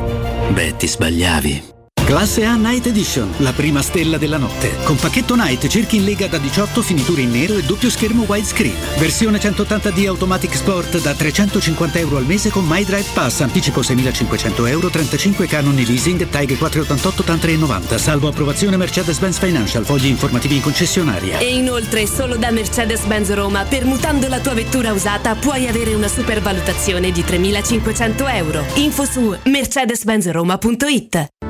Beh, 0.53 0.77
ti 0.77 0.87
sbagliavi. 0.87 1.80
Classe 2.11 2.45
A 2.45 2.57
Night 2.57 2.87
Edition, 2.87 3.33
la 3.37 3.53
prima 3.53 3.83
stella 3.83 4.19
della 4.19 4.37
notte. 4.37 4.75
Con 4.83 4.97
pacchetto 4.97 5.37
Night 5.37 5.69
cerchi 5.69 5.95
in 5.95 6.03
lega 6.03 6.27
da 6.27 6.39
18 6.39 6.83
finiture 6.83 7.21
in 7.21 7.31
nero 7.31 7.57
e 7.57 7.63
doppio 7.63 7.89
schermo 7.89 8.25
widescreen. 8.27 8.75
Versione 8.99 9.39
180D 9.39 10.09
Automatic 10.09 10.57
Sport 10.57 11.01
da 11.03 11.15
350 11.15 12.01
euro 12.01 12.17
al 12.17 12.25
mese 12.25 12.51
con 12.51 12.67
My 12.67 12.85
Drive 12.85 13.11
Pass, 13.13 13.43
anticipo 13.43 13.83
6.500 13.83 14.67
euro, 14.67 14.91
35 14.91 15.47
canoni 15.47 15.87
leasing, 15.87 16.29
TAG 16.29 16.59
488 16.59 17.23
TAN 17.23 17.39
390, 17.39 17.97
salvo 17.97 18.27
approvazione 18.27 18.77
Mercedes-Benz 18.77 19.39
Financial, 19.39 19.85
fogli 19.85 20.07
informativi 20.07 20.57
in 20.57 20.63
concessionaria. 20.63 21.39
E 21.39 21.55
inoltre 21.55 22.09
solo 22.09 22.37
da 22.37 22.51
Mercedes-Benz 22.51 23.33
Roma, 23.35 23.63
permutando 23.63 24.27
la 24.27 24.41
tua 24.41 24.55
vettura 24.55 24.93
usata, 24.93 25.37
puoi 25.37 25.69
avere 25.69 25.95
una 25.95 26.09
supervalutazione 26.09 27.13
di 27.13 27.21
3.500 27.21 28.35
euro. 28.35 28.65
Info 28.75 29.05
su 29.05 29.33
mercedes-benzroma.it 29.45 31.50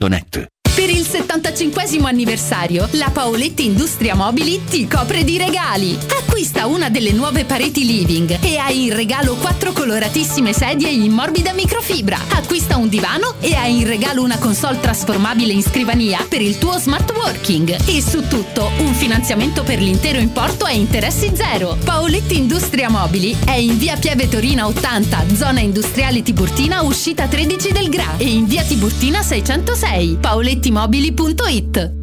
artigianamaterassi.net. 0.00 0.55
Per 0.76 0.90
il 0.90 1.06
75 1.06 1.84
anniversario, 2.04 2.86
la 2.92 3.08
Paoletti 3.10 3.64
Industria 3.64 4.14
Mobili 4.14 4.62
ti 4.68 4.86
copre 4.86 5.24
di 5.24 5.38
regali. 5.38 5.98
Acquista 6.20 6.66
una 6.66 6.90
delle 6.90 7.12
nuove 7.12 7.46
pareti 7.46 7.86
living 7.86 8.38
e 8.42 8.58
hai 8.58 8.84
in 8.84 8.94
regalo 8.94 9.36
quattro 9.36 9.72
coloratissime 9.72 10.52
sedie 10.52 10.90
in 10.90 11.12
morbida 11.12 11.54
microfibra. 11.54 12.18
Acquista 12.32 12.76
un 12.76 12.90
divano 12.90 13.36
e 13.40 13.54
hai 13.54 13.78
in 13.78 13.86
regalo 13.86 14.22
una 14.22 14.36
console 14.36 14.78
trasformabile 14.78 15.54
in 15.54 15.62
scrivania 15.62 16.26
per 16.28 16.42
il 16.42 16.58
tuo 16.58 16.76
smart 16.76 17.10
working. 17.10 17.74
E 17.86 18.02
su 18.02 18.28
tutto 18.28 18.70
un 18.80 18.92
finanziamento 18.92 19.62
per 19.62 19.80
l'intero 19.80 20.18
importo 20.18 20.66
a 20.66 20.72
interessi 20.72 21.32
zero. 21.34 21.78
Paoletti 21.84 22.36
Industria 22.36 22.90
Mobili 22.90 23.34
è 23.46 23.54
in 23.54 23.78
via 23.78 23.96
Pieve 23.96 24.28
Torina 24.28 24.66
80, 24.66 25.24
zona 25.34 25.60
industriale 25.60 26.20
Tiburtina, 26.20 26.82
uscita 26.82 27.26
13 27.26 27.72
del 27.72 27.88
Gra 27.88 28.18
e 28.18 28.28
in 28.28 28.44
via 28.44 28.62
Tiburtina 28.62 29.22
606. 29.22 30.18
Paolettimobili.it 30.66 31.94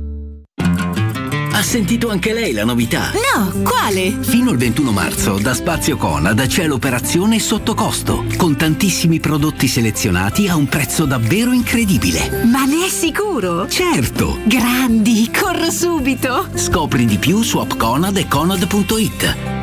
Ha 1.51 1.61
sentito 1.61 2.09
anche 2.09 2.31
lei 2.31 2.53
la 2.53 2.63
novità? 2.63 3.11
No, 3.11 3.61
quale? 3.61 4.17
Fino 4.21 4.51
al 4.51 4.57
21 4.57 4.91
marzo 4.91 5.37
da 5.37 5.53
Spazio 5.53 5.97
Conad 5.97 6.47
c'è 6.47 6.65
l'operazione 6.65 7.39
sotto 7.39 7.73
costo, 7.73 8.23
con 8.37 8.55
tantissimi 8.55 9.19
prodotti 9.19 9.67
selezionati 9.67 10.47
a 10.47 10.55
un 10.55 10.67
prezzo 10.67 11.03
davvero 11.05 11.51
incredibile. 11.51 12.45
Ma 12.45 12.63
ne 12.63 12.85
è 12.85 12.89
sicuro? 12.89 13.67
Certo! 13.67 14.39
Grandi, 14.45 15.29
corro 15.29 15.69
subito! 15.69 16.47
Scopri 16.55 17.05
di 17.05 17.17
più 17.17 17.41
su 17.41 17.57
appconad 17.57 18.15
e 18.15 18.27
conad.it. 18.27 19.62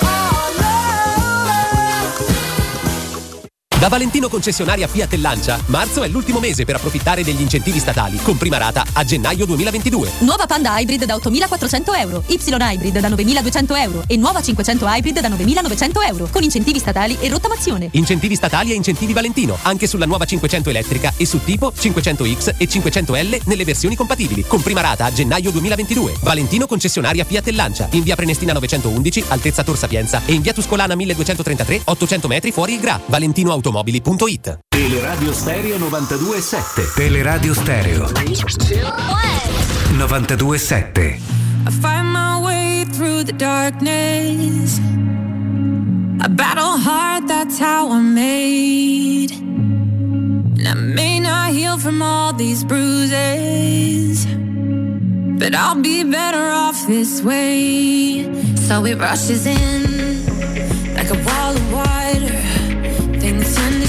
Da 3.81 3.87
Valentino 3.87 4.29
concessionaria 4.29 4.87
Fiat 4.87 5.13
e 5.13 5.17
Lancia, 5.17 5.59
marzo 5.65 6.03
è 6.03 6.07
l'ultimo 6.07 6.39
mese 6.39 6.65
per 6.65 6.75
approfittare 6.75 7.23
degli 7.23 7.41
incentivi 7.41 7.79
statali, 7.79 8.19
con 8.21 8.37
prima 8.37 8.57
rata 8.57 8.85
a 8.93 9.03
gennaio 9.03 9.43
2022. 9.47 10.11
Nuova 10.19 10.45
Panda 10.45 10.77
Hybrid 10.77 11.03
da 11.05 11.15
8.400 11.15 11.97
euro, 11.97 12.23
Y 12.27 12.37
Hybrid 12.37 12.99
da 12.99 13.09
9.200 13.09 13.77
euro 13.77 14.03
e 14.05 14.17
nuova 14.17 14.39
500 14.39 14.85
Hybrid 14.87 15.19
da 15.19 15.29
9.900 15.29 16.07
euro, 16.07 16.27
con 16.29 16.43
incentivi 16.43 16.77
statali 16.77 17.17
e 17.19 17.27
rottamazione. 17.29 17.87
Incentivi 17.93 18.35
statali 18.35 18.71
e 18.71 18.75
incentivi 18.75 19.13
Valentino, 19.13 19.57
anche 19.63 19.87
sulla 19.87 20.05
nuova 20.05 20.25
500 20.25 20.69
elettrica 20.69 21.13
e 21.17 21.25
su 21.25 21.43
tipo 21.43 21.73
500X 21.75 22.53
e 22.57 22.67
500L 22.67 23.41
nelle 23.45 23.65
versioni 23.65 23.95
compatibili, 23.95 24.45
con 24.45 24.61
prima 24.61 24.81
rata 24.81 25.05
a 25.05 25.11
gennaio 25.11 25.49
2022. 25.49 26.17
Valentino 26.21 26.67
concessionaria 26.67 27.23
Fiat 27.23 27.47
e 27.47 27.51
Lancia, 27.53 27.87
in 27.93 28.03
via 28.03 28.15
Prenestina 28.15 28.53
911, 28.53 29.23
altezza 29.29 29.63
Tor 29.63 29.75
Sapienza 29.75 30.21
e 30.27 30.33
in 30.33 30.43
via 30.43 30.53
Tuscolana 30.53 30.93
1233, 30.93 31.81
800 31.85 32.27
metri 32.27 32.51
fuori 32.51 32.73
il 32.75 32.79
Gra. 32.79 33.01
ValentinoAutomobili.it 33.71 34.57
Teleradio 34.69 35.33
Stereo 35.33 35.77
92.7 35.77 36.93
Teleradio 36.95 37.53
Stereo 37.53 38.07
92.7 39.97 41.19
I 41.63 41.69
find 41.69 42.07
my 42.07 42.41
way 42.43 42.85
through 42.85 43.23
the 43.23 43.33
darkness. 43.33 44.79
I 46.19 46.27
battle 46.27 46.77
hard, 46.77 47.27
that's 47.27 47.59
how 47.59 47.91
I'm 47.91 48.15
made. 48.15 49.31
And 49.31 50.67
I 50.67 50.73
may 50.73 51.19
not 51.19 51.51
heal 51.53 51.77
from 51.77 52.01
all 52.01 52.33
these 52.33 52.63
bruises, 52.63 54.25
but 55.37 55.53
I'll 55.53 55.79
be 55.79 56.03
better 56.03 56.49
off 56.49 56.87
this 56.87 57.21
way. 57.21 58.23
So 58.55 58.83
it 58.85 58.97
rushes 58.97 59.45
in 59.45 60.25
like 60.95 61.11
a 61.11 61.23
wall 61.23 61.55
of 61.55 61.73
water. 61.73 62.00
into 63.31 63.80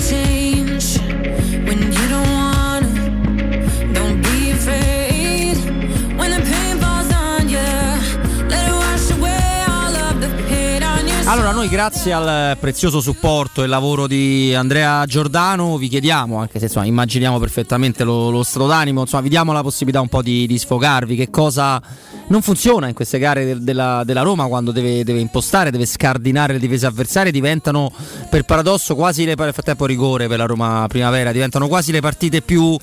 Allora, 11.24 11.52
noi 11.52 11.68
grazie 11.68 12.12
al 12.12 12.58
prezioso 12.58 13.00
supporto 13.00 13.62
e 13.62 13.68
lavoro 13.68 14.08
di 14.08 14.52
Andrea 14.54 15.06
Giordano 15.06 15.78
vi 15.78 15.88
chiediamo, 15.88 16.38
anche 16.38 16.58
se 16.58 16.64
insomma, 16.64 16.84
immaginiamo 16.84 17.38
perfettamente 17.38 18.02
lo, 18.02 18.28
lo 18.28 18.42
stato 18.42 18.66
d'animo, 18.66 19.02
insomma, 19.02 19.22
vi 19.22 19.28
diamo 19.28 19.52
la 19.52 19.62
possibilità 19.62 20.00
un 20.00 20.08
po' 20.08 20.20
di, 20.20 20.46
di 20.48 20.58
sfogarvi, 20.58 21.14
che 21.14 21.30
cosa 21.30 21.80
non 22.26 22.42
funziona 22.42 22.88
in 22.88 22.94
queste 22.94 23.18
gare 23.18 23.44
del- 23.44 23.62
della, 23.62 24.02
della 24.04 24.22
Roma 24.22 24.46
quando 24.46 24.72
deve, 24.72 25.04
deve 25.04 25.20
impostare, 25.20 25.70
deve 25.70 25.86
scardinare 25.86 26.54
le 26.54 26.58
difese 26.58 26.86
avversarie, 26.86 27.30
diventano 27.30 27.92
per 28.28 28.42
paradosso 28.44 28.94
quasi 28.94 29.24
le 29.24 29.34
nel 29.36 29.52
frattempo 29.52 29.86
rigore 29.86 30.28
per 30.28 30.38
la 30.38 30.46
Roma 30.46 30.86
Primavera, 30.88 31.32
diventano 31.32 31.68
quasi 31.68 31.92
le 31.92 32.00
partite 32.00 32.42
più 32.42 32.76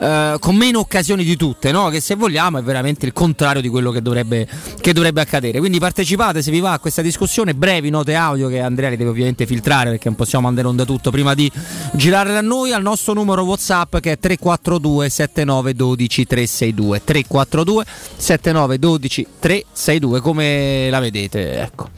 eh, 0.00 0.36
con 0.38 0.56
meno 0.56 0.78
occasioni 0.80 1.24
di 1.24 1.36
tutte, 1.36 1.70
no? 1.70 1.88
che 1.88 2.00
se 2.00 2.14
vogliamo 2.14 2.58
è 2.58 2.62
veramente 2.62 3.06
il 3.06 3.12
contrario 3.12 3.60
di 3.60 3.68
quello 3.68 3.90
che 3.90 4.02
dovrebbe, 4.02 4.48
che 4.80 4.92
dovrebbe 4.92 5.20
accadere. 5.20 5.58
Quindi 5.58 5.78
partecipate 5.78 6.42
se 6.42 6.50
vi 6.50 6.60
va 6.60 6.72
a 6.72 6.78
questa 6.78 7.02
discussione, 7.02 7.54
brevi 7.54 7.83
note 7.90 8.14
audio 8.14 8.48
che 8.48 8.60
Andrea 8.60 8.90
li 8.90 8.96
deve 8.96 9.10
ovviamente 9.10 9.46
filtrare 9.46 9.90
perché 9.90 10.08
non 10.08 10.16
possiamo 10.16 10.46
mandare 10.46 10.66
onda 10.66 10.84
tutto 10.84 11.10
prima 11.10 11.34
di 11.34 11.50
girare 11.92 12.32
da 12.32 12.40
noi 12.40 12.72
al 12.72 12.82
nostro 12.82 13.12
numero 13.14 13.42
WhatsApp 13.42 13.96
che 13.98 14.12
è 14.12 14.18
342 14.18 15.08
7912 15.08 16.26
362 16.26 17.04
342 17.04 17.84
7912 18.16 19.26
362 19.38 20.20
come 20.20 20.88
la 20.90 21.00
vedete, 21.00 21.60
ecco. 21.60 21.90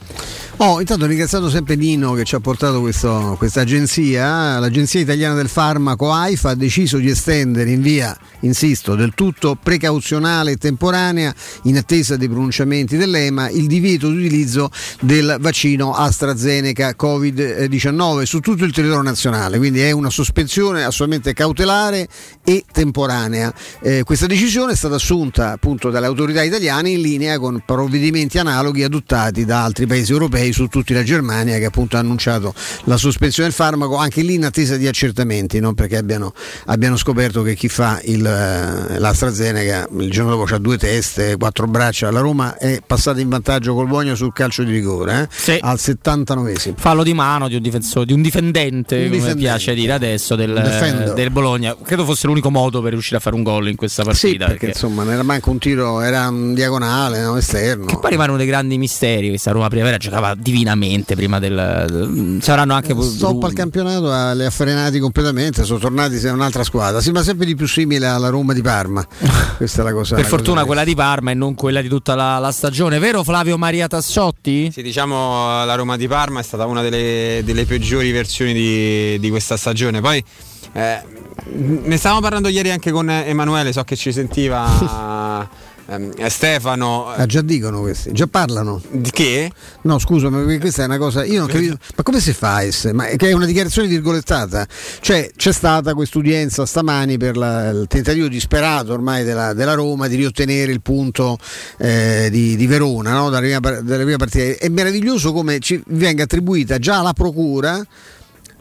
Oh, 0.59 0.81
intanto 0.81 1.05
ringraziato 1.05 1.51
sempre 1.51 1.77
Nino 1.77 2.15
che 2.15 2.25
ci 2.25 2.35
ha 2.35 2.41
portato 2.41 2.81
questa 2.81 3.61
agenzia. 3.61 4.59
L'Agenzia 4.59 5.01
Italiana 5.01 5.35
del 5.35 5.49
Farmaco 5.49 6.11
AIFA 6.11 6.51
ha 6.51 6.55
deciso 6.55 6.97
di 6.97 7.11
estendere 7.11 7.71
in 7.71 7.83
via, 7.83 8.17
insisto, 8.47 8.95
del 8.95 9.13
tutto 9.15 9.59
precauzionale 9.63 10.53
e 10.53 10.57
temporanea, 10.57 11.35
in 11.65 11.77
attesa 11.77 12.17
dei 12.17 12.29
pronunciamenti 12.29 12.97
dell'EMA, 12.97 13.51
il 13.51 13.67
divieto 13.67 14.09
di 14.09 14.25
utilizzo 14.25 14.71
del 15.01 15.37
vaccino 15.41 15.95
AstraZeneca 15.95 16.95
Covid-19 16.99 18.23
su 18.23 18.41
tutto 18.41 18.65
il 18.65 18.73
territorio 18.73 19.03
nazionale. 19.03 19.59
Quindi 19.59 19.81
è 19.81 19.91
una 19.91 20.11
sospensione 20.11 20.85
assolutamente 20.85 21.35
cautelare 21.35 22.09
e 22.45 22.65
temporanea. 22.71 23.53
Eh, 23.83 24.03
questa 24.05 24.27
decisione 24.27 24.73
è 24.73 24.77
stata 24.77 24.95
assunta 24.95 25.53
appunto 25.53 25.91
dalle 25.91 26.07
autorità 26.07 26.43
italiane 26.43 26.91
in 26.91 27.01
linea 27.01 27.39
con 27.39 27.63
provvedimenti 27.65 28.39
analoghi 28.39 28.83
adottati 28.83 29.45
da 29.45 29.65
altri 29.65 29.87
paesi 29.87 30.13
europei, 30.13 30.53
su 30.53 30.67
tutti 30.67 30.95
la 30.95 31.03
Germania 31.03 31.59
che 31.59 31.67
appunto 31.67 31.97
ha 31.97 32.01
annunciato 32.01 32.55
la 32.85 32.97
sospensione 32.97 33.49
del 33.49 33.57
farmaco 33.57 33.97
anche 33.97 34.23
lì 34.23 34.35
in 34.35 34.45
attesa 34.45 34.77
di 34.77 34.87
accertamenti, 34.87 35.61
non 35.61 35.75
perché 35.75 35.97
abbiano, 35.97 36.33
abbiano 36.67 36.97
scoperto 36.97 37.43
che 37.43 37.55
chi 37.55 37.69
fa 37.69 38.01
il 38.05 38.25
eh, 38.37 38.99
l'AstraZeneca, 38.99 39.89
il 39.99 40.11
giorno 40.11 40.31
dopo 40.31 40.45
c'ha 40.45 40.59
due 40.59 40.77
teste, 40.79 41.37
quattro 41.37 41.67
braccia, 41.67 42.11
la 42.11 42.21
Roma 42.21 42.57
è 42.57 42.81
passata 42.87 43.21
in 43.21 43.29
vantaggio 43.29 43.75
col 43.75 43.87
Bologna 43.87 44.15
sul 44.15 44.33
calcio 44.33 44.63
di 44.63 44.73
rigore 44.73 45.29
eh, 45.47 45.59
al 45.63 45.77
79esimo. 45.81 46.75
Fallo 46.77 47.03
di 47.03 47.15
mano 47.15 47.49
di 47.49 47.57
un, 47.57 47.63
difensore, 47.63 48.07
di 48.07 48.13
un 48.13 48.23
difendente, 48.23 48.97
Un 48.97 49.03
difendente. 49.11 49.39
piace 49.39 49.75
dire 49.75 49.93
adesso, 49.93 50.35
del, 50.35 51.13
del 51.15 51.31
Bologna. 51.31 51.75
Credo 51.83 52.05
fosse 52.05 52.27
l'unico 52.27 52.51
modo 52.51 52.83
per 52.83 52.93
riuscire 52.93 53.17
a 53.17 53.21
fare 53.21 53.37
un 53.37 53.43
gol 53.43 53.69
in 53.69 53.77
questa 53.77 54.03
partita. 54.03 54.27
Sì, 54.27 54.37
perché 54.37 54.67
insomma 54.67 55.03
non 55.03 55.13
era 55.13 55.23
manco 55.23 55.51
un 55.51 55.59
tiro, 55.59 56.01
era 56.01 56.29
un 56.29 56.55
diagonale, 56.55 57.23
no, 57.23 57.37
esterno. 57.37 57.87
Poi 57.87 58.11
rimane 58.11 58.29
uno 58.29 58.39
dei 58.39 58.47
grandi 58.47 58.79
misteri. 58.79 59.29
Questa 59.29 59.51
Roma 59.53 59.69
Primavera 59.69 59.97
giocava 59.97 60.35
divinamente 60.35 61.15
prima 61.15 61.39
del. 61.39 62.39
Saranno 62.41 62.75
anche. 62.75 62.95
Stop 63.01 63.45
al 63.45 63.53
campionato 63.53 64.13
eh, 64.13 64.37
li 64.37 64.45
ha 64.45 64.51
frenati 64.51 64.99
completamente, 64.99 65.65
sono 65.65 65.79
tornati 65.79 66.19
se- 66.19 66.29
un'altra 66.29 66.65
squadra, 66.65 67.01
sembra 67.01 67.23
sempre 67.23 67.47
di 67.47 67.55
più 67.55 67.67
simile 67.67 68.07
alla 68.17 68.29
Roma 68.29 68.53
di 68.53 68.63
Parma. 68.63 69.07
Questa 69.57 69.83
è 69.83 69.85
la 69.85 69.93
cosa. 69.93 70.15
Per 70.15 70.25
la 70.25 70.31
fortuna 70.31 70.55
cosa 70.57 70.67
quella 70.67 70.85
di 70.85 70.95
Parma 70.95 71.31
e 71.31 71.35
non 71.35 71.55
quella 71.55 71.81
di 71.81 71.89
tutta 71.89 72.15
la, 72.15 72.39
la 72.39 72.51
stagione, 72.51 72.99
vero 72.99 73.23
Flavio 73.23 73.57
Maria 73.57 73.87
Tassotti? 73.87 74.71
Sì, 74.73 74.83
diciamo 74.83 75.65
la 75.65 75.75
Roma 75.75 75.97
di 75.97 76.09
Parma 76.09 76.41
è 76.41 76.43
stata 76.43 76.67
una 76.67 76.83
delle, 76.83 77.43
delle 77.45 77.65
peggiori 77.65 78.11
versioni 78.11 78.53
di, 78.53 79.19
di 79.19 79.31
questa 79.31 79.57
stagione. 79.57 80.01
Poi 80.01 80.23
eh, 80.73 81.03
ne 81.45 81.97
stavamo 81.97 82.21
parlando 82.21 82.49
ieri 82.49 82.71
anche 82.71 82.91
con 82.91 83.09
Emanuele, 83.09 83.73
so 83.73 83.83
che 83.85 83.97
ci 83.97 84.13
sentiva 84.13 85.49
ehm, 85.87 86.27
Stefano. 86.29 87.07
Ah, 87.07 87.27
già 87.27 87.41
dicono 87.41 87.81
questi, 87.81 88.13
già 88.13 88.27
parlano. 88.27 88.81
Di 88.91 89.11
che? 89.11 89.51
No, 89.83 89.99
scusa, 89.99 90.31
ma 90.31 90.39
perché 90.39 90.59
questa 90.59 90.83
è 90.83 90.87
una 90.87 90.99
cosa. 90.99 91.25
Io 91.25 91.41
non 91.41 91.49
capisco. 91.49 91.79
Ma 91.97 92.03
come 92.03 92.21
si 92.21 92.33
fa 92.33 92.55
a 92.57 92.63
essere? 92.63 92.93
Ma 92.93 93.07
è 93.09 93.17
che 93.17 93.29
è 93.29 93.33
una 93.33 93.47
dichiarazione 93.47 93.89
virgolettata. 93.89 94.67
Cioè, 95.01 95.31
c'è 95.37 95.53
stata 95.53 95.95
questa 95.95 96.19
udienza 96.19 96.67
stamani 96.67 97.17
per 97.17 97.37
la- 97.37 97.69
il 97.69 97.87
tentativo 97.89 98.29
disperato 98.29 98.93
ormai 98.93 99.25
della, 99.25 99.53
della 99.53 99.75
Roma 99.75 100.09
di 100.09 100.17
riottenere 100.17 100.73
il 100.73 100.83
punto 100.83 101.39
eh, 101.79 102.29
di, 102.31 102.57
di 102.57 102.67
Verona 102.67 103.13
no? 103.13 103.31
dalla, 103.31 103.59
prima, 103.59 103.81
dalla 103.81 104.03
prima 104.03 104.17
partita. 104.17 104.65
È 104.65 104.69
meraviglioso 104.69 105.33
come 105.33 105.59
ci 105.61 105.83
venga 105.89 106.25
attribuita 106.25 106.79
già 106.79 106.99
alla 106.99 107.13
procura. 107.13 107.85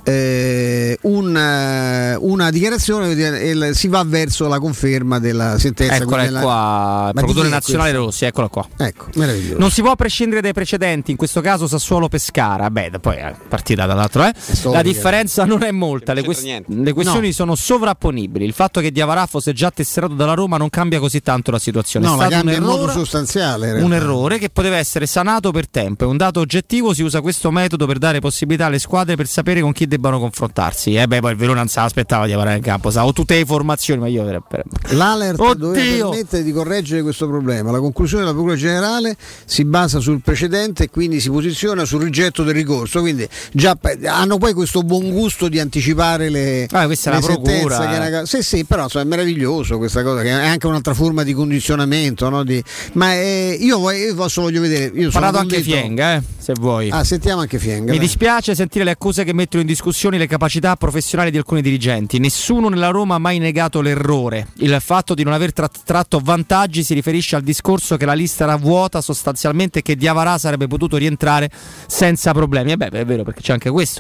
Eh, 0.08 0.98
un, 1.02 1.36
eh, 1.36 2.16
una 2.20 2.50
dichiarazione 2.52 3.10
il- 3.12 3.72
si 3.74 3.88
va 3.88 4.04
verso 4.06 4.48
la 4.48 4.60
conferma 4.60 5.18
della 5.20 5.58
sentenza 5.58 5.96
Eccola 5.96 6.22
nella- 6.24 6.42
qua, 6.42 6.54
Ma 6.54 7.12
di 7.12 7.18
procuratore 7.18 7.50
nazionale? 7.50 7.92
Rossi, 7.94 8.26
eccola 8.26 8.48
qua. 8.48 8.68
Ecco, 8.78 9.08
meraviglioso. 9.16 9.58
Non 9.60 9.72
si 9.72 9.82
può 9.82 9.96
prescindere 9.96 10.42
dai 10.42 10.54
precedenti, 10.54 11.10
in 11.12 11.18
questo 11.18 11.42
caso 11.42 11.68
Sassuolo 11.68 12.08
Pescara. 12.08 12.70
Beh, 12.70 12.92
poi 13.02 13.16
è 13.16 13.34
partita 13.48 13.86
dall'altro, 13.88 14.24
eh. 14.26 14.34
La 14.66 14.82
differenza 14.84 15.44
non 15.46 15.64
è 15.64 15.72
molta, 15.72 16.14
le, 16.14 16.24
quest- 16.24 16.46
le 16.68 16.94
questioni 16.94 17.28
No. 17.28 17.34
sono 17.34 17.56
sovrapponibili. 17.56 18.46
Il 18.46 18.54
fatto 18.54 18.82
che 18.82 18.92
Diavarà 18.92 19.26
fosse 19.26 19.54
già 19.54 19.72
tesserato 19.72 20.14
dalla 20.14 20.34
Roma 20.36 20.58
non 20.58 20.70
cambia 20.70 21.00
così 21.00 21.22
tanto 21.22 21.50
la 21.52 21.60
situazione. 21.60 22.06
No, 22.06 22.14
è 22.14 22.18
la 22.18 22.26
stato 22.26 22.36
un 22.36 22.42
cambia 22.42 22.58
in 22.60 22.64
modo 22.64 22.84
errore, 22.84 23.00
sostanziale. 23.00 23.72
un 23.82 23.94
errore 23.94 24.38
che 24.38 24.50
poteva 24.50 24.78
essere 24.78 25.08
sanato 25.08 25.50
per 25.52 25.68
tempo. 25.68 26.04
È 26.04 26.08
un 26.08 26.18
dato 26.18 26.40
oggettivo, 26.42 26.94
si 26.94 27.02
usa 27.02 27.22
questo 27.22 27.50
metodo 27.52 27.86
per 27.88 27.98
dare 27.98 28.20
possibilità 28.20 28.68
alle 28.68 28.80
squadre 28.80 29.16
per 29.16 29.28
sapere 29.28 29.62
con 29.62 29.72
chi 29.72 29.88
debbano 29.96 30.20
confrontarsi. 30.20 30.96
Eh 30.96 31.08
beh, 31.08 31.20
poi 31.20 31.32
il 31.32 31.38
Verona 31.38 31.60
non 31.60 31.68
se 31.68 31.80
l'aspettava 31.80 32.26
Diavarà 32.26 32.54
in 32.56 32.62
campo, 32.62 32.92
sa, 32.92 33.06
ho 33.06 33.14
tutte 33.14 33.36
le 33.36 33.46
formazioni, 33.46 34.00
ma 34.02 34.08
io 34.08 34.24
per- 34.24 34.42
per- 34.48 34.64
L'alert 34.96 35.40
Oddio! 35.40 35.54
doveva 35.54 36.10
permettere 36.10 36.44
di 36.44 36.52
correggere 36.52 37.02
questo 37.02 37.28
problema. 37.28 37.72
La 37.72 37.80
conclusione 37.80 38.24
della 38.24 38.36
Procura 38.36 38.56
Generale 38.56 39.16
si 39.46 39.66
basa 39.66 40.00
sul 40.00 40.22
precedente 40.22 40.84
e 40.84 40.90
quindi 40.90 41.20
si 41.20 41.30
posiziona 41.30 41.86
sul 41.86 42.02
rigetto 42.02 42.44
del 42.44 42.54
ricorso. 42.54 43.00
Quindi 43.02 43.28
già 43.52 43.78
hanno 44.06 44.38
poi 44.38 44.54
questo 44.54 44.82
buon 44.84 45.10
gusto 45.12 45.48
di 45.48 45.60
anticipare 45.60 46.30
le, 46.30 46.68
Ah, 46.72 46.86
questa 46.86 47.12
è 47.12 47.14
le 47.14 47.20
la 47.20 47.26
procura, 47.26 47.52
sentenze, 47.52 47.78
che 47.88 47.94
è 47.94 48.08
una 48.10 48.22
eh. 48.22 48.26
sì, 48.26 48.42
sì, 48.44 48.66
però 48.66 48.84
insomma, 48.84 49.04
è 49.04 49.08
meraviglioso 49.08 49.78
questa 49.78 50.04
cosa, 50.04 50.22
che 50.22 50.30
è 50.30 50.32
anche 50.48 50.68
un'altra 50.68 50.94
forma 50.94 51.24
di 51.24 51.34
condizionamento. 51.34 52.30
no? 52.30 52.44
Di- 52.44 52.64
ma 52.94 53.14
eh, 53.14 53.58
io, 53.60 53.80
voglio- 53.80 54.06
io 54.06 54.16
posso 54.16 54.42
voglio 54.42 54.62
vedere. 54.62 54.92
Io 54.96 55.08
Ho 55.08 55.12
parlato 55.12 55.38
anche 55.38 55.62
Fienga, 55.62 56.16
eh, 56.16 56.22
se 56.38 56.54
vuoi. 56.60 56.90
Ah, 56.90 57.04
sentiamo 57.04 57.42
anche 57.42 57.60
Fienga. 57.60 57.92
Mi 57.92 57.98
dai. 57.98 58.06
dispiace 58.08 58.56
sentire 58.56 58.84
le 58.84 58.92
accuse 58.92 59.24
che 59.24 59.34
mettono 59.34 59.62
in 59.62 59.68
discussione 59.68 59.85
le 60.18 60.28
capacità 60.28 60.76
professionali 60.76 61.32
di 61.32 61.38
alcuni 61.38 61.62
dirigenti. 61.62 62.18
Nessuno 62.20 62.70
nella 62.70 62.90
Roma 62.90 63.16
ha 63.16 63.20
mai 63.20 63.38
negato 63.38 63.82
l'errore. 63.82 64.48
Il 64.58 64.76
fatto 64.80 65.14
di 65.14 65.24
non 65.24 65.34
aver 65.34 65.54
tra- 65.54 65.70
tratto 65.70 66.20
vantaggi 66.24 66.84
si 66.84 66.94
riferisce 66.94 67.36
al 67.36 67.44
discorso 67.44 67.98
che 67.98 68.06
la 68.06 68.14
lista 68.14 68.46
era 68.46 68.56
vuota 68.56 69.02
sostanzialmente 69.02 69.80
e 69.80 69.82
che 69.82 69.96
Diavarà 69.96 70.38
sarebbe 70.38 70.68
potuto 70.68 70.98
rientrare 70.98 71.50
senza 71.88 72.32
problemi. 72.32 72.72
E 72.72 72.78
beh, 72.78 72.90
è 72.90 73.06
vero 73.06 73.24
perché 73.24 73.42
c'è 73.42 73.54
anche 73.54 73.70
questo. 73.70 74.00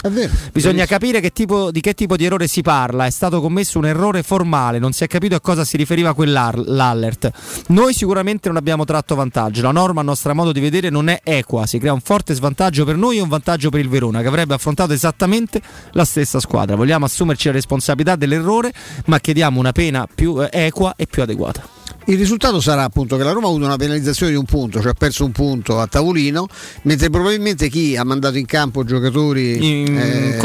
Bisogna 0.51 0.85
capire 0.85 1.19
che 1.19 1.31
tipo- 1.31 1.71
di 1.71 1.81
che 1.81 1.93
tipo 1.93 2.15
di 2.15 2.25
errore 2.25 2.47
si 2.47 2.61
parla. 2.61 3.05
È 3.05 3.11
stato 3.11 3.39
commesso 3.41 3.77
un 3.77 3.85
errore 3.85 4.23
formale, 4.23 4.79
non 4.79 4.91
si 4.91 5.03
è 5.03 5.07
capito 5.07 5.35
a 5.35 5.39
cosa 5.39 5.63
si 5.63 5.77
riferiva 5.77 6.13
quell'allert. 6.13 7.31
Noi 7.67 7.93
sicuramente 7.93 8.47
non 8.47 8.57
abbiamo 8.57 8.85
tratto 8.85 9.15
vantaggio. 9.15 9.61
La 9.61 9.71
norma, 9.71 10.01
a 10.01 10.03
nostro 10.03 10.33
modo 10.33 10.51
di 10.51 10.59
vedere, 10.59 10.89
non 10.89 11.09
è 11.09 11.19
equa. 11.23 11.65
Si 11.65 11.77
crea 11.77 11.93
un 11.93 12.01
forte 12.01 12.33
svantaggio 12.33 12.85
per 12.85 12.95
noi 12.95 13.17
e 13.17 13.21
un 13.21 13.29
vantaggio 13.29 13.69
per 13.69 13.79
il 13.79 13.89
Verona, 13.89 14.21
che 14.21 14.27
avrebbe 14.27 14.53
affrontato 14.53 14.93
esattamente 14.93 15.61
la 15.91 16.05
stessa 16.05 16.39
squadra. 16.39 16.75
Vogliamo 16.75 17.05
assumerci 17.05 17.47
la 17.47 17.53
responsabilità 17.53 18.15
dell'errore, 18.15 18.71
ma 19.05 19.19
chiediamo 19.19 19.59
una 19.59 19.71
pena 19.71 20.07
più 20.13 20.41
eh, 20.41 20.49
equa 20.51 20.93
e 20.95 21.07
più 21.07 21.21
adeguata. 21.21 21.84
Il 22.07 22.17
risultato 22.17 22.61
sarà 22.61 22.83
appunto 22.83 23.17
che 23.17 23.23
la 23.23 23.31
Roma 23.31 23.47
ha 23.47 23.49
avuto 23.49 23.65
una 23.65 23.77
penalizzazione 23.77 24.31
di 24.31 24.37
un 24.37 24.45
punto, 24.45 24.79
cioè 24.79 24.91
ha 24.91 24.95
perso 24.95 25.25
un 25.25 25.31
punto 25.31 25.79
a 25.79 25.87
tavolino, 25.87 26.45
mentre 26.83 27.09
probabilmente 27.09 27.67
chi 27.67 27.95
ha 27.97 28.03
mandato 28.03 28.37
in 28.37 28.45
campo 28.45 28.83
giocatori 28.83 29.81
In- 29.81 29.97
eh, 29.97 30.37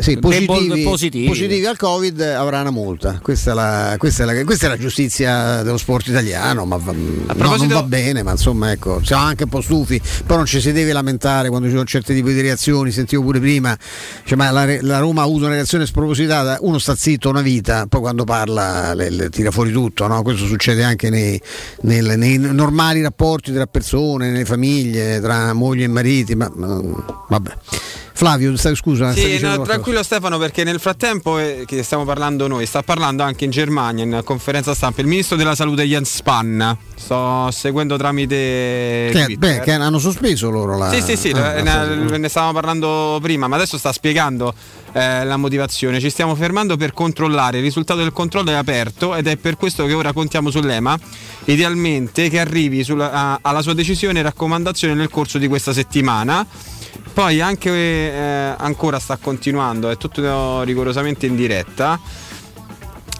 sì, 0.00 0.18
positivi, 0.18 0.46
debol- 0.68 0.82
positivi. 0.82 1.26
positivi 1.28 1.64
al 1.64 1.76
Covid 1.76 2.20
avrà 2.22 2.60
una 2.60 2.72
multa. 2.72 3.20
Questa 3.22 3.52
è, 3.52 3.54
la, 3.54 3.94
questa, 3.98 4.24
è 4.24 4.26
la, 4.26 4.44
questa 4.44 4.66
è 4.66 4.68
la 4.68 4.76
giustizia 4.76 5.62
dello 5.62 5.76
sport 5.78 6.08
italiano, 6.08 6.64
ma 6.64 6.76
va- 6.76 6.92
no, 6.92 7.56
non 7.56 7.68
va 7.68 7.82
bene, 7.84 8.24
ma 8.24 8.32
insomma 8.32 8.72
ecco, 8.72 9.00
siamo 9.04 9.22
anche 9.22 9.44
un 9.44 9.48
po' 9.50 9.60
stufi, 9.60 10.00
poi 10.26 10.36
non 10.38 10.46
ci 10.46 10.60
si 10.60 10.72
deve 10.72 10.92
lamentare 10.92 11.50
quando 11.50 11.68
ci 11.68 11.72
sono 11.74 11.84
certi 11.86 12.14
tipi 12.14 12.32
di 12.32 12.40
reazioni, 12.40 12.90
sentivo 12.90 13.22
pure 13.22 13.38
prima, 13.38 13.78
cioè, 14.24 14.36
ma 14.36 14.50
la, 14.50 14.66
la 14.80 14.98
Roma 14.98 15.20
ha 15.20 15.24
avuto 15.24 15.44
una 15.44 15.54
reazione 15.54 15.86
spropositata, 15.86 16.58
uno 16.62 16.78
sta 16.78 16.96
zitto 16.96 17.28
una 17.28 17.42
vita, 17.42 17.86
poi 17.86 18.00
quando 18.00 18.24
parla 18.24 18.92
le- 18.94 19.10
le 19.10 19.28
tira 19.28 19.52
fuori 19.52 19.70
tutto, 19.70 20.08
no? 20.08 20.11
Questo 20.20 20.44
succede 20.44 20.82
anche 20.84 21.08
nei, 21.08 21.40
nel- 21.82 22.18
nei 22.18 22.36
normali 22.38 23.00
rapporti 23.00 23.52
tra 23.52 23.66
persone, 23.66 24.30
nelle 24.30 24.44
famiglie, 24.44 25.20
tra 25.20 25.52
mogli 25.54 25.82
e 25.84 25.88
mariti, 25.88 26.34
ma, 26.34 26.50
ma- 26.54 27.24
vabbè. 27.28 27.52
Flavio, 28.14 28.54
scusa, 28.56 29.12
Sì, 29.12 29.38
no, 29.40 29.62
tranquillo 29.62 30.02
Stefano 30.02 30.38
perché 30.38 30.64
nel 30.64 30.78
frattempo 30.78 31.38
eh, 31.38 31.64
che 31.66 31.82
stiamo 31.82 32.04
parlando 32.04 32.46
noi, 32.46 32.66
sta 32.66 32.82
parlando 32.82 33.22
anche 33.22 33.44
in 33.44 33.50
Germania 33.50 34.04
in 34.04 34.20
conferenza 34.24 34.74
stampa 34.74 35.00
il 35.00 35.06
ministro 35.06 35.34
della 35.36 35.54
salute 35.54 35.84
Jens 35.84 36.14
Spahn. 36.16 36.76
Sto 36.94 37.50
seguendo 37.50 37.96
tramite 37.96 39.10
Che, 39.12 39.34
beh, 39.36 39.60
che 39.60 39.72
hanno 39.72 39.98
sospeso 39.98 40.50
loro 40.50 40.76
la... 40.78 40.90
Sì, 40.92 41.00
sì, 41.00 41.16
sì, 41.16 41.30
ah, 41.30 41.60
ne, 41.62 41.62
la- 41.64 42.16
ne 42.18 42.28
stavamo 42.28 42.52
parlando 42.52 43.18
prima, 43.20 43.48
ma 43.48 43.56
adesso 43.56 43.76
sta 43.76 43.90
spiegando 43.92 44.54
eh, 44.92 45.24
la 45.24 45.36
motivazione. 45.36 45.98
Ci 45.98 46.10
stiamo 46.10 46.34
fermando 46.36 46.76
per 46.76 46.92
controllare, 46.92 47.56
il 47.56 47.64
risultato 47.64 48.00
del 48.00 48.12
controllo 48.12 48.50
è 48.50 48.54
aperto 48.54 49.16
ed 49.16 49.26
è 49.26 49.36
per 49.36 49.56
questo 49.56 49.84
che 49.86 49.94
ora 49.94 50.12
contiamo 50.12 50.50
sull'EMA, 50.50 50.96
idealmente 51.46 52.28
che 52.28 52.38
arrivi 52.38 52.84
sulla- 52.84 53.10
a- 53.10 53.38
alla 53.42 53.62
sua 53.62 53.74
decisione 53.74 54.20
e 54.20 54.22
raccomandazione 54.22 54.94
nel 54.94 55.08
corso 55.10 55.38
di 55.38 55.48
questa 55.48 55.72
settimana. 55.72 56.46
Poi 57.12 57.40
anche 57.42 57.70
eh, 57.70 58.54
ancora 58.56 58.98
sta 58.98 59.16
continuando, 59.16 59.90
è 59.90 59.96
tutto 59.98 60.62
rigorosamente 60.62 61.26
in 61.26 61.36
diretta. 61.36 62.00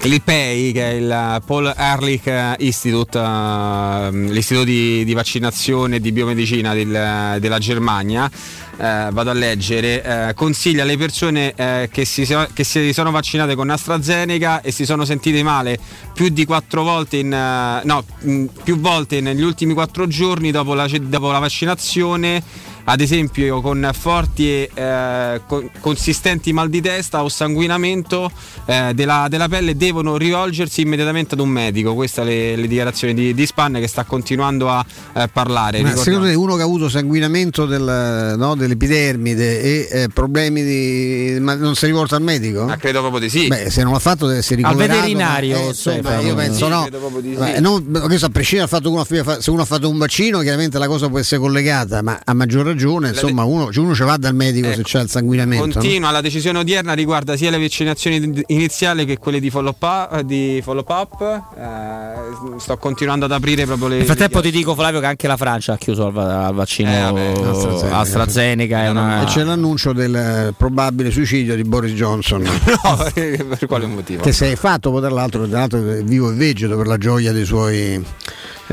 Il 0.04 0.20
PEI, 0.20 0.72
che 0.72 0.90
è 0.90 0.94
il 0.94 1.42
Paul 1.46 1.72
Ehrlich 1.76 2.56
Institute, 2.58 3.16
eh, 3.16 4.08
l'istituto 4.10 4.64
di, 4.64 5.04
di 5.04 5.12
vaccinazione 5.12 5.96
e 5.96 6.00
di 6.00 6.10
biomedicina 6.10 6.74
del- 6.74 7.36
della 7.38 7.58
Germania, 7.58 8.28
eh, 8.28 9.08
vado 9.12 9.30
a 9.30 9.32
leggere, 9.32 10.02
eh, 10.02 10.34
consiglia 10.34 10.82
alle 10.82 10.96
persone 10.96 11.52
eh, 11.54 11.88
che, 11.92 12.04
si, 12.04 12.26
che 12.52 12.64
si 12.64 12.92
sono 12.92 13.12
vaccinate 13.12 13.54
con 13.54 13.70
AstraZeneca 13.70 14.62
e 14.62 14.72
si 14.72 14.84
sono 14.84 15.04
sentite 15.04 15.40
male 15.44 15.78
più 16.12 16.30
di 16.30 16.44
quattro 16.46 16.82
volte 16.82 17.18
in, 17.18 17.32
eh, 17.32 17.82
no, 17.84 18.04
mh, 18.22 18.44
più 18.64 18.80
volte 18.80 19.20
negli 19.20 19.42
ultimi 19.42 19.72
quattro 19.72 20.08
giorni 20.08 20.50
dopo 20.50 20.74
la, 20.74 20.88
dopo 21.00 21.30
la 21.30 21.38
vaccinazione 21.38 22.42
ad 22.84 23.00
esempio 23.00 23.60
con 23.60 23.88
forti 23.92 24.48
e 24.48 24.70
eh, 24.74 25.40
co- 25.46 25.68
consistenti 25.80 26.52
mal 26.52 26.68
di 26.68 26.80
testa 26.80 27.22
o 27.22 27.28
sanguinamento 27.28 28.30
eh, 28.66 28.92
della, 28.94 29.26
della 29.28 29.48
pelle 29.48 29.76
devono 29.76 30.16
rivolgersi 30.16 30.80
immediatamente 30.82 31.34
ad 31.34 31.40
un 31.40 31.48
medico. 31.48 31.94
Queste 31.94 32.24
le, 32.24 32.56
le 32.56 32.66
dichiarazioni 32.66 33.14
di, 33.14 33.34
di 33.34 33.46
Spanne 33.46 33.80
che 33.80 33.86
sta 33.86 34.04
continuando 34.04 34.68
a 34.70 34.84
eh, 35.14 35.28
parlare. 35.32 35.80
Ma 35.82 35.88
Ricordiamo- 35.90 36.02
secondo 36.02 36.26
te 36.26 36.34
uno 36.34 36.54
che 36.56 36.62
ha 36.62 36.64
avuto 36.64 36.88
sanguinamento 36.88 37.66
del, 37.66 38.34
no, 38.36 38.54
dell'epidermide 38.54 39.60
e 39.62 39.88
eh, 39.90 40.08
problemi 40.12 40.62
di... 40.64 41.36
ma 41.40 41.54
non 41.54 41.74
si 41.74 41.86
rivolta 41.86 42.16
al 42.16 42.22
medico? 42.22 42.64
Ma 42.64 42.76
credo 42.76 43.00
proprio 43.00 43.20
di 43.20 43.28
sì. 43.28 43.46
Beh, 43.48 43.70
se 43.70 43.82
non 43.82 43.92
l'ha 43.92 43.98
fatto 43.98 44.26
deve 44.26 44.38
essere 44.40 44.60
Al 44.62 44.68
ricoverato. 44.72 45.00
veterinario, 45.00 45.56
ma, 45.58 45.62
eh, 45.62 45.66
insomma, 45.68 45.94
Stefano. 45.98 46.22
io 46.22 46.34
penso 46.34 46.64
Sì, 46.64 46.70
no. 46.70 47.20
di 47.20 47.36
sì. 47.54 47.60
Non- 47.60 48.00
questo 48.06 48.26
a 48.26 48.30
prescindere 48.30 48.68
dal 48.70 48.80
fatto 48.80 48.90
che 48.90 49.22
uno, 49.22 49.40
se 49.40 49.50
uno 49.50 49.62
ha 49.62 49.64
fatto 49.64 49.88
un 49.88 49.98
vaccino, 49.98 50.40
chiaramente 50.40 50.78
la 50.78 50.86
cosa 50.86 51.08
può 51.08 51.18
essere 51.18 51.40
collegata, 51.40 52.02
ma 52.02 52.20
a 52.24 52.32
maggior 52.34 52.64
ragione, 52.66 52.71
insomma 53.08 53.44
uno, 53.44 53.70
cioè 53.72 53.84
uno 53.84 53.94
ci 53.94 54.02
va 54.02 54.16
dal 54.16 54.34
medico 54.34 54.72
se 54.72 54.82
c'è 54.82 55.00
il 55.02 55.08
sanguinamento. 55.08 55.66
no? 55.66 55.72
Continua, 55.72 56.10
la 56.10 56.20
decisione 56.20 56.58
odierna 56.58 56.92
riguarda 56.92 57.36
sia 57.36 57.50
le 57.50 57.58
vaccinazioni 57.58 58.42
iniziali 58.48 59.04
che 59.04 59.18
quelle 59.18 59.40
di 59.40 59.50
follow-up. 59.50 60.20
Di 60.20 60.60
follow-up. 60.62 61.20
Eh, 61.56 62.58
sto 62.58 62.76
continuando 62.76 63.24
ad 63.26 63.32
aprire 63.32 63.64
proprio 63.66 63.88
le. 63.88 63.96
Nel 63.98 64.06
frattempo 64.06 64.40
ti 64.40 64.50
dico 64.50 64.74
Flavio 64.74 65.00
che 65.00 65.06
anche 65.06 65.26
la 65.26 65.36
Francia 65.36 65.74
ha 65.74 65.76
chiuso 65.76 66.06
al, 66.06 66.16
al 66.16 66.54
vaccino 66.54 66.90
AstraZeneca. 66.90 67.98
AstraZeneca, 67.98 68.82
è 68.84 68.90
una- 68.90 69.22
E 69.22 69.24
c'è 69.26 69.42
l'annuncio 69.44 69.92
del 69.92 70.14
eh, 70.14 70.54
probabile 70.56 71.10
suicidio 71.10 71.54
di 71.56 71.62
Boris 71.62 71.92
Johnson. 71.92 72.42
No, 72.82 72.96
per 73.14 73.66
quale 73.66 73.86
motivo? 73.86 74.22
Che 74.22 74.32
si 74.32 74.44
è 74.44 74.56
fatto 74.56 74.90
poi, 74.90 75.00
tra 75.00 75.10
l'altro, 75.10 75.46
tra 75.46 75.58
l'altro 75.60 75.78
è 75.90 76.02
vivo 76.02 76.30
e 76.30 76.34
vegeto 76.34 76.76
per 76.76 76.86
la 76.86 76.98
gioia 76.98 77.32
dei 77.32 77.44
suoi, 77.44 78.02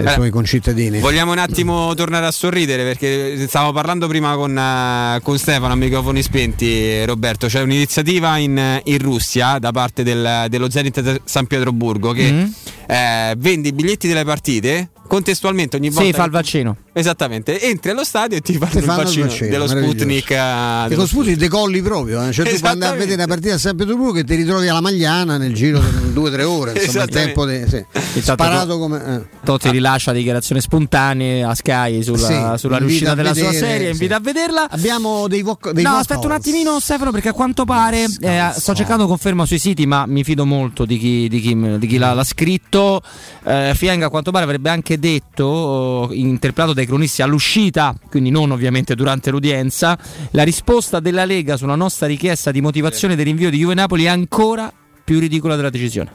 Eh, 0.08 0.14
suoi 0.14 0.30
concittadini. 0.30 1.00
Vogliamo 1.00 1.32
un 1.32 1.38
attimo 1.38 1.94
tornare 1.94 2.26
a 2.26 2.32
sorridere 2.32 2.84
perché 2.84 3.45
stavo 3.48 3.72
parlando 3.72 4.08
prima 4.08 4.36
con, 4.36 4.58
eh, 4.58 5.19
con 5.22 5.38
Stefano 5.38 5.74
a 5.74 5.76
microfoni 5.76 6.22
spenti, 6.22 7.03
Roberto. 7.06 7.48
C'è 7.48 7.61
un'iniziativa 7.61 8.38
in, 8.38 8.82
in 8.84 8.98
Russia 9.00 9.60
da 9.60 9.72
parte 9.72 10.03
del- 10.03 10.45
dello 10.50 10.69
Zenit 10.69 11.22
San 11.24 11.48
Pietroburgo 11.48 12.11
che 12.11 12.32
Mm. 12.32 12.45
eh, 12.88 13.34
vende 13.38 13.68
i 13.69 13.74
biglietti 13.74 14.08
delle 14.08 14.24
partite 14.24 14.90
contestualmente 15.08 15.76
ogni 15.76 15.90
volta. 15.90 16.06
Sì, 16.06 16.14
fa 16.14 16.24
il 16.24 16.32
vaccino. 16.32 16.78
Esattamente, 17.00 17.61
entri 17.61 17.92
allo 17.92 18.03
stadio 18.03 18.38
e 18.38 18.42
ti 18.42 18.58
fanno 18.58 18.78
il 18.80 18.84
fanno 18.84 19.00
il 19.00 19.06
vaccino, 19.06 19.26
vaccino, 19.28 19.50
dello. 19.50 19.68
Sputnik. 19.68 20.32
eh, 20.32 20.36
E 20.36 20.88
dello 20.88 20.95
con 20.98 21.08
Sputnik 21.08 21.38
decolli 21.38 21.82
proprio, 21.82 22.28
eh. 22.28 22.32
cioè 22.32 22.50
tu 22.52 22.58
puoi 22.60 22.72
andare 22.72 22.95
a 22.95 22.98
vedere 22.98 23.16
una 23.16 23.28
partita 23.28 23.53
a 23.56 23.58
San 23.58 23.76
Pietroburgo 23.76 24.19
e 24.19 24.24
ti 24.24 24.36
ritrovi 24.36 24.68
alla 24.68 24.82
Magliana 24.82 25.38
nel 25.38 25.53
giro 25.53 25.80
di 25.80 26.14
due 26.14 26.30
o 26.30 26.32
tre 26.32 26.44
ore, 26.44 26.74
insomma 26.74 27.03
il 27.06 27.10
tempo 27.10 27.45
di, 27.45 27.64
sì. 27.68 27.84
Sparato 28.22 28.74
to- 28.74 28.80
come... 28.80 29.02
eh. 29.16 29.38
Totti 29.44 29.69
rilascia 29.72 30.11
dichiarazioni 30.11 30.60
spontanee 30.61 31.44
a 31.44 31.56
Sky 31.56 32.03
sulla, 32.03 32.53
Sì, 32.53 32.60
sulla 32.60 32.78
riuscita 32.78 33.11
a 33.11 33.16
della 33.16 33.34
sua 33.34 33.45
vedere, 33.50 33.66
serie, 33.68 33.86
sì. 33.88 33.92
invita 33.94 34.16
a 34.18 34.19
vederla. 34.19 34.68
Abbiamo 34.69 35.28
dei, 35.28 35.42
voc- 35.42 35.72
dei 35.72 35.84
no, 35.84 35.92
aspetta 35.95 36.26
un 36.26 36.32
attimino 36.34 36.80
Stefano 36.80 37.11
perché 37.11 37.30
a 37.30 37.34
quanto 37.34 37.66
pare 37.66 38.06
eh, 38.19 38.52
sto 38.56 38.74
cercando 38.76 39.08
conferma 39.08 39.45
sui 39.45 39.60
siti 39.60 39.86
ma 39.86 40.06
mi 40.06 40.24
fido 40.24 40.45
molto 40.45 40.86
di 40.86 40.98
chi, 40.98 41.28
di 41.30 41.40
chi- 41.40 41.78
di 41.80 41.88
chi 41.88 41.98
l'ha, 41.98 42.14
l'ha 42.14 42.24
scritto. 42.24 43.02
Eh, 43.45 43.72
Fienga 43.76 44.08
a 44.08 44.10
quanto 44.10 44.32
pare 44.32 44.44
avrebbe 44.44 44.69
anche 44.69 45.00
detto, 45.00 46.10
eh, 46.11 46.16
interpretato 46.18 46.74
dai 46.74 46.86
cronisti 46.90 47.22
all'uscita, 47.22 47.95
quindi 48.09 48.30
non 48.32 48.51
ovviamente 48.51 48.95
durante 48.95 49.30
l'udienza, 49.32 49.98
la 50.32 50.43
risposta 50.43 51.00
della 51.00 51.24
Lega 51.26 51.56
sulla 51.56 51.76
nostra 51.76 52.08
richiesta 52.08 52.51
di 52.51 52.59
motivazione 52.61 53.16
del 53.16 53.26
rinvio 53.26 53.50
di 53.50 53.58
Juve 53.59 53.76
Napoli 53.76 54.03
è 54.06 54.08
ancora 54.09 54.72
più 55.03 55.19
ridicola 55.19 55.56
della 55.56 55.69
decisione. 55.69 56.11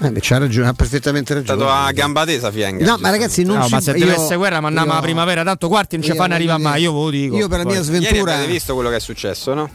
Eh, 0.00 0.10
beh, 0.12 0.20
c'ha 0.22 0.38
ragione, 0.38 0.68
ha 0.68 0.72
perfettamente 0.74 1.32
È 1.32 1.36
ragione. 1.36 1.58
stato 1.60 1.72
a 1.72 1.90
gamba 1.90 2.24
tesa 2.24 2.52
Fienga. 2.52 2.84
No, 2.84 2.98
ma 3.00 3.10
ragazzi, 3.10 3.42
non 3.42 3.58
No, 3.58 3.64
si 3.66 3.72
ma 3.72 3.80
se 3.80 3.90
io- 3.92 3.98
deve 3.98 4.14
essere 4.14 4.36
guerra, 4.36 4.60
ma 4.60 4.68
andiamo 4.68 4.92
alla 4.92 5.00
primavera, 5.00 5.42
tanto 5.42 5.66
quarti 5.68 5.96
non 5.96 6.04
ci 6.04 6.14
fanno 6.14 6.34
arrivare 6.34 6.62
mai, 6.62 6.82
io 6.82 6.92
ve 6.92 6.98
lo 7.00 7.10
dico. 7.10 7.36
io 7.36 7.48
per 7.48 7.58
la 7.58 7.64
mia 7.64 7.82
sventura- 7.82 8.14
Ieri 8.16 8.30
avete 8.30 8.50
visto 8.52 8.74
quello 8.74 8.90
che 8.90 8.96
è 8.96 9.00
successo, 9.00 9.54
no? 9.54 9.70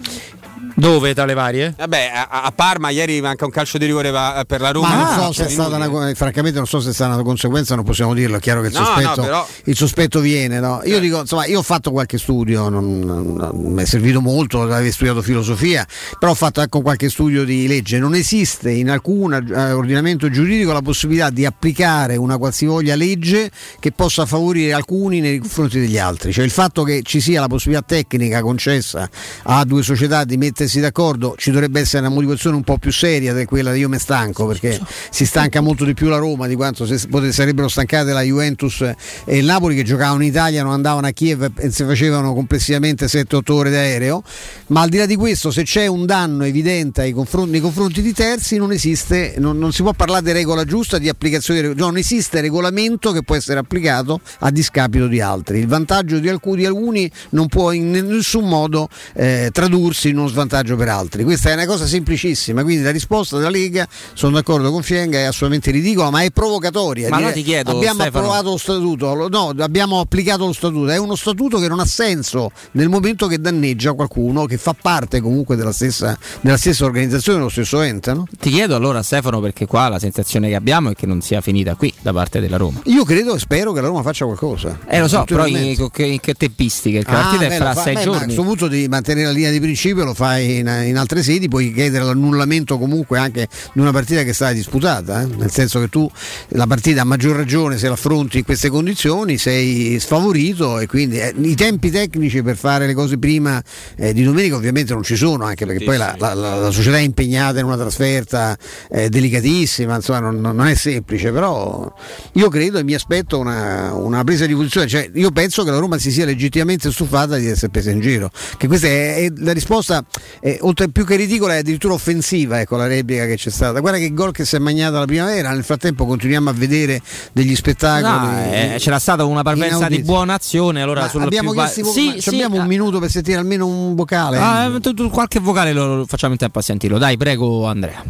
Dove 0.75 1.13
tra 1.13 1.25
le 1.25 1.33
varie? 1.33 1.73
Vabbè, 1.77 2.11
a, 2.13 2.41
a 2.43 2.51
Parma 2.51 2.89
ieri 2.89 3.21
manca 3.21 3.45
un 3.45 3.51
calcio 3.51 3.77
di 3.77 3.85
rigore 3.85 4.09
va- 4.09 4.43
per 4.47 4.59
la 4.61 4.71
Roma. 4.71 4.87
Ma 4.89 4.95
non 4.95 5.05
Ah, 5.05 5.25
so 5.27 5.31
se 5.33 5.45
è 5.45 5.49
stata 5.49 5.75
una, 5.75 6.13
francamente 6.15 6.57
non 6.57 6.67
so 6.67 6.79
se 6.79 6.89
è 6.89 6.93
stata 6.93 7.13
una 7.13 7.23
conseguenza, 7.23 7.75
non 7.75 7.83
possiamo 7.83 8.13
dirlo, 8.13 8.37
è 8.37 8.39
chiaro 8.39 8.61
che 8.61 8.67
il 8.67 8.73
No, 8.73 8.83
sospetto, 8.85 9.15
no, 9.21 9.23
però- 9.23 9.47
il 9.65 9.75
sospetto 9.75 10.19
viene. 10.19 10.59
no? 10.59 10.81
Io 10.85 10.99
dico, 10.99 11.19
insomma, 11.19 11.45
io 11.45 11.59
ho 11.59 11.63
fatto 11.63 11.91
qualche 11.91 12.17
studio, 12.17 12.69
non, 12.69 12.99
non- 12.99 13.33
non 13.35 13.51
mi 13.73 13.81
è 13.81 13.85
servito 13.85 14.19
molto, 14.21 14.61
avevo 14.63 14.91
studiato 14.91 15.21
filosofia, 15.21 15.85
però 16.17 16.31
ho 16.31 16.35
fatto 16.35 16.59
anche 16.59 16.81
qualche 16.81 17.09
studio 17.09 17.43
di 17.43 17.67
legge. 17.67 17.99
Non 17.99 18.15
esiste 18.15 18.71
in 18.71 18.89
alcun 18.89 19.33
eh, 19.33 19.71
ordinamento 19.71 20.29
giuridico 20.29 20.71
la 20.73 20.81
possibilità 20.81 21.29
di 21.29 21.45
applicare 21.45 22.15
una 22.15 22.37
qualsivoglia 22.37 22.95
legge 22.95 23.51
che 23.79 23.91
possa 23.91 24.25
favorire 24.25 24.73
alcuni 24.73 25.19
nei 25.19 25.37
confronti 25.39 25.79
degli 25.79 25.97
altri. 25.97 26.31
Cioè 26.33 26.43
il 26.43 26.51
fatto 26.51 26.83
che 26.83 27.01
ci 27.03 27.21
sia 27.21 27.39
la 27.39 27.47
possibilità 27.47 27.85
tecnica 27.85 28.41
concessa 28.41 29.07
a 29.43 29.63
due 29.65 29.83
società 29.83 30.23
di 30.23 30.37
mettersi 30.53 30.79
d'accordo, 30.79 31.33
ci 31.35 31.49
dovrebbe 31.49 31.79
essere 31.79 32.05
una 32.05 32.13
motivazione 32.13 32.55
un 32.55 32.63
po' 32.63 32.77
più 32.77 32.91
seria 32.91 33.33
di 33.33 33.45
quella 33.45 33.71
di 33.71 33.79
io 33.79 33.89
mi 33.89 33.97
stanco, 33.97 34.45
perché 34.45 34.79
si 35.09 35.25
stanca 35.25 35.61
molto 35.61 35.83
di 35.83 35.95
più 35.95 36.07
la 36.07 36.17
Roma 36.17 36.45
di 36.45 36.55
quanto 36.55 36.85
se 36.85 36.99
sarebbero 37.31 37.67
stancate 37.67 38.13
la 38.13 38.21
Juventus 38.21 38.81
e 39.25 39.37
il 39.37 39.45
Napoli 39.45 39.75
che 39.75 39.83
giocavano 39.83 40.21
in 40.21 40.29
Italia, 40.29 40.61
non 40.61 40.73
andavano 40.73 41.07
a 41.07 41.09
Kiev 41.09 41.51
e 41.57 41.71
si 41.71 41.83
facevano 41.83 42.35
complessivamente 42.35 43.07
7-8 43.07 43.51
ore 43.51 43.69
d'aereo. 43.71 44.21
Ma 44.67 44.81
al 44.81 44.89
di 44.89 44.97
là 44.97 45.07
di 45.07 45.15
questo, 45.15 45.49
se 45.49 45.63
c'è 45.63 45.87
un 45.87 46.05
danno 46.05 46.43
evidente 46.43 47.01
ai 47.01 47.11
confronti, 47.11 47.51
nei 47.51 47.61
confronti 47.61 48.01
di 48.03 48.13
terzi, 48.13 48.57
non 48.57 48.71
esiste, 48.71 49.35
non, 49.39 49.57
non 49.57 49.73
si 49.73 49.81
può 49.81 49.93
parlare 49.93 50.23
di 50.23 50.31
regola 50.33 50.63
giusta, 50.65 50.99
di 50.99 51.09
applicazione 51.09 51.61
di. 51.61 51.73
Non 51.75 51.97
esiste 51.97 52.41
regolamento 52.41 53.11
che 53.11 53.23
può 53.23 53.35
essere 53.35 53.59
applicato 53.59 54.19
a 54.39 54.51
discapito 54.51 55.07
di 55.07 55.19
altri. 55.19 55.57
Il 55.59 55.67
vantaggio 55.67 56.19
di 56.19 56.29
alcuni, 56.29 56.57
di 56.57 56.65
alcuni 56.65 57.11
non 57.29 57.47
può 57.47 57.71
in 57.71 57.89
nessun 57.89 58.47
modo 58.47 58.87
eh, 59.15 59.49
tradursi 59.51 60.09
in 60.09 60.17
uno 60.17 60.27
svantaggio 60.27 60.41
per 60.47 60.89
altri. 60.89 61.23
Questa 61.23 61.49
è 61.49 61.53
una 61.53 61.65
cosa 61.65 61.85
semplicissima. 61.85 62.63
Quindi 62.63 62.83
la 62.83 62.91
risposta 62.91 63.37
della 63.37 63.49
Lega, 63.49 63.87
sono 64.13 64.35
d'accordo 64.35 64.71
con 64.71 64.83
Fienga, 64.83 65.17
è 65.19 65.23
assolutamente 65.23 65.71
ridicola, 65.71 66.09
ma 66.09 66.21
è 66.21 66.31
provocatoria. 66.31 67.09
Ma 67.09 67.17
Dire, 67.17 67.33
ti 67.33 67.43
chiedo, 67.43 67.71
abbiamo 67.71 68.01
Stefano- 68.01 68.25
approvato 68.25 68.49
lo 68.51 68.57
statuto, 68.57 69.27
no, 69.29 69.53
abbiamo 69.59 69.99
applicato 69.99 70.45
lo 70.45 70.53
statuto. 70.53 70.89
È 70.89 70.97
uno 70.97 71.15
statuto 71.15 71.59
che 71.59 71.67
non 71.67 71.79
ha 71.79 71.85
senso 71.85 72.51
nel 72.71 72.89
momento 72.89 73.27
che 73.27 73.39
danneggia 73.39 73.93
qualcuno 73.93 74.45
che 74.45 74.57
fa 74.57 74.73
parte 74.79 75.21
comunque 75.21 75.55
della 75.55 75.71
stessa, 75.73 76.17
della 76.41 76.57
stessa 76.57 76.85
organizzazione, 76.85 77.37
dello 77.39 77.49
stesso 77.49 77.81
ente. 77.81 78.13
No? 78.13 78.25
Ti 78.39 78.49
chiedo 78.49 78.75
allora 78.75 79.01
Stefano 79.03 79.39
perché 79.39 79.65
qua 79.65 79.87
la 79.89 79.99
sensazione 79.99 80.49
che 80.49 80.55
abbiamo 80.55 80.89
è 80.91 80.93
che 80.95 81.05
non 81.05 81.21
sia 81.21 81.41
finita 81.41 81.75
qui 81.75 81.93
da 82.01 82.11
parte 82.13 82.39
della 82.39 82.57
Roma. 82.57 82.81
Io 82.85 83.03
credo 83.03 83.35
e 83.35 83.39
spero 83.39 83.71
che 83.73 83.81
la 83.81 83.87
Roma 83.87 84.01
faccia 84.01 84.25
qualcosa. 84.25 84.79
Eh 84.87 84.99
lo 84.99 85.07
so, 85.07 85.23
però 85.23 85.45
in, 85.47 85.55
in 85.57 86.19
che, 86.19 86.33
tempistiche? 86.33 87.03
Che 87.03 87.11
la 87.11 87.17
Ah, 87.19 87.21
partita 87.23 87.47
beh, 87.47 87.53
è 87.53 87.57
fra 87.57 87.73
fa- 87.73 87.81
sei 87.83 87.93
beh, 87.93 87.99
ma 87.99 87.99
A 87.99 88.03
giorni. 88.03 88.23
questo 88.25 88.43
punto 88.43 88.67
devi 88.67 88.87
mantenere 88.87 89.27
la 89.27 89.31
linea 89.33 89.51
di 89.51 89.59
principio, 89.59 90.03
lo 90.03 90.13
fai 90.23 90.59
in, 90.59 90.83
in 90.85 90.97
altre 90.97 91.21
sedi, 91.21 91.49
puoi 91.49 91.73
chiedere 91.73 92.05
l'annullamento 92.05 92.77
comunque 92.77 93.19
anche 93.19 93.49
di 93.73 93.81
una 93.81 93.91
partita 93.91 94.23
che 94.23 94.29
è 94.29 94.33
stata 94.33 94.53
disputata, 94.53 95.21
eh? 95.21 95.25
nel 95.25 95.51
senso 95.51 95.81
che 95.81 95.89
tu 95.89 96.09
la 96.49 96.65
partita 96.65 97.01
a 97.01 97.03
maggior 97.03 97.35
ragione 97.35 97.77
se 97.77 97.89
l'affronti 97.89 98.37
in 98.37 98.45
queste 98.45 98.69
condizioni 98.69 99.37
sei 99.37 99.99
sfavorito 99.99 100.79
e 100.79 100.87
quindi 100.87 101.19
eh, 101.19 101.33
i 101.41 101.55
tempi 101.55 101.91
tecnici 101.91 102.41
per 102.41 102.55
fare 102.55 102.85
le 102.87 102.93
cose 102.93 103.17
prima 103.17 103.61
eh, 103.97 104.13
di 104.13 104.23
domenica 104.23 104.55
ovviamente 104.55 104.93
non 104.93 105.03
ci 105.03 105.17
sono, 105.17 105.43
anche 105.43 105.65
perché 105.65 105.83
poi 105.83 105.97
la, 105.97 106.15
la- 106.17 106.33
la- 106.33 106.55
la 106.55 106.71
società 106.71 106.95
è 106.97 107.01
impegnata 107.01 107.59
in 107.59 107.65
una 107.65 107.75
trasferta 107.77 108.57
eh, 108.89 109.09
delicatissima, 109.09 109.95
insomma 109.95 110.19
non, 110.19 110.39
non 110.39 110.67
è 110.67 110.75
semplice, 110.75 111.31
però 111.33 111.93
io 112.33 112.47
credo 112.49 112.77
e 112.77 112.83
mi 112.83 112.93
aspetto 112.93 113.39
una, 113.39 113.91
una 113.93 114.23
presa 114.23 114.45
di 114.45 114.53
posizione, 114.55 114.87
cioè 114.87 115.09
io 115.13 115.31
penso 115.31 115.65
che 115.65 115.71
la 115.71 115.79
Roma 115.79 115.97
si 115.97 116.11
sia 116.11 116.23
legittimamente 116.23 116.89
stufata 116.91 117.35
di 117.35 117.47
essere 117.47 117.71
presa 117.71 117.91
in 117.91 117.99
giro, 117.99 118.31
che 118.57 118.67
questa 118.67 118.87
è, 118.87 119.15
è 119.25 119.31
la 119.37 119.51
risposta, 119.51 120.01
è, 120.39 120.57
oltre 120.61 120.89
più 120.89 121.05
che 121.05 121.15
ridicola 121.15 121.55
è 121.55 121.57
addirittura 121.59 121.93
offensiva, 121.93 122.59
ecco 122.59 122.75
la 122.75 122.87
replica 122.87 123.25
che 123.25 123.35
c'è 123.35 123.49
stata, 123.49 123.79
guarda 123.79 123.97
che 123.97 124.13
gol 124.13 124.31
che 124.31 124.45
si 124.45 124.55
è 124.55 124.59
mangiata 124.59 124.99
la 124.99 125.05
primavera, 125.05 125.51
nel 125.51 125.63
frattempo 125.63 126.05
continuiamo 126.05 126.49
a 126.49 126.53
vedere 126.53 127.01
degli 127.31 127.55
spettacoli. 127.55 128.25
No, 128.25 128.51
eh, 128.51 128.75
c'era 128.77 128.99
stata 128.99 129.25
una 129.25 129.41
parvenza 129.43 129.87
di 129.87 130.01
buona 130.01 130.35
azione. 130.35 130.81
Allora 130.81 131.09
abbiamo 131.11 131.53
va- 131.53 131.65
chiesto 131.65 131.91
sì, 131.91 132.15
sì, 132.19 132.29
abbiamo 132.29 132.57
un 132.57 132.67
minuto 132.67 132.99
per 132.99 133.09
sentire 133.09 133.37
almeno 133.37 133.67
un 133.67 133.95
vocale. 133.95 134.37
ah, 134.37 134.65
eh, 134.65 134.79
tu- 134.79 134.93
tu- 134.93 135.09
qualche 135.09 135.39
vocale 135.39 135.73
lo, 135.73 135.97
lo 135.97 136.05
facciamo 136.05 136.33
in 136.33 136.39
tempo 136.39 136.59
a 136.59 136.61
sentirlo. 136.61 136.97
Dai, 136.97 137.17
prego 137.17 137.65
Andrea. 137.65 138.03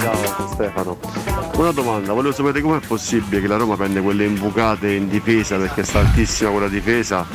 Ciao 0.00 0.48
Stefano, 0.52 0.98
una 1.56 1.70
domanda, 1.72 2.12
volevo 2.12 2.32
sapere 2.34 2.60
com'è 2.60 2.78
possibile 2.86 3.40
che 3.40 3.46
la 3.46 3.56
Roma 3.56 3.76
prende 3.76 4.00
quelle 4.00 4.24
imbucate 4.24 4.92
in 4.92 5.08
difesa 5.08 5.56
perché 5.56 5.82
sta 5.82 6.00
altissima 6.00 6.50
quella 6.50 6.68
difesa 6.68 7.26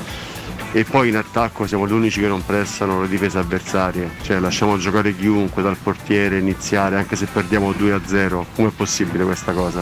e 0.71 0.83
poi 0.83 1.09
in 1.09 1.15
attacco 1.15 1.65
siamo 1.65 1.87
gli 1.87 1.91
unici 1.91 2.19
che 2.19 2.27
non 2.27 2.45
prestano 2.45 3.01
le 3.01 3.07
difese 3.07 3.39
avversarie, 3.39 4.11
cioè 4.21 4.39
lasciamo 4.39 4.77
giocare 4.77 5.15
chiunque 5.15 5.61
dal 5.61 5.77
portiere 5.77 6.37
iniziare 6.37 6.97
anche 6.97 7.15
se 7.15 7.25
perdiamo 7.25 7.71
2-0, 7.71 8.45
com'è 8.55 8.69
possibile 8.69 9.23
questa 9.23 9.51
cosa? 9.53 9.81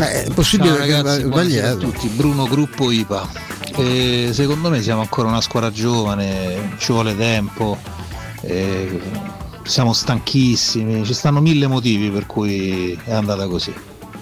Eh, 0.00 0.24
è 0.24 0.30
possibile 0.32 0.70
Ciao 0.70 0.78
ragazzi, 0.78 1.22
a 1.22 1.24
sbagliato. 1.26 1.78
tutti, 1.78 2.08
Bruno 2.08 2.44
Gruppo 2.44 2.90
IPA. 2.90 3.48
E 3.76 4.30
secondo 4.32 4.68
me 4.68 4.82
siamo 4.82 5.00
ancora 5.00 5.28
una 5.28 5.40
squadra 5.40 5.70
giovane, 5.70 6.74
ci 6.78 6.92
vuole 6.92 7.16
tempo, 7.16 7.78
e 8.42 9.00
siamo 9.62 9.92
stanchissimi, 9.92 11.04
ci 11.04 11.14
stanno 11.14 11.40
mille 11.40 11.66
motivi 11.66 12.10
per 12.10 12.26
cui 12.26 12.98
è 13.04 13.12
andata 13.12 13.46
così. 13.46 13.72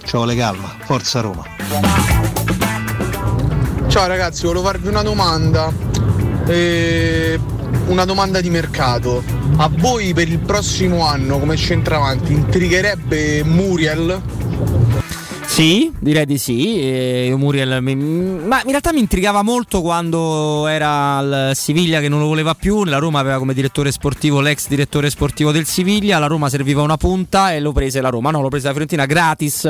Ci 0.04 0.16
vuole 0.16 0.36
calma, 0.36 0.74
forza 0.84 1.20
Roma. 1.20 1.44
Ciao 3.88 4.06
ragazzi, 4.06 4.44
volevo 4.44 4.64
farvi 4.64 4.88
una 4.88 5.02
domanda. 5.02 5.72
Eh, 6.46 7.40
una 7.86 8.04
domanda 8.04 8.42
di 8.42 8.50
mercato. 8.50 9.24
A 9.56 9.70
voi 9.72 10.12
per 10.12 10.28
il 10.28 10.38
prossimo 10.38 11.06
anno 11.06 11.38
come 11.38 11.56
centravanti 11.56 12.34
intrigherebbe 12.34 13.42
Muriel? 13.44 14.20
Sì, 15.58 15.92
direi 15.98 16.24
di 16.24 16.38
sì. 16.38 16.78
e 16.78 17.34
Muriel 17.36 17.82
mi- 17.82 17.96
ma 17.96 18.60
in 18.62 18.68
realtà 18.68 18.92
mi 18.92 19.00
intrigava 19.00 19.42
molto 19.42 19.80
quando 19.82 20.68
era 20.68 21.16
al 21.16 21.50
Siviglia 21.56 21.98
che 21.98 22.08
non 22.08 22.20
lo 22.20 22.26
voleva 22.28 22.54
più. 22.54 22.84
La 22.84 22.98
Roma 22.98 23.18
aveva 23.18 23.38
come 23.38 23.54
direttore 23.54 23.90
sportivo 23.90 24.38
l'ex 24.40 24.68
direttore 24.68 25.10
sportivo 25.10 25.50
del 25.50 25.66
Siviglia. 25.66 26.20
La 26.20 26.28
Roma 26.28 26.48
serviva 26.48 26.82
una 26.82 26.96
punta 26.96 27.52
e 27.54 27.58
lo 27.58 27.72
prese 27.72 28.00
la 28.00 28.08
Roma. 28.08 28.30
No, 28.30 28.40
lo 28.40 28.48
prese 28.50 28.66
la 28.66 28.70
Fiorentina 28.70 29.04
gratis 29.04 29.68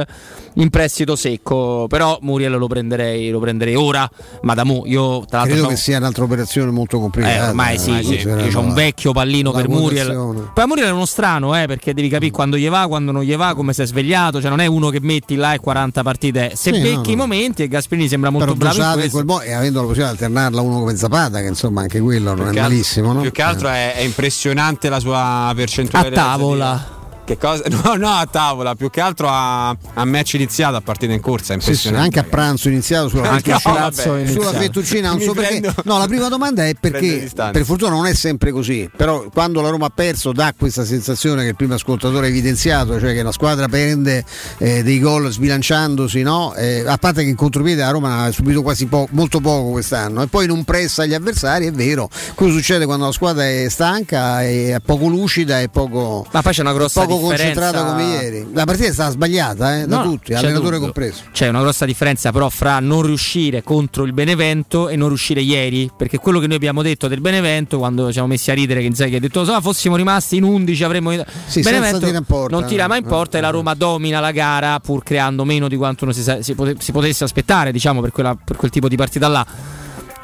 in 0.56 0.68
prestito 0.68 1.16
secco. 1.16 1.86
Però 1.88 2.18
Muriel 2.20 2.58
lo 2.58 2.66
prenderei, 2.66 3.30
lo 3.30 3.38
prenderei 3.38 3.74
ora. 3.74 4.06
Ma 4.42 4.52
da 4.52 4.64
mu, 4.64 4.82
io 4.84 5.24
tra 5.24 5.38
l'altro. 5.38 5.54
Credo 5.54 5.62
c'ho- 5.68 5.68
che 5.74 5.76
sia 5.80 5.96
un'altra 5.96 6.24
operazione 6.24 6.70
molto 6.70 7.00
complicata. 7.00 7.34
eh, 7.46 7.48
ormai 7.48 7.78
sì, 7.78 7.98
eh, 7.98 8.02
sì. 8.02 8.28
io 8.28 8.58
ho 8.58 8.60
un 8.60 8.74
vecchio 8.74 9.12
pallino 9.12 9.52
per 9.52 9.70
Muriel. 9.70 10.50
Poi 10.52 10.66
Muriel 10.66 10.88
è 10.88 10.92
uno 10.92 11.06
strano, 11.06 11.58
eh, 11.58 11.66
perché 11.66 11.94
devi 11.94 12.10
capire 12.10 12.30
quando 12.30 12.58
gli 12.58 12.68
va, 12.68 12.86
quando 12.86 13.10
non 13.10 13.22
gli 13.22 13.34
va, 13.36 13.54
come 13.54 13.72
si 13.72 13.80
è 13.80 13.86
svegliato. 13.86 14.38
Cioè, 14.38 14.50
non 14.50 14.60
è 14.60 14.66
uno 14.66 14.90
che 14.90 14.98
metti 15.00 15.34
là 15.34 15.54
e 15.54 15.58
40 15.58 15.76
partite. 16.02 16.52
Se 16.54 16.72
Sì, 16.72 16.80
becchi 16.80 16.94
no, 16.94 17.02
no. 17.02 17.10
i 17.10 17.16
momenti, 17.16 17.62
e 17.62 17.68
Gasperini 17.68 18.08
sembra 18.08 18.30
molto 18.30 18.54
però 18.54 18.72
bravo 18.74 19.00
in 19.00 19.04
in 19.04 19.10
modo 19.12 19.40
e 19.42 19.52
avendo 19.52 19.80
la 19.80 19.86
possibilità 19.86 20.14
di 20.16 20.24
alternarla 20.24 20.60
uno 20.60 20.78
come 20.80 20.96
Zapata, 20.96 21.40
che 21.40 21.46
insomma 21.46 21.80
anche 21.82 22.00
quello 22.00 22.34
non 22.34 22.48
è 22.48 22.50
Più 22.50 22.60
al- 22.60 22.68
malissimo, 22.70 23.12
no? 23.12 23.20
Più 23.20 23.32
che 23.32 23.42
altro 23.42 23.68
è, 23.68 23.94
è 23.94 24.00
impressionante 24.00 24.88
la 24.88 25.00
sua 25.00 25.52
percentuale. 25.54 26.08
A 26.08 26.10
tavola. 26.10 26.96
Che 27.28 27.36
cosa? 27.36 27.62
No, 27.88 27.94
no, 27.96 28.08
a 28.08 28.26
tavola, 28.26 28.74
più 28.74 28.88
che 28.88 29.00
altro 29.02 29.28
a, 29.28 29.68
a 29.68 30.04
match 30.06 30.32
iniziato, 30.34 30.76
a 30.76 30.80
partita 30.80 31.12
in 31.12 31.20
corsa. 31.20 31.52
È 31.52 31.56
Sì, 31.58 31.62
sì, 31.62 31.68
impressionante. 31.88 32.04
anche 32.04 32.18
a 32.20 32.22
pranzo 32.30 32.68
iniziato 32.70 33.08
sulla 33.08 33.34
fettuccina, 33.38 33.58
pranzo 33.74 34.00
è 34.00 34.04
sulla 34.04 34.20
iniziato. 34.20 34.52
fettuccina 34.58 35.08
non 35.10 35.18
Mi 35.18 35.24
so 35.24 35.32
perché 35.34 35.72
no 35.84 35.98
la 35.98 36.06
prima 36.06 36.28
domanda 36.30 36.64
è 36.66 36.74
perché 36.74 37.30
per 37.34 37.64
fortuna 37.64 37.90
non 37.90 38.06
è 38.06 38.14
sempre 38.14 38.50
così 38.50 38.88
però 38.96 39.28
quando 39.30 39.60
la 39.60 39.68
Roma 39.68 39.86
ha 39.86 39.92
perso 39.94 40.32
dà 40.32 40.54
questa 40.56 40.84
sensazione 40.84 41.42
che 41.42 41.48
il 41.50 41.56
primo 41.56 41.74
ascoltatore 41.74 42.26
ha 42.26 42.30
evidenziato 42.30 42.98
cioè 42.98 43.12
che 43.14 43.22
la 43.22 43.32
squadra 43.32 43.68
prende 43.68 44.24
eh, 44.58 44.82
dei 44.82 44.98
gol 44.98 45.30
sbilanciandosi 45.30 46.22
no? 46.22 46.54
Eh, 46.54 46.84
a 46.86 46.96
parte 46.96 47.22
che 47.24 47.28
in 47.28 47.36
contropiede 47.36 47.82
la 47.82 47.90
Roma 47.90 48.22
ha 48.24 48.30
subito 48.32 48.62
quasi 48.62 48.86
po- 48.86 49.06
molto 49.10 49.40
poco 49.40 49.70
quest'anno 49.72 50.22
e 50.22 50.26
poi 50.28 50.46
non 50.46 50.64
pressa 50.64 51.04
gli 51.04 51.14
avversari 51.14 51.66
è 51.66 51.72
vero 51.72 52.08
cosa 52.34 52.52
succede 52.52 52.86
quando 52.86 53.04
la 53.06 53.12
squadra 53.12 53.46
è 53.46 53.66
stanca 53.68 54.42
è 54.42 54.76
poco 54.84 55.06
lucida 55.08 55.60
e 55.60 55.68
poco 55.68 56.26
Ma 56.30 56.42
poi 56.42 56.52
c'è 56.52 56.60
una 56.62 56.72
grossa 56.72 57.02
poco 57.04 57.17
concentrata 57.20 57.84
come 57.84 58.04
ieri 58.04 58.46
la 58.52 58.64
partita 58.64 58.88
è 58.88 58.92
stata 58.92 59.10
sbagliata 59.10 59.80
eh, 59.80 59.86
da 59.86 59.96
No, 59.96 60.02
tutti 60.10 60.34
allenatore 60.34 60.78
compreso 60.78 61.22
C'è 61.32 61.48
una 61.48 61.60
grossa 61.60 61.84
differenza 61.84 62.30
però 62.32 62.48
fra 62.48 62.80
non 62.80 63.02
riuscire 63.02 63.62
contro 63.62 64.04
il 64.04 64.12
Benevento 64.12 64.88
e 64.88 64.96
non 64.96 65.08
riuscire 65.08 65.40
ieri, 65.40 65.90
perché 65.96 66.18
quello 66.18 66.38
che 66.40 66.46
noi 66.46 66.56
abbiamo 66.56 66.82
detto 66.82 67.08
del 67.08 67.20
Benevento 67.20 67.78
quando 67.78 68.06
ci 68.06 68.12
siamo 68.12 68.28
messi 68.28 68.50
a 68.50 68.54
ridere 68.54 68.80
che 68.80 68.86
Inzaghi 68.86 69.16
ha 69.16 69.20
detto 69.20 69.44
"Se 69.44 69.56
fossimo 69.60 69.96
rimasti 69.96 70.36
in 70.36 70.44
11 70.44 70.84
avremmo 70.84 71.12
Sì, 71.46 71.60
Benevento 71.62 72.06
in 72.06 72.22
porta. 72.26 72.56
non 72.58 72.66
tira 72.66 72.86
mai 72.86 72.98
in 72.98 73.04
porta 73.06 73.38
e 73.38 73.40
la 73.40 73.50
Roma 73.50 73.74
domina 73.74 74.20
la 74.20 74.30
gara 74.32 74.78
pur 74.80 75.02
creando 75.02 75.44
meno 75.44 75.68
di 75.68 75.76
quanto 75.76 76.04
uno 76.04 76.12
si, 76.12 76.22
si 76.40 76.54
pote- 76.54 76.76
si 76.78 76.92
potesse 76.92 77.24
aspettare, 77.24 77.72
diciamo, 77.72 78.00
per, 78.00 78.10
quella- 78.12 78.36
per 78.42 78.56
quel 78.56 78.70
tipo 78.70 78.88
di 78.88 78.96
partita 78.96 79.28
là. 79.28 79.46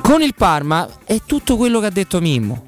Con 0.03 0.21
il 0.23 0.35
Parma 0.37 0.87
è 1.05 1.21
tutto 1.25 1.57
quello 1.57 1.81
che 1.81 1.87
ha 1.87 1.91
detto 1.91 2.21
Mimmo. 2.21 2.63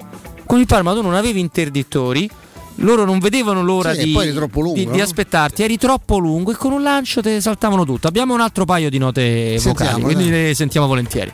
Con 0.46 0.58
il 0.60 0.66
Parma 0.66 0.94
tu 0.94 1.02
non 1.02 1.14
avevi 1.14 1.40
interdittori, 1.40 2.30
loro 2.76 3.04
non 3.04 3.18
vedevano 3.18 3.62
l'ora 3.62 3.94
Sì, 3.94 4.04
di, 4.04 4.12
lungo, 4.12 4.72
di- 4.74 4.86
di 4.90 4.96
no? 4.96 5.02
aspettarti, 5.02 5.62
eri 5.62 5.76
troppo 5.78 6.18
lungo 6.18 6.50
e 6.52 6.56
con 6.56 6.72
un 6.72 6.82
lancio 6.82 7.20
te 7.22 7.40
saltavano 7.40 7.84
tutto. 7.84 8.06
Abbiamo 8.08 8.34
un 8.34 8.40
altro 8.40 8.64
paio 8.64 8.90
di 8.90 8.98
note 8.98 9.58
vocali, 9.60 9.60
Sentiamo, 9.60 10.04
quindi 10.04 10.30
dai. 10.30 10.42
le 10.48 10.54
sentiamo 10.54 10.86
volentieri. 10.86 11.32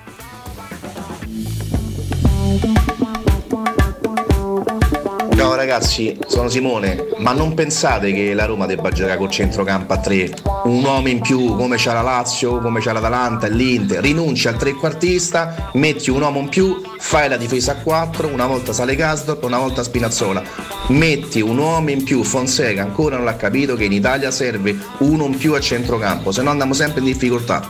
Ciao 5.43 5.57
ragazzi, 5.57 6.17
sono 6.29 6.49
Simone, 6.49 7.09
ma 7.19 7.33
non 7.33 7.55
pensate 7.55 8.13
che 8.13 8.33
la 8.33 8.45
Roma 8.45 8.65
debba 8.65 8.91
giocare 8.91 9.19
col 9.19 9.29
centrocampo 9.29 9.93
a 9.93 9.99
tre? 9.99 10.33
Un 10.67 10.85
uomo 10.85 11.09
in 11.09 11.19
più 11.19 11.57
come 11.57 11.75
c'ha 11.77 11.93
la 11.95 12.01
Lazio, 12.01 12.61
come 12.61 12.79
c'ha 12.79 12.93
l'Atalanta 12.93 13.49
e 13.49 13.51
l'Inter, 13.51 14.01
rinunci 14.01 14.47
al 14.47 14.57
trequartista, 14.57 15.71
metti 15.73 16.11
un 16.11 16.23
uomo 16.23 16.39
in 16.39 16.49
più, 16.49 16.81
fai 16.97 17.29
la 17.29 17.37
difesa 17.37 17.73
a 17.73 17.75
quattro, 17.75 18.29
una 18.29 18.47
volta 18.47 18.73
sale 18.73 18.95
Gasdorp, 18.95 19.43
una 19.43 19.59
volta 19.59 19.83
Spinazzola. 19.83 20.45
Metti 20.91 21.41
un 21.41 21.59
uomo 21.59 21.91
in 21.91 22.05
più, 22.05 22.23
Fonseca 22.23 22.83
ancora 22.83 23.17
non 23.17 23.25
l'ha 23.25 23.35
capito 23.35 23.75
che 23.75 23.83
in 23.83 23.93
Italia 23.93 24.31
serve 24.31 24.79
uno 24.99 25.25
in 25.25 25.37
più 25.37 25.55
a 25.55 25.61
centrocampo, 25.61 26.31
se 26.31 26.43
no 26.43 26.51
andiamo 26.51 26.73
sempre 26.73 27.01
in 27.01 27.07
difficoltà. 27.07 27.69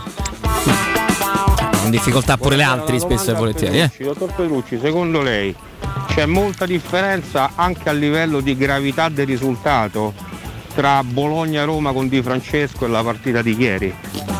In 1.84 1.90
difficoltà 1.90 2.36
pure 2.36 2.56
le 2.56 2.64
altre 2.64 2.98
spesso 2.98 3.30
e 3.30 3.34
volentieri. 3.34 3.80
Eh. 3.80 3.90
Dottor 3.98 4.34
Petrucci, 4.34 4.78
secondo 4.78 5.22
lei 5.22 5.56
c'è 6.14 6.26
molta 6.26 6.66
differenza 6.66 7.52
anche 7.54 7.88
a 7.88 7.92
livello 7.92 8.40
di 8.40 8.54
gravità 8.54 9.08
del 9.08 9.24
risultato 9.24 10.12
tra 10.74 11.02
Bologna-Roma 11.02 11.92
con 11.92 12.06
Di 12.06 12.20
Francesco 12.20 12.84
e 12.84 12.88
la 12.88 13.02
partita 13.02 13.40
di 13.40 13.56
ieri? 13.58 14.31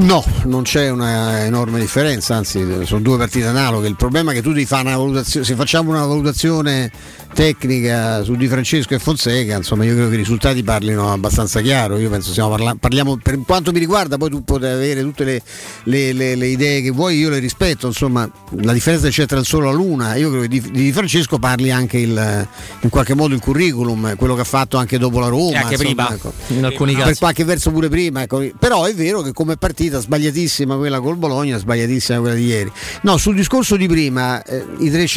No, 0.00 0.24
non 0.44 0.62
c'è 0.62 0.88
una 0.88 1.44
enorme 1.44 1.78
differenza, 1.78 2.34
anzi 2.34 2.64
sono 2.84 3.00
due 3.00 3.18
partite 3.18 3.46
analoghe. 3.46 3.86
Il 3.86 3.96
problema 3.96 4.30
è 4.32 4.34
che 4.34 4.40
tu 4.40 4.48
devi 4.52 4.64
fare 4.64 4.88
una 4.88 4.96
valutazione, 4.96 5.44
se 5.44 5.54
facciamo 5.54 5.90
una 5.90 6.06
valutazione 6.06 6.90
tecnica 7.34 8.22
su 8.22 8.34
Di 8.34 8.48
Francesco 8.48 8.94
e 8.94 8.98
Fonseca, 8.98 9.56
insomma 9.56 9.84
io 9.84 9.92
credo 9.92 10.08
che 10.08 10.14
i 10.14 10.18
risultati 10.18 10.62
parlino 10.62 11.12
abbastanza 11.12 11.60
chiaro. 11.60 11.98
Io 11.98 12.08
penso 12.08 12.30
stiamo 12.30 12.48
parla- 12.48 12.76
parliamo 12.80 13.18
per 13.22 13.38
quanto 13.44 13.72
mi 13.72 13.78
riguarda, 13.78 14.16
poi 14.16 14.30
tu 14.30 14.42
puoi 14.42 14.64
avere 14.66 15.02
tutte 15.02 15.24
le, 15.24 15.42
le- 15.84 16.12
le- 16.14 16.34
le 16.34 16.46
idee 16.46 16.80
che 16.80 16.90
vuoi, 16.90 17.18
io 17.18 17.28
le 17.28 17.38
rispetto, 17.38 17.86
insomma 17.86 18.28
la 18.62 18.72
differenza 18.72 19.08
c'è 19.10 19.26
tra 19.26 19.38
il 19.38 19.44
sole 19.44 19.66
e 19.68 19.70
la 19.70 19.74
luna. 19.76 20.14
Io 20.14 20.28
credo 20.30 20.42
che 20.42 20.48
di, 20.48 20.70
di 20.70 20.92
Francesco 20.92 21.38
parli 21.38 21.70
anche 21.70 21.98
il, 21.98 22.48
in 22.80 22.88
qualche 22.88 23.14
modo 23.14 23.34
il 23.34 23.40
curriculum, 23.40 24.16
quello 24.16 24.34
che 24.34 24.40
ha 24.40 24.44
fatto 24.44 24.78
anche 24.78 24.96
dopo 24.98 25.18
la 25.20 25.28
Roma. 25.28 25.52
E 25.52 25.56
anche 25.56 25.74
insomma, 25.74 26.06
prima, 26.06 26.14
ecco. 26.14 26.32
in 26.48 26.64
alcuni 26.64 26.94
Per 26.94 27.02
casi. 27.04 27.18
qualche 27.18 27.44
verso 27.44 27.70
pure 27.70 27.88
prima, 27.90 28.22
ecco. 28.22 28.42
però 28.58 28.84
è 28.84 28.94
vero 28.94 29.20
che 29.20 29.32
come 29.34 29.56
partita 29.56 29.88
sbagliatissima 29.98 30.76
quella 30.76 31.00
col 31.00 31.16
Bologna, 31.16 31.58
sbagliatissima 31.58 32.20
quella 32.20 32.34
di 32.34 32.44
ieri. 32.44 32.70
No, 33.02 33.16
sul 33.16 33.34
discorso 33.34 33.76
di 33.76 33.88
prima, 33.88 34.42
eh, 34.42 34.64
tre 34.78 35.08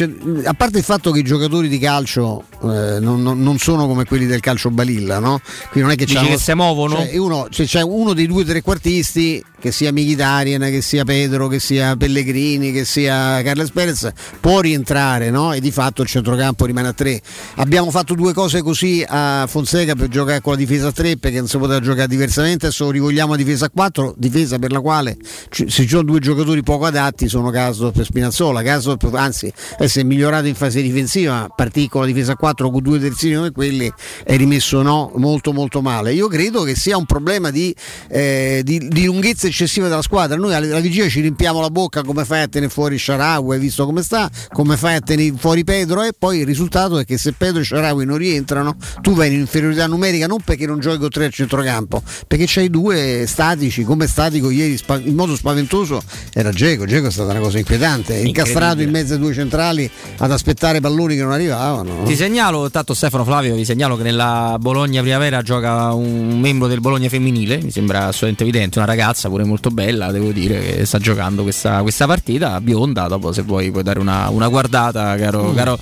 a 0.44 0.54
parte 0.54 0.78
il 0.78 0.84
fatto 0.84 1.10
che 1.10 1.20
i 1.20 1.22
giocatori 1.22 1.68
di 1.68 1.78
calcio 1.78 2.44
eh, 2.62 2.98
non, 3.00 3.22
non- 3.22 3.58
sono 3.58 3.86
come 3.86 4.04
quelli 4.04 4.26
del 4.26 4.40
calcio 4.40 4.70
balilla, 4.70 5.18
no? 5.18 5.40
Quindi 5.70 5.80
non 5.80 5.90
è 5.90 5.94
che, 5.94 6.04
Dici 6.06 6.26
che 6.26 6.38
si 6.38 6.52
muovono? 6.54 6.96
Cioè, 6.96 7.16
uno, 7.16 7.46
cioè, 7.50 7.66
c'è 7.66 7.82
uno 7.82 8.12
dei 8.14 8.26
due 8.26 8.44
trequartisti 8.44 9.42
che 9.64 9.72
sia 9.72 9.92
Mkhitaryan, 9.92 10.60
che 10.60 10.82
sia 10.82 11.04
Pedro, 11.04 11.48
che 11.48 11.58
sia 11.58 11.96
Pellegrini, 11.96 12.70
che 12.70 12.84
sia 12.84 13.40
Carles 13.42 13.70
Perez, 13.70 14.12
può 14.38 14.60
rientrare 14.60 15.30
no? 15.30 15.54
e 15.54 15.60
di 15.60 15.70
fatto 15.70 16.02
il 16.02 16.08
centrocampo 16.08 16.66
rimane 16.66 16.88
a 16.88 16.92
tre. 16.92 17.18
Abbiamo 17.54 17.90
fatto 17.90 18.14
due 18.14 18.34
cose 18.34 18.60
così 18.60 19.02
a 19.06 19.46
Fonseca 19.48 19.94
per 19.94 20.08
giocare 20.08 20.42
con 20.42 20.52
la 20.52 20.58
difesa 20.58 20.88
a 20.88 20.92
tre 20.92 21.16
perché 21.16 21.38
non 21.38 21.48
si 21.48 21.56
poteva 21.56 21.80
giocare 21.80 22.08
diversamente, 22.08 22.66
adesso 22.66 22.90
rivogliamo 22.90 23.32
a 23.32 23.36
difesa 23.36 23.64
a 23.64 23.70
quattro, 23.70 24.14
difesa 24.18 24.53
per 24.58 24.72
la 24.72 24.80
quale 24.80 25.16
se 25.50 25.68
ci 25.68 25.88
sono 25.88 26.02
due 26.02 26.20
giocatori 26.20 26.62
poco 26.62 26.84
adatti 26.86 27.28
sono 27.28 27.50
Caso 27.50 27.90
per 27.90 28.04
Spinazzola, 28.04 28.62
Caso 28.62 28.96
anzi 29.12 29.52
eh, 29.78 29.90
è 29.92 30.02
migliorato 30.02 30.46
in 30.46 30.54
fase 30.54 30.82
difensiva, 30.82 31.48
partì 31.54 31.88
con 31.88 32.02
la 32.02 32.06
difesa 32.06 32.32
a 32.32 32.36
quattro 32.36 32.70
con 32.70 32.82
due 32.82 32.98
terzini 32.98 33.36
come 33.36 33.50
quelli 33.52 33.92
è 34.24 34.36
rimesso 34.36 34.82
no, 34.82 35.12
molto 35.16 35.52
molto 35.52 35.80
male. 35.80 36.12
Io 36.12 36.28
credo 36.28 36.62
che 36.62 36.74
sia 36.74 36.96
un 36.96 37.06
problema 37.06 37.50
di, 37.50 37.74
eh, 38.08 38.62
di- 38.64 38.88
di 38.88 39.04
lunghezza 39.04 39.46
eccessiva 39.46 39.88
della 39.88 40.02
squadra. 40.02 40.36
Noi 40.36 40.54
alla, 40.54 40.80
vigilia 40.80 41.08
ci 41.08 41.20
riempiamo 41.20 41.60
la 41.60 41.70
bocca 41.70 42.02
come 42.02 42.24
fai 42.24 42.42
a 42.42 42.48
tenere 42.48 42.70
fuori 42.70 42.98
Sharawi, 42.98 43.54
hai 43.54 43.60
visto 43.60 43.84
come 43.84 44.02
sta, 44.02 44.30
come 44.52 44.76
fai 44.76 44.96
a 44.96 45.00
tenere 45.00 45.34
fuori 45.36 45.64
Pedro 45.64 46.02
e 46.02 46.12
poi 46.18 46.38
il 46.38 46.46
risultato 46.46 46.98
è 46.98 47.04
che 47.04 47.18
se 47.18 47.32
Pedro 47.32 47.60
e 47.60 47.64
Sharawi 47.64 48.04
non 48.04 48.16
rientrano 48.16 48.76
tu 49.00 49.14
vai 49.14 49.32
in 49.32 49.40
inferiorità 49.40 49.86
numerica 49.86 50.26
non 50.26 50.40
perché 50.42 50.66
non 50.66 50.80
giochi 50.80 50.98
con 50.98 51.08
tre 51.08 51.26
a 51.26 51.30
centrocampo, 51.30 52.02
perché 52.26 52.44
c'hai 52.46 52.70
due 52.70 53.24
statici, 53.26 53.84
come 53.84 54.06
statico 54.06 54.43
ieri 54.50 54.76
spa- 54.76 55.00
in 55.02 55.14
modo 55.14 55.34
spaventoso 55.36 56.02
era 56.32 56.50
Geco, 56.50 56.84
Geco 56.86 57.06
è 57.06 57.10
stata 57.10 57.30
una 57.30 57.40
cosa 57.40 57.58
inquietante, 57.58 58.16
incastrato 58.16 58.82
in 58.82 58.90
mezzo 58.90 59.14
ai 59.14 59.18
due 59.18 59.32
centrali 59.32 59.88
ad 60.18 60.30
aspettare 60.30 60.80
palloni 60.80 61.16
che 61.16 61.22
non 61.22 61.32
arrivavano. 61.32 61.94
no? 61.98 62.02
Ti 62.04 62.16
segnalo, 62.16 62.70
tanto 62.70 62.94
Stefano 62.94 63.24
Flavio, 63.24 63.54
vi 63.54 63.64
segnalo 63.64 63.96
che 63.96 64.02
nella 64.02 64.56
Bologna 64.60 65.00
Primavera 65.02 65.42
gioca 65.42 65.92
un 65.92 66.38
membro 66.40 66.66
del 66.66 66.80
Bologna 66.80 67.08
femminile, 67.08 67.60
mi 67.62 67.70
sembra 67.70 68.00
assolutamente 68.06 68.42
evidente, 68.44 68.78
una 68.78 68.86
ragazza 68.86 69.28
pure 69.28 69.44
molto 69.44 69.70
bella, 69.70 70.10
devo 70.12 70.30
dire, 70.32 70.60
che 70.60 70.84
sta 70.86 70.98
giocando 70.98 71.42
questa, 71.42 71.82
questa 71.82 72.06
partita, 72.06 72.60
bionda, 72.60 73.06
dopo 73.08 73.32
se 73.32 73.42
vuoi 73.42 73.70
puoi 73.70 73.82
dare 73.82 73.98
una, 73.98 74.28
una 74.28 74.48
guardata, 74.48 75.16
caro, 75.16 75.50
Mm. 75.50 75.54
caro, 75.56 75.78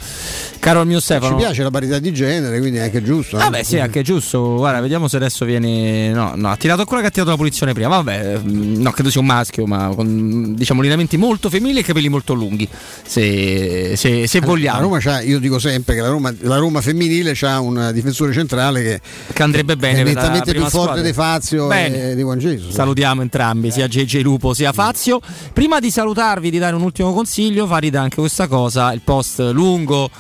caro 0.58 0.80
il 0.82 0.86
mio 0.86 0.98
Ci 0.98 1.04
Stefano. 1.04 1.36
piace 1.36 1.62
la 1.62 1.70
parità 1.70 1.98
di 1.98 2.12
genere, 2.12 2.58
quindi 2.58 2.78
è 2.78 2.82
anche 2.82 3.02
giusto. 3.02 3.36
no? 3.36 3.44
Ah 3.44 3.50
beh 3.50 3.64
sì, 3.64 3.78
anche 3.78 4.02
giusto. 4.02 4.56
Guarda, 4.56 4.80
vediamo 4.80 5.08
se 5.08 5.16
adesso 5.16 5.44
viene. 5.44 6.10
No, 6.12 6.32
no, 6.36 6.48
ha 6.50 6.56
tirato 6.56 6.80
ancora 6.80 7.00
che 7.00 7.06
ha 7.08 7.10
tirato 7.10 7.30
la 7.30 7.36
punizione 7.36 7.72
prima. 7.72 7.88
Vabbè, 7.88 8.40
no, 8.52 8.90
credo 8.92 9.10
sia 9.10 9.20
un 9.20 9.26
maschio, 9.26 9.66
ma 9.66 9.92
con 9.94 10.54
diciamo 10.54 10.80
lineamenti 10.80 11.16
molto 11.16 11.48
femminili 11.50 11.80
e 11.80 11.82
capelli 11.82 12.08
molto 12.08 12.34
lunghi. 12.34 12.68
Se, 13.04 13.94
se, 13.96 14.26
se 14.26 14.40
La 14.40 14.46
vogliamo. 14.46 14.80
Roma 14.80 14.98
c'ha, 14.98 15.20
io 15.20 15.38
dico 15.38 15.58
sempre 15.58 15.94
che 15.94 16.00
la 16.00 16.08
Roma, 16.08 16.34
la 16.40 16.56
Roma 16.56 16.80
femminile 16.80 17.36
ha 17.42 17.60
un 17.60 17.90
difensore 17.92 18.32
centrale 18.32 18.82
che, 18.82 19.00
Che 19.32 19.42
andrebbe 19.42 19.76
bene 19.76 20.00
è 20.00 20.04
la 20.04 20.10
nettamente 20.10 20.52
più 20.52 20.60
forte 20.62 20.78
squadra. 20.78 21.02
di 21.02 21.12
Fazio 21.12 21.66
Bene. 21.66 22.10
e 22.10 22.14
di 22.14 22.22
Juan 22.22 22.38
Jesus. 22.38 22.72
Salutiamo 22.72 23.22
entrambi, 23.22 23.70
sia 23.70 23.86
JJ 23.88 24.20
Lupo 24.22 24.54
sia 24.54 24.72
Fazio. 24.72 25.20
Prima 25.52 25.80
di 25.80 25.90
salutarvi, 25.90 26.50
di 26.50 26.58
dare 26.58 26.74
un 26.74 26.82
ultimo 26.82 27.12
consiglio, 27.12 27.66
Farida 27.66 28.00
anche 28.00 28.16
questa 28.16 28.46
cosa, 28.46 28.92
il 28.92 29.00
post 29.02 29.40
lungo 29.52 30.10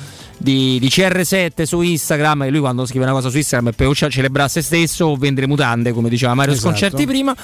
di, 0.42 0.78
di 0.80 0.88
CR7 0.88 1.62
su 1.62 1.80
Instagram 1.80 2.42
e 2.42 2.50
lui 2.50 2.60
quando 2.60 2.84
scrive 2.84 3.04
una 3.04 3.14
cosa 3.14 3.28
su 3.28 3.36
Instagram 3.36 3.72
è 3.72 3.74
per 3.74 3.86
o 3.86 3.94
celebrare 3.94 4.48
se 4.48 4.62
stesso 4.62 5.06
o 5.06 5.16
vendere 5.16 5.46
mutande 5.46 5.92
come 5.92 6.08
diceva 6.08 6.34
Mario 6.34 6.54
Esatto. 6.54 6.68
Sconcerti 6.68 7.06
prima 7.06 7.34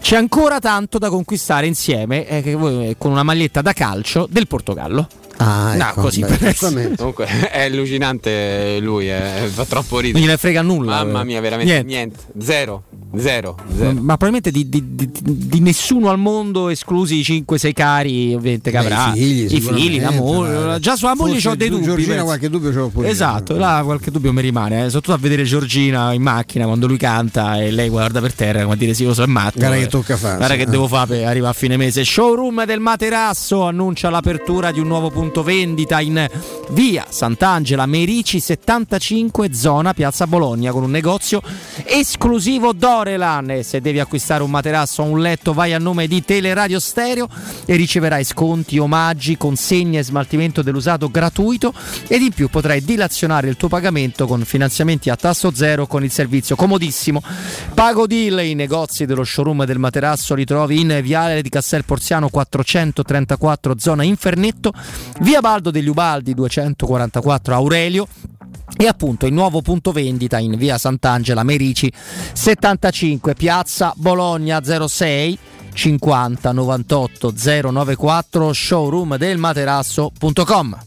c'è 0.00 0.16
ancora 0.16 0.60
tanto 0.60 0.98
da 0.98 1.08
conquistare 1.08 1.66
insieme 1.66 2.26
eh, 2.26 2.54
voi- 2.54 2.94
con 2.96 3.10
una 3.10 3.22
maglietta 3.22 3.60
da 3.60 3.72
calcio 3.72 4.26
del 4.30 4.46
Portogallo 4.46 5.08
Ah, 5.38 5.74
no, 5.76 5.88
ecco, 5.88 6.00
così 6.02 6.20
beh, 6.20 6.26
per 6.26 6.38
giustamente. 6.50 6.96
Comunque 6.96 7.26
è 7.50 7.64
allucinante 7.64 8.78
lui, 8.80 9.10
eh, 9.10 9.48
fa 9.52 9.64
troppo 9.64 9.96
ridere. 9.98 10.18
non 10.18 10.26
gliene 10.28 10.36
frega 10.38 10.62
nulla 10.62 11.04
Mamma 11.04 11.24
mia, 11.24 11.40
veramente 11.40 11.82
Niente. 11.82 12.22
niente. 12.34 12.44
Zero, 12.44 12.82
zero, 13.16 13.56
zero. 13.76 13.92
ma 13.92 14.16
probabilmente 14.16 14.50
di, 14.50 14.68
di- 14.68 14.94
di- 14.94 15.10
di 15.22 15.60
nessuno 15.60 16.10
al 16.10 16.18
mondo 16.18 16.68
esclusi 16.68 17.16
i 17.18 17.44
5-6 17.46 17.72
cari 17.72 18.34
ovviamente 18.34 18.70
che 18.70 18.78
Beh, 18.78 18.84
avrà 18.84 19.12
i 19.14 19.18
figli, 19.18 19.54
i 19.54 19.60
figli, 19.60 20.00
la 20.00 20.10
moglie 20.10 20.64
ma- 20.64 20.78
già 20.78 20.96
sulla 20.96 21.14
moglie 21.14 21.48
ho 21.48 21.54
dei 21.54 21.68
dubbi 21.68 21.84
Giorgina 21.84 22.08
penso. 22.10 22.24
qualche 22.24 22.50
dubbio 22.50 22.72
ce 22.72 22.78
l'ho 22.78 22.88
pure 22.88 23.06
io. 23.06 23.12
esatto 23.12 23.56
là 23.56 23.82
qualche 23.84 24.10
dubbio 24.10 24.32
mi 24.32 24.40
rimane 24.40 24.80
eh, 24.80 24.84
soprattutto 24.86 25.12
a 25.12 25.18
vedere 25.18 25.44
Giorgina 25.44 26.12
in 26.12 26.22
macchina 26.22 26.64
quando 26.66 26.86
lui 26.86 26.96
canta 26.96 27.60
e 27.62 27.70
lei 27.70 27.88
guarda 27.88 28.20
per 28.20 28.32
terra 28.34 28.62
come 28.62 28.74
a 28.74 28.76
dire 28.76 28.94
sì 28.94 29.02
io 29.04 29.14
sono 29.14 29.30
matto 29.32 29.58
Guarda 29.58 29.76
che 29.76 29.82
eh. 29.82 29.86
tocca 29.88 30.16
fare, 30.16 30.36
guarda 30.36 30.54
sì, 30.54 30.60
che 30.60 30.66
eh. 30.66 30.70
devo 30.70 30.88
fare 30.88 31.06
per 31.06 31.26
arrivare 31.26 31.50
a 31.50 31.56
fine 31.56 31.76
mese 31.76 32.04
showroom 32.04 32.64
del 32.64 32.80
materasso 32.80 33.62
annuncia 33.64 34.10
l'apertura 34.10 34.72
di 34.72 34.80
un 34.80 34.86
nuovo 34.88 35.10
punto 35.10 35.22
vendita 35.32 36.00
in 36.00 36.28
via 36.70 37.06
Sant'Angela 37.08 37.86
Merici 37.86 38.40
75 38.40 39.52
zona 39.52 39.92
Piazza 39.94 40.26
Bologna 40.26 40.72
con 40.72 40.82
un 40.82 40.90
negozio 40.90 41.42
esclusivo 41.84 42.72
Dorelan. 42.72 43.50
E 43.50 43.62
se 43.62 43.80
devi 43.80 44.00
acquistare 44.00 44.42
un 44.42 44.50
materasso 44.50 45.02
o 45.02 45.06
un 45.06 45.20
letto 45.20 45.52
vai 45.52 45.72
a 45.72 45.78
nome 45.78 46.06
di 46.06 46.24
Teleradio 46.24 46.78
Stereo 46.78 47.28
e 47.64 47.76
riceverai 47.76 48.24
sconti, 48.24 48.78
omaggi, 48.78 49.36
consegne 49.36 49.98
e 49.98 50.04
smaltimento 50.04 50.62
dell'usato 50.62 51.10
gratuito. 51.10 51.72
Ed 52.06 52.22
in 52.22 52.32
più 52.32 52.48
potrai 52.48 52.84
dilazionare 52.84 53.48
il 53.48 53.56
tuo 53.56 53.68
pagamento 53.68 54.26
con 54.26 54.44
finanziamenti 54.44 55.10
a 55.10 55.16
tasso 55.16 55.52
zero 55.54 55.86
con 55.86 56.04
il 56.04 56.10
servizio 56.10 56.56
comodissimo. 56.56 57.22
Pago 57.74 58.06
Deal. 58.06 58.42
I 58.44 58.54
negozi 58.54 59.06
dello 59.06 59.24
showroom 59.24 59.64
del 59.64 59.78
materasso 59.78 60.34
li 60.34 60.44
trovi 60.44 60.80
in 60.80 61.00
Viale 61.02 61.42
di 61.42 61.48
Castel 61.48 61.84
Porziano 61.84 62.28
434 62.28 63.74
zona 63.78 64.02
Infernetto 64.02 64.72
via 65.20 65.40
Baldo 65.40 65.70
degli 65.70 65.88
Ubaldi 65.88 66.34
244 66.34 67.54
Aurelio. 67.54 68.06
E 68.76 68.86
appunto 68.86 69.26
il 69.26 69.32
nuovo 69.32 69.62
punto 69.62 69.92
vendita 69.92 70.38
in 70.38 70.56
via 70.56 70.78
Sant'Angela 70.78 71.42
Merici 71.42 71.92
75 72.32 73.34
piazza 73.34 73.92
Bologna 73.96 74.60
06 74.62 75.38
50 75.72 76.52
98 76.52 77.32
094 77.70 78.52
showroom 78.52 79.16
del 79.16 79.38
materasso.com 79.38 80.78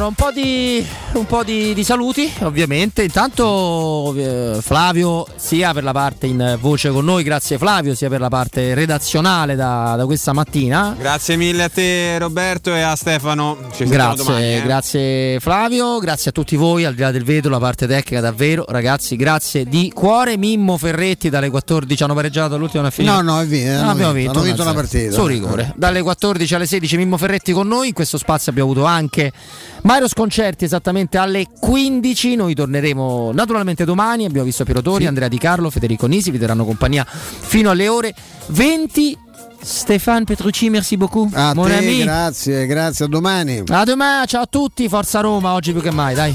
allora 0.00 0.06
un 0.06 0.14
po' 0.14 0.30
di, 0.32 0.86
un 1.12 1.26
po' 1.26 1.44
di, 1.44 1.74
di 1.74 1.84
saluti 1.84 2.32
ovviamente 2.40 3.02
intanto 3.02 4.14
eh, 4.16 4.58
Flavio 4.62 5.26
sia 5.36 5.74
per 5.74 5.84
la 5.84 5.92
parte 5.92 6.26
in 6.26 6.56
voce 6.58 6.88
con 6.90 7.04
noi 7.04 7.22
grazie 7.22 7.58
Flavio 7.58 7.94
sia 7.94 8.08
per 8.08 8.20
la 8.20 8.28
parte 8.28 8.72
redazionale 8.72 9.56
da, 9.56 9.94
da 9.96 10.06
questa 10.06 10.32
mattina 10.32 10.96
Grazie 10.98 11.36
mille 11.36 11.64
a 11.64 11.68
te 11.68 12.18
Roberto 12.18 12.74
e 12.74 12.80
a 12.82 12.94
Stefano. 12.94 13.56
Ci 13.74 13.84
Grazie, 13.84 14.24
domani, 14.24 14.54
eh. 14.54 14.62
grazie 14.62 15.40
Flavio, 15.40 15.98
grazie 15.98 16.30
a 16.30 16.32
tutti 16.32 16.56
voi, 16.56 16.84
al 16.84 16.94
di 16.94 17.00
là 17.00 17.10
del 17.10 17.24
vetro, 17.24 17.50
la 17.50 17.58
parte 17.58 17.86
tecnica 17.86 18.20
davvero, 18.20 18.64
ragazzi, 18.68 19.16
grazie 19.16 19.64
di 19.64 19.90
cuore. 19.94 20.36
Mimmo 20.36 20.76
Ferretti 20.76 21.30
dalle 21.30 21.50
14 21.50 22.02
hanno 22.02 22.14
pareggiato 22.14 22.56
l'ultima 22.56 22.90
fine. 22.90 23.10
No, 23.10 23.22
no, 23.22 23.40
è 23.40 23.46
vero, 23.46 23.80
hanno 23.80 23.90
abbiamo 23.90 24.12
vinto, 24.12 24.40
vinto, 24.40 24.46
vinto 24.46 24.62
1-0. 24.62 24.66
una 24.66 24.74
partita. 24.74 25.12
Su 25.12 25.26
rigore. 25.26 25.72
Dalle 25.76 26.02
14 26.02 26.54
alle 26.54 26.66
16 26.66 26.96
Mimmo 26.96 27.16
Ferretti 27.16 27.52
con 27.52 27.66
noi, 27.66 27.88
in 27.88 27.94
questo 27.94 28.18
spazio 28.18 28.50
abbiamo 28.50 28.70
avuto 28.70 28.86
anche 28.86 29.32
Mario 29.82 29.99
Sconcerti 30.08 30.64
esattamente 30.64 31.18
alle 31.18 31.46
15, 31.58 32.34
noi 32.36 32.54
torneremo 32.54 33.32
naturalmente 33.32 33.84
domani, 33.84 34.24
abbiamo 34.24 34.46
visto 34.46 34.64
Piero 34.64 34.82
Tori, 34.82 35.06
Andrea 35.06 35.28
Di 35.28 35.38
Carlo, 35.38 35.70
Federico 35.70 36.06
Nisi, 36.06 36.30
vi 36.30 36.38
terranno 36.38 36.64
compagnia 36.64 37.06
fino 37.06 37.70
alle 37.70 37.88
ore 37.88 38.14
20. 38.48 39.18
Stéphane 39.62 40.24
Petrucci, 40.24 40.70
merci 40.70 40.96
beaucoup. 40.96 41.30
A 41.34 41.52
Mon 41.54 41.66
te, 41.66 41.76
ami. 41.76 42.02
grazie, 42.02 42.66
grazie, 42.66 43.04
a 43.04 43.08
domani. 43.08 43.62
A 43.68 43.84
domani, 43.84 44.26
ciao 44.26 44.42
a 44.42 44.46
tutti, 44.46 44.88
forza 44.88 45.20
Roma, 45.20 45.52
oggi 45.52 45.72
più 45.72 45.82
che 45.82 45.90
mai, 45.90 46.14
dai. 46.14 46.34